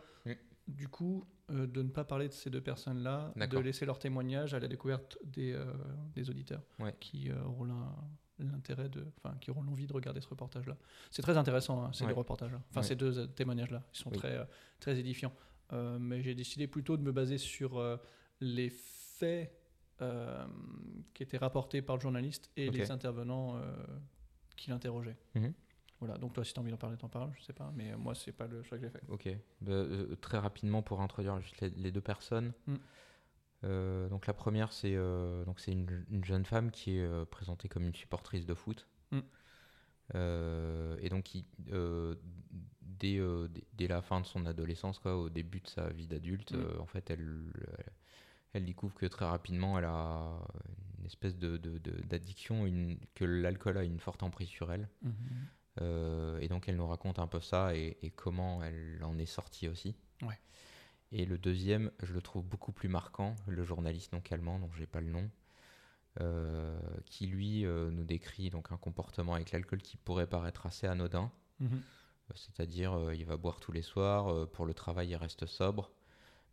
du 0.68 0.88
coup, 0.88 1.24
de 1.48 1.82
ne 1.82 1.88
pas 1.88 2.04
parler 2.04 2.28
de 2.28 2.32
ces 2.32 2.48
deux 2.50 2.60
personnes-là, 2.60 3.32
de 3.36 3.58
laisser 3.58 3.84
leur 3.84 3.98
témoignage 3.98 4.54
à 4.54 4.60
la 4.60 4.68
découverte 4.68 5.18
des, 5.24 5.58
des 6.14 6.30
auditeurs 6.30 6.62
Ouais. 6.78 6.94
qui 7.00 7.30
auront 7.32 7.64
l'in- 7.64 7.94
l'intérêt 8.38 8.88
de, 8.88 9.04
enfin, 9.18 9.36
qui 9.40 9.50
auront 9.50 9.62
l'envie 9.62 9.86
de 9.86 9.92
regarder 9.92 10.20
ce 10.20 10.28
reportage-là. 10.28 10.76
C'est 11.10 11.22
très 11.22 11.36
intéressant, 11.36 11.84
hein, 11.84 11.90
ces 11.92 12.04
Ouais. 12.04 12.10
deux 12.10 12.16
reportages-là. 12.16 12.60
Enfin, 12.70 12.80
Ouais. 12.80 12.86
ces 12.86 12.96
deux 12.96 13.26
témoignages-là, 13.28 13.82
ils 13.92 13.98
sont 13.98 14.10
Oui. 14.10 14.16
très, 14.18 14.36
euh, 14.38 14.44
très 14.80 14.98
édifiants. 14.98 15.32
Euh, 15.72 15.98
mais 15.98 16.22
j'ai 16.22 16.34
décidé 16.34 16.66
plutôt 16.66 16.96
de 16.96 17.02
me 17.02 17.12
baser 17.12 17.38
sur 17.38 17.78
euh, 17.78 17.96
les 18.40 18.70
faits 18.70 19.56
euh, 20.00 20.44
qui 21.14 21.22
étaient 21.22 21.38
rapportés 21.38 21.82
par 21.82 21.96
le 21.96 22.02
journaliste 22.02 22.50
et 22.56 22.70
les 22.70 22.90
intervenants 22.90 23.60
qui 24.56 24.70
l'interrogeaient. 24.70 25.16
Mhm. 25.34 25.52
Voilà, 26.00 26.18
donc 26.18 26.32
toi, 26.32 26.44
si 26.44 26.52
tu 26.52 26.58
as 26.58 26.62
envie 26.62 26.72
d'en 26.72 26.76
parler, 26.76 26.96
t'en 26.96 27.08
parles, 27.08 27.30
je 27.38 27.44
sais 27.44 27.52
pas, 27.52 27.72
mais 27.76 27.96
moi, 27.96 28.12
c'est 28.16 28.32
pas 28.32 28.48
le 28.48 28.64
choix 28.64 28.76
que 28.76 28.84
j'ai 28.84 28.90
fait. 28.90 29.02
Ok. 29.08 29.28
Bah, 29.60 29.84
très 30.20 30.38
rapidement 30.38 30.82
pour 30.82 31.00
introduire 31.00 31.38
les, 31.60 31.70
les 31.70 31.92
deux 31.92 32.00
personnes. 32.00 32.52
Mm. 32.66 32.74
Euh, 33.64 34.08
donc 34.08 34.26
la 34.26 34.34
première, 34.34 34.72
c'est 34.72 34.94
euh, 34.94 35.44
donc 35.44 35.60
c'est 35.60 35.72
une, 35.72 36.04
une 36.10 36.24
jeune 36.24 36.44
femme 36.44 36.70
qui 36.70 36.96
est 36.96 37.04
euh, 37.04 37.24
présentée 37.24 37.68
comme 37.68 37.84
une 37.84 37.94
supportrice 37.94 38.46
de 38.46 38.54
foot. 38.54 38.88
Mm. 39.12 39.20
Et 40.14 41.08
donc 41.08 41.24
qui, 41.24 41.46
dès, 43.02 43.18
euh, 43.18 43.48
dès, 43.48 43.64
dès 43.74 43.88
la 43.88 44.00
fin 44.00 44.20
de 44.20 44.26
son 44.26 44.46
adolescence, 44.46 44.98
quoi, 44.98 45.16
au 45.18 45.28
début 45.28 45.60
de 45.60 45.66
sa 45.68 45.90
vie 45.90 46.06
d'adulte, 46.06 46.52
euh, 46.52 46.78
en 46.78 46.86
fait, 46.86 47.10
elle, 47.10 47.20
elle, 47.78 47.92
elle 48.54 48.64
découvre 48.64 48.94
que 48.94 49.06
très 49.06 49.26
rapidement, 49.26 49.78
elle 49.78 49.84
a 49.84 50.38
une 50.98 51.04
espèce 51.06 51.36
de, 51.36 51.56
de- 51.58 51.78
de- 51.78 52.00
d'addiction, 52.06 52.64
une, 52.64 52.96
que 53.14 53.24
l'alcool 53.24 53.76
a 53.76 53.82
une 53.84 53.98
forte 53.98 54.22
emprise 54.22 54.48
sur 54.48 54.72
elle. 54.72 54.88
Mhm. 55.02 55.12
Euh, 55.80 56.38
et 56.40 56.48
donc 56.48 56.68
elle 56.68 56.76
nous 56.76 56.86
raconte 56.86 57.18
un 57.18 57.26
peu 57.26 57.40
ça 57.40 57.74
et, 57.74 57.96
et 58.02 58.10
comment 58.10 58.62
elle 58.62 59.02
en 59.02 59.18
est 59.18 59.24
sortie 59.26 59.68
aussi. 59.68 59.94
Ouais. 60.20 60.38
Et 61.12 61.24
le 61.24 61.38
deuxième, 61.38 61.90
je 62.02 62.12
le 62.12 62.20
trouve 62.20 62.44
beaucoup 62.44 62.72
plus 62.72 62.88
marquant, 62.90 63.34
le 63.46 63.64
journaliste 63.64 64.12
donc 64.12 64.30
allemand, 64.32 64.58
dont 64.58 64.70
j'ai 64.76 64.86
pas 64.86 65.00
le 65.00 65.08
nom, 65.08 65.30
euh, 66.20 66.78
qui 67.06 67.26
lui 67.26 67.64
euh, 67.64 67.90
nous 67.90 68.04
décrit 68.04 68.50
donc 68.50 68.70
un 68.70 68.76
comportement 68.76 69.32
avec 69.34 69.50
l'alcool 69.52 69.80
qui 69.80 69.96
pourrait 69.96 70.26
paraître 70.26 70.66
assez 70.66 70.86
anodin. 70.86 71.32
Mhm. 71.60 71.80
Euh, 72.30 72.34
C'est-à-dire, 72.34 72.92
euh, 72.94 73.14
il 73.14 73.24
va 73.24 73.36
boire 73.36 73.60
tous 73.60 73.72
les 73.72 73.82
soirs, 73.82 74.28
euh, 74.28 74.46
pour 74.46 74.66
le 74.66 74.74
travail, 74.74 75.10
il 75.10 75.16
reste 75.16 75.46
sobre, 75.46 75.90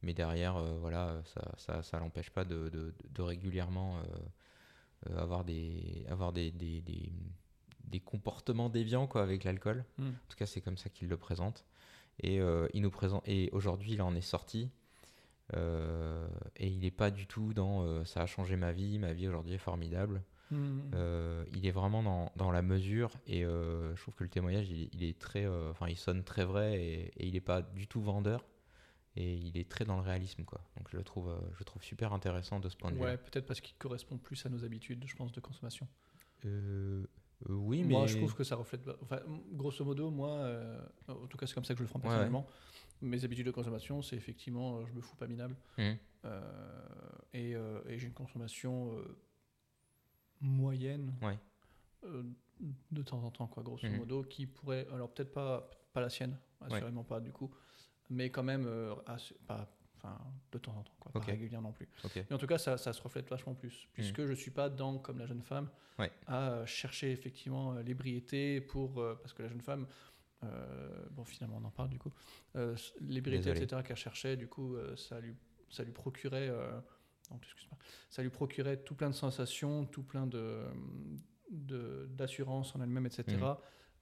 mais 0.01 0.13
derrière, 0.13 0.57
voilà, 0.79 1.21
ça, 1.25 1.51
ça, 1.57 1.83
ça 1.83 1.99
l'empêche 1.99 2.29
pas 2.29 2.45
de, 2.45 2.69
de- 2.69 2.93
de 3.11 3.21
régulièrement 3.21 3.99
avoir 5.15 5.43
des, 5.43 6.05
avoir 6.09 6.31
des, 6.33 6.51
des, 6.51 6.81
des- 6.81 7.11
des 7.85 7.99
comportements 7.99 8.69
déviants 8.69 9.07
quoi, 9.07 9.23
avec 9.23 9.43
l'alcool. 9.43 9.83
Mm. 9.97 10.07
En 10.07 10.11
tout 10.29 10.37
cas, 10.37 10.45
c'est 10.45 10.61
comme 10.61 10.77
ça 10.77 10.89
qu'il 10.89 11.07
le 11.09 11.17
présente. 11.17 11.65
Et 12.21 12.39
euh, 12.39 12.67
il 12.73 12.81
nous 12.81 12.91
présente, 12.91 13.27
et 13.27 13.49
aujourd'hui, 13.51 13.93
il 13.93 14.01
en 14.01 14.13
est 14.15 14.21
sorti. 14.21 14.69
euh, 15.55 16.27
et 16.57 16.67
il 16.67 16.79
n'est 16.79 16.91
pas 16.91 17.09
du 17.11 17.25
tout 17.27 17.53
dans 17.53 17.81
euh, 17.83 18.05
ça 18.05 18.21
a 18.21 18.25
changé 18.27 18.55
ma 18.55 18.71
vie, 18.71 18.99
ma 18.99 19.13
vie 19.13 19.27
aujourd'hui 19.27 19.55
est 19.55 19.57
formidable. 19.57 20.21
Mhm. 20.51 20.91
Euh, 20.95 21.45
il 21.53 21.65
est 21.67 21.71
vraiment 21.71 22.01
dans, 22.03 22.31
dans 22.35 22.51
la 22.51 22.61
mesure 22.63 23.11
et 23.27 23.45
euh, 23.45 23.95
je 23.95 24.01
trouve 24.01 24.15
que 24.15 24.23
le 24.23 24.29
témoignage 24.29 24.69
il, 24.69 24.89
il 24.93 25.03
est 25.03 25.19
très 25.19 25.45
euh, 25.45 25.69
enfin 25.69 25.87
il 25.87 25.97
sonne 25.97 26.23
très 26.23 26.43
vrai 26.45 26.81
et, 26.81 27.01
et 27.17 27.27
il 27.27 27.33
n'est 27.33 27.39
pas 27.41 27.61
du 27.61 27.85
tout 27.87 28.01
vendeur 28.01 28.43
et 29.15 29.35
il 29.35 29.57
est 29.57 29.69
très 29.69 29.85
dans 29.85 29.95
le 29.97 30.01
réalisme 30.01 30.43
quoi 30.45 30.61
donc 30.77 30.87
je 30.89 30.97
le 30.97 31.03
trouve 31.03 31.31
je 31.53 31.59
le 31.59 31.65
trouve 31.65 31.83
super 31.83 32.13
intéressant 32.13 32.59
de 32.59 32.67
ce 32.69 32.75
point 32.75 32.89
de 32.91 32.95
vue 32.95 33.01
Ouais, 33.03 33.17
peut-être 33.17 33.45
parce 33.45 33.61
qu'il 33.61 33.75
correspond 33.77 34.17
plus 34.17 34.43
à 34.45 34.49
nos 34.49 34.63
habitudes, 34.65 35.03
je 35.05 35.15
pense, 35.15 35.31
de 35.31 35.39
consommation. 35.39 35.87
oui 37.47 37.83
mais 37.83 37.93
Moi, 37.93 38.07
je 38.07 38.17
trouve 38.17 38.33
que 38.35 38.43
ça 38.43 38.55
reflète. 38.55 38.83
pas- 38.83 38.97
Enfin, 39.01 39.19
grosso 39.53 39.83
modo, 39.85 40.09
moi, 40.11 40.29
euh, 40.31 40.81
en 41.07 41.27
tout 41.27 41.37
cas, 41.37 41.45
c'est 41.47 41.53
comme 41.53 41.63
ça 41.65 41.73
que 41.73 41.77
je 41.79 41.83
le 41.83 41.89
prends 41.89 41.99
Ouais, 41.99 42.05
ouais. 42.05 42.11
personnellement. 42.11 42.47
Mes 43.01 43.23
habitudes 43.23 43.45
de 43.45 43.51
consommation, 43.51 44.01
c'est 44.01 44.15
effectivement, 44.15 44.85
je 44.85 44.91
me 44.93 45.01
fous 45.01 45.15
pas 45.15 45.27
minable. 45.27 45.55
Euh, 46.25 46.41
et 47.33 47.51
et 47.51 47.97
j'ai 47.97 48.07
une 48.07 48.13
consommation 48.13 48.93
moyenne. 50.41 51.15
Ouais. 51.21 51.37
euh, 52.05 52.23
de 52.91 53.01
temps 53.03 53.23
en 53.23 53.31
temps, 53.31 53.47
quoi, 53.47 53.63
grosso 53.63 53.87
Mhm. 53.87 53.97
modo, 53.97 54.23
qui 54.23 54.45
pourrait. 54.45 54.87
Alors, 54.93 55.09
peut-être 55.13 55.31
pas, 55.33 55.69
pas 55.93 56.01
la 56.01 56.09
sienne, 56.09 56.37
assurément 56.61 57.03
pas, 57.03 57.19
du 57.19 57.31
coup. 57.31 57.49
Mais 58.09 58.29
quand 58.29 58.43
même, 58.43 58.65
euh, 58.67 58.95
pas. 59.47 59.69
De 60.53 60.57
temps 60.57 60.71
en 60.77 60.81
temps, 60.83 60.93
quoi, 60.97 61.11
Ok. 61.13 61.25
pas 61.25 61.31
régulièrement 61.33 61.69
non 61.69 61.73
plus. 61.73 61.89
Mais 62.15 62.33
en 62.33 62.37
tout 62.37 62.47
cas, 62.47 62.57
ça, 62.57 62.77
ça 62.77 62.93
se 62.93 63.01
reflète 63.01 63.29
vachement 63.29 63.53
plus, 63.53 63.87
puisque 63.91 64.25
je 64.25 64.31
suis 64.33 64.49
pas 64.51 64.69
dans, 64.69 64.97
comme 64.97 65.19
la 65.19 65.25
jeune 65.25 65.41
femme, 65.41 65.69
Ouais. 65.99 66.09
à 66.25 66.51
euh, 66.51 66.65
chercher 66.65 67.11
effectivement 67.11 67.73
euh, 67.73 67.83
l'ébriété 67.83 68.61
pour. 68.61 68.99
euh, 69.01 69.15
parce 69.21 69.33
que 69.33 69.43
la 69.43 69.49
jeune 69.49 69.59
femme, 69.61 69.85
bon, 71.11 71.25
finalement, 71.25 71.57
on 71.61 71.65
en 71.65 71.71
parle 71.71 71.89
du 71.89 71.99
coup, 71.99 72.11
l'ébriété, 73.01 73.49
etc., 73.49 73.83
qu'elle 73.83 73.97
cherchait, 73.97 74.37
du 74.37 74.47
coup, 74.47 74.77
ça, 74.95 75.19
lui, 75.19 75.35
ça 75.69 75.83
lui 75.83 75.91
procurait. 75.91 76.49
Excuse-moi. 77.37 77.77
Ça 78.09 78.21
lui 78.23 78.29
procurait 78.29 78.77
tout 78.77 78.95
plein 78.95 79.09
de 79.09 79.15
sensations, 79.15 79.85
tout 79.85 80.03
plein 80.03 80.25
de 80.27 80.65
d'assurance 81.51 82.75
en 82.75 82.81
elle-même, 82.81 83.05
etc., 83.07 83.23
Mhm. 83.37 83.55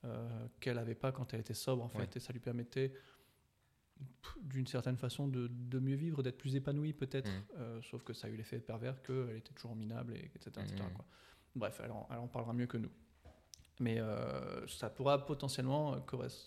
euh, 0.06 0.48
qu'elle 0.60 0.76
n'avait 0.76 0.96
pas 0.96 1.12
quand 1.14 1.34
elle 1.34 1.40
était 1.40 1.54
sobre, 1.54 1.84
en 1.84 1.88
fait, 1.90 2.00
Ouais. 2.00 2.10
et 2.16 2.20
ça 2.20 2.34
lui 2.34 2.40
permettait 2.42 2.94
d'une 4.42 4.68
certaine 4.68 4.98
façon 4.98 5.28
de, 5.28 5.48
de 5.48 5.80
mieux 5.80 5.96
vivre, 5.96 6.22
d'être 6.22 6.38
plus 6.38 6.56
épanouie 6.56 6.94
peut-être, 6.94 7.30
Mhm. 7.32 7.44
euh, 7.58 7.82
sauf 7.82 8.04
que 8.04 8.14
ça 8.14 8.28
a 8.28 8.30
eu 8.30 8.36
l'effet 8.36 8.60
pervers 8.60 9.02
qu'elle 9.02 9.38
était 9.38 9.54
toujours 9.54 9.76
minable, 9.76 10.14
et, 10.16 10.26
etc. 10.36 10.52
etc., 10.62 10.84
quoi. 10.94 11.06
Bref, 11.56 11.82
elle 11.84 11.92
en, 11.92 12.08
elle 12.12 12.18
en 12.18 12.28
parlera 12.28 12.54
mieux 12.54 12.68
que 12.68 12.78
nous. 12.78 12.92
Mais 13.80 14.00
euh, 14.00 14.68
ça 14.68 14.90
pourra 14.90 15.26
potentiellement 15.26 15.96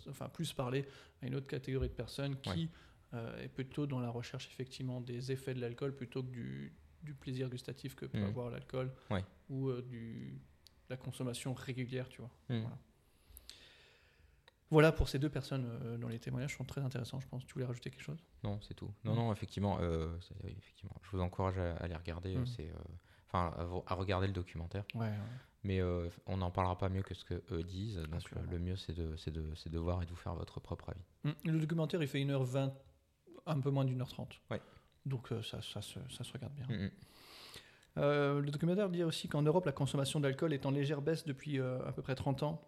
enfin, 0.09 0.29
plus 0.29 0.53
parler 0.53 0.87
à 1.23 1.27
une 1.27 1.35
autre 1.35 1.47
catégorie 1.47 1.89
de 1.89 1.95
personnes 1.95 2.37
qui 2.41 2.51
Ouais. 2.51 2.69
Euh, 3.15 3.43
est 3.43 3.49
plutôt 3.49 3.87
dans 3.87 4.01
la 4.01 4.11
recherche 4.11 4.47
effectivement 4.49 5.01
des 5.01 5.33
effets 5.33 5.55
de 5.55 5.61
l'alcool 5.61 5.95
plutôt 5.97 6.23
que 6.23 6.31
du, 6.31 6.73
du 7.03 7.15
plaisir 7.15 7.49
gustatif 7.49 7.95
que 7.95 8.07
peut 8.07 8.19
Mhm. 8.19 8.25
avoir 8.27 8.51
l'alcool 8.51 8.93
Ouais. 9.11 9.25
ou 9.49 9.69
euh, 9.69 9.83
du, 9.83 10.33
de 10.89 10.91
la 10.91 10.97
consommation 10.97 11.53
régulière, 11.55 12.09
tu 12.09 12.21
vois. 12.21 12.31
Mhm. 12.49 12.61
Voilà. 12.63 12.79
Voilà 14.71 14.93
pour 14.93 15.09
ces 15.09 15.19
deux 15.19 15.29
personnes 15.29 15.67
euh, 15.83 15.99
dont 15.99 16.07
les 16.07 16.21
témoignages 16.21 16.57
sont 16.57 16.65
très 16.65 16.81
intéressants, 16.81 17.19
je 17.19 17.27
pense. 17.27 17.45
Tu 17.45 17.55
voulais 17.55 17.65
rajouter 17.67 17.91
quelque 17.91 18.03
chose? 18.05 18.23
Non 18.45 18.59
c'est 18.63 18.75
tout 18.75 18.91
non 19.05 19.15
non 19.15 19.33
effectivement 19.33 19.79
euh, 19.81 20.17
effectivement 20.45 20.95
je 21.03 21.11
vous 21.11 21.21
encourage 21.21 21.59
à, 21.59 21.77
à 21.77 21.89
les 21.89 21.95
regarder 21.97 22.37
Mhm. 22.37 22.47
c'est 22.47 22.71
euh, 22.71 22.75
enfin 23.29 23.53
à, 23.87 23.95
regarder 23.95 24.27
le 24.29 24.33
documentaire 24.33 24.85
Ouais, 24.95 25.13
mais 25.63 25.83
on 26.27 26.37
n'en 26.39 26.51
parlera 26.51 26.79
pas 26.79 26.89
mieux 26.89 27.03
que 27.03 27.13
ce 27.15 27.25
que 27.25 27.43
eux 27.53 27.63
disent 27.63 27.97
donc 27.99 28.23
euh, 28.35 28.41
le 28.51 28.59
mieux 28.59 28.77
c'est 28.77 28.95
de, 28.95 29.15
c'est 29.17 29.31
de, 29.31 29.45
c'est 29.57 29.69
de 29.69 29.79
voir 29.79 30.01
et 30.03 30.07
de 30.07 30.11
vous 30.11 30.17
faire 30.17 30.35
votre 30.35 30.59
propre 30.61 30.89
avis. 30.91 31.35
Le 31.45 31.59
documentaire, 31.59 32.01
il 32.03 32.09
fait 32.09 32.19
1h20, 32.25 32.73
un 33.51 33.61
peu 33.61 33.71
moins 33.71 33.85
d'une 33.85 34.01
heure 34.01 34.09
30. 34.09 34.41
Ouais. 34.51 34.61
Donc 35.07 35.33
euh, 35.33 35.43
ça, 35.43 35.61
ça, 35.63 35.81
se, 35.83 35.99
ça 36.11 36.25
se 36.25 36.33
regarde 36.33 36.53
bien. 36.55 36.67
Mhm. 36.69 36.91
Euh, 37.99 38.41
le 38.41 38.51
documentaire 38.51 38.89
dit 38.89 39.03
aussi 39.03 39.29
qu'en 39.29 39.43
Europe, 39.43 39.65
la 39.67 39.73
consommation 39.73 40.21
d'alcool 40.21 40.53
est 40.53 40.65
en 40.67 40.71
légère 40.71 41.03
baisse 41.03 41.25
depuis 41.25 41.59
euh, 41.59 41.85
à 41.87 41.93
peu 41.93 42.03
près 42.03 42.15
30 42.15 42.43
ans. 42.45 42.63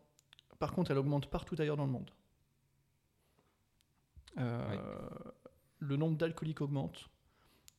Par 0.58 0.72
contre, 0.72 0.90
elle 0.90 0.98
augmente 0.98 1.28
partout 1.30 1.56
ailleurs 1.58 1.76
dans 1.76 1.86
le 1.86 1.92
monde. 1.92 2.10
Le 5.78 5.96
nombre 5.96 6.16
d'alcooliques 6.16 6.60
augmente. 6.60 7.08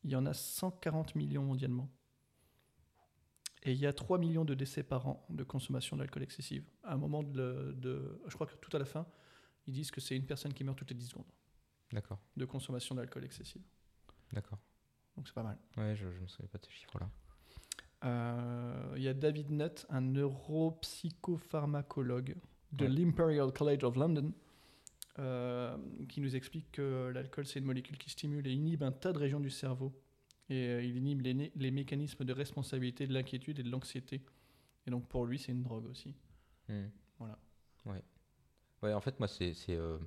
Il 0.04 0.12
y 0.12 0.16
en 0.16 0.26
a 0.26 0.34
140 0.34 1.16
millions 1.16 1.44
mondialement. 1.44 1.90
Et 3.64 3.72
il 3.72 3.78
y 3.80 3.88
a 3.88 3.94
3 3.94 4.18
millions 4.18 4.44
de 4.44 4.54
décès 4.54 4.84
par 4.84 5.08
an 5.08 5.26
de 5.30 5.44
consommation 5.46 5.96
d'alcool 5.96 6.24
excessive. 6.24 6.66
À 6.84 6.94
un 6.94 6.98
moment 6.98 7.24
de- 7.24 8.20
Je 8.28 8.34
crois 8.36 8.46
que 8.46 8.56
tout 8.56 8.76
à 8.76 8.80
la 8.80 8.86
fin, 8.86 9.06
ils 9.68 9.74
disent 9.74 9.90
que 9.92 10.02
c'est 10.02 10.18
une 10.18 10.26
personne 10.26 10.54
qui 10.54 10.64
meurt 10.66 10.78
toutes 10.78 10.90
les 10.90 10.98
10 10.98 11.08
secondes 11.08 11.32
d'accord 11.94 12.20
de 12.36 12.44
consommation 12.46 12.96
d'alcool 12.96 13.24
excessive. 13.26 13.62
d'accord 14.34 14.60
Donc 15.16 15.28
c'est 15.28 15.34
pas 15.34 15.44
mal. 15.44 15.58
ouais 15.78 15.96
je, 15.96 16.10
je 16.12 16.20
me 16.20 16.28
souviens 16.28 16.50
pas 16.50 16.58
de 16.58 16.66
ce 16.66 16.72
chiffre 16.72 17.00
là 17.00 17.10
Euh, 18.06 18.94
Il 18.98 19.04
y 19.04 19.08
a 19.08 19.14
David 19.14 19.50
Nutt, 19.52 19.86
un 19.90 20.02
neuropsychopharmacologue 20.02 22.36
de 22.72 22.86
Ouais. 22.86 22.90
l'Imperial 22.92 23.52
College 23.54 23.84
of 23.84 23.96
London, 23.96 24.34
euh, 25.20 25.78
qui 26.10 26.20
nous 26.22 26.36
explique 26.36 26.72
que 26.72 27.12
l'alcool, 27.14 27.46
c'est 27.46 27.60
une 27.60 27.66
molécule 27.66 27.98
qui 27.98 28.10
stimule 28.10 28.46
et 28.48 28.52
inhibe 28.52 28.82
un 28.84 28.92
tas 28.92 29.14
de 29.14 29.20
régions 29.20 29.40
du 29.40 29.50
cerveau. 29.52 29.94
Et 30.50 30.68
euh, 30.68 30.84
il 30.84 30.98
inhibe 30.98 31.22
les, 31.22 31.34
né- 31.34 31.52
les 31.56 31.72
mécanismes 31.72 32.26
de 32.26 32.34
responsabilité, 32.34 33.08
de 33.08 33.14
l'inquiétude 33.14 33.60
et 33.60 33.64
de 33.64 33.70
l'anxiété. 33.70 34.22
Et 34.86 34.92
donc 34.92 35.08
pour 35.08 35.26
lui, 35.26 35.40
c'est 35.40 35.54
une 35.54 35.64
drogue 35.64 35.86
aussi. 35.86 36.14
Hmm. 36.68 36.88
Voilà. 37.20 37.38
Ouais. 37.86 38.04
Ouais, 38.82 38.94
en 38.94 39.00
fait, 39.02 39.18
moi, 39.20 39.28
c'est. 39.30 39.54
c'est, 39.54 39.76
euh, 39.78 39.98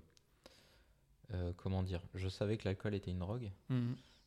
euh, 1.35 1.53
comment 1.57 1.83
dire 1.83 2.03
Je 2.15 2.29
savais 2.29 2.57
que 2.57 2.65
l'alcool 2.67 2.95
était 2.95 3.11
une 3.11 3.19
drogue, 3.21 3.51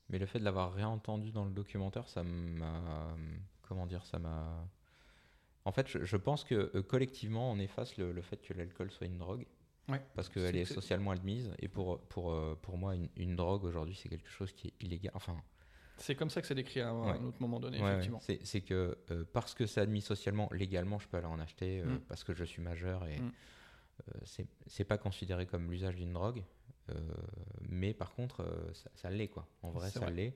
mais 0.09 0.17
le 0.19 0.25
fait 0.25 0.39
de 0.39 0.43
l'avoir 0.43 0.73
réentendu 0.73 1.31
dans 1.31 1.45
le 1.45 1.51
documentaire, 1.51 2.07
ça 2.07 2.23
m'a. 2.23 3.15
Comment 3.61 3.85
dire 3.85 4.05
Ça 4.05 4.19
m'a. 4.19 4.67
En 5.65 5.71
fait, 5.71 5.87
je, 5.87 6.03
je 6.03 6.17
pense 6.17 6.43
que 6.43 6.71
euh, 6.75 6.81
collectivement, 6.81 7.51
on 7.51 7.59
efface 7.59 7.97
le, 7.97 8.11
le 8.11 8.21
fait 8.21 8.37
que 8.41 8.53
l'alcool 8.53 8.89
soit 8.91 9.05
une 9.07 9.17
drogue. 9.17 9.45
Ouais. 9.87 10.01
Parce 10.15 10.29
qu'elle 10.29 10.55
est 10.55 10.65
socialement 10.65 11.11
admise. 11.11 11.51
Et 11.59 11.67
pour, 11.67 11.99
pour, 12.07 12.31
euh, 12.31 12.57
pour 12.61 12.77
moi, 12.77 12.95
une, 12.95 13.09
une 13.17 13.35
drogue 13.35 13.63
aujourd'hui, 13.65 13.95
c'est 13.95 14.07
quelque 14.09 14.29
chose 14.29 14.51
qui 14.53 14.67
est 14.67 14.73
illégal. 14.83 15.11
Enfin, 15.15 15.35
C'est 15.97 16.15
comme 16.15 16.29
ça 16.29 16.41
que 16.41 16.47
c'est 16.47 16.55
décrit 16.55 16.79
à 16.81 16.89
un, 16.89 17.01
Ouais. 17.05 17.17
un 17.19 17.23
autre 17.25 17.41
moment 17.41 17.59
donné, 17.59 17.81
Ouais, 17.81 17.91
effectivement. 17.91 18.19
C'est, 18.43 18.61
que 18.61 18.97
euh, 19.11 19.25
parce 19.33 19.53
que 19.53 19.65
c'est 19.65 19.81
admis 19.81 20.01
socialement, 20.01 20.47
légalement, 20.51 20.97
je 20.99 21.07
peux 21.07 21.17
aller 21.17 21.25
en 21.27 21.39
acheter 21.39 21.81
euh, 21.81 21.85
Mm. 21.95 21.99
parce 22.07 22.23
que 22.23 22.33
je 22.33 22.43
suis 22.43 22.61
majeur 22.61 23.05
et 23.07 23.19
Mm. 23.19 23.31
euh, 24.09 24.45
c'est 24.67 24.85
pas 24.85 24.97
considéré 24.97 25.45
comme 25.47 25.69
l'usage 25.71 25.95
d'une 25.95 26.13
drogue. 26.13 26.43
Euh, 26.89 27.13
mais 27.61 27.93
par 27.93 28.13
contre, 28.13 28.41
euh, 28.41 28.73
ça, 28.73 28.89
ça 28.95 29.09
l'est 29.09 29.27
quoi. 29.27 29.47
En 29.61 29.71
vrai, 29.71 29.89
ça 29.89 30.09
l'est. 30.09 30.35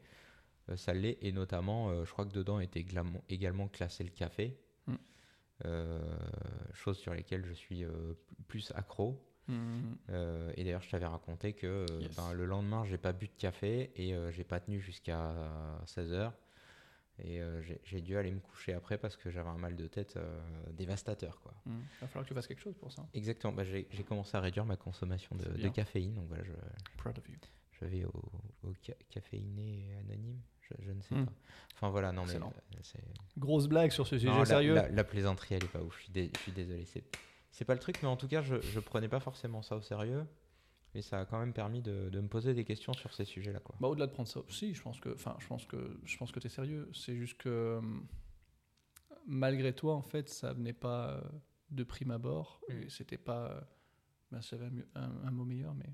Euh, 0.69 0.77
ça 0.77 0.93
l'est 0.93 1.17
et 1.21 1.31
notamment, 1.31 2.05
je 2.05 2.11
crois 2.11 2.25
que 2.25 2.33
dedans 2.33 2.59
est 2.59 2.75
également, 2.77 3.67
classé 3.67 4.03
le 4.03 4.09
café. 4.11 4.57
Mm. 4.87 4.95
Euh, 5.65 6.01
chose 6.73 6.97
sur 6.97 7.13
lesquelles 7.13 7.45
je 7.45 7.53
suis 7.53 7.83
euh, 7.83 8.13
plus 8.47 8.71
accro. 8.75 9.21
Euh, 10.09 10.53
et 10.55 10.63
d'ailleurs, 10.63 10.81
je 10.81 10.89
t'avais 10.89 11.05
raconté 11.05 11.51
que 11.53 11.85
Yes. 11.99 12.15
ben, 12.15 12.31
le 12.33 12.45
lendemain, 12.45 12.85
j'ai 12.85 12.97
pas 12.97 13.11
bu 13.11 13.27
de 13.27 13.33
café 13.37 13.91
et 13.95 14.15
j'ai 14.31 14.43
pas 14.45 14.59
tenu 14.61 14.79
jusqu'à 14.79 15.35
16h. 15.85 16.31
Et 17.19 17.41
euh, 17.41 17.61
j'ai- 17.83 18.01
dû 18.01 18.17
aller 18.17 18.31
me 18.31 18.39
coucher 18.39 18.73
après 18.73 18.97
parce 18.97 19.15
que 19.15 19.29
j'avais 19.29 19.49
un 19.49 19.57
mal 19.57 19.75
de 19.75 19.87
tête 19.87 20.17
euh, 20.17 20.41
dévastateur. 20.71 21.39
Quoi. 21.41 21.53
Il 21.67 21.73
va 22.01 22.07
falloir 22.07 22.23
que 22.23 22.29
tu 22.29 22.33
fasses 22.33 22.47
quelque 22.47 22.61
chose 22.61 22.75
pour 22.75 22.91
ça. 22.91 23.05
Exactement, 23.13 23.53
bah, 23.53 23.63
j'ai 23.63 23.85
commencé 24.07 24.35
à 24.35 24.39
réduire 24.41 24.65
ma 24.65 24.75
consommation 24.77 25.35
de, 25.35 25.67
caféine. 25.69 26.13
Donc 26.15 26.27
voilà, 26.27 26.43
je, 26.43 26.51
Proud 26.97 27.17
of 27.19 27.29
you. 27.29 27.35
je 27.71 27.85
vais 27.85 28.05
au, 28.05 28.11
au 28.63 28.73
ca- 28.83 28.95
caféiné 29.09 29.95
anonyme. 29.99 30.41
Je, 30.61 30.73
je 30.85 30.91
ne 30.91 31.01
sais 31.01 31.13
Mm. 31.15 31.25
pas. 31.25 31.31
Enfin 31.75 31.89
voilà, 31.89 32.11
non 32.11 32.25
mais 32.25 32.35
euh. 32.35 32.39
Grosse 33.37 33.67
blague 33.67 33.91
sur 33.91 34.07
ce 34.07 34.17
sujet 34.17 34.31
Non, 34.31 34.43
sérieux. 34.45 34.73
la- 34.73 34.89
la 34.89 35.03
plaisanterie, 35.03 35.55
elle 35.55 35.63
est 35.65 35.71
pas 35.71 35.81
ouf. 35.83 35.97
Je 35.99 36.03
suis, 36.05 36.11
dé- 36.13 36.31
je 36.35 36.39
suis 36.41 36.51
désolé. 36.51 36.85
C'est 37.51 37.65
pas 37.65 37.73
le 37.75 37.79
truc, 37.79 37.97
mais 38.01 38.07
en 38.07 38.17
tout 38.17 38.27
cas, 38.27 38.41
je, 38.41 38.59
je 38.59 38.79
prenais 38.79 39.07
pas 39.07 39.19
forcément 39.19 39.61
ça 39.61 39.75
au 39.75 39.81
sérieux. 39.81 40.25
Et 40.95 41.01
ça 41.01 41.19
a 41.21 41.25
quand 41.25 41.39
même 41.39 41.53
permis 41.53 41.81
de, 41.81 42.09
de 42.11 42.19
me 42.21 42.27
poser 42.27 42.53
des 42.53 42.65
questions 42.65 42.93
sur 42.93 43.13
ces 43.13 43.25
sujets-là. 43.25 43.59
Quoi. 43.59 43.75
Bah, 43.79 43.87
au-delà 43.87 44.05
de 44.07 44.11
prendre 44.11 44.29
ça 44.29 44.39
aussi, 44.41 44.73
je 44.75 44.81
pense 44.81 44.99
que, 44.99 45.09
enfin, 45.09 45.35
je 45.39 45.47
pense 45.47 45.65
que, 45.65 45.99
je 46.05 46.17
pense 46.17 46.31
que 46.31 46.39
t'es 46.39 46.49
sérieux. 46.49 46.87
C'est 46.93 47.15
juste 47.15 47.37
que 47.37 47.49
euh, 47.49 47.81
malgré 49.25 49.73
toi, 49.73 49.95
en 49.95 50.01
fait, 50.01 50.29
ça 50.29 50.53
venait 50.53 50.73
pas 50.73 51.09
euh, 51.11 51.21
de 51.71 51.83
prime 51.83 52.11
abord. 52.11 52.61
Mm. 52.69 52.73
Et 52.73 52.89
c'était 52.89 53.17
pas. 53.17 53.49
euh, 53.51 53.61
ben, 54.31 54.41
j'avais 54.41 54.65
un, 54.65 55.01
un- 55.01 55.27
un 55.27 55.31
mot 55.31 55.45
meilleur, 55.45 55.73
mais 55.73 55.89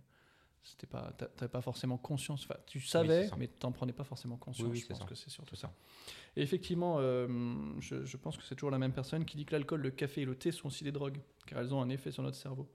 c'était 0.63 0.87
pas. 0.87 1.11
t'a- 1.17 1.27
T'avais 1.27 1.49
pas 1.51 1.61
forcément 1.61 1.97
conscience. 1.97 2.43
Enfin, 2.43 2.59
tu 2.65 2.81
savais, 2.81 3.29
mais 3.37 3.47
t'en 3.47 3.71
prenais 3.71 3.93
pas 3.93 4.03
forcément 4.03 4.37
conscience. 4.37 4.65
Oui, 4.67 4.71
oui, 4.73 4.79
je 4.79 4.85
c'est 4.87 4.89
pense 4.93 4.99
ça. 4.99 5.05
que 5.05 5.15
c'est 5.15 5.29
surtout 5.29 5.55
ça. 5.55 5.67
ça. 5.67 5.73
Et 6.35 6.41
effectivement, 6.41 6.97
euh, 6.99 7.27
je, 7.79 8.03
je 8.05 8.17
pense 8.17 8.37
que 8.37 8.43
c'est 8.43 8.55
toujours 8.55 8.71
la 8.71 8.79
même 8.79 8.93
personne 8.93 9.25
qui 9.25 9.37
dit 9.37 9.45
que 9.45 9.53
l'alcool, 9.53 9.81
le 9.81 9.91
café 9.91 10.21
et 10.21 10.25
le 10.25 10.35
thé 10.35 10.51
sont 10.51 10.67
aussi 10.67 10.83
des 10.83 10.91
drogues, 10.91 11.19
car 11.45 11.59
elles 11.59 11.73
ont 11.73 11.81
un 11.81 11.89
effet 11.89 12.11
sur 12.11 12.23
notre 12.23 12.37
cerveau. 12.37 12.69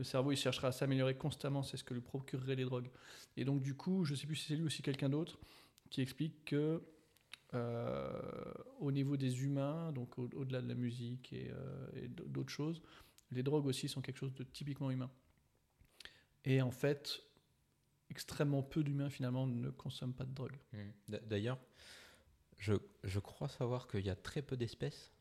Le 0.00 0.04
cerveau, 0.04 0.32
il 0.32 0.36
cherchera 0.38 0.68
à 0.68 0.72
s'améliorer 0.72 1.14
constamment, 1.14 1.62
c'est 1.62 1.76
ce 1.76 1.84
que 1.84 1.92
lui 1.92 2.00
procureraient 2.00 2.54
les 2.56 2.64
drogues. 2.64 2.88
Et 3.36 3.44
donc, 3.44 3.60
du 3.60 3.74
coup, 3.74 4.06
je 4.06 4.14
sais 4.14 4.26
plus 4.26 4.34
si 4.34 4.46
c'est 4.46 4.56
lui 4.56 4.62
ou 4.64 4.70
si 4.70 4.80
quelqu'un 4.80 5.10
d'autre 5.10 5.38
qui 5.90 6.00
explique 6.00 6.42
que 6.46 6.82
euh, 7.52 8.52
au 8.78 8.92
niveau 8.92 9.18
des 9.18 9.42
humains, 9.44 9.92
donc 9.92 10.18
au- 10.18 10.30
au-delà 10.36 10.62
de 10.62 10.68
la 10.68 10.74
musique 10.74 11.34
et, 11.34 11.50
euh, 11.52 12.08
d'autres 12.08 12.48
choses, 12.50 12.80
les 13.30 13.42
drogues 13.42 13.66
aussi 13.66 13.90
sont 13.90 14.00
quelque 14.00 14.16
chose 14.16 14.32
de 14.32 14.42
typiquement 14.42 14.90
humain. 14.90 15.10
Et 16.46 16.62
en 16.62 16.70
fait, 16.70 17.22
extrêmement 18.08 18.62
peu 18.62 18.82
d'humains 18.82 19.10
finalement 19.10 19.46
ne 19.46 19.68
consomment 19.68 20.14
pas 20.14 20.24
de 20.24 20.32
drogue. 20.32 20.56
Mm. 20.72 20.78
D- 21.10 21.20
D'ailleurs, 21.26 21.58
je 22.56 23.18
crois 23.18 23.48
savoir 23.48 23.86
qu'il 23.86 24.06
y 24.06 24.10
a 24.10 24.16
très 24.16 24.40
peu 24.40 24.56
d'espèces 24.56 25.12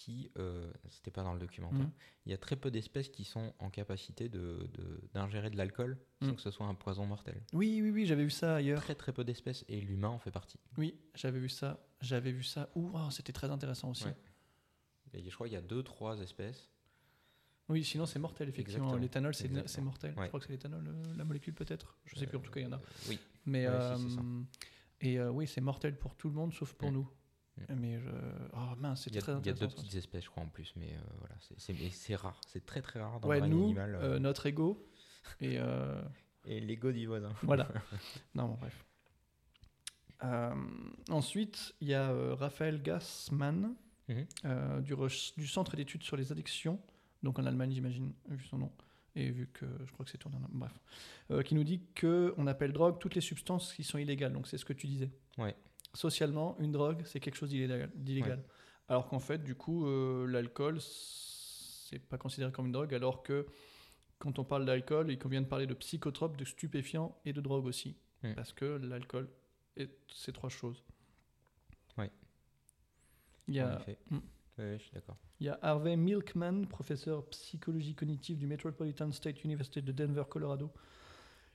qui, 0.00 0.30
euh, 0.38 0.72
c'était 0.88 1.10
pas 1.10 1.22
dans 1.22 1.34
le 1.34 1.38
documentaire, 1.40 1.80
Mhm. 1.86 1.90
il 2.24 2.30
y 2.32 2.34
a 2.34 2.38
très 2.38 2.56
peu 2.56 2.70
d'espèces 2.70 3.10
qui 3.10 3.24
sont 3.24 3.52
en 3.58 3.68
capacité 3.68 4.30
de- 4.30 4.66
de- 4.72 5.00
d'ingérer 5.12 5.50
de, 5.50 5.58
l'alcool 5.58 5.98
sans 6.22 6.28
Mhm. 6.28 6.36
que 6.36 6.40
ce 6.40 6.50
soit 6.50 6.64
un 6.66 6.74
poison 6.74 7.04
mortel. 7.04 7.42
Oui, 7.52 7.80
oui, 7.82 7.90
oui, 7.90 8.06
j'avais 8.06 8.24
vu 8.24 8.30
ça 8.30 8.56
ailleurs. 8.56 8.80
Très 8.80 8.94
très 8.94 9.12
peu 9.12 9.24
d'espèces 9.24 9.62
et 9.68 9.78
l'humain 9.80 10.08
en 10.08 10.18
fait 10.18 10.30
partie. 10.30 10.58
Oui, 10.78 10.98
j'avais 11.14 11.38
vu 11.38 11.50
ça. 11.50 11.78
J'avais 12.00 12.32
vu 12.32 12.42
ça. 12.42 12.70
Ouh, 12.76 12.90
oh, 12.94 13.10
c'était 13.10 13.34
très 13.34 13.50
intéressant 13.50 13.90
aussi. 13.90 14.04
Ouais. 14.06 14.16
Et 15.12 15.28
je 15.28 15.34
crois 15.34 15.46
qu'il 15.48 15.54
y 15.54 15.58
a 15.58 15.62
deux 15.62 15.82
trois 15.82 16.18
espèces. 16.20 16.70
Oui, 17.68 17.84
sinon 17.84 18.06
c'est 18.06 18.18
mortel, 18.18 18.48
effectivement. 18.48 18.96
L'éthanol, 18.96 19.34
c'est 19.34 19.80
mortel. 19.82 20.14
Je 20.18 20.26
crois 20.28 20.40
que 20.40 20.46
c'est 20.46 20.52
l'éthanol, 20.52 20.88
euh, 20.88 21.14
la 21.16 21.24
molécule 21.24 21.52
peut-être. 21.54 21.98
Je 22.06 22.16
sais 22.18 22.26
plus, 22.26 22.38
en 22.38 22.40
tout 22.40 22.50
cas, 22.50 22.60
il 22.60 22.64
y 22.64 22.66
en 22.66 22.72
a. 22.72 22.76
Euh, 22.76 23.08
Oui. 23.10 23.18
Mais 23.44 23.68
Ouais, 23.68 23.96
si, 23.96 24.02
c'est 24.08 24.14
ça. 24.16 24.20
euh, 24.22 24.42
et 25.02 25.18
euh, 25.18 25.30
oui, 25.30 25.46
c'est 25.46 25.60
mortel 25.60 25.96
pour 25.98 26.14
tout 26.16 26.28
le 26.28 26.34
monde 26.34 26.52
sauf 26.54 26.72
pour 26.74 26.90
Mm. 26.90 26.94
nous. 26.94 27.08
Mm. 27.68 27.74
Mais 27.80 28.00
je... 28.00 28.08
oh 28.54 28.76
mince, 28.78 29.06
Il 29.06 29.10
y 29.10 29.14
c'était 29.14 29.18
a, 29.18 29.34
très 29.34 29.40
il 29.42 29.46
y 29.46 29.50
a 29.50 29.52
deux 29.52 29.68
petites 29.68 29.94
espèces, 29.94 30.24
je 30.24 30.30
crois, 30.30 30.42
en 30.42 30.48
plus, 30.48 30.72
mais 30.76 30.92
euh, 30.92 31.00
voilà, 31.18 31.34
c'est- 31.40 32.14
rare, 32.16 32.40
c'est 32.46 32.64
très 32.66 32.82
très 32.82 33.00
rare 33.00 33.20
dans 33.20 33.28
Ouais, 33.28 33.40
le 33.40 33.46
nous, 33.48 33.64
animal. 33.64 33.94
euh, 33.96 34.02
euh, 34.14 34.18
notre 34.18 34.46
ego 34.46 34.86
et 35.40 35.58
euh, 35.58 36.00
Et 36.46 36.60
l'ego 36.60 36.90
du 36.92 37.06
voisin. 37.06 37.32
voilà. 37.42 37.68
Non, 38.34 38.46
bon, 38.48 38.54
bref. 38.60 38.84
Euh, 40.22 40.54
ensuite, 41.08 41.74
il 41.80 41.88
y 41.88 41.94
a 41.94 42.10
euh, 42.10 42.34
Raphaël 42.34 42.82
Gassman 42.82 43.74
Mhm. 44.08 44.26
euh, 44.44 44.80
du, 45.36 45.46
Centre 45.46 45.76
d'études 45.76 46.02
sur 46.02 46.16
les 46.16 46.32
addictions, 46.32 46.80
donc 47.22 47.38
en 47.38 47.46
Allemagne, 47.46 47.70
j'imagine, 47.72 48.12
vu 48.28 48.44
son 48.46 48.58
nom, 48.58 48.72
et 49.14 49.30
vu 49.30 49.46
que 49.52 49.66
je 49.86 49.92
crois 49.92 50.04
que 50.04 50.10
c'est 50.10 50.18
tourné 50.18 50.36
en 50.36 50.40
Bref. 50.50 50.72
Euh, 51.30 51.42
qui 51.44 51.54
nous 51.54 51.62
dit 51.62 51.80
qu'on 51.98 52.46
appelle 52.48 52.72
drogue 52.72 52.98
toutes 52.98 53.14
les 53.14 53.20
substances 53.20 53.72
qui 53.72 53.84
sont 53.84 53.98
illégales, 53.98 54.32
donc 54.32 54.48
c'est 54.48 54.58
ce 54.58 54.64
que 54.64 54.72
tu 54.72 54.88
disais. 54.88 55.10
Ouais. 55.38 55.54
Socialement, 55.94 56.56
une 56.60 56.72
drogue, 56.72 57.02
c'est 57.04 57.20
quelque 57.20 57.36
chose 57.36 57.50
d'illégal. 57.50 58.42
Alors 58.88 59.08
qu'en 59.08 59.18
fait, 59.20 59.42
du 59.42 59.54
coup, 59.54 59.86
euh, 59.86 60.26
l'alcool, 60.26 60.78
c'est 60.80 61.98
pas 61.98 62.18
considéré 62.18 62.52
comme 62.52 62.66
une 62.66 62.72
drogue, 62.72 62.94
alors 62.94 63.22
que 63.22 63.46
quand 64.18 64.38
on 64.38 64.44
parle 64.44 64.64
d'alcool, 64.64 65.10
il 65.10 65.18
convient 65.18 65.42
de 65.42 65.46
parler 65.46 65.66
de 65.66 65.74
psychotropes, 65.74 66.36
de 66.36 66.44
stupéfiants 66.44 67.16
et 67.24 67.32
de 67.32 67.40
drogue 67.40 67.66
aussi. 67.66 67.96
Parce 68.36 68.52
que 68.52 68.64
l'alcool 68.64 69.28
est 69.76 69.90
ces 70.12 70.32
trois 70.32 70.50
choses. 70.50 70.84
Ouais. 71.96 72.10
Il 73.48 73.54
y 73.54 73.62
En 73.62 73.68
a, 73.68 73.76
effet. 73.76 73.98
Mm. 74.10 74.16
Ouais, 74.16 74.64
ouais, 74.64 74.78
je 74.78 74.82
suis 74.82 74.92
d'accord. 74.92 75.16
il 75.40 75.46
y 75.46 75.48
a 75.48 75.58
Harvey 75.62 75.96
Milkman, 75.96 76.66
professeur 76.66 77.24
psychologie 77.30 77.94
cognitive 77.94 78.36
du 78.36 78.46
Metropolitan 78.46 79.10
State 79.10 79.42
University 79.42 79.80
de 79.80 79.92
Denver, 79.92 80.24
Colorado, 80.28 80.70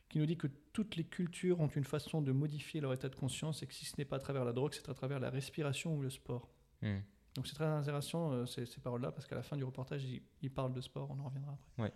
qui 0.10 0.20
nous 0.20 0.26
dit 0.26 0.38
que 0.38 0.48
toutes 0.72 0.96
les 0.96 1.04
cultures 1.04 1.60
ont 1.60 1.68
une 1.68 1.84
façon 1.84 2.22
de 2.22 2.32
modifier 2.32 2.82
leur 2.82 2.94
état 2.94 3.10
de 3.10 3.16
conscience 3.16 3.64
et 3.64 3.68
que 3.68 3.74
si 3.74 3.86
ce 3.86 3.96
n'est 3.98 4.06
pas 4.06 4.18
à 4.18 4.20
travers 4.20 4.46
la 4.46 4.54
drogue, 4.54 4.74
c'est 4.74 4.90
à 4.90 4.94
travers 4.94 5.20
la 5.20 5.30
respiration 5.30 5.96
ou 5.96 6.02
le 6.02 6.10
sport. 6.10 6.50
Hmm. 6.82 7.00
Donc 7.36 7.48
c'est 7.48 7.56
très 7.56 7.66
intéressant 7.66 8.32
euh, 8.32 8.46
ces, 8.46 8.66
ces 8.66 8.80
paroles-là 8.80 9.12
parce 9.12 9.28
qu'à 9.28 9.36
la 9.36 9.44
fin 9.44 9.58
du 9.58 9.64
reportage, 9.64 10.04
il, 10.06 10.22
il 10.42 10.52
parle 10.52 10.74
de 10.74 10.82
sport, 10.82 11.10
on 11.12 11.20
en 11.20 11.26
reviendra 11.26 11.54
après. 11.54 11.84
Ouais. 11.84 11.94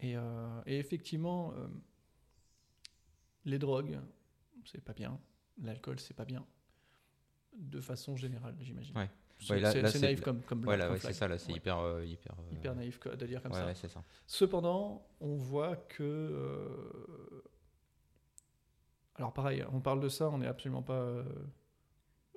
Et, 0.00 0.16
euh, 0.16 0.62
et 0.66 0.78
effectivement, 0.78 1.52
euh, 1.54 1.66
les 3.44 3.58
drogues, 3.58 3.98
c'est 4.64 4.84
pas 4.84 4.92
bien. 4.92 5.18
L'alcool, 5.62 5.98
c'est 5.98 6.14
pas 6.14 6.24
bien. 6.24 6.46
De 7.56 7.80
façon 7.80 8.16
générale, 8.16 8.54
j'imagine. 8.60 8.96
Ouais. 8.96 9.10
C'est 9.38 9.52
Ouais, 9.62 9.86
c'est- 9.90 9.98
naïf 10.00 10.20
comme, 10.22 10.40
comme, 10.42 10.62
Voilà, 10.64 10.90
ouais, 10.90 10.98
c'est 10.98 11.12
ça, 11.12 11.28
là, 11.28 11.36
c'est 11.38 11.52
Ouais. 11.52 11.58
hyper, 11.58 11.78
euh, 11.78 12.04
hyper, 12.04 12.32
euh, 12.38 12.54
Hyper 12.54 12.74
naïf 12.74 12.98
de 13.00 13.26
dire 13.26 13.42
comme 13.42 13.52
ça. 13.52 13.74
ça. 13.74 14.02
Cependant, 14.26 15.06
on 15.20 15.36
voit 15.36 15.76
que. 15.76 16.02
euh, 16.02 17.42
Alors, 19.16 19.32
pareil, 19.32 19.64
on 19.72 19.80
parle 19.80 20.00
de 20.00 20.08
ça, 20.08 20.28
on 20.30 20.38
n'est 20.38 20.46
absolument 20.46 20.82
pas 20.82 21.22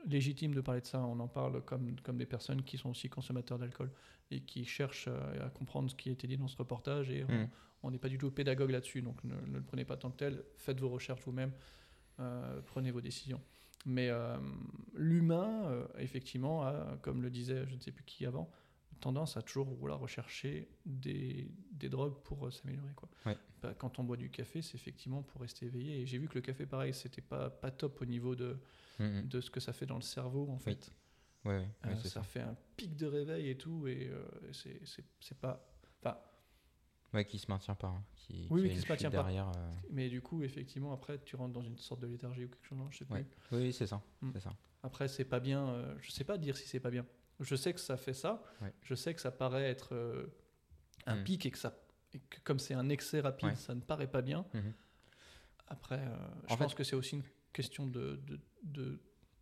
légitime 0.06 0.54
de 0.54 0.62
parler 0.62 0.80
de 0.82 0.86
ça. 0.86 1.02
On 1.02 1.20
en 1.20 1.28
parle 1.28 1.62
comme, 1.66 2.00
comme 2.02 2.18
des 2.18 2.26
personnes 2.26 2.64
qui 2.64 2.78
sont 2.78 2.90
aussi 2.90 3.10
consommateurs 3.10 3.60
d'alcool 3.60 3.92
et 4.32 4.42
qui 4.42 4.64
cherchent 4.64 5.10
à 5.10 5.50
comprendre 5.50 5.90
ce 5.90 5.96
qui 5.96 6.10
a 6.10 6.14
été 6.14 6.26
dit 6.28 6.38
dans 6.38 6.48
ce 6.48 6.56
reportage. 6.58 7.10
Et 7.10 7.26
on- 7.28 7.32
Hmm. 7.44 7.48
on 7.84 7.92
n'est 7.92 7.98
pas 7.98 8.08
du 8.10 8.18
tout 8.18 8.32
pédagogue 8.32 8.70
là-dessus, 8.72 9.02
donc 9.02 9.22
ne, 9.26 9.36
ne 9.36 9.58
le 9.58 9.64
prenez 9.64 9.84
pas 9.86 9.98
tant 9.98 10.10
que 10.12 10.18
tel. 10.18 10.44
Faites 10.58 10.80
vos 10.80 10.90
recherches 10.90 11.22
vous-même, 11.26 11.52
prenez 12.68 12.92
vos 12.92 13.02
décisions. 13.02 13.42
Mais 13.86 14.10
euh, 14.10 14.38
l'humain, 14.94 15.66
euh, 15.72 15.88
effectivement, 15.98 16.64
a, 16.64 16.98
comme 17.02 17.22
le 17.22 17.30
disait 17.30 17.66
je 17.68 17.76
ne 17.76 17.80
sais 17.80 17.92
plus 17.92 18.04
qui 18.04 18.26
avant, 18.26 18.52
tendance 19.00 19.38
à 19.38 19.42
toujours 19.42 19.68
voilà, 19.76 19.96
rechercher 19.96 20.68
des, 20.86 21.50
des 21.72 21.88
drogues 21.90 22.22
pour 22.24 22.46
euh, 22.48 22.52
s'améliorer. 22.52 22.92
quoi. 22.96 23.10
Ouais. 23.26 23.38
Bah, 23.62 23.74
quand 23.78 23.98
on 24.00 24.04
boit 24.04 24.18
du 24.18 24.30
café, 24.30 24.62
c'est 24.62 24.76
effectivement 24.76 25.24
pour 25.24 25.42
rester 25.42 25.68
éveillé. 25.68 26.02
Et 26.02 26.06
j'ai 26.06 26.18
vu 26.18 26.28
que 26.28 26.36
le 26.36 26.42
café, 26.42 26.66
pareil, 26.66 26.94
c'était 26.94 27.22
pas, 27.22 27.50
pas 27.50 27.72
top 27.72 28.02
au 28.02 28.06
niveau 28.06 28.36
de, 28.36 28.58
Hmm, 29.00 29.20
hmm. 29.22 29.28
de 29.30 29.40
ce 29.40 29.50
que 29.50 29.62
ça 29.62 29.72
fait 29.72 29.86
dans 29.86 29.96
le 29.96 30.02
cerveau, 30.02 30.50
en 30.50 30.60
fait. 30.60 30.92
Ouais, 31.46 31.52
ouais, 31.60 31.68
Euh, 31.86 31.96
ça, 31.96 32.10
ça. 32.10 32.22
fait 32.24 32.42
un 32.42 32.58
pic 32.76 32.98
de 32.98 33.06
réveil 33.06 33.50
et 33.50 33.58
tout, 33.58 33.88
et 33.88 34.10
euh, 34.10 34.28
c'est- 34.52 34.82
c'est 34.86 35.06
c'est 35.22 35.38
pas. 35.40 35.66
Enfin, 36.04 36.18
Ouais, 37.14 37.26
qui 37.26 37.40
se 37.40 37.48
maintient 37.50 37.76
pas. 37.76 37.88
hein, 37.88 38.04
Qui, 38.16 38.48
Oui, 38.52 38.62
oui, 38.62 38.68
a 38.68 38.70
qui 38.70 38.76
une 38.76 38.82
se 38.84 38.90
maintient 38.90 39.10
pas. 39.10 39.18
derrière. 39.24 39.50
euh, 39.50 39.72
mais 39.90 40.10
du 40.10 40.22
coup, 40.22 40.44
effectivement, 40.44 40.94
après, 40.94 41.18
tu 41.20 41.36
rentres 41.36 41.54
dans 41.54 41.64
une 41.64 41.78
sorte 41.78 42.02
de 42.02 42.08
léthargie 42.08 42.46
ou 42.46 42.50
quelque 42.50 42.66
chose, 42.66 42.78
non, 42.78 42.90
je 42.92 43.00
sais 43.00 43.06
plus. 43.06 43.16
Ouais. 43.16 43.26
Oui, 43.52 43.58
oui, 43.64 43.74
c'est 43.74 43.88
ça. 43.88 44.02
Hmm. 44.22 44.30
C'est 44.34 44.42
ça. 44.42 44.54
Après, 44.84 45.08
c'est 45.08 45.26
pas 45.26 45.40
bien. 45.40 45.68
euh, 45.70 45.96
je 46.02 46.12
sais 46.12 46.24
pas 46.24 46.38
dire 46.38 46.56
si 46.56 46.68
c'est 46.68 46.80
pas 46.80 46.92
bien. 46.92 47.06
Je 47.40 47.56
sais 47.56 47.74
que 47.74 47.80
ça 47.80 47.98
fait 47.98 48.14
ça. 48.14 48.44
Ouais. 48.62 48.74
Je 48.84 48.94
sais 48.96 49.14
que 49.14 49.22
ça 49.22 49.32
paraît 49.32 49.64
être 49.70 49.96
euh, 49.96 50.28
un 51.08 51.16
Mm. 51.18 51.24
pic 51.24 51.46
et 51.46 51.52
que, 51.52 51.58
ça, 51.58 51.74
et 52.14 52.20
que 52.20 52.40
comme 52.44 52.60
c'est 52.60 52.74
un 52.76 52.90
excès 52.90 53.22
rapide, 53.22 53.50
Ouais. 53.50 53.56
ça 53.56 53.74
ne 53.74 53.82
paraît 53.82 54.10
pas 54.12 54.22
bien. 54.22 54.46
Mhm. 54.54 54.74
Après, 55.68 56.00
euh, 56.00 56.16
je 56.48 56.54
En 56.54 56.58
pense 56.58 56.72
fait- 56.74 56.78
que 56.78 56.84
c'est 56.84 56.96
aussi 56.96 57.16
une 57.16 57.24
question 57.54 57.88
de, 57.88 58.18
de, 58.28 58.40
de, 58.64 59.00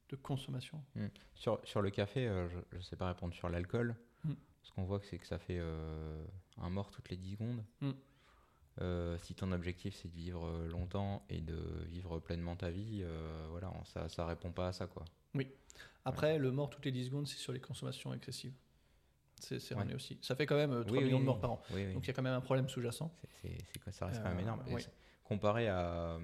de 0.10 0.16
consommation. 0.16 0.84
Sur, 1.36 1.60
sur 1.66 1.82
le 1.82 1.90
café, 1.90 2.26
je 2.72 2.78
ne 2.78 2.82
sais 2.82 2.96
pas 2.96 3.08
répondre 3.10 3.34
sur 3.34 3.50
l'alcool. 3.50 3.96
Ce 4.68 4.72
qu'on 4.74 4.84
voit, 4.84 5.00
c'est 5.02 5.18
que 5.18 5.26
ça 5.26 5.40
fait 5.40 5.58
euh, 5.60 6.26
un 6.58 6.70
mort 6.70 6.92
toutes 6.92 7.10
les 7.10 7.16
10 7.18 7.32
secondes. 7.34 7.64
Hmm. 7.82 7.92
Euh, 8.82 9.18
si 9.20 9.34
ton 9.34 9.52
objectif 9.54 9.96
c'est 9.96 10.08
de 10.08 10.14
vivre 10.14 10.46
euh, 10.46 10.68
longtemps 10.68 11.26
et 11.30 11.42
de 11.42 11.58
vivre 11.88 12.20
pleinement 12.20 12.56
ta 12.56 12.70
vie, 12.70 13.00
euh, 13.02 13.48
voilà, 13.50 13.72
ça, 13.86 14.08
ça 14.10 14.26
répond 14.28 14.52
pas 14.52 14.68
à 14.68 14.74
ça, 14.74 14.86
quoi. 14.88 15.04
Après, 16.06 16.38
le 16.38 16.52
mort 16.52 16.70
toutes 16.70 16.86
les 16.86 16.92
10 16.92 17.06
secondes, 17.06 17.28
c'est 17.28 17.38
sur 17.38 17.52
les 17.54 17.60
consommations 17.60 18.14
excessives. 18.14 18.54
C'est 19.40 19.56
Ouais. 19.76 19.94
aussi. 19.94 20.18
Ça 20.22 20.36
fait 20.36 20.46
quand 20.46 20.56
même 20.56 20.72
euh, 20.72 20.84
3 20.84 20.98
Oui, 20.98 21.04
millions 21.06 21.18
oui, 21.18 21.22
de 21.22 21.26
morts 21.26 21.36
oui. 21.36 21.42
par 21.42 21.52
an. 21.52 21.62
Oui, 21.72 21.86
oui. 21.88 21.94
Donc 21.94 22.04
il 22.04 22.08
y 22.08 22.10
a 22.10 22.14
quand 22.14 22.22
même 22.24 22.34
un 22.34 22.42
problème 22.42 22.68
sous-jacent. 22.70 23.12
C'est- 23.42 23.92
ça 23.92 24.08
reste 24.08 24.22
quand 24.22 24.30
même 24.30 24.40
énorme. 24.40 24.64
Comparé 25.24 25.68
à, 25.68 26.18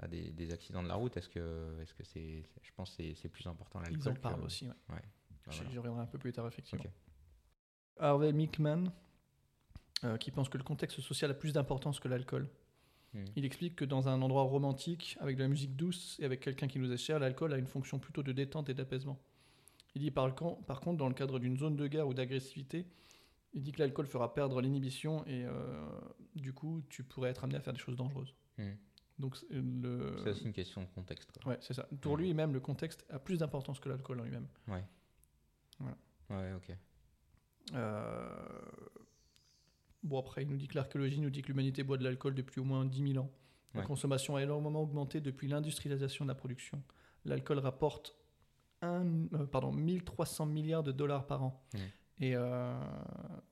à 0.00 0.08
des, 0.08 0.32
des 0.32 0.52
accidents 0.52 0.82
de 0.82 0.88
la 0.88 0.94
route, 0.96 1.16
est-ce 1.16 1.28
que 1.28 1.80
est-ce 1.80 1.94
que 1.94 2.02
c'est, 2.04 2.42
je 2.62 2.70
pense, 2.76 2.96
que 2.96 3.14
c'est 3.14 3.28
plus 3.28 3.46
important 3.46 3.78
l'alcool. 3.80 3.98
Ils 4.02 4.08
en 4.08 4.14
que- 4.14 4.18
parlent 4.20 4.42
aussi. 4.42 4.66
ouais. 4.66 4.72
Bah, 4.88 4.96
J'y 5.50 5.58
voilà. 5.58 5.70
j'y 5.70 5.78
reviendrai 5.78 6.02
un 6.02 6.06
peu 6.06 6.18
plus 6.18 6.32
tard, 6.32 6.46
effectivement. 6.48 6.82
Ok. 6.84 6.90
Harvey 8.00 8.32
Mickman, 8.32 8.84
euh, 10.04 10.16
qui 10.16 10.30
pense 10.30 10.48
que 10.48 10.58
le 10.58 10.64
contexte 10.64 11.00
social 11.00 11.30
a 11.30 11.34
plus 11.34 11.52
d'importance 11.52 12.00
que 12.00 12.08
l'alcool. 12.08 12.48
Mhm. 13.14 13.24
Il 13.36 13.44
explique 13.44 13.74
que 13.76 13.84
dans 13.84 14.08
un 14.08 14.20
endroit 14.22 14.42
romantique, 14.42 15.16
avec 15.20 15.36
de 15.36 15.42
la 15.42 15.48
musique 15.48 15.74
douce 15.76 16.16
et 16.20 16.24
avec 16.24 16.40
quelqu'un 16.40 16.68
qui 16.68 16.78
nous 16.78 16.92
est 16.92 16.96
cher, 16.98 17.18
l'alcool 17.18 17.52
a 17.52 17.58
une 17.58 17.66
fonction 17.66 17.98
plutôt 17.98 18.22
de 18.22 18.32
détente 18.32 18.68
et 18.68 18.74
d'apaisement. 18.74 19.18
Il 19.94 20.02
dit 20.02 20.10
par, 20.10 20.26
le 20.26 20.32
con- 20.34 20.56
par 20.66 20.80
contre, 20.80 20.98
dans 20.98 21.08
le 21.08 21.14
cadre 21.14 21.38
d'une 21.38 21.56
zone 21.56 21.74
de 21.76 21.86
guerre 21.86 22.06
ou 22.06 22.14
d'agressivité, 22.14 22.86
il 23.54 23.62
dit 23.62 23.72
que 23.72 23.78
l'alcool 23.80 24.06
fera 24.06 24.34
perdre 24.34 24.60
l'inhibition 24.60 25.24
et 25.26 25.44
euh, 25.46 25.88
du 26.36 26.52
coup, 26.52 26.82
tu 26.90 27.02
pourrais 27.02 27.30
être 27.30 27.44
amené 27.44 27.56
à 27.58 27.60
faire 27.62 27.72
des 27.72 27.78
choses 27.78 27.96
dangereuses. 27.96 28.34
Mhm. 28.58 28.76
Donc, 29.18 29.36
c'est 29.36 29.46
le... 29.50 30.16
C'est 30.22 30.30
aussi 30.30 30.44
une 30.44 30.52
question 30.52 30.82
de 30.82 30.86
contexte. 30.94 31.32
Quoi. 31.42 31.52
Ouais, 31.52 31.58
c'est 31.62 31.74
ça. 31.74 31.88
Pour 32.02 32.16
Mhm. 32.16 32.22
lui, 32.22 32.34
même 32.34 32.52
le 32.52 32.60
contexte 32.60 33.04
a 33.10 33.18
plus 33.18 33.38
d'importance 33.38 33.80
que 33.80 33.88
l'alcool 33.88 34.20
en 34.20 34.24
lui-même. 34.24 34.46
Ouais. 34.68 34.84
Voilà. 35.80 35.96
Ouais, 36.30 36.52
ok. 36.52 36.76
Euh, 37.74 38.28
Bon, 40.04 40.20
après, 40.20 40.42
il 40.42 40.48
nous 40.48 40.56
dit 40.56 40.68
que 40.68 40.76
l'archéologie 40.76 41.20
nous 41.20 41.28
dit 41.28 41.42
que 41.42 41.48
l'humanité 41.48 41.82
boit 41.82 41.98
de 41.98 42.04
l'alcool 42.04 42.34
depuis 42.34 42.60
au 42.60 42.64
moins 42.64 42.84
10 42.84 43.12
000 43.14 43.24
ans. 43.24 43.30
La 43.74 43.80
Ouais. 43.80 43.86
consommation 43.86 44.36
a 44.36 44.42
énormément 44.42 44.80
augmenté 44.80 45.20
depuis 45.20 45.48
l'industrialisation 45.48 46.24
de 46.24 46.28
la 46.30 46.34
production. 46.36 46.80
L'alcool 47.24 47.58
rapporte 47.58 48.14
un, 48.80 49.04
euh, 49.34 49.44
pardon, 49.46 49.72
1300 49.72 50.46
milliards 50.46 50.84
de 50.84 50.92
dollars 50.92 51.26
par 51.26 51.42
an. 51.42 51.62
Mhm. 51.74 51.80
et 52.20 52.34
euh, 52.36 52.80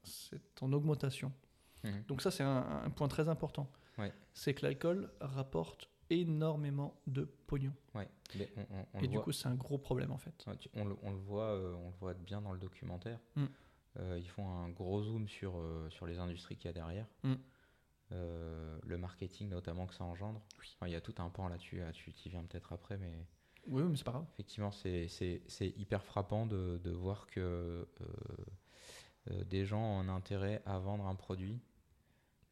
c'est 0.04 0.62
en 0.62 0.72
augmentation. 0.72 1.32
Mhm. 1.84 2.04
Donc 2.08 2.22
ça, 2.22 2.30
c'est 2.30 2.42
un, 2.44 2.82
un 2.84 2.90
point 2.90 3.08
très 3.08 3.28
important. 3.28 3.70
Ouais. 3.98 4.12
C'est 4.32 4.54
que 4.54 4.64
l'alcool 4.66 5.10
rapporte 5.20 5.88
énormément 6.10 6.94
de 7.08 7.24
pognon. 7.46 7.72
Ouais. 7.94 8.08
Mais 8.38 8.48
on, 8.56 8.60
on- 8.60 8.86
on 8.94 8.98
et 9.00 9.08
du 9.08 9.14
voit- 9.16 9.24
coup, 9.24 9.32
c'est 9.32 9.48
un 9.48 9.54
gros 9.56 9.78
problème 9.78 10.10
en 10.12 10.18
fait. 10.18 10.44
Ouais, 10.46 10.56
tu- 10.56 10.68
on, 10.74 10.84
le, 10.84 10.96
on 11.02 11.10
le 11.10 11.16
voit, 11.16 11.50
euh, 11.54 11.74
on 11.74 11.86
le 11.88 11.94
voit 12.00 12.14
bien 12.14 12.40
dans 12.40 12.52
le 12.52 12.58
documentaire. 12.58 13.18
Mm. 13.34 13.44
Euh, 13.98 14.18
ils 14.18 14.28
font 14.28 14.48
un 14.48 14.68
gros 14.68 15.02
zoom 15.02 15.26
sur, 15.28 15.56
euh, 15.56 15.88
sur 15.90 16.06
les 16.06 16.18
industries 16.18 16.56
qu'il 16.56 16.66
y 16.66 16.70
a 16.70 16.72
derrière. 16.72 17.06
Mm. 17.22 17.34
Euh, 18.12 18.78
le 18.84 18.98
marketing 18.98 19.48
notamment 19.48 19.86
que 19.86 19.94
ça 19.94 20.04
engendre. 20.04 20.40
Enfin, 20.74 20.86
il 20.86 20.92
y 20.92 20.96
a 20.96 21.00
tout 21.00 21.14
un 21.18 21.28
pan 21.30 21.48
là-dessus. 21.48 21.78
là, 21.78 21.92
tu 21.92 22.10
y 22.10 22.28
viens 22.28 22.44
peut-être 22.44 22.72
après, 22.72 22.98
mais 22.98 23.26
Oui, 23.66 23.82
mais 23.82 23.96
c'est 23.96 24.04
pas 24.04 24.12
grave. 24.12 24.26
effectivement, 24.32 24.70
c'est- 24.70 25.08
hyper 25.76 26.04
frappant 26.04 26.46
de, 26.46 26.78
de 26.84 26.90
voir 26.90 27.26
que 27.26 27.88
euh, 29.30 29.44
des 29.44 29.64
gens 29.66 29.80
ont 29.82 30.00
un 30.00 30.08
intérêt 30.08 30.62
à 30.66 30.78
vendre 30.78 31.06
un 31.06 31.14
produit. 31.14 31.60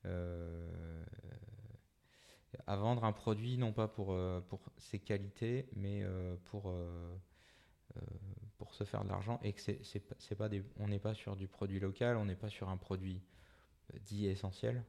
euh, 0.06 1.04
à 2.66 2.76
vendre 2.76 3.04
un 3.04 3.12
produit, 3.12 3.58
non 3.58 3.72
pas 3.72 3.88
pour, 3.88 4.16
pour 4.48 4.60
ses 4.78 4.98
qualités, 4.98 5.68
mais 5.76 6.04
pour, 6.44 6.68
euh, 6.68 7.16
pour 8.64 8.74
se 8.74 8.84
faire 8.84 9.04
de 9.04 9.10
l'argent. 9.10 9.38
Et 9.42 9.52
que 9.52 9.60
c'est 9.60 10.34
pas- 10.34 10.48
des, 10.48 10.64
on 10.80 10.88
n'est 10.88 10.98
pas 10.98 11.14
sur 11.14 11.36
du 11.36 11.46
produit 11.46 11.78
local, 11.78 12.16
on 12.16 12.24
n'est 12.24 12.34
pas 12.34 12.48
sur 12.48 12.70
un 12.70 12.78
produit 12.78 13.20
euh, 13.92 13.98
dit 14.06 14.26
essentiel. 14.26 14.82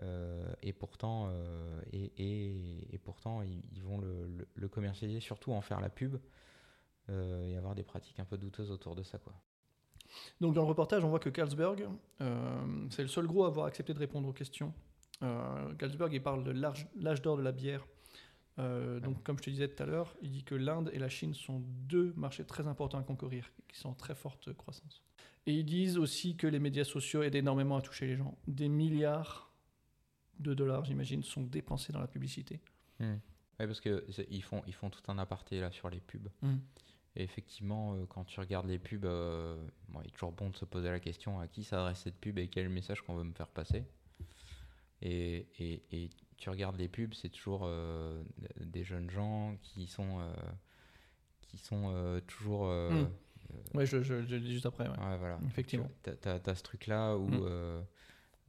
Euh, 0.00 0.50
et 0.62 0.72
pourtant, 0.72 1.28
euh, 1.28 1.82
et, 1.92 2.98
pourtant 3.04 3.42
ils, 3.42 3.82
vont 3.82 4.00
le, 4.00 4.68
commercialiser, 4.68 5.20
surtout 5.20 5.52
en 5.52 5.60
faire 5.60 5.80
la 5.80 5.90
pub 5.90 6.16
et 7.08 7.56
avoir 7.56 7.74
des 7.74 7.82
pratiques 7.82 8.18
un 8.20 8.24
peu 8.24 8.38
douteuses 8.38 8.70
autour 8.70 8.94
de 8.94 9.02
ça. 9.02 9.18
Quoi. 9.18 9.34
Donc 10.40 10.54
dans 10.54 10.62
le 10.62 10.68
reportage, 10.68 11.04
on 11.04 11.10
voit 11.10 11.18
que 11.18 11.28
Carlsberg, 11.28 11.86
c'est 12.88 13.02
le 13.02 13.08
seul 13.08 13.26
gros 13.26 13.44
à 13.44 13.48
avoir 13.48 13.66
accepté 13.66 13.92
de 13.92 13.98
répondre 13.98 14.28
aux 14.28 14.32
questions. 14.32 14.72
Carlsberg, 15.20 16.12
il 16.14 16.22
parle 16.22 16.42
de 16.42 16.52
l'âge 16.52 17.20
d'or 17.20 17.36
de 17.36 17.42
la 17.42 17.52
bière. 17.52 17.86
Euh, 18.58 19.00
donc 19.00 19.22
comme 19.22 19.38
je 19.38 19.44
te 19.44 19.50
disais 19.50 19.68
tout 19.68 19.82
à 19.82 19.86
l'heure, 19.86 20.14
il 20.22 20.30
dit 20.30 20.44
que 20.44 20.54
l'Inde 20.54 20.90
et 20.92 20.98
la 20.98 21.08
Chine 21.08 21.34
sont 21.34 21.60
deux 21.88 22.12
marchés 22.16 22.44
très 22.44 22.66
importants 22.66 22.98
à 22.98 23.02
concourir, 23.02 23.50
qui 23.68 23.78
sont 23.78 23.88
en 23.90 23.94
très 23.94 24.14
forte 24.14 24.52
croissance. 24.52 25.02
Et 25.46 25.54
ils 25.54 25.64
disent 25.64 25.96
aussi 25.98 26.36
que 26.36 26.46
les 26.46 26.58
médias 26.58 26.84
sociaux 26.84 27.22
aident 27.22 27.34
énormément 27.34 27.76
à 27.76 27.82
toucher 27.82 28.06
les 28.06 28.16
gens. 28.16 28.36
Des 28.46 28.68
milliards 28.68 29.50
de 30.38 30.54
dollars, 30.54 30.84
j'imagine, 30.84 31.22
sont 31.22 31.42
dépensés 31.42 31.92
dans 31.92 32.00
la 32.00 32.06
publicité. 32.06 32.60
Ouais, 33.00 33.66
parce 33.66 33.80
que 33.80 34.04
c'est- 34.10 34.26
ils 34.30 34.42
font, 34.42 34.62
ils 34.66 34.72
font 34.74 34.90
tout 34.90 35.02
un 35.08 35.18
aparté 35.18 35.60
là 35.60 35.70
sur 35.70 35.88
les 35.90 36.00
pubs. 36.00 36.28
Mm. 36.42 36.56
Et 37.16 37.22
effectivement, 37.24 37.94
euh, 37.94 38.06
quand 38.06 38.24
tu 38.24 38.40
regardes 38.40 38.66
les 38.66 38.78
pubs, 38.78 39.04
euh, 39.04 39.56
bon, 39.88 40.00
il 40.02 40.08
est 40.08 40.10
toujours 40.10 40.32
bon 40.32 40.50
de 40.50 40.56
se 40.56 40.64
poser 40.64 40.88
la 40.90 41.00
question 41.00 41.38
à 41.40 41.46
qui 41.48 41.62
s'adresse 41.64 42.00
cette 42.00 42.16
pub 42.18 42.38
et 42.38 42.48
quel 42.48 42.68
message 42.68 43.02
qu'on 43.02 43.14
veut 43.14 43.24
me 43.24 43.34
faire 43.34 43.48
passer? 43.48 43.84
Et, 45.02 45.46
et- 45.58 45.82
et 45.90 46.10
tu 46.42 46.50
regardes 46.50 46.76
les 46.76 46.88
pubs, 46.88 47.14
c'est 47.14 47.28
toujours 47.28 47.60
euh, 47.64 48.20
des 48.60 48.82
jeunes 48.82 49.08
gens 49.10 49.54
qui 49.62 49.86
sont, 49.86 50.18
euh, 50.18 50.34
qui 51.40 51.56
sont 51.56 51.92
euh, 51.94 52.20
toujours. 52.26 52.66
euh, 52.66 52.90
Mm. 53.04 53.76
Ouais, 53.76 53.84
je, 53.86 54.02
je, 54.02 54.22
je 54.24 54.34
le 54.34 54.40
dis 54.40 54.52
juste 54.54 54.66
après. 54.66 54.88
ouais. 54.88 54.98
ouais, 54.98 55.16
voilà. 55.18 55.38
Effectivement. 55.46 55.88
Tu 56.02 56.10
as, 56.28 56.54
ce 56.54 56.62
truc-là 56.62 57.16
où 57.16 57.28
Mm. 57.28 57.40
euh, 57.44 57.82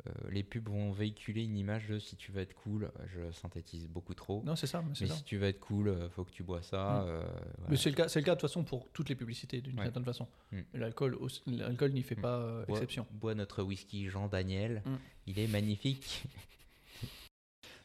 euh, 0.08 0.12
les 0.32 0.42
pubs 0.44 0.68
vont 0.70 0.92
véhiculer 0.92 1.44
une 1.44 1.56
image 1.58 1.88
de 1.88 2.00
si 2.00 2.16
tu 2.16 2.32
veux 2.32 2.42
être 2.42 2.56
cool, 2.56 2.92
je 3.14 3.32
synthétise 3.32 3.88
beaucoup 3.88 4.16
trop. 4.16 4.42
Non, 4.44 4.56
c'est 4.56 4.66
ça. 4.66 4.82
Mais, 4.82 4.96
c'est 4.96 5.04
Mais 5.06 5.10
ça. 5.12 5.16
si 5.18 5.24
tu 5.24 5.38
veux 5.38 5.46
être 5.48 5.60
cool, 5.60 5.96
faut 6.16 6.24
que 6.24 6.32
tu 6.32 6.42
bois 6.42 6.62
ça. 6.64 7.04
Mm. 7.04 7.08
euh, 7.10 7.24
Mais 7.70 7.76
c'est 7.78 7.90
le 7.92 7.96
cas, 7.96 8.08
c'est 8.08 8.20
le 8.22 8.26
cas 8.26 8.34
de 8.36 8.40
toute 8.40 8.50
façon 8.50 8.64
pour 8.64 8.90
toutes 8.92 9.10
les 9.10 9.16
publicités 9.16 9.62
d'une 9.62 9.78
Ouais. 9.78 9.84
certaine 9.86 10.06
façon. 10.06 10.28
Mm. 10.52 10.62
L'alcool, 10.76 11.20
l'alcool 11.46 11.92
n'y 11.92 12.02
fait 12.02 12.16
pas 12.16 12.38
euh, 12.40 12.66
Bois- 12.66 12.78
exception. 12.78 13.06
Bois 13.12 13.36
notre 13.36 13.62
whisky 13.62 14.08
Jean 14.10 14.28
Daniel. 14.30 14.82
Il 15.28 15.38
est 15.38 15.48
magnifique. 15.48 16.24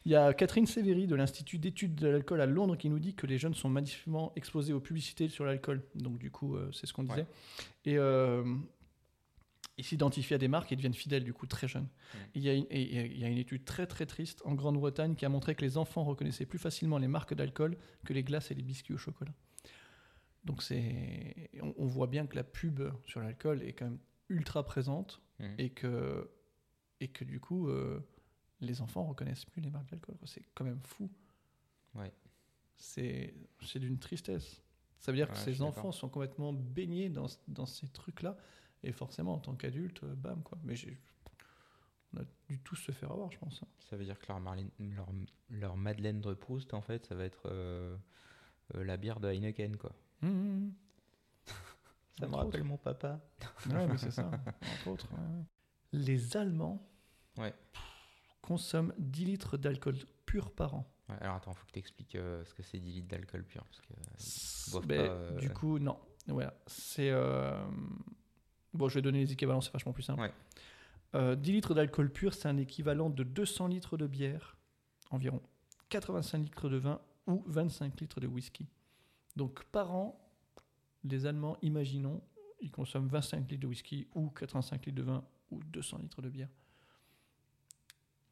Il 0.05 0.11
y 0.11 0.15
a 0.15 0.33
Catherine 0.33 0.65
Sévéry 0.65 1.07
de 1.07 1.15
l'Institut 1.15 1.59
d'études 1.59 1.95
de 1.95 2.07
l'alcool 2.07 2.41
à 2.41 2.45
Londres 2.45 2.75
qui 2.77 2.89
nous 2.89 2.99
dit 2.99 3.13
que 3.15 3.27
les 3.27 3.37
jeunes 3.37 3.53
sont 3.53 3.69
massivement 3.69 4.31
exposés 4.35 4.73
aux 4.73 4.79
publicités 4.79 5.27
sur 5.27 5.45
l'alcool. 5.45 5.83
Donc 5.95 6.17
du 6.17 6.31
coup, 6.31 6.55
euh, 6.55 6.71
c'est 6.71 6.85
ce 6.85 6.93
qu'on 6.93 7.03
disait. 7.03 7.27
Et 7.85 7.97
euh, 7.97 8.43
ils 9.77 9.83
s'identifient 9.83 10.33
à 10.33 10.37
des 10.37 10.47
marques 10.47 10.71
et 10.71 10.75
deviennent 10.75 10.93
fidèles 10.93 11.23
du 11.23 11.33
coup 11.33 11.47
très 11.47 11.67
jeunes. 11.67 11.87
Il 12.33 12.43
y, 12.43 12.49
a 12.49 12.53
une, 12.53 12.65
y 12.71 13.23
a 13.23 13.29
étude 13.29 13.65
très 13.65 13.87
très 13.87 14.05
triste 14.05 14.41
en 14.45 14.55
Grande-Bretagne 14.55 15.15
qui 15.15 15.25
a 15.25 15.29
montré 15.29 15.55
que 15.55 15.61
les 15.61 15.77
enfants 15.77 16.03
reconnaissaient 16.03 16.45
plus 16.45 16.59
facilement 16.59 16.97
les 16.97 17.07
marques 17.07 17.33
d'alcool 17.33 17.77
que 18.05 18.13
les 18.13 18.23
glaces 18.23 18.51
et 18.51 18.55
les 18.55 18.63
biscuits 18.63 18.93
au 18.93 18.97
chocolat. 18.97 19.33
Donc 20.45 20.63
c'est, 20.63 21.49
on, 21.61 21.73
on 21.77 21.85
voit 21.85 22.07
bien 22.07 22.25
que 22.25 22.35
la 22.35 22.43
pub 22.43 22.81
sur 23.05 23.19
l'alcool 23.19 23.61
est 23.63 23.73
quand 23.73 23.85
même 23.85 23.99
ultra 24.29 24.63
présente 24.65 25.21
Mm. 25.39 25.55
et 25.57 25.69
que 25.69 26.29
et 26.99 27.07
que 27.07 27.23
du 27.23 27.39
coup 27.39 27.69
euh, 27.69 27.99
les 28.61 28.81
enfants 28.81 29.03
reconnaissent 29.05 29.45
plus 29.45 29.61
les 29.61 29.69
marques 29.69 29.89
d'alcool. 29.89 30.15
C'est 30.25 30.43
quand 30.53 30.65
même 30.65 30.81
fou. 30.83 31.09
Ouais. 31.95 32.11
C'est 32.77 33.33
c'est 33.65 33.79
d'une 33.79 33.99
tristesse. 33.99 34.61
Ça 34.99 35.11
veut 35.11 35.17
dire 35.17 35.27
Ouais, 35.27 35.33
que 35.33 35.39
ces 35.39 35.61
enfants 35.61 35.91
sont 35.91 36.09
complètement 36.09 36.51
baignés 36.53 37.09
dans, 37.09 37.27
dans 37.47 37.65
ces 37.65 37.87
trucs-là. 37.87 38.37
Et 38.83 38.91
forcément, 38.91 39.33
en 39.33 39.39
tant 39.39 39.55
qu'adulte, 39.55 40.03
euh, 40.03 40.15
bam, 40.15 40.41
quoi. 40.43 40.57
Mais 40.63 40.75
j'ai- 40.75 40.97
on 42.13 42.21
a 42.21 42.23
dû 42.47 42.59
tous 42.59 42.75
se 42.75 42.91
faire 42.91 43.11
avoir, 43.11 43.31
je 43.31 43.37
pense. 43.37 43.61
hein. 43.63 43.67
Ça 43.89 43.95
veut 43.97 44.03
dire 44.05 44.17
que 44.19 44.25
leur, 44.27 44.39
Marlène- 44.39 44.71
leur, 44.79 45.07
leur 45.49 45.77
Madeleine 45.77 46.21
de 46.21 46.33
Proust, 46.33 46.73
en 46.73 46.81
fait, 46.81 47.05
ça 47.05 47.15
va 47.15 47.23
être 47.25 47.43
euh, 47.47 47.95
euh, 48.75 48.83
la 48.83 48.97
bière 48.97 49.19
de 49.19 49.27
Heineken, 49.29 49.77
quoi. 49.77 49.93
Ça 52.19 52.27
me 52.27 52.35
rappelle 52.35 52.63
mon 52.63 52.77
papa. 52.77 53.21
Ouais, 53.67 53.87
mais 53.87 53.97
c'est 53.97 54.11
ça, 54.11 54.25
entre 54.27 54.87
autres. 54.87 55.07
ouais. 55.13 55.43
Les 55.93 56.35
Allemands 56.35 56.85
Ouais. 57.37 57.53
Consomment 58.49 58.93
10 58.97 59.25
litres 59.25 59.57
d'alcool 59.57 59.95
pur 60.25 60.51
par 60.51 60.73
an. 60.73 60.91
Ouais, 61.07 61.15
alors 61.21 61.35
attends, 61.35 61.53
faut 61.53 61.65
que 61.67 61.71
tu 61.71 61.77
expliques 61.79 62.13
ce 62.17 62.53
que 62.55 62.63
c'est 62.63 62.79
10 62.79 62.91
litres 62.93 63.07
d'alcool 63.07 63.43
pur. 63.43 63.63
Parce 63.63 63.81
que, 63.81 64.71
boivent 64.71 64.87
Ben, 64.87 65.07
pas, 65.07 65.13
euh, 65.13 65.37
Du 65.37 65.49
coup, 65.51 65.77
non. 65.77 65.99
Voilà. 66.27 66.53
C'est. 66.67 67.09
euh, 67.11 67.63
Bon, 68.73 68.87
je 68.89 68.95
vais 68.95 69.01
donner 69.03 69.19
les 69.19 69.31
équivalents, 69.33 69.61
c'est 69.61 69.71
vachement 69.73 69.93
plus 69.93 70.03
simple. 70.03 70.21
Ouais. 70.21 70.33
Euh, 71.15 71.35
10 71.35 71.51
litres 71.51 71.73
d'alcool 71.75 72.11
pur, 72.11 72.33
c'est 72.33 72.47
un 72.47 72.57
équivalent 72.57 73.09
de 73.09 73.23
200 73.23 73.67
litres 73.67 73.97
de 73.97 74.07
bière, 74.07 74.57
environ. 75.11 75.41
85 75.89 76.37
litres 76.39 76.69
de 76.69 76.77
vin 76.77 76.99
ou 77.27 77.43
25 77.47 77.99
litres 78.01 78.19
de 78.19 78.27
whisky. 78.27 78.67
Donc, 79.35 79.63
par 79.65 79.91
an, 79.95 80.19
les 81.03 81.25
Allemands, 81.27 81.57
imaginons, 81.61 82.21
ils 82.61 82.71
consomment 82.71 83.07
25 83.07 83.49
litres 83.49 83.61
de 83.61 83.67
whisky 83.67 84.07
ou 84.15 84.29
85 84.29 84.85
litres 84.87 84.97
de 84.97 85.03
vin 85.03 85.23
ou 85.51 85.63
200 85.63 85.97
litres 85.99 86.21
de 86.21 86.29
bière. 86.29 86.49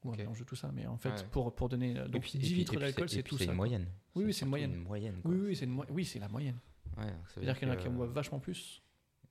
Ouais, 0.07 0.13
Ok. 0.21 0.25
non, 0.25 0.33
je 0.33 0.43
tout 0.43 0.55
ça, 0.55 0.71
mais 0.73 0.85
en 0.87 0.97
fait, 0.97 1.09
Ouais. 1.09 1.23
pour, 1.31 1.53
pour 1.53 1.69
donner. 1.69 1.93
Donc, 1.93 2.21
puis- 2.21 2.37
10 2.37 2.37
et 2.37 2.39
puis- 2.49 2.55
litres 2.59 2.79
d'alcool, 2.79 3.09
c'est 3.09 3.23
tout 3.23 3.37
C'est 3.37 3.45
ça. 3.45 3.51
une 3.51 3.57
moyenne. 3.57 3.87
Oui, 4.15 4.25
oui, 4.25 4.33
c'est 4.33 4.45
une 4.45 4.49
moyenne. 4.49 4.75
Moyenne. 4.75 5.21
Oui, 5.25 5.35
oui, 5.37 5.55
c'est 5.55 5.65
une 5.65 5.71
mo- 5.71 5.85
oui, 5.89 6.05
c'est 6.05 6.19
la 6.19 6.27
moyenne. 6.29 6.57
Ouais, 6.97 7.03
donc 7.05 7.13
ça 7.29 7.39
veut 7.39 7.45
C'est-à-dire 7.45 7.59
qu'il 7.59 7.67
y 7.67 7.71
en 7.71 7.73
a 7.73 7.77
qui 7.77 7.87
en 7.87 7.91
boivent 7.93 8.11
vachement 8.11 8.39
plus. 8.39 8.81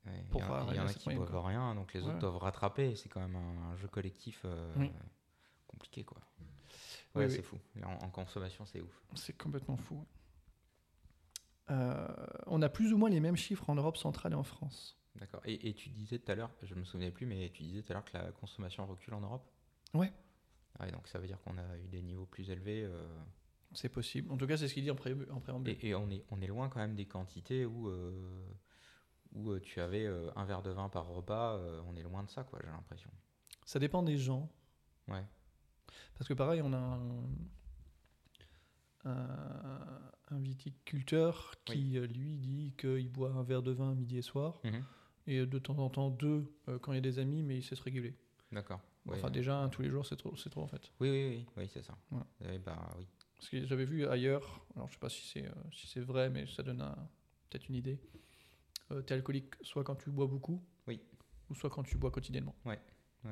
Ouais, 0.06 0.12
il 0.34 0.38
y 0.40 0.42
en- 0.44 0.72
y 0.72 0.78
a 0.78 0.86
qui 0.94 1.04
moyenne, 1.08 1.16
boivent 1.18 1.30
quoi. 1.30 1.48
rien, 1.48 1.74
donc 1.74 1.92
les 1.92 2.02
autres 2.02 2.18
doivent 2.18 2.36
rattraper. 2.36 2.94
C'est 2.94 3.08
quand 3.08 3.20
même 3.20 3.34
un, 3.34 3.72
un 3.72 3.76
jeu 3.76 3.88
collectif 3.88 4.42
euh, 4.44 4.72
Oui. 4.76 4.90
compliqué, 5.66 6.04
quoi. 6.04 6.18
Ouais, 7.14 7.28
c'est 7.30 7.42
fou. 7.42 7.58
En 7.82 8.10
consommation, 8.10 8.64
c'est 8.66 8.80
ouf. 8.80 9.02
C'est 9.14 9.36
complètement 9.36 9.76
fou. 9.76 10.04
Euh, 11.70 12.06
on 12.46 12.62
a 12.62 12.68
plus 12.68 12.92
ou 12.92 12.98
moins 12.98 13.10
les 13.10 13.18
mêmes 13.20 13.36
chiffres 13.36 13.68
en 13.68 13.74
Europe 13.74 13.96
centrale 13.96 14.32
et 14.32 14.36
en 14.36 14.44
France. 14.44 14.96
D'accord. 15.16 15.40
Et, 15.44 15.68
et 15.68 15.74
tu 15.74 15.88
disais 15.88 16.18
tout 16.18 16.30
à 16.30 16.34
l'heure, 16.34 16.50
je 16.62 16.74
me 16.74 16.84
souvenais 16.84 17.10
plus, 17.10 17.26
mais 17.26 17.50
tu 17.50 17.62
disais 17.64 17.82
tout 17.82 17.90
à 17.92 17.94
l'heure 17.94 18.04
que 18.04 18.16
la 18.16 18.30
consommation 18.32 18.86
recule 18.86 19.14
en 19.14 19.20
Europe? 19.20 19.44
Ouais. 19.94 20.12
Ouais, 20.80 20.90
donc 20.90 21.08
ça 21.08 21.18
veut 21.18 21.26
dire 21.26 21.40
qu'on 21.42 21.56
a 21.58 21.78
eu 21.78 21.88
des 21.88 22.02
niveaux 22.02 22.26
plus 22.26 22.50
élevés. 22.50 22.84
euh, 22.84 23.06
C'est 23.72 23.88
possible. 23.88 24.30
En 24.30 24.36
tout 24.36 24.46
cas, 24.46 24.56
c'est 24.56 24.68
ce 24.68 24.74
qu'il 24.74 24.82
dit 24.84 24.90
en, 24.90 24.94
pré- 24.96 25.16
en 25.30 25.40
préambule. 25.40 25.76
et, 25.80 25.88
et 25.88 25.94
on 25.94 26.10
est 26.10 26.24
on 26.30 26.40
est 26.40 26.46
loin 26.46 26.68
quand 26.68 26.80
même 26.80 26.94
des 26.94 27.06
quantités 27.06 27.64
où 27.64 27.88
euh, 27.88 28.46
où 29.34 29.50
euh, 29.52 29.60
tu 29.60 29.80
avais 29.80 30.06
un 30.36 30.44
verre 30.44 30.62
de 30.62 30.70
vin 30.70 30.88
par 30.88 31.06
repas. 31.08 31.58
on 31.86 31.96
est 31.96 32.02
loin 32.02 32.22
de 32.24 32.30
ça, 32.30 32.44
quoi. 32.44 32.58
J'ai 32.62 32.70
l'impression. 32.70 33.10
Ça 33.64 33.78
dépend 33.78 34.02
des 34.02 34.16
gens. 34.16 34.48
Ouais. 35.08 35.24
Parce 36.18 36.28
que 36.28 36.34
pareil, 36.34 36.60
on 36.62 36.72
a 36.72 36.78
un, 36.78 37.24
un, 39.04 40.00
un 40.30 40.38
viticulteur 40.38 41.54
qui, 41.64 41.98
lui, 42.00 42.36
dit 42.38 42.74
qu'il 42.78 43.08
boit 43.10 43.30
un 43.30 43.42
verre 43.42 43.62
de 43.62 43.72
vin 43.72 43.94
midi 43.94 44.18
et 44.18 44.22
soir. 44.22 44.60
Mhm. 44.64 44.84
Et 45.28 45.44
de 45.46 45.58
temps 45.58 45.78
en 45.78 45.90
temps, 45.90 46.10
deux 46.10 46.52
quand 46.82 46.92
il 46.92 46.96
y 46.96 46.98
a 46.98 47.02
des 47.02 47.18
amis, 47.18 47.42
mais 47.42 47.56
il 47.58 47.62
sait 47.62 47.74
se 47.74 47.82
réguler. 47.82 48.14
D'accord. 48.52 48.80
Ouais, 49.06 49.16
enfin, 49.18 49.30
déjà, 49.30 49.68
tous 49.72 49.82
les 49.82 49.88
jours, 49.90 50.04
c'est 50.04 50.16
trop, 50.16 50.34
c'est 50.36 50.50
trop 50.50 50.62
en 50.62 50.66
fait. 50.66 50.90
Oui, 51.00 51.10
oui, 51.10 51.26
oui, 51.28 51.46
oui, 51.56 51.68
c'est 51.72 51.82
ça. 51.82 51.96
Ouais. 52.10 52.18
Ouais, 52.40 52.58
bah 52.58 52.94
oui. 52.98 53.06
Parce 53.36 53.48
que 53.50 53.64
j'avais 53.66 53.84
vu 53.84 54.06
ailleurs, 54.06 54.64
alors 54.74 54.88
je 54.88 54.94
sais 54.94 54.98
pas 54.98 55.08
si 55.08 55.26
c'est 55.26 55.46
euh, 55.46 55.52
si 55.72 55.86
c'est 55.86 56.00
vrai, 56.00 56.30
mais 56.30 56.46
ça 56.46 56.62
donne 56.62 56.80
un- 56.80 57.08
peut-être 57.50 57.68
une 57.68 57.74
idée. 57.76 58.00
Euh, 58.90 59.02
T'es 59.02 59.14
alcoolique 59.14 59.54
soit 59.62 59.84
quand 59.84 59.96
tu 59.96 60.10
bois 60.10 60.26
beaucoup, 60.26 60.62
Oui. 60.86 61.00
ou 61.50 61.54
soit 61.54 61.70
quand 61.70 61.82
tu 61.82 61.98
bois 61.98 62.10
quotidiennement. 62.10 62.54
Ouais, 62.64 62.80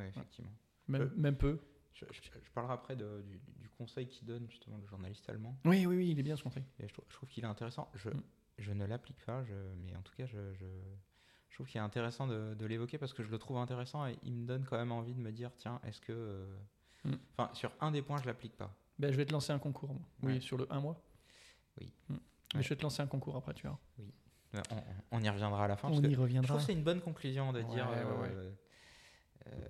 effectivement. 0.09 0.53
Même, 0.89 1.03
Euh, 1.03 1.11
même 1.17 1.37
peu. 1.37 1.59
Je, 1.95 2.05
je- 2.11 2.21
je 2.43 2.51
parlerai 2.51 2.75
après 2.75 2.97
de- 2.97 3.23
du, 3.23 3.41
du 3.61 3.69
conseil 3.71 4.07
qu'il 4.09 4.27
donne 4.27 4.49
justement 4.51 4.77
le 4.79 4.87
journaliste 4.87 5.29
allemand. 5.29 5.57
Oui, 5.65 5.87
oui, 5.87 5.97
oui, 5.97 6.11
il 6.11 6.19
est 6.19 6.23
bien 6.25 6.37
ce 6.37 6.43
conseil. 6.43 6.65
Et 6.81 6.89
je, 6.89 6.93
trouve- 6.93 7.05
je 7.09 7.15
trouve 7.15 7.29
qu'il 7.29 7.45
est 7.45 7.47
intéressant. 7.49 7.89
Je, 7.95 8.11
Mm. 8.11 8.23
je 8.59 8.73
ne 8.73 8.85
l'applique 8.85 9.25
pas, 9.25 9.45
je, 9.45 9.55
mais 9.85 9.95
en 9.97 10.03
tout 10.03 10.15
cas, 10.17 10.27
je, 10.27 10.53
je, 11.55 11.59
Je 11.59 11.59
trouve 11.59 11.67
qu'il 11.69 11.79
est 11.79 11.85
intéressant 11.85 12.27
de, 12.27 12.55
de 12.55 12.67
l'évoquer 12.67 12.99
parce 12.99 13.13
que 13.13 13.23
je 13.23 13.31
le 13.31 13.39
trouve 13.39 13.59
intéressant 13.59 14.07
et 14.07 14.19
il 14.25 14.33
me 14.35 14.45
donne 14.47 14.65
quand 14.65 14.77
même 14.77 14.91
envie 14.93 15.15
de 15.15 15.21
me 15.21 15.31
dire 15.31 15.51
tiens, 15.57 15.81
est-ce 15.85 16.01
que. 16.01 16.13
euh, 16.13 16.57
Mm. 17.07 17.13
Enfin, 17.37 17.51
sur 17.53 17.71
un 17.83 17.91
des 17.91 18.01
points, 18.01 18.17
je 18.17 18.25
l'applique 18.27 18.57
pas. 18.57 18.75
Ben, 18.99 19.13
je 19.13 19.17
vais 19.19 19.27
te 19.27 19.33
lancer 19.33 19.53
un 19.53 19.59
concours. 19.59 19.93
moi. 19.93 20.03
Oui, 20.23 20.33
Ouais. 20.33 20.41
sur 20.41 20.57
le 20.57 20.67
un 20.73 20.81
mois. 20.81 20.97
Oui. 21.79 21.93
Mm. 22.09 22.15
Mais 22.15 22.57
Ouais. 22.57 22.63
je 22.63 22.69
vais 22.71 22.77
te 22.77 22.83
lancer 22.83 23.03
un 23.03 23.07
concours 23.07 23.37
après, 23.37 23.53
tu 23.53 23.67
vois. 23.67 23.79
Euh, 24.55 24.61
On, 24.71 25.19
on 25.19 25.21
y 25.23 25.29
reviendra 25.29 25.67
à 25.67 25.69
la 25.69 25.77
fin. 25.77 25.89
parce 25.89 25.99
On 25.99 26.03
que 26.03 26.07
y 26.09 26.15
Je 26.15 26.21
reviendra. 26.21 26.49
trouve 26.49 26.61
que 26.61 26.65
c'est 26.67 26.73
une 26.73 26.83
bonne 26.83 27.03
conclusion 27.03 27.53
de 27.53 27.59
Ouais, 27.61 27.65
dire. 27.75 27.87
euh, 27.91 28.51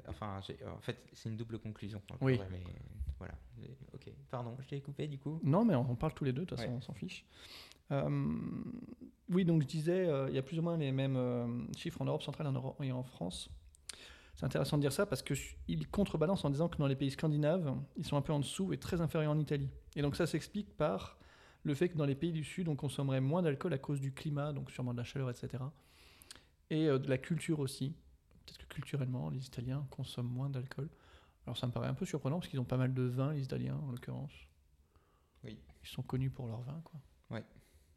enfin, 0.09 0.41
j'ai- 0.47 0.59
en 0.67 0.81
fait, 0.81 0.99
c'est 1.12 1.28
une 1.28 1.36
double 1.36 1.59
conclusion. 1.59 2.01
Oui. 2.20 2.36
vrai, 2.36 2.49
Mais 2.51 2.62
voilà. 3.19 3.35
Ok, 3.93 4.11
pardon, 4.31 4.57
je 4.61 4.69
t'ai 4.69 4.81
coupé 4.81 5.07
du 5.07 5.19
coup. 5.19 5.41
Non, 5.43 5.65
mais 5.65 5.75
on 5.75 5.97
parle 5.97 6.15
tous 6.15 6.25
les 6.25 6.33
deux, 6.33 6.43
de 6.43 6.47
toute 6.47 6.59
façon, 6.59 6.70
Ouais. 6.70 6.77
on 6.77 6.81
s'en 6.81 6.94
fiche. 6.94 7.25
Euh, 7.93 8.35
oui, 9.31 9.44
donc 9.44 9.62
je 9.62 9.67
disais, 9.67 10.07
euh, 10.07 10.28
il 10.28 10.35
y 10.35 10.39
a 10.39 10.43
plus 10.43 10.59
ou 10.59 10.62
moins 10.62 10.77
les 10.77 10.93
mêmes 10.93 11.17
euh, 11.17 11.47
chiffres 11.77 12.01
en 12.01 12.05
Europe 12.05 12.23
centrale 12.23 12.47
et 12.81 12.93
en, 12.93 13.03
France. 13.03 13.51
C'est 14.36 14.44
intéressant 14.44 14.77
de 14.77 14.83
dire 14.83 14.93
ça 14.93 15.07
parce 15.07 15.23
qu'ils 15.23 15.89
contrebalancent 15.91 16.44
en 16.44 16.51
disant 16.51 16.69
que 16.69 16.77
dans 16.77 16.86
les 16.86 16.97
pays 16.97 17.11
scandinaves, 17.11 17.75
ils 17.97 18.05
sont 18.05 18.17
un 18.17 18.23
peu 18.23 18.33
en 18.33 18.41
dessous 18.41 18.73
et 18.73 18.78
très 18.78 19.01
inférieurs 19.01 19.33
en 19.33 19.39
Italie. 19.39 19.70
Et 19.97 20.03
donc 20.03 20.17
ça 20.17 20.27
s'explique 20.27 20.77
par 20.77 21.19
le 21.62 21.75
fait 21.75 21.89
que 21.89 21.97
dans 21.97 22.05
les 22.05 22.17
pays 22.17 22.33
du 22.33 22.44
Sud, 22.44 22.69
on 22.69 22.77
consommerait 22.77 23.20
moins 23.20 23.43
d'alcool 23.43 23.73
à 23.73 23.78
cause 23.78 24.01
du 24.01 24.12
climat, 24.12 24.53
donc 24.53 24.70
sûrement 24.70 24.93
de 24.93 24.99
la 24.99 25.05
chaleur, 25.05 25.31
etc. 25.31 25.62
Et 26.70 26.89
euh, 26.89 26.99
de 26.99 27.09
la 27.09 27.19
culture 27.19 27.61
aussi. 27.61 27.94
Peut-être 28.45 28.59
que 28.59 28.67
culturellement, 28.75 29.31
les 29.31 29.47
Italiens 29.47 29.87
consomment 29.91 30.29
moins 30.33 30.51
d'alcool. 30.51 30.89
Alors 31.47 31.57
ça 31.57 31.67
me 31.67 31.73
paraît 31.73 31.89
un 31.89 31.95
peu 31.95 32.07
surprenant 32.07 32.39
parce 32.39 32.49
qu'ils 32.49 32.61
ont 32.61 32.65
pas 32.65 32.77
mal 32.77 32.95
de 32.95 33.03
vin, 33.03 33.33
les 33.33 33.43
Italiens 33.43 33.77
en 33.77 33.91
l'occurrence. 33.91 34.33
Oui. 35.45 35.59
Ils 35.83 35.89
sont 35.89 36.03
connus 36.03 36.31
pour 36.31 36.47
leur 36.49 36.63
vin, 36.63 36.81
quoi. 36.85 37.01
Ouais. 37.31 37.45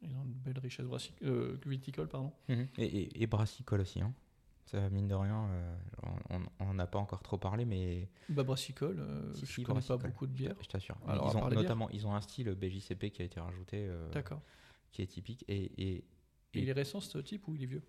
Ils 0.02 0.14
ont 0.16 0.22
une 0.24 0.32
belle 0.34 0.58
richesse 0.58 0.86
euh, 1.22 1.58
viticole, 1.66 2.08
pardon. 2.08 2.32
Et, 2.48 2.66
et, 2.78 3.22
et 3.22 3.26
brassicole 3.26 3.80
aussi. 3.80 4.00
Hein. 4.00 4.12
Ça, 4.66 4.90
mine 4.90 5.08
de 5.08 5.14
rien, 5.14 5.48
euh, 5.48 5.76
on- 6.30 6.42
on 6.60 6.64
n'en 6.66 6.78
a 6.78 6.86
pas 6.86 6.98
encore 6.98 7.22
trop 7.22 7.38
parlé, 7.38 7.64
mais 7.64 8.10
Bah, 8.28 8.42
brassicole, 8.42 8.98
euh, 9.00 9.32
Si, 9.34 9.46
je 9.46 9.52
si, 9.52 9.62
connais 9.62 9.80
pas 9.80 9.96
beaucoup 9.96 10.26
de 10.26 10.32
bières. 10.32 10.54
je 10.60 10.68
t'assure. 10.68 10.96
Alors, 11.06 11.30
ils 11.32 11.36
ont, 11.38 11.48
notamment, 11.48 11.88
ils 11.90 12.06
ont 12.06 12.14
un 12.14 12.20
style 12.20 12.50
BJCP 12.54 13.10
qui 13.10 13.22
a 13.22 13.24
été 13.24 13.40
rajouté, 13.40 13.86
euh, 13.88 14.10
D'accord. 14.12 14.42
qui 14.92 15.00
est 15.02 15.06
typique. 15.06 15.42
Et 15.48 15.72
et- 15.96 16.04
il 16.54 16.68
est 16.68 16.72
récent 16.72 17.00
ce 17.00 17.16
type 17.18 17.48
ou 17.48 17.54
il 17.54 17.62
est 17.62 17.66
vieux? 17.66 17.82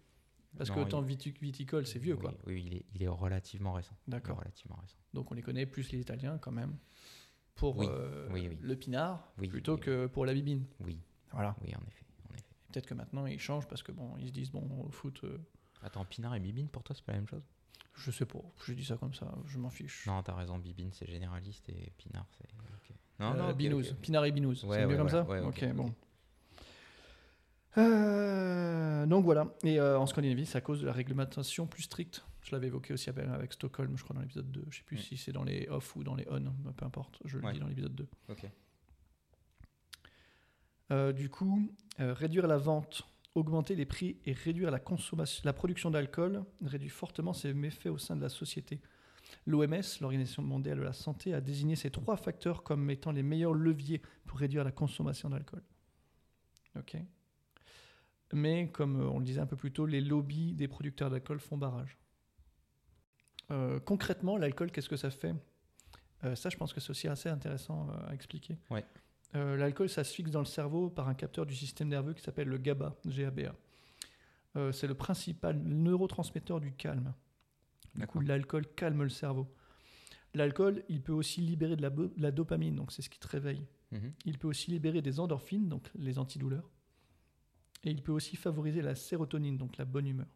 Parce 0.58 0.70
Non, 0.70 0.76
que 0.76 0.80
autant 0.82 1.02
il- 1.02 1.08
viti- 1.08 1.32
viticole, 1.42 1.86
c'est 1.86 2.00
vieux, 2.00 2.16
oui, 2.16 2.22
quoi. 2.22 2.34
Oui, 2.48 2.64
il 2.66 2.74
est, 2.76 2.86
il 2.96 3.04
est 3.04 3.08
relativement 3.08 3.74
récent. 3.74 3.96
D'accord. 4.08 4.38
Relativement 4.40 4.78
récent. 4.82 4.98
Donc 5.14 5.32
on 5.32 5.36
les 5.36 5.42
connaît 5.42 5.66
plus 5.66 5.92
les 5.92 6.00
Italiens 6.00 6.38
quand 6.38 6.52
même 6.52 6.78
pour 7.56 7.78
Oui, 7.78 7.88
euh, 7.90 8.28
oui, 8.32 8.58
le 8.62 8.76
pinard 8.76 9.32
plutôt 9.38 9.78
que 9.78 10.08
pour 10.08 10.26
la 10.26 10.34
bibine. 10.34 10.66
Oui, 10.80 11.00
Voilà. 11.32 11.56
oui, 11.62 11.74
en 11.76 11.82
effet. 11.88 12.06
En 12.30 12.34
effet. 12.34 12.44
Peut-être 12.72 12.88
que 12.88 12.94
maintenant 12.94 13.26
ils 13.26 13.40
changent 13.40 13.68
parce 13.68 13.84
que 13.84 13.92
bon, 13.92 14.18
ils 14.18 14.28
se 14.28 14.34
disent 14.34 14.52
bon 14.52 14.68
au 14.86 14.90
foot, 14.90 15.22
euh, 15.24 15.38
Attends, 15.82 16.04
Pinard 16.04 16.36
et 16.36 16.42
Bibine, 16.42 16.68
pour 16.68 16.84
toi, 16.84 16.94
c'est 16.94 17.06
pas 17.06 17.14
la 17.14 17.20
même 17.20 17.28
chose? 17.28 17.44
Je 17.96 18.12
sais 18.12 18.26
pas, 18.26 18.40
je 18.66 18.74
dis 18.74 18.84
ça 18.84 18.98
comme 18.98 19.14
ça, 19.14 19.34
je 19.46 19.58
m'en 19.58 19.70
fiche. 19.70 20.06
Non, 20.08 20.22
t'as 20.24 20.34
raison, 20.36 20.58
Bibine, 20.58 20.92
c'est 20.92 21.06
généraliste 21.10 21.70
et 21.70 21.92
Pinard, 21.98 22.26
c'est. 22.38 22.44
ok. 22.54 22.92
Euh, 22.92 22.94
Non, 23.24 23.34
non, 23.36 23.50
ok, 23.52 23.56
binouze, 23.58 23.94
pinard 24.02 24.26
et 24.26 24.32
binouze, 24.32 24.64
Ouais, 24.66 24.78
c'est 24.78 24.82
mieux 24.86 24.92
ouais, 24.92 24.98
comme 24.98 25.06
ouais, 25.06 25.12
ça? 25.12 25.48
ok, 25.48 25.74
bon. 25.74 25.94
Euh, 27.78 29.06
donc 29.06 29.24
voilà, 29.26 29.54
et 29.64 29.80
euh, 29.80 29.98
en 30.00 30.06
Scandinavie, 30.06 30.46
c'est 30.46 30.58
à 30.58 30.62
cause 30.62 30.82
de 30.82 30.86
la 30.88 30.92
réglementation 30.94 31.68
plus 31.68 31.84
stricte. 31.84 32.26
Je 32.42 32.52
l'avais 32.52 32.68
évoqué 32.68 32.94
aussi 32.94 33.10
avec 33.10 33.54
Stockholm, 33.54 33.96
je 33.98 34.04
crois, 34.04 34.16
dans 34.16 34.22
l'épisode 34.22 34.50
2. 34.52 34.66
Je 34.70 34.78
sais 34.78 34.84
plus 34.84 34.98
Mm. 34.98 35.02
si 35.02 35.18
c'est 35.18 35.32
dans 35.32 35.44
les 35.44 35.68
off 35.70 35.96
ou 35.96 36.04
dans 36.04 36.16
les 36.16 36.26
on, 36.30 36.42
peu 36.74 36.86
importe, 36.86 37.20
je 37.26 37.38
le 37.38 37.46
Ouais. 37.46 37.54
dis 37.54 37.60
dans 37.60 37.68
l'épisode 37.68 37.94
2. 37.96 38.08
Ok. 38.30 38.46
Euh, 40.92 41.12
du 41.14 41.30
coup, 41.30 41.70
réduire 42.00 42.48
la 42.48 42.58
vente, 42.58 43.04
augmenter 43.36 43.76
les 43.76 43.86
prix 43.86 44.18
et 44.26 44.34
réduire 44.34 44.72
la, 44.72 44.80
consommation, 44.80 45.42
la 45.46 45.54
production 45.54 45.92
d'alcool 45.92 46.44
réduit 46.64 46.90
fortement 46.90 47.34
ses 47.34 47.54
méfaits 47.54 47.88
au 47.88 47.98
sein 48.00 48.16
de 48.16 48.22
la 48.22 48.30
société. 48.30 48.82
L'OMS, 49.46 49.84
l'Organisation 50.02 50.42
mondiale 50.42 50.80
de 50.80 50.84
la 50.84 50.94
santé, 50.94 51.36
a 51.36 51.42
désigné 51.42 51.76
ces 51.76 51.92
trois 51.92 52.18
facteurs 52.18 52.64
comme 52.64 52.90
étant 52.90 53.12
les 53.12 53.22
meilleurs 53.22 53.54
leviers 53.54 54.02
pour 54.26 54.40
réduire 54.40 54.64
la 54.64 54.72
consommation 54.72 55.30
d'alcool. 55.30 55.62
Ok. 56.76 56.98
Mais 58.34 58.70
comme 58.70 59.02
euh, 59.02 59.10
on 59.10 59.20
le 59.20 59.26
disait 59.26 59.42
un 59.42 59.46
peu 59.48 59.56
plus 59.56 59.72
tôt, 59.72 59.86
les 59.86 60.02
lobbies 60.02 60.54
des 60.54 60.68
producteurs 60.68 61.10
d'alcool 61.10 61.40
font 61.40 61.58
barrage. 61.58 61.98
Euh, 63.52 63.80
concrètement, 63.80 64.38
l'alcool, 64.38 64.72
qu'est-ce 64.72 64.90
que 64.90 64.98
ça 64.98 65.10
fait? 65.10 65.34
Euh, 66.24 66.36
Ça, 66.36 66.50
je 66.50 66.58
pense 66.58 66.74
que 66.74 66.80
c'est 66.80 66.92
aussi 66.92 67.08
assez 67.08 67.30
intéressant 67.30 67.90
à 68.08 68.14
expliquer. 68.14 68.58
Ouais. 68.70 68.86
Euh, 69.36 69.56
L'alcool, 69.58 69.90
ça 69.90 70.04
se 70.04 70.14
fixe 70.14 70.32
dans 70.32 70.40
le 70.40 70.46
cerveau 70.46 70.90
par 70.90 71.08
un 71.08 71.14
capteur 71.16 71.46
du 71.46 71.56
système 71.56 71.88
nerveux 71.88 72.14
qui 72.14 72.22
s'appelle 72.22 72.48
le 72.48 72.58
GABA, 72.58 72.96
GABA. 73.06 73.56
C'est 74.74 74.88
le 74.88 74.96
principal 74.96 75.58
neurotransmetteur 75.62 76.60
du 76.60 76.74
calme. 76.74 77.14
Du 77.96 78.06
coup, 78.08 78.20
l'alcool 78.20 78.68
calme 78.76 79.04
le 79.04 79.10
cerveau. 79.10 79.48
L'alcool, 80.34 80.84
il 80.90 81.02
peut 81.02 81.14
aussi 81.14 81.40
libérer 81.42 81.76
de 81.76 81.82
la, 81.82 81.90
bo- 81.90 82.08
de 82.08 82.22
la 82.22 82.32
dopamine, 82.32 82.76
donc 82.76 82.92
c'est 82.92 83.02
ce 83.02 83.10
qui 83.10 83.20
te 83.20 83.28
réveille. 83.28 83.66
Mhm. 83.92 84.12
Il 84.26 84.38
peut 84.38 84.48
aussi 84.48 84.70
libérer 84.72 85.02
des 85.02 85.20
endorphines, 85.20 85.70
donc 85.70 85.90
les 85.96 86.20
antidouleurs. 86.20 86.70
Et 87.84 87.92
il 87.92 88.02
peut 88.02 88.12
aussi 88.12 88.36
favoriser 88.36 88.82
la 88.82 88.96
sérotonine, 88.96 89.58
donc 89.58 89.78
la 89.78 89.86
bonne 89.86 90.08
humeur. 90.08 90.28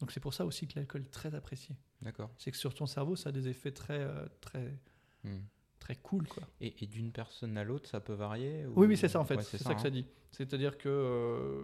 Donc 0.00 0.12
c'est 0.12 0.20
pour 0.20 0.34
ça 0.34 0.44
aussi 0.44 0.66
que 0.68 0.74
l'alcool 0.76 1.02
est 1.02 1.10
très 1.10 1.34
apprécié. 1.34 1.76
D'accord. 2.02 2.30
C'est 2.38 2.50
que 2.50 2.56
sur 2.56 2.74
ton 2.74 2.86
cerveau, 2.86 3.16
ça 3.16 3.30
a 3.30 3.32
des 3.32 3.48
effets 3.48 3.72
très, 3.72 4.00
euh, 4.00 4.26
très, 4.40 4.78
Hmm. 5.24 5.40
très 5.80 5.96
cool, 5.96 6.28
quoi. 6.28 6.44
Et, 6.60 6.84
et 6.84 6.86
d'une 6.86 7.10
personne 7.10 7.56
à 7.58 7.64
l'autre, 7.64 7.88
ça 7.88 7.98
peut 8.00 8.12
varier 8.12 8.66
ou- 8.66 8.74
Oui, 8.80 8.86
oui, 8.86 8.96
c'est 8.96 9.08
ça 9.08 9.18
en 9.18 9.24
fait. 9.24 9.36
Ouais, 9.36 9.42
c'est 9.42 9.58
ça, 9.58 9.74
que 9.74 9.80
ça 9.80 9.88
hein. 9.88 9.90
dit. 9.90 10.06
C'est-à-dire 10.30 10.78
que, 10.78 10.88
euh, 10.88 11.62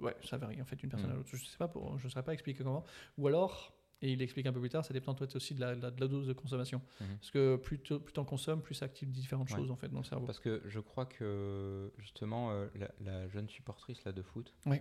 ouais, 0.00 0.16
ça 0.24 0.38
varie 0.38 0.62
en 0.62 0.64
fait 0.64 0.76
d'une 0.76 0.88
personne 0.88 1.10
Mm. 1.10 1.12
à 1.12 1.16
l'autre. 1.16 1.28
Je 1.32 1.44
sais 1.44 1.56
pas, 1.58 1.68
pour, 1.68 1.98
je 1.98 2.08
saurais 2.08 2.22
pas 2.24 2.32
expliquer 2.32 2.62
comment. 2.62 2.84
Ou 3.18 3.26
alors, 3.26 3.74
et 4.00 4.12
il 4.12 4.22
explique 4.22 4.46
un 4.46 4.52
peu 4.52 4.60
plus 4.60 4.68
tard, 4.68 4.84
ça 4.84 4.94
dépend 4.94 5.14
toi 5.14 5.26
aussi 5.34 5.54
de 5.54 5.60
la, 5.60 5.74
de 5.74 5.82
la- 6.00 6.08
dose 6.08 6.26
de 6.26 6.32
consommation. 6.32 6.80
Mhm. 7.00 7.06
Parce 7.18 7.30
que 7.30 7.56
plus 7.56 7.80
tu 7.80 7.94
en 8.16 8.24
consommes, 8.24 8.62
plus 8.62 8.74
ça 8.74 8.84
active 8.84 9.10
différentes 9.10 9.50
Ouais. 9.50 9.56
choses 9.56 9.70
en 9.70 9.76
fait 9.76 9.88
dans 9.88 9.98
le 9.98 10.04
cerveau. 10.04 10.26
Parce 10.26 10.40
que 10.40 10.62
je 10.66 10.80
crois 10.80 11.06
que 11.06 11.92
justement, 11.98 12.50
euh, 12.52 12.68
la, 12.74 12.90
la 13.00 13.28
jeune 13.28 13.48
supportrice 13.48 14.04
là, 14.04 14.12
de 14.12 14.22
foot, 14.22 14.54
Oui. 14.66 14.80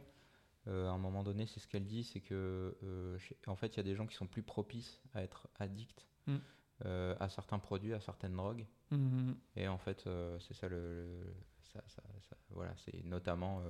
euh, 0.68 0.88
à 0.88 0.92
un 0.92 0.98
moment 0.98 1.24
donné, 1.24 1.48
c'est 1.48 1.60
ce 1.60 1.68
qu'elle 1.68 1.86
dit, 1.88 2.04
c'est 2.04 2.22
que 2.22 2.78
euh, 2.84 3.18
en 3.48 3.56
fait, 3.56 3.74
il 3.76 3.78
y 3.78 3.80
a 3.80 3.84
des 3.84 3.96
gens 3.96 4.06
qui 4.06 4.16
sont 4.16 4.28
plus 4.28 4.44
propices 4.44 5.02
à 5.14 5.24
être 5.24 5.48
addicts 5.60 6.06
Mm. 6.28 6.38
à 6.86 7.30
certains 7.30 7.58
produits, 7.60 7.94
à 7.94 8.00
certaines 8.00 8.36
drogues. 8.36 8.68
Mhm. 8.92 9.36
Et 9.56 9.68
en 9.68 9.78
fait, 9.80 10.08
c'est 10.40 10.54
ça 10.54 10.68
le. 10.68 10.78
le- 11.06 11.34
ça, 11.74 11.82
ça- 11.88 12.04
ça- 12.30 12.38
voilà, 12.52 12.74
c'est 12.78 13.04
notamment. 13.04 13.62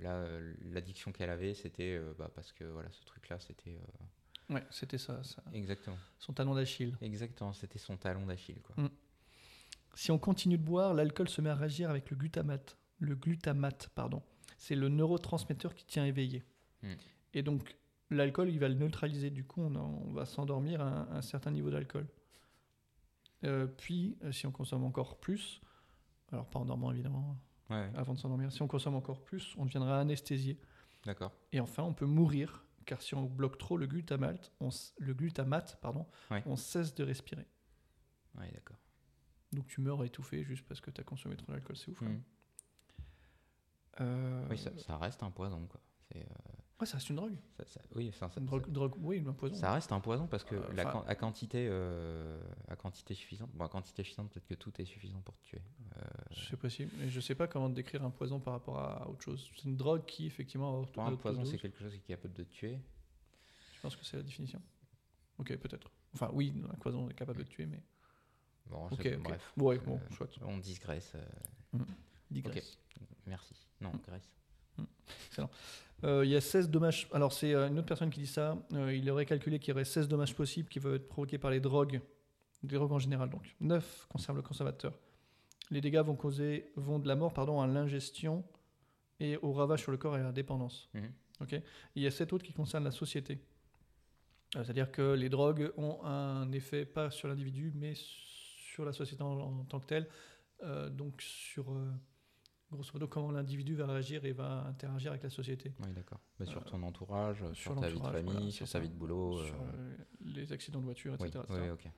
Là, 0.00 0.26
l'addiction 0.62 1.12
qu'elle 1.12 1.30
avait, 1.30 1.54
c'était 1.54 1.96
euh, 1.96 2.12
bah, 2.18 2.30
parce 2.34 2.52
que 2.52 2.64
voilà, 2.64 2.90
ce 2.92 3.04
truc-là, 3.04 3.38
c'était. 3.38 3.76
euh, 3.76 4.54
Ouais, 4.54 4.64
c'était 4.70 4.98
ça, 4.98 5.22
ça. 5.24 5.42
exactement. 5.54 5.96
Son 6.18 6.34
talon 6.34 6.54
d'Achille. 6.54 6.94
Exactement, 7.00 7.54
c'était 7.54 7.78
son 7.78 7.96
talon 7.96 8.26
d'Achille. 8.26 8.60
Quoi. 8.60 8.84
Mm. 8.84 8.90
Si 9.94 10.10
on 10.10 10.18
continue 10.18 10.58
de 10.58 10.62
boire, 10.62 10.92
l'alcool 10.92 11.30
se 11.30 11.40
met 11.40 11.48
à 11.48 11.54
réagir 11.54 11.88
avec 11.88 12.10
le 12.10 12.16
glutamate. 12.16 12.76
Le 12.98 13.14
glutamate, 13.14 13.88
pardon. 13.94 14.22
C'est 14.58 14.74
le 14.74 14.90
neurotransmetteur 14.90 15.74
qui 15.74 15.86
tient 15.86 16.04
éveillé. 16.04 16.42
Mm. 16.82 16.92
Et 17.32 17.42
donc, 17.42 17.74
l'alcool, 18.10 18.50
il 18.50 18.58
va 18.58 18.68
le 18.68 18.74
neutraliser. 18.74 19.30
Du 19.30 19.44
coup, 19.44 19.62
on, 19.62 20.12
va 20.12 20.26
s'endormir 20.26 20.82
à 20.82 20.88
un, 20.88 21.16
un 21.16 21.22
certain 21.22 21.50
niveau 21.50 21.70
d'alcool. 21.70 22.06
Euh, 23.44 23.66
puis, 23.66 24.18
si 24.30 24.46
on 24.46 24.52
consomme 24.52 24.84
encore 24.84 25.18
plus, 25.18 25.62
alors 26.32 26.46
pas 26.46 26.58
en 26.58 26.64
dormant 26.64 26.92
évidemment, 26.92 27.36
Ouais, 27.70 27.90
avant 27.94 28.12
de 28.14 28.18
s'endormir, 28.18 28.52
si 28.52 28.60
on 28.62 28.68
consomme 28.68 28.94
encore 28.94 29.22
plus, 29.24 29.54
on 29.56 29.64
deviendra 29.64 29.98
anesthésié. 30.00 30.60
d'accord. 31.04 31.32
Et 31.52 31.60
enfin, 31.60 31.82
on 31.82 31.94
peut 31.94 32.04
mourir, 32.06 32.64
car 32.84 33.00
si 33.00 33.14
on 33.14 33.24
bloque 33.24 33.56
trop 33.58 33.76
le 33.78 33.86
glutamate, 33.86 34.52
on, 34.60 34.68
s- 34.68 34.92
le 34.98 35.14
glutamate 35.14 35.78
pardon, 35.80 36.06
Ouais. 36.30 36.42
on 36.46 36.56
cesse 36.56 36.94
de 36.94 37.02
respirer. 37.04 37.46
Ouais, 38.36 38.50
d'accord. 38.52 38.76
Donc 39.52 39.66
tu 39.68 39.80
meurs 39.80 40.04
étouffé 40.04 40.42
juste 40.44 40.66
parce 40.66 40.80
que 40.80 40.90
tu 40.90 41.00
as 41.00 41.04
consommé 41.04 41.36
trop 41.36 41.52
d'alcool, 41.52 41.76
c'est 41.76 41.90
ouf. 41.90 42.02
hein. 42.02 42.08
Mm. 42.08 42.22
Euh, 44.00 44.46
Oui, 44.50 44.58
ça, 44.58 44.70
ça 44.78 44.98
reste 44.98 45.22
un 45.22 45.30
poison, 45.30 45.66
quoi. 45.66 45.80
C'est, 46.12 46.18
euh, 46.22 46.53
ouais, 46.80 46.86
ça 46.86 46.96
reste 46.96 47.08
une 47.10 47.16
drogue. 47.16 47.36
ça- 47.58 47.64
ça- 47.66 47.80
oui, 47.94 48.12
ça, 48.12 48.30
Une 48.36 48.46
drogue, 48.46 48.70
drogue- 48.70 48.96
oui, 48.98 49.22
un 49.26 49.32
poison. 49.32 49.54
ça 49.54 49.72
reste 49.72 49.92
un 49.92 50.00
poison 50.00 50.26
parce 50.26 50.44
que 50.44 50.54
Euh, 50.56 50.72
la, 50.74 50.88
à 51.06 51.14
quantité, 51.14 51.66
euh, 51.70 52.40
à 52.68 52.76
quantité 52.76 53.14
suffisante, 53.14 53.50
bon, 53.52 53.64
à 53.64 53.68
quantité 53.68 54.02
suffisante, 54.02 54.30
peut-être 54.30 54.46
que 54.46 54.54
tout 54.54 54.72
est 54.80 54.84
suffisant 54.84 55.20
pour 55.20 55.36
te 55.36 55.42
tuer. 55.44 55.62
Euh, 55.96 56.00
C'est 56.48 56.56
possible. 56.58 56.90
Mais 56.98 57.08
je 57.08 57.20
sais 57.20 57.34
pas 57.34 57.46
comment 57.48 57.68
décrire 57.68 58.04
un 58.04 58.10
poison 58.10 58.40
par 58.40 58.54
rapport 58.54 58.78
à 58.78 59.08
autre 59.08 59.22
chose. 59.22 59.50
C'est 59.56 59.64
une 59.64 59.76
drogue 59.76 60.04
qui, 60.06 60.26
effectivement, 60.26 60.82
a 60.82 60.86
pour 60.86 61.02
un 61.04 61.16
poison, 61.16 61.44
c'est 61.44 61.58
quelque 61.58 61.78
chose 61.78 61.92
qui 61.92 61.98
est 61.98 62.16
capable 62.16 62.34
de 62.34 62.42
te 62.44 62.50
tuer. 62.52 62.80
Je 63.76 63.80
pense 63.80 63.96
que 63.96 64.04
c'est 64.04 64.16
la 64.16 64.22
définition. 64.22 64.60
Ok, 65.38 65.56
peut-être. 65.56 65.90
Enfin, 66.14 66.30
oui, 66.32 66.54
un 66.70 66.74
poison 66.76 67.08
est 67.10 67.14
capable 67.14 67.38
de 67.40 67.44
tuer, 67.44 67.66
mais. 67.66 67.82
Bon, 68.66 68.86
Ok, 68.86 69.00
c'est- 69.02 69.16
ok. 69.16 69.22
bref. 69.22 69.52
Ouais, 69.58 69.78
bon, 69.78 69.96
Euh, 69.96 70.14
soit. 70.14 70.28
on 70.42 70.56
digresse. 70.58 71.12
euh, 71.16 71.78
Digresse. 72.30 72.78
merci. 73.26 73.54
Non, 73.80 73.92
Mm. 73.92 73.98
Grèce. 74.06 74.30
Euh, 74.78 75.46
Il 76.04 76.28
y 76.28 76.36
a 76.36 76.40
16 76.40 76.70
dommages. 76.70 77.08
Alors, 77.12 77.32
c'est 77.32 77.54
euh, 77.54 77.68
une 77.68 77.78
autre 77.78 77.86
personne 77.86 78.10
qui 78.10 78.20
dit 78.20 78.26
ça. 78.26 78.58
Euh, 78.74 78.94
il 78.94 79.08
aurait 79.10 79.26
calculé 79.26 79.58
qu'il 79.58 79.70
y 79.70 79.72
aurait 79.72 79.84
16 79.84 80.08
dommages 80.08 80.34
possibles 80.34 80.68
qui 80.68 80.80
peuvent 80.80 80.96
être 80.96 81.08
provoqués 81.08 81.38
par 81.38 81.50
les 81.50 81.60
drogues. 81.60 82.00
Des 82.62 82.76
drogues 82.76 82.92
en 82.92 82.98
général, 82.98 83.30
donc. 83.30 83.54
9 83.60 84.06
concernent 84.08 84.36
le 84.36 84.42
consommateur. 84.42 84.92
Les 85.70 85.80
dégâts 85.80 86.00
vont 86.00 86.14
causer 86.14 86.70
vont 86.76 86.98
de 86.98 87.08
la 87.08 87.16
mort 87.16 87.32
pardon, 87.32 87.60
à 87.60 87.66
l'ingestion 87.66 88.44
et 89.18 89.36
au 89.38 89.52
ravage 89.52 89.80
sur 89.80 89.92
le 89.92 89.98
corps 89.98 90.16
et 90.16 90.20
à 90.20 90.24
la 90.24 90.32
dépendance. 90.32 90.90
Ok 91.40 91.60
Il 91.94 92.02
y 92.02 92.06
a 92.06 92.10
sept 92.10 92.32
autres 92.32 92.44
qui 92.44 92.52
concernent 92.52 92.84
la 92.84 92.90
société. 92.90 93.38
Euh, 94.56 94.64
C'est-à-dire 94.64 94.90
que 94.90 95.14
les 95.14 95.28
drogues 95.28 95.72
ont 95.76 96.02
un 96.04 96.50
effet 96.52 96.84
pas 96.84 97.10
sur 97.10 97.28
l'individu, 97.28 97.72
mais 97.74 97.94
sur 97.94 98.84
la 98.84 98.92
société 98.92 99.22
en, 99.22 99.38
en 99.38 99.64
tant 99.64 99.80
que 99.80 99.86
telle. 99.86 100.08
Euh, 100.62 100.88
donc 100.88 101.20
sur, 101.20 101.72
euh, 101.72 101.90
grosso 102.74 102.90
modo, 102.94 103.08
comment 103.08 103.30
l'individu 103.30 103.74
va 103.74 103.86
réagir 103.86 104.24
et 104.24 104.32
va 104.32 104.64
interagir 104.66 105.10
avec 105.12 105.22
la 105.22 105.30
société. 105.30 105.72
Oui, 105.84 105.92
d'accord. 105.92 106.20
Bah, 106.38 106.46
sur 106.46 106.60
Euh, 106.60 106.64
ton 106.64 106.82
entourage, 106.82 107.38
sur, 107.52 107.72
sur 107.72 107.80
ta 107.80 107.88
vie 107.88 107.98
de 108.00 108.06
famille, 108.06 108.32
voilà, 108.32 108.50
sur 108.50 108.68
sa 108.68 108.80
vie 108.80 108.88
de 108.88 108.94
boulot. 108.94 109.38
euh, 109.38 109.46
Sur 109.46 109.54
euh, 109.62 109.96
les 110.24 110.52
accidents 110.52 110.80
de 110.80 110.84
voiture, 110.84 111.14
etc. 111.14 111.30
oui, 111.48 111.56
etc. 111.56 111.60
oui, 111.64 111.70
ok. 111.70 111.90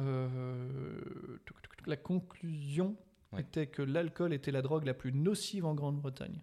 Euh, 0.00 1.38
tuc, 1.44 1.60
tuc, 1.62 1.76
tuc, 1.76 1.86
la 1.86 1.96
conclusion 1.96 2.96
était 3.38 3.66
que 3.66 3.82
l'alcool 3.82 4.32
était 4.32 4.50
la 4.50 4.62
drogue 4.62 4.84
la 4.84 4.94
plus 4.94 5.12
nocive 5.12 5.64
en 5.64 5.74
Grande-Bretagne. 5.74 6.42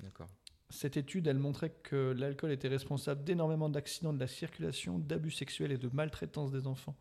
D'accord. 0.00 0.28
Cette 0.68 0.96
étude, 0.96 1.26
elle 1.26 1.38
montrait 1.38 1.70
que 1.82 2.12
l'alcool 2.16 2.52
était 2.52 2.68
responsable 2.68 3.24
d'énormément 3.24 3.68
d'accidents 3.68 4.12
de 4.12 4.20
la 4.20 4.26
circulation, 4.28 4.98
d'abus 4.98 5.32
sexuels 5.32 5.72
et 5.72 5.78
de 5.78 5.88
maltraitance 5.92 6.52
des 6.52 6.66
enfants. 6.66 6.96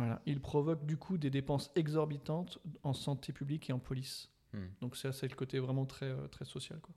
Voilà. 0.00 0.22
Il 0.26 0.40
provoque 0.40 0.84
du 0.86 0.96
coup 0.96 1.18
des 1.18 1.30
dépenses 1.30 1.70
exorbitantes 1.74 2.58
en 2.82 2.92
santé 2.92 3.32
publique 3.32 3.68
et 3.70 3.72
en 3.72 3.78
police. 3.78 4.30
Hmm. 4.52 4.66
Donc 4.80 4.96
ça, 4.96 5.12
c'est 5.12 5.28
le 5.28 5.34
côté 5.36 5.58
vraiment 5.58 5.86
très, 5.86 6.06
euh, 6.10 6.26
très 6.28 6.44
social, 6.44 6.80
quoi. 6.80 6.94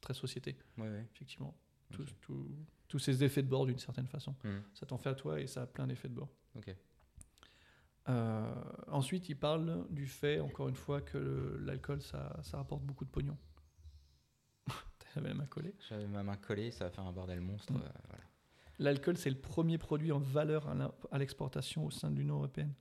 Très 0.00 0.14
société, 0.14 0.56
Ouais, 0.78 0.88
ouais. 0.88 1.06
effectivement. 1.14 1.54
Tous- 1.92 2.04
tous- 2.20 2.48
tous 2.88 2.98
ces 2.98 3.22
effets 3.24 3.42
de 3.42 3.48
bord 3.48 3.66
d'une 3.66 3.78
certaine 3.78 4.06
façon. 4.08 4.34
Hmm. 4.44 4.58
Ça 4.74 4.86
t'en 4.86 4.98
fait 4.98 5.10
à 5.10 5.14
toi 5.14 5.40
et 5.40 5.46
ça 5.46 5.62
a 5.62 5.66
plein 5.66 5.86
d'effets 5.86 6.08
de 6.08 6.14
bord. 6.14 6.28
Ok. 6.56 6.74
Euh, 8.08 8.54
ensuite, 8.88 9.28
il 9.28 9.36
parle 9.36 9.86
du 9.90 10.06
fait, 10.06 10.38
encore 10.40 10.68
une 10.68 10.76
fois, 10.76 11.00
que 11.00 11.58
l'alcool, 11.60 12.00
ça, 12.02 12.38
ça 12.42 12.56
rapporte 12.58 12.82
beaucoup 12.84 13.04
de 13.04 13.10
pognon. 13.10 13.36
T'avais 15.14 15.28
la 15.28 15.34
main 15.34 15.46
collée. 15.46 15.74
J'avais 15.88 16.06
ma 16.06 16.22
main 16.22 16.36
collée, 16.36 16.70
ça 16.70 16.86
a 16.86 16.90
fait 16.90 17.00
un 17.00 17.12
bordel 17.12 17.40
monstre. 17.40 17.72
Mm. 17.72 17.76
euh, 17.82 17.88
voilà. 18.08 18.24
L'alcool, 18.78 19.16
c'est 19.16 19.30
le 19.30 19.38
premier 19.38 19.78
produit 19.78 20.12
en 20.12 20.18
valeur 20.18 20.68
à 21.10 21.18
l'exportation 21.18 21.86
au 21.86 21.90
sein 21.90 22.10
de 22.10 22.16
l'Union 22.16 22.36
européenne. 22.36 22.74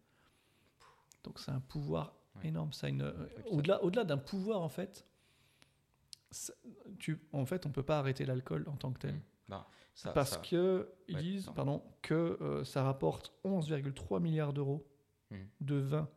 Donc 1.23 1.39
c'est 1.39 1.51
un 1.51 1.59
pouvoir 1.61 2.13
Ouais. 2.35 2.47
énorme. 2.49 2.73
Ça 2.73 2.89
une, 2.89 2.99
ça- 2.99 3.47
au-delà, 3.49 3.81
au-delà 3.83 4.03
d'un 4.03 4.17
pouvoir, 4.17 4.61
en 4.61 4.67
fait, 4.69 5.05
ça- 6.31 6.53
tu, 6.99 7.19
en 7.31 7.45
fait, 7.45 7.65
on 7.65 7.71
peut 7.71 7.83
pas 7.83 7.97
arrêter 7.99 8.25
l'alcool 8.25 8.65
en 8.67 8.75
tant 8.75 8.91
que 8.91 8.99
tel. 8.99 9.15
Mm. 9.47 9.55
Ça- 9.93 10.11
parce 10.11 10.31
ça- 10.31 10.37
que 10.39 10.89
ils 11.07 11.15
Ouais, 11.15 11.21
disent, 11.21 11.45
pardon. 11.45 11.79
pardon, 11.79 11.83
que 12.01 12.37
euh, 12.41 12.65
ça 12.65 12.83
rapporte 12.83 13.31
11,3 13.45 14.19
milliards 14.19 14.51
d'euros 14.51 14.85
Mm. 15.31 15.35
de 15.61 15.75
vin. 15.75 16.09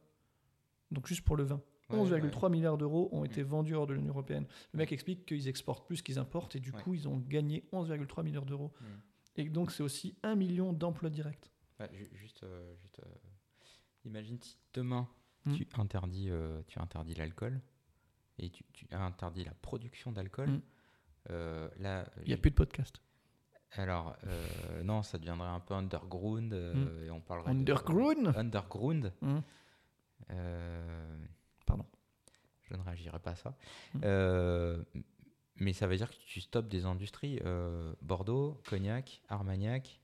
Donc 0.90 1.06
juste 1.06 1.22
pour 1.24 1.36
le 1.36 1.44
vin. 1.44 1.60
Ouais, 1.90 1.96
11,3 1.96 2.48
milliards 2.50 2.76
d'euros 2.76 3.08
ont 3.12 3.24
été 3.24 3.42
Mm. 3.44 3.46
vendus 3.46 3.74
hors 3.76 3.86
de 3.86 3.94
l'Union 3.94 4.08
européenne. 4.12 4.46
Le 4.72 4.78
mec 4.78 4.90
explique 4.90 5.24
qu'ils 5.26 5.46
exportent 5.46 5.86
plus 5.86 6.02
qu'ils 6.02 6.18
importent 6.18 6.56
et 6.56 6.60
du 6.60 6.72
coup 6.72 6.94
ils 6.94 7.06
ont 7.08 7.18
gagné 7.18 7.64
11,3 7.72 8.24
milliards 8.24 8.44
d'euros. 8.46 8.72
Et 9.38 9.48
donc 9.48 9.70
c'est 9.70 9.82
aussi 9.82 10.14
1 10.22 10.34
million 10.34 10.72
d'emplois 10.74 11.08
directs. 11.10 11.50
Ouais, 11.80 11.88
juste, 12.12 12.42
euh, 12.42 12.74
juste, 12.82 12.98
euh, 13.00 13.08
imagine 14.04 14.38
si 14.42 14.58
demain 14.74 15.08
Mm. 15.46 15.54
tu 15.54 15.68
interdis, 15.78 16.28
euh, 16.30 16.60
tu 16.66 16.80
interdis 16.80 17.14
l'alcool 17.14 17.60
et 18.38 18.50
tu, 18.50 18.64
tu 18.72 18.86
interdis 18.92 19.44
la 19.44 19.54
production 19.54 20.10
d'alcool. 20.12 20.50
Mm. 20.50 20.62
euh, 21.30 21.68
là, 21.78 22.04
Il 22.22 22.28
n'y 22.28 22.34
a 22.34 22.36
plus 22.36 22.50
de 22.50 22.56
podcast. 22.56 23.00
Alors, 23.72 24.16
non, 24.82 25.02
ça 25.02 25.18
deviendrait 25.18 25.48
un 25.48 25.60
peu 25.60 25.74
underground 25.74 26.52
euh, 26.54 27.04
et 27.06 27.10
on 27.10 27.20
parlerait 27.20 27.52
de- 27.54 27.58
Underground 27.60 28.28
underground. 28.36 29.12
Pardon. 31.66 31.86
Je 32.62 32.74
ne 32.74 32.82
réagirai 32.82 33.18
pas 33.20 33.30
à 33.32 33.36
ça. 33.36 33.54
Mais 35.58 35.72
ça 35.72 35.86
veut 35.86 35.96
dire 35.96 36.10
que 36.10 36.16
tu 36.26 36.40
stoppes 36.40 36.68
des 36.68 36.84
industries. 36.84 37.40
euh, 37.44 37.92
Bordeaux, 38.02 38.60
Cognac, 38.68 39.22
Armagnac. 39.28 40.00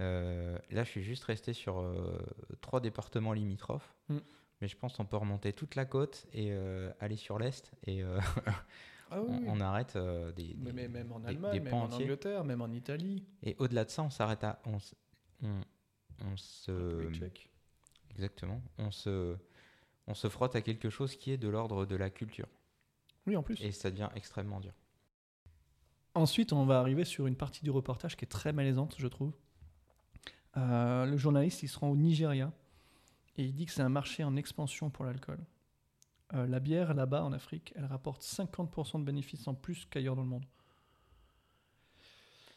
Euh, 0.00 0.58
là, 0.70 0.84
je 0.84 0.90
suis 0.90 1.02
juste 1.02 1.24
resté 1.24 1.52
sur 1.52 1.78
euh, 1.80 2.18
trois 2.62 2.80
départements 2.80 3.32
limitrophes. 3.34 3.94
Mm. 4.08 4.18
Mais 4.60 4.68
je 4.68 4.76
pense 4.76 4.96
qu'on 4.96 5.04
peut 5.04 5.16
remonter 5.16 5.52
toute 5.52 5.74
la 5.74 5.84
côte 5.84 6.26
et 6.32 6.52
aller 7.00 7.16
sur 7.16 7.38
l'est. 7.38 7.72
Et 7.86 8.02
Ah 9.14 9.20
oui, 9.20 9.44
on, 9.46 9.60
arrête 9.60 9.98
des, 10.36 10.54
des- 10.54 10.72
mais 10.72 10.88
même 10.88 11.12
en 11.12 11.22
Allemagne, 11.24 11.52
des 11.52 11.60
même 11.60 11.74
en 11.74 11.82
entiers. 11.84 12.04
Angleterre, 12.04 12.44
même 12.44 12.62
en 12.62 12.70
Italie. 12.70 13.26
Et 13.42 13.56
au-delà 13.58 13.84
de 13.84 13.90
ça, 13.90 14.02
on 14.02 14.08
s'arrête 14.08 14.42
à. 14.42 14.62
On, 14.64 14.78
on, 15.42 15.60
on 16.24 16.36
se. 16.38 17.10
Exactement. 18.12 18.62
On 18.78 18.90
se, 18.90 19.36
on 20.06 20.14
se 20.14 20.28
frotte 20.28 20.56
à 20.56 20.62
quelque 20.62 20.88
chose 20.90 21.16
qui 21.16 21.30
est 21.32 21.36
de 21.36 21.48
l'ordre 21.48 21.84
de 21.84 21.96
la 21.96 22.08
culture. 22.08 22.48
Oui, 23.26 23.36
en 23.36 23.42
plus. 23.42 23.60
Et 23.60 23.72
ça 23.72 23.90
devient 23.90 24.08
extrêmement 24.14 24.60
dur. 24.60 24.72
Ensuite, 26.14 26.52
on 26.52 26.66
va 26.66 26.78
arriver 26.78 27.04
sur 27.04 27.26
une 27.26 27.36
partie 27.36 27.62
du 27.62 27.70
reportage 27.70 28.16
qui 28.16 28.24
est 28.24 28.28
très 28.28 28.52
malaisante, 28.52 28.96
je 28.98 29.06
trouve. 29.06 29.32
Euh, 30.56 31.06
le 31.06 31.16
journaliste, 31.16 31.62
il 31.62 31.68
se 31.68 31.78
rend 31.78 31.88
au 31.88 31.96
Nigeria 31.96 32.52
et 33.36 33.44
il 33.44 33.54
dit 33.54 33.64
que 33.64 33.72
c'est 33.72 33.82
un 33.82 33.88
marché 33.88 34.22
en 34.22 34.36
expansion 34.36 34.90
pour 34.90 35.06
l'alcool. 35.06 35.38
Euh, 36.34 36.46
la 36.46 36.60
bière, 36.60 36.92
là-bas, 36.94 37.24
en 37.24 37.32
Afrique, 37.32 37.72
elle 37.76 37.86
rapporte 37.86 38.22
50% 38.22 39.00
de 39.00 39.04
bénéfices 39.04 39.48
en 39.48 39.54
plus 39.54 39.86
qu'ailleurs 39.86 40.16
dans 40.16 40.22
le 40.22 40.28
monde. 40.28 40.44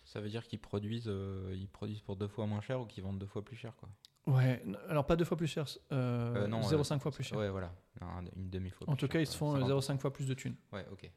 Ça 0.03 0.19
veut 0.21 0.29
dire 0.29 0.45
qu'ils 0.45 0.59
produisent, 0.59 1.07
euh, 1.07 1.53
ils 1.55 1.67
produisent 1.67 2.01
pour 2.01 2.15
deux 2.15 2.27
fois 2.27 2.45
moins 2.45 2.61
cher 2.61 2.79
ou 2.81 2.85
qu'ils 2.85 3.03
vendent 3.03 3.19
deux 3.19 3.25
fois 3.25 3.43
plus 3.43 3.55
cher, 3.55 3.75
quoi. 3.77 3.89
Ouais, 4.27 4.61
alors 4.89 5.05
pas 5.05 5.15
deux 5.15 5.25
fois 5.25 5.37
plus 5.37 5.47
cher, 5.47 5.65
euh, 5.91 6.45
Euh, 6.45 6.47
non, 6.47 6.61
0,5 6.61 6.99
fois 6.99 7.11
plus 7.11 7.23
cher. 7.23 7.37
Ouais, 7.37 7.49
voilà. 7.49 7.71
Un- 8.01 8.23
une 8.35 8.49
demi-fois. 8.49 8.89
en 8.89 8.95
tout 8.95 9.01
cher, 9.01 9.09
cas, 9.09 9.19
ils 9.19 9.25
quoi. 9.25 9.31
se 9.33 9.37
font 9.37 9.51
50. 9.53 9.67
0,5 9.69 9.99
fois 10.01 10.11
plus 10.11 10.27
de 10.27 10.33
thunes. 10.33 10.55
Ouais, 10.73 10.85
ok. 10.91 11.11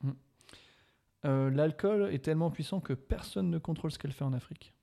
Euh, 1.25 1.51
L'alcool 1.51 2.13
est 2.13 2.19
tellement 2.25 2.51
puissant 2.51 2.81
que 2.81 2.93
personne 2.93 3.51
ne 3.51 3.59
contrôle 3.59 3.91
ce 3.91 3.99
qu'elle 3.99 4.13
fait 4.13 4.25
en 4.25 4.33
Afrique. 4.33 4.75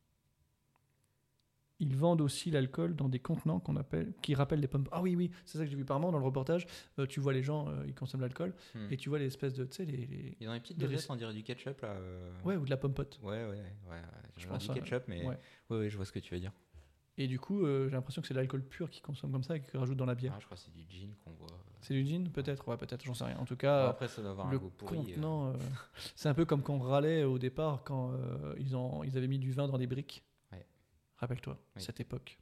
Ils 1.80 1.96
vendent 1.96 2.22
aussi 2.22 2.52
l'alcool 2.52 2.96
dans 2.96 3.10
des 3.10 3.20
contenants 3.20 3.60
qu'on 3.60 3.76
appelle, 3.76 4.14
qui 4.22 4.34
rappellent 4.34 4.62
des 4.62 4.68
pommes. 4.68 4.86
Ah 4.94 5.02
oui, 5.02 5.14
oui, 5.16 5.30
c'est 5.46 5.58
ça 5.58 5.66
que 5.66 5.70
j'ai 5.70 5.76
vu 5.76 5.84
par 5.84 6.00
moment 6.00 6.14
dans 6.14 6.20
le 6.20 6.26
reportage. 6.26 6.66
Euh, 7.00 7.06
tu 7.06 7.20
vois 7.20 7.34
les 7.34 7.44
gens, 7.44 7.68
euh, 7.68 7.84
ils 7.86 7.94
consomment 7.94 8.22
l'alcool 8.22 8.54
Hmm. 8.74 8.88
et 8.92 8.96
tu 8.98 9.10
vois 9.10 9.20
les 9.20 9.26
espèces 9.26 9.54
de, 9.54 9.66
tu 9.66 9.76
sais, 9.76 9.86
les, 9.86 10.06
les- 10.08 10.38
Ils 10.40 10.48
ont 10.48 10.54
des 10.54 10.60
petites 10.62 10.78
dosettes, 10.80 11.06
on 11.10 11.16
dirait 11.18 11.34
du 11.34 11.44
ketchup, 11.44 11.82
là. 11.82 11.90
euh. 11.90 12.32
ouais, 12.46 12.56
ou 12.56 12.64
de 12.64 12.70
la 12.70 12.78
pomme 12.78 12.94
pote. 12.94 13.20
Ouais, 13.22 13.44
ouais, 13.44 13.50
ouais. 13.50 13.58
ouais. 13.92 14.02
Je 14.38 14.48
pense 14.48 14.68
du 14.70 14.74
ketchup, 14.74 15.04
mais. 15.10 15.26
ouais. 15.26 15.38
Ouais. 15.70 15.78
ouais, 15.78 15.90
je 15.90 15.98
vois 15.98 16.06
ce 16.06 16.14
que 16.14 16.20
tu 16.20 16.34
veux 16.34 16.40
dire. 16.40 16.54
Et 17.18 17.28
du 17.28 17.40
coup, 17.40 17.66
euh, 17.66 17.88
j'ai 17.88 17.96
l'impression 17.96 18.22
que 18.22 18.28
c'est 18.28 18.34
de 18.34 18.40
l'alcool 18.40 18.62
pur 18.64 18.90
qu'ils 18.90 19.02
consomment 19.02 19.32
comme 19.32 19.44
ça 19.44 19.56
et 19.56 19.62
qu'ils 19.62 19.80
rajoutent 19.80 19.98
dans 19.98 20.06
la 20.06 20.16
bière. 20.16 20.34
Ah, 20.36 20.40
je 20.42 20.46
crois 20.46 20.58
que 20.58 20.64
c'est 20.64 20.74
du 20.74 20.86
gin 20.90 21.14
qu'on 21.24 21.32
voit. 21.32 21.48
C'est 21.82 21.94
du 21.94 22.06
gin, 22.06 22.30
peut-être, 22.30 22.68
ouais, 22.68 22.76
peut-être, 22.78 23.06
j'en 23.06 23.14
sais 23.14 23.24
rien. 23.24 23.38
En 23.38 23.46
tout 23.46 23.56
cas, 23.56 23.88
après, 23.90 24.08
ça 24.10 24.22
doit 24.22 24.32
avoir 24.32 24.48
un 24.48 24.52
le 24.52 24.60
goût 24.60 24.70
pourri. 24.70 25.14
euh. 25.18 25.24
euh, 25.24 25.54
c'est 26.16 26.28
un 26.28 26.34
peu 26.34 26.44
comme 26.46 26.62
quand 26.62 26.74
on 26.74 26.80
râlait 26.80 27.24
au 27.24 27.38
départ 27.40 27.84
quand 27.86 28.12
euh, 28.12 28.54
ils, 28.58 28.76
ont, 28.76 29.04
ils 29.04 29.16
avaient 29.18 29.28
mis 29.28 29.40
du 29.40 29.52
vin 29.54 29.68
dans 29.68 29.78
des 29.78 29.88
briques. 29.88 30.24
Ouais. 30.52 30.66
Rappelle-toi, 31.18 31.58
Oui. 31.78 31.82
cette 31.82 32.00
époque. 32.02 32.38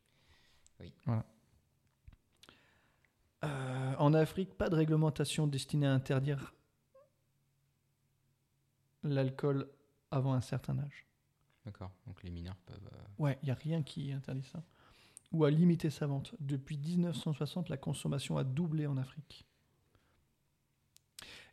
Oui. 0.80 0.92
Voilà. 1.06 1.26
En 4.00 4.14
Afrique, 4.14 4.58
pas 4.58 4.70
de 4.70 4.76
réglementation 4.76 5.46
destinée 5.48 5.86
à 5.86 5.92
interdire 5.94 6.54
l'alcool 9.04 9.70
avant 10.12 10.34
un 10.34 10.42
certain 10.42 10.80
âge. 10.80 11.06
D'accord. 11.66 11.92
Donc 12.08 12.22
les 12.24 12.30
mineurs 12.32 12.58
peuvent. 12.66 12.90
euh, 12.94 12.98
Ouais, 13.24 13.38
il 13.42 13.46
n'y 13.46 13.52
a 13.52 13.56
rien 13.56 13.84
qui 13.84 14.12
interdit 14.12 14.44
ça. 14.44 14.64
Ou 15.32 15.46
à 15.46 15.52
limiter 15.52 15.90
sa 15.90 16.06
vente. 16.08 16.36
Depuis 16.40 16.78
1960, 16.78 17.70
la 17.70 17.78
consommation 17.78 18.38
a 18.38 18.44
doublé 18.44 18.86
en 18.86 18.98
Afrique. 18.98 19.46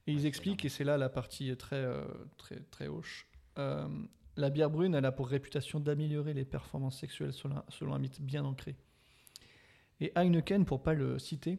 Et 0.07 0.13
Ouais, 0.13 0.19
ils 0.21 0.27
expliquent, 0.27 0.65
et 0.65 0.69
c'est 0.69 0.85
là 0.85 0.97
la 0.99 1.09
partie 1.09 1.57
très, 1.57 1.77
euh, 1.77 2.05
très, 2.37 2.57
très 2.57 2.89
hoche, 2.89 3.27
euh, 3.59 3.89
la 4.37 4.51
bière 4.51 4.71
brune, 4.71 4.95
elle 4.95 5.05
a 5.05 5.13
pour 5.13 5.29
réputation 5.29 5.81
d'améliorer 5.81 6.35
les 6.35 6.45
performances 6.45 6.99
sexuelles 6.99 7.33
selon 7.33 7.57
un, 7.59 7.65
selon 7.69 7.95
un 7.95 7.99
mythe 7.99 8.21
bien 8.21 8.45
ancré. 8.45 8.77
Et 10.01 10.13
Heineken, 10.17 10.65
pour 10.65 10.83
pas 10.83 10.95
le 10.95 11.19
citer, 11.19 11.59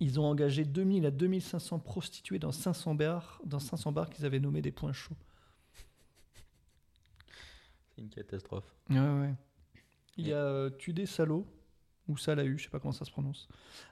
ils 0.00 0.20
ont 0.20 0.26
engagé 0.26 0.64
2000 0.64 1.06
à 1.06 1.10
2500 1.10 1.78
prostituées 1.78 2.38
dans 2.38 2.52
500 2.52 2.94
bars, 2.94 3.40
dans 3.46 3.58
500 3.60 3.92
bars 3.92 4.10
qu'ils 4.10 4.26
avaient 4.26 4.40
nommés 4.40 4.60
des 4.62 4.72
points 4.72 4.92
chauds. 4.92 5.16
C'est 7.96 8.02
une 8.02 8.10
catastrophe. 8.10 8.76
Ouais, 8.90 8.98
ouais. 8.98 9.34
Il 10.18 10.26
y 10.28 10.32
a 10.32 10.36
euh, 10.36 10.70
Tudé 10.70 11.06
Salo, 11.06 11.46
ou 12.08 12.16
Salahu, 12.16 12.58
je 12.58 12.64
sais 12.64 12.70
pas 12.70 12.78
comment 12.78 12.92
ça 12.92 13.04
se 13.04 13.10
prononce, 13.10 13.48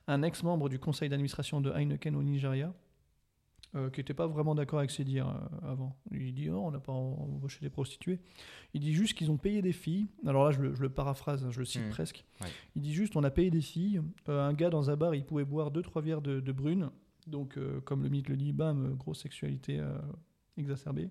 un 0.07 0.23
ex-membre 0.23 0.69
du 0.69 0.79
conseil 0.79 1.09
d'administration 1.09 1.61
de 1.61 1.71
Heineken 1.73 2.15
au 2.15 2.23
Nigeria, 2.23 2.73
euh, 3.75 3.91
qui 3.91 4.01
n'était 4.01 4.15
pas 4.15 4.27
vraiment 4.29 4.55
d'accord 4.55 4.79
avec 4.79 4.91
ses 4.91 5.03
dires 5.05 5.29
euh, 5.29 5.71
avant. 5.73 5.97
Il 6.13 6.33
dit 6.35 6.49
non, 6.49 6.67
on 6.67 6.71
n'a 6.71 6.79
pas 6.81 6.93
embauché 6.93 7.59
des 7.61 7.71
prostituées. 7.71 8.21
Il 8.73 8.81
dit 8.81 8.93
juste 8.93 9.15
qu'ils 9.19 9.31
ont 9.31 9.37
payé 9.37 9.63
des 9.63 9.73
filles. 9.73 10.07
Alors 10.27 10.45
là, 10.45 10.53
je 10.53 10.61
le, 10.61 10.75
je 10.75 10.83
le 10.83 10.91
paraphrase, 10.91 11.45
hein, 11.45 11.51
je 11.51 11.59
le 11.59 11.65
cite 11.65 11.83
Mhm. 11.83 11.91
presque. 11.91 12.25
Ouais. 12.41 12.47
Il 12.77 12.83
dit 12.83 12.93
juste 12.95 13.17
on 13.17 13.25
a 13.25 13.31
payé 13.31 13.51
des 13.51 13.63
filles. 13.63 14.01
Un 14.29 14.53
gars 14.53 14.71
dans 14.71 14.91
un 14.91 14.97
bar, 14.97 15.15
il 15.15 15.25
pouvait 15.25 15.45
boire 15.45 15.73
2-3 15.73 16.03
verres 16.03 16.23
de, 16.23 16.39
de 16.41 16.53
brune. 16.53 16.91
Donc, 17.27 17.59
comme 17.85 18.03
le 18.03 18.11
mythe 18.11 18.29
le 18.29 18.37
dit, 18.37 18.53
bam, 18.53 18.95
grosse 18.97 19.23
sexualité 19.23 19.83
exacerbée. 20.57 21.09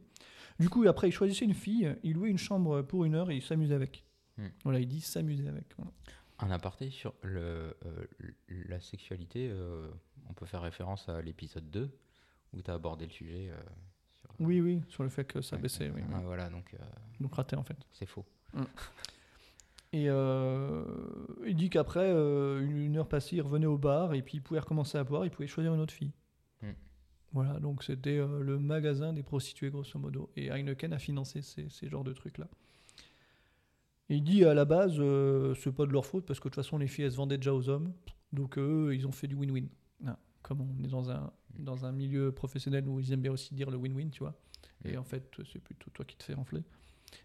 Du 0.60 0.70
coup, 0.70 0.88
après, 0.88 1.10
il 1.10 1.12
choisissait 1.12 1.46
une 1.46 1.54
fille, 1.54 1.96
il 2.04 2.14
louait 2.14 2.30
une 2.30 2.38
chambre 2.38 2.82
pour 2.84 3.06
une 3.06 3.16
heure 3.16 3.32
et 3.32 3.36
il 3.36 3.42
s'amusait 3.42 3.74
avec. 3.76 4.06
Hmm. 4.38 4.48
Voilà, 4.64 4.80
il 4.80 4.88
dit 4.88 5.02
s'amuser 5.02 5.48
avec. 5.48 5.66
Voilà. 5.78 5.92
Un 6.40 6.52
aparté 6.52 6.90
sur 6.90 7.14
le, 7.22 7.76
euh, 7.86 8.06
la 8.68 8.80
sexualité, 8.80 9.50
euh, 9.52 9.88
on 10.30 10.34
peut 10.34 10.46
faire 10.46 10.62
référence 10.62 11.08
à 11.10 11.22
l'épisode 11.22 11.70
2 11.70 11.90
où 12.54 12.62
tu 12.62 12.70
as 12.70 12.74
abordé 12.74 13.06
le 13.06 13.12
sujet 13.12 13.50
euh, 13.50 13.58
sur 14.20 14.30
Oui, 14.40 14.60
oui, 14.62 14.82
sur 14.90 15.04
le 15.04 15.10
fait 15.10 15.26
que 15.26 15.42
ça 15.42 15.58
baissait. 15.58 15.90
Oui, 15.94 16.02
Ah, 16.12 16.18
oui. 16.18 16.24
voilà, 16.26 16.50
donc 16.50 16.76
Donc 17.20 17.34
raté 17.36 17.56
en 17.56 17.64
fait. 17.64 17.78
c'est 17.92 18.06
faux. 18.08 18.26
Et 19.92 20.06
euh, 20.10 20.84
il 21.46 21.56
dit 21.56 21.70
qu'après, 21.70 22.10
une, 22.12 22.78
une 22.78 22.98
heure 22.98 23.08
passée, 23.08 23.36
il 23.38 23.42
revenait 23.42 23.68
au 23.68 23.78
bar 23.78 24.14
et 24.16 24.22
puis 24.24 24.38
il 24.38 24.42
pouvait 24.42 24.60
recommencer 24.60 24.98
à 24.98 25.04
boire, 25.04 25.24
il 25.26 25.30
pouvait 25.32 25.48
choisir 25.48 25.74
une 25.74 25.80
autre 25.82 25.94
fille. 25.94 26.14
Hmm. 26.62 26.72
Voilà, 27.34 27.60
donc 27.60 27.84
c'était 27.84 28.18
euh, 28.18 28.42
le 28.44 28.60
magasin 28.60 29.12
des 29.12 29.24
prostituées, 29.24 29.72
grosso 29.72 29.98
modo. 29.98 30.30
Et 30.36 30.50
Heineken 30.52 30.94
a 30.94 31.00
financé 31.00 31.42
ces, 31.42 31.68
ces 31.70 31.90
genres 31.90 32.04
de 32.04 32.14
trucs-là. 32.14 32.48
Il 34.10 34.24
dit 34.24 34.46
à 34.46 34.54
la 34.54 34.66
base, 34.66 34.96
euh, 35.00 35.56
c'est 35.56 35.72
pas 35.72 35.86
de 35.88 35.92
leur 35.92 36.06
faute 36.06 36.26
parce 36.26 36.40
que 36.40 36.48
de 36.48 36.54
toute 36.54 36.64
façon, 36.64 36.78
les 36.78 36.88
filles, 36.88 37.06
elles 37.06 37.14
se 37.14 37.18
vendaient 37.18 37.38
déjà 37.38 37.54
aux 37.54 37.70
hommes. 37.70 37.92
Donc 38.32 38.58
eux, 38.60 38.92
ils 38.94 39.08
ont 39.08 39.12
fait 39.12 39.28
du 39.28 39.36
win-win. 39.36 39.68
Ah, 40.06 40.20
Comme 40.44 40.62
on 40.62 40.84
est 40.84 40.88
dans 40.88 41.10
un, 41.10 41.32
dans 41.58 41.86
un 41.86 41.92
milieu 41.92 42.32
professionnel 42.32 42.88
où 42.88 43.00
ils 43.00 43.12
aiment 43.12 43.22
bien 43.22 43.32
aussi 43.32 43.56
dire 43.56 43.72
le 43.72 43.78
win-win, 43.78 44.12
tu 44.12 44.20
vois. 44.20 44.36
Et 44.86 44.98
en 44.98 45.04
fait, 45.04 45.36
c'est 45.52 45.60
plutôt 45.60 45.90
toi 45.92 46.06
qui 46.06 46.18
te 46.18 46.24
fais 46.24 46.36
enfler. 46.36 46.64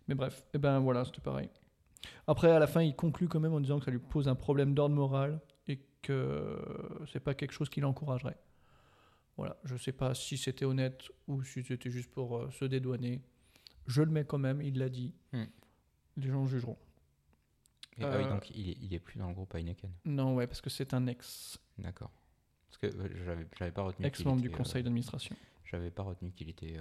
Mais 0.07 0.15
bref, 0.15 0.47
et 0.55 0.59
ben 0.59 0.79
voilà, 0.79 1.05
c'était 1.05 1.21
pareil. 1.21 1.51
Après, 2.27 2.51
à 2.51 2.59
la 2.59 2.67
fin, 2.67 2.83
il 2.83 2.95
conclut 2.95 3.29
quand 3.29 3.41
même 3.41 3.53
en 3.53 3.61
disant 3.61 3.79
que 3.79 3.85
ça 3.85 3.91
lui 3.91 3.99
pose 3.99 4.29
un 4.29 4.35
problème 4.35 4.75
d'ordre 4.75 4.95
moral 4.95 5.41
et 5.67 5.81
que 6.01 6.59
c'est 7.13 7.21
pas 7.21 7.35
quelque 7.35 7.53
chose 7.53 7.69
qui 7.69 7.81
l'encouragerait. 7.81 8.37
Voilà, 9.39 9.57
je 9.65 9.77
sais 9.77 9.93
pas 9.93 10.15
si 10.15 10.37
c'était 10.37 10.65
honnête 10.67 11.05
ou 11.29 11.43
si 11.45 11.63
c'était 11.63 11.91
juste 11.91 12.11
pour 12.11 12.37
euh, 12.37 12.51
se 12.51 12.65
dédouaner. 12.67 13.23
Je 13.87 14.03
le 14.03 14.11
mets 14.11 14.25
quand 14.25 14.37
même, 14.39 14.61
il 14.61 14.79
l'a 14.79 14.89
dit. 14.91 15.15
Hmm. 15.33 15.45
Les 16.17 16.29
gens 16.29 16.45
jugeront. 16.47 16.77
Et, 17.97 18.05
ah 18.05 18.17
oui, 18.19 18.25
Euh, 18.25 18.29
donc 18.29 18.51
il 18.51 18.69
est, 18.71 18.77
il 18.83 18.93
est 18.95 18.99
plus 18.99 19.19
dans 19.19 19.29
le 19.29 19.35
groupe 19.35 19.55
Heineken. 19.55 19.91
Non, 20.05 20.35
ouais, 20.35 20.47
parce 20.47 20.61
que 20.61 20.69
c'est 20.71 20.93
un 20.93 21.07
ex, 21.07 21.59
D'accord. 21.79 22.11
Parce 22.69 22.79
que 22.79 22.87
euh, 22.99 23.09
j'avais, 23.25 23.47
j'avais 23.59 23.71
pas 23.73 23.83
retenu. 23.83 24.05
ex-membre 24.07 24.43
du 24.43 24.51
conseil 24.51 24.83
d'administration. 24.83 25.35
J'avais 25.65 25.91
pas 25.91 26.03
retenu 26.03 26.31
qu'il 26.33 26.49
était, 26.49 26.77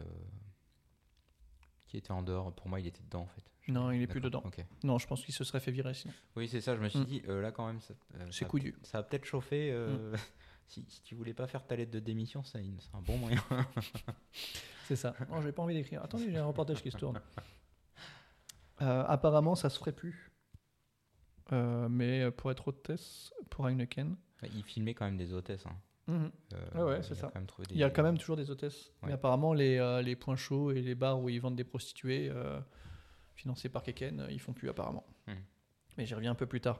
qu'il 1.88 2.00
était 2.00 2.12
en 2.12 2.22
dehors. 2.24 2.54
Pour 2.54 2.68
moi, 2.70 2.80
il 2.80 2.88
était 2.88 3.02
dedans 3.04 3.22
en 3.22 3.28
fait. 3.28 3.44
Non, 3.68 3.92
il 3.92 4.02
est 4.02 4.08
plus 4.08 4.22
dedans. 4.22 4.44
Non, 4.84 4.98
je 4.98 5.06
pense 5.08 5.24
qu'il 5.26 5.34
se 5.34 5.44
serait 5.44 5.60
fait 5.60 5.72
virer 5.72 5.94
sinon. 5.94 6.14
Oui, 6.36 6.48
c'est 6.48 6.62
ça. 6.62 6.76
Je 6.76 6.82
me 6.82 6.88
suis 6.90 7.00
Mm. 7.00 7.06
dit 7.06 7.22
euh, 7.28 7.42
là 7.42 7.52
quand 7.52 7.68
même, 7.68 7.82
ça, 7.82 7.94
euh, 8.16 8.26
C'est 8.32 8.46
ça 8.46 8.50
couillu. 8.50 8.76
Ça 8.84 9.00
a 9.00 9.04
peut-être 9.04 9.26
chauffé. 9.26 9.72
euh, 9.72 10.16
si, 10.68 10.86
si 10.90 11.02
tu 11.04 11.16
voulais 11.16 11.34
pas 11.34 11.48
faire 11.48 11.66
ta 11.66 11.76
lettre 11.76 11.92
de 11.92 12.00
démission, 12.00 12.44
c'est, 12.44 12.60
un 12.60 13.02
bon 13.02 13.18
moyen. 13.18 13.42
C'est 14.88 14.96
ça. 14.96 15.14
Non, 15.30 15.42
j'ai 15.42 15.52
pas 15.52 15.64
envie 15.64 15.74
d'écrire. 15.74 16.02
Attendez, 16.04 16.32
j'ai 16.32 16.38
un 16.38 16.46
reportage 16.46 16.82
qui 16.82 16.92
se 16.92 16.98
tourne. 16.98 17.20
Euh, 18.80 19.04
apparemment, 19.08 19.56
ça 19.56 19.72
se 19.72 19.80
ferait 19.80 19.92
plus. 19.92 20.32
Euh, 21.52 21.90
mais 21.90 22.30
pour 22.30 22.52
être 22.52 22.68
hôtesse, 22.68 23.34
pour 23.50 23.68
Heineken, 23.68 24.16
il 24.54 24.64
filmait 24.64 24.94
quand 24.94 25.06
même 25.06 25.18
des 25.18 25.34
hôtesses. 25.34 25.66
hein. 25.66 25.76
mhm. 26.06 26.32
Euh, 26.54 26.70
Ouais, 26.76 26.84
ouais, 26.92 27.02
c'est 27.02 27.16
ça. 27.16 27.32
Des- 27.36 27.66
il 27.72 27.78
y 27.78 27.84
a 27.84 27.90
quand 27.90 28.04
même 28.04 28.20
toujours 28.20 28.36
des 28.36 28.52
hôtesses. 28.52 28.92
Mais 29.02 29.14
apparemment, 29.14 29.56
les, 29.56 30.02
les 30.04 30.16
points 30.16 30.36
chauds 30.36 30.70
et 30.70 30.84
les 30.84 30.94
bars 30.94 31.20
où 31.20 31.28
ils 31.28 31.42
vendent 31.42 31.56
des 31.56 31.64
prostituées, 31.64 32.32
financés 33.34 33.70
par 33.70 33.82
Keken, 33.82 34.28
ils 34.30 34.40
font 34.40 34.54
plus 34.54 34.70
apparemment. 34.70 35.08
Hmm. 35.26 35.34
Mais 35.98 36.06
j'y 36.06 36.14
reviens 36.14 36.34
un 36.34 36.36
peu 36.36 36.46
plus 36.46 36.62
tard, 36.62 36.80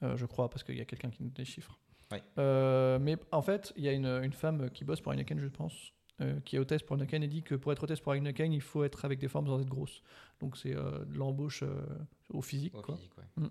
je 0.00 0.24
crois, 0.24 0.48
parce 0.48 0.64
qu'il 0.64 0.78
y 0.78 0.80
a 0.80 0.86
quelqu'un 0.86 1.10
qui 1.10 1.22
nous 1.22 1.28
déchiffre. 1.28 1.78
Ouais. 2.12 2.22
Euh, 2.38 2.98
mais 3.00 3.16
en 3.32 3.42
fait, 3.42 3.72
il 3.76 3.84
y 3.84 3.88
a 3.88 3.92
une, 3.92 4.06
une 4.06 4.32
femme 4.32 4.70
qui 4.70 4.84
bosse 4.84 5.00
pour 5.00 5.12
Heineken, 5.12 5.40
je 5.40 5.48
pense, 5.48 5.94
euh, 6.20 6.38
qui 6.44 6.54
est 6.54 6.58
hôtesse 6.60 6.82
pour 6.82 6.94
Heineken 6.94 7.24
et 7.24 7.26
dit 7.26 7.42
que 7.42 7.56
pour 7.56 7.72
être 7.72 7.82
hôtesse 7.82 7.98
pour 7.98 8.14
Heineken, 8.14 8.52
il 8.52 8.60
faut 8.60 8.84
être 8.84 9.04
avec 9.04 9.18
des 9.18 9.26
formes 9.26 9.48
sans 9.48 9.60
être 9.60 9.68
grosse. 9.68 10.00
Donc 10.38 10.56
c'est 10.56 10.72
euh, 10.72 11.04
de 11.06 11.18
l'embauche 11.18 11.64
euh, 11.64 11.82
au 12.30 12.40
physique. 12.40 12.72
Au 12.76 12.82
quoi. 12.82 12.94
physique, 12.94 13.12
ouais. 13.18 13.48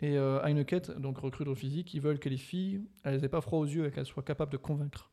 Et 0.00 0.16
Heineken, 0.16 0.80
donc 0.98 1.18
recrute 1.18 1.46
au 1.48 1.54
physique, 1.54 1.92
ils 1.94 2.00
veulent 2.00 2.18
que 2.18 2.28
les 2.28 2.36
filles, 2.36 2.82
elles 3.02 3.20
n'aient 3.20 3.28
pas 3.28 3.40
froid 3.40 3.60
aux 3.60 3.64
yeux 3.64 3.86
et 3.86 3.90
qu'elles 3.90 4.06
soient 4.06 4.22
capables 4.22 4.52
de 4.52 4.56
convaincre. 4.56 5.10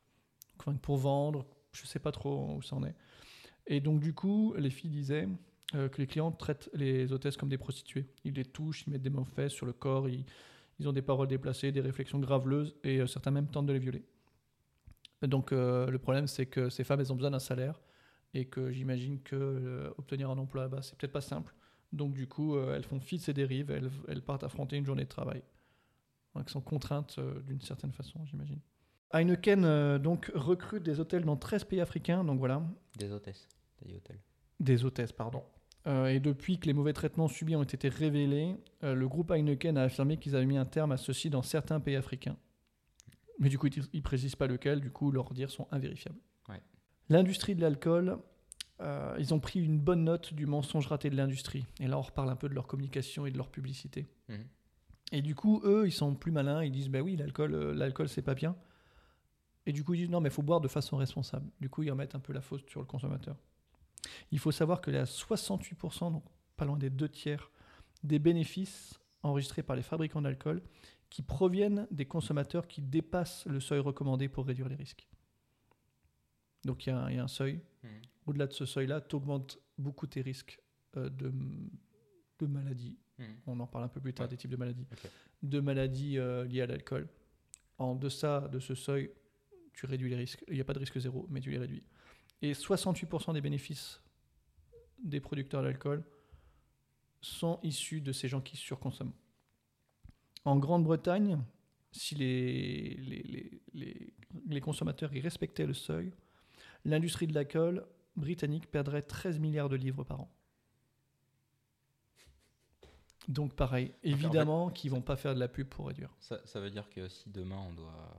Convaincre 0.60 0.82
pour 0.82 0.98
vendre, 0.98 1.46
je 1.72 1.86
sais 1.86 1.98
pas 1.98 2.12
trop 2.12 2.56
où 2.56 2.62
ça 2.62 2.76
en 2.76 2.84
est. 2.84 2.96
Et 3.66 3.80
donc 3.80 4.00
du 4.00 4.14
coup, 4.14 4.54
les 4.58 4.70
filles 4.70 4.92
disaient 4.92 5.28
que 5.72 5.98
les 5.98 6.06
clients 6.06 6.32
traitent 6.32 6.70
les 6.74 7.12
hôtesses 7.12 7.36
comme 7.36 7.50
des 7.50 7.58
prostituées. 7.58 8.06
Ils 8.26 8.34
les 8.34 8.46
touchent, 8.46 8.86
ils 8.86 8.92
mettent 8.92 9.02
des 9.02 9.10
mains 9.10 9.26
fesses 9.26 9.54
sur 9.54 9.66
le 9.66 9.74
corps, 9.74 10.08
ils, 10.08 10.24
ils 10.80 10.88
ont 10.90 10.94
des 10.94 11.02
paroles 11.02 11.28
déplacées, 11.28 11.72
des 11.72 11.82
réflexions 11.82 12.20
graveleuses 12.20 12.76
et 12.84 13.00
euh, 13.00 13.08
certains 13.08 13.32
même 13.32 13.48
tentent 13.48 13.66
de 13.66 13.74
les 13.74 13.80
violer. 13.80 14.04
Donc 15.22 15.52
euh, 15.52 15.90
le 15.90 15.98
problème, 15.98 16.28
c'est 16.28 16.46
que 16.46 16.70
ces 16.70 16.84
femmes, 16.84 17.00
elles 17.00 17.12
ont 17.12 17.16
besoin 17.16 17.32
d'un 17.32 17.40
salaire 17.40 17.80
et 18.34 18.46
que 18.46 18.72
j'imagine 18.72 19.22
que 19.22 19.36
euh, 19.36 19.90
obtenir 19.98 20.30
un 20.30 20.38
emploi 20.38 20.64
là-bas, 20.64 20.82
c'est 20.82 20.98
peut-être 20.98 21.14
pas 21.14 21.22
simple. 21.22 21.56
Donc 21.94 22.14
du 22.14 22.28
coup, 22.28 22.60
elles 22.60 22.84
font 22.84 23.00
fi 23.00 23.18
de 23.18 23.22
ces 23.22 23.34
dérives, 23.34 23.72
elles, 23.72 23.90
elles 24.10 24.22
partent 24.22 24.44
affronter 24.44 24.76
une 24.76 24.86
journée 24.86 25.06
de 25.06 25.10
travail. 25.10 25.42
Donc 26.36 26.50
sont 26.50 26.60
contraintes 26.60 27.20
d'une 27.48 27.62
certaine 27.62 27.94
façon, 27.94 28.26
j'imagine. 28.26 28.60
Heineken 29.16 29.64
euh, 29.64 29.98
donc 30.00 30.32
recrute 30.36 30.84
des 30.84 31.00
hôtels 31.00 31.24
dans 31.24 31.38
13 31.38 31.64
pays 31.66 31.80
africains, 31.80 32.24
donc 32.24 32.40
voilà, 32.40 32.62
Des 32.98 33.12
hôtesses. 33.12 33.48
T'as 33.78 33.86
dit 33.86 33.96
hôtel. 33.96 34.20
des 34.60 34.84
hôtesses, 34.84 35.12
pardon. 35.12 35.44
Euh, 35.88 36.08
et 36.08 36.20
depuis 36.20 36.58
que 36.58 36.66
les 36.66 36.74
mauvais 36.74 36.94
traitements 36.94 37.28
subis 37.28 37.56
ont 37.56 37.64
été 37.64 37.90
révélés, 37.90 38.56
euh, 38.84 38.96
le 38.96 39.08
groupe 39.08 39.32
Heineken 39.32 39.78
a 39.78 39.84
affirmé 39.84 40.18
qu'ils 40.18 40.36
avaient 40.36 40.46
mis 40.46 40.58
un 40.58 40.66
terme 40.66 40.92
à 40.92 40.98
ceci 40.98 41.30
dans 41.30 41.44
certains 41.44 41.80
pays 41.80 41.96
africains. 41.96 42.38
Mais 43.40 43.50
du 43.50 43.60
coup, 43.60 43.68
ils 43.68 43.84
ne 43.94 44.02
précisent 44.02 44.36
pas 44.36 44.48
lequel, 44.48 44.82
du 44.82 44.92
coup, 44.92 45.12
leurs 45.12 45.34
dires 45.34 45.52
sont 45.52 45.68
invérifiables. 45.72 46.20
Ouais. 46.50 46.62
L'industrie 47.10 47.54
de 47.54 47.62
l'alcool, 47.62 48.18
euh, 48.82 49.16
ils 49.20 49.34
ont 49.34 49.40
pris 49.40 49.60
une 49.60 49.80
bonne 49.80 50.06
note 50.06 50.34
du 50.34 50.46
mensonge 50.48 50.88
raté 50.88 51.10
de 51.10 51.18
l'industrie. 51.18 51.66
Et 51.80 51.88
là, 51.88 52.00
on 52.00 52.02
reparle 52.02 52.30
un 52.30 52.36
peu 52.36 52.50
de 52.50 52.56
leur 52.56 52.66
communication 52.66 53.26
et 53.26 53.32
de 53.32 53.38
leur 53.38 53.50
publicité. 53.50 54.08
Mhm. 54.30 54.46
Et 55.12 55.22
du 55.22 55.36
coup, 55.36 55.62
eux, 55.66 55.86
ils 55.86 55.92
sont 55.92 56.16
plus 56.16 56.32
malins, 56.32 56.64
ils 56.64 56.72
disent, 56.72 56.90
bah 56.90 57.02
oui, 57.02 57.16
l'alcool, 57.16 57.54
l'alcool, 57.74 58.10
c'est 58.10 58.24
pas 58.24 58.34
bien. 58.34 58.56
Et 59.68 59.72
du 59.72 59.84
coup, 59.84 59.94
ils 59.94 60.00
disent, 60.00 60.10
non, 60.10 60.20
mais 60.20 60.30
il 60.30 60.34
faut 60.34 60.42
boire 60.42 60.62
de 60.62 60.68
façon 60.68 60.98
responsable. 60.98 61.48
Du 61.60 61.70
coup, 61.70 61.84
ils 61.84 61.92
remettent 61.92 62.16
un 62.16 62.20
peu 62.20 62.34
la 62.34 62.42
faute 62.42 62.68
sur 62.70 62.80
le 62.80 62.88
consommateur. 62.88 63.36
Il 64.32 64.40
faut 64.40 64.52
savoir 64.52 64.82
que 64.82 64.92
là, 64.92 65.04
68%, 65.06 66.12
donc 66.12 66.24
pas 66.58 66.66
loin 66.66 66.78
des 66.78 66.90
deux 66.90 67.10
tiers, 67.10 67.52
des 68.04 68.20
bénéfices 68.20 69.00
enregistrés 69.24 69.64
par 69.64 69.76
les 69.76 69.82
fabricants 69.82 70.22
d'alcool 70.22 70.62
qui 71.10 71.22
proviennent 71.22 71.88
des 71.92 72.06
consommateurs 72.06 72.68
qui 72.68 72.82
dépassent 72.82 73.46
le 73.46 73.60
seuil 73.60 73.80
recommandé 73.80 74.28
pour 74.28 74.46
réduire 74.46 74.68
les 74.70 74.76
risques. 74.76 75.08
Donc 76.64 76.86
il 76.86 76.90
y, 76.90 76.92
a 76.92 76.98
un- 77.00 77.10
il 77.10 77.16
y 77.16 77.20
a 77.20 77.24
un 77.24 77.28
seuil. 77.28 77.62
Mhm. 77.84 77.90
Au-delà 78.28 78.48
de 78.48 78.54
ce 78.54 78.66
seuil-là, 78.66 79.02
tu 79.02 79.16
augmentes 79.16 79.60
beaucoup 79.78 80.08
tes 80.08 80.22
risques 80.22 80.60
euh, 80.98 81.10
de, 81.10 81.32
de 82.40 82.46
maladies. 82.48 82.98
Mhm. 83.20 83.26
On 83.48 83.60
en 83.60 83.68
parle 83.68 83.86
un 83.86 83.88
peu 83.90 84.02
plus 84.02 84.14
tard 84.14 84.26
Ouais. 84.26 84.30
des 84.32 84.38
types 84.38 84.50
de 84.52 84.56
maladies. 84.58 84.88
De 85.44 85.60
maladies 85.60 86.18
euh, 86.18 86.46
liées 86.46 86.62
à 86.62 86.66
l'alcool. 86.68 87.08
En 87.78 87.96
deçà 87.96 88.48
de 88.48 88.60
ce 88.60 88.74
seuil, 88.76 89.12
tu 89.74 89.86
réduis 89.86 90.10
les 90.10 90.16
risques. 90.16 90.44
Il 90.48 90.56
n'y 90.56 90.62
a 90.62 90.64
pas 90.64 90.74
de 90.74 90.80
risque 90.80 90.98
zéro, 91.00 91.28
mais 91.30 91.40
tu 91.42 91.52
les 91.52 91.58
réduis. 91.60 91.84
Et 92.42 92.54
68% 92.54 93.34
des 93.34 93.42
bénéfices 93.42 94.02
des 95.00 95.20
producteurs 95.20 95.64
d'alcool 95.64 96.04
sont 97.22 97.60
issus 97.64 98.02
de 98.02 98.12
ces 98.12 98.28
gens 98.28 98.42
qui 98.42 98.56
surconsomment. 98.58 99.14
En 100.44 100.58
Grande-Bretagne, 100.58 101.42
si 101.92 102.14
les, 102.16 102.96
les, 102.98 103.24
les, 103.24 103.62
les- 103.74 104.14
les 104.48 104.62
consommateurs 104.62 105.14
y 105.14 105.22
respectaient 105.22 105.66
le 105.66 105.74
seuil, 105.74 106.12
l'industrie 106.84 107.26
de 107.26 107.34
l'alcool 107.34 107.88
britannique 108.18 108.70
perdrait 108.70 109.02
13 109.02 109.40
milliards 109.40 109.70
de 109.70 109.76
livres 109.78 110.04
par 110.04 110.22
an. 110.22 110.32
Donc 113.28 113.56
pareil, 113.56 113.92
évidemment 114.04 114.70
qu'ils 114.70 114.92
vont 114.92 115.02
pas 115.02 115.16
faire 115.16 115.34
de 115.34 115.40
la 115.40 115.48
pub 115.48 115.68
pour 115.68 115.88
réduire. 115.88 116.14
Ça, 116.20 116.40
ça 116.46 116.60
veut 116.60 116.70
dire 116.70 116.90
que 116.90 117.08
si 117.08 117.30
demain 117.30 117.58
on 117.58 117.74
doit, 117.74 118.18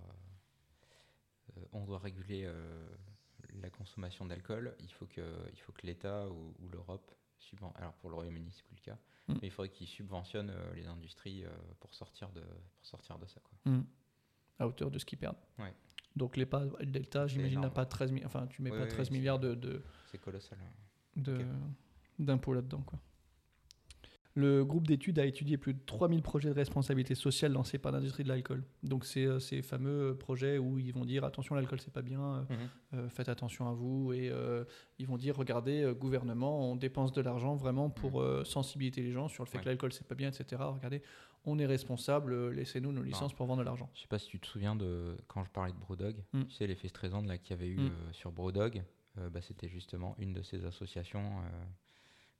euh, 1.57 1.61
on 1.73 1.85
doit 1.85 1.99
réguler 1.99 2.43
euh, 2.45 2.89
la 3.62 3.70
consommation 3.70 4.25
d'alcool, 4.26 4.75
il 4.81 4.93
faut 4.93 5.07
que, 5.07 5.23
il 5.52 5.60
faut 5.60 5.73
que 5.73 5.86
l'État 5.86 6.28
ou, 6.28 6.55
ou 6.60 6.68
l'Europe, 6.68 7.10
alors 7.76 7.93
pour 7.94 8.10
le 8.10 8.17
Royaume-Uni 8.17 8.51
c'est 8.51 8.65
plus 8.65 8.76
le 8.76 8.83
cas, 8.83 8.99
Mm. 9.28 9.33
mais 9.43 9.49
il 9.49 9.51
faudrait 9.51 9.70
qu'ils 9.70 9.89
subventionnent 9.89 10.51
euh, 10.51 10.75
les 10.75 10.86
industries 10.86 11.44
euh, 11.44 11.49
pour, 11.81 11.93
sortir 11.94 12.31
de, 12.31 12.41
pour 12.43 12.86
sortir 12.86 13.18
de 13.18 13.26
ça. 13.26 13.41
Quoi. 13.41 13.73
Hmm. 13.73 13.83
À 14.60 14.68
hauteur 14.68 14.89
de 14.89 14.99
ce 15.01 15.05
qu'ils 15.05 15.18
perdent. 15.18 15.36
Ouais. 15.59 15.75
Donc 16.15 16.36
l'EPA, 16.36 16.65
le 16.78 16.86
Delta, 16.86 17.26
j'imagine, 17.26 17.60
n'a 17.60 17.70
pas 17.70 17.85
13 17.86 18.12
mi- 18.12 18.25
enfin 18.25 18.47
tu 18.47 18.62
mets 18.62 18.70
Ouais, 18.70 18.78
pas 18.78 18.85
ouais, 18.85 18.89
13 18.91 19.09
c'est- 19.09 19.12
milliards 19.12 19.41
de, 19.41 19.55
de, 19.57 19.83
C'est 20.12 20.18
colossal. 20.18 20.59
de- 21.17 21.44
d'impôts 22.20 22.55
là-dedans. 22.55 22.83
Quoi. 22.83 22.99
Le 24.39 24.66
groupe 24.66 24.86
d'études 24.86 25.18
a 25.18 25.24
étudié 25.24 25.56
plus 25.56 25.73
de 25.73 25.81
3000 25.86 26.20
projets 26.20 26.50
de 26.50 26.55
responsabilité 26.55 27.15
sociale 27.15 27.52
lancés 27.52 27.78
par 27.78 27.90
l'industrie 27.90 28.23
de 28.23 28.28
l'alcool. 28.28 28.65
Donc 28.82 29.06
c'est 29.06 29.24
euh, 29.24 29.39
ces 29.40 29.62
fameux 29.62 30.15
projets 30.15 30.58
où 30.58 30.78
ils 30.78 30.92
vont 30.92 31.06
dire 31.06 31.24
attention 31.24 31.55
l'alcool 31.55 31.81
c'est 31.81 31.92
pas 31.92 32.02
bien, 32.02 32.20
euh, 32.20 32.40
Mhm. 32.50 32.56
euh, 33.00 33.08
faites 33.08 33.31
attention 33.31 33.66
à 33.66 33.73
vous 33.73 34.12
et 34.12 34.28
euh, 34.28 34.65
ils 34.98 35.06
vont 35.06 35.16
dire 35.16 35.34
regardez 35.36 35.81
euh, 35.82 35.94
gouvernement 35.94 36.70
on 36.70 36.76
dépense 36.76 37.12
de 37.12 37.23
l'argent 37.23 37.56
vraiment 37.56 37.89
pour 37.89 38.20
euh, 38.20 38.44
sensibiliser 38.44 39.00
les 39.02 39.10
gens 39.12 39.28
sur 39.28 39.42
le 39.42 39.48
fait 39.48 39.56
Ouais. 39.56 39.65
que 39.65 39.68
l'alcool 39.70 39.92
c'est 39.94 40.06
pas 40.06 40.15
bien 40.15 40.28
etc. 40.28 40.60
Regardez 40.65 41.00
on 41.47 41.58
est 41.58 41.65
responsable, 41.66 42.32
euh, 42.34 42.50
laissez-nous 42.50 42.92
nos 42.92 43.02
licences 43.02 43.32
pour 43.32 43.47
vendre 43.47 43.60
de 43.60 43.65
l'argent. 43.65 43.89
Je 43.94 44.02
sais 44.02 44.06
pas 44.08 44.18
si 44.18 44.28
tu 44.28 44.39
te 44.39 44.47
souviens 44.47 44.76
de 44.76 45.16
quand 45.28 45.44
je 45.44 45.50
parlais 45.50 45.73
de 45.73 45.78
Brodog, 45.78 46.23
Mm. 46.34 46.42
tu 46.44 46.50
sais 46.55 46.66
l'effet 46.66 46.89
Streisand 46.89 47.23
là 47.23 47.39
qu'il 47.39 47.56
y 47.56 47.58
avait 47.58 47.68
eu 47.70 47.78
Mm. 47.78 47.86
euh, 47.86 48.12
sur 48.12 48.32
Brodog, 48.32 48.82
euh, 49.16 49.31
bah, 49.31 49.40
c'était 49.40 49.68
justement 49.68 50.15
une 50.18 50.34
de 50.34 50.42
ces 50.42 50.66
associations 50.66 51.39
euh, 51.39 51.65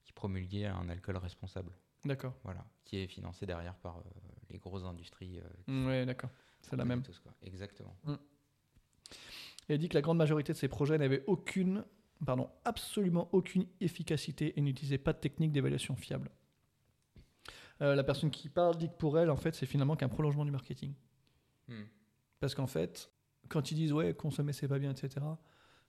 qui 0.05 0.13
promulguait 0.13 0.67
un 0.67 0.91
alcool 0.91 1.17
responsable. 1.17 1.73
D'accord. 2.07 2.35
Voilà, 2.45 2.65
qui 2.85 2.99
est 2.99 3.07
financé 3.07 3.47
derrière 3.47 3.75
par 3.77 3.99
euh, 3.99 4.03
les 4.51 4.59
grosses 4.59 4.85
industries. 4.85 5.39
euh, 5.39 5.49
qui 5.65 5.71
Mm, 5.71 6.05
d'accord. 6.07 6.31
C'est 6.63 6.77
la 6.77 6.85
même. 6.85 7.03
tous, 7.03 7.19
quoi. 7.21 7.33
Exactement. 7.43 7.97
Et 9.69 9.75
elle 9.75 9.79
dit 9.79 9.89
que 9.89 9.95
la 9.95 10.03
grande 10.03 10.19
majorité 10.19 10.53
de 10.53 10.59
ces 10.59 10.69
projets 10.69 10.99
n'avaient 10.99 11.25
aucune 11.27 11.85
pardon, 12.25 12.49
absolument 12.65 13.29
aucune 13.33 13.67
efficacité 13.81 14.59
et 14.59 14.63
n'utilisait 14.63 14.99
pas 14.99 15.13
de 15.13 15.19
technique 15.19 15.53
d'évaluation 15.53 15.97
fiable. 15.97 16.31
Euh, 17.83 17.95
la 17.95 18.05
personne 18.05 18.31
qui 18.31 18.49
parle 18.49 18.77
dit 18.77 18.89
que 18.89 18.95
pour 18.95 19.19
elle, 19.19 19.31
en 19.31 19.37
fait, 19.37 19.55
c'est 19.55 19.67
finalement 19.67 19.97
qu'un 19.97 20.09
prolongement 20.09 20.45
du 20.45 20.51
marketing. 20.51 20.95
Hmm. 21.69 21.83
Parce 22.41 22.55
qu'en 22.55 22.67
fait, 22.67 23.11
quand 23.49 23.71
ils 23.71 23.75
disent 23.75 23.93
ouais, 23.93 24.15
consommer 24.15 24.53
c'est 24.53 24.69
pas 24.69 24.79
bien, 24.79 24.93
etc., 24.93 25.27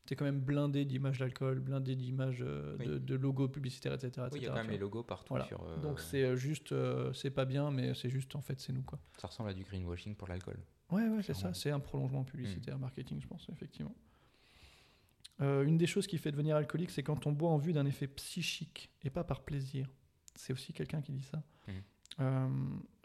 t'es 0.07 0.15
quand 0.15 0.25
même 0.25 0.39
blindé 0.39 0.85
d'images 0.85 1.19
d'alcool, 1.19 1.59
blindé 1.59 1.95
d'images 1.95 2.41
euh, 2.41 2.77
de, 2.77 2.93
Oui. 2.93 2.99
de 2.99 3.15
logos 3.15 3.49
publicitaires, 3.49 3.93
etc. 3.93 4.27
Oui, 4.31 4.39
il 4.39 4.43
y 4.43 4.47
a 4.47 4.49
quand 4.49 4.55
même 4.55 4.71
les 4.71 4.77
logos 4.77 5.03
partout. 5.03 5.33
Voilà. 5.33 5.45
Sur, 5.45 5.61
euh, 5.63 5.77
Donc 5.77 5.99
c'est 5.99 6.23
euh, 6.23 6.35
juste, 6.35 6.71
euh, 6.71 7.13
c'est 7.13 7.29
pas 7.29 7.45
bien, 7.45 7.69
mais 7.69 7.93
c'est 7.93 8.09
juste 8.09 8.35
en 8.35 8.41
fait 8.41 8.59
c'est 8.59 8.73
nous 8.73 8.81
quoi. 8.81 8.99
Ça 9.17 9.27
ressemble 9.27 9.49
à 9.49 9.53
du 9.53 9.63
greenwashing 9.63 10.15
pour 10.15 10.27
l'alcool. 10.27 10.57
Ouais, 10.89 11.07
ouais, 11.07 11.21
c'est 11.21 11.33
ça. 11.35 11.53
C'est 11.53 11.69
un 11.69 11.81
prolongement 11.81 12.23
publicitaire, 12.23 12.79
marketing, 12.79 13.21
je 13.21 13.27
pense, 13.27 13.47
effectivement. 13.51 13.93
Une 15.39 15.77
des 15.77 15.85
choses 15.85 16.07
qui 16.07 16.17
fait 16.17 16.31
devenir 16.31 16.55
alcoolique, 16.55 16.89
c'est 16.89 17.03
quand 17.03 17.27
on 17.27 17.31
boit 17.31 17.51
en 17.51 17.57
vue 17.57 17.73
d'un 17.73 17.85
effet 17.85 18.07
psychique 18.07 18.89
et 19.03 19.09
pas 19.11 19.23
par 19.23 19.41
plaisir. 19.43 19.87
C'est 20.35 20.53
aussi 20.53 20.73
quelqu'un 20.73 21.01
qui 21.01 21.11
dit 21.11 21.23
ça. 21.23 21.43
Euh, 22.19 22.47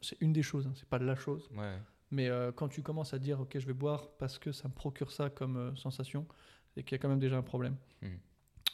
c'est 0.01 0.19
une 0.21 0.33
des 0.33 0.43
choses, 0.43 0.67
hein, 0.67 0.73
c'est 0.75 0.89
pas 0.89 0.99
la 0.99 1.15
chose. 1.17 1.49
Ouais. 1.55 1.77
Mais 2.11 2.29
euh, 2.29 2.53
quand 2.53 2.69
tu 2.69 2.83
commences 2.83 3.15
à 3.15 3.19
dire, 3.19 3.41
ok, 3.41 3.59
je 3.59 3.67
vais 3.67 3.73
boire 3.73 4.09
parce 4.19 4.39
que 4.39 4.53
ça 4.53 4.69
me 4.69 4.73
procure 4.73 5.11
ça 5.11 5.31
comme 5.31 5.57
euh, 5.57 5.75
sensation, 5.77 6.27
c'est 6.75 6.83
qu'il 6.83 6.93
y 6.93 6.99
a 6.99 6.99
quand 6.99 7.09
même 7.09 7.19
déjà 7.19 7.37
un 7.37 7.43
problème. 7.43 7.77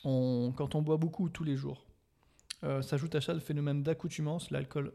On- 0.05 0.53
quand 0.57 0.75
on 0.77 0.83
boit 0.83 0.97
beaucoup 0.97 1.29
tous 1.29 1.43
les 1.45 1.57
jours, 1.57 1.85
euh, 2.63 2.83
s'ajoute 2.83 3.15
à 3.17 3.21
ça 3.21 3.35
le 3.35 3.41
phénomène 3.41 3.83
d'accoutumance. 3.83 4.51
L'alcool 4.51 4.93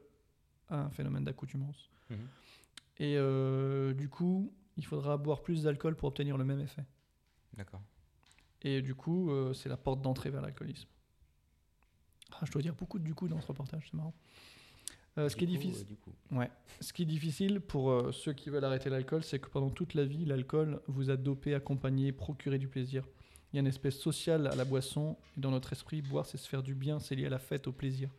a 0.69 0.77
un 0.83 0.89
phénomène 0.89 1.23
d'accoutumance. 1.25 1.89
Mhm. 2.09 2.27
Et 2.99 3.15
euh, 3.17 3.93
du 3.93 4.07
coup, 4.09 4.53
il 4.77 4.85
faudra 4.85 5.17
boire 5.17 5.41
plus 5.41 5.63
d'alcool 5.63 5.95
pour 5.95 6.07
obtenir 6.07 6.37
le 6.37 6.45
même 6.45 6.61
effet. 6.61 6.85
D'accord. 7.57 7.81
Et 8.61 8.81
du 8.81 8.95
coup, 8.95 9.29
euh, 9.29 9.53
c'est 9.53 9.67
la 9.67 9.77
porte 9.77 10.01
d'entrée 10.01 10.29
vers 10.29 10.41
l'alcoolisme. 10.41 10.87
Ah, 12.31 12.45
je 12.45 12.51
dois 12.51 12.61
dire 12.61 12.73
beaucoup 12.75 12.97
de 12.97 13.03
du 13.03 13.13
coup 13.13 13.27
dans 13.27 13.41
ce 13.41 13.47
reportage, 13.47 13.83
c'est 13.91 13.93
marrant. 13.93 14.13
Euh, 15.17 15.29
ce, 15.29 15.35
qui 15.35 15.43
est 15.43 15.47
difficile, 15.47 15.83
euh, 15.83 15.89
du 15.89 15.95
coup. 15.95 16.11
ouais. 16.31 16.49
ce 16.79 16.91
qui 16.91 17.03
est 17.03 17.05
difficile 17.05 17.61
pour 17.61 17.91
euh, 17.91 18.11
ceux 18.11 18.33
qui 18.33 18.49
veulent 18.49 18.63
arrêter 18.63 18.89
l'alcool, 18.89 19.23
c'est 19.23 19.37
que 19.37 19.47
pendant 19.47 19.69
toute 19.69 19.93
la 19.93 20.05
vie, 20.05 20.25
l'alcool 20.25 20.81
vous 20.87 21.11
a 21.11 21.17
dopé, 21.17 21.53
accompagné, 21.53 22.11
procuré 22.11 22.57
du 22.57 22.67
plaisir. 22.67 23.05
Il 23.51 23.57
y 23.57 23.59
a 23.59 23.61
une 23.61 23.67
espèce 23.67 23.99
sociale 23.99 24.47
à 24.47 24.55
la 24.55 24.65
boisson, 24.65 25.15
et 25.37 25.39
dans 25.39 25.51
notre 25.51 25.71
esprit, 25.71 26.01
boire, 26.01 26.25
c'est 26.25 26.37
se 26.37 26.49
faire 26.49 26.63
du 26.63 26.73
bien, 26.73 26.99
c'est 26.99 27.13
lié 27.13 27.27
à 27.27 27.29
la 27.29 27.37
fête, 27.37 27.67
au 27.67 27.71
plaisir. 27.71 28.09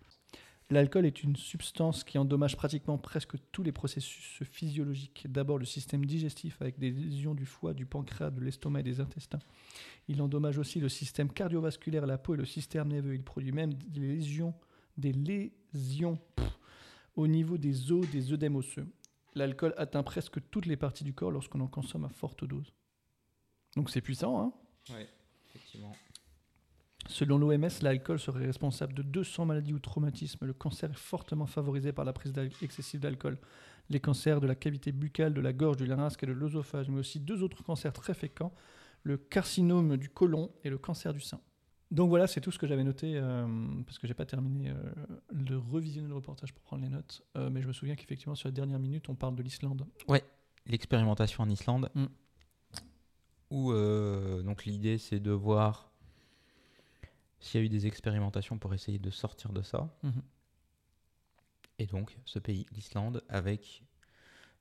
L'alcool 0.70 1.04
est 1.04 1.22
une 1.22 1.36
substance 1.36 2.04
qui 2.04 2.16
endommage 2.16 2.56
pratiquement 2.56 2.96
presque 2.96 3.34
tous 3.52 3.62
les 3.62 3.72
processus 3.72 4.42
physiologiques. 4.48 5.26
D'abord 5.28 5.58
le 5.58 5.66
système 5.66 6.06
digestif 6.06 6.56
avec 6.62 6.78
des 6.78 6.90
lésions 6.90 7.34
du 7.34 7.44
foie, 7.44 7.74
du 7.74 7.84
pancréas, 7.84 8.30
de 8.30 8.40
l'estomac 8.40 8.80
et 8.80 8.84
des 8.84 9.00
intestins. 9.00 9.40
Il 10.08 10.22
endommage 10.22 10.56
aussi 10.58 10.80
le 10.80 10.88
système 10.88 11.30
cardiovasculaire, 11.30 12.06
la 12.06 12.16
peau 12.16 12.34
et 12.34 12.38
le 12.38 12.46
système 12.46 12.88
nerveux. 12.88 13.14
Il 13.14 13.22
produit 13.22 13.52
même 13.52 13.74
des 13.74 14.00
lésions, 14.00 14.54
des 14.96 15.12
lésions 15.12 16.18
pff, 16.34 16.58
au 17.16 17.26
niveau 17.26 17.58
des 17.58 17.92
os, 17.92 18.08
des 18.10 18.32
œdèmes 18.32 18.56
osseux. 18.56 18.86
L'alcool 19.34 19.74
atteint 19.76 20.02
presque 20.02 20.38
toutes 20.50 20.66
les 20.66 20.76
parties 20.76 21.04
du 21.04 21.14
corps 21.14 21.30
lorsqu'on 21.30 21.60
en 21.60 21.66
consomme 21.66 22.04
à 22.04 22.08
forte 22.08 22.44
dose. 22.44 22.72
Donc 23.76 23.90
c'est 23.90 24.00
puissant, 24.00 24.40
hein 24.40 24.52
Ouais, 24.90 25.08
effectivement. 25.48 25.92
Selon 27.08 27.38
l'OMS, 27.38 27.68
l'alcool 27.82 28.18
serait 28.18 28.46
responsable 28.46 28.94
de 28.94 29.02
200 29.02 29.46
maladies 29.46 29.74
ou 29.74 29.78
traumatismes. 29.78 30.46
Le 30.46 30.54
cancer 30.54 30.90
est 30.90 30.98
fortement 30.98 31.46
favorisé 31.46 31.92
par 31.92 32.04
la 32.04 32.12
prise 32.12 32.32
excessive 32.62 33.00
d'alcool. 33.00 33.38
Les 33.90 34.00
cancers 34.00 34.40
de 34.40 34.46
la 34.46 34.54
cavité 34.54 34.92
buccale, 34.92 35.34
de 35.34 35.40
la 35.40 35.52
gorge, 35.52 35.76
du 35.76 35.86
larynx 35.86 36.16
et 36.22 36.26
de 36.26 36.32
l'œsophage, 36.32 36.88
mais 36.88 36.98
aussi 36.98 37.20
deux 37.20 37.42
autres 37.42 37.62
cancers 37.62 37.92
très 37.92 38.14
fréquents, 38.14 38.54
le 39.02 39.18
carcinome 39.18 39.98
du 39.98 40.08
côlon 40.08 40.50
et 40.64 40.70
le 40.70 40.78
cancer 40.78 41.12
du 41.12 41.20
sein. 41.20 41.40
Donc 41.90 42.08
voilà, 42.08 42.26
c'est 42.26 42.40
tout 42.40 42.50
ce 42.50 42.58
que 42.58 42.66
j'avais 42.66 42.82
noté, 42.84 43.16
euh, 43.16 43.46
parce 43.86 43.98
que 43.98 44.06
j'ai 44.06 44.14
pas 44.14 44.24
terminé 44.26 44.70
euh, 44.70 44.74
de 45.32 45.54
revisionner 45.54 46.08
le 46.08 46.14
reportage 46.14 46.52
pour 46.52 46.62
prendre 46.62 46.82
les 46.82 46.88
notes, 46.88 47.22
Euh, 47.36 47.50
mais 47.50 47.62
je 47.62 47.68
me 47.68 47.72
souviens 47.72 47.94
qu'effectivement 47.94 48.34
sur 48.34 48.48
la 48.48 48.52
dernière 48.52 48.78
minute, 48.78 49.08
on 49.08 49.14
parle 49.14 49.36
de 49.36 49.42
l'Islande. 49.42 49.86
L'expérimentation 50.66 51.44
en 51.44 51.50
Islande, 51.50 51.90
Mm. 51.94 52.06
où 53.50 53.72
euh, 53.72 54.42
donc 54.42 54.64
l'idée 54.64 54.96
c'est 54.98 55.20
de 55.20 55.30
voir 55.30 55.90
s'il 57.38 57.60
y 57.60 57.62
a 57.62 57.66
eu 57.66 57.68
des 57.68 57.86
expérimentations 57.86 58.56
pour 58.58 58.72
essayer 58.72 58.98
de 58.98 59.10
sortir 59.10 59.52
de 59.52 59.60
ça. 59.60 59.94
Mhm. 60.02 60.22
Et 61.78 61.86
donc 61.86 62.16
ce 62.24 62.38
pays, 62.38 62.64
l'Islande, 62.72 63.22
avec 63.28 63.84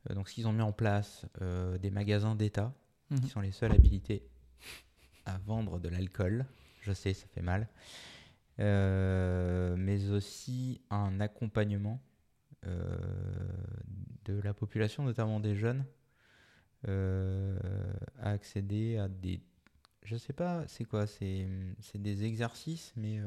euh, 0.10 0.14
donc 0.16 0.28
ce 0.28 0.34
qu'ils 0.34 0.46
ont 0.48 0.52
mis 0.52 0.62
en 0.62 0.74
place 0.74 1.26
euh, 1.42 1.78
des 1.78 1.90
magasins 1.90 2.36
d'État 2.36 2.74
Mhm. 3.10 3.22
qui 3.22 3.30
sont 3.30 3.40
les 3.42 3.52
seuls 3.54 3.72
habilités 3.72 4.24
à 5.26 5.38
vendre 5.38 5.80
de 5.80 5.88
l'alcool. 5.88 6.46
Je 6.84 6.92
sais, 6.94 7.14
ça 7.14 7.26
fait 7.28 7.42
mal. 7.42 7.68
Euh, 8.60 9.76
mais 9.78 10.10
aussi 10.12 10.82
un 10.90 11.20
accompagnement 11.20 12.00
euh, 12.68 12.98
de 14.26 14.40
la 14.42 14.54
population, 14.54 15.04
notamment 15.04 15.40
des 15.40 15.56
jeunes, 15.56 15.86
euh, 16.88 17.58
à 18.20 18.32
accéder 18.32 18.98
à 18.98 19.08
des... 19.08 19.42
Je 20.04 20.18
sais 20.18 20.34
pas, 20.34 20.66
c'est 20.68 20.84
quoi 20.86 21.08
C'est 21.08 21.48
des 21.96 22.26
exercices, 22.26 22.94
mais 22.98 23.20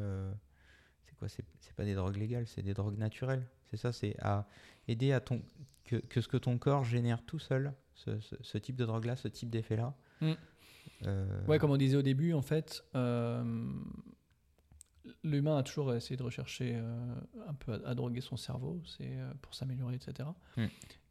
c'est 1.06 1.16
quoi 1.16 1.28
C'est 1.28 1.44
pas 1.74 1.84
des 1.84 1.94
drogues 1.94 2.16
légales, 2.16 2.46
c'est 2.46 2.62
des 2.62 2.74
drogues 2.74 2.98
naturelles. 2.98 3.46
C'est 3.70 3.78
ça, 3.78 3.92
c'est 3.92 4.14
à 4.20 4.46
aider 4.86 5.12
à 5.12 5.20
ton 5.20 5.42
que, 5.84 5.96
que 5.96 6.20
ce 6.20 6.28
que 6.28 6.36
ton 6.36 6.58
corps 6.58 6.84
génère 6.84 7.22
tout 7.24 7.38
seul, 7.38 7.72
ce, 7.94 8.20
ce- 8.20 8.36
ce 8.40 8.58
type 8.58 8.76
de 8.76 8.84
drogue-là, 8.84 9.16
ce 9.16 9.28
type 9.28 9.48
d'effet-là. 9.50 9.94
Mm. 10.20 10.32
Euh, 11.04 11.44
Ouais, 11.46 11.58
comme 11.58 11.70
on 11.70 11.76
disait 11.76 11.96
au 11.96 12.02
début, 12.02 12.32
en 12.32 12.42
fait, 12.42 12.84
euh, 12.94 13.72
l'humain 15.22 15.58
a 15.58 15.62
toujours 15.62 15.94
essayé 15.94 16.16
de 16.16 16.22
rechercher 16.22 16.74
euh, 16.76 17.14
un 17.46 17.54
peu 17.54 17.72
à, 17.72 17.90
à 17.90 17.94
droguer 17.94 18.20
son 18.20 18.36
cerveau, 18.36 18.80
c'est 18.84 19.16
euh, 19.18 19.32
pour 19.42 19.54
s'améliorer, 19.54 19.94
etc. 19.94 20.28
Mm. 20.56 20.66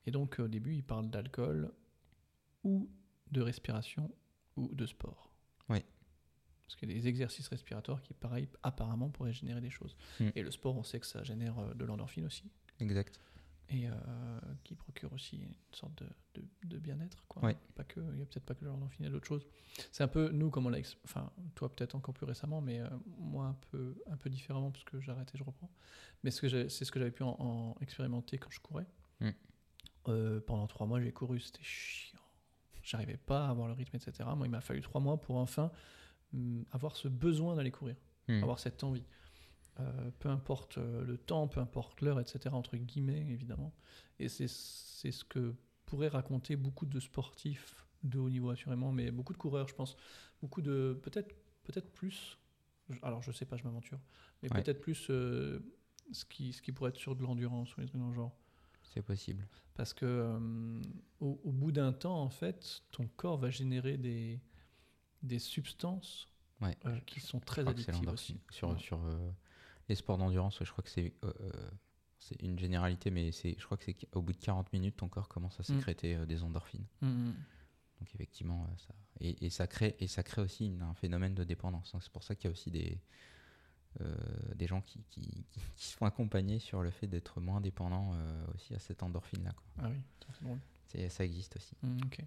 Et 0.07 0.11
donc, 0.11 0.39
au 0.39 0.47
début, 0.47 0.75
il 0.75 0.83
parle 0.83 1.09
d'alcool 1.09 1.71
ou 2.63 2.89
de 3.31 3.41
respiration 3.41 4.11
ou 4.55 4.73
de 4.73 4.85
sport. 4.85 5.31
Oui. 5.69 5.79
Parce 6.63 6.75
qu'il 6.75 6.89
y 6.89 6.93
a 6.93 6.95
des 6.95 7.07
exercices 7.07 7.47
respiratoires 7.47 8.01
qui, 8.01 8.13
pareil, 8.13 8.47
apparemment 8.63 9.09
pourraient 9.09 9.33
générer 9.33 9.61
des 9.61 9.69
choses. 9.69 9.95
Mm. 10.19 10.29
Et 10.35 10.41
le 10.43 10.51
sport, 10.51 10.75
on 10.75 10.83
sait 10.83 10.99
que 10.99 11.05
ça 11.07 11.23
génère 11.23 11.75
de 11.75 11.85
l'endorphine 11.85 12.25
aussi. 12.25 12.49
Exact. 12.79 13.19
Et 13.69 13.87
euh, 13.87 13.93
qui 14.63 14.75
procure 14.75 15.11
aussi 15.13 15.37
une 15.37 15.55
sorte 15.71 15.95
de, 16.03 16.07
de- 16.35 16.67
de 16.67 16.77
bien-être. 16.77 17.25
Quoi. 17.27 17.43
Ouais. 17.45 17.57
Pas 17.73 17.83
que, 17.83 17.99
il 17.99 18.15
n'y 18.17 18.21
a 18.21 18.25
peut-être 18.25 18.45
pas 18.45 18.53
que 18.53 18.63
il 18.99 19.03
y 19.03 19.07
a 19.07 19.09
d'autres 19.09 19.25
choses. 19.27 19.47
C'est 19.91 20.03
un 20.03 20.07
peu, 20.07 20.29
nous, 20.29 20.51
comme 20.51 20.67
on 20.67 20.69
l'a... 20.69 20.77
Enfin, 21.03 21.31
toi 21.55 21.73
peut-être 21.75 21.95
encore 21.95 22.13
plus 22.13 22.25
récemment, 22.27 22.61
mais 22.61 22.79
euh, 22.79 22.87
moi 23.17 23.45
un 23.47 23.57
peu, 23.71 23.95
un 24.07 24.17
peu 24.17 24.29
différemment, 24.29 24.69
parce 24.71 24.83
que 24.83 24.99
j'arrête 25.01 25.31
et 25.33 25.37
je 25.37 25.43
reprends. 25.43 25.71
Mais 26.23 26.29
ce 26.31 26.41
que 26.41 26.47
j'ai- 26.47 26.69
c'est 26.69 26.85
ce 26.85 26.91
que 26.91 26.99
j'avais 26.99 27.11
pu 27.11 27.23
en, 27.23 27.35
en 27.39 27.75
expérimenter 27.81 28.37
quand 28.37 28.51
je 28.51 28.59
courais. 28.59 28.85
Mm. 29.19 29.29
Euh, 30.09 30.39
pendant 30.41 30.67
trois 30.67 30.85
mois, 30.85 31.01
j'ai 31.01 31.11
couru, 31.11 31.39
c'était 31.39 31.63
chiant. 31.63 32.19
J'arrivais 32.83 33.17
pas 33.17 33.47
à 33.47 33.49
avoir 33.49 33.67
le 33.67 33.73
rythme, 33.73 33.95
etc. 33.95 34.29
Moi, 34.35 34.45
il 34.45 34.51
m'a 34.51 34.61
fallu 34.61 34.81
trois 34.81 35.01
mois 35.01 35.19
pour 35.19 35.37
enfin 35.37 35.71
hum, 36.35 36.63
avoir 36.71 36.95
ce 36.95 37.07
besoin 37.07 37.55
d'aller 37.55 37.71
courir 37.71 37.95
Hmm. 38.27 38.41
avoir 38.41 38.57
cette 38.57 38.83
envie. 38.83 39.03
Euh, 39.81 40.09
peu 40.19 40.29
importe 40.29 40.77
euh, 40.77 41.03
le 41.03 41.17
temps, 41.17 41.47
peu 41.49 41.59
importe 41.59 42.01
l'heure, 42.01 42.19
etc., 42.21 42.55
entre 42.55 42.77
guillemets, 42.77 43.21
évidemment. 43.29 43.73
Et 44.19 44.29
c'est 44.29 44.47
ce 44.47 45.23
que 45.25 45.53
pourraient 45.85 46.07
raconter 46.07 46.55
beaucoup 46.55 46.85
de 46.85 46.99
sportifs 46.99 47.75
de 48.03 48.17
haut 48.19 48.29
niveau, 48.29 48.51
assurément, 48.51 48.91
mais 48.91 49.11
beaucoup 49.11 49.33
de 49.33 49.37
coureurs, 49.37 49.67
je 49.67 49.75
pense. 49.75 49.97
Beaucoup 50.41 50.61
de. 50.61 50.99
Peut-être 51.03 51.35
peut 51.63 51.81
plus. 51.81 52.37
Alors, 53.01 53.21
je 53.21 53.31
sais 53.31 53.45
pas, 53.45 53.57
je 53.57 53.63
m'aventure. 53.63 53.99
Mais 54.41 54.49
Ouais. 54.53 54.61
peut-être 54.63 54.79
plus 54.79 55.07
euh, 55.09 55.59
ce, 56.11 56.23
qui, 56.23 56.53
ce 56.53 56.61
qui 56.61 56.71
pourrait 56.71 56.91
être 56.91 56.97
sur 56.97 57.15
de 57.15 57.23
l'endurance 57.23 57.75
ou 57.75 57.81
des 57.81 57.87
trucs 57.87 57.99
dans 57.99 58.09
le 58.09 58.13
genre. 58.13 58.37
C'est 58.83 59.01
possible. 59.01 59.45
Parce 59.73 59.93
que 59.93 60.05
euh, 60.05 60.81
au, 61.19 61.41
au 61.43 61.51
bout 61.51 61.71
d'un 61.71 61.91
temps, 61.91 62.21
en 62.21 62.29
fait, 62.29 62.83
ton 62.91 63.07
corps 63.07 63.37
va 63.37 63.49
générer 63.49 63.97
des, 63.97 64.39
des 65.23 65.39
substances 65.39 66.27
Ouais. 66.61 66.77
euh, 66.85 66.97
qui 67.01 67.19
sont 67.19 67.39
très 67.41 67.67
addictives 67.67 68.07
aussi. 68.09 68.39
Sur, 68.49 68.69
Ouais. 68.69 68.79
sur 68.79 69.03
euh, 69.03 69.31
les 69.89 69.95
sports 69.95 70.17
d'endurance, 70.17 70.57
je 70.63 70.71
crois 70.71 70.83
que 70.83 70.89
c'est 70.89 71.13
euh, 71.23 71.31
euh, 71.41 71.69
c'est 72.17 72.41
une 72.41 72.57
généralité, 72.57 73.11
mais 73.11 73.31
c'est 73.31 73.55
je 73.59 73.65
crois 73.65 73.77
que 73.77 73.83
c'est 73.83 73.93
qu'au 73.93 74.21
bout 74.21 74.33
de 74.33 74.37
40 74.39 74.71
minutes, 74.73 74.97
ton 74.97 75.07
corps 75.09 75.27
commence 75.27 75.59
à 75.59 75.63
Mm. 75.63 75.77
sécréter 75.77 76.15
euh, 76.15 76.25
des 76.25 76.41
endorphines. 76.43 76.85
Mm, 77.01 77.07
mm. 77.07 77.33
Donc 77.99 78.15
effectivement, 78.15 78.67
ça 78.77 78.93
et, 79.21 79.45
et 79.45 79.49
ça 79.49 79.67
crée 79.67 79.95
et 79.99 80.07
ça 80.07 80.23
crée 80.23 80.41
aussi 80.41 80.65
une- 80.67 80.81
un 80.81 80.93
phénomène 80.95 81.33
de 81.35 81.43
dépendance. 81.43 81.91
Donc, 81.93 82.03
C'est 82.03 82.11
pour 82.11 82.23
ça 82.23 82.35
qu'il 82.35 82.45
y 82.45 82.47
a 82.49 82.51
aussi 82.51 82.71
des 82.71 82.99
euh, 84.01 84.15
des 84.55 84.67
gens 84.67 84.81
qui, 84.81 85.03
qui, 85.09 85.21
qui- 85.51 85.61
se 85.77 85.95
font 85.95 86.05
accompagner 86.05 86.59
sur 86.59 86.81
le 86.81 86.89
fait 86.91 87.07
d'être 87.07 87.39
moins 87.39 87.61
dépendants 87.61 88.11
euh, 88.15 88.45
aussi 88.53 88.73
à 88.73 88.79
cette 88.79 89.03
endorphine 89.03 89.43
là. 89.45 89.53
Ah 89.77 89.89
oui, 89.89 89.97
c'est 90.35 90.43
drôle. 90.43 90.59
Ça 91.09 91.23
existe 91.25 91.55
aussi. 91.57 91.75
Ok. 92.05 92.19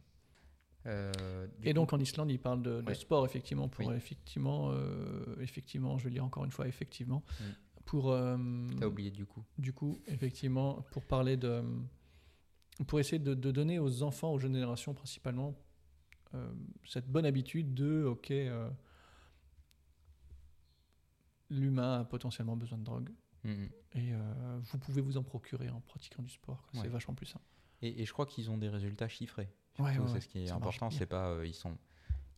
Euh, 0.87 1.47
Et 1.63 1.69
coup- 1.71 1.75
donc 1.75 1.93
en 1.93 1.99
Islande, 1.99 2.31
il 2.31 2.39
parle 2.39 2.63
de, 2.63 2.81
de 2.81 2.87
Ouais. 2.87 2.95
sport 2.95 3.25
effectivement 3.27 3.69
pour 3.69 3.87
Oui. 3.87 3.95
effectivement, 3.95 4.71
euh, 4.73 5.37
effectivement, 5.41 5.99
je 5.99 6.05
vais 6.05 6.11
le 6.11 6.15
dire 6.15 6.25
encore 6.25 6.45
une 6.45 6.51
fois, 6.53 6.67
effectivement, 6.69 7.25
Mm. 7.41 7.45
pour 7.85 8.11
euh, 8.11 8.37
T'as 8.79 8.87
oublié 8.87 9.11
du 9.11 9.27
coup. 9.27 9.45
du 9.59 9.73
coup, 9.73 9.99
effectivement, 10.07 10.83
pour 10.93 11.05
parler 11.05 11.37
de, 11.37 11.63
pour 12.87 13.01
essayer 13.01 13.19
de, 13.19 13.35
de 13.35 13.51
donner 13.51 13.79
aux 13.79 14.03
enfants, 14.03 14.33
aux 14.33 14.39
jeunes 14.39 14.55
générations 14.55 14.95
principalement, 14.95 15.55
euh, 16.35 16.53
cette 16.87 17.09
bonne 17.09 17.27
habitude 17.27 17.75
de, 17.75 18.05
ok, 18.05 18.31
euh, 18.31 18.71
l'humain 21.51 22.01
a 22.01 22.05
potentiellement 22.05 22.57
besoin 22.57 22.79
de 22.79 22.85
drogue. 22.85 23.11
Mm, 23.45 23.51
mm. 23.51 23.69
Et 23.95 24.13
euh, 24.13 24.59
vous 24.63 24.79
pouvez 24.79 25.01
vous 25.01 25.17
en 25.17 25.23
procurer 25.23 25.69
en 25.71 25.81
pratiquant 25.81 26.23
du 26.23 26.31
sport. 26.31 26.69
C'est 26.73 26.81
Ouais. 26.83 26.89
vachement 26.89 27.15
plus 27.15 27.27
simple. 27.27 27.45
Et, 27.83 28.03
et 28.03 28.05
je 28.07 28.13
crois 28.13 28.27
qu'ils 28.27 28.51
ont 28.51 28.59
des 28.59 28.69
résultats 28.69 29.09
chiffrés. 29.09 29.49
Ouais, 29.79 29.93
Surtout, 29.93 30.09
ouais, 30.09 30.15
c'est 30.15 30.21
ce 30.21 30.29
qui 30.29 30.45
est 30.45 30.51
important. 30.51 30.91
C'est 30.91 31.07
pas 31.07 31.29
euh, 31.29 31.47
ils 31.47 31.55
sont 31.55 31.77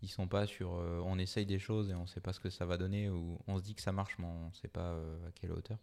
ils 0.03 0.09
sont 0.09 0.29
pas 0.29 0.47
sur 0.47 0.75
euh, 0.75 1.01
on 1.05 1.19
essaye 1.19 1.47
des 1.47 1.59
choses 1.59 1.91
et 1.91 1.95
on 1.95 2.07
sait 2.07 2.21
pas 2.21 2.33
ce 2.33 2.41
que 2.41 2.51
ça 2.51 2.65
va 2.65 2.77
donner 2.77 3.11
ou 3.11 3.39
on 3.47 3.59
se 3.59 3.63
dit 3.63 3.75
que 3.75 3.83
ça 3.83 3.93
marche 3.93 4.17
mais 4.19 4.27
on 4.27 4.53
sait 4.53 4.69
pas 4.69 4.93
euh, 4.93 5.29
à 5.29 5.33
quelle 5.33 5.53
hauteur. 5.53 5.79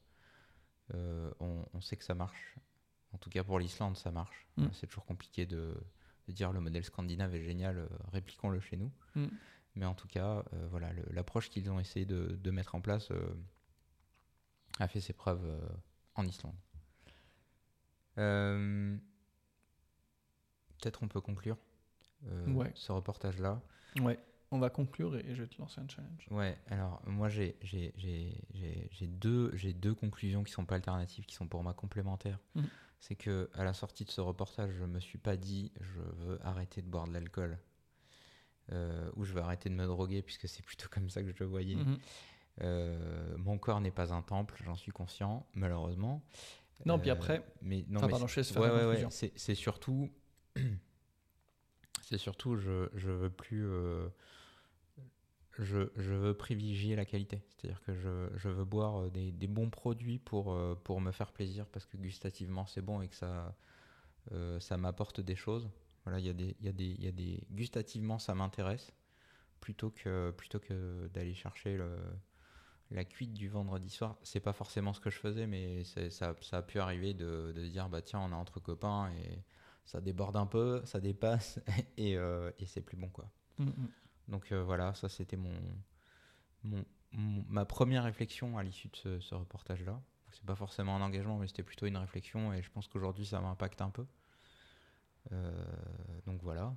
On, 0.93 1.65
on 1.73 1.81
sait 1.81 1.97
que 1.97 2.03
ça 2.03 2.15
marche. 2.15 2.55
En 3.11 3.17
tout 3.17 3.29
cas 3.29 3.43
pour 3.43 3.59
l'Islande 3.59 3.97
ça 3.97 4.11
marche. 4.11 4.47
Mm. 4.57 4.67
C'est 4.73 4.87
toujours 4.87 5.05
compliqué 5.05 5.45
de, 5.45 5.75
de 6.27 6.31
dire 6.31 6.51
le 6.53 6.61
modèle 6.61 6.83
scandinave 6.83 7.35
est 7.35 7.43
génial, 7.43 7.87
répliquons-le 8.11 8.59
chez 8.59 8.77
nous. 8.77 8.91
Mm. 9.15 9.27
Mais 9.75 9.85
en 9.85 9.93
tout 9.93 10.07
cas 10.07 10.43
voilà 10.71 10.89
l'approche 11.11 11.49
qu'ils 11.49 11.69
ont 11.69 11.79
essayé 11.79 12.05
de, 12.05 12.39
de 12.41 12.51
mettre 12.51 12.75
en 12.75 12.81
place 12.81 13.09
a 14.79 14.87
fait 14.87 15.01
ses 15.01 15.13
preuves 15.13 15.45
en 16.15 16.25
Islande. 16.25 16.55
Euh, 18.17 18.97
Peut-être 20.79 21.03
on 21.03 21.07
peut 21.07 21.21
conclure 21.21 21.57
euh, 22.27 22.51
Ouais. 22.53 22.71
ce 22.75 22.91
reportage-là. 22.91 23.61
Ouais. 24.01 24.19
On 24.51 24.59
va 24.59 24.69
conclure 24.69 25.15
et 25.17 25.35
je 25.35 25.41
vais 25.43 25.47
te 25.47 25.59
lancer 25.59 25.81
un 25.81 25.87
challenge. 25.89 26.25
Ouais, 26.31 26.57
alors 26.67 27.01
moi 27.05 27.27
j'ai 27.27 27.57
j'ai- 27.61 27.93
j'ai- 27.97 28.41
j'ai- 28.53 28.87
j'ai 28.91 29.07
deux, 29.07 29.51
j'ai 29.55 29.73
deux 29.73 29.93
conclusions 29.93 30.43
qui 30.43 30.53
sont 30.53 30.65
pas 30.65 30.75
alternatives, 30.75 31.25
qui 31.25 31.35
sont 31.35 31.47
pour 31.47 31.61
moi 31.63 31.73
complémentaires. 31.73 32.39
Mhm. 32.55 32.67
C'est 32.99 33.15
que 33.15 33.49
à 33.53 33.63
la 33.65 33.73
sortie 33.73 34.05
de 34.05 34.09
ce 34.11 34.21
reportage, 34.21 34.71
je 34.71 34.85
me 34.85 34.99
suis 35.01 35.17
pas 35.17 35.35
dit 35.35 35.73
je 35.81 35.99
veux 35.99 36.39
arrêter 36.45 36.81
de 36.81 36.87
boire 36.87 37.07
de 37.07 37.13
l'alcool 37.13 37.59
euh, 38.71 39.09
ou 39.15 39.23
je 39.25 39.33
veux 39.33 39.41
arrêter 39.41 39.69
de 39.69 39.75
me 39.75 39.85
droguer, 39.85 40.21
puisque 40.21 40.47
c'est 40.47 40.63
plutôt 40.63 40.87
comme 40.89 41.09
ça 41.09 41.21
que 41.23 41.29
je 41.29 41.35
le 41.39 41.45
voyais. 41.45 41.75
Mhm. 41.75 41.97
Euh, 42.61 43.37
mon 43.37 43.57
corps 43.57 43.81
n'est 43.81 43.91
pas 43.91 44.13
un 44.13 44.21
temple, 44.21 44.55
j'en 44.65 44.75
suis 44.75 44.91
conscient, 44.91 45.45
malheureusement. 45.53 46.23
Non, 46.85 46.99
puis 46.99 47.09
après- 47.09 47.43
mais 47.61 47.85
non, 47.87 48.01
mais 48.01 48.09
pardon, 48.09 48.27
je 48.27 48.39
ouais, 48.39 48.59
ouais, 48.59 48.69
ouais, 48.71 48.83
conclusion. 48.85 49.09
c'est 49.09 49.31
c'est 49.35 49.55
surtout, 49.55 50.09
c'est 52.01 52.17
surtout, 52.17 52.55
je, 52.55 53.09
veux 53.09 53.29
plus, 53.29 53.65
euh, 53.67 54.07
je, 55.59 55.89
veux 55.97 56.33
privilégier 56.33 56.95
la 56.95 57.05
qualité. 57.05 57.43
C'est-à-dire 57.49 57.81
que 57.83 57.93
je, 57.93 58.49
veux 58.49 58.63
boire 58.63 59.03
euh, 59.03 59.09
des, 59.09 59.47
bons 59.47 59.69
produits 59.69 60.19
pour, 60.19 60.53
euh, 60.53 60.75
pour 60.83 61.01
me 61.01 61.11
faire 61.11 61.31
plaisir 61.31 61.65
parce 61.65 61.85
que 61.85 61.97
gustativement 61.97 62.65
c'est 62.65 62.81
bon 62.81 63.01
et 63.01 63.09
que 63.09 63.15
ça, 63.15 64.77
m'apporte 64.77 65.19
des 65.19 65.35
choses. 65.35 65.69
Voilà, 66.05 66.19
il 66.19 66.25
y 66.25 66.29
a 66.29 66.33
des, 66.33 66.55
y 66.61 66.69
a 66.69 66.71
des, 66.71 66.95
y 66.99 67.07
a 67.07 67.11
des, 67.11 67.43
gustativement 67.51 68.19
ça 68.19 68.33
m'intéresse 68.33 68.93
plutôt 69.59 69.89
que, 69.89 70.31
plutôt 70.31 70.59
que 70.59 71.09
d'aller 71.13 71.33
chercher 71.33 71.77
la 72.91 73.03
cuite 73.03 73.33
du 73.33 73.49
vendredi 73.49 73.89
soir. 73.89 74.17
C'est 74.23 74.39
pas 74.39 74.53
forcément 74.53 74.93
ce 74.93 75.01
que 75.01 75.09
je 75.09 75.17
faisais, 75.17 75.45
mais 75.45 75.83
ça, 75.83 76.33
a 76.53 76.61
pu 76.61 76.79
arriver 76.79 77.13
de, 77.13 77.51
de 77.53 77.67
dire 77.67 77.89
bah 77.89 78.01
tiens, 78.01 78.21
on 78.21 78.31
est 78.31 78.35
entre 78.35 78.61
copains 78.61 79.11
et 79.11 79.43
ça 79.87 80.01
déborde 80.01 80.37
un 80.37 80.45
peu, 80.45 80.83
ça 80.85 80.99
dépasse 81.01 81.59
et, 81.97 82.15
euh, 82.17 82.51
et 82.59 82.67
c'est 82.67 82.81
plus 82.81 82.97
bon 82.97 83.09
quoi. 83.09 83.31
Mhm. 83.57 83.89
Donc 84.27 84.51
euh, 84.51 84.63
voilà, 84.63 84.93
ça 84.93 85.09
c'était 85.09 85.37
mon, 85.37 85.55
mon, 86.63 86.85
mon- 87.13 87.45
ma 87.49 87.65
première 87.65 88.03
réflexion 88.03 88.57
à 88.59 88.63
l'issue 88.63 88.89
de 88.89 88.95
ce, 88.95 89.19
ce 89.19 89.33
reportage-là. 89.35 89.99
C'est 90.31 90.45
pas 90.45 90.55
forcément 90.55 90.95
un 90.95 91.01
engagement, 91.01 91.37
mais 91.39 91.47
c'était 91.47 91.63
plutôt 91.63 91.87
une 91.87 91.97
réflexion 91.97 92.53
et 92.53 92.61
je 92.61 92.69
pense 92.69 92.87
qu'aujourd'hui 92.87 93.25
ça 93.25 93.39
m'impacte 93.41 93.81
un 93.81 93.89
peu. 93.89 94.05
Euh, 95.31 95.51
donc 96.25 96.41
voilà. 96.41 96.75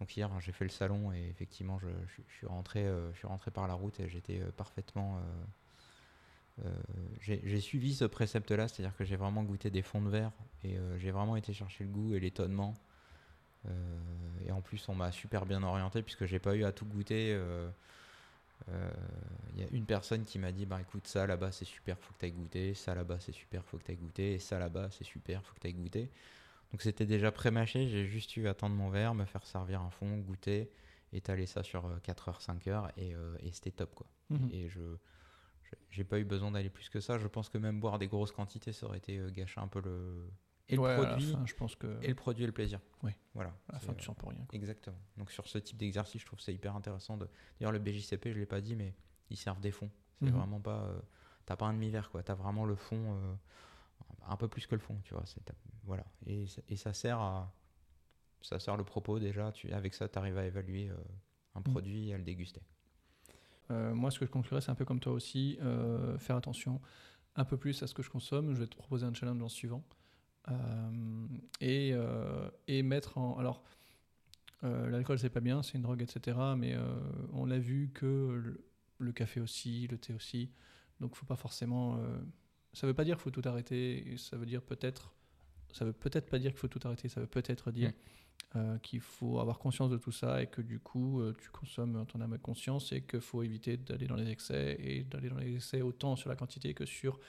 Donc 0.00 0.16
hier 0.16 0.30
j'ai 0.40 0.52
fait 0.52 0.64
le 0.64 0.70
salon 0.70 1.12
et 1.12 1.28
effectivement 1.28 1.78
je, 1.78 1.88
je- 2.06 2.22
je 2.26 2.34
suis 2.34 2.46
rentré, 2.46 2.86
euh, 2.86 3.12
je 3.12 3.18
suis 3.18 3.28
rentré 3.28 3.50
par 3.50 3.68
la 3.68 3.74
route 3.74 4.00
et 4.00 4.08
j'étais 4.08 4.40
parfaitement. 4.56 5.18
euh, 5.18 5.22
j'ai 7.20 7.40
j'ai 7.44 7.60
suivi 7.60 7.94
ce 7.94 8.04
précepte-là, 8.04 8.68
c'est-à-dire 8.68 8.96
que 8.96 9.04
j'ai 9.04 9.16
vraiment 9.16 9.42
goûté 9.44 9.70
des 9.70 9.82
fonds 9.82 10.02
de 10.02 10.10
verre 10.10 10.32
et 10.64 10.76
euh, 10.78 10.98
j'ai 10.98 11.10
vraiment 11.10 11.36
été 11.36 11.52
chercher 11.52 11.84
le 11.84 11.90
goût 11.90 12.14
et 12.14 12.20
l'étonnement. 12.20 12.74
Euh, 13.66 14.00
et 14.46 14.52
en 14.52 14.62
plus, 14.62 14.88
on 14.88 14.94
m'a 14.94 15.12
super 15.12 15.46
bien 15.46 15.62
orienté 15.62 16.02
puisque 16.02 16.26
j'ai 16.26 16.38
pas 16.38 16.56
eu 16.56 16.64
à 16.64 16.72
tout 16.72 16.86
goûter. 16.86 17.32
euh, 17.34 17.70
euh, 18.68 18.90
Il 19.54 19.60
y 19.60 19.64
a 19.64 19.68
une 19.72 19.86
personne 19.86 20.24
qui 20.24 20.38
m'a 20.38 20.52
dit 20.52 20.66
bah 20.66 20.80
écoute, 20.80 21.06
ça 21.06 21.26
là-bas 21.26 21.52
c'est 21.52 21.64
super, 21.64 21.98
faut 21.98 22.12
que 22.14 22.18
tu 22.20 22.26
ailles 22.26 22.32
goûter. 22.32 22.74
Ça 22.74 22.94
là-bas 22.94 23.18
c'est 23.20 23.32
super, 23.32 23.64
faut 23.64 23.78
que 23.78 23.84
tu 23.84 23.90
ailles 23.92 23.96
goûter. 23.98 24.34
Et 24.34 24.38
ça 24.38 24.58
là-bas 24.58 24.90
c'est 24.90 25.04
super, 25.04 25.44
faut 25.44 25.54
que 25.54 25.60
tu 25.60 25.66
ailles 25.68 25.74
goûter. 25.74 26.10
Donc 26.72 26.82
c'était 26.82 27.06
déjà 27.06 27.32
pré-mâché, 27.32 27.88
j'ai 27.88 28.06
juste 28.06 28.36
eu 28.36 28.46
à 28.48 28.50
attendre 28.52 28.76
mon 28.76 28.90
verre, 28.90 29.14
me 29.14 29.24
faire 29.26 29.46
servir 29.46 29.82
un 29.82 29.90
fond, 29.90 30.18
goûter, 30.18 30.70
étaler 31.12 31.46
ça 31.46 31.62
sur 31.64 31.88
4h, 32.02 32.40
5h 32.42 32.90
et, 32.96 33.14
euh, 33.14 33.36
et 33.42 33.52
c'était 33.52 33.72
top 33.72 33.94
quoi. 33.94 34.06
Mhm. 34.30 34.50
Et 34.52 34.68
je- 34.68 34.96
j'ai 35.90 36.04
pas 36.04 36.18
eu 36.18 36.24
besoin 36.24 36.50
d'aller 36.50 36.70
plus 36.70 36.88
que 36.88 37.00
ça. 37.00 37.18
Je 37.18 37.26
pense 37.28 37.48
que 37.48 37.58
même 37.58 37.80
boire 37.80 37.98
des 37.98 38.08
grosses 38.08 38.32
quantités, 38.32 38.72
ça 38.72 38.86
aurait 38.86 38.98
été 38.98 39.18
euh, 39.18 39.30
gâcher 39.30 39.60
un 39.60 39.68
peu 39.68 39.80
le, 39.80 40.30
et 40.68 40.78
Ouais, 40.78 40.96
le 40.96 41.02
produit 41.04 41.32
fin, 41.32 41.46
je 41.46 41.54
pense 41.54 41.74
que 41.76 41.98
et 42.02 42.08
le 42.08 42.14
produit 42.14 42.44
et 42.44 42.46
le 42.46 42.52
plaisir. 42.52 42.80
Oui. 43.02 43.12
Voilà. 43.34 43.50
à 43.68 43.72
la 43.74 43.78
fin, 43.80 43.92
euh, 43.92 43.96
tu 43.96 44.04
sens 44.04 44.16
pour 44.16 44.30
rien. 44.30 44.44
quoi. 44.48 44.56
Exactement. 44.56 44.98
Donc 45.16 45.30
sur 45.30 45.46
ce 45.48 45.58
type 45.58 45.76
d'exercice, 45.76 46.20
je 46.20 46.26
trouve 46.26 46.40
c'est 46.40 46.54
hyper 46.54 46.76
intéressant. 46.76 47.16
De... 47.16 47.28
D'ailleurs, 47.58 47.72
le 47.72 47.78
BJCP, 47.78 48.32
je 48.32 48.38
l'ai 48.38 48.46
pas 48.46 48.60
dit, 48.60 48.76
mais 48.76 48.94
ils 49.30 49.36
servent 49.36 49.60
des 49.60 49.70
fonds. 49.72 49.90
C'est 50.20 50.26
Mhm. 50.30 50.36
vraiment 50.36 50.60
pas. 50.60 50.84
euh, 50.84 51.00
T'as 51.46 51.56
pas 51.56 51.66
un 51.66 51.72
demi-verre, 51.72 52.10
quoi. 52.10 52.22
T'as 52.22 52.34
vraiment 52.34 52.64
le 52.64 52.76
fond, 52.76 53.14
euh, 53.16 53.34
un 54.28 54.36
peu 54.36 54.46
plus 54.46 54.66
que 54.68 54.74
le 54.76 54.80
fond, 54.80 54.96
tu 55.02 55.14
vois. 55.14 55.24
C'est, 55.26 55.40
voilà. 55.84 56.04
Et, 56.26 56.46
ça- 56.46 56.62
et 56.68 56.76
ça 56.76 56.92
sert 56.92 57.18
à. 57.18 57.52
Ça 58.42 58.58
sert 58.60 58.76
le 58.76 58.84
propos 58.84 59.18
déjà. 59.18 59.50
Tu, 59.52 59.72
avec 59.72 59.92
ça, 59.94 60.08
tu 60.08 60.16
arrives 60.18 60.38
à 60.38 60.44
évaluer 60.46 60.88
euh, 60.90 60.96
un 61.56 61.60
Mhm. 61.60 61.64
produit 61.64 62.08
et 62.10 62.14
à 62.14 62.18
le 62.18 62.22
déguster. 62.22 62.62
Euh, 63.70 63.94
moi, 63.94 64.10
ce 64.10 64.18
que 64.18 64.26
je 64.26 64.30
conclurais, 64.30 64.60
c'est 64.60 64.70
un 64.70 64.74
peu 64.74 64.84
comme 64.84 65.00
toi 65.00 65.12
aussi, 65.12 65.58
euh, 65.60 66.18
faire 66.18 66.36
attention 66.36 66.80
un 67.36 67.44
peu 67.44 67.56
plus 67.56 67.82
à 67.82 67.86
ce 67.86 67.94
que 67.94 68.02
je 68.02 68.10
consomme. 68.10 68.54
Je 68.54 68.60
vais 68.60 68.66
te 68.66 68.76
proposer 68.76 69.06
un 69.06 69.14
challenge 69.14 69.42
en 69.42 69.48
suivant. 69.48 69.84
Euh, 70.48 71.26
et, 71.60 71.94
et 72.66 72.82
mettre 72.82 73.18
en. 73.18 73.38
Alors, 73.38 73.62
l'alcool, 74.62 75.18
c'est 75.18 75.30
pas 75.30 75.40
bien, 75.40 75.62
c'est 75.62 75.74
une 75.74 75.82
drogue, 75.82 76.02
etc. 76.02 76.38
Mais 76.56 76.76
on 77.32 77.44
l'a 77.46 77.58
vu 77.58 77.90
que 77.94 78.58
le, 78.98 79.12
café 79.12 79.40
aussi, 79.40 79.86
le 79.86 79.98
thé 79.98 80.12
aussi. 80.12 80.50
Donc, 80.98 81.14
faut 81.14 81.26
pas 81.26 81.36
forcément. 81.36 82.00
ça 82.72 82.86
veut 82.86 82.94
pas 82.94 83.04
dire 83.04 83.16
qu'il 83.16 83.22
faut 83.22 83.30
tout 83.30 83.48
arrêter. 83.48 84.16
Ça 84.16 84.36
veut 84.36 84.46
dire 84.46 84.62
peut-être. 84.62 85.14
Ça 85.72 85.84
veut 85.84 85.92
peut-être 85.92 86.28
pas 86.28 86.40
dire 86.40 86.50
qu'il 86.50 86.58
faut 86.58 86.68
tout 86.68 86.80
arrêter. 86.84 87.08
Ça 87.08 87.20
veut 87.20 87.28
peut-être 87.28 87.70
dire 87.70 87.92
euh, 88.56 88.78
qu'il 88.78 89.00
faut 89.00 89.38
avoir 89.38 89.58
conscience 89.58 89.90
de 89.90 89.96
tout 89.96 90.10
ça 90.12 90.42
et 90.42 90.46
que 90.48 90.60
du 90.60 90.80
coup 90.80 91.20
euh, 91.20 91.34
tu 91.40 91.50
consommes 91.50 92.04
ton 92.06 92.20
âme 92.20 92.34
et 92.34 92.38
conscience 92.38 92.90
et 92.92 93.02
qu'il 93.02 93.20
faut 93.20 93.42
éviter 93.42 93.76
d'aller 93.76 94.06
dans 94.08 94.16
les 94.16 94.28
excès 94.28 94.76
et 94.80 95.04
d'aller 95.04 95.28
dans 95.28 95.38
les 95.38 95.54
excès 95.54 95.82
autant 95.82 96.16
sur 96.16 96.28
la 96.28 96.36
quantité 96.36 96.74
que 96.74 96.84
sur 96.84 97.20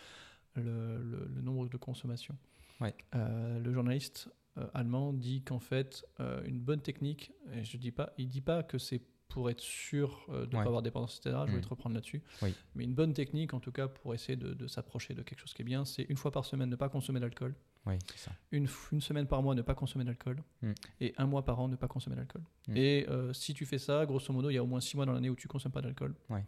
le, 0.56 0.98
le- 1.02 1.30
le 1.34 1.42
nombre 1.42 1.70
de 1.70 1.78
consommation. 1.78 2.36
Ouais. 2.80 2.96
Euh, 3.16 3.60
le 3.60 3.72
journaliste 3.72 4.30
allemand 4.74 5.14
dit 5.14 5.44
qu'en 5.44 5.60
fait 5.60 6.06
une 6.46 6.60
bonne 6.60 6.82
technique, 6.82 7.32
et 7.54 7.64
je 7.64 7.78
dis 7.78 7.92
pas, 7.92 8.12
il 8.18 8.28
dit 8.28 8.42
pas 8.42 8.64
que 8.64 8.78
c'est 8.78 9.02
pour 9.30 9.50
être 9.50 9.62
sûr 9.62 10.26
de 10.28 10.34
ne 10.34 10.40
Ouais. 10.44 10.50
pas 10.52 10.60
avoir 10.64 10.82
dépendance, 10.82 11.18
etc. 11.20 11.38
Je 11.46 11.52
voulais 11.52 11.62
Mm. 11.62 11.64
te 11.66 11.70
reprendre 11.70 11.96
là-dessus. 11.96 12.22
Oui. 12.42 12.54
Mais 12.76 12.84
une 12.84 12.94
bonne 12.94 13.14
technique, 13.14 13.54
en 13.54 13.62
tout 13.62 13.72
cas, 13.72 13.88
pour 13.88 14.14
essayer 14.14 14.36
de, 14.36 14.54
de 14.54 14.68
s'approcher 14.68 15.14
de 15.14 15.22
quelque 15.22 15.40
chose 15.40 15.54
qui 15.54 15.62
est 15.62 15.66
bien, 15.66 15.86
c'est 15.86 16.04
une 16.04 16.18
fois 16.18 16.32
par 16.32 16.44
semaine 16.44 16.70
ne 16.70 16.76
pas 16.76 16.90
consommer 16.90 17.22
d'alcool 17.22 17.56
Oui, 17.88 17.96
ça. 18.16 18.32
une, 18.52 18.68
une 18.92 19.02
semaine 19.02 19.26
par 19.28 19.42
mois 19.42 19.56
ne 19.56 19.64
pas 19.64 19.74
consommer 19.74 20.06
d'alcool 20.06 20.44
Mm. 20.62 20.72
et 21.00 21.14
un 21.18 21.26
mois 21.26 21.44
par 21.44 21.60
an 21.60 21.68
ne 21.68 21.76
pas 21.76 21.88
consommer 21.88 22.16
d'alcool. 22.16 22.44
Mm. 22.68 22.78
Et 22.78 23.08
euh, 23.10 23.34
si 23.34 23.54
tu 23.56 23.66
fais 23.66 23.80
ça, 23.80 24.06
grosso 24.06 24.32
modo, 24.32 24.50
il 24.52 24.54
y 24.54 24.58
a 24.58 24.64
au 24.64 24.68
moins 24.68 24.80
six 24.82 24.96
mois 24.96 25.06
dans 25.08 25.14
l'année 25.14 25.30
où 25.32 25.36
tu 25.36 25.48
consommes 25.48 25.72
pas 25.72 25.82
d'alcool 25.82 26.14
Ouais. 26.30 26.46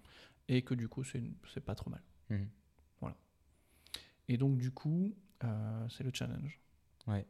et 0.48 0.62
que 0.62 0.76
du 0.76 0.88
coup, 0.88 1.04
c'est 1.04 1.22
pas 1.66 1.74
trop 1.76 1.90
mal. 1.90 2.02
Mhm. 2.30 2.48
Et 4.30 4.38
donc, 4.38 4.58
du 4.58 4.72
coup, 4.72 5.14
euh, 5.44 5.88
c'est 5.90 6.04
le 6.06 6.12
challenge. 6.14 6.58
Ouais. 7.08 7.26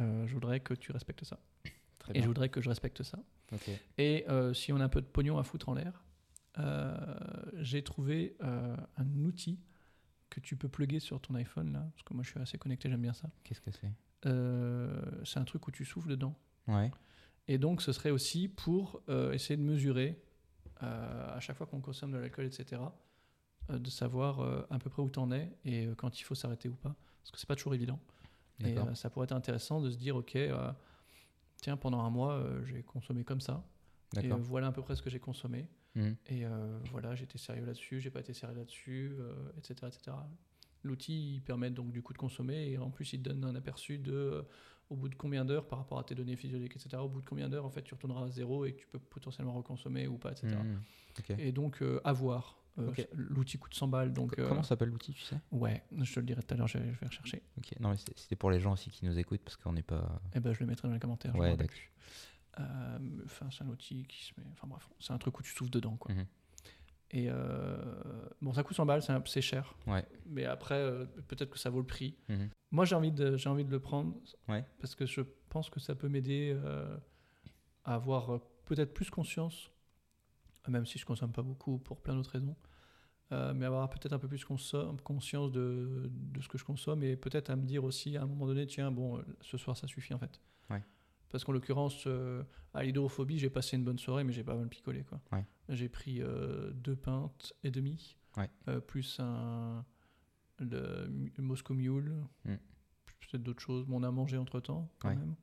Euh, 0.00 0.26
je 0.26 0.32
voudrais 0.32 0.60
que 0.60 0.72
tu 0.72 0.92
respectes 0.92 1.22
ça. 1.24 1.38
Très 1.98 2.12
Et 2.12 2.14
bien. 2.14 2.22
je 2.22 2.26
voudrais 2.26 2.48
que 2.48 2.62
je 2.62 2.68
respecte 2.70 3.02
ça. 3.02 3.18
Et 3.98 4.24
si 4.54 4.72
on 4.72 4.80
a 4.80 4.84
un 4.84 4.88
peu 4.88 5.00
de 5.02 5.06
pognon 5.06 5.36
à 5.38 5.42
foutre 5.42 5.68
en 5.68 5.74
l'air, 5.74 6.04
j'ai 7.58 7.82
trouvé 7.82 8.36
un 8.40 9.24
outil 9.24 9.58
que 10.30 10.40
tu 10.40 10.56
peux 10.56 10.68
plugger 10.68 11.00
sur 11.00 11.20
ton 11.20 11.34
iPhone, 11.34 11.72
là, 11.72 11.86
parce 11.92 12.02
que 12.02 12.14
moi 12.14 12.22
je 12.22 12.30
suis 12.30 12.40
assez 12.40 12.58
connecté, 12.58 12.88
j'aime 12.88 13.02
bien 13.02 13.12
ça. 13.12 13.30
Qu'est-ce 13.44 13.60
que 13.60 13.70
c'est? 13.70 13.92
Euh, 14.26 15.00
c'est 15.24 15.38
un 15.38 15.44
truc 15.44 15.66
où 15.66 15.70
tu 15.70 15.84
souffles 15.84 16.10
dedans. 16.10 16.34
Ouais. 16.66 16.90
Et 17.46 17.58
donc, 17.58 17.82
ce 17.82 17.92
serait 17.92 18.10
aussi 18.10 18.48
pour 18.48 19.00
euh, 19.08 19.32
essayer 19.32 19.56
de 19.56 19.62
mesurer, 19.62 20.20
euh, 20.82 21.36
à 21.36 21.40
chaque 21.40 21.56
fois 21.56 21.66
qu'on 21.66 21.80
consomme 21.80 22.12
de 22.12 22.18
l'alcool, 22.18 22.46
etc., 22.46 22.82
de 23.68 23.90
savoir 23.90 24.64
à 24.70 24.78
peu 24.78 24.88
près 24.88 25.02
où 25.02 25.10
t'en 25.10 25.30
es 25.30 25.54
et 25.66 25.88
quand 25.98 26.18
il 26.18 26.22
faut 26.22 26.34
s'arrêter 26.34 26.70
ou 26.70 26.74
pas. 26.74 26.96
Parce 27.20 27.32
que 27.32 27.38
c'est 27.38 27.46
pas 27.46 27.54
toujours 27.54 27.74
évident. 27.74 28.00
Et 28.64 28.74
ça 28.94 29.10
pourrait 29.10 29.24
être 29.24 29.32
intéressant 29.32 29.82
de 29.82 29.90
se 29.90 29.98
dire, 29.98 30.16
ok, 30.16 30.38
tiens, 31.60 31.76
pendant 31.76 32.00
un 32.00 32.08
mois, 32.08 32.42
j'ai 32.64 32.82
consommé 32.82 33.24
comme 33.24 33.42
ça. 33.42 33.62
Et 34.22 34.28
voilà 34.28 34.68
à 34.68 34.72
peu 34.72 34.80
près 34.80 34.96
ce 34.96 35.02
que 35.02 35.10
j'ai 35.10 35.20
consommé. 35.20 35.68
Mhm. 35.94 36.16
Et 36.28 36.44
euh, 36.44 36.78
voilà, 36.92 37.14
j'étais 37.14 37.38
sérieux 37.38 37.64
là-dessus, 37.64 38.00
j'ai 38.00 38.10
pas 38.10 38.20
été 38.20 38.32
sérieux 38.34 38.56
là-dessus, 38.56 39.12
euh, 39.18 39.34
etc., 39.58 39.74
etc. 39.88 40.16
L'outil 40.84 41.34
il 41.36 41.40
permet 41.42 41.70
donc 41.70 41.90
du 41.90 42.02
coup 42.02 42.12
de 42.12 42.18
consommer 42.18 42.68
et 42.70 42.78
en 42.78 42.90
plus 42.90 43.12
il 43.12 43.22
te 43.22 43.28
donne 43.30 43.44
un 43.44 43.54
aperçu 43.56 43.98
de 43.98 44.12
euh, 44.12 44.42
au 44.90 44.96
bout 44.96 45.08
de 45.08 45.14
combien 45.16 45.44
d'heures 45.44 45.66
par 45.66 45.80
rapport 45.80 45.98
à 45.98 46.04
tes 46.04 46.14
données 46.14 46.36
physiologiques, 46.36 46.76
etc. 46.76 47.02
Au 47.02 47.08
bout 47.08 47.20
de 47.20 47.26
combien 47.28 47.48
d'heures 47.48 47.64
en 47.66 47.70
fait 47.70 47.82
tu 47.82 47.94
retourneras 47.94 48.24
à 48.26 48.30
zéro 48.30 48.64
et 48.64 48.72
que 48.74 48.80
tu 48.80 48.86
peux 48.86 48.98
potentiellement 49.00 49.52
reconsommer 49.54 50.06
ou 50.06 50.18
pas, 50.18 50.30
etc. 50.32 50.46
Mhm. 50.56 50.80
Et 51.40 51.52
donc 51.52 51.82
à 52.04 52.12
voir. 52.12 52.54
L'outil 53.14 53.58
coûte 53.58 53.74
100 53.74 53.88
balles, 53.88 54.12
donc. 54.12 54.36
Co- 54.36 54.46
Comment 54.48 54.62
s'appelle 54.62 54.90
l'outil, 54.90 55.12
tu 55.12 55.22
sais? 55.22 55.34
Ouais, 55.50 55.82
je 56.00 56.14
te 56.14 56.20
le 56.20 56.26
dirai 56.26 56.40
tout 56.44 56.54
à 56.54 56.56
l'heure, 56.56 56.68
je, 56.68 56.78
vais- 56.78 56.92
rechercher. 57.04 57.42
Ok. 57.56 57.74
Non, 57.80 57.90
mais 57.90 57.96
c'était 58.14 58.36
pour 58.36 58.52
les 58.52 58.60
gens 58.60 58.74
aussi 58.74 58.88
qui 58.88 59.04
nous 59.04 59.18
écoutent 59.18 59.40
parce 59.42 59.56
qu'on 59.56 59.72
n'est 59.72 59.82
pas. 59.82 60.20
Eh 60.36 60.38
ben, 60.38 60.52
je 60.52 60.60
le 60.60 60.66
mettrai 60.66 60.86
dans 60.86 60.94
les 60.94 61.00
commentaires. 61.00 61.34
Ouais, 61.34 61.56
d'accord. 61.56 61.76
Euh, 62.58 62.98
Enfin, 63.24 63.48
c'est 63.50 63.62
un 63.64 63.68
outil 63.68 64.04
qui 64.06 64.24
se 64.24 64.32
met. 64.38 64.46
Enfin 64.52 64.66
bref, 64.66 64.88
c'est 65.00 65.12
un 65.12 65.18
truc 65.18 65.38
où 65.38 65.42
tu 65.42 65.52
souffles 65.54 65.70
dedans, 65.70 65.96
quoi. 65.96 66.14
Mhm. 66.14 66.26
Et 67.10 67.26
euh, 67.30 67.76
bon, 68.42 68.52
ça 68.52 68.62
coûte 68.62 68.76
100 68.76 68.84
balles, 68.86 69.02
c'est 69.26 69.40
cher. 69.40 69.74
Ouais. 69.86 70.04
Mais 70.26 70.44
après, 70.44 70.74
euh, 70.74 71.06
peut-être 71.28 71.50
que 71.50 71.58
ça 71.58 71.70
vaut 71.70 71.78
le 71.80 71.86
prix. 71.86 72.16
Mhm. 72.28 72.50
Moi, 72.70 72.84
j'ai 72.84 72.94
envie 72.96 73.12
de, 73.12 73.36
j'ai 73.36 73.48
envie 73.48 73.64
de 73.64 73.70
le 73.70 73.80
prendre 73.80 74.14
Ouais. 74.48 74.64
parce 74.80 74.94
que 74.94 75.06
je 75.06 75.22
pense 75.48 75.70
que 75.70 75.80
ça 75.80 75.94
peut 75.94 76.08
m'aider 76.08 76.54
à 77.84 77.94
avoir 77.94 78.40
peut-être 78.66 78.92
plus 78.92 79.08
conscience, 79.08 79.70
même 80.68 80.84
si 80.84 80.98
je 80.98 81.06
consomme 81.06 81.32
pas 81.32 81.42
beaucoup 81.42 81.78
pour 81.78 82.00
plein 82.02 82.14
d'autres 82.14 82.32
raisons, 82.32 82.56
euh, 83.32 83.54
mais 83.54 83.64
avoir 83.64 83.88
peut-être 83.88 84.12
un 84.12 84.18
peu 84.18 84.28
plus 84.28 84.44
conscience 84.44 85.50
de, 85.52 86.10
de 86.12 86.40
ce 86.42 86.48
que 86.48 86.58
je 86.58 86.64
consomme 86.64 87.02
et 87.02 87.16
peut-être 87.16 87.48
à 87.48 87.56
me 87.56 87.64
dire 87.64 87.84
aussi 87.84 88.16
à 88.18 88.22
un 88.22 88.26
moment 88.26 88.46
donné, 88.46 88.66
tiens, 88.66 88.90
bon, 88.90 89.22
ce 89.40 89.56
soir 89.56 89.76
ça 89.76 89.86
suffit 89.86 90.12
en 90.12 90.18
fait. 90.18 90.40
Ouais. 90.68 90.82
Parce 91.30 91.44
qu'en 91.44 91.52
l'occurrence, 91.52 92.04
euh, 92.06 92.42
à 92.74 92.82
l'hydrophobie, 92.84 93.38
j'ai 93.38 93.50
passé 93.50 93.76
une 93.76 93.84
bonne 93.84 93.98
soirée, 93.98 94.24
mais 94.24 94.32
j'ai 94.32 94.44
pas 94.44 94.54
mal 94.56 94.68
picolé. 94.68 95.04
Quoi. 95.04 95.20
Ouais. 95.32 95.44
J'ai 95.68 95.88
pris 95.88 96.22
euh, 96.22 96.70
deux 96.72 96.96
pintes 96.96 97.52
et 97.62 97.70
demi, 97.70 98.16
Ouais. 98.36 98.50
euh, 98.68 98.80
plus 98.80 99.18
un 99.20 99.84
le, 100.58 101.06
Moscow 101.38 101.74
Mule, 101.74 102.14
Mm. 102.44 102.54
peut-être 103.30 103.42
d'autres 103.42 103.60
choses. 103.62 103.84
Bon, 103.86 104.00
on 104.00 104.02
a 104.02 104.10
mangé 104.10 104.36
entre 104.38 104.58
temps 104.60 104.90
quand 104.98 105.08
Ouais. 105.10 105.16
même. 105.16 105.36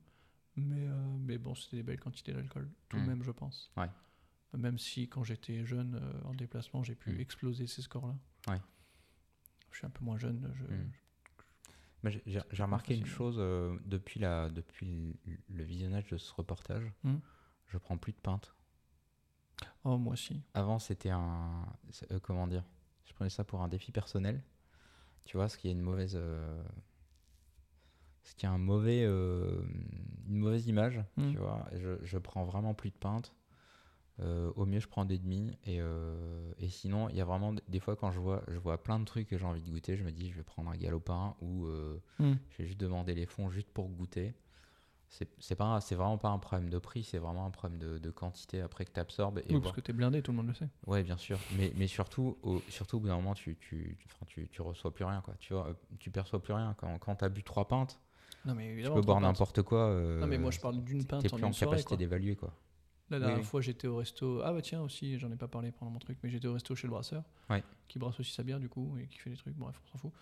Mais, 0.56 0.86
mais 1.20 1.38
bon, 1.38 1.54
c'était 1.54 1.76
des 1.76 1.82
belles 1.82 2.00
quantités 2.00 2.32
d'alcool, 2.32 2.68
tout 2.88 2.96
de 2.98 3.02
Mm. 3.02 3.06
même, 3.06 3.22
je 3.22 3.30
pense. 3.30 3.70
Même 4.56 4.78
si 4.78 5.08
quand 5.08 5.22
j'étais 5.22 5.64
jeune 5.64 6.00
en 6.24 6.34
déplacement, 6.34 6.82
j'ai 6.82 6.94
pu 6.94 7.12
Mm. 7.12 7.20
exploser 7.20 7.66
ces 7.66 7.82
scores-là. 7.82 8.16
Je 9.70 9.76
suis 9.78 9.86
un 9.86 9.90
peu 9.90 10.04
moins 10.04 10.16
jeune. 10.18 10.50
Je... 10.54 10.64
J'ai- 12.04 12.40
remarqué 12.62 12.94
une 12.96 13.06
chose 13.06 13.36
euh, 13.38 13.76
depuis, 13.84 14.20
la, 14.20 14.48
depuis 14.50 15.18
le- 15.48 15.64
visionnage 15.64 16.06
de 16.06 16.16
ce 16.18 16.32
reportage. 16.34 16.92
Hmm. 17.02 17.16
Je 17.66 17.78
prends 17.78 17.96
plus 17.98 18.12
de 18.12 18.18
pinte. 18.18 18.54
Oh, 19.84 19.96
moi 19.98 20.12
aussi. 20.12 20.40
Avant, 20.54 20.78
c'était 20.78 21.10
un. 21.10 21.66
euh, 22.12 22.20
comment 22.20 22.46
dire 22.46 22.62
Je 23.06 23.12
prenais 23.14 23.30
ça 23.30 23.42
pour 23.44 23.62
un 23.62 23.68
défi 23.68 23.90
personnel. 23.92 24.42
Tu 25.24 25.36
vois, 25.36 25.48
ce 25.48 25.56
qui 25.58 25.68
est 25.68 25.72
une 25.72 25.80
mauvaise. 25.80 26.14
euh, 26.16 26.62
ce 28.22 28.34
qui 28.34 28.46
a 28.46 28.50
un 28.50 28.58
mauvais, 28.58 29.02
une 29.04 30.36
mauvaise 30.38 30.66
image. 30.66 31.02
Tu 31.32 31.38
vois, 31.38 31.66
Et 31.72 31.78
je, 31.80 32.04
je 32.04 32.18
prends 32.18 32.44
vraiment 32.44 32.74
plus 32.74 32.90
de 32.90 32.96
pinte. 32.96 33.32
Euh, 34.20 34.52
au 34.56 34.66
mieux, 34.66 34.80
je 34.80 34.88
prends 34.88 35.04
des 35.04 35.18
demi. 35.18 35.56
Et, 35.64 35.80
et 36.66 36.68
sinon, 36.68 37.08
il 37.10 37.16
y 37.16 37.20
a 37.20 37.24
vraiment 37.24 37.54
des 37.68 37.78
fois 37.80 37.94
quand 37.96 38.10
je 38.10 38.18
vois, 38.18 38.42
je 38.48 38.58
vois 38.58 38.82
plein 38.82 38.98
de 38.98 39.04
trucs 39.04 39.28
que 39.28 39.38
j'ai 39.38 39.44
envie 39.44 39.62
de 39.62 39.70
goûter, 39.70 39.96
je 39.96 40.02
me 40.04 40.10
dis, 40.10 40.30
je 40.30 40.36
vais 40.36 40.42
prendre 40.42 40.68
un 40.70 40.76
galopin 40.76 41.34
ou 41.40 41.66
euh, 41.66 42.00
Mm. 42.18 42.32
je 42.50 42.58
vais 42.58 42.64
juste 42.66 42.80
demander 42.80 43.14
les 43.14 43.26
fonds 43.26 43.50
juste 43.50 43.68
pour 43.70 43.88
goûter. 43.88 44.34
C'est 45.08 45.54
pas, 45.54 45.80
c'est 45.80 45.94
vraiment 45.94 46.18
pas 46.18 46.30
un 46.30 46.38
problème 46.38 46.68
de 46.68 46.78
prix, 46.78 47.04
c'est 47.04 47.18
vraiment 47.18 47.46
un 47.46 47.50
problème 47.50 47.78
de, 47.78 47.98
de 47.98 48.10
quantité 48.10 48.60
après 48.60 48.84
que 48.84 48.90
tu 48.92 48.98
absorbes. 48.98 49.38
Et 49.38 49.42
Oui, 49.46 49.50
voir- 49.52 49.62
parce 49.62 49.76
que 49.76 49.80
t'es 49.80 49.92
blindé, 49.92 50.20
tout 50.20 50.32
le 50.32 50.36
monde 50.38 50.48
le 50.48 50.54
sait. 50.54 50.68
Ouais, 50.86 51.04
bien 51.04 51.16
sûr. 51.16 51.38
Mais, 51.56 51.72
mais 51.76 51.86
surtout, 51.86 52.36
au, 52.42 52.60
surtout, 52.68 52.96
au 52.96 53.00
bout 53.00 53.06
d'un 53.06 53.14
moment, 53.16 53.34
tu, 53.34 53.56
tu, 53.60 53.96
tu, 54.26 54.48
tu 54.48 54.62
reçois 54.62 54.92
plus 54.92 55.04
rien. 55.04 55.20
Quoi. 55.20 55.34
Tu, 55.38 55.52
vois, 55.54 55.68
euh, 55.68 55.74
tu 56.00 56.10
perçois 56.10 56.42
plus 56.42 56.52
rien. 56.54 56.74
Quand, 56.76 56.98
quand 56.98 57.14
tu 57.14 57.24
as 57.24 57.28
bu 57.28 57.44
trois 57.44 57.68
pintes, 57.68 58.00
Non, 58.44 58.54
mais 58.56 58.82
tu 58.82 58.90
peux 58.90 59.00
boire 59.00 59.20
n'importe 59.20 59.62
quoi. 59.62 59.78
euh, 59.90 60.18
Non, 60.20 60.26
mais 60.26 60.38
moi, 60.38 60.50
je 60.50 60.58
parle 60.58 60.82
d'une 60.82 61.04
pinte 61.06 61.24
en 61.32 61.36
plus 61.36 61.44
en 61.44 61.52
soirée, 61.52 61.70
capacité 61.76 61.96
d'évaluer. 61.96 62.34
quoi. 62.34 62.52
La 63.10 63.18
dernière 63.20 63.38
oui. 63.38 63.44
fois, 63.44 63.60
j'étais 63.60 63.86
au 63.86 63.96
resto. 63.96 64.40
Ah, 64.42 64.52
bah 64.52 64.60
tiens, 64.62 64.82
aussi, 64.82 65.18
j'en 65.18 65.30
ai 65.30 65.36
pas 65.36 65.46
parlé 65.48 65.70
pendant 65.70 65.92
mon 65.92 65.98
truc, 66.00 66.18
mais 66.22 66.28
j'étais 66.30 66.48
au 66.48 66.52
resto 66.54 66.74
chez 66.74 66.86
le 66.88 66.90
brasseur. 66.92 67.22
Ouais. 67.48 67.62
Qui 67.88 67.98
brasse 68.00 68.18
aussi 68.18 68.32
sa 68.32 68.42
bière, 68.42 68.58
du 68.58 68.68
coup, 68.68 68.96
et 68.98 69.06
qui 69.06 69.18
fait 69.18 69.30
des 69.30 69.36
trucs. 69.36 69.54
Bref, 69.56 69.80
on 69.84 69.88
s'en 69.92 69.98
fout. 69.98 70.12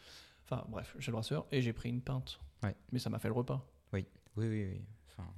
Enfin, 0.44 0.64
bref, 0.68 0.94
chez 0.98 1.10
le 1.10 1.14
brasseur, 1.14 1.46
et 1.50 1.62
j'ai 1.62 1.72
pris 1.72 1.88
une 1.88 2.02
pinte. 2.02 2.38
Ouais. 2.62 2.74
Mais 2.92 2.98
ça 2.98 3.08
m'a 3.08 3.18
fait 3.18 3.28
le 3.28 3.34
repas. 3.34 3.66
Oui, 3.92 4.06
oui, 4.36 4.48
oui. 4.48 4.80
Enfin, 5.08 5.28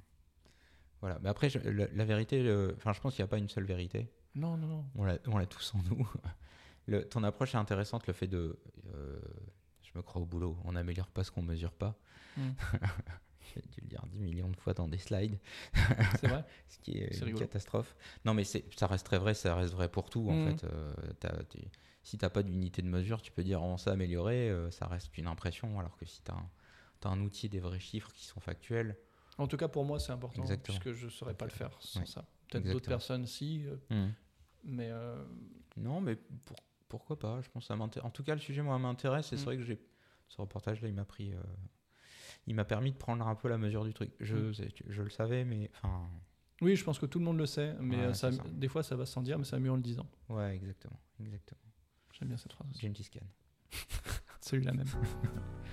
voilà. 1.01 1.19
Mais 1.21 1.29
après, 1.29 1.49
je- 1.49 1.59
la, 1.59 1.87
la 1.87 2.05
vérité, 2.05 2.41
le- 2.43 2.73
enfin, 2.77 2.91
je 2.93 2.99
pense 2.99 3.15
qu'il 3.15 3.23
n'y 3.23 3.27
a 3.27 3.29
pas 3.29 3.37
une 3.37 3.47
seule 3.49 3.65
vérité. 3.65 4.11
Non, 4.35 4.57
non, 4.57 4.67
non. 4.67 4.85
On 4.95 5.03
l'a 5.05 5.17
on 5.27 5.37
l'a 5.37 5.45
tous 5.45 5.73
en 5.75 5.79
nous. 5.89 6.07
Le- 6.87 7.07
ton 7.07 7.23
approche 7.23 7.53
est 7.53 7.57
intéressante, 7.57 8.07
le 8.07 8.13
fait 8.13 8.27
de. 8.27 8.57
euh, 8.95 9.19
je 9.83 9.91
me 9.95 10.01
crois 10.01 10.21
au 10.21 10.25
boulot, 10.25 10.57
on 10.63 10.71
n'améliore 10.71 11.07
pas 11.11 11.23
ce 11.23 11.31
qu'on 11.31 11.41
mesure 11.41 11.73
pas. 11.73 11.95
Mm. 12.37 12.41
J'ai 13.63 13.69
dû 13.69 13.81
le 13.81 13.87
dire 13.87 14.03
10 14.07 14.19
millions 14.19 14.49
de 14.49 14.55
fois 14.57 14.73
dans 14.73 14.87
des 14.87 14.97
slides. 14.97 15.39
C'est 16.19 16.27
vrai 16.27 16.43
ce 16.69 16.77
qui 16.79 16.97
est 16.97 17.13
C'est 17.13 17.19
une 17.21 17.25
rigolo. 17.27 17.45
catastrophe. 17.45 17.95
Non, 18.25 18.33
mais 18.33 18.43
ça 18.43 18.87
reste 18.87 19.05
très 19.05 19.17
vrai, 19.19 19.33
ça 19.33 19.55
reste 19.55 19.73
vrai 19.73 19.89
pour 19.89 20.09
tout 20.09 20.29
en 20.29 20.33
Mhm. 20.33 20.43
fait. 20.57 20.63
Euh, 20.65 20.93
si 22.03 22.17
t'as 22.17 22.29
pas 22.29 22.43
d'unité 22.43 22.81
de 22.81 22.87
mesure, 22.87 23.21
tu 23.21 23.31
peux 23.31 23.43
dire 23.43 23.61
on 23.61 23.77
s'est 23.77 23.89
amélioré, 23.89 24.49
euh, 24.49 24.71
ça 24.71 24.87
reste 24.87 25.17
une 25.17 25.27
impression, 25.27 25.79
alors 25.79 25.97
que 25.97 26.05
si 26.05 26.21
t'as 26.21 26.33
un, 26.35 26.49
t'as 27.01 27.09
un 27.09 27.19
outil 27.21 27.49
des 27.49 27.59
vrais 27.59 27.79
chiffres 27.79 28.11
qui 28.13 28.25
sont 28.25 28.39
factuels, 28.39 28.97
En 29.37 29.47
tout 29.47 29.57
cas, 29.57 29.67
pour 29.67 29.83
moi, 29.85 29.99
c'est 29.99 30.11
important, 30.13 30.41
Exactement. 30.41 30.79
puisque 30.79 30.93
je 30.97 31.05
ne 31.05 31.11
saurais 31.11 31.33
pas 31.35 31.45
le 31.45 31.51
faire 31.51 31.77
sans 31.81 32.05
ça. 32.05 32.25
Peut-être 32.49 32.65
d'autres 32.71 32.87
personnes, 32.87 33.25
si, 33.25 33.65
euh, 33.65 33.75
Mhm. 33.89 34.13
mais 34.63 34.91
non, 35.75 35.99
mais 36.01 36.15
pour- 36.15 36.57
pourquoi 36.87 37.19
pas 37.19 37.41
Je 37.41 37.49
pense 37.49 37.63
que 37.63 37.67
ça 37.67 37.75
m'intéresse. 37.75 38.07
En 38.07 38.11
tout 38.11 38.23
cas, 38.23 38.33
le 38.33 38.39
sujet 38.41 38.61
moi 38.61 38.79
m'intéresse 38.79 39.33
et 39.33 39.37
c'est 39.37 39.45
vrai 39.45 39.57
que 39.57 39.63
j'ai 39.63 39.79
ce 40.29 40.41
reportage-là, 40.41 40.87
il 40.87 40.93
m'a 40.93 41.05
pris, 41.05 41.33
il 42.47 42.55
m'a 42.55 42.65
permis 42.65 42.91
de 42.91 42.97
prendre 42.97 43.27
un 43.27 43.35
peu 43.35 43.47
la 43.49 43.57
mesure 43.57 43.83
du 43.85 43.93
truc. 43.93 44.11
Je, 44.19 44.51
c'est- 44.53 44.73
je 44.87 45.01
le 45.03 45.09
savais, 45.09 45.45
mais 45.45 45.69
enfin, 45.75 46.09
oui, 46.61 46.75
je 46.75 46.83
pense 46.83 46.97
que 46.97 47.05
tout 47.05 47.19
le 47.19 47.25
monde 47.25 47.37
le 47.37 47.45
sait, 47.45 47.75
mais 47.79 47.97
Ouais, 47.97 48.03
euh, 48.05 48.13
ça, 48.13 48.31
c'est 48.31 48.37
ça. 48.37 48.43
des 48.51 48.67
fois, 48.67 48.81
ça 48.83 48.95
va 48.95 49.05
sans 49.05 49.21
dire, 49.21 49.37
mais 49.37 49.45
ça 49.45 49.59
mieux 49.59 49.71
en 49.71 49.75
le 49.75 49.81
disant. 49.81 50.07
ouais, 50.29 50.55
exactement, 50.55 50.99
exactement. 51.19 51.61
J'aime 52.13 52.29
bien 52.29 52.37
cette 52.37 52.53
phrase 52.53 52.67
aussi. 52.71 52.81
Gengis 52.87 53.09
Khan. 53.11 53.25
Celui-là 54.41 54.73
même. 54.73 54.87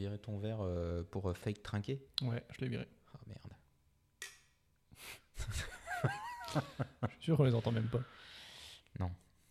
viré 0.00 0.18
ton 0.18 0.38
verre 0.38 0.58
euh, 0.62 1.02
pour 1.10 1.28
euh, 1.28 1.34
fake 1.34 1.62
trinquer? 1.62 2.00
Ouais, 2.22 2.42
je 2.52 2.60
l'ai 2.62 2.68
viré. 2.68 2.88
Ah 3.14 3.18
merde. 3.26 3.52
Je 7.02 7.08
suis 7.16 7.22
sûr 7.24 7.36
qu'on 7.36 7.44
les 7.44 7.54
entend 7.54 7.70
même 7.72 7.88
pas. 7.88 8.00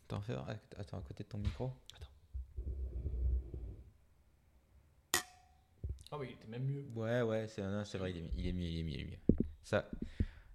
T'en 0.07 0.19
fais 0.21 0.33
un 0.33 0.43
Attends, 0.79 0.97
à 0.97 1.01
côté 1.03 1.23
de 1.23 1.29
ton 1.29 1.37
micro. 1.37 1.71
Attends. 1.95 2.09
oui, 6.19 6.29
il 6.31 6.33
était 6.33 6.47
même 6.47 6.63
mieux. 6.65 6.83
Ouais, 6.95 7.21
ouais, 7.21 7.47
c'est 7.47 7.61
non, 7.61 7.85
c'est 7.85 7.99
vrai, 7.99 8.09
il 8.11 8.17
est, 8.17 8.31
il 8.37 8.47
est 8.47 8.53
mieux, 8.53 8.65
il 8.65 8.79
est 8.79 8.83
mieux, 8.83 8.93
il 8.95 9.01
est 9.01 9.05
mieux. 9.05 9.19
Ça, 9.63 9.85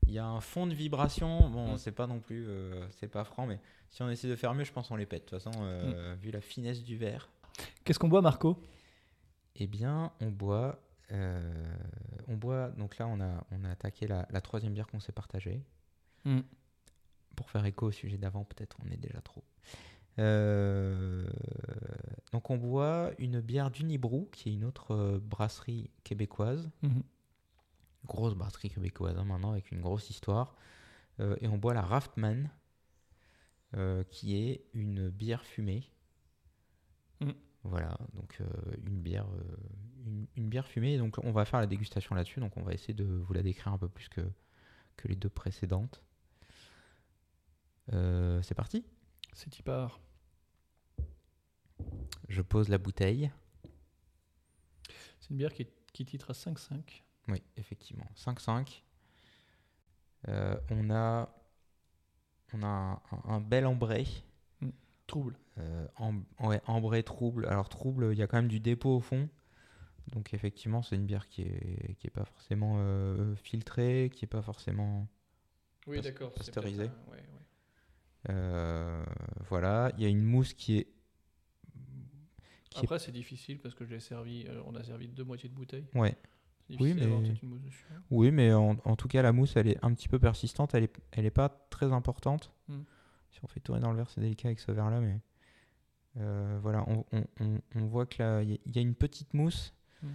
il 0.09 0.13
y 0.13 0.19
a 0.19 0.27
un 0.27 0.41
fond 0.41 0.67
de 0.67 0.75
vibration. 0.75 1.49
Bon, 1.51 1.75
Mm. 1.75 1.79
c'est 1.79 1.93
pas 1.93 2.09
non 2.09 2.19
plus, 2.19 2.49
euh, 2.49 2.85
c'est 2.91 3.07
pas 3.07 3.23
franc, 3.23 3.47
mais 3.47 3.61
si 3.91 4.03
on 4.03 4.11
essaie 4.11 4.27
de 4.29 4.35
faire 4.35 4.55
mieux, 4.55 4.65
je 4.65 4.73
pense 4.73 4.89
qu'on 4.89 4.97
les 4.97 5.07
pète. 5.07 5.27
De 5.33 5.37
toute 5.39 5.41
façon, 5.43 5.57
euh, 5.63 6.17
vu 6.21 6.33
la 6.33 6.41
finesse 6.41 6.83
du 6.83 6.97
verre, 6.97 7.29
Qu'est-ce 7.85 8.01
qu'on 8.01 8.09
boit, 8.09 8.23
Marco? 8.23 8.61
Eh 9.57 9.67
bien, 9.67 10.13
on 10.21 10.31
boit, 10.31 10.81
euh, 11.13 11.77
on 12.29 12.37
boit. 12.37 12.71
Donc 12.71 12.99
là, 12.99 13.07
on 13.07 13.21
a, 13.21 13.47
on 13.51 13.65
a 13.65 13.71
attaqué 13.71 14.07
la, 14.07 14.27
la 14.31 14.41
troisième 14.41 14.75
bière 14.75 14.87
qu'on 14.87 15.01
s'est 15.01 15.13
partagée. 15.13 15.63
Mm. 16.25 16.41
Pour 17.37 17.51
faire 17.51 17.65
écho 17.65 17.87
au 17.87 17.93
sujet 17.93 18.17
d'avant, 18.17 18.45
peut-être 18.45 18.77
on 18.85 18.91
est 18.91 18.97
déjà 18.97 19.21
trop. 19.21 19.45
Euh, 20.21 21.27
donc 22.33 22.51
on 22.51 22.57
boit 22.57 23.11
une 23.19 23.41
bière 23.41 23.71
d'Unibrou, 23.71 24.29
qui 24.33 24.51
est 24.51 24.53
une 24.53 24.65
autre 24.65 24.93
euh, 24.93 25.19
brasserie 25.19 25.91
québécoise. 26.05 26.71
Mhm. 26.83 27.03
grosse 28.05 28.35
brasserie 28.35 28.71
québécoise 28.71 29.17
hein, 29.19 29.25
maintenant 29.25 29.53
avec 29.53 29.73
une 29.73 29.81
grosse 29.81 30.11
histoire. 30.11 30.55
Euh, 31.21 31.37
et 31.41 31.49
on 31.49 31.59
boit 31.59 31.75
la 31.75 31.83
Raftman, 31.83 32.51
qui 34.11 34.37
est 34.37 34.65
une 34.73 35.09
bière 35.09 35.45
fumée. 35.45 35.91
Mm. 37.21 37.31
Voilà, 37.65 37.97
donc 38.13 38.37
euh, 38.41 38.47
une 38.87 39.01
bière, 39.01 39.27
euh, 39.27 39.57
une, 40.07 40.27
une 40.37 40.49
bière 40.49 40.67
fumée. 40.67 40.99
Donc 40.99 41.17
on 41.23 41.33
va 41.33 41.45
faire 41.45 41.61
la 41.61 41.67
dégustation 41.67 42.15
là-dessus. 42.15 42.41
Donc 42.41 42.57
on 42.57 42.63
va 42.63 42.73
essayer 42.75 42.95
de 42.95 43.05
vous 43.05 43.33
la 43.33 43.43
décrire 43.43 43.73
un 43.73 43.79
peu 43.79 43.89
plus 43.89 44.09
que, 44.09 44.21
que 44.97 45.09
les 45.09 45.17
deux 45.17 45.31
précédentes. 45.31 46.03
Euh, 47.93 48.43
C'est 48.43 48.55
parti. 48.55 48.85
C'est 49.33 49.59
y 49.59 49.63
part? 49.63 49.99
Je 52.29 52.43
pose 52.43 52.69
la 52.69 52.79
bouteille. 52.79 53.31
C'est 55.21 55.31
une 55.31 55.39
bière 55.39 55.53
qui, 55.53 55.67
qui 55.93 56.05
titre 56.05 56.31
à 56.31 56.35
5,5. 56.35 57.03
Oui, 57.29 57.43
effectivement. 57.57 58.07
5-5. 58.17 58.83
Euh, 60.29 60.57
on 60.71 60.91
a, 60.91 61.35
on 62.53 62.63
a 62.63 62.67
un, 62.67 63.01
un 63.25 63.41
bel 63.41 63.67
ambré. 63.67 64.07
Trouble. 65.07 65.37
Euh, 65.59 65.87
ouais, 66.41 66.61
ambré 66.67 67.03
trouble. 67.03 67.47
Alors 67.47 67.69
trouble, 67.69 68.09
il 68.13 68.19
y 68.19 68.23
a 68.23 68.27
quand 68.27 68.39
même 68.39 68.49
du 68.49 68.61
dépôt 68.61 68.97
au 68.97 69.01
fond. 69.01 69.29
Donc 70.09 70.35
effectivement, 70.35 70.83
c'est 70.83 70.97
une 70.97 71.07
bière 71.07 71.29
qui 71.29 71.43
est, 71.43 71.95
qui 71.99 72.07
est 72.07 72.11
pas 72.11 72.25
forcément 72.25 72.77
euh, 72.79 73.35
filtrée, 73.37 74.11
qui 74.13 74.25
est 74.25 74.29
pas 74.29 74.43
forcément... 74.43 75.07
Oui, 75.87 75.97
Pas- 75.97 76.03
d'accord. 76.03 76.31
c'est 76.37 76.47
pasteurisé. 76.55 76.89
peut-être 76.89 76.93
un- 77.09 77.11
ouais, 77.13 77.19
ouais. 77.19 78.31
euh, 78.31 79.05
voilà, 79.49 79.93
il 79.97 80.03
y 80.03 80.07
a 80.07 80.09
une 80.09 80.23
mousse 80.23 80.53
qui 80.55 80.79
est... 80.79 80.89
qui 82.71 82.81
est- 82.81 82.85
Après, 82.85 82.99
c'est 82.99 83.13
difficile 83.13 83.61
parce 83.61 83.75
que 83.75 83.85
je 83.85 83.91
l'ai 83.95 84.01
servi. 84.01 84.47
euh, 84.49 84.63
on 84.67 84.75
a 84.75 84.83
servi 84.83 85.09
deux 85.09 85.25
moitiés 85.25 85.49
de 85.49 85.55
bouteille. 85.55 85.87
Ouais. 85.95 86.17
C'est 86.69 86.81
Oui, 86.81 86.95
mais- 86.95 87.05
une 87.05 87.13
hein. 87.13 88.03
Oui, 88.11 88.31
mais 88.31 88.53
en, 88.55 88.77
en 88.85 88.97
tout 88.97 89.07
cas, 89.09 89.21
la 89.21 89.33
mousse, 89.33 89.55
elle 89.57 89.69
est 89.69 89.79
un 89.85 89.93
petit 89.93 90.09
peu 90.09 90.19
persistante. 90.19 90.75
Elle 90.75 90.85
est, 90.85 90.97
elle 91.13 91.27
est 91.27 91.31
pas 91.31 91.51
très 91.71 91.93
importante. 91.93 92.53
Mm. 92.69 92.81
Si 93.35 93.41
on 93.43 93.49
fait 93.49 93.59
tourner 93.61 93.81
dans 93.83 93.91
le 93.91 93.97
verre, 93.97 94.09
c'est 94.11 94.21
délicat 94.21 94.47
avec 94.49 94.61
ce 94.61 94.71
verre-là, 94.73 95.01
mais 95.01 95.21
euh, 96.19 96.57
voilà, 96.63 96.85
on, 96.89 97.05
on- 97.13 97.27
on- 97.41 97.61
on 97.75 97.87
voit 97.87 98.07
que 98.07 98.23
là, 98.23 98.43
il 98.43 98.61
y, 98.67 98.79
a- 98.79 98.83
une 98.83 98.95
petite 98.95 99.35
mousse 99.35 99.75
Mm. 100.03 100.07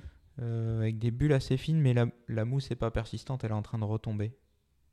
euh, 0.41 0.77
avec 0.79 0.99
des 0.99 1.11
bulles 1.11 1.33
assez 1.33 1.57
fines, 1.57 1.81
mais 1.81 1.93
la, 1.93 2.05
la 2.29 2.45
mousse 2.45 2.69
n'est 2.69 2.75
pas 2.77 2.91
persistante. 2.91 3.43
Elle 3.43 3.51
est 3.51 3.55
en 3.55 3.61
train 3.61 3.77
de 3.79 3.83
retomber. 3.83 4.37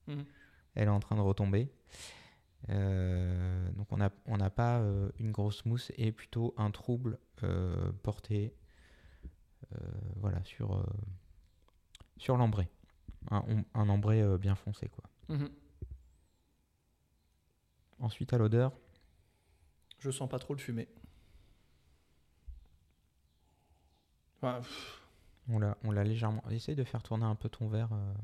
Mm. 0.09 0.23
Elle 0.75 0.89
est 0.89 0.91
en 0.91 0.99
train 1.01 1.15
de 1.17 1.21
retomber. 1.21 1.71
Euh, 2.69 3.71
donc 3.73 3.93
on 3.93 3.99
n'a 3.99 4.11
on 4.27 4.39
pas 4.51 4.81
euh, 4.81 5.09
une 5.21 5.31
grosse 5.31 5.65
mousse 5.67 5.93
et 5.97 6.11
plutôt 6.11 6.53
un 6.57 6.71
trouble 6.73 7.19
euh, 7.45 7.93
porté 8.03 8.55
voilà, 10.17 10.43
sur, 10.45 10.85
sur 12.17 12.37
l'ambré. 12.37 12.69
Un, 13.31 13.45
un 13.75 13.89
ambré 13.89 14.23
bien 14.39 14.55
foncé. 14.55 14.89
Quoi. 14.89 15.05
Mhm. 15.29 15.49
Ensuite 17.99 18.33
à 18.33 18.39
l'odeur, 18.39 18.73
Je 19.99 20.11
sens 20.11 20.29
pas 20.29 20.39
trop 20.39 20.55
le 20.55 20.61
fumé. 20.61 20.89
Enfin, 24.37 24.61
on 25.49 25.59
l'a 25.59 25.77
on 25.83 25.91
l'a 25.91 26.05
légèrement... 26.05 26.43
Essaye 26.51 26.77
de 26.77 26.85
faire 26.85 27.03
tourner 27.03 27.25
un 27.25 27.35
peu 27.35 27.49
ton 27.49 27.69
verre 27.69 27.93
euh, 27.93 28.15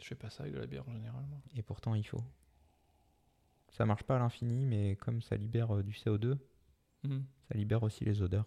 je 0.00 0.04
fais 0.06 0.14
pas 0.16 0.30
ça 0.30 0.42
avec 0.44 0.54
de 0.54 0.58
la 0.58 0.66
bière 0.66 0.88
en 0.88 0.92
général. 0.92 1.24
moi. 1.26 1.38
et 1.54 1.62
pourtant 1.62 1.94
il 1.94 2.04
faut. 2.06 2.22
Ça 3.68 3.86
marche 3.86 4.02
pas 4.02 4.16
à 4.16 4.18
l'infini 4.18 4.66
mais 4.66 4.96
comme 4.96 5.22
ça 5.22 5.36
libère 5.36 5.76
euh, 5.76 5.82
du 5.82 5.92
CO2, 5.92 6.36
Mhm. 7.04 7.24
ça 7.48 7.54
libère 7.56 7.82
aussi 7.82 8.04
les 8.04 8.20
odeurs. 8.20 8.46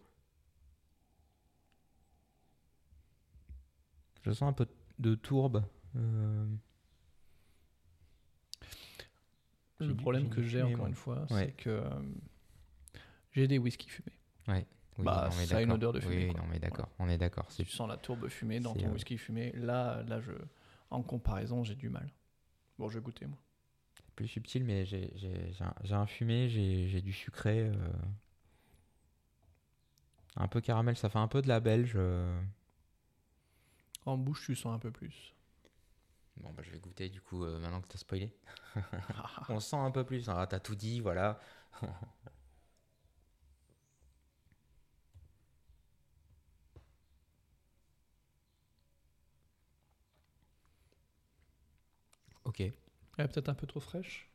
Je 4.23 4.31
sens 4.31 4.49
un 4.49 4.53
peu 4.53 4.67
de 4.99 5.15
tourbe. 5.15 5.63
euh, 5.95 6.45
J'ai 8.61 8.67
Le 9.79 9.95
problème 9.95 10.29
que 10.29 10.41
j'ai 10.41 10.63
encore 10.63 10.87
une 10.87 10.95
fois, 10.95 11.25
Ouais. 11.29 11.45
c'est 11.45 11.51
que 11.51 11.69
euh, 11.69 11.89
j'ai 13.31 13.47
des 13.47 13.57
whisky 13.57 13.89
fumés. 13.89 14.13
oui, 14.47 14.65
Bah, 15.05 15.25
non, 15.25 15.31
ça 15.31 15.57
a 15.57 15.61
une 15.61 15.71
odeur 15.71 15.93
de 15.93 15.99
fumée, 15.99 16.27
Oui, 16.27 16.27
quoi. 16.27 16.41
non 16.41 16.47
mais 16.47 16.59
d'accord, 16.59 16.89
on 16.99 17.09
est 17.09 17.17
d'accord. 17.17 17.51
Si 17.51 17.57
C'est 17.57 17.63
tu 17.63 17.71
sens 17.71 17.87
la 17.89 17.97
tourbe 17.97 18.27
fumée 18.29 18.59
dans 18.59 18.73
c'est, 18.73 18.79
ton 18.79 18.89
euh, 18.89 18.93
whisky 18.93 19.17
fumé, 19.17 19.51
là, 19.53 20.03
là, 20.03 20.19
je, 20.21 20.31
en 20.91 21.01
comparaison, 21.03 21.63
j'ai 21.63 21.75
du 21.75 21.89
mal. 21.89 22.09
Bon, 22.79 22.89
je 22.89 22.99
vais 22.99 23.03
goûter 23.03 23.25
moi. 23.27 23.39
plus 24.15 24.27
subtil, 24.27 24.63
mais 24.63 24.85
j'ai 24.85 25.11
un, 25.59 25.95
un 25.95 26.05
fumé, 26.07 26.49
j'ai 26.49 26.87
j'ai 26.87 27.01
du 27.01 27.13
sucré. 27.13 27.61
euh, 27.61 27.73
un 30.35 30.47
peu 30.47 30.61
caramel, 30.61 30.95
ça 30.95 31.09
fait 31.09 31.17
un 31.19 31.27
peu 31.27 31.41
de 31.41 31.47
la 31.47 31.59
belge. 31.59 31.93
euh. 31.95 32.39
En 34.05 34.17
bouche, 34.17 34.45
tu 34.45 34.55
sens 34.55 34.73
un 34.73 34.79
peu 34.79 34.91
plus. 34.91 35.33
Bon, 36.37 36.51
bah, 36.53 36.63
je 36.63 36.71
vais 36.71 36.79
goûter 36.79 37.09
du 37.09 37.21
coup, 37.21 37.43
euh, 37.43 37.59
maintenant 37.59 37.81
que 37.81 37.87
t'as 37.87 37.97
spoilé. 37.99 38.33
On 39.49 39.59
sent 39.59 39.75
un 39.77 39.91
peu 39.91 40.03
plus, 40.03 40.29
hein, 40.29 40.45
t'as 40.47 40.59
tout 40.59 40.75
dit, 40.75 40.99
voilà. 40.99 41.39
ok. 52.45 52.59
Elle 52.61 52.73
est 53.25 53.27
peut-être 53.27 53.49
un 53.49 53.53
peu 53.53 53.67
trop 53.67 53.79
fraîche. 53.79 54.29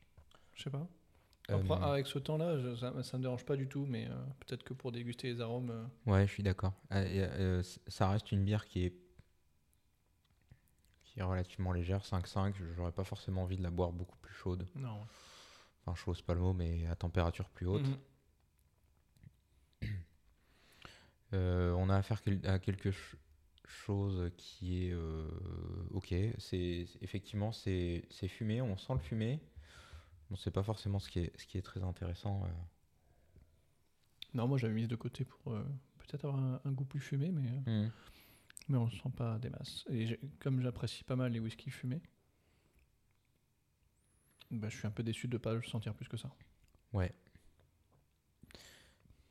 Je 0.55 0.65
sais 0.65 0.70
pas. 0.70 0.86
Après, 1.49 1.75
Euh, 1.75 1.93
avec 1.93 2.07
ce 2.07 2.18
temps-là, 2.18 2.59
je- 2.59 2.77
ça, 2.77 3.02
ça 3.02 3.18
me 3.18 3.23
dérange 3.23 3.44
pas 3.44 3.57
du 3.57 3.68
tout, 3.68 3.86
mais 3.86 4.07
euh, 4.09 4.15
peut-être 4.47 4.65
que 4.65 4.75
pour 4.75 4.93
déguster 4.93 5.28
les 5.33 5.41
arômes. 5.41 5.70
euh, 5.70 5.85
Ouais, 6.07 6.27
je 6.27 6.33
suis 6.33 6.43
d'accord. 6.43 6.75
Euh, 6.93 7.05
euh, 7.59 7.62
c- 7.62 7.81
ça 7.89 8.09
reste 8.10 8.33
une 8.33 8.44
bière 8.44 8.67
qui 8.67 8.85
est 8.86 8.94
qui 11.19 11.23
est 11.23 11.27
relativement 11.27 11.73
légère, 11.73 12.05
5,5. 12.05 12.55
J'aurais 12.77 12.93
pas 12.93 13.03
forcément 13.03 13.43
envie 13.43 13.57
de 13.57 13.63
la 13.65 13.71
boire 13.71 13.91
beaucoup 13.91 14.17
plus 14.19 14.35
chaude. 14.35 14.69
non. 14.77 15.01
Enfin, 15.85 15.95
chaud, 15.97 16.15
c'est 16.15 16.25
pas 16.25 16.35
le 16.35 16.41
mot, 16.41 16.53
mais 16.53 16.87
à 16.87 16.95
température 16.95 17.49
plus 17.51 17.67
haute. 17.67 17.83
Mhm. 17.83 17.97
Euh, 21.35 21.73
on 21.73 21.91
a 21.91 21.97
affaire 21.97 22.23
à 22.45 22.59
quelque 22.59 22.91
ch- 22.93 23.17
chose 23.67 24.31
qui 24.37 24.87
est 24.87 24.93
euh, 24.93 25.29
ok. 25.91 26.15
C'est 26.39 26.87
effectivement 27.03 27.53
c'est 27.53 28.05
c'est 28.11 28.29
fumé, 28.29 28.63
on 28.63 28.77
sent 28.79 28.93
le 28.95 28.99
fumé. 29.01 29.41
Bon, 30.31 30.37
c'est 30.37 30.51
pas 30.53 30.63
forcément 30.63 30.99
ce 31.01 31.11
qui 31.11 31.19
est 31.21 31.39
ce 31.39 31.47
qui 31.47 31.59
est 31.59 31.63
très 31.63 31.83
intéressant. 31.83 32.43
euh. 32.45 32.49
Non, 34.35 34.47
moi 34.49 34.57
j'avais 34.57 34.73
mis 34.75 34.87
de 34.87 34.97
côté 34.97 35.25
pour 35.25 35.53
peut-être 35.99 36.25
avoir 36.27 36.39
un, 36.43 36.61
un 36.65 36.73
goût 36.73 36.85
plus 36.85 37.01
fumé, 37.01 37.31
mais, 37.31 37.51
Hmm. 37.67 37.89
Mais 38.69 38.77
on 38.79 38.87
ne 38.87 38.91
sent 38.91 39.11
pas 39.17 39.39
des 39.39 39.51
masses. 39.51 39.85
Et 39.91 40.19
comme 40.41 40.61
j'apprécie 40.61 41.05
pas 41.05 41.17
mal 41.17 41.33
les 41.33 41.41
whisky 41.41 41.71
fumés, 41.71 42.01
bah, 44.51 44.69
je 44.69 44.77
suis 44.77 44.87
un 44.87 44.91
peu 44.91 45.03
déçu 45.03 45.29
de 45.29 45.35
ne 45.37 45.39
pas 45.39 45.55
le 45.55 45.63
sentir 45.63 45.95
plus 45.95 46.09
que 46.09 46.17
ça. 46.17 46.31
Ouais. 46.93 47.13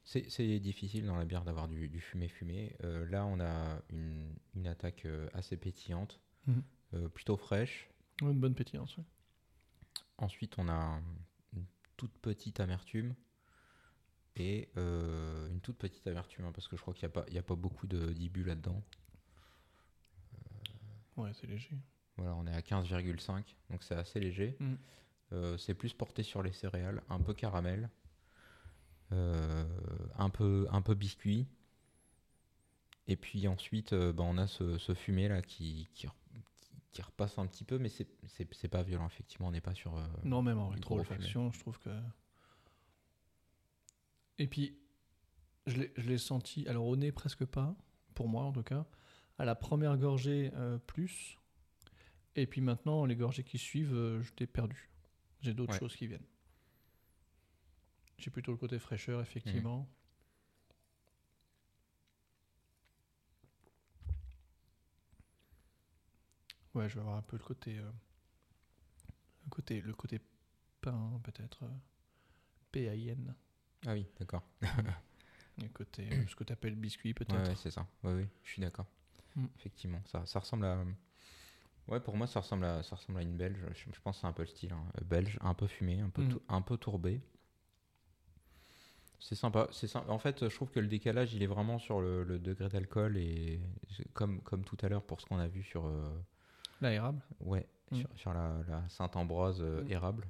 C'est 0.03 0.59
difficile 0.59 1.05
dans 1.05 1.17
la 1.17 1.25
bière 1.25 1.43
d'avoir 1.43 1.67
du, 1.67 1.89
du 1.89 1.99
fumé 1.99 2.29
fumé. 2.29 2.73
Euh, 2.83 3.05
là, 3.09 3.25
on 3.25 3.41
a 3.41 3.81
une, 3.89 4.33
une 4.55 4.67
attaque 4.67 5.05
euh, 5.05 5.27
assez 5.33 5.57
pétillante, 5.57 6.21
Mhm. 6.47 6.63
euh, 6.93 7.09
plutôt 7.09 7.35
fraîche. 7.35 7.89
Ouais, 8.21 8.31
Une 8.31 8.39
bonne 8.39 8.55
pétillance. 8.55 8.95
ouais. 8.97 9.03
Ensuite, 10.17 10.57
on 10.57 10.69
a 10.69 10.73
un- 10.73 11.03
une 11.53 11.65
toute 11.97 12.17
petite 12.19 12.61
amertume 12.61 13.15
et 14.37 14.69
euh, 14.77 15.49
une 15.49 15.59
toute 15.59 15.77
petite 15.77 16.07
amertume 16.07 16.45
hein, 16.45 16.51
parce 16.53 16.69
que 16.69 16.77
je 16.77 16.81
crois 16.81 16.93
qu'il 16.93 17.09
n'y 17.31 17.37
a, 17.37 17.39
a 17.39 17.43
pas 17.43 17.55
beaucoup 17.55 17.85
de 17.85 18.13
d'ibus 18.13 18.45
là-dedans. 18.45 18.81
Ouais, 21.17 21.31
c'est 21.33 21.47
léger. 21.47 21.77
Voilà, 22.17 22.33
on 22.35 22.45
est 22.47 22.53
à 22.53 22.61
15,5, 22.61 23.43
donc 23.69 23.83
c'est 23.83 23.95
assez 23.95 24.19
léger. 24.19 24.55
Mhm. 24.59 24.77
Euh, 25.33 25.57
c'est 25.57 25.73
plus 25.73 25.93
porté 25.93 26.23
sur 26.23 26.41
les 26.41 26.53
céréales, 26.53 27.03
un 27.09 27.19
peu 27.19 27.33
caramel, 27.33 27.89
euh, 29.11 29.65
un, 30.17 30.29
peu, 30.29 30.67
un 30.71 30.81
peu 30.81 30.95
biscuit. 30.95 31.47
Et 33.07 33.15
puis 33.17 33.47
ensuite, 33.47 33.93
euh, 33.93 34.13
bah, 34.13 34.23
on 34.25 34.37
a 34.37 34.47
ce, 34.47 34.77
ce 34.77 34.93
fumé 34.93 35.27
là 35.27 35.41
qui, 35.41 35.87
qui, 35.93 36.07
re- 36.07 36.11
qui 36.91 37.01
repasse 37.01 37.37
un 37.37 37.45
petit 37.47 37.63
peu, 37.63 37.77
mais 37.77 37.89
c'est- 37.89 38.67
pas 38.69 38.83
violent, 38.83 39.05
effectivement, 39.07 39.47
on 39.47 39.51
n'est 39.51 39.61
pas 39.61 39.73
sur. 39.75 39.95
Non, 40.23 40.41
même 40.41 40.59
en 40.59 40.69
rétro-olfaction, 40.69 41.51
je 41.51 41.59
trouve 41.59 41.79
que. 41.79 41.89
Et 44.39 44.47
puis, 44.47 44.77
je 45.65 45.77
l'ai- 45.77 45.93
je 45.97 46.07
l'ai 46.07 46.17
senti, 46.17 46.67
alors 46.67 46.85
au 46.85 46.95
nez 46.95 47.11
presque 47.11 47.45
pas, 47.45 47.75
pour 48.13 48.27
moi 48.27 48.43
en 48.43 48.51
tout 48.51 48.63
cas. 48.63 48.85
À 49.39 49.45
la 49.45 49.55
première 49.55 49.97
gorgée, 49.97 50.51
euh, 50.55 50.77
plus. 50.79 51.37
Et 52.35 52.47
puis 52.47 52.61
maintenant, 52.61 53.05
les 53.05 53.15
gorgées 53.15 53.43
qui 53.43 53.57
suivent, 53.57 53.93
euh, 53.93 54.21
je 54.21 54.31
t'ai 54.33 54.47
perdu. 54.47 54.89
J'ai 55.41 55.53
d'autres 55.53 55.73
Ouais. 55.73 55.79
choses 55.79 55.95
qui 55.95 56.07
viennent. 56.07 56.25
J'ai 58.17 58.31
plutôt 58.31 58.51
le 58.51 58.57
côté 58.57 58.79
fraîcheur, 58.79 59.21
effectivement. 59.21 59.87
Ouais, 66.73 66.87
je 66.89 66.95
vais 66.95 67.01
avoir 67.01 67.17
un 67.17 67.21
peu 67.21 67.37
le 67.37 67.43
côté, 67.43 67.77
euh, 67.79 67.91
le 69.45 69.49
côté, 69.49 69.81
le 69.81 69.93
côté 69.93 70.19
pain 70.81 71.19
peut-être, 71.23 71.63
euh, 71.63 71.69
P-A-I-N, 72.71 73.33
Ah 73.85 73.93
oui, 73.93 74.05
d'accord. 74.19 74.43
le 75.57 75.69
côté, 75.69 76.07
ce 76.27 76.35
que 76.35 76.43
tu 76.43 76.53
appelles 76.53 76.75
biscuit 76.75 77.09
Ouais, 77.09 77.15
peut-être. 77.25 77.49
ouais, 77.49 77.55
c'est 77.55 77.71
ça. 77.71 77.87
Oui, 78.03 78.13
oui, 78.13 78.27
je 78.43 78.51
suis 78.51 78.61
d'accord. 78.61 78.85
Mm. 79.37 79.45
Effectivement, 79.57 80.01
ça, 80.05 80.25
ça 80.25 80.39
ressemble 80.39 80.65
à. 80.65 80.83
Ouais, 81.87 82.01
pour 82.01 82.17
moi, 82.17 82.27
ça 82.27 82.41
ressemble 82.41 82.65
à, 82.65 82.83
ça 82.83 82.97
ressemble 82.97 83.19
à 83.19 83.21
une 83.21 83.37
belge. 83.37 83.59
Je, 83.73 83.85
je 83.93 84.01
pense 84.01 84.17
que 84.17 84.21
c'est 84.21 84.27
un 84.27 84.33
peu 84.33 84.41
le 84.43 84.47
style. 84.47 84.73
hein. 84.73 84.83
Euh, 84.99 85.05
Belge, 85.05 85.37
un 85.41 85.53
peu 85.53 85.67
fumé, 85.67 86.01
un 86.01 86.09
peu, 86.09 86.23
Mm. 86.23 86.39
un 86.49 86.61
peu 86.61 86.75
tourbé. 86.77 87.21
C'est 89.19 89.35
sympa. 89.35 89.67
C'est. 89.71 89.95
En 89.95 90.19
fait, 90.19 90.47
je 90.47 90.53
trouve 90.55 90.69
que 90.69 90.79
le 90.79 90.87
décalage, 90.87 91.33
il 91.33 91.41
est 91.41 91.47
vraiment 91.47 91.79
sur 91.79 92.01
le, 92.01 92.23
le 92.23 92.37
degré 92.39 92.69
d'alcool 92.69 93.17
et 93.17 93.59
comme, 94.13 94.41
comme 94.41 94.63
tout 94.63 94.77
à 94.81 94.89
l'heure 94.89 95.03
pour 95.03 95.19
ce 95.21 95.25
qu'on 95.25 95.39
a 95.39 95.47
vu 95.47 95.63
sur, 95.63 95.85
euh, 95.87 96.09
La 96.81 96.91
érable. 96.93 97.21
ouais, 97.39 97.67
Mm. 97.91 97.95
sur, 97.95 98.09
sur 98.17 98.33
la, 98.33 98.61
la 98.67 98.89
Sainte-Ambroise 98.89 99.61
euh, 99.61 99.83
Mm. 99.83 99.91
érable. 99.91 100.27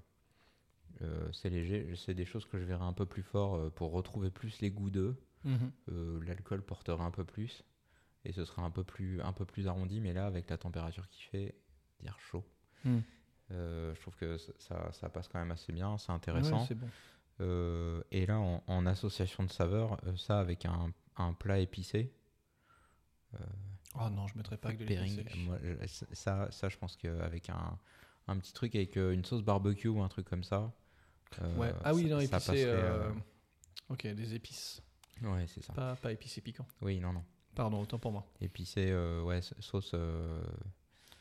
Euh, 1.02 1.32
c'est 1.34 1.50
léger. 1.50 1.96
C'est 1.96 2.14
des 2.14 2.26
choses 2.26 2.46
que 2.46 2.60
je 2.60 2.64
verrai 2.66 2.84
un 2.86 2.94
peu 2.94 3.06
plus 3.06 3.24
fort 3.24 3.72
pour 3.72 3.92
retrouver 3.92 4.30
plus 4.32 4.60
les 4.62 4.70
goûts 4.72 4.90
d'eux 4.92 5.16
Mhm. 5.44 5.72
euh, 5.90 6.20
l'alcool 6.26 6.62
portera 6.64 7.04
un 7.06 7.12
peu 7.12 7.24
plus 7.24 7.64
et 8.26 8.32
ce 8.34 8.46
sera 8.46 8.62
un 8.64 8.72
peu 8.72 8.84
plus 8.84 9.22
un 9.22 9.34
peu 9.34 9.46
plus 9.46 9.68
arrondi 9.68 10.00
mais 10.02 10.14
là 10.14 10.26
avec 10.28 10.50
la 10.50 10.58
température 10.58 11.08
qu'il 11.10 11.24
fait 11.26 11.56
dire 12.02 12.18
chaud 12.20 12.46
Mm. 12.84 13.00
euh, 13.52 13.96
je 13.96 14.02
trouve 14.02 14.16
que 14.18 14.38
ça- 14.38 14.92
ça, 14.92 15.10
passe 15.10 15.28
quand 15.28 15.40
même 15.40 15.52
assez 15.52 15.72
bien 15.74 15.98
c'est 15.98 16.12
intéressant 16.12 16.68
bon. 16.76 16.90
Euh, 17.40 18.04
et 18.12 18.26
là 18.26 18.40
en, 18.40 18.64
en 18.68 18.86
association 18.86 19.44
de 19.44 19.50
saveurs 19.52 19.98
euh, 20.06 20.16
ça 20.18 20.40
avec 20.40 20.66
un, 20.66 20.92
un 21.18 21.34
plat 21.34 21.60
épicé 21.60 22.14
Oh 24.00 24.10
non, 24.10 24.28
je 24.28 24.38
mettrais 24.38 24.58
pas 24.58 24.74
que 24.74 24.78
de 24.78 24.86
l'épicé. 24.86 25.26
ça 26.14 26.50
ça 26.52 26.70
je 26.70 26.78
pense 26.78 26.96
qu'avec 26.96 27.50
un 27.50 27.78
un 28.28 28.38
petit 28.38 28.54
truc 28.54 28.76
avec 28.76 28.98
euh, 28.98 29.12
une 29.14 29.24
sauce 29.26 29.42
barbecue 29.44 29.88
ou 29.88 30.02
un 30.02 30.08
truc 30.10 30.28
comme 30.30 30.44
ça 30.44 30.72
euh, 31.42 31.58
Ouais. 31.58 31.74
Ah 31.84 31.94
oui, 31.96 32.06
non, 32.06 32.20
épicé. 32.20 32.66
euh, 32.66 33.10
euh, 33.10 33.14
Ok, 33.90 34.06
des 34.06 34.34
épices. 34.36 34.82
ouais 35.24 35.46
c'est 35.48 35.62
ça 35.64 35.74
Pas, 35.74 35.96
pas 35.96 36.12
épicé 36.12 36.42
piquant. 36.42 36.68
oui 36.82 37.00
non 37.00 37.14
non 37.14 37.24
Pardon, 37.58 37.82
autant 37.82 37.98
pour 37.98 38.12
moi. 38.12 38.24
épicé 38.40 38.90
euh, 38.92 39.22
ouais 39.24 39.42
sauce 39.60 39.92
euh, 39.96 40.42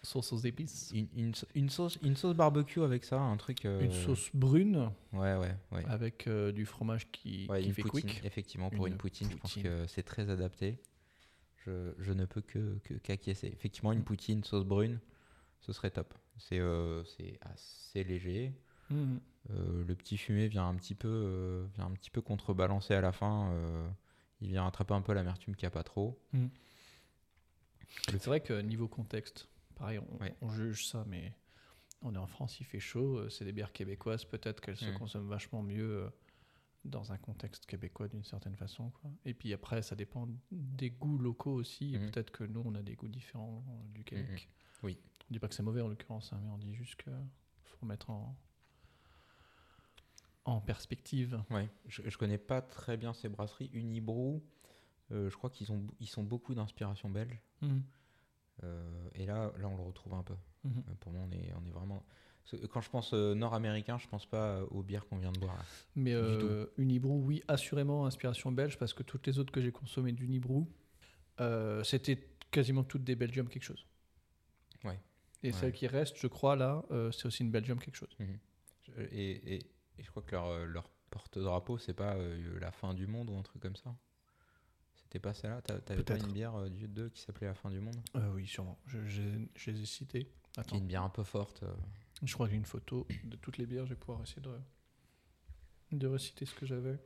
Sauce 0.02 0.32
aux 0.32 0.39
épices. 0.39 0.92
Une, 0.94 1.08
une, 1.16 1.34
sa- 1.34 1.47
une 1.55 1.70
sauce, 1.70 1.98
une 2.02 2.15
sauce 2.15 2.36
barbecue 2.36 2.82
avec 2.82 3.05
ça, 3.05 3.18
un 3.18 3.36
truc. 3.39 3.65
euh, 3.65 3.81
Une 3.81 3.90
sauce 3.92 4.31
brune 4.34 4.90
Ouais, 5.12 5.34
ouais, 5.34 5.56
ouais. 5.73 5.84
avec 5.86 6.26
euh, 6.28 6.52
du 6.52 6.65
fromage 6.66 7.10
qui, 7.10 7.47
Ouais, 7.48 7.62
qui 7.62 7.68
une 7.68 7.74
fait 7.74 7.82
poutine, 7.82 8.10
quick. 8.10 8.24
effectivement, 8.24 8.70
pour 8.70 8.86
une, 8.86 8.97
poutine, 8.98 9.28
je 9.31 9.36
pense 9.36 9.55
que 9.55 9.86
c'est 9.89 10.02
très 10.05 10.28
adapté. 10.31 10.78
Je, 11.65 11.92
je 11.98 12.12
ne 12.12 12.24
peux 12.26 12.42
que 12.42 12.78
qu'acquiescer. 13.02 13.48
Effectivement, 13.48 13.92
une 13.92 14.00
Mm. 14.00 14.05
poutine, 14.05 14.44
sauce 14.44 14.65
brune, 14.65 15.00
ce 15.60 15.73
serait 15.73 15.90
top. 15.90 16.15
C'est 16.36 16.60
assez 17.40 18.05
léger. 18.05 18.52
Euh, 18.92 19.84
le 19.84 19.94
petit 19.97 20.16
fumé 20.18 20.47
vient 20.48 20.68
un 20.68 20.74
petit 20.76 20.94
peu, 20.94 21.66
vient 21.74 21.86
un 21.86 21.92
petit 21.92 22.10
peu 22.10 22.20
contrebalancer 22.20 22.94
à 22.94 23.00
la 23.00 23.10
fin. 23.12 23.50
Il 24.40 24.48
vient 24.50 24.62
rattraper 24.65 24.94
un 24.94 25.02
peu 25.02 25.12
l'amertume 25.12 25.55
qu'il 25.56 25.65
n'y 25.66 25.68
a 25.68 25.70
pas 25.73 25.82
trop. 25.84 26.18
C'est 28.08 28.26
vrai 28.26 28.40
que 28.40 28.60
niveau 28.60 28.89
contexte, 28.89 29.48
pareil, 29.74 29.98
on, 29.98 30.16
Ouais. 30.23 30.34
on 30.42 30.50
juge 30.50 30.86
ça, 30.86 31.05
mais 31.08 31.32
on 32.02 32.15
est 32.15 32.18
en 32.18 32.26
France, 32.26 32.60
il 32.60 32.65
fait 32.65 32.81
chaud, 32.81 33.18
euh, 33.18 33.28
c'est 33.31 33.44
des 33.44 33.52
bières 33.52 33.73
québécoises, 33.73 34.24
peut-être 34.24 34.60
qu'elles 34.60 34.76
se 34.76 34.90
Mm. 34.90 34.94
consomment 34.94 35.28
vachement 35.28 35.62
mieux 35.62 36.05
euh, 36.05 36.10
dans 36.84 37.10
un 37.12 37.18
contexte 37.18 37.66
québécois 37.66 38.06
d'une 38.08 38.23
certaine 38.24 38.55
façon. 38.56 38.90
Quoi. 38.90 39.10
Et 39.24 39.34
puis 39.34 39.52
après, 39.52 39.82
ça 39.82 39.97
dépend 39.97 40.28
des 40.50 40.90
goûts 40.90 41.18
locaux 41.18 41.55
aussi, 41.55 41.94
et 41.94 41.98
Mhm. 41.98 42.10
peut-être 42.10 42.31
que 42.31 42.44
nous, 42.44 42.62
on 42.65 42.74
a 42.74 42.82
des 42.82 42.94
goûts 42.94 43.08
différents 43.08 43.65
du 43.94 44.05
Québec. 44.05 44.48
Oui. 44.82 44.98
On 45.28 45.32
dit 45.32 45.39
pas 45.40 45.48
que 45.48 45.55
c'est 45.55 45.62
mauvais 45.65 45.81
en 45.81 45.89
l'occurrence, 45.89 46.32
hein, 46.32 46.40
mais 46.44 46.50
on 46.50 46.58
dit 46.58 46.74
juste 46.74 47.02
qu'il 47.02 47.12
faut 47.65 47.86
mettre 47.86 48.10
en, 48.10 48.36
en 50.47 50.60
perspective. 50.60 51.42
Ouais, 51.50 51.68
je, 51.86 52.02
je 52.08 52.16
connais 52.18 52.39
pas 52.39 52.62
très 52.62 52.97
bien 52.97 53.12
ces 53.12 53.28
brasseries. 53.28 53.70
Unibrew, 53.75 54.41
euh, 55.12 55.28
je 55.31 55.36
crois 55.36 55.50
qu'ils 55.50 55.70
ont, 55.73 55.84
ils 56.00 56.07
sont 56.08 56.23
beaucoup 56.23 56.55
d'inspiration 56.55 57.10
belge. 57.10 57.39
Mhm. 57.62 57.83
Euh, 58.65 59.08
et 59.15 59.26
là, 59.26 59.52
là, 59.58 59.68
on 59.68 59.76
le 59.76 59.83
retrouve 59.83 60.15
un 60.15 60.23
peu. 60.23 60.34
Mhm. 60.65 60.83
Euh, 60.89 60.94
Pour 61.00 61.12
moi, 61.12 61.23
on 61.28 61.33
est, 61.33 61.52
on 61.60 61.66
est 61.66 61.70
vraiment. 61.73 62.02
Quand 62.70 62.81
je 62.81 62.89
pense 62.91 63.12
euh, 63.12 63.34
nord-américain, 63.34 63.99
je 63.99 64.07
pense 64.07 64.25
pas 64.25 64.62
aux 64.70 64.83
bières 64.84 65.05
qu'on 65.08 65.18
vient 65.18 65.33
de 65.33 65.39
boire. 65.41 65.57
là. 65.57 65.65
Mais 65.97 66.15
Unibrew, 66.78 67.20
oui, 67.25 67.42
assurément 67.49 68.07
inspiration 68.07 68.52
belge, 68.52 68.78
parce 68.78 68.94
que 68.94 69.02
toutes 69.02 69.26
les 69.26 69.39
autres 69.41 69.52
que 69.52 69.60
j'ai 69.60 69.73
consommées 69.73 70.12
d'Unibrew, 70.12 70.65
euh, 71.41 71.83
c'était 71.83 72.25
quasiment 72.52 72.84
toutes 72.84 73.02
des 73.02 73.16
Belgium 73.16 73.49
quelque 73.49 73.65
chose. 73.65 73.84
Ouais. 74.84 74.99
Et 75.42 75.49
Ouais. 75.49 75.52
celle 75.55 75.73
qui 75.73 75.89
reste, 75.89 76.16
je 76.18 76.28
crois, 76.28 76.55
là, 76.55 76.84
c'est 77.10 77.26
aussi 77.26 77.42
une 77.42 77.50
Belgium 77.50 77.81
quelque 77.81 77.97
chose. 77.97 78.16
Je- 78.18 79.02
Et, 79.10 79.55
et- 79.57 79.66
et 79.99 80.02
je 80.02 80.10
crois 80.10 80.23
que 80.23 80.33
leur, 80.33 80.47
euh, 80.47 80.65
leur 80.66 80.89
porte-drapeau, 81.10 81.78
c'est 81.78 81.94
pas 81.94 82.15
euh, 82.16 82.58
la 82.60 82.70
fin 82.70 82.94
du 82.94 83.07
monde 83.07 83.31
ou 83.31 83.36
un 83.36 83.42
truc 83.42 83.62
comme 83.62 83.76
ça. 83.76 83.94
C'était 84.94 85.18
pas 85.20 85.34
celle-là? 85.34 85.62
T'a- 85.62 85.81
T'avais 85.81 86.02
pas 86.02 86.16
une 86.18 86.33
bière 86.33 86.55
euh, 86.57 86.68
du 86.68 86.89
2 86.89 87.08
qui 87.10 87.20
s'appelait 87.20 87.47
la 87.47 87.55
fin 87.55 87.70
du 87.70 87.81
monde? 87.81 87.97
Euh, 88.16 88.33
oui, 88.34 88.47
sûrement. 88.47 88.78
Je, 88.86 89.07
je- 89.07 89.47
je 89.55 89.70
les 89.70 89.83
ai. 89.83 89.86
Qui 90.07 90.16
est 90.18 90.31
Attends, 90.58 90.78
une 90.78 90.86
bière 90.86 91.02
un 91.02 91.10
peu 91.10 91.23
forte. 91.23 91.62
euh. 91.62 91.73
je 92.23 92.33
crois 92.34 92.47
que 92.47 92.50
j'ai 92.52 92.57
une 92.57 92.65
photo 92.66 93.07
de 93.25 93.36
toutes 93.36 93.58
les 93.58 93.66
bières. 93.66 93.84
Je 93.86 93.91
vais 93.94 94.00
pouvoir 94.00 94.23
essayer 94.23 94.42
de, 94.42 94.58
de 95.92 96.07
reciter 96.07 96.44
ce 96.47 96.55
que 96.55 96.66
j'avais. 96.66 96.99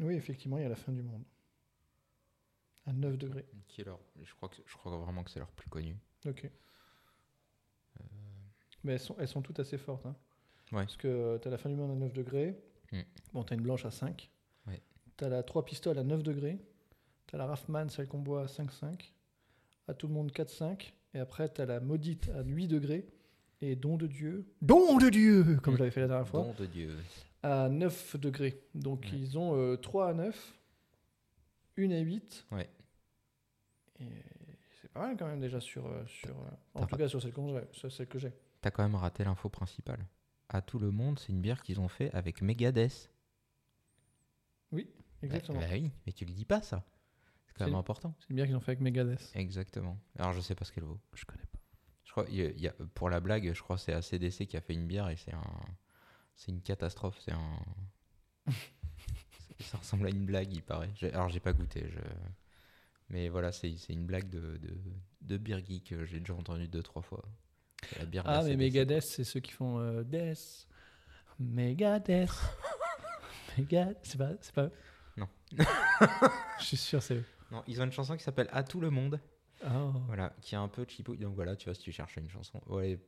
Oui, 0.00 0.14
effectivement, 0.14 0.56
il 0.58 0.62
y 0.62 0.66
a 0.66 0.68
la 0.70 0.76
fin 0.76 0.92
du 0.92 1.02
monde. 1.02 1.24
À 2.86 2.92
9 2.92 3.16
degrés. 3.18 3.46
Qui 3.68 3.80
est 3.82 3.84
leur, 3.84 3.98
je, 4.22 4.32
crois 4.34 4.48
que, 4.48 4.56
je 4.66 4.76
crois 4.76 4.96
vraiment 4.98 5.22
que 5.24 5.30
c'est 5.30 5.38
leur 5.40 5.50
plus 5.52 5.68
connu. 5.70 5.96
Ok. 6.26 6.50
Mais 8.82 8.92
elles 8.94 9.00
sont, 9.00 9.16
elles 9.18 9.28
sont 9.28 9.40
toutes 9.42 9.60
assez 9.60 9.78
fortes. 9.78 10.04
Hein. 10.06 10.16
Ouais. 10.72 10.84
Parce 10.84 10.96
que 10.96 11.38
tu 11.42 11.48
as 11.48 11.50
la 11.50 11.58
fin 11.58 11.68
du 11.68 11.76
monde 11.76 11.90
à 11.90 11.94
9 11.94 12.12
degrés. 12.12 12.56
Mm. 12.92 13.00
Bon, 13.32 13.44
tu 13.44 13.52
as 13.52 13.56
une 13.56 13.62
blanche 13.62 13.84
à 13.84 13.90
5. 13.90 14.30
Ouais. 14.66 14.80
Tu 15.16 15.24
as 15.24 15.28
la 15.28 15.42
3 15.42 15.64
pistoles 15.64 15.98
à 15.98 16.02
9 16.04 16.22
degrés. 16.22 16.58
Tu 17.26 17.34
as 17.34 17.38
la 17.38 17.46
Raffman, 17.46 17.88
celle 17.88 18.08
qu'on 18.08 18.18
boit 18.20 18.42
à 18.42 18.46
5,5. 18.46 19.12
À 19.88 19.94
tout 19.94 20.06
le 20.08 20.14
monde 20.14 20.32
4,5. 20.32 20.92
Et 21.14 21.18
après, 21.18 21.52
tu 21.52 21.60
as 21.60 21.66
la 21.66 21.80
maudite 21.80 22.28
à 22.30 22.42
8 22.42 22.68
degrés. 22.68 23.06
Et 23.60 23.76
don 23.76 23.96
de 23.96 24.06
Dieu. 24.06 24.46
Don 24.62 24.98
de 24.98 25.08
Dieu 25.10 25.58
Comme 25.62 25.74
Mm. 25.74 25.78
j'avais 25.78 25.90
fait 25.90 26.00
la 26.00 26.08
dernière 26.08 26.28
fois. 26.28 26.40
Don 26.42 26.54
de 26.54 26.66
Dieu. 26.66 26.90
À 27.42 27.68
9 27.68 28.16
degrés. 28.18 28.62
Donc 28.74 29.02
Ouais. 29.02 29.18
ils 29.18 29.38
ont 29.38 29.54
euh, 29.56 29.76
3 29.76 30.08
à 30.08 30.14
9. 30.14 30.54
Une 31.76 31.92
à 31.92 31.98
8. 32.00 32.46
Ouais. 32.52 32.68
Et 34.00 34.04
c'est 34.80 34.90
pas 34.92 35.00
mal 35.00 35.16
quand 35.16 35.26
même 35.26 35.40
déjà 35.40 35.60
sur. 35.60 35.86
euh, 35.86 36.04
sur 36.06 36.30
euh, 36.30 36.50
en 36.74 36.80
tout 36.82 36.86
pas- 36.88 36.96
cas 36.98 37.08
sur 37.08 37.20
celle 37.22 38.06
que 38.08 38.18
j'ai. 38.18 38.32
T'as 38.60 38.70
quand 38.70 38.82
même 38.82 38.94
raté 38.94 39.24
l'info 39.24 39.48
principale. 39.48 39.98
À 40.48 40.60
tout 40.62 40.78
le 40.78 40.90
monde, 40.90 41.18
c'est 41.18 41.32
une 41.32 41.40
bière 41.40 41.62
qu'ils 41.62 41.80
ont 41.80 41.88
fait 41.88 42.12
avec 42.12 42.42
Megadeth. 42.42 43.10
Exactement. 45.22 45.60
Bah, 45.60 45.66
bah 45.68 45.72
oui, 45.74 45.90
mais 46.06 46.12
tu 46.12 46.24
le 46.24 46.32
dis 46.32 46.44
pas 46.44 46.60
ça. 46.60 46.84
C'est 47.46 47.54
quand 47.58 47.66
même 47.66 47.74
important. 47.74 48.14
C'est 48.20 48.30
une 48.30 48.36
bière 48.36 48.46
qu'ils 48.46 48.56
ont 48.56 48.60
fait 48.60 48.72
avec 48.72 48.80
Megadeth. 48.80 49.30
Exactement. 49.34 49.98
Alors 50.18 50.32
je 50.32 50.40
sais 50.40 50.54
pas 50.54 50.64
ce 50.64 50.72
qu'elle 50.72 50.84
vaut. 50.84 51.00
Je 51.14 51.24
connais 51.24 51.44
pas. 51.46 51.58
Je 52.04 52.10
crois, 52.10 52.26
il 52.28 52.60
y 52.60 52.68
a- 52.68 52.74
pour 52.94 53.10
la 53.10 53.20
blague, 53.20 53.52
je 53.52 53.62
crois 53.62 53.76
que 53.76 53.82
c'est 53.82 53.92
ACDC 53.92 54.46
qui 54.46 54.56
a 54.56 54.60
fait 54.60 54.74
une 54.74 54.86
bière 54.86 55.08
et 55.08 55.16
c'est 55.16 55.32
un, 55.34 55.60
c'est 56.36 56.52
une 56.52 56.60
catastrophe. 56.62 57.18
C'est 57.20 57.32
un, 57.32 57.58
ça 59.60 59.78
ressemble 59.78 60.06
à 60.06 60.10
une 60.10 60.26
blague, 60.26 60.52
il 60.52 60.62
paraît. 60.62 60.90
J'ai- 60.96 61.12
Alors 61.12 61.28
j'ai 61.28 61.40
pas 61.40 61.52
goûté, 61.52 61.88
je... 61.90 61.98
mais 63.08 63.28
voilà, 63.28 63.52
c'est 63.52 63.74
une 63.88 64.06
blague 64.06 64.28
de, 64.28 64.60
de, 65.22 65.40
geek 65.46 65.84
que 65.90 66.04
j'ai 66.04 66.20
déjà 66.20 66.34
entendu 66.34 66.68
deux 66.68 66.82
trois 66.82 67.02
fois. 67.02 67.24
C'est 67.94 68.00
la 68.00 68.04
bière 68.06 68.22
Ah, 68.26 68.42
mais. 68.42 68.56
Megadeth, 68.56 69.02
c'est 69.02 69.24
ceux 69.24 69.40
qui 69.40 69.52
font 69.52 69.78
euh, 69.78 70.02
Death. 70.04 70.68
Megadeth. 71.38 72.30
Megadeth. 73.58 73.98
C'est 74.02 74.18
pas, 74.18 74.30
c'est 74.40 74.54
pas 74.54 74.64
eux 74.64 74.72
Non. 75.16 75.28
Je 76.58 76.64
suis 76.64 76.76
sûr, 76.76 77.02
c'est 77.02 77.14
eux. 77.14 77.24
Non, 77.50 77.62
ils 77.66 77.80
ont 77.80 77.84
une 77.84 77.92
chanson 77.92 78.16
qui 78.16 78.22
s'appelle 78.24 78.48
À 78.52 78.62
tout 78.64 78.80
le 78.80 78.90
monde. 78.90 79.20
Oh. 79.64 79.92
Voilà, 80.06 80.34
qui 80.42 80.54
est 80.54 80.58
un 80.58 80.68
peu 80.68 80.84
cheapo. 80.88 81.14
Donc 81.16 81.34
voilà, 81.34 81.56
tu 81.56 81.66
vois, 81.66 81.74
si 81.74 81.82
tu 81.82 81.92
cherches 81.92 82.16
une 82.16 82.28
chanson, 82.28 82.60
ouais, 82.66 82.98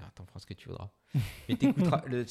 Ah, 0.00 0.10
t'en 0.14 0.24
feras 0.24 0.40
ce 0.40 0.46
que 0.46 0.54
tu 0.54 0.68
voudras. 0.68 0.90
Mais 1.48 1.56
t'écouteras, 1.56 2.02
le- 2.06 2.24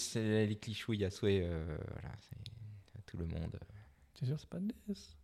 les 0.45 0.57
clichouilles 0.57 1.03
à 1.05 1.09
souhait, 1.09 1.41
euh, 1.43 1.77
voilà, 1.91 2.15
c'est 2.19 2.97
à 2.97 3.01
tout 3.05 3.17
le 3.17 3.25
monde. 3.25 3.59
T'es 4.13 4.25
sûr, 4.25 4.39
c'est 4.39 4.49
pas 4.49 4.59
Death? 4.59 5.17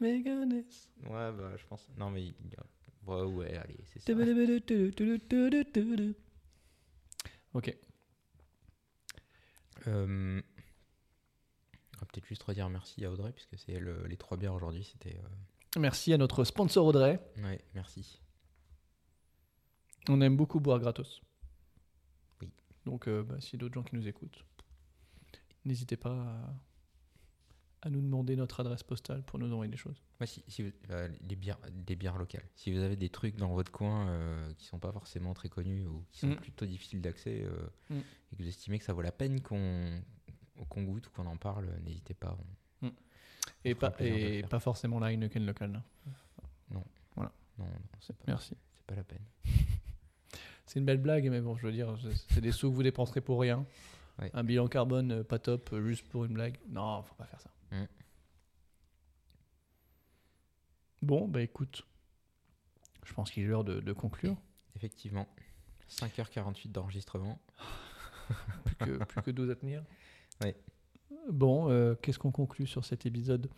Megadeth. 0.00 0.90
Ouais, 1.04 1.32
bah, 1.32 1.52
je 1.56 1.66
pense. 1.66 1.88
Non, 1.96 2.10
mais 2.10 2.22
il 2.24 2.34
y 2.50 2.56
a- 2.56 2.66
ouais, 3.06 3.22
ouais, 3.22 3.56
allez, 3.56 3.78
c'est 3.92 4.00
ça. 4.00 4.12
Ok. 7.54 7.72
Euh, 9.86 10.42
on 11.94 12.00
va 12.00 12.06
peut-être 12.06 12.26
juste 12.26 12.42
redire 12.42 12.68
merci 12.68 13.04
à 13.04 13.12
Audrey, 13.12 13.32
puisque 13.32 13.56
c'est 13.58 13.78
les 14.08 14.16
trois 14.16 14.36
bières 14.36 14.54
aujourd'hui, 14.54 14.84
c'était 14.84 15.16
euh, 15.16 15.80
Merci 15.80 16.12
à 16.12 16.18
notre 16.18 16.44
sponsor 16.44 16.86
Audrey. 16.86 17.20
Ouais, 17.38 17.60
merci. 17.74 18.20
On 20.08 20.20
aime 20.20 20.36
beaucoup 20.36 20.60
boire 20.60 20.78
gratos. 20.78 21.22
Oui. 22.40 22.50
Donc, 22.84 23.08
euh, 23.08 23.22
bah, 23.22 23.40
s'il 23.40 23.54
y 23.54 23.56
a 23.56 23.60
d'autres 23.60 23.74
gens 23.74 23.82
qui 23.82 23.96
nous 23.96 24.06
écoutent, 24.06 24.44
n'hésitez 25.64 25.96
pas 25.96 26.12
à, 26.12 26.54
à 27.84 27.90
nous 27.90 28.00
demander 28.00 28.34
notre 28.34 28.60
adresse 28.60 28.82
postale 28.82 29.22
pour 29.22 29.38
nous 29.38 29.52
envoyer 29.52 29.70
des 29.70 29.76
choses. 29.76 30.00
Moi, 30.18 30.26
si, 30.26 30.42
si 30.48 30.62
vous- 30.62 30.70
euh, 30.90 31.08
les, 31.28 31.36
bières, 31.36 32.16
locales. 32.18 32.44
Si 32.54 32.72
vous 32.72 32.80
avez 32.80 32.96
des 32.96 33.10
trucs 33.10 33.36
dans 33.36 33.52
votre 33.52 33.70
coin 33.70 34.08
euh, 34.08 34.52
qui 34.54 34.64
sont 34.66 34.78
pas 34.78 34.90
forcément 34.92 35.34
très 35.34 35.48
connus 35.50 35.84
ou 35.86 36.02
qui 36.10 36.20
sont 36.20 36.28
Mm. 36.28 36.36
plutôt 36.36 36.66
difficiles 36.66 37.00
d'accès 37.02 37.42
euh, 37.44 37.66
Mm. 37.90 37.98
et 37.98 38.36
que 38.36 38.42
vous 38.42 38.48
estimez 38.48 38.78
que 38.78 38.84
ça 38.84 38.92
vaut 38.94 39.02
la 39.02 39.12
peine 39.12 39.40
qu'on 39.40 40.00
qu'on 40.68 40.82
goûte 40.84 41.08
ou 41.08 41.10
qu'on 41.10 41.26
en 41.26 41.36
parle, 41.36 41.68
n'hésitez 41.84 42.14
pas. 42.14 42.38
on- 42.82 42.90
Et, 43.64 43.74
pas, 43.74 43.92
et 44.00 44.42
pas 44.44 44.60
forcément 44.60 44.98
la 45.00 45.12
Heineken 45.12 45.44
locale. 45.44 45.82
Non, 46.70 46.82
non, 47.16 47.30
c'est 48.00 48.16
pas, 48.16 48.24
Merci. 48.28 48.56
c'est 48.76 48.86
pas 48.86 48.94
la 48.94 49.04
peine. 49.04 49.24
C'est 50.66 50.78
une 50.80 50.86
belle 50.86 50.98
blague, 51.02 51.28
mais 51.28 51.40
bon, 51.42 51.56
je 51.56 51.66
veux 51.66 51.72
dire, 51.72 51.94
c'est- 52.30 52.40
des 52.40 52.50
sous 52.50 52.70
que 52.70 52.74
vous 52.74 52.82
dépenserez 52.82 53.20
pour 53.20 53.38
rien. 53.40 53.66
Ouais. 54.18 54.30
Un 54.32 54.42
bilan 54.44 54.66
carbone 54.66 55.22
pas 55.24 55.38
top, 55.38 55.74
juste 55.84 56.06
pour 56.08 56.24
une 56.24 56.32
blague. 56.34 56.56
Non, 56.68 57.02
faut 57.02 57.14
pas 57.16 57.26
faire 57.26 57.40
ça. 57.40 57.50
Mm. 57.74 57.84
Bon, 61.02 61.28
bah 61.28 61.42
écoute, 61.42 61.86
je 63.04 63.12
pense 63.12 63.30
qu'il 63.30 63.42
est 63.42 63.46
l'heure 63.46 63.64
de, 63.64 63.80
de 63.80 63.92
conclure. 63.92 64.36
Effectivement. 64.76 65.28
5h48 65.90 66.72
d'enregistrement. 66.72 67.38
Plus 68.64 68.74
que, 68.76 69.04
plus 69.04 69.22
que 69.22 69.30
12 69.30 69.50
à 69.50 69.54
tenir. 69.54 69.82
Ouais. 70.42 70.56
Bon, 71.30 71.70
euh, 71.70 71.94
qu'est-ce 71.94 72.18
qu'on 72.18 72.32
conclut 72.32 72.66
sur 72.66 72.84
cet 72.84 73.06
épisode? 73.06 73.48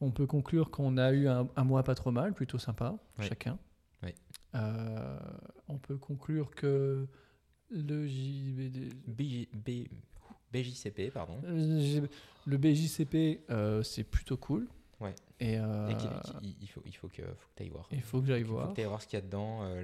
On 0.00 0.10
peut 0.10 0.26
conclure 0.26 0.70
qu'on 0.70 0.96
a 0.96 1.12
eu 1.12 1.28
un, 1.28 1.46
un 1.54 1.64
mois 1.64 1.82
pas 1.82 1.94
trop 1.94 2.10
mal, 2.12 2.32
plutôt 2.32 2.58
sympa, 2.58 2.96
Ouais. 3.18 3.28
chacun. 3.28 3.58
Ouais. 4.02 4.14
Euh, 4.54 5.18
on 5.68 5.76
peut 5.78 5.98
conclure 5.98 6.50
que 6.54 7.06
le 7.70 8.06
JBD, 8.06 8.94
B- 9.06 9.88
BJCP, 10.52 11.10
pardon. 11.12 11.40
Euh, 11.44 12.06
Le 12.46 12.56
BJCP, 12.56 13.42
euh, 13.50 13.82
c'est 13.82 14.04
plutôt 14.04 14.36
cool. 14.36 14.66
Ouais. 15.00 15.14
Et, 15.40 15.58
euh, 15.58 15.88
Et 15.88 15.96
qu'il- 15.96 16.10
qu'il- 16.40 16.56
il 16.62 16.66
faut, 16.68 16.82
il 16.86 16.92
faut 16.96 17.08
que, 17.08 17.22
faut 17.22 17.48
que 17.48 17.54
tu 17.56 17.62
ailles 17.62 17.68
voir. 17.68 17.88
il 17.92 18.02
faut 18.02 18.20
que 18.20 18.26
j'aille 18.26 18.40
Il 18.40 18.46
faut 18.46 18.52
voir. 18.54 18.70
que 18.70 18.74
tu 18.74 18.80
ailles 18.80 18.86
voir 18.88 19.00
ce 19.02 19.06
qu'il 19.06 19.16
y 19.18 19.22
a 19.22 19.24
dedans. 19.24 19.58
voilà, 19.58 19.82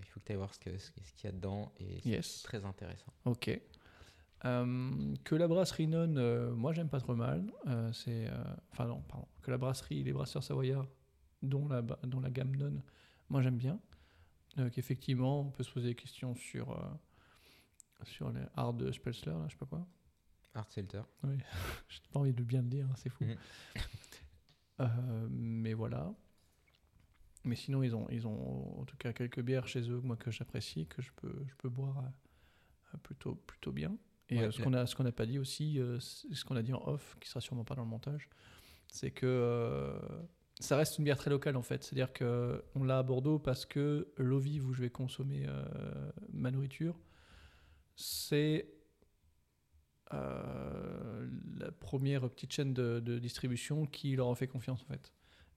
il 0.00 0.06
faut 0.06 0.20
que 0.20 0.24
tu 0.24 0.32
ailles 0.32 0.38
voir 0.38 0.54
ce 0.54 0.58
que- 0.60 0.78
ce 0.78 0.90
qu'il 0.92 1.24
y 1.24 1.26
a 1.26 1.32
dedans. 1.32 1.72
Et 1.80 2.00
c'est 2.02 2.08
Yes. 2.08 2.42
très 2.42 2.64
intéressant. 2.64 3.12
Ok. 3.26 3.60
Que 4.42 5.34
la 5.34 5.46
brasserie 5.48 5.86
Non, 5.86 6.08
moi 6.56 6.72
j'aime 6.72 6.88
pas 6.88 7.00
trop 7.00 7.14
mal. 7.14 7.44
C'est, 7.92 8.28
enfin 8.72 8.86
non, 8.86 9.02
pardon. 9.08 9.26
Que 9.42 9.50
la 9.50 9.58
brasserie, 9.58 10.02
les 10.02 10.12
brasseurs 10.12 10.42
savoyards, 10.42 10.86
dont 11.42 11.68
la, 11.68 11.82
dont 11.82 12.20
la 12.20 12.30
gamme 12.30 12.54
Non, 12.56 12.72
moi 13.28 13.42
j'aime 13.42 13.56
bien. 13.58 13.78
Qu'effectivement, 14.72 15.40
on 15.40 15.50
peut 15.50 15.62
se 15.62 15.70
poser 15.70 15.88
des 15.88 15.94
questions 15.94 16.34
sur 16.34 16.78
sur 18.04 18.30
les 18.30 18.42
hard 18.56 18.92
Spelsler, 18.92 19.32
là, 19.32 19.44
je 19.46 19.52
sais 19.52 19.58
pas 19.58 19.66
quoi. 19.66 19.86
Art 20.54 20.70
Celter. 20.70 21.02
Oui, 21.24 21.38
j'ai 21.88 22.00
pas 22.12 22.20
envie 22.20 22.32
de 22.32 22.42
bien 22.42 22.62
le 22.62 22.68
dire, 22.68 22.86
hein, 22.86 22.94
c'est 22.96 23.08
fou. 23.08 23.24
Mhm. 23.24 23.36
Euh, 24.80 25.28
mais 25.30 25.74
voilà. 25.74 26.12
Mais 27.44 27.56
sinon, 27.56 27.82
ils 27.82 27.94
ont, 27.94 28.06
ils 28.10 28.26
ont 28.26 28.80
en 28.80 28.84
tout 28.84 28.96
cas 28.96 29.12
quelques 29.12 29.40
bières 29.40 29.66
chez 29.66 29.88
eux, 29.90 30.00
moi 30.00 30.16
que 30.16 30.30
j'apprécie, 30.30 30.86
que 30.86 31.02
je 31.02 31.10
peux, 31.16 31.44
je 31.46 31.54
peux 31.56 31.68
boire 31.68 31.98
euh, 31.98 32.98
plutôt, 33.02 33.34
plutôt 33.34 33.72
bien. 33.72 33.96
Et 34.28 34.38
Ouais, 34.38 34.44
euh, 34.44 34.50
ce 34.50 34.62
qu'on 34.62 34.96
qu'on 34.96 35.04
n'a 35.04 35.12
pas 35.12 35.26
dit 35.26 35.38
aussi, 35.38 35.78
ce 35.98 36.44
qu'on 36.44 36.56
a 36.56 36.62
dit 36.62 36.72
en 36.72 36.82
off, 36.86 37.16
qui 37.20 37.28
sera 37.28 37.40
sûrement 37.40 37.64
pas 37.64 37.74
dans 37.74 37.82
le 37.82 37.88
montage, 37.88 38.28
c'est 38.92 39.10
que 39.10 39.26
euh, 39.26 39.98
ça 40.60 40.76
reste 40.76 40.98
une 40.98 41.04
bière 41.04 41.16
très 41.16 41.30
locale 41.30 41.56
en 41.56 41.62
fait. 41.62 41.82
C'est-à-dire 41.82 42.12
que 42.12 42.62
on 42.74 42.84
l'a 42.84 42.98
à 42.98 43.02
Bordeaux 43.02 43.38
parce 43.38 43.66
que 43.66 44.12
l'eau 44.16 44.38
vive 44.38 44.66
où 44.68 44.72
je 44.72 44.82
vais 44.82 44.90
consommer 44.90 45.46
euh, 45.48 46.12
ma 46.32 46.50
nourriture, 46.50 46.98
c'est 47.96 48.66
euh, 50.12 51.26
la 51.58 51.70
première 51.72 52.28
petite 52.30 52.52
chaîne 52.52 52.74
de, 52.74 53.00
de 53.00 53.18
distribution 53.18 53.86
qui 53.86 54.14
leur 54.16 54.30
a 54.30 54.34
fait 54.34 54.46
confiance 54.46 54.82
en 54.82 54.86
fait. 54.92 55.12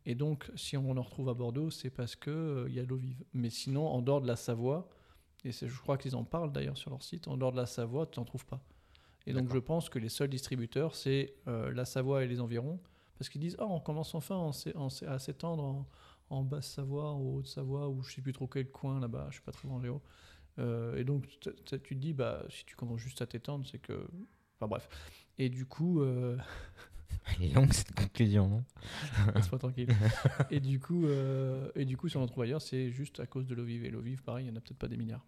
Et 0.05 0.15
donc, 0.15 0.49
si 0.55 0.77
on 0.77 0.95
en 0.97 1.01
retrouve 1.01 1.29
à 1.29 1.33
Bordeaux, 1.33 1.71
c'est 1.71 1.89
parce 1.89 2.15
que 2.15 2.29
euh, 2.29 2.69
y 2.69 2.79
a 2.79 2.83
l'eau 2.83 2.95
vive. 2.95 3.23
Mais 3.33 3.49
sinon, 3.49 3.87
en 3.87 4.01
dehors 4.01 4.21
de 4.21 4.27
la 4.27 4.35
Savoie, 4.35 4.87
et 5.43 5.51
c'est- 5.51 5.67
je 5.67 5.79
crois 5.81 5.97
qu'ils 5.97 6.15
en 6.15 6.23
parlent 6.23 6.51
d'ailleurs 6.51 6.77
sur 6.77 6.91
leur 6.91 7.03
site, 7.03 7.27
en 7.27 7.37
dehors 7.37 7.51
de 7.51 7.57
la 7.57 7.65
Savoie, 7.65 8.05
tu 8.05 8.19
n'en 8.19 8.25
trouves 8.25 8.45
pas. 8.45 8.61
Et 9.27 9.33
donc, 9.33 9.49
je 9.51 9.57
pense 9.59 9.89
que 9.89 9.99
les 9.99 10.09
seuls 10.09 10.29
distributeurs, 10.29 10.95
c'est 10.95 11.35
euh, 11.47 11.71
la 11.73 11.85
Savoie 11.85 12.23
et 12.23 12.27
les 12.27 12.39
environs, 12.41 12.79
parce 13.17 13.29
qu'ils 13.29 13.41
disent, 13.41 13.57
oh, 13.59 13.65
on 13.69 13.79
commence 13.79 14.13
enfin 14.15 14.51
à 15.07 15.19
s'étendre 15.19 15.63
en, 15.63 15.87
en 16.29 16.43
Basse-Savoie, 16.43 17.11
en 17.11 17.19
Haute-Savoie, 17.21 17.89
ou 17.89 18.03
je 18.03 18.13
sais 18.13 18.21
plus 18.21 18.33
trop 18.33 18.47
quel 18.47 18.69
coin 18.71 18.99
là-bas, 18.99 19.27
je 19.29 19.35
suis 19.35 19.43
pas 19.43 19.51
très 19.51 19.67
bon 19.67 19.75
en 19.75 19.81
géo. 19.81 20.01
Euh, 20.59 20.97
et 20.97 21.03
donc, 21.03 21.27
tu 21.27 21.51
te 21.51 21.93
dis, 21.93 22.13
bah, 22.13 22.45
si 22.49 22.65
tu 22.65 22.75
commences 22.75 23.01
juste 23.01 23.21
à 23.21 23.27
t'étendre, 23.27 23.65
c'est 23.69 23.79
que. 23.79 24.07
Enfin 24.57 24.67
bref. 24.67 24.87
Et 25.37 25.49
du 25.49 25.65
coup, 25.65 26.01
euh, 26.01 26.37
Elle 27.37 27.45
est 27.45 27.53
longue 27.53 27.73
cette 27.73 27.93
conclusion, 27.93 28.47
non? 28.47 28.63
Laisse-moi 29.35 29.59
tranquille. 29.59 29.89
et 30.51 30.59
du 30.59 30.79
coup, 30.79 31.05
euh, 31.05 31.69
et 31.75 31.85
du 31.85 31.97
coup, 31.97 32.07
si 32.07 32.17
on 32.17 32.23
en 32.23 32.27
trouve 32.27 32.43
ailleurs, 32.43 32.61
c'est 32.61 32.91
juste 32.91 33.19
à 33.19 33.25
cause 33.25 33.47
de 33.47 33.55
l'eau 33.55 33.65
vive. 33.65 33.85
Et 33.85 33.89
l'eau 33.89 34.01
vive, 34.01 34.21
pareil, 34.21 34.45
il 34.45 34.49
n'y 34.49 34.53
en 34.53 34.57
a 34.57 34.61
peut-être 34.61 34.77
pas 34.77 34.87
des 34.87 34.97
milliards. 34.97 35.25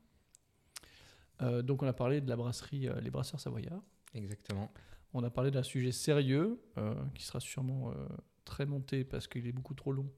Euh, 1.42 1.62
donc, 1.62 1.84
on 1.84 1.88
a 1.88 1.94
parlé 1.94 2.22
de 2.22 2.30
la 2.30 2.36
brasserie 2.36 2.88
euh, 2.88 3.00
Les 3.02 3.10
Brasseurs 3.10 3.40
Savoyards. 3.40 3.84
Exactement. 4.14 4.72
On 5.14 5.24
a 5.24 5.30
parlé 5.30 5.52
d'un 5.52 5.64
sujet 5.64 5.92
sérieux 5.92 6.60
euh, 6.78 6.94
qui 7.16 7.24
sera 7.24 7.40
sûrement 7.40 7.92
euh, 7.92 8.08
très 8.46 8.66
monté 8.66 9.04
parce 9.04 9.28
qu'il 9.28 9.48
est 9.48 9.52
beaucoup 9.52 9.74
trop 9.74 9.92
long 9.92 10.10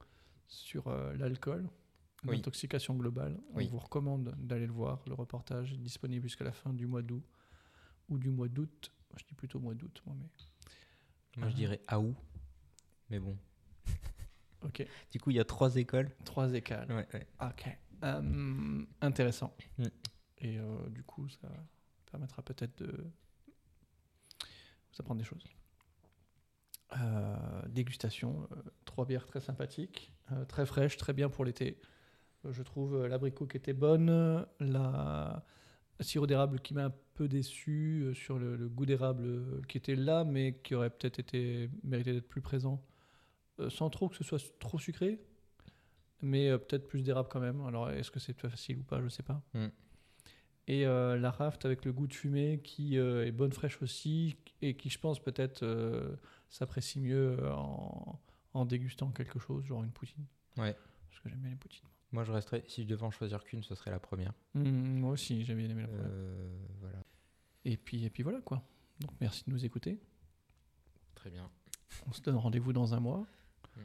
sur 0.46 0.88
euh, 0.88 1.14
l'alcool, 1.16 1.68
Oui. 2.24 2.36
l'intoxication 2.36 2.94
globale. 2.96 3.40
Oui. 3.54 3.66
On 3.66 3.70
vous 3.72 3.78
recommande 3.78 4.34
d'aller 4.38 4.66
le 4.66 4.72
voir. 4.72 5.02
Le 5.06 5.14
reportage 5.14 5.72
est 5.72 5.78
disponible 5.78 6.24
jusqu'à 6.24 6.44
la 6.44 6.52
fin 6.52 6.72
du 6.72 6.86
mois 6.86 7.02
d'août 7.02 7.24
ou 8.08 8.18
du 8.18 8.28
mois 8.30 8.48
d'août. 8.48 8.92
Je 9.16 9.24
dis 9.24 9.34
plutôt 9.34 9.58
mois 9.58 9.74
d'août, 9.74 10.02
moi, 10.06 10.14
mais 10.18 10.26
Moi, 11.36 11.48
je 11.48 11.54
Ah. 11.54 11.56
dirais 11.56 11.80
Aou. 11.88 12.14
Mais 13.08 13.18
bon. 13.18 13.36
ok. 14.62 14.86
Du 15.10 15.18
coup, 15.20 15.30
il 15.30 15.36
y 15.36 15.40
a 15.40 15.44
trois 15.44 15.76
écoles. 15.76 16.10
Trois 16.24 16.52
écales. 16.54 16.90
Ouais, 16.92 17.06
ouais. 17.14 17.26
Ok. 17.40 17.68
Euh, 18.04 18.84
intéressant. 19.00 19.56
Mm. 19.78 19.84
Et 20.38 20.58
euh, 20.58 20.88
du 20.90 21.02
coup, 21.04 21.28
ça 21.28 21.48
permettra 22.10 22.42
peut-être 22.42 22.82
de 22.82 22.90
vous 24.38 24.96
apprendre 25.00 25.18
des 25.20 25.24
choses. 25.24 25.44
Euh, 26.98 27.62
dégustation, 27.68 28.48
euh, 28.52 28.62
trois 28.84 29.06
bières 29.06 29.26
très 29.26 29.40
sympathiques, 29.40 30.12
très 30.48 30.66
fraîches, 30.66 30.96
très 30.96 31.12
bien 31.12 31.28
pour 31.28 31.44
l'été. 31.44 31.80
Euh, 32.44 32.52
je 32.52 32.62
trouve 32.62 32.96
euh, 32.96 33.08
l'abricot 33.08 33.46
qui 33.46 33.56
était 33.56 33.72
bonne, 33.72 34.46
la 34.60 35.44
sirop 36.00 36.26
d'érable 36.26 36.60
qui 36.60 36.74
m'a 36.74 36.86
un 36.86 36.94
peu 37.14 37.28
déçu 37.28 38.02
euh, 38.04 38.14
sur 38.14 38.38
le, 38.38 38.56
le 38.56 38.68
goût 38.68 38.86
d'érable 38.86 39.24
euh, 39.26 39.60
qui 39.68 39.76
était 39.76 39.96
là, 39.96 40.24
mais 40.24 40.54
qui 40.62 40.74
aurait 40.74 40.90
peut-être 40.90 41.18
été 41.18 41.70
mérité 41.82 42.12
d'être 42.12 42.28
plus 42.28 42.40
présent, 42.40 42.82
euh, 43.58 43.68
sans 43.68 43.90
trop 43.90 44.08
que 44.08 44.16
ce 44.16 44.24
soit 44.24 44.42
trop 44.58 44.78
sucré, 44.78 45.20
mais 46.22 46.48
euh, 46.48 46.58
peut-être 46.58 46.86
plus 46.88 47.02
d'érable 47.02 47.28
quand 47.30 47.40
même. 47.40 47.60
Alors 47.62 47.90
est-ce 47.90 48.10
que 48.10 48.20
c'est 48.20 48.32
facile 48.32 48.78
ou 48.78 48.84
pas, 48.84 49.02
je 49.02 49.08
sais 49.08 49.22
pas. 49.22 49.42
Mm. 49.54 49.66
Et 50.68 50.86
euh, 50.86 51.18
la 51.18 51.30
raft 51.30 51.64
avec 51.64 51.84
le 51.84 51.92
goût 51.92 52.06
de 52.06 52.14
fumée 52.14 52.60
qui 52.62 52.96
euh, 52.96 53.26
est 53.26 53.32
bonne 53.32 53.52
fraîche 53.52 53.82
aussi 53.82 54.36
et 54.62 54.76
qui 54.76 54.88
je 54.88 54.98
pense 54.98 55.18
peut-être 55.18 55.64
euh, 55.64 56.14
s'apprécie 56.48 57.00
mieux 57.00 57.36
euh, 57.40 57.52
en, 57.52 58.20
en 58.54 58.64
dégustant 58.64 59.10
quelque 59.10 59.38
chose, 59.38 59.64
genre 59.64 59.82
une 59.82 59.90
poutine. 59.90 60.24
Ouais. 60.56 60.76
Parce 61.08 61.20
que 61.20 61.28
j'aime 61.28 61.40
bien 61.40 61.50
les 61.50 61.56
poutines. 61.56 61.88
Moi, 61.88 61.99
je 62.12 62.32
resterais. 62.32 62.64
Si 62.68 62.82
je 62.82 62.88
devais 62.88 63.04
en 63.04 63.10
choisir 63.10 63.44
qu'une, 63.44 63.62
ce 63.62 63.74
serait 63.74 63.90
la 63.90 64.00
première. 64.00 64.32
Mm, 64.54 64.98
moi 64.98 65.12
aussi, 65.12 65.44
j'aime 65.44 65.58
bien 65.58 65.68
aimé 65.70 65.82
la 65.82 65.88
première. 65.88 66.06
Euh, 66.06 66.58
voilà. 66.80 67.02
Et 67.64 67.76
puis, 67.76 68.04
et 68.04 68.10
puis 68.10 68.22
voilà 68.22 68.40
quoi. 68.40 68.62
Donc 69.00 69.10
merci 69.20 69.44
de 69.46 69.50
nous 69.52 69.64
écouter. 69.64 70.00
Très 71.14 71.30
bien. 71.30 71.50
On 72.06 72.12
se 72.12 72.20
donne 72.22 72.36
rendez-vous 72.36 72.72
dans 72.72 72.94
un 72.94 73.00
mois. 73.00 73.26
Mm. 73.76 73.80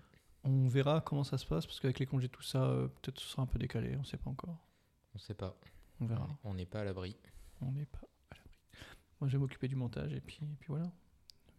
On 0.45 0.67
verra 0.67 1.01
comment 1.01 1.23
ça 1.23 1.37
se 1.37 1.45
passe 1.45 1.65
parce 1.65 1.79
qu'avec 1.79 1.99
les 1.99 2.05
congés 2.05 2.29
tout 2.29 2.41
ça, 2.43 2.63
euh, 2.63 2.87
peut-être 2.87 3.19
ce 3.19 3.27
sera 3.27 3.43
un 3.43 3.47
peu 3.47 3.59
décalé, 3.59 3.95
on 3.97 4.03
sait 4.03 4.17
pas 4.17 4.29
encore. 4.29 4.57
On 5.13 5.17
sait 5.19 5.33
pas. 5.33 5.57
On 5.99 6.05
verra. 6.07 6.27
On 6.43 6.53
n'est 6.53 6.65
pas 6.65 6.81
à 6.81 6.83
l'abri. 6.83 7.15
On 7.61 7.71
n'est 7.71 7.85
pas 7.85 8.01
à 8.31 8.35
l'abri. 8.35 8.57
Moi, 9.21 9.27
je 9.29 9.33
vais 9.37 9.39
m'occuper 9.39 9.67
du 9.67 9.75
montage 9.75 10.13
et 10.13 10.19
puis, 10.21 10.39
et 10.41 10.55
puis 10.59 10.67
voilà. 10.69 10.91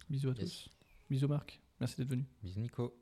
Bisous 0.09 0.29
à 0.29 0.33
Yes. 0.33 0.39
tous. 0.41 0.69
Bisous 1.09 1.27
Marc. 1.27 1.59
Merci 1.79 1.97
d'être 1.97 2.09
venu. 2.09 2.25
Bisous, 2.43 2.59
Nico. 2.59 2.95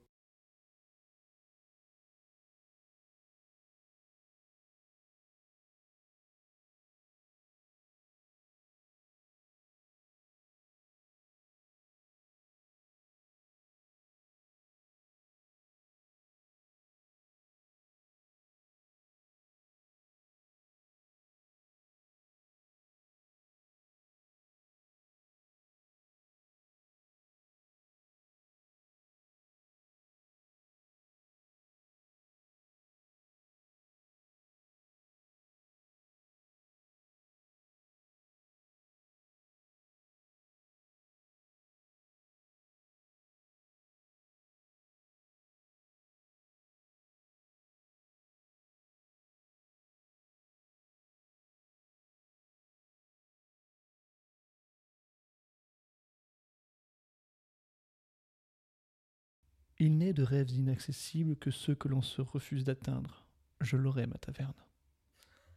Il 59.77 59.97
n'est 59.97 60.13
de 60.13 60.23
rêves 60.23 60.51
inaccessibles 60.51 61.35
que 61.35 61.51
ceux 61.51 61.75
que 61.75 61.89
l'on 61.89 62.01
se 62.01 62.21
refuse 62.21 62.63
d'atteindre. 62.63 63.25
Je 63.59 63.75
l'aurai, 63.75 64.07
ma 64.07 64.17
taverne. 64.17 64.53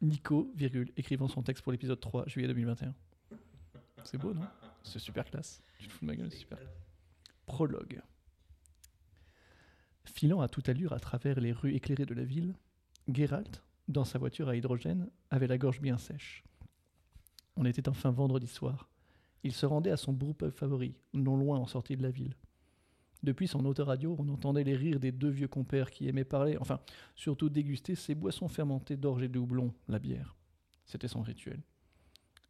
Nico, 0.01 0.53
virgule, 0.57 0.93
écrivant 0.97 1.29
son 1.29 1.43
texte 1.43 1.63
pour 1.63 1.73
l'épisode 1.73 2.01
3, 2.01 2.27
juillet 2.27 2.49
2021. 2.49 2.95
C'est 4.05 4.19
beau, 4.19 4.35
non? 4.35 4.47
C'est 4.83 4.99
super 4.99 5.25
classe. 5.25 5.63
Tu 5.79 5.87
te 5.87 5.93
fous 5.93 6.01
de 6.01 6.07
ma 6.07 6.17
gueule, 6.17 6.31
c'est 6.31 6.39
super. 6.39 6.59
Prologue. 7.47 8.01
Filant 10.05 10.41
à 10.41 10.49
toute 10.49 10.69
allure 10.69 10.93
à 10.93 11.01
travers 11.01 11.39
les 11.41 11.53
rues 11.53 11.75
éclairées 11.75 12.07
de 12.07 12.15
la 12.15 12.25
ville, 12.25 12.57
Geralt, 13.09 13.63
dans 13.87 14.05
sa 14.05 14.19
voiture 14.19 14.49
à 14.49 14.57
hydrogène, 14.57 15.11
avait 15.31 15.47
la 15.47 15.59
gorge 15.59 15.81
bien 15.81 15.99
sèche. 15.99 16.43
On 17.57 17.65
était 17.65 17.89
enfin 17.89 18.11
vendredi 18.11 18.47
soir. 18.47 18.89
Il 19.45 19.53
se 19.53 19.67
rendait 19.67 19.91
à 19.91 19.97
son 19.97 20.13
brewpub 20.13 20.51
favori, 20.51 20.97
non 21.13 21.37
loin 21.37 21.59
en 21.59 21.67
sortie 21.67 21.97
de 21.97 22.03
la 22.03 22.11
ville. 22.11 22.35
Depuis 23.23 23.49
son 23.49 23.65
autoradio, 23.65 24.17
on 24.19 24.29
entendait 24.29 24.65
les 24.65 24.77
rires 24.77 25.01
des 25.01 25.13
deux 25.13 25.29
vieux 25.29 25.49
compères 25.49 25.91
qui 25.91 26.09
aimaient 26.09 26.25
parler, 26.25 26.57
enfin, 26.59 26.81
surtout 27.17 27.49
déguster 27.49 27.95
ces 27.95 28.15
boissons 28.15 28.49
fermentées 28.49 28.97
d'orge 28.97 29.23
et 29.23 29.29
de 29.29 29.39
houblon, 29.39 29.75
la 29.89 29.99
bière. 29.99 30.37
C'était 30.85 31.09
son 31.09 31.23
rituel. 31.23 31.61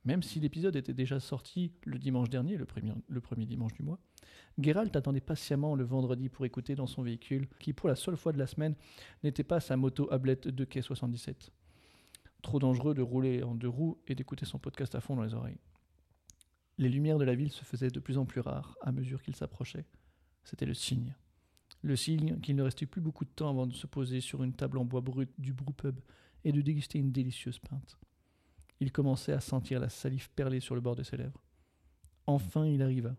Même 0.05 0.23
si 0.23 0.41
l'épisode 0.41 0.77
était 0.77 0.95
déjà 0.95 1.21
sorti 1.21 1.73
le 1.85 1.99
dimanche 1.99 2.31
dernier, 2.31 2.57
le 2.57 2.65
premier, 3.21 3.47
dimanche 3.47 3.75
du 3.75 3.83
mois, 3.83 3.99
Geralt 4.59 4.95
attendait 4.97 5.21
patiemment 5.21 5.75
le 5.75 5.85
vendredi 5.85 6.29
pour 6.29 6.45
écouter 6.47 6.75
dans 6.75 6.87
son 6.87 7.03
véhicule, 7.03 7.49
qui 7.59 7.73
pour 7.73 7.89
la 7.89 7.97
seule 7.97 8.17
fois 8.17 8.33
de 8.33 8.39
la 8.39 8.47
semaine 8.47 8.75
n'était 9.23 9.45
pas 9.45 9.61
sa 9.61 9.77
moto 9.77 10.09
Ablette 10.13 10.49
de 10.49 10.65
quai 10.65 10.83
77. 10.83 11.51
Trop 12.43 12.59
dangereux 12.59 12.95
de 12.95 13.03
rouler 13.03 13.43
en 13.43 13.55
deux 13.55 13.69
roues 13.69 13.99
et 14.07 14.15
d'écouter 14.15 14.47
son 14.47 14.59
podcast 14.59 14.95
à 14.95 15.01
fond 15.01 15.17
dans 15.17 15.25
les 15.25 15.35
oreilles. 15.35 15.59
Les 16.79 16.89
lumières 16.89 17.19
de 17.19 17.25
la 17.25 17.35
ville 17.35 17.51
se 17.51 17.65
faisaient 17.65 17.91
de 17.91 18.01
plus 18.01 18.19
en 18.19 18.25
plus 18.25 18.41
rares 18.41 18.77
à 18.81 18.93
mesure 18.93 19.21
qu'il 19.21 19.35
s'approchait. 19.35 19.85
C'était 20.45 20.67
le 20.67 20.75
signe. 20.75 21.15
Le 21.83 21.97
signe 21.97 22.41
qu'il 22.41 22.57
ne 22.57 22.63
restait 22.63 22.87
plus 22.87 23.01
beaucoup 23.01 23.25
de 23.25 23.31
temps 23.31 23.51
avant 23.51 23.67
de 23.67 23.75
se 23.75 23.87
poser 23.87 24.21
sur 24.21 24.43
une 24.43 24.53
table 24.53 24.79
en 24.79 24.85
bois 24.85 25.01
brut 25.01 25.31
du 25.39 25.53
brewpub 25.53 26.01
et 26.45 26.53
de 26.53 26.61
déguster 26.61 26.99
une 26.99 27.13
délicieuse 27.13 27.59
pinte. 27.59 27.99
Il 28.81 28.93
commençait 28.93 29.33
à 29.33 29.41
sentir 29.41 29.81
la 29.81 29.89
salive 29.89 30.31
perler 30.31 30.61
sur 30.61 30.75
le 30.75 30.81
bord 30.81 30.97
de 30.97 31.03
ses 31.03 31.17
lèvres. 31.17 31.43
Enfin, 32.27 32.67
il 32.67 32.83
arriva. 32.83 33.17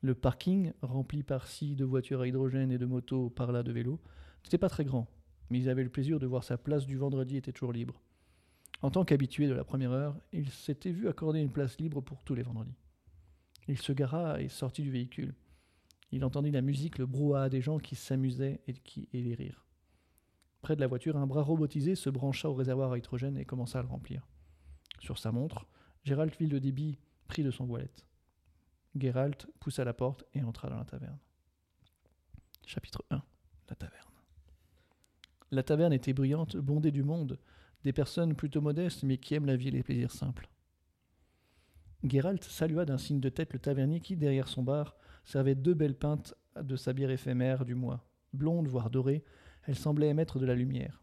Le 0.00 0.14
parking, 0.14 0.72
rempli 0.82 1.22
par-ci 1.22 1.76
de 1.76 1.84
voitures 1.84 2.22
à 2.22 2.26
hydrogène 2.26 2.72
et 2.72 2.78
de 2.78 2.86
motos 2.86 3.30
par-là 3.30 3.62
de 3.62 3.70
vélos, 3.70 4.00
n'était 4.44 4.58
pas 4.58 4.68
très 4.68 4.84
grand, 4.84 5.08
mais 5.50 5.58
ils 5.58 5.68
avaient 5.68 5.84
le 5.84 5.90
plaisir 5.90 6.18
de 6.18 6.26
voir 6.26 6.42
sa 6.42 6.58
place 6.58 6.86
du 6.86 6.96
vendredi 6.96 7.36
était 7.36 7.52
toujours 7.52 7.72
libre. 7.72 8.02
En 8.80 8.90
tant 8.90 9.04
qu'habitué 9.04 9.46
de 9.46 9.52
la 9.52 9.62
première 9.62 9.92
heure, 9.92 10.18
il 10.32 10.50
s'était 10.50 10.90
vu 10.90 11.08
accorder 11.08 11.38
une 11.38 11.52
place 11.52 11.78
libre 11.78 12.00
pour 12.00 12.24
tous 12.24 12.34
les 12.34 12.42
vendredis. 12.42 12.74
Il 13.68 13.78
se 13.78 13.92
gara 13.92 14.42
et 14.42 14.48
sortit 14.48 14.82
du 14.82 14.90
véhicule. 14.90 15.34
Il 16.12 16.24
entendit 16.24 16.50
la 16.50 16.60
musique, 16.60 16.98
le 16.98 17.06
brouhaha 17.06 17.48
des 17.48 17.62
gens 17.62 17.78
qui 17.78 17.96
s'amusaient 17.96 18.60
et, 18.66 18.74
qui, 18.74 19.08
et 19.12 19.22
les 19.22 19.34
rires. 19.34 19.66
Près 20.60 20.76
de 20.76 20.80
la 20.80 20.86
voiture, 20.86 21.16
un 21.16 21.26
bras 21.26 21.42
robotisé 21.42 21.94
se 21.94 22.10
brancha 22.10 22.48
au 22.48 22.54
réservoir 22.54 22.92
à 22.92 22.98
hydrogène 22.98 23.38
et 23.38 23.44
commença 23.44 23.78
à 23.78 23.82
le 23.82 23.88
remplir. 23.88 24.28
Sur 25.00 25.18
sa 25.18 25.32
montre, 25.32 25.66
Gérald 26.04 26.32
vit 26.38 26.46
le 26.46 26.60
débit 26.60 26.98
pris 27.26 27.42
de 27.42 27.50
son 27.50 27.64
voilette. 27.64 28.06
Geralt 28.94 29.46
poussa 29.58 29.84
la 29.84 29.94
porte 29.94 30.24
et 30.34 30.42
entra 30.42 30.68
dans 30.68 30.76
la 30.76 30.84
taverne. 30.84 31.18
Chapitre 32.66 33.02
1 33.10 33.22
La 33.70 33.74
taverne. 33.74 34.10
La 35.50 35.62
taverne 35.62 35.92
était 35.92 36.12
bruyante, 36.12 36.56
bondée 36.56 36.92
du 36.92 37.02
monde, 37.02 37.38
des 37.84 37.92
personnes 37.92 38.36
plutôt 38.36 38.60
modestes 38.60 39.02
mais 39.02 39.16
qui 39.16 39.34
aiment 39.34 39.46
la 39.46 39.56
vie 39.56 39.68
et 39.68 39.72
les 39.72 39.82
plaisirs 39.82 40.12
simples. 40.12 40.48
Geralt 42.04 42.44
salua 42.44 42.84
d'un 42.84 42.98
signe 42.98 43.20
de 43.20 43.28
tête 43.28 43.52
le 43.52 43.58
tavernier 43.58 44.00
qui, 44.00 44.16
derrière 44.16 44.48
son 44.48 44.62
bar, 44.62 44.96
servait 45.24 45.54
deux 45.54 45.74
belles 45.74 45.96
pintes 45.96 46.34
de 46.60 46.76
sa 46.76 46.92
bière 46.92 47.10
éphémère 47.10 47.64
du 47.64 47.74
mois. 47.74 48.04
Blonde, 48.32 48.68
voire 48.68 48.90
dorée, 48.90 49.24
elle 49.64 49.76
semblait 49.76 50.08
émettre 50.08 50.38
de 50.38 50.46
la 50.46 50.54
lumière. 50.54 51.02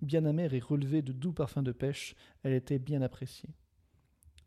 Bien 0.00 0.24
amère 0.24 0.54
et 0.54 0.60
relevée 0.60 1.02
de 1.02 1.12
doux 1.12 1.32
parfums 1.32 1.62
de 1.62 1.72
pêche, 1.72 2.14
elle 2.42 2.52
était 2.52 2.78
bien 2.78 3.02
appréciée. 3.02 3.50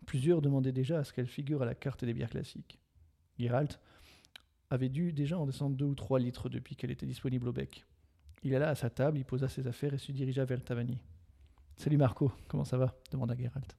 Plusieurs 0.06 0.42
demandaient 0.42 0.72
déjà 0.72 1.00
à 1.00 1.04
ce 1.04 1.14
qu'elle 1.14 1.28
figure 1.28 1.62
à 1.62 1.66
la 1.66 1.76
carte 1.76 2.06
des 2.06 2.14
bières 2.14 2.30
classiques. 2.30 2.80
Geralt 3.38 3.80
avait 4.70 4.90
dû 4.90 5.12
déjà 5.12 5.38
en 5.38 5.46
descendre 5.46 5.76
deux 5.76 5.86
ou 5.86 5.96
trois 5.96 6.20
litres 6.20 6.50
depuis 6.50 6.76
qu'elle 6.76 6.92
était 6.92 7.06
disponible 7.06 7.50
au 7.50 7.52
bec. 7.52 7.86
Il 8.44 8.56
alla 8.56 8.70
à 8.70 8.76
sa 8.76 8.90
table, 8.90 9.18
y 9.20 9.24
posa 9.24 9.48
ses 9.50 9.68
affaires 9.68 9.94
et 9.94 9.98
se 9.98 10.12
dirigea 10.12 10.46
vers 10.46 10.58
le 10.58 10.64
tavernier. 10.64 11.00
Salut 11.76 11.98
Marco, 11.98 12.32
comment 12.48 12.64
ça 12.64 12.78
va? 12.78 12.96
demanda 13.12 13.36
Geralt. 13.36 13.78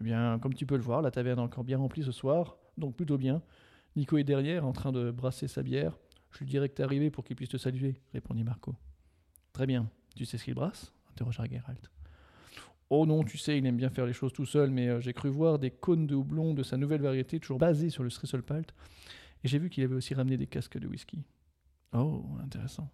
Eh 0.00 0.04
bien, 0.04 0.38
comme 0.38 0.54
tu 0.54 0.64
peux 0.64 0.76
le 0.76 0.82
voir, 0.82 1.02
la 1.02 1.10
taverne 1.10 1.40
est 1.40 1.42
encore 1.42 1.64
bien 1.64 1.78
remplie 1.78 2.04
ce 2.04 2.12
soir, 2.12 2.56
donc 2.76 2.94
plutôt 2.96 3.18
bien. 3.18 3.42
Nico 3.98 4.16
est 4.16 4.24
derrière, 4.24 4.64
en 4.64 4.72
train 4.72 4.92
de 4.92 5.10
brasser 5.10 5.48
sa 5.48 5.64
bière. 5.64 5.98
Je 6.30 6.38
lui 6.38 6.46
dirai 6.46 6.68
que 6.68 6.74
t'es 6.74 6.84
arrivé 6.84 7.10
pour 7.10 7.24
qu'il 7.24 7.34
puisse 7.34 7.48
te 7.48 7.56
saluer, 7.56 8.00
répondit 8.12 8.44
Marco. 8.44 8.76
Très 9.52 9.66
bien. 9.66 9.90
Tu 10.14 10.24
sais 10.24 10.38
ce 10.38 10.44
qu'il 10.44 10.54
brasse? 10.54 10.92
interrogea 11.10 11.46
Geralt. 11.46 11.90
Oh 12.90 13.06
non, 13.06 13.24
tu 13.24 13.38
sais, 13.38 13.58
il 13.58 13.66
aime 13.66 13.76
bien 13.76 13.90
faire 13.90 14.06
les 14.06 14.12
choses 14.12 14.32
tout 14.32 14.46
seul, 14.46 14.70
mais 14.70 14.88
euh, 14.88 15.00
j'ai 15.00 15.12
cru 15.12 15.28
voir 15.28 15.58
des 15.58 15.72
cônes 15.72 16.06
de 16.06 16.14
houblon 16.14 16.54
de 16.54 16.62
sa 16.62 16.76
nouvelle 16.76 17.02
variété, 17.02 17.40
toujours 17.40 17.58
basée 17.58 17.90
sur 17.90 18.04
le 18.04 18.08
Strisselpalt, 18.08 18.72
et 19.42 19.48
j'ai 19.48 19.58
vu 19.58 19.68
qu'il 19.68 19.82
avait 19.82 19.96
aussi 19.96 20.14
ramené 20.14 20.36
des 20.36 20.46
casques 20.46 20.78
de 20.78 20.86
whisky. 20.86 21.24
Oh, 21.92 22.24
intéressant. 22.40 22.88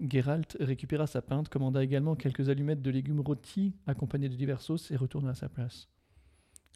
Geralt 0.00 0.56
récupéra 0.60 1.06
sa 1.06 1.20
pinte, 1.20 1.50
commanda 1.50 1.84
également 1.84 2.16
quelques 2.16 2.48
allumettes 2.48 2.80
de 2.80 2.90
légumes 2.90 3.20
rôtis 3.20 3.74
accompagnées 3.86 4.30
de 4.30 4.34
diverses 4.34 4.64
sauces 4.64 4.90
et 4.90 4.96
retourna 4.96 5.30
à 5.30 5.34
sa 5.34 5.50
place. 5.50 5.88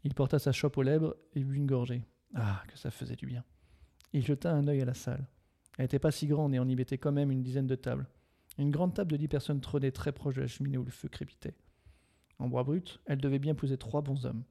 Il 0.04 0.12
porta 0.12 0.38
sa 0.38 0.52
chope 0.52 0.76
aux 0.76 0.82
lèvres 0.82 1.16
et 1.34 1.42
but 1.42 1.56
une 1.56 1.66
gorgée. 1.66 2.04
Ah, 2.34 2.62
que 2.68 2.78
ça 2.78 2.90
faisait 2.90 3.16
du 3.16 3.26
bien. 3.26 3.44
Il 4.12 4.24
jeta 4.24 4.52
un 4.52 4.66
œil 4.68 4.82
à 4.82 4.84
la 4.84 4.94
salle. 4.94 5.26
Elle 5.78 5.84
n'était 5.84 5.98
pas 5.98 6.10
si 6.10 6.26
grande 6.26 6.54
et 6.54 6.58
on 6.58 6.68
y 6.68 6.74
mettait 6.74 6.98
quand 6.98 7.12
même 7.12 7.30
une 7.30 7.42
dizaine 7.42 7.66
de 7.66 7.74
tables. 7.74 8.08
Une 8.58 8.70
grande 8.70 8.94
table 8.94 9.12
de 9.12 9.16
dix 9.16 9.28
personnes 9.28 9.60
trônait 9.60 9.90
très 9.90 10.12
proche 10.12 10.36
de 10.36 10.40
la 10.40 10.46
cheminée 10.46 10.78
où 10.78 10.84
le 10.84 10.90
feu 10.90 11.08
crépitait. 11.08 11.54
En 12.38 12.48
bois 12.48 12.64
brut, 12.64 13.00
elle 13.06 13.20
devait 13.20 13.38
bien 13.38 13.54
poser 13.54 13.76
trois 13.76 14.02
bons 14.02 14.24
hommes. 14.24 14.44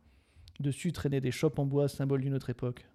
Dessus 0.60 0.92
traînaient 0.92 1.22
des 1.22 1.32
chopes 1.32 1.60
en 1.60 1.66
bois, 1.66 1.88
symbole 1.88 2.22
d'une 2.22 2.34
autre 2.34 2.50
époque. 2.50 2.88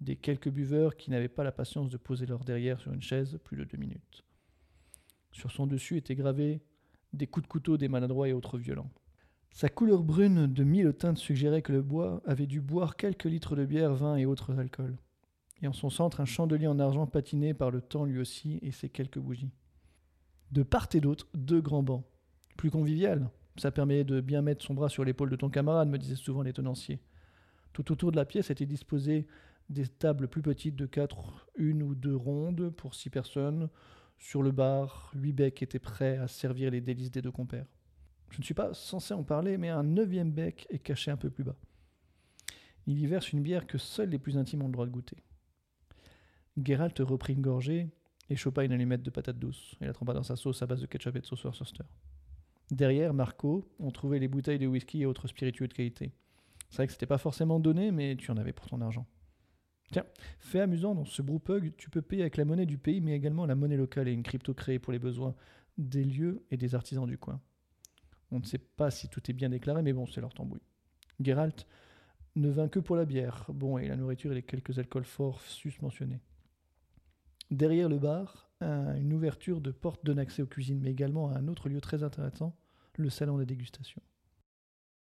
Des 0.00 0.16
quelques 0.16 0.48
buveurs 0.48 0.96
qui 0.96 1.10
n'avaient 1.10 1.28
pas 1.28 1.44
la 1.44 1.52
patience 1.52 1.90
de 1.90 1.96
poser 1.96 2.26
leur 2.26 2.44
derrière 2.44 2.80
sur 2.80 2.92
une 2.92 3.02
chaise 3.02 3.38
plus 3.44 3.56
de 3.56 3.64
deux 3.64 3.76
minutes. 3.76 4.24
Sur 5.32 5.50
son 5.50 5.66
dessus 5.66 5.96
étaient 5.96 6.14
gravés 6.14 6.62
des 7.12 7.26
coups 7.26 7.44
de 7.44 7.48
couteau 7.48 7.76
des 7.76 7.88
maladroits 7.88 8.28
et 8.28 8.32
autres 8.32 8.58
violents. 8.58 8.90
Sa 9.50 9.68
couleur 9.68 10.02
brune 10.02 10.46
de 10.46 10.64
mille 10.64 10.92
teintes 10.92 11.18
suggérait 11.18 11.62
que 11.62 11.72
le 11.72 11.82
bois 11.82 12.22
avait 12.24 12.46
dû 12.46 12.60
boire 12.60 12.96
quelques 12.96 13.24
litres 13.24 13.56
de 13.56 13.64
bière, 13.64 13.94
vin 13.94 14.16
et 14.16 14.26
autres 14.26 14.58
alcools. 14.58 14.96
Et 15.62 15.66
en 15.66 15.72
son 15.72 15.90
centre, 15.90 16.20
un 16.20 16.24
chandelier 16.24 16.68
en 16.68 16.78
argent 16.78 17.06
patiné 17.06 17.54
par 17.54 17.70
le 17.70 17.80
temps 17.80 18.04
lui 18.04 18.18
aussi 18.18 18.60
et 18.62 18.70
ses 18.70 18.88
quelques 18.88 19.18
bougies. 19.18 19.50
De 20.52 20.62
part 20.62 20.88
et 20.94 21.00
d'autre, 21.00 21.26
deux 21.34 21.60
grands 21.60 21.82
bancs. 21.82 22.04
Plus 22.56 22.70
convivial, 22.70 23.30
ça 23.56 23.70
permet 23.70 24.04
de 24.04 24.20
bien 24.20 24.42
mettre 24.42 24.64
son 24.64 24.74
bras 24.74 24.88
sur 24.88 25.04
l'épaule 25.04 25.30
de 25.30 25.36
ton 25.36 25.50
camarade, 25.50 25.88
me 25.88 25.98
disaient 25.98 26.14
souvent 26.14 26.42
les 26.42 26.52
tenanciers. 26.52 27.00
Tout 27.72 27.92
autour 27.92 28.12
de 28.12 28.16
la 28.16 28.24
pièce 28.24 28.50
étaient 28.50 28.66
disposées 28.66 29.26
des 29.68 29.86
tables 29.86 30.28
plus 30.28 30.42
petites 30.42 30.76
de 30.76 30.86
quatre, 30.86 31.48
une 31.56 31.82
ou 31.82 31.94
deux 31.94 32.16
rondes 32.16 32.70
pour 32.70 32.94
six 32.94 33.10
personnes. 33.10 33.68
Sur 34.18 34.42
le 34.42 34.52
bar, 34.52 35.12
huit 35.14 35.32
becs 35.32 35.62
étaient 35.62 35.78
prêts 35.78 36.16
à 36.16 36.28
servir 36.28 36.70
les 36.70 36.80
délices 36.80 37.10
des 37.10 37.22
deux 37.22 37.30
compères. 37.30 37.66
Je 38.30 38.38
ne 38.38 38.44
suis 38.44 38.54
pas 38.54 38.74
censé 38.74 39.14
en 39.14 39.22
parler, 39.22 39.58
mais 39.58 39.68
un 39.68 39.82
neuvième 39.82 40.30
bec 40.30 40.66
est 40.70 40.78
caché 40.78 41.10
un 41.10 41.16
peu 41.16 41.30
plus 41.30 41.44
bas. 41.44 41.56
Il 42.86 42.98
y 42.98 43.06
verse 43.06 43.32
une 43.32 43.42
bière 43.42 43.66
que 43.66 43.78
seuls 43.78 44.08
les 44.08 44.18
plus 44.18 44.38
intimes 44.38 44.62
ont 44.62 44.66
le 44.66 44.72
droit 44.72 44.86
de 44.86 44.90
goûter. 44.90 45.16
Geralt 46.62 46.98
reprit 47.00 47.34
une 47.34 47.42
gorgée 47.42 47.88
et 48.30 48.36
chopa 48.36 48.64
une 48.64 48.72
allumette 48.72 49.02
de 49.02 49.10
patate 49.10 49.38
douce 49.38 49.76
et 49.80 49.86
la 49.86 49.92
trempa 49.92 50.12
dans 50.12 50.22
sa 50.22 50.36
sauce 50.36 50.62
à 50.62 50.66
base 50.66 50.80
de 50.80 50.86
ketchup 50.86 51.16
et 51.16 51.20
de 51.20 51.26
sauce 51.26 51.44
Worcester. 51.44 51.84
Derrière, 52.70 53.14
Marco, 53.14 53.70
on 53.78 53.90
trouvait 53.90 54.18
les 54.18 54.28
bouteilles 54.28 54.58
de 54.58 54.66
whisky 54.66 55.02
et 55.02 55.06
autres 55.06 55.28
spiritueux 55.28 55.68
de 55.68 55.74
qualité. 55.74 56.12
C'est 56.68 56.76
vrai 56.76 56.86
que 56.86 56.92
c'était 56.92 57.06
pas 57.06 57.18
forcément 57.18 57.60
donné, 57.60 57.92
mais 57.92 58.16
tu 58.16 58.30
en 58.30 58.36
avais 58.36 58.52
pour 58.52 58.66
ton 58.66 58.80
argent. 58.80 59.06
Tiens, 59.90 60.04
fait 60.38 60.60
amusant, 60.60 60.94
dans 60.94 61.06
ce 61.06 61.22
brewpub, 61.22 61.74
tu 61.76 61.88
peux 61.88 62.02
payer 62.02 62.22
avec 62.22 62.36
la 62.36 62.44
monnaie 62.44 62.66
du 62.66 62.76
pays, 62.76 63.00
mais 63.00 63.12
également 63.12 63.46
la 63.46 63.54
monnaie 63.54 63.78
locale 63.78 64.08
et 64.08 64.12
une 64.12 64.22
crypto 64.22 64.52
créée 64.52 64.78
pour 64.78 64.92
les 64.92 64.98
besoins 64.98 65.34
des 65.78 66.04
lieux 66.04 66.42
et 66.50 66.58
des 66.58 66.74
artisans 66.74 67.06
du 67.06 67.16
coin. 67.16 67.40
On 68.30 68.40
ne 68.40 68.44
sait 68.44 68.58
pas 68.58 68.90
si 68.90 69.08
tout 69.08 69.30
est 69.30 69.34
bien 69.34 69.48
déclaré, 69.48 69.82
mais 69.82 69.92
bon, 69.92 70.06
c'est 70.06 70.20
leur 70.20 70.34
tambouille. 70.34 70.60
Geralt 71.20 71.66
ne 72.36 72.48
vint 72.50 72.68
que 72.68 72.78
pour 72.78 72.96
la 72.96 73.04
bière, 73.04 73.46
bon, 73.48 73.78
et 73.78 73.88
la 73.88 73.96
nourriture 73.96 74.32
et 74.32 74.36
les 74.36 74.42
quelques 74.42 74.78
alcools 74.78 75.04
forts 75.04 75.40
susmentionnés. 75.42 76.20
Derrière 77.50 77.88
le 77.88 77.98
bar, 77.98 78.50
un- 78.60 78.94
une 78.96 79.12
ouverture 79.12 79.60
de 79.60 79.70
porte 79.70 80.04
donne 80.04 80.18
accès 80.18 80.42
aux 80.42 80.46
cuisines, 80.46 80.80
mais 80.80 80.90
également 80.90 81.30
à 81.30 81.38
un 81.38 81.48
autre 81.48 81.68
lieu 81.68 81.80
très 81.80 82.02
intéressant, 82.02 82.54
le 82.96 83.10
salon 83.10 83.38
des 83.38 83.46
dégustations. 83.46 84.02